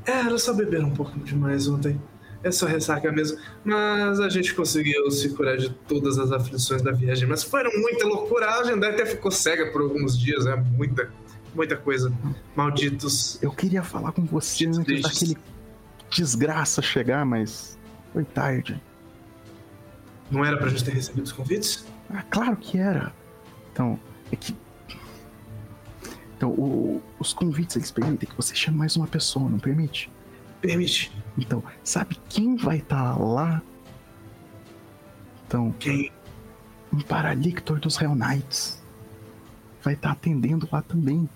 É, 0.05 0.19
elas 0.19 0.43
só 0.43 0.53
beberam 0.53 0.87
um 0.87 0.93
pouco 0.93 1.17
demais 1.19 1.67
ontem. 1.67 1.99
É 2.43 2.51
só 2.51 2.65
ressaca 2.65 3.11
mesmo. 3.11 3.37
Mas 3.63 4.19
a 4.19 4.29
gente 4.29 4.53
conseguiu 4.53 5.09
se 5.11 5.29
curar 5.29 5.57
de 5.57 5.69
todas 5.69 6.17
as 6.17 6.31
aflições 6.31 6.81
da 6.81 6.91
viagem. 6.91 7.27
Mas 7.27 7.43
foram 7.43 7.71
muita 7.79 8.05
loucura. 8.07 8.47
A 8.47 8.59
Agendai 8.59 8.91
até 8.91 9.05
ficou 9.05 9.31
cega 9.31 9.71
por 9.71 9.81
alguns 9.81 10.17
dias, 10.17 10.45
né? 10.45 10.55
Muita, 10.75 11.11
muita 11.53 11.77
coisa. 11.77 12.11
Malditos. 12.55 13.41
Eu 13.41 13.51
queria 13.51 13.83
falar 13.83 14.11
com 14.11 14.25
você 14.25 14.65
antes 14.67 15.01
daquele 15.01 15.37
desgraça 16.09 16.81
chegar, 16.81 17.25
mas 17.25 17.77
foi 18.11 18.25
tarde. 18.25 18.81
Não 20.31 20.43
era 20.45 20.57
pra 20.57 20.69
gente 20.69 20.83
ter 20.83 20.93
recebido 20.93 21.23
os 21.25 21.31
convites? 21.31 21.85
Ah, 22.09 22.23
claro 22.29 22.55
que 22.55 22.77
era. 22.77 23.13
Então, 23.73 23.99
é 24.31 24.35
que. 24.35 24.55
Então, 26.37 26.49
o- 26.51 27.01
os 27.19 27.33
convites 27.33 27.75
eles 27.75 27.91
permitem 27.91 28.27
que 28.29 28.35
você 28.35 28.55
chame 28.55 28.77
mais 28.77 28.95
uma 28.95 29.05
pessoa, 29.07 29.47
não 29.49 29.59
permite? 29.59 30.09
Permite. 30.61 31.11
Então, 31.37 31.63
sabe 31.83 32.17
quem 32.29 32.55
vai 32.55 32.77
estar 32.77 33.15
lá? 33.19 33.61
Então, 35.47 35.71
Quem? 35.79 36.11
um 36.93 36.99
Paralictor 37.01 37.79
dos 37.79 37.99
Hell 38.01 38.15
Knights. 38.15 38.81
Vai 39.83 39.93
estar 39.95 40.11
atendendo 40.11 40.67
lá 40.71 40.81
também. 40.81 41.29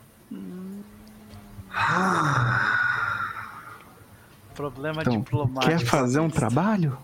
Problema 4.54 5.02
Então, 5.02 5.20
diplomático. 5.20 5.66
Quer 5.72 5.80
fazer 5.86 6.20
um 6.20 6.30
trabalho? 6.30 6.98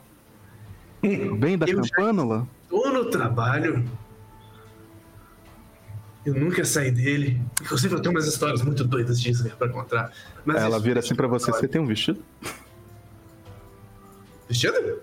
Bem 1.01 1.57
da 1.57 1.65
Eu 1.67 1.81
campânula? 1.81 2.47
Tô 2.69 2.89
no 2.91 3.05
trabalho. 3.09 3.83
Eu 6.25 6.35
nunca 6.35 6.63
saí 6.63 6.91
dele. 6.91 7.41
Inclusive, 7.61 7.95
eu 7.95 7.99
tenho 8.01 8.13
umas 8.13 8.27
histórias 8.27 8.61
muito 8.61 8.83
doidas 8.83 9.19
de 9.19 9.31
Isner 9.31 9.55
pra 9.55 9.67
contar. 9.69 10.11
Mas 10.45 10.61
Ela 10.61 10.79
vira 10.79 10.99
assim 10.99 11.15
pra 11.15 11.27
você: 11.27 11.51
Você 11.51 11.67
tem 11.67 11.81
um 11.81 11.85
vestido? 11.87 12.21
Vestido? 14.47 15.01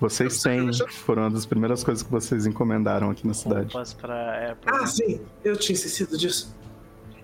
Vocês 0.00 0.42
têm. 0.42 0.70
Foram 0.90 1.22
uma 1.24 1.30
das 1.30 1.46
primeiras 1.46 1.84
coisas 1.84 2.02
que 2.02 2.10
vocês 2.10 2.46
encomendaram 2.46 3.10
aqui 3.10 3.26
na 3.26 3.34
cidade. 3.34 3.72
Pra, 4.00 4.36
é, 4.36 4.54
pra- 4.54 4.82
Ah, 4.82 4.86
sim. 4.86 5.20
Eu 5.44 5.56
tinha 5.56 5.74
esquecido 5.74 6.16
disso. 6.18 6.54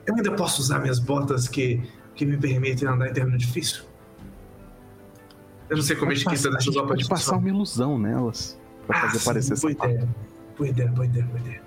Eu 0.07 0.15
ainda 0.15 0.33
posso 0.33 0.61
usar 0.61 0.79
minhas 0.79 0.99
botas 0.99 1.49
que 1.49 1.83
que 2.15 2.25
me 2.25 2.37
permitem 2.37 2.87
andar 2.89 3.09
em 3.09 3.13
terreno 3.13 3.37
difícil. 3.37 3.83
Eu 5.75 5.79
não 5.79 5.83
sei 5.85 5.97
como 5.97 6.13
é 6.13 6.15
a 6.15 6.17
gente 6.17 6.31
dessas 6.31 6.77
pode 6.77 7.09
passar 7.09 7.37
uma 7.37 7.49
ilusão 7.49 7.99
nelas. 7.99 8.57
Pra 8.87 9.01
fazer 9.01 9.25
parecer 9.25 9.61
boa 9.61 9.73
sapato. 9.73 9.91
ideia. 9.91 10.09
Boa 10.57 10.69
ideia, 10.69 10.89
boa 10.91 11.07
ideia, 11.07 11.27
boa 11.27 11.41
ideia. 11.41 11.63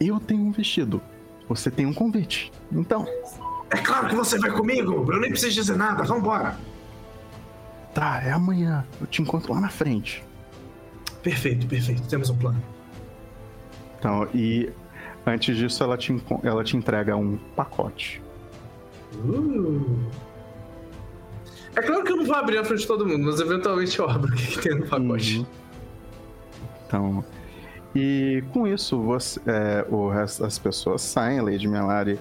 Eu 0.00 0.18
tenho 0.18 0.40
um 0.40 0.50
vestido. 0.50 1.02
Você 1.48 1.70
tem 1.70 1.84
um 1.84 1.92
convite. 1.92 2.50
Então, 2.72 3.06
É 3.70 3.76
claro 3.76 4.08
que 4.08 4.14
você 4.14 4.38
vai 4.38 4.50
comigo! 4.50 5.06
Eu 5.12 5.20
nem 5.20 5.30
preciso 5.30 5.54
dizer 5.54 5.76
nada, 5.76 6.02
vambora! 6.04 6.56
tá, 7.92 8.22
é 8.22 8.30
amanhã. 8.30 8.86
Eu 9.00 9.06
te 9.06 9.20
encontro 9.20 9.52
lá 9.52 9.60
na 9.60 9.68
frente. 9.68 10.24
Perfeito, 11.22 11.66
perfeito, 11.66 12.08
temos 12.08 12.30
um 12.30 12.36
plano. 12.36 12.62
Então, 13.98 14.26
e 14.32 14.72
antes 15.26 15.56
disso, 15.56 15.82
ela 15.82 15.98
te, 15.98 16.16
ela 16.42 16.64
te 16.64 16.76
entrega 16.76 17.16
um 17.16 17.36
pacote. 17.54 18.22
Uh. 19.14 20.27
É 21.78 21.82
claro 21.82 22.02
que 22.04 22.12
eu 22.12 22.16
não 22.16 22.24
vou 22.24 22.34
abrir 22.34 22.56
na 22.56 22.64
frente 22.64 22.80
de 22.80 22.86
todo 22.86 23.06
mundo, 23.06 23.24
mas 23.26 23.40
eventualmente 23.40 23.98
eu 23.98 24.08
abro 24.08 24.32
o 24.32 24.36
que, 24.36 24.46
que 24.46 24.60
tem 24.60 24.78
no 24.78 24.86
pacote. 24.86 25.38
Uhum. 25.38 25.46
Então, 26.86 27.24
e 27.94 28.42
com 28.52 28.66
isso, 28.66 29.00
você, 29.00 29.40
é, 29.46 29.86
o 29.88 30.08
resto 30.08 30.42
das 30.42 30.58
pessoas 30.58 31.02
saem. 31.02 31.38
A 31.38 31.42
Lady 31.42 31.68
Melari 31.68 32.18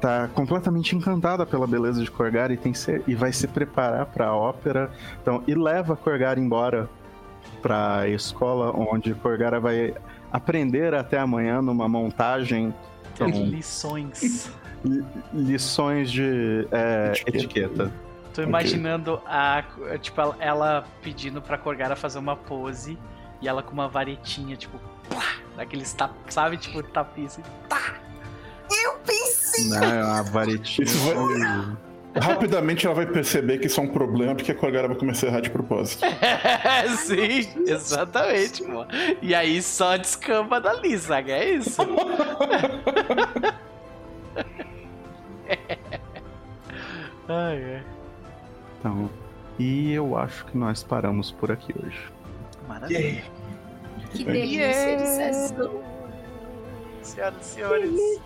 tá 0.00 0.28
completamente 0.34 0.94
encantada 0.94 1.44
pela 1.44 1.66
beleza 1.66 2.02
de 2.02 2.10
Corgar 2.10 2.50
e, 2.50 2.56
tem 2.56 2.72
ser, 2.72 3.02
e 3.06 3.14
vai 3.14 3.32
se 3.32 3.46
preparar 3.48 4.06
para 4.06 4.28
a 4.28 4.34
ópera. 4.36 4.90
Então, 5.20 5.42
e 5.46 5.54
leva 5.54 5.96
Corgar 5.96 6.38
embora 6.38 6.88
para 7.60 7.98
a 8.00 8.08
escola, 8.08 8.72
onde 8.74 9.12
Corgara 9.14 9.58
vai 9.60 9.92
aprender 10.32 10.94
até 10.94 11.18
amanhã 11.18 11.60
numa 11.60 11.88
montagem. 11.88 12.72
Então, 13.14 13.28
Lições. 13.28 14.50
li- 14.84 15.04
lições 15.34 16.10
de 16.10 16.66
é, 16.70 17.12
Etiqueta. 17.12 17.36
etiqueta. 17.38 17.92
Tô 18.34 18.42
imaginando 18.42 19.20
a. 19.26 19.62
Tipo, 20.00 20.34
ela- 20.38 20.84
pedindo 21.02 21.40
pra 21.42 21.58
Corgara 21.58 21.96
fazer 21.96 22.18
uma 22.18 22.36
pose 22.36 22.96
e 23.42 23.48
ela 23.48 23.62
com 23.62 23.72
uma 23.72 23.88
varetinha, 23.88 24.56
tipo, 24.56 24.78
plá, 25.08 25.34
daqueles 25.56 25.92
tap, 25.92 26.12
sabe? 26.28 26.56
Tipo, 26.56 26.82
tapinha 26.82 27.26
assim. 27.26 27.42
Eu 28.84 28.98
pensei. 29.04 29.68
Né, 29.70 30.04
uma 30.04 30.22
varetinha. 30.22 30.86
Vai- 30.86 31.76
Rapidamente 32.20 32.86
ela 32.86 32.94
vai 32.96 33.06
perceber 33.06 33.58
que 33.58 33.68
isso 33.68 33.78
é 33.78 33.84
um 33.84 33.88
problema 33.88 34.34
porque 34.34 34.50
a 34.50 34.54
Corgara 34.54 34.88
vai 34.88 34.96
começar 34.96 35.26
a 35.26 35.30
errar 35.30 35.40
de 35.42 35.50
propósito. 35.50 36.04
Sim, 37.06 37.48
exatamente, 37.68 38.64
pô. 38.64 38.84
E 39.22 39.32
aí 39.32 39.62
só 39.62 39.96
descamba 39.96 40.60
dali, 40.60 40.98
sabe? 40.98 41.30
É 41.30 41.50
isso. 41.54 41.80
ai, 47.28 47.74
ai. 47.76 47.84
Então, 48.80 49.10
e 49.58 49.92
eu 49.92 50.16
acho 50.16 50.46
que 50.46 50.56
nós 50.56 50.82
paramos 50.82 51.30
por 51.30 51.52
aqui 51.52 51.74
hoje. 51.78 52.10
Maravilha. 52.66 53.22
Que 54.10 54.24
delícia 54.24 54.96
de 54.96 55.06
sessão. 55.06 55.82
Senhoras 57.02 57.40
e 57.40 57.44
senhores. 57.44 58.20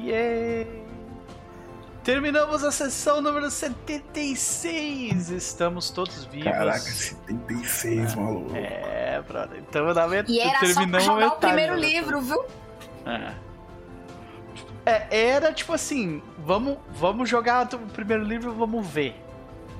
Yay! 0.00 0.84
Terminamos 2.02 2.64
a 2.64 2.72
sessão 2.72 3.20
número 3.20 3.50
76. 3.50 5.30
Estamos 5.30 5.90
todos 5.90 6.24
vivos. 6.24 6.50
Caraca, 6.50 6.78
76, 6.78 8.14
maluco. 8.14 8.54
É, 8.54 9.22
brother. 9.22 9.62
Então 9.68 9.92
na 9.94 10.08
met... 10.08 10.30
E 10.30 10.40
era 10.40 10.52
só 10.52 10.58
pra 10.58 10.68
terminamos 10.74 11.04
jogar 11.04 11.16
o 11.16 11.30
metade 11.30 11.46
primeiro 11.46 11.76
livro, 11.76 12.20
viu? 12.20 12.44
É. 13.06 13.44
É, 14.86 15.28
era 15.28 15.52
tipo 15.52 15.72
assim, 15.72 16.22
vamos, 16.38 16.76
vamos 16.90 17.28
jogar 17.28 17.66
o 17.74 17.78
primeiro 17.78 18.22
livro, 18.22 18.52
vamos 18.52 18.86
ver, 18.86 19.16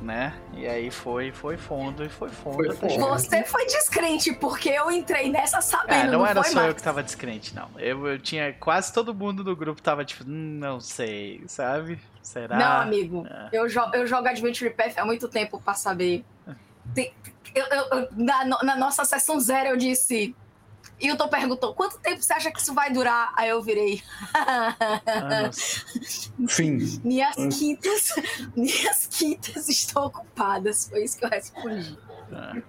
né? 0.03 0.35
E 0.53 0.67
aí 0.67 0.91
foi, 0.91 1.33
foi 1.33 1.57
fundo 1.57 2.05
e 2.05 2.09
foi 2.09 2.29
fundo. 2.29 2.57
Foi 2.57 2.91
fundo. 2.91 3.09
Você 3.09 3.43
foi 3.45 3.65
descrente, 3.67 4.33
porque 4.35 4.69
eu 4.69 4.91
entrei 4.91 5.31
nessa 5.31 5.59
É, 5.59 5.61
sabendo, 5.61 6.13
não, 6.13 6.19
não, 6.21 6.27
era 6.27 6.43
foi, 6.43 6.53
só 6.53 6.61
eu 6.61 6.67
Max? 6.67 6.75
que 6.77 6.83
tava 6.83 7.03
descrente, 7.03 7.55
não. 7.55 7.69
Eu, 7.79 8.07
eu 8.07 8.19
tinha. 8.19 8.53
Quase 8.55 8.93
todo 8.93 9.15
mundo 9.15 9.43
do 9.43 9.57
grupo 9.57 9.81
tava 9.81 10.05
tipo, 10.05 10.25
não 10.27 10.81
sei, 10.81 11.43
sabe? 11.47 11.99
Será? 12.23 12.57
Não, 12.57 12.81
amigo. 12.83 13.27
É. 13.29 13.49
Eu, 13.53 13.69
jogo, 13.69 13.95
eu 13.95 14.07
jogo 14.07 14.27
Adventure 14.29 14.71
Path 14.71 14.99
há 14.99 15.05
muito 15.05 15.29
tempo 15.29 15.61
pra 15.61 15.75
saber. 15.75 16.25
Tem- 16.95 17.13
eu- 17.55 17.67
eu- 17.67 17.99
eu- 18.01 18.09
na, 18.13 18.45
na 18.63 18.77
nossa 18.77 19.05
sessão 19.05 19.39
zero 19.41 19.69
eu 19.71 19.77
disse. 19.77 20.35
E 21.01 21.11
o 21.11 21.17
Tom 21.17 21.29
perguntou: 21.29 21.75
quanto 21.75 21.99
tempo 21.99 22.23
você 22.23 22.33
acha 22.33 22.51
que 22.51 22.61
isso 22.61 22.75
vai 22.75 22.93
durar? 22.93 23.33
Aí 23.37 23.49
eu 23.49 23.63
virei. 23.63 24.03
Anos. 25.07 25.85
Fim. 26.49 26.79
minhas 27.05 27.35
quintas. 27.35 28.15
Minhas 28.57 29.07
quintas 29.07 29.69
estão 29.69 30.07
ocupadas. 30.07 30.89
Foi 30.89 31.05
isso 31.05 31.19
que 31.19 31.25
eu 31.25 31.31
respondi. 31.31 31.99
É. 32.33 32.63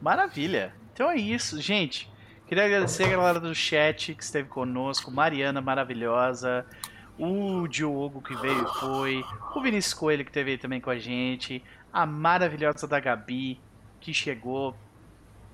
Maravilha. 0.00 0.74
Então 0.92 1.10
é 1.10 1.16
isso, 1.16 1.60
gente. 1.60 2.10
Queria 2.46 2.64
agradecer 2.64 3.04
a 3.04 3.08
galera 3.08 3.38
do 3.38 3.54
chat 3.54 4.12
que 4.12 4.24
esteve 4.24 4.48
conosco, 4.48 5.08
Mariana 5.08 5.60
maravilhosa, 5.60 6.66
o 7.16 7.68
Diogo 7.68 8.20
que 8.20 8.34
veio 8.34 8.64
e 8.64 8.80
foi, 8.80 9.24
o 9.54 9.62
Vinícius 9.62 9.94
Coelho 9.94 10.24
que 10.24 10.30
esteve 10.30 10.50
aí 10.50 10.58
também 10.58 10.80
com 10.80 10.90
a 10.90 10.98
gente, 10.98 11.62
a 11.92 12.04
maravilhosa 12.04 12.88
da 12.88 12.98
Gabi 12.98 13.60
que 14.00 14.12
chegou, 14.12 14.74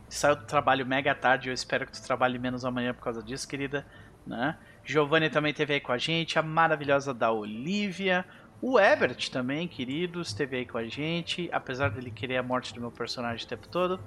saiu 0.09 0.37
do 0.37 0.45
trabalho 0.45 0.87
mega 0.87 1.15
tarde, 1.15 1.49
eu 1.49 1.55
espero 1.55 1.87
que 1.87 1.93
tu 1.93 2.03
trabalhe 2.03 2.39
menos 2.39 2.65
amanhã 2.65 2.95
por 2.95 3.03
causa 3.03 3.23
disso, 3.23 3.49
querida, 3.49 3.87
né? 4.27 4.57
Giovanni 4.85 5.29
também 5.31 5.51
esteve 5.51 5.75
aí 5.75 5.81
com 5.81 5.93
a 5.93 5.99
gente, 5.99 6.39
a 6.39 6.43
maravilhosa 6.43 7.13
da 7.13 7.31
Olivia, 7.33 8.25
o 8.61 8.81
Ebert 8.81 9.31
também, 9.31 9.69
querido, 9.69 10.21
esteve 10.21 10.57
aí 10.57 10.67
com 10.67 10.79
a 10.79 10.85
gente, 10.85 11.49
apesar 11.53 11.91
dele 11.91 12.11
querer 12.11 12.39
a 12.39 12.43
morte 12.43 12.73
do 12.73 12.81
meu 12.81 12.91
personagem 12.91 13.45
o 13.45 13.49
tempo 13.49 13.69
todo, 13.69 14.01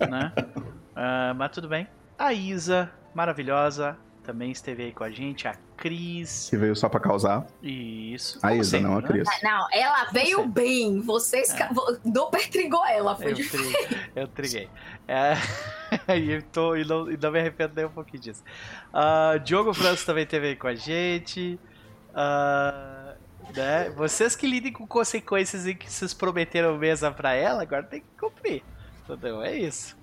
né? 0.00 0.32
Ah, 0.98 1.34
mas 1.36 1.50
tudo 1.50 1.68
bem. 1.68 1.86
A 2.18 2.32
Isa, 2.32 2.90
maravilhosa, 3.14 3.98
também 4.22 4.50
esteve 4.50 4.84
aí 4.84 4.92
com 4.92 5.04
a 5.04 5.10
gente. 5.10 5.46
A 5.46 5.54
Cris. 5.76 6.48
Que 6.50 6.56
veio 6.56 6.74
só 6.74 6.88
pra 6.88 6.98
causar. 7.00 7.46
Isso. 7.62 8.38
A 8.42 8.54
Isa, 8.54 8.70
sempre, 8.72 8.86
não 8.88 8.98
a 8.98 9.00
né? 9.02 9.08
Cris. 9.08 9.28
Não, 9.42 9.66
ela 9.72 10.04
veio 10.12 10.38
sei. 10.38 10.46
bem. 10.48 11.00
Vocês. 11.00 11.50
É. 11.54 11.68
Doper 12.04 12.48
trigou 12.50 12.84
ela. 12.86 13.14
Foi 13.16 13.30
Eu, 13.30 13.34
difícil. 13.34 13.72
tri... 13.86 14.10
eu 14.16 14.28
triguei. 14.28 14.68
É... 15.06 15.34
e, 16.16 16.42
tô... 16.42 16.74
e, 16.76 16.84
não... 16.84 17.10
e 17.10 17.16
não 17.16 17.30
me 17.30 17.38
arrependo 17.38 17.72
nem 17.76 17.84
um 17.84 17.90
pouquinho 17.90 18.22
disso. 18.22 18.42
Ah, 18.92 19.36
Diogo 19.42 19.72
França 19.74 20.04
também 20.06 20.24
esteve 20.24 20.48
aí 20.48 20.56
com 20.56 20.66
a 20.66 20.74
gente. 20.74 21.58
Ah, 22.14 23.14
né? 23.54 23.90
Vocês 23.90 24.34
que 24.34 24.46
lidem 24.46 24.72
com 24.72 24.86
consequências 24.86 25.66
em 25.66 25.76
que 25.76 25.90
vocês 25.92 26.12
prometeram 26.14 26.76
mesa 26.78 27.10
pra 27.10 27.32
ela, 27.34 27.62
agora 27.62 27.82
tem 27.82 28.00
que 28.00 28.06
cumprir. 28.18 28.62
Entendeu? 29.04 29.42
É 29.42 29.54
isso. 29.54 29.96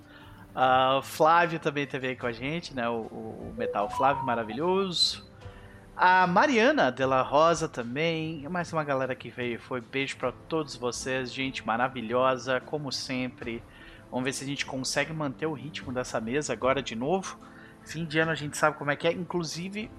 Ah, 0.55 0.97
o 0.99 1.01
Flávio 1.01 1.59
também 1.59 1.83
esteve 1.83 2.09
aí 2.09 2.15
com 2.15 2.27
a 2.27 2.31
gente, 2.31 2.75
né? 2.75 2.87
O, 2.87 2.93
o- 3.11 3.49
o 3.51 3.53
Metal 3.57 3.89
Flávio, 3.89 4.23
maravilhoso. 4.23 5.27
A 5.95 6.25
Mariana 6.25 6.91
Della 6.91 7.21
Rosa 7.21 7.69
também. 7.69 8.47
Mais 8.49 8.73
uma 8.73 8.83
galera 8.83 9.13
que 9.13 9.29
veio. 9.29 9.59
Foi 9.59 9.79
beijo 9.79 10.17
pra 10.17 10.31
todos 10.31 10.75
vocês. 10.75 11.31
Gente 11.31 11.65
maravilhosa, 11.65 12.59
como 12.59 12.91
sempre. 12.91 13.63
Vamos 14.09 14.25
ver 14.25 14.33
se 14.33 14.43
a 14.43 14.47
gente 14.47 14.65
consegue 14.65 15.13
manter 15.13 15.45
o 15.45 15.53
ritmo 15.53 15.93
dessa 15.93 16.19
mesa 16.19 16.51
agora 16.51 16.81
de 16.81 16.95
novo. 16.95 17.37
Fim 17.83 18.05
de 18.05 18.17
ano 18.17 18.31
a 18.31 18.35
gente 18.35 18.57
sabe 18.57 18.75
como 18.75 18.89
é 18.89 18.95
que 18.95 19.07
é. 19.07 19.11
Inclusive, 19.11 19.91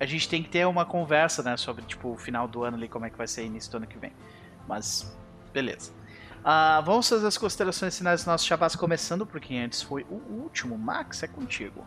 a 0.00 0.06
gente 0.06 0.26
tem 0.26 0.42
que 0.42 0.48
ter 0.48 0.66
uma 0.66 0.86
conversa, 0.86 1.42
né? 1.42 1.54
Sobre, 1.58 1.84
tipo, 1.84 2.10
o 2.10 2.16
final 2.16 2.48
do 2.48 2.64
ano 2.64 2.78
ali, 2.78 2.88
como 2.88 3.04
é 3.04 3.10
que 3.10 3.18
vai 3.18 3.28
ser 3.28 3.44
início 3.44 3.70
do 3.70 3.76
ano 3.76 3.86
que 3.86 3.98
vem. 3.98 4.12
Mas, 4.66 5.14
beleza. 5.52 5.92
Ah, 6.42 6.80
vamos 6.80 7.06
fazer 7.06 7.26
as 7.26 7.36
considerações 7.36 7.96
finais 7.96 8.24
do 8.24 8.30
nosso 8.30 8.46
chabás 8.46 8.74
começando, 8.74 9.26
porque 9.26 9.54
antes 9.54 9.82
foi 9.82 10.06
o 10.08 10.14
último. 10.14 10.78
Max, 10.78 11.22
é 11.22 11.28
contigo. 11.28 11.84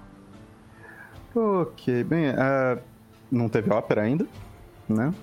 Ok, 1.35 2.03
bem, 2.03 2.29
ah, 2.29 2.77
não 3.31 3.49
teve 3.49 3.69
ópera 3.71 4.03
ainda, 4.03 4.25
né? 4.87 5.13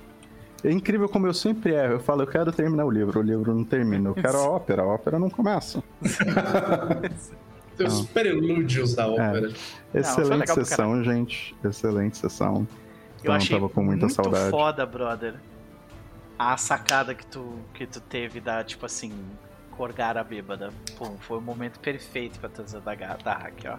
É 0.64 0.70
incrível 0.70 1.08
como 1.08 1.26
eu 1.26 1.34
sempre 1.34 1.72
erro. 1.72 1.94
Eu 1.94 2.00
falo, 2.00 2.22
eu 2.22 2.26
quero 2.26 2.52
terminar 2.52 2.84
o 2.84 2.90
livro, 2.90 3.18
o 3.18 3.22
livro 3.22 3.54
não 3.54 3.64
termina. 3.64 4.10
Eu 4.10 4.14
quero 4.14 4.36
a 4.38 4.48
ópera, 4.48 4.82
a 4.82 4.86
ópera 4.86 5.18
não 5.18 5.28
começa. 5.28 5.82
Tem 7.76 7.86
os 7.86 8.06
prelúdios 8.06 8.94
da 8.94 9.08
ópera. 9.08 9.50
foi 9.50 10.00
Excelente 10.00 10.44
pra 10.44 10.54
sessão, 10.54 11.02
gente. 11.02 11.56
Excelente 11.64 12.18
sessão. 12.18 12.58
Eu 12.58 13.20
Então, 13.22 13.34
achei 13.34 13.56
tava 13.56 13.68
com 13.68 13.82
muita 13.82 14.06
muito 14.06 14.14
saudade. 14.14 14.50
foda, 14.50 14.84
brother. 14.86 15.34
A 16.38 16.56
sacada 16.56 17.14
que 17.14 17.26
tu, 17.26 17.54
que 17.72 17.86
tu 17.86 18.00
teve 18.00 18.40
da, 18.40 18.62
tipo 18.62 18.84
assim, 18.86 19.12
Corgara 19.70 20.22
bêbada. 20.22 20.70
Pum, 20.96 21.16
foi 21.18 21.38
o 21.38 21.40
momento 21.40 21.80
perfeito 21.80 22.38
pra 22.38 22.48
trazer 22.48 22.80
da, 22.80 22.94
da 22.94 23.34
hack, 23.34 23.64
ó. 23.66 23.78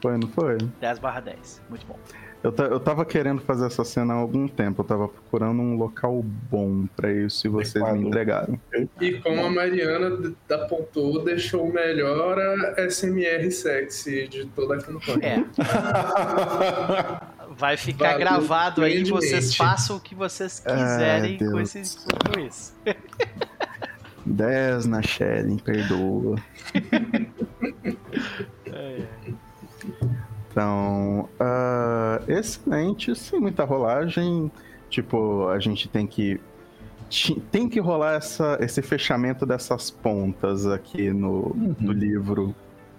Foi, 0.00 0.16
não 0.16 0.28
foi? 0.28 0.56
10 0.80 0.98
barra 0.98 1.20
10. 1.20 1.62
Muito 1.68 1.86
bom. 1.86 1.98
Eu, 2.42 2.54
eu 2.56 2.78
tava 2.78 3.04
querendo 3.04 3.40
fazer 3.40 3.66
essa 3.66 3.84
cena 3.84 4.14
há 4.14 4.16
algum 4.16 4.46
tempo. 4.46 4.82
Eu 4.82 4.86
tava 4.86 5.08
procurando 5.08 5.60
um 5.60 5.76
local 5.76 6.22
bom 6.22 6.86
pra 6.94 7.12
isso 7.12 7.48
e 7.48 7.50
vocês 7.50 7.84
me 7.92 8.06
entregaram. 8.06 8.60
E 9.00 9.14
como 9.14 9.44
a 9.44 9.50
Mariana 9.50 10.32
apontou, 10.48 11.24
deixou 11.24 11.68
o 11.68 11.72
melhor 11.72 12.38
a 12.38 12.88
SMR 12.88 13.50
sexy 13.50 14.28
de 14.28 14.46
toda 14.46 14.76
a 14.76 14.78
campanha. 14.78 15.18
É, 15.22 15.42
Vai 17.58 17.76
ficar 17.76 18.12
Valeu 18.12 18.20
gravado 18.20 18.84
aí, 18.84 19.02
vocês 19.02 19.56
façam 19.56 19.96
o 19.96 20.00
que 20.00 20.14
vocês 20.14 20.60
quiserem 20.60 21.32
Ai, 21.32 21.38
com, 21.38 21.56
Deus. 21.56 21.74
esse, 21.74 21.98
com 22.06 22.38
isso. 22.38 22.72
10 24.24 24.86
na 24.86 25.02
Shelly, 25.02 25.60
perdoa. 25.60 26.36
Então, 30.58 31.28
ah, 31.38 32.20
excelente, 32.26 33.14
sem 33.14 33.38
muita 33.38 33.64
rolagem. 33.64 34.50
Tipo, 34.90 35.46
a 35.46 35.60
gente 35.60 35.88
tem 35.88 36.04
que. 36.04 36.40
Tem 37.52 37.68
que 37.68 37.78
rolar 37.78 38.14
essa, 38.14 38.58
esse 38.60 38.82
fechamento 38.82 39.46
dessas 39.46 39.88
pontas 39.88 40.66
aqui 40.66 41.12
no, 41.12 41.54
no 41.78 41.92
livro. 41.92 42.52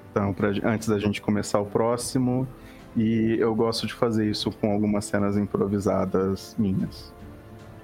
Então, 0.09 0.33
pra, 0.33 0.51
antes 0.63 0.88
da 0.88 0.97
gente 0.99 1.21
começar 1.21 1.59
o 1.59 1.65
próximo. 1.65 2.47
E 2.95 3.35
eu 3.38 3.53
gosto 3.53 3.85
de 3.85 3.93
fazer 3.93 4.29
isso 4.29 4.49
com 4.51 4.71
algumas 4.71 5.03
cenas 5.03 5.35
improvisadas 5.35 6.55
minhas. 6.57 7.13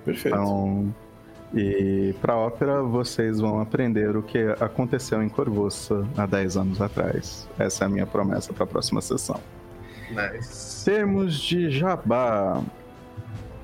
Perfeito. 0.05 0.37
Então, 0.37 0.95
e 1.53 2.15
pra 2.21 2.37
ópera, 2.37 2.81
vocês 2.81 3.41
vão 3.41 3.59
aprender 3.59 4.15
o 4.15 4.23
que 4.23 4.39
aconteceu 4.61 5.21
em 5.21 5.27
Corvoça 5.27 6.07
há 6.15 6.25
10 6.25 6.55
anos 6.55 6.81
atrás. 6.81 7.45
Essa 7.59 7.83
é 7.83 7.87
a 7.87 7.89
minha 7.89 8.07
promessa 8.07 8.53
pra 8.53 8.65
próxima 8.65 9.01
sessão. 9.01 9.39
Nice. 10.11 10.85
Termos 10.85 11.39
de 11.39 11.69
jabá. 11.69 12.61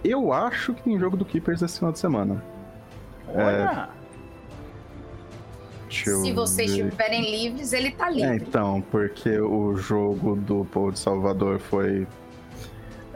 Eu 0.04 0.34
acho 0.34 0.74
que 0.74 0.82
tem 0.84 0.98
jogo 1.00 1.16
do 1.16 1.24
Keepers 1.26 1.62
esse 1.62 1.78
final 1.78 1.92
de 1.92 2.00
semana. 2.00 2.44
Olha! 3.28 3.90
Deixa 5.88 6.10
eu 6.10 6.22
Se 6.24 6.32
vocês 6.32 6.72
ver. 6.74 6.86
estiverem 6.86 7.30
livres, 7.30 7.74
ele 7.74 7.92
tá 7.92 8.08
É, 8.08 8.14
livre. 8.14 8.36
então, 8.38 8.82
porque 8.90 9.40
o 9.40 9.76
jogo 9.76 10.36
do 10.38 10.66
Povo 10.66 10.92
de 10.92 11.00
Salvador 11.00 11.60
foi. 11.60 12.08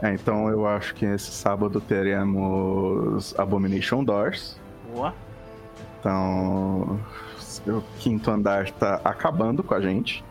É, 0.02 0.12
então 0.12 0.48
eu 0.50 0.66
acho 0.66 0.94
que 0.94 1.06
esse 1.06 1.30
sábado 1.32 1.80
teremos 1.80 3.34
Abomination 3.38 4.04
Doors. 4.04 4.60
Boa. 4.94 5.14
Então, 5.98 7.00
o 7.66 7.80
quinto 7.98 8.30
andar 8.30 8.70
tá 8.72 9.00
acabando 9.02 9.62
com 9.62 9.74
a 9.74 9.80
gente. 9.80 10.22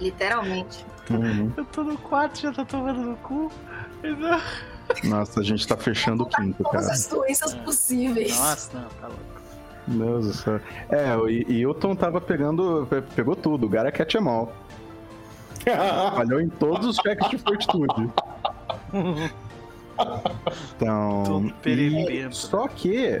Literalmente. 0.00 0.84
Uhum. 1.10 1.52
Eu 1.56 1.64
tô 1.66 1.82
no 1.84 1.98
4, 1.98 2.40
já 2.42 2.52
tô 2.52 2.64
tomando 2.64 3.00
no 3.00 3.16
cu. 3.16 3.50
Não. 4.02 4.40
Nossa, 5.10 5.40
a 5.40 5.42
gente 5.42 5.66
tá 5.66 5.76
fechando 5.76 6.22
o 6.24 6.26
quinto, 6.26 6.62
Todas 6.64 6.82
cara. 6.82 6.92
as 6.92 7.06
doenças 7.06 7.54
possíveis. 7.54 8.36
Nossa, 8.38 8.78
não, 8.78 8.88
tá 8.88 9.06
louco. 9.08 9.22
Meu 9.88 10.06
Deus 10.20 10.26
do 10.28 10.34
céu. 10.34 10.60
É, 10.88 11.16
o 11.16 11.28
I- 11.28 11.44
Hilton 11.48 11.94
tava 11.96 12.20
pegando. 12.20 12.86
pe- 12.88 13.02
Pegou 13.02 13.34
tudo. 13.34 13.66
O 13.66 13.68
Gara 13.68 13.90
Catch 13.90 14.14
Em 14.14 14.28
All. 14.28 14.52
Falhou 16.14 16.40
em 16.40 16.48
todos 16.48 16.86
os 16.86 16.96
cheques 16.96 17.28
de 17.30 17.38
fortitude. 17.38 18.10
Então. 20.76 21.52
E-. 21.66 22.28
Só 22.32 22.66
que, 22.68 23.20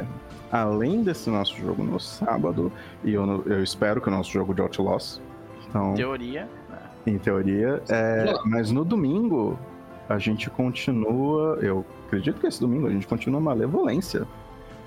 além 0.50 1.02
desse 1.02 1.28
nosso 1.30 1.56
jogo 1.56 1.82
no 1.82 1.98
sábado, 2.00 2.72
e 3.04 3.14
eu, 3.14 3.42
eu 3.46 3.62
espero 3.62 4.00
que 4.00 4.08
o 4.08 4.10
nosso 4.10 4.30
jogo 4.30 4.54
de 4.54 4.60
Outlaws. 4.62 5.20
Então, 5.68 5.94
Teoria. 5.94 6.48
Em 7.06 7.18
teoria. 7.18 7.82
É, 7.88 8.34
mas 8.44 8.70
no 8.70 8.84
domingo, 8.84 9.58
a 10.08 10.18
gente 10.18 10.50
continua. 10.50 11.58
Eu 11.60 11.84
acredito 12.06 12.40
que 12.40 12.46
esse 12.46 12.60
domingo 12.60 12.86
a 12.86 12.90
gente 12.90 13.06
continua 13.06 13.40
Malevolência. 13.40 14.26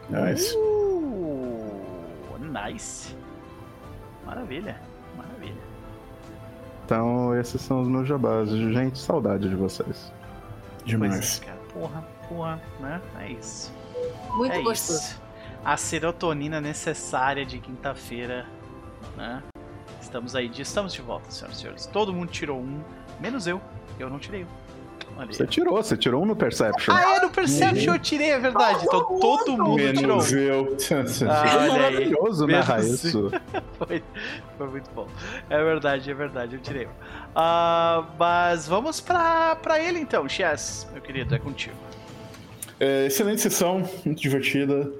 Nice. 0.09 0.55
Uh, 0.57 1.71
nice. 2.39 3.15
Maravilha. 4.25 4.79
Maravilha. 5.15 5.61
Então, 6.85 7.37
esses 7.39 7.61
são 7.61 7.81
os 7.81 7.87
meus 7.87 8.07
jabás. 8.07 8.49
Gente, 8.49 8.99
saudade 8.99 9.47
de 9.49 9.55
vocês. 9.55 10.11
Demais. 10.85 11.39
Pois 11.39 11.41
é, 11.41 11.45
cara. 11.45 11.59
Porra, 11.73 12.07
porra, 12.27 12.61
né? 12.79 13.01
É 13.19 13.31
isso. 13.31 13.73
Muito 14.35 14.53
é 14.53 14.61
gostoso. 14.61 14.99
isso. 14.99 15.21
A 15.63 15.77
serotonina 15.77 16.59
necessária 16.59 17.45
de 17.45 17.57
quinta-feira, 17.59 18.45
né? 19.15 19.41
Estamos 20.13 20.35
aí, 20.35 20.47
de- 20.47 20.61
estamos 20.61 20.93
de 20.93 21.01
volta, 21.01 21.31
senhoras 21.31 21.57
e 21.57 21.61
senhores. 21.61 21.85
Todo 21.87 22.13
mundo 22.13 22.29
tirou 22.29 22.59
um, 22.59 22.79
menos 23.19 23.47
eu. 23.47 23.59
Eu 23.99 24.11
não 24.11 24.19
tirei 24.19 24.43
um. 24.43 24.47
Aí. 25.19 25.25
Você 25.27 25.47
tirou, 25.47 25.75
você 25.81 25.97
tirou 25.97 26.21
um 26.21 26.25
no 26.27 26.35
Perception. 26.35 26.93
Ah, 26.93 27.15
é, 27.15 27.19
no 27.21 27.31
Perception 27.31 27.95
eu 27.95 27.99
tirei, 27.99 28.29
é 28.29 28.37
verdade. 28.39 28.83
Então 28.85 29.03
todo 29.19 29.57
mundo 29.57 29.79
tirou 29.91 30.17
Menos 30.17 30.31
um. 30.31 30.37
eu. 30.37 30.77
Ah, 31.27 31.47
Foi 31.47 31.57
olha 31.57 31.61
aí. 31.61 31.69
maravilhoso 31.71 32.45
Menos 32.45 32.67
narrar 32.67 32.83
eu. 32.83 32.93
isso. 32.93 33.31
Foi, 33.79 34.03
foi 34.55 34.67
muito 34.67 34.89
bom. 34.91 35.07
É 35.49 35.63
verdade, 35.63 36.11
é 36.11 36.13
verdade, 36.13 36.55
eu 36.57 36.61
tirei 36.61 36.85
um. 36.85 36.89
Ah, 37.35 38.05
mas 38.19 38.67
vamos 38.67 39.01
pra, 39.01 39.55
pra 39.55 39.79
ele 39.79 39.97
então, 39.99 40.29
Chess, 40.29 40.87
meu 40.93 41.01
querido, 41.01 41.33
é 41.33 41.39
contigo. 41.39 41.75
É, 42.79 43.07
excelente 43.07 43.41
sessão, 43.41 43.89
muito 44.05 44.21
divertida. 44.21 44.91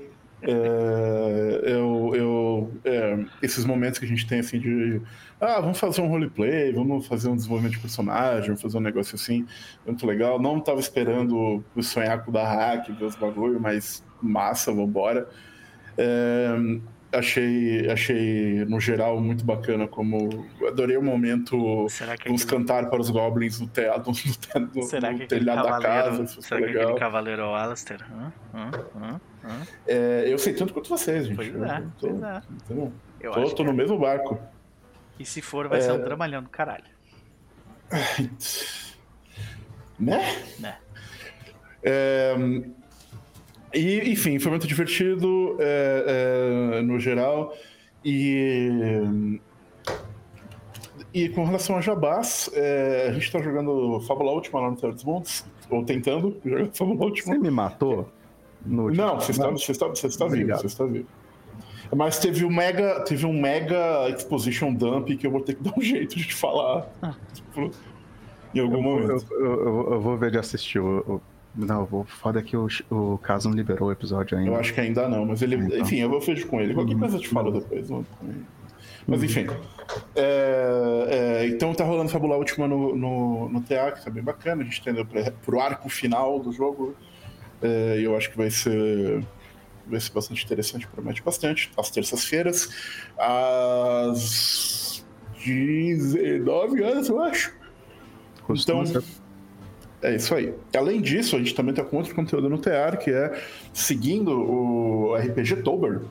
É, 0.45 1.71
eu, 1.71 2.11
eu, 2.13 2.71
é, 2.83 3.25
esses 3.41 3.63
momentos 3.63 3.97
que 3.97 4.05
a 4.05 4.07
gente 4.07 4.27
tem 4.27 4.39
assim 4.39 4.59
de 4.59 5.01
ah, 5.39 5.59
vamos 5.59 5.79
fazer 5.79 6.01
um 6.01 6.07
roleplay, 6.07 6.71
vamos 6.71 7.07
fazer 7.07 7.29
um 7.29 7.35
desenvolvimento 7.35 7.73
de 7.73 7.79
personagem, 7.79 8.47
vamos 8.47 8.61
fazer 8.61 8.77
um 8.77 8.81
negócio 8.81 9.15
assim, 9.15 9.45
muito 9.85 10.05
legal. 10.05 10.41
Não 10.41 10.59
tava 10.59 10.79
esperando 10.79 11.63
o 11.75 11.83
sonhaco 11.83 12.31
da 12.31 12.47
hack, 12.47 12.89
ver 12.91 13.05
os 13.05 13.15
bagulho, 13.15 13.59
mas 13.59 14.03
massa, 14.21 14.71
vambora. 14.71 15.27
É, 15.97 16.55
achei, 17.13 17.89
achei, 17.89 18.65
no 18.65 18.79
geral, 18.79 19.19
muito 19.21 19.43
bacana 19.45 19.87
como. 19.87 20.45
Adorei 20.67 20.97
o 20.97 21.01
momento. 21.03 21.87
Será 21.89 22.17
que 22.17 22.25
Vamos 22.27 22.43
aquele, 22.43 22.59
cantar 22.59 22.89
para 22.89 22.99
os 22.99 23.09
goblins 23.09 23.59
no, 23.59 23.67
teatro, 23.67 24.11
no, 24.55 24.61
no, 24.75 24.83
será 24.83 25.11
no 25.11 25.19
que 25.19 25.27
telhado 25.27 25.63
da 25.63 25.79
casa. 25.79 26.23
Isso 26.23 26.41
será 26.41 26.61
que 26.61 26.67
legal. 26.67 26.83
aquele 26.83 26.99
cavaleiro 26.99 27.41
é 27.41 27.45
Alastair? 27.45 28.01
Hã? 28.11 28.33
Hã? 28.53 29.21
Hã? 29.43 29.67
É, 29.87 30.25
eu 30.27 30.37
sei 30.37 30.53
tanto 30.53 30.73
quanto 30.73 30.89
vocês, 30.89 31.25
gente. 31.27 31.35
Pois 31.35 31.53
Eu 31.53 31.65
é, 31.65 31.81
tô, 31.99 32.07
pois 32.09 32.21
é. 32.23 32.41
Eu 33.21 33.31
Tô, 33.31 33.39
acho 33.41 33.49
tô 33.51 33.57
que 33.57 33.63
no 33.63 33.69
é. 33.71 33.73
mesmo 33.73 33.97
barco. 33.97 34.39
E 35.19 35.25
se 35.25 35.41
for, 35.41 35.67
vai 35.67 35.81
ser 35.81 35.91
É. 35.91 35.93
um 35.93 36.03
dramalhão 36.03 36.43
do 36.43 36.49
caralho. 36.49 36.83
Né? 39.99 40.19
Né. 40.59 40.77
É, 41.83 42.35
e, 43.73 44.11
enfim, 44.11 44.39
foi 44.39 44.51
muito 44.51 44.67
divertido 44.67 45.57
é, 45.59 46.75
é, 46.77 46.81
no 46.81 46.99
geral. 46.99 47.55
E. 48.05 49.39
E 51.13 51.29
com 51.29 51.43
relação 51.45 51.77
a 51.77 51.81
Jabás, 51.81 52.49
é, 52.53 53.07
a 53.09 53.13
gente 53.13 53.31
tá 53.31 53.39
jogando 53.39 53.99
Fábula 54.01 54.31
Última 54.31 54.59
lá 54.61 54.71
no 54.71 54.77
Terra 54.77 54.93
dos 54.93 55.03
Montes, 55.03 55.45
ou 55.69 55.83
tentando 55.85 56.35
jogar 56.43 56.67
Fábula 56.73 57.05
Última. 57.05 57.35
Você 57.35 57.39
me 57.41 57.51
matou? 57.51 58.09
No 58.65 58.89
Não, 58.91 59.19
você 59.19 59.31
está, 59.31 59.49
você 59.49 59.71
está, 59.71 59.87
você 59.87 60.07
está 60.07 60.27
vivo, 60.27 60.49
você 60.57 60.67
está 60.67 60.85
vivo. 60.85 61.05
Mas 61.95 62.17
teve 62.17 62.43
um 62.43 62.49
mega, 62.49 63.01
teve 63.01 63.25
um 63.27 63.39
mega 63.39 64.09
exposition 64.09 64.73
dump 64.73 65.15
que 65.15 65.27
eu 65.27 65.31
vou 65.31 65.41
ter 65.41 65.53
que 65.55 65.61
dar 65.63 65.73
um 65.77 65.81
jeito 65.81 66.15
de 66.15 66.33
falar 66.33 66.89
tipo, 67.33 67.69
em 68.55 68.59
algum 68.59 68.77
Eu, 68.77 68.81
momento. 68.81 69.25
eu, 69.33 69.45
eu- 69.45 69.93
eu 69.93 70.01
vou 70.01 70.17
ver 70.17 70.31
de 70.31 70.39
assistir. 70.39 70.79
o- 70.79 70.99
o- 71.07 71.21
não, 71.55 71.85
vou. 71.85 72.03
Foda 72.05 72.41
que 72.41 72.55
o, 72.57 72.67
o 72.89 73.17
caso 73.19 73.49
não 73.49 73.55
liberou 73.55 73.89
o 73.89 73.91
episódio 73.91 74.37
ainda. 74.37 74.49
Eu 74.51 74.55
acho 74.55 74.73
que 74.73 74.81
ainda 74.81 75.07
não, 75.07 75.25
mas 75.25 75.41
ele, 75.41 75.55
Então. 75.55 75.77
enfim, 75.79 75.97
eu 75.97 76.09
vou 76.09 76.19
vejo 76.19 76.47
com 76.47 76.59
ele. 76.59 76.73
Qualquer 76.73 76.97
coisa 76.97 77.17
eu 77.17 77.21
te 77.21 77.27
falo 77.29 77.51
depois. 77.51 77.89
não- 77.89 78.05
Mas 79.07 79.21
enfim. 79.23 79.47
É, 80.15 81.41
é, 81.43 81.47
então 81.47 81.73
tá 81.73 81.83
rolando 81.83 82.09
Fábula 82.09 82.37
Última 82.37 82.67
no, 82.67 82.95
no, 82.95 83.49
no 83.49 83.61
TA, 83.61 83.91
que 83.91 84.03
tá 84.03 84.09
bem 84.09 84.23
bacana. 84.23 84.61
A 84.61 84.65
gente 84.65 84.81
tá 84.83 84.91
indo 84.91 85.05
pra, 85.05 85.31
pro 85.45 85.59
arco 85.59 85.89
final 85.89 86.39
do 86.39 86.51
jogo. 86.51 86.95
É, 87.61 87.97
E 87.99 88.03
eu 88.03 88.15
acho 88.17 88.31
que 88.31 88.37
vai 88.37 88.49
ser, 88.49 89.23
vai 89.87 89.99
ser 89.99 90.11
bastante 90.13 90.43
interessante, 90.45 90.87
promete 90.87 91.21
bastante. 91.21 91.69
Às 91.77 91.89
terças-feiras, 91.91 92.69
às 93.17 95.05
19 95.45 96.81
horas, 96.83 97.09
eu 97.09 97.21
acho. 97.21 97.53
Costuma 98.43 98.83
então- 98.83 99.01
ser- 99.01 99.22
É 100.03 100.15
isso 100.15 100.35
aí. 100.35 100.53
Além 100.75 101.01
disso, 101.01 101.35
a 101.35 101.39
gente 101.39 101.55
também 101.55 101.73
tá 101.73 101.83
com 101.83 101.95
outro 101.97 102.13
conteúdo 102.13 102.49
no 102.49 102.57
TR, 102.57 102.97
que 103.01 103.09
é 103.09 103.41
seguindo 103.71 104.31
o 104.31 105.15
RPG 105.15 105.57
Tober. 105.63 106.01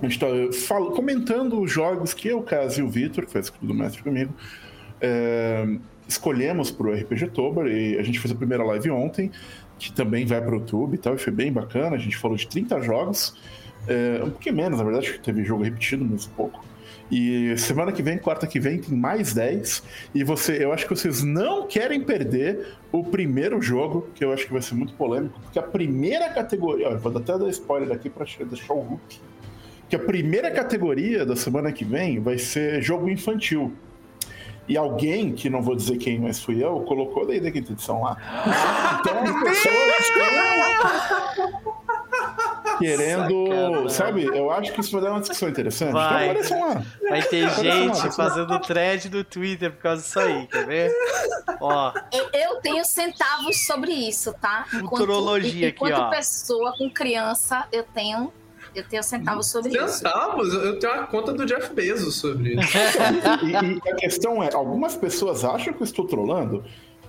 A 0.00 0.06
gente 0.06 0.18
tá 0.18 0.26
fal- 0.66 0.90
comentando 0.92 1.60
os 1.60 1.70
jogos 1.70 2.14
que 2.14 2.28
eu, 2.28 2.42
Caso 2.42 2.80
e 2.80 2.82
o 2.82 2.88
Vitor, 2.88 3.26
que 3.26 3.32
faz 3.32 3.52
do 3.60 3.74
mestre 3.74 4.02
comigo, 4.02 4.32
é, 5.00 5.66
escolhemos 6.08 6.70
pro 6.70 6.92
RPG 6.94 7.28
Tober 7.28 7.66
e 7.66 7.98
a 7.98 8.02
gente 8.02 8.18
fez 8.18 8.32
a 8.32 8.36
primeira 8.36 8.64
live 8.64 8.90
ontem, 8.90 9.30
que 9.78 9.92
também 9.92 10.24
vai 10.24 10.40
pro 10.40 10.56
YouTube 10.56 10.94
e 10.94 10.98
tal, 10.98 11.14
e 11.14 11.18
foi 11.18 11.32
bem 11.32 11.52
bacana. 11.52 11.96
A 11.96 11.98
gente 11.98 12.16
falou 12.16 12.36
de 12.36 12.46
30 12.46 12.80
jogos, 12.80 13.36
é, 13.86 14.22
um 14.24 14.30
pouquinho 14.30 14.54
menos, 14.56 14.78
na 14.78 14.84
verdade, 14.84 15.20
teve 15.22 15.44
jogo 15.44 15.62
repetido, 15.62 16.04
mas 16.08 16.24
pouco. 16.26 16.64
E 17.10 17.56
semana 17.58 17.92
que 17.92 18.02
vem, 18.02 18.18
quarta 18.18 18.46
que 18.46 18.58
vem, 18.58 18.78
tem 18.78 18.96
mais 18.96 19.32
10. 19.32 19.82
E 20.14 20.24
você, 20.24 20.64
eu 20.64 20.72
acho 20.72 20.86
que 20.86 20.94
vocês 20.94 21.22
não 21.22 21.66
querem 21.66 22.00
perder 22.00 22.74
o 22.90 23.04
primeiro 23.04 23.60
jogo, 23.60 24.08
que 24.14 24.24
eu 24.24 24.32
acho 24.32 24.46
que 24.46 24.52
vai 24.52 24.62
ser 24.62 24.74
muito 24.74 24.94
polêmico, 24.94 25.38
porque 25.40 25.58
a 25.58 25.62
primeira 25.62 26.28
categoria, 26.30 26.88
ó, 26.88 26.96
vou 26.96 27.16
até 27.16 27.36
dar 27.38 27.48
spoiler 27.48 27.94
aqui 27.94 28.08
para 28.08 28.26
deixar 28.44 28.72
o 28.72 28.80
Hulk, 28.80 29.20
que 29.88 29.96
a 29.96 29.98
primeira 29.98 30.50
categoria 30.50 31.26
da 31.26 31.36
semana 31.36 31.72
que 31.72 31.84
vem 31.84 32.20
vai 32.20 32.38
ser 32.38 32.82
jogo 32.82 33.08
infantil. 33.08 33.72
E 34.66 34.78
alguém, 34.78 35.32
que 35.32 35.50
não 35.50 35.60
vou 35.60 35.76
dizer 35.76 35.98
quem, 35.98 36.18
mas 36.18 36.42
fui 36.42 36.64
eu, 36.64 36.80
colocou 36.80 37.26
daí 37.26 37.38
da 37.38 37.50
quinta 37.50 37.72
edição 37.72 38.00
lá. 38.02 38.16
Então 39.00 39.22
as 39.22 39.42
pessoas 39.42 40.00
estão 40.00 41.73
querendo. 42.78 43.46
Sacanagem. 43.46 43.88
Sabe? 43.88 44.24
Eu 44.24 44.50
acho 44.50 44.72
que 44.72 44.80
isso 44.80 44.92
vai 44.92 45.00
dar 45.02 45.10
uma 45.10 45.20
discussão 45.20 45.48
interessante. 45.48 45.92
Vai. 45.92 46.36
Então 46.38 46.60
lá. 46.60 46.82
Vai 47.08 47.22
ter 47.22 47.48
gente 47.50 47.98
lá. 47.98 48.12
fazendo 48.12 48.58
thread 48.60 49.10
no 49.10 49.24
Twitter 49.24 49.72
por 49.72 49.80
causa 49.80 50.02
disso 50.02 50.18
aí, 50.20 50.46
quer 50.46 50.66
ver? 50.66 50.92
Ó, 51.60 51.92
Eu, 52.32 52.56
tenho 52.60 52.84
centavos 52.84 53.66
sobre 53.66 53.92
isso, 53.92 54.32
tá? 54.40 54.66
Futurologia 54.70 55.68
aqui, 55.68 55.76
enquanto 55.76 55.98
ó. 55.98 56.10
pessoa 56.10 56.74
com 56.76 56.90
criança, 56.90 57.66
eu 57.72 57.84
tenho, 57.84 58.32
eu 58.74 58.84
tenho 58.84 59.02
centavos 59.02 59.46
sobre 59.46 59.72
isso. 59.72 59.88
Centavos? 59.88 60.52
Eu 60.52 60.78
tenho 60.78 60.92
uma 60.94 61.06
conta 61.06 61.32
do 61.32 61.44
Jeff 61.44 61.72
Bezos 61.74 62.16
sobre 62.16 62.54
isso. 62.54 62.72
E, 63.44 63.88
e 63.88 63.90
a 63.90 63.96
questão 63.96 64.42
é: 64.42 64.52
algumas 64.54 64.96
pessoas 64.96 65.44
acham 65.44 65.72
que 65.72 65.82
eu 65.82 65.84
estou 65.84 66.06
trolando. 66.06 66.64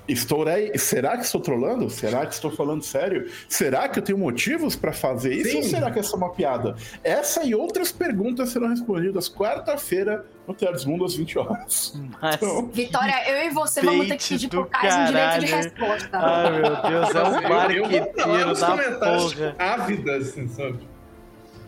Estou, 0.07 0.45
será 0.75 1.17
que 1.17 1.23
estou 1.25 1.41
trolando? 1.41 1.89
Será 1.89 2.25
que 2.25 2.33
estou 2.33 2.51
falando 2.51 2.83
sério? 2.83 3.29
Será 3.49 3.89
que 3.89 3.99
eu 3.99 4.03
tenho 4.03 4.17
motivos 4.17 4.75
para 4.75 4.93
fazer 4.93 5.33
isso? 5.33 5.49
Sim. 5.49 5.57
Ou 5.57 5.63
será 5.63 5.91
que 5.91 5.99
é 5.99 6.03
só 6.03 6.15
uma 6.15 6.31
piada? 6.31 6.75
Essa 7.03 7.43
e 7.43 7.55
outras 7.55 7.91
perguntas 7.91 8.49
serão 8.49 8.69
respondidas 8.69 9.27
quarta-feira 9.27 10.25
no 10.47 10.53
Teatro 10.53 10.87
Mundo 10.89 11.05
às 11.05 11.15
20 11.15 11.39
horas. 11.39 11.99
mas. 12.21 12.35
Então, 12.35 12.67
Vitória, 12.67 13.29
eu 13.29 13.47
e 13.47 13.49
você 13.49 13.81
vamos 13.81 14.07
ter 14.07 14.17
que 14.17 14.27
pedir 14.29 14.47
do 14.47 14.61
pro 14.61 14.65
Caio 14.67 15.01
um 15.01 15.05
direito 15.05 15.39
de 15.39 15.45
resposta. 15.47 16.09
Ai, 16.13 16.51
meu 16.61 16.81
Deus, 16.81 17.15
é 17.15 17.23
um 17.23 17.49
marqueteiro 17.49 18.53
da 18.53 18.99
porra. 18.99 19.55
ávidas, 19.57 20.29
assim, 20.29 20.47
sabe? 20.47 20.95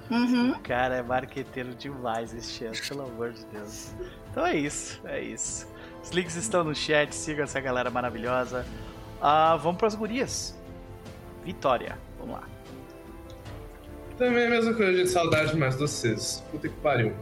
Uhum. 0.09 0.53
Cara, 0.63 0.95
é 0.95 1.01
marqueteiro 1.01 1.73
demais 1.75 2.33
esse 2.33 2.63
ano, 2.65 2.75
pelo 2.87 3.01
amor 3.03 3.33
de 3.33 3.45
Deus. 3.47 3.93
Então 4.31 4.45
é 4.45 4.55
isso, 4.55 5.01
é 5.05 5.21
isso. 5.21 5.67
Os 6.07 6.13
links 6.13 6.37
estão 6.37 6.63
no 6.63 6.73
chat, 6.73 7.13
sigam 7.13 7.43
essa 7.43 7.59
galera 7.59 7.89
maravilhosa. 7.89 8.65
Ah, 9.21 9.57
vamos 9.57 9.77
pras 9.77 9.93
gurias. 9.93 10.55
Vitória, 11.43 11.97
vamos 12.17 12.35
lá. 12.35 12.43
Também 14.17 14.45
a 14.45 14.49
mesma 14.49 14.73
coisa, 14.73 14.97
gente. 14.97 15.09
Saudade 15.09 15.57
mais 15.57 15.73
de 15.73 15.81
vocês. 15.81 16.41
Puta 16.49 16.69
que 16.69 16.75
pariu. 16.75 17.13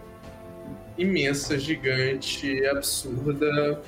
Imensa, 1.00 1.58
gigante, 1.58 2.64
absurda. 2.68 3.82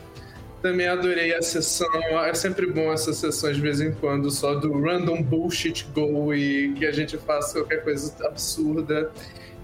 Também 0.64 0.88
adorei 0.88 1.32
a 1.36 1.44
sessão. 1.44 1.88
É 2.26 2.34
sempre 2.34 2.66
bom 2.66 2.92
essas 2.92 3.18
sessões 3.18 3.58
de 3.58 3.62
vez 3.62 3.80
em 3.80 3.94
quando, 3.94 4.32
só 4.32 4.56
do 4.56 4.82
random 4.82 5.22
bullshit 5.22 5.88
go 5.94 6.34
e 6.34 6.74
que 6.74 6.88
a 6.88 6.92
gente 6.92 7.20
faça 7.20 7.60
qualquer 7.60 7.84
coisa 7.84 8.16
absurda. 8.26 9.12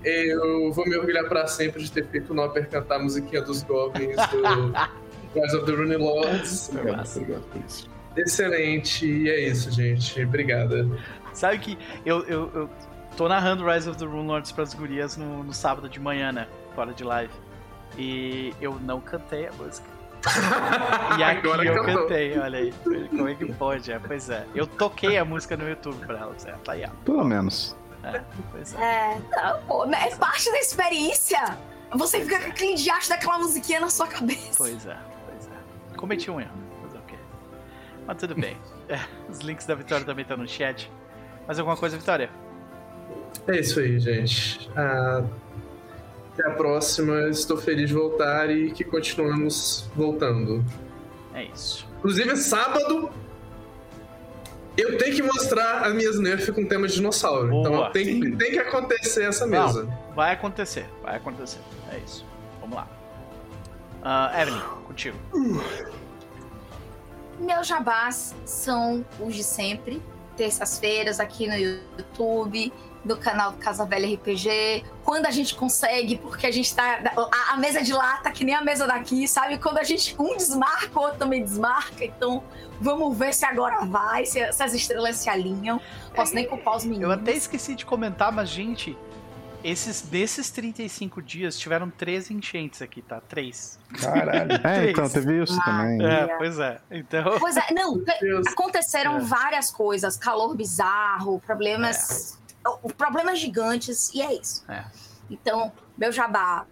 Eu 0.04 0.72
vou 0.72 0.86
me 0.86 0.96
orgulhar 0.96 1.28
pra 1.28 1.48
sempre 1.48 1.82
de 1.82 1.92
ter 1.92 2.06
feito 2.06 2.34
o 2.34 2.36
Nopper 2.36 2.70
cantar 2.70 2.98
a 2.98 3.00
musiquinha 3.00 3.42
dos 3.42 3.64
Goblins 3.64 4.16
do 4.16 4.74
Rise 5.36 5.56
of 5.56 5.66
the 5.66 5.72
Rune 5.72 5.96
Lords. 5.98 6.70
obrigado, 6.70 6.98
massa. 6.98 7.20
obrigado 7.20 7.44
por 7.52 7.62
isso. 7.66 7.90
Excelente. 8.16 9.06
E 9.06 9.30
é 9.30 9.40
isso, 9.50 9.72
gente. 9.72 10.22
Obrigada. 10.24 10.88
Sabe 11.34 11.58
que 11.60 11.78
eu, 12.06 12.24
eu, 12.26 12.52
eu 12.54 12.70
tô 13.18 13.28
narrando 13.28 13.66
Rise 13.68 13.90
of 13.90 13.98
the 13.98 14.06
Rune 14.06 14.28
Lords 14.28 14.52
pras 14.52 14.74
gurias 14.74 15.18
no, 15.18 15.44
no 15.44 15.54
sábado 15.54 15.90
de 15.90 16.00
manhã, 16.00 16.32
né? 16.32 16.48
Fora 16.76 16.94
de 16.94 17.04
live. 17.04 17.34
E 17.98 18.54
eu 18.62 18.76
não 18.82 19.00
cantei 19.02 19.48
a 19.48 19.52
música. 19.54 19.88
E 21.20 21.24
aqui 21.24 21.48
Agora 21.48 21.66
eu 21.66 21.84
cantou. 21.84 22.04
cantei, 22.04 22.40
olha 22.40 22.60
aí. 22.60 22.74
Como 23.10 23.28
é 23.28 23.36
que 23.36 23.54
pode? 23.54 23.92
É, 23.92 24.00
pois 24.00 24.30
é. 24.30 24.46
Eu 24.56 24.66
toquei 24.66 25.18
a 25.18 25.26
música 25.26 25.56
no 25.58 25.68
YouTube 25.68 26.06
pra 26.06 26.18
elas. 26.20 26.46
É, 26.46 26.52
tá 26.64 26.72
aí, 26.72 26.86
ó. 26.86 26.90
Pelo 27.04 27.24
menos. 27.24 27.76
É, 28.04 28.22
pois 28.52 28.74
é. 28.74 28.78
É, 28.82 29.22
não, 29.36 29.62
pô, 29.64 29.86
né, 29.86 30.08
é 30.10 30.16
parte 30.16 30.50
da 30.52 30.58
experiência. 30.60 31.58
Você 31.92 32.22
fica 32.22 32.40
com 32.40 32.50
aquele 32.50 32.74
diacho 32.76 33.10
daquela 33.10 33.38
musiquinha 33.40 33.80
na 33.82 33.90
sua 33.90 34.08
cabeça. 34.08 34.50
É, 34.50 34.56
pois 34.58 34.86
é. 34.88 34.98
Cometi 36.04 36.30
um 36.30 36.38
erro, 36.38 36.52
mas 36.82 36.94
ok. 36.96 37.18
Mas 38.06 38.18
tudo 38.18 38.36
bem. 38.36 38.58
É, 38.90 39.00
os 39.30 39.40
links 39.40 39.66
da 39.66 39.74
Vitória 39.76 40.06
também 40.06 40.24
estão 40.24 40.36
no 40.36 40.46
chat. 40.46 40.92
Mais 41.48 41.58
alguma 41.58 41.78
coisa, 41.78 41.98
Vitória? 41.98 42.30
É 43.48 43.58
isso 43.58 43.80
aí, 43.80 43.98
gente. 43.98 44.70
Ah, 44.76 45.24
até 46.34 46.46
a 46.46 46.52
próxima. 46.52 47.30
Estou 47.30 47.56
feliz 47.56 47.88
de 47.88 47.96
voltar 47.96 48.50
e 48.50 48.72
que 48.72 48.84
continuamos 48.84 49.90
voltando. 49.96 50.66
É 51.34 51.46
isso. 51.46 51.88
Inclusive, 52.00 52.36
sábado 52.36 53.10
eu 54.76 54.98
tenho 54.98 55.16
que 55.16 55.24
mostrar 55.24 55.86
as 55.86 55.94
minhas 55.94 56.20
nerfs 56.20 56.54
com 56.54 56.66
tema 56.66 56.86
de 56.86 56.96
dinossauro. 56.96 57.48
Boa. 57.48 57.70
então 57.70 57.92
tem, 57.94 58.36
tem 58.36 58.52
que 58.52 58.60
acontecer 58.60 59.24
essa 59.24 59.48
mesa. 59.48 59.88
Vai 60.14 60.34
acontecer, 60.34 60.86
vai 61.02 61.16
acontecer. 61.16 61.62
É 61.90 61.98
isso. 62.00 62.33
Ah, 64.04 64.32
Evelyn, 64.42 64.60
contigo. 64.86 65.18
Meus 67.40 67.68
jabás 67.68 68.36
são 68.46 69.06
os 69.20 69.34
de 69.34 69.44
sempre. 69.44 70.02
Terças-feiras 70.36 71.20
aqui 71.20 71.48
no 71.48 71.56
YouTube, 71.56 72.74
do 73.06 73.18
canal 73.18 73.52
do 73.52 73.58
Casa 73.58 73.86
Velha 73.86 74.14
RPG. 74.16 74.84
Quando 75.04 75.26
a 75.26 75.32
gente 75.32 75.56
consegue, 75.56 76.18
porque 76.18 76.48
a 76.48 76.52
gente 76.52 76.74
tá. 76.74 77.00
A, 77.16 77.54
a 77.54 77.58
mesa 77.58 77.82
de 77.82 77.94
lá 77.94 78.18
tá 78.18 78.32
que 78.32 78.44
nem 78.44 78.56
a 78.56 78.62
mesa 78.62 78.88
daqui, 78.88 79.28
sabe? 79.28 79.58
Quando 79.58 79.78
a 79.78 79.84
gente 79.84 80.16
um 80.20 80.36
desmarca, 80.36 81.00
o 81.00 81.04
outro 81.04 81.20
também 81.20 81.44
desmarca. 81.44 82.04
Então, 82.04 82.44
vamos 82.82 83.18
ver 83.18 83.34
se 83.34 83.46
agora 83.46 83.86
vai, 83.86 84.26
se, 84.26 84.52
se 84.52 84.64
as 84.64 84.74
estrelas 84.74 85.18
se 85.18 85.30
alinham. 85.30 85.80
Posso 86.16 86.34
nem 86.34 86.48
culpar 86.48 86.76
os 86.78 86.84
meninos. 86.84 87.10
Eu 87.10 87.12
até 87.12 87.34
esqueci 87.34 87.76
de 87.76 87.86
comentar, 87.86 88.32
mas, 88.32 88.50
gente, 88.50 88.98
esses, 89.64 90.02
desses 90.02 90.50
35 90.52 91.22
dias 91.22 91.58
tiveram 91.58 91.90
três 91.90 92.30
enchentes 92.30 92.82
aqui, 92.82 93.02
tá? 93.02 93.22
Três. 93.22 93.80
Caralho. 94.02 94.52
É, 94.64 94.76
Três. 94.80 94.90
então, 94.92 95.10
teve 95.10 95.44
isso 95.44 95.58
Ah, 95.62 95.66
também. 95.66 96.06
É, 96.06 96.14
É. 96.22 96.38
pois 96.38 96.60
é. 96.60 96.82
Então. 96.92 97.40
Pois 97.40 97.58
é, 97.58 97.66
não, 97.72 98.02
aconteceram 98.48 99.18
É. 99.18 99.20
várias 99.22 99.72
coisas, 99.72 100.18
calor 100.18 100.56
bizarro, 100.56 101.40
problemas, 101.40 102.38
o- 102.82 102.90
problemas 102.94 103.40
gigantes, 103.40 104.12
e 104.14 104.22
é 104.22 104.34
isso. 104.34 104.64
É. 104.70 104.84
Então, 105.30 105.72
meu 105.98 106.12
jabá 106.12 106.66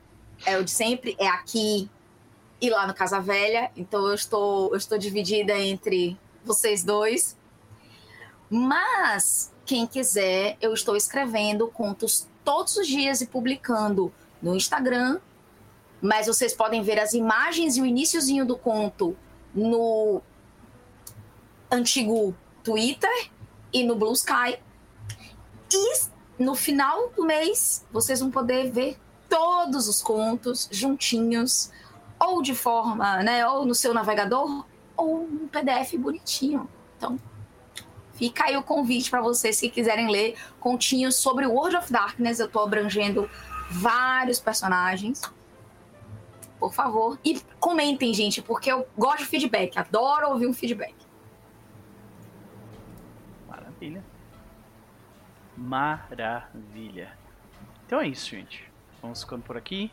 é 0.45 0.57
o 0.57 0.63
de 0.63 0.71
sempre, 0.71 1.15
é 1.19 1.27
aqui 1.27 1.89
e 2.59 2.69
lá 2.69 2.85
no 2.85 2.93
Casa 2.93 3.19
Velha. 3.19 3.71
Então 3.75 4.05
eu 4.07 4.13
estou, 4.13 4.69
eu 4.71 4.77
estou 4.77 4.97
dividida 4.97 5.53
entre 5.57 6.17
vocês 6.43 6.83
dois. 6.83 7.37
Mas 8.49 9.51
quem 9.65 9.87
quiser, 9.87 10.57
eu 10.61 10.73
estou 10.73 10.95
escrevendo 10.95 11.67
contos 11.69 12.27
todos 12.43 12.75
os 12.77 12.87
dias 12.87 13.21
e 13.21 13.27
publicando 13.27 14.11
no 14.41 14.55
Instagram. 14.55 15.19
Mas 16.01 16.27
vocês 16.27 16.53
podem 16.53 16.81
ver 16.81 16.99
as 16.99 17.13
imagens 17.13 17.77
e 17.77 17.81
o 17.81 17.85
iníciozinho 17.85 18.45
do 18.45 18.57
conto 18.57 19.15
no 19.53 20.21
antigo 21.69 22.35
Twitter 22.63 23.29
e 23.71 23.83
no 23.83 23.95
Blue 23.95 24.13
Sky. 24.13 24.59
E 25.73 25.93
no 26.39 26.55
final 26.55 27.09
do 27.09 27.25
mês, 27.25 27.85
vocês 27.91 28.19
vão 28.19 28.31
poder 28.31 28.71
ver 28.71 28.97
todos 29.29 29.87
os 29.87 30.01
contos 30.01 30.67
juntinhos, 30.71 31.71
ou 32.19 32.41
de 32.41 32.53
forma, 32.53 33.23
né, 33.23 33.47
ou 33.47 33.65
no 33.65 33.73
seu 33.73 33.93
navegador, 33.93 34.65
ou 34.97 35.27
num 35.27 35.47
PDF 35.47 35.95
bonitinho. 35.97 36.69
Então, 36.97 37.17
fica 38.22 38.45
aí 38.45 38.56
o 38.56 38.61
convite 38.61 39.09
para 39.09 39.19
vocês 39.19 39.59
que 39.59 39.67
quiserem 39.67 40.08
ler 40.08 40.38
continhos 40.59 41.16
sobre 41.16 41.48
World 41.48 41.75
of 41.75 41.91
Darkness. 41.91 42.40
Eu 42.40 42.45
estou 42.45 42.61
abrangendo 42.61 43.27
vários 43.72 44.40
personagens. 44.40 45.24
Por 46.59 46.72
favor. 46.72 47.17
E 47.25 47.41
comentem, 47.59 48.14
gente, 48.14 48.40
porque 48.40 48.72
eu 48.72 48.88
gosto 48.95 49.22
de 49.22 49.25
feedback. 49.25 49.75
Adoro 49.75 50.30
ouvir 50.30 50.45
um 50.45 50.53
feedback. 50.53 50.93
Maravilha. 53.50 54.03
Maravilha. 55.58 57.17
Então 57.88 58.00
é 58.00 58.08
isso, 58.08 58.30
gente. 58.30 58.72
Vamos 59.01 59.24
ficando 59.24 59.41
por 59.41 59.58
aqui. 59.58 59.91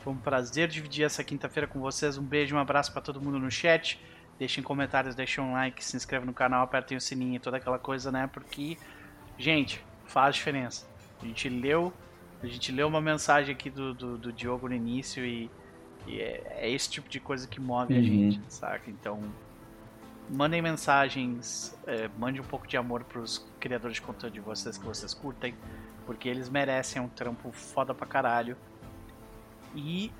Foi 0.00 0.12
um 0.12 0.18
prazer 0.18 0.68
dividir 0.68 1.06
essa 1.06 1.24
quinta-feira 1.24 1.66
com 1.66 1.80
vocês. 1.80 2.18
Um 2.18 2.22
beijo, 2.22 2.54
um 2.54 2.58
abraço 2.58 2.92
pra 2.92 3.00
todo 3.00 3.22
mundo 3.22 3.38
no 3.38 3.50
chat. 3.50 3.98
Deixem 4.38 4.62
comentários, 4.62 5.14
deixem 5.14 5.42
um 5.42 5.52
like, 5.52 5.84
se 5.84 5.96
inscreve 5.96 6.24
no 6.24 6.32
canal, 6.32 6.62
apertem 6.62 6.96
o 6.96 7.00
sininho 7.00 7.40
toda 7.40 7.56
aquela 7.56 7.78
coisa, 7.78 8.12
né? 8.12 8.28
Porque, 8.32 8.76
gente, 9.36 9.84
faz 10.06 10.36
diferença. 10.36 10.86
A 11.20 11.26
gente 11.26 11.48
leu, 11.48 11.92
a 12.42 12.46
gente 12.46 12.70
leu 12.70 12.86
uma 12.86 13.00
mensagem 13.00 13.52
aqui 13.54 13.68
do, 13.68 13.92
do, 13.92 14.16
do 14.16 14.32
Diogo 14.32 14.68
no 14.68 14.74
início 14.74 15.24
e, 15.24 15.50
e 16.06 16.20
é, 16.20 16.58
é 16.60 16.70
esse 16.70 16.88
tipo 16.88 17.08
de 17.08 17.18
coisa 17.18 17.48
que 17.48 17.60
move 17.60 17.94
a 17.94 17.96
Uhum. 17.98 18.04
gente, 18.04 18.40
saca? 18.48 18.88
Então, 18.88 19.20
mandem 20.30 20.62
mensagens, 20.62 21.76
é, 21.86 22.08
mande 22.16 22.40
um 22.40 22.44
pouco 22.44 22.66
de 22.66 22.76
amor 22.76 23.02
pros 23.02 23.44
criadores 23.58 23.96
de 23.96 24.02
conteúdo 24.02 24.34
de 24.34 24.40
vocês 24.40 24.78
que 24.78 24.84
vocês 24.84 25.12
curtem, 25.12 25.54
porque 26.06 26.28
eles 26.28 26.48
merecem 26.48 27.02
um 27.02 27.08
trampo 27.08 27.50
foda 27.50 27.92
pra 27.92 28.06
caralho. 28.06 28.56
E 29.74 30.12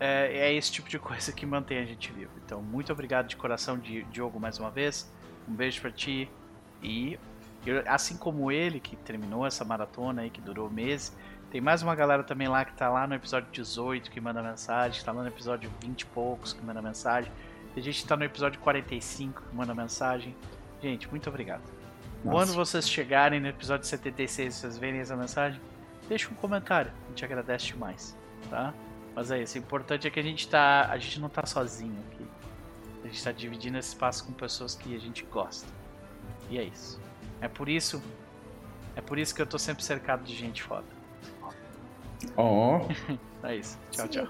é, 0.00 0.48
é 0.48 0.54
esse 0.54 0.70
tipo 0.72 0.88
de 0.88 0.98
coisa 1.00 1.32
que 1.32 1.44
mantém 1.46 1.78
a 1.78 1.84
gente 1.84 2.12
vivo. 2.12 2.30
Então, 2.44 2.62
muito 2.62 2.92
obrigado 2.92 3.26
de 3.28 3.36
coração, 3.36 3.78
Di- 3.78 4.04
Diogo, 4.10 4.38
mais 4.40 4.58
uma 4.58 4.70
vez. 4.70 5.10
Um 5.48 5.52
beijo 5.54 5.80
pra 5.80 5.90
ti. 5.90 6.30
E 6.82 7.18
eu- 7.66 7.82
assim 7.86 8.16
como 8.16 8.50
ele, 8.52 8.78
que 8.80 8.96
terminou 8.96 9.46
essa 9.46 9.64
maratona 9.64 10.22
aí, 10.22 10.30
que 10.30 10.40
durou 10.40 10.70
meses, 10.70 11.14
Tem 11.50 11.62
mais 11.62 11.82
uma 11.82 11.94
galera 11.94 12.22
também 12.22 12.46
lá 12.46 12.62
que 12.62 12.74
tá 12.74 12.90
lá 12.90 13.06
no 13.06 13.14
episódio 13.14 13.48
18 13.50 14.10
que 14.10 14.20
manda 14.20 14.42
mensagem, 14.42 15.02
tá 15.02 15.10
lá 15.12 15.22
no 15.22 15.28
episódio 15.28 15.70
20 15.80 16.02
e 16.02 16.04
poucos 16.04 16.52
que 16.52 16.62
manda 16.62 16.82
mensagem. 16.82 17.32
Tem 17.74 17.82
gente 17.82 18.02
que 18.02 18.06
tá 18.06 18.18
no 18.18 18.24
episódio 18.24 18.60
45 18.60 19.42
que 19.48 19.56
manda 19.56 19.74
mensagem. 19.74 20.36
Gente, 20.82 21.08
muito 21.08 21.26
obrigado. 21.30 21.62
Nossa. 22.22 22.30
Quando 22.36 22.52
vocês 22.54 22.86
chegarem 22.86 23.40
no 23.40 23.48
episódio 23.48 23.86
76 23.86 24.54
e 24.54 24.58
vocês 24.58 24.76
verem 24.76 25.00
essa 25.00 25.16
mensagem, 25.16 25.58
deixa 26.06 26.28
um 26.30 26.34
comentário. 26.34 26.92
A 27.06 27.08
gente 27.08 27.24
agradece 27.24 27.68
demais, 27.68 28.14
tá? 28.50 28.74
Mas 29.18 29.32
é 29.32 29.42
isso. 29.42 29.56
O 29.56 29.58
importante 29.58 30.06
é 30.06 30.10
que 30.10 30.20
a 30.20 30.22
gente 30.22 30.46
tá. 30.46 30.88
A 30.88 30.96
gente 30.96 31.18
não 31.18 31.28
tá 31.28 31.44
sozinho 31.44 31.98
aqui. 32.06 32.24
A 33.02 33.08
gente 33.08 33.24
tá 33.24 33.32
dividindo 33.32 33.76
esse 33.76 33.88
espaço 33.88 34.24
com 34.24 34.32
pessoas 34.32 34.76
que 34.76 34.94
a 34.94 35.00
gente 35.00 35.24
gosta. 35.24 35.66
E 36.48 36.56
é 36.56 36.62
isso. 36.62 37.00
É 37.40 37.48
por 37.48 37.68
isso. 37.68 38.00
É 38.94 39.00
por 39.00 39.18
isso 39.18 39.34
que 39.34 39.42
eu 39.42 39.46
tô 39.46 39.58
sempre 39.58 39.82
cercado 39.82 40.22
de 40.22 40.36
gente 40.36 40.62
foda. 40.62 40.86
Ó. 42.36 42.80
É 43.42 43.54
isso. 43.54 43.78
Tchau, 43.92 44.06
Sim. 44.06 44.10
tchau. 44.10 44.28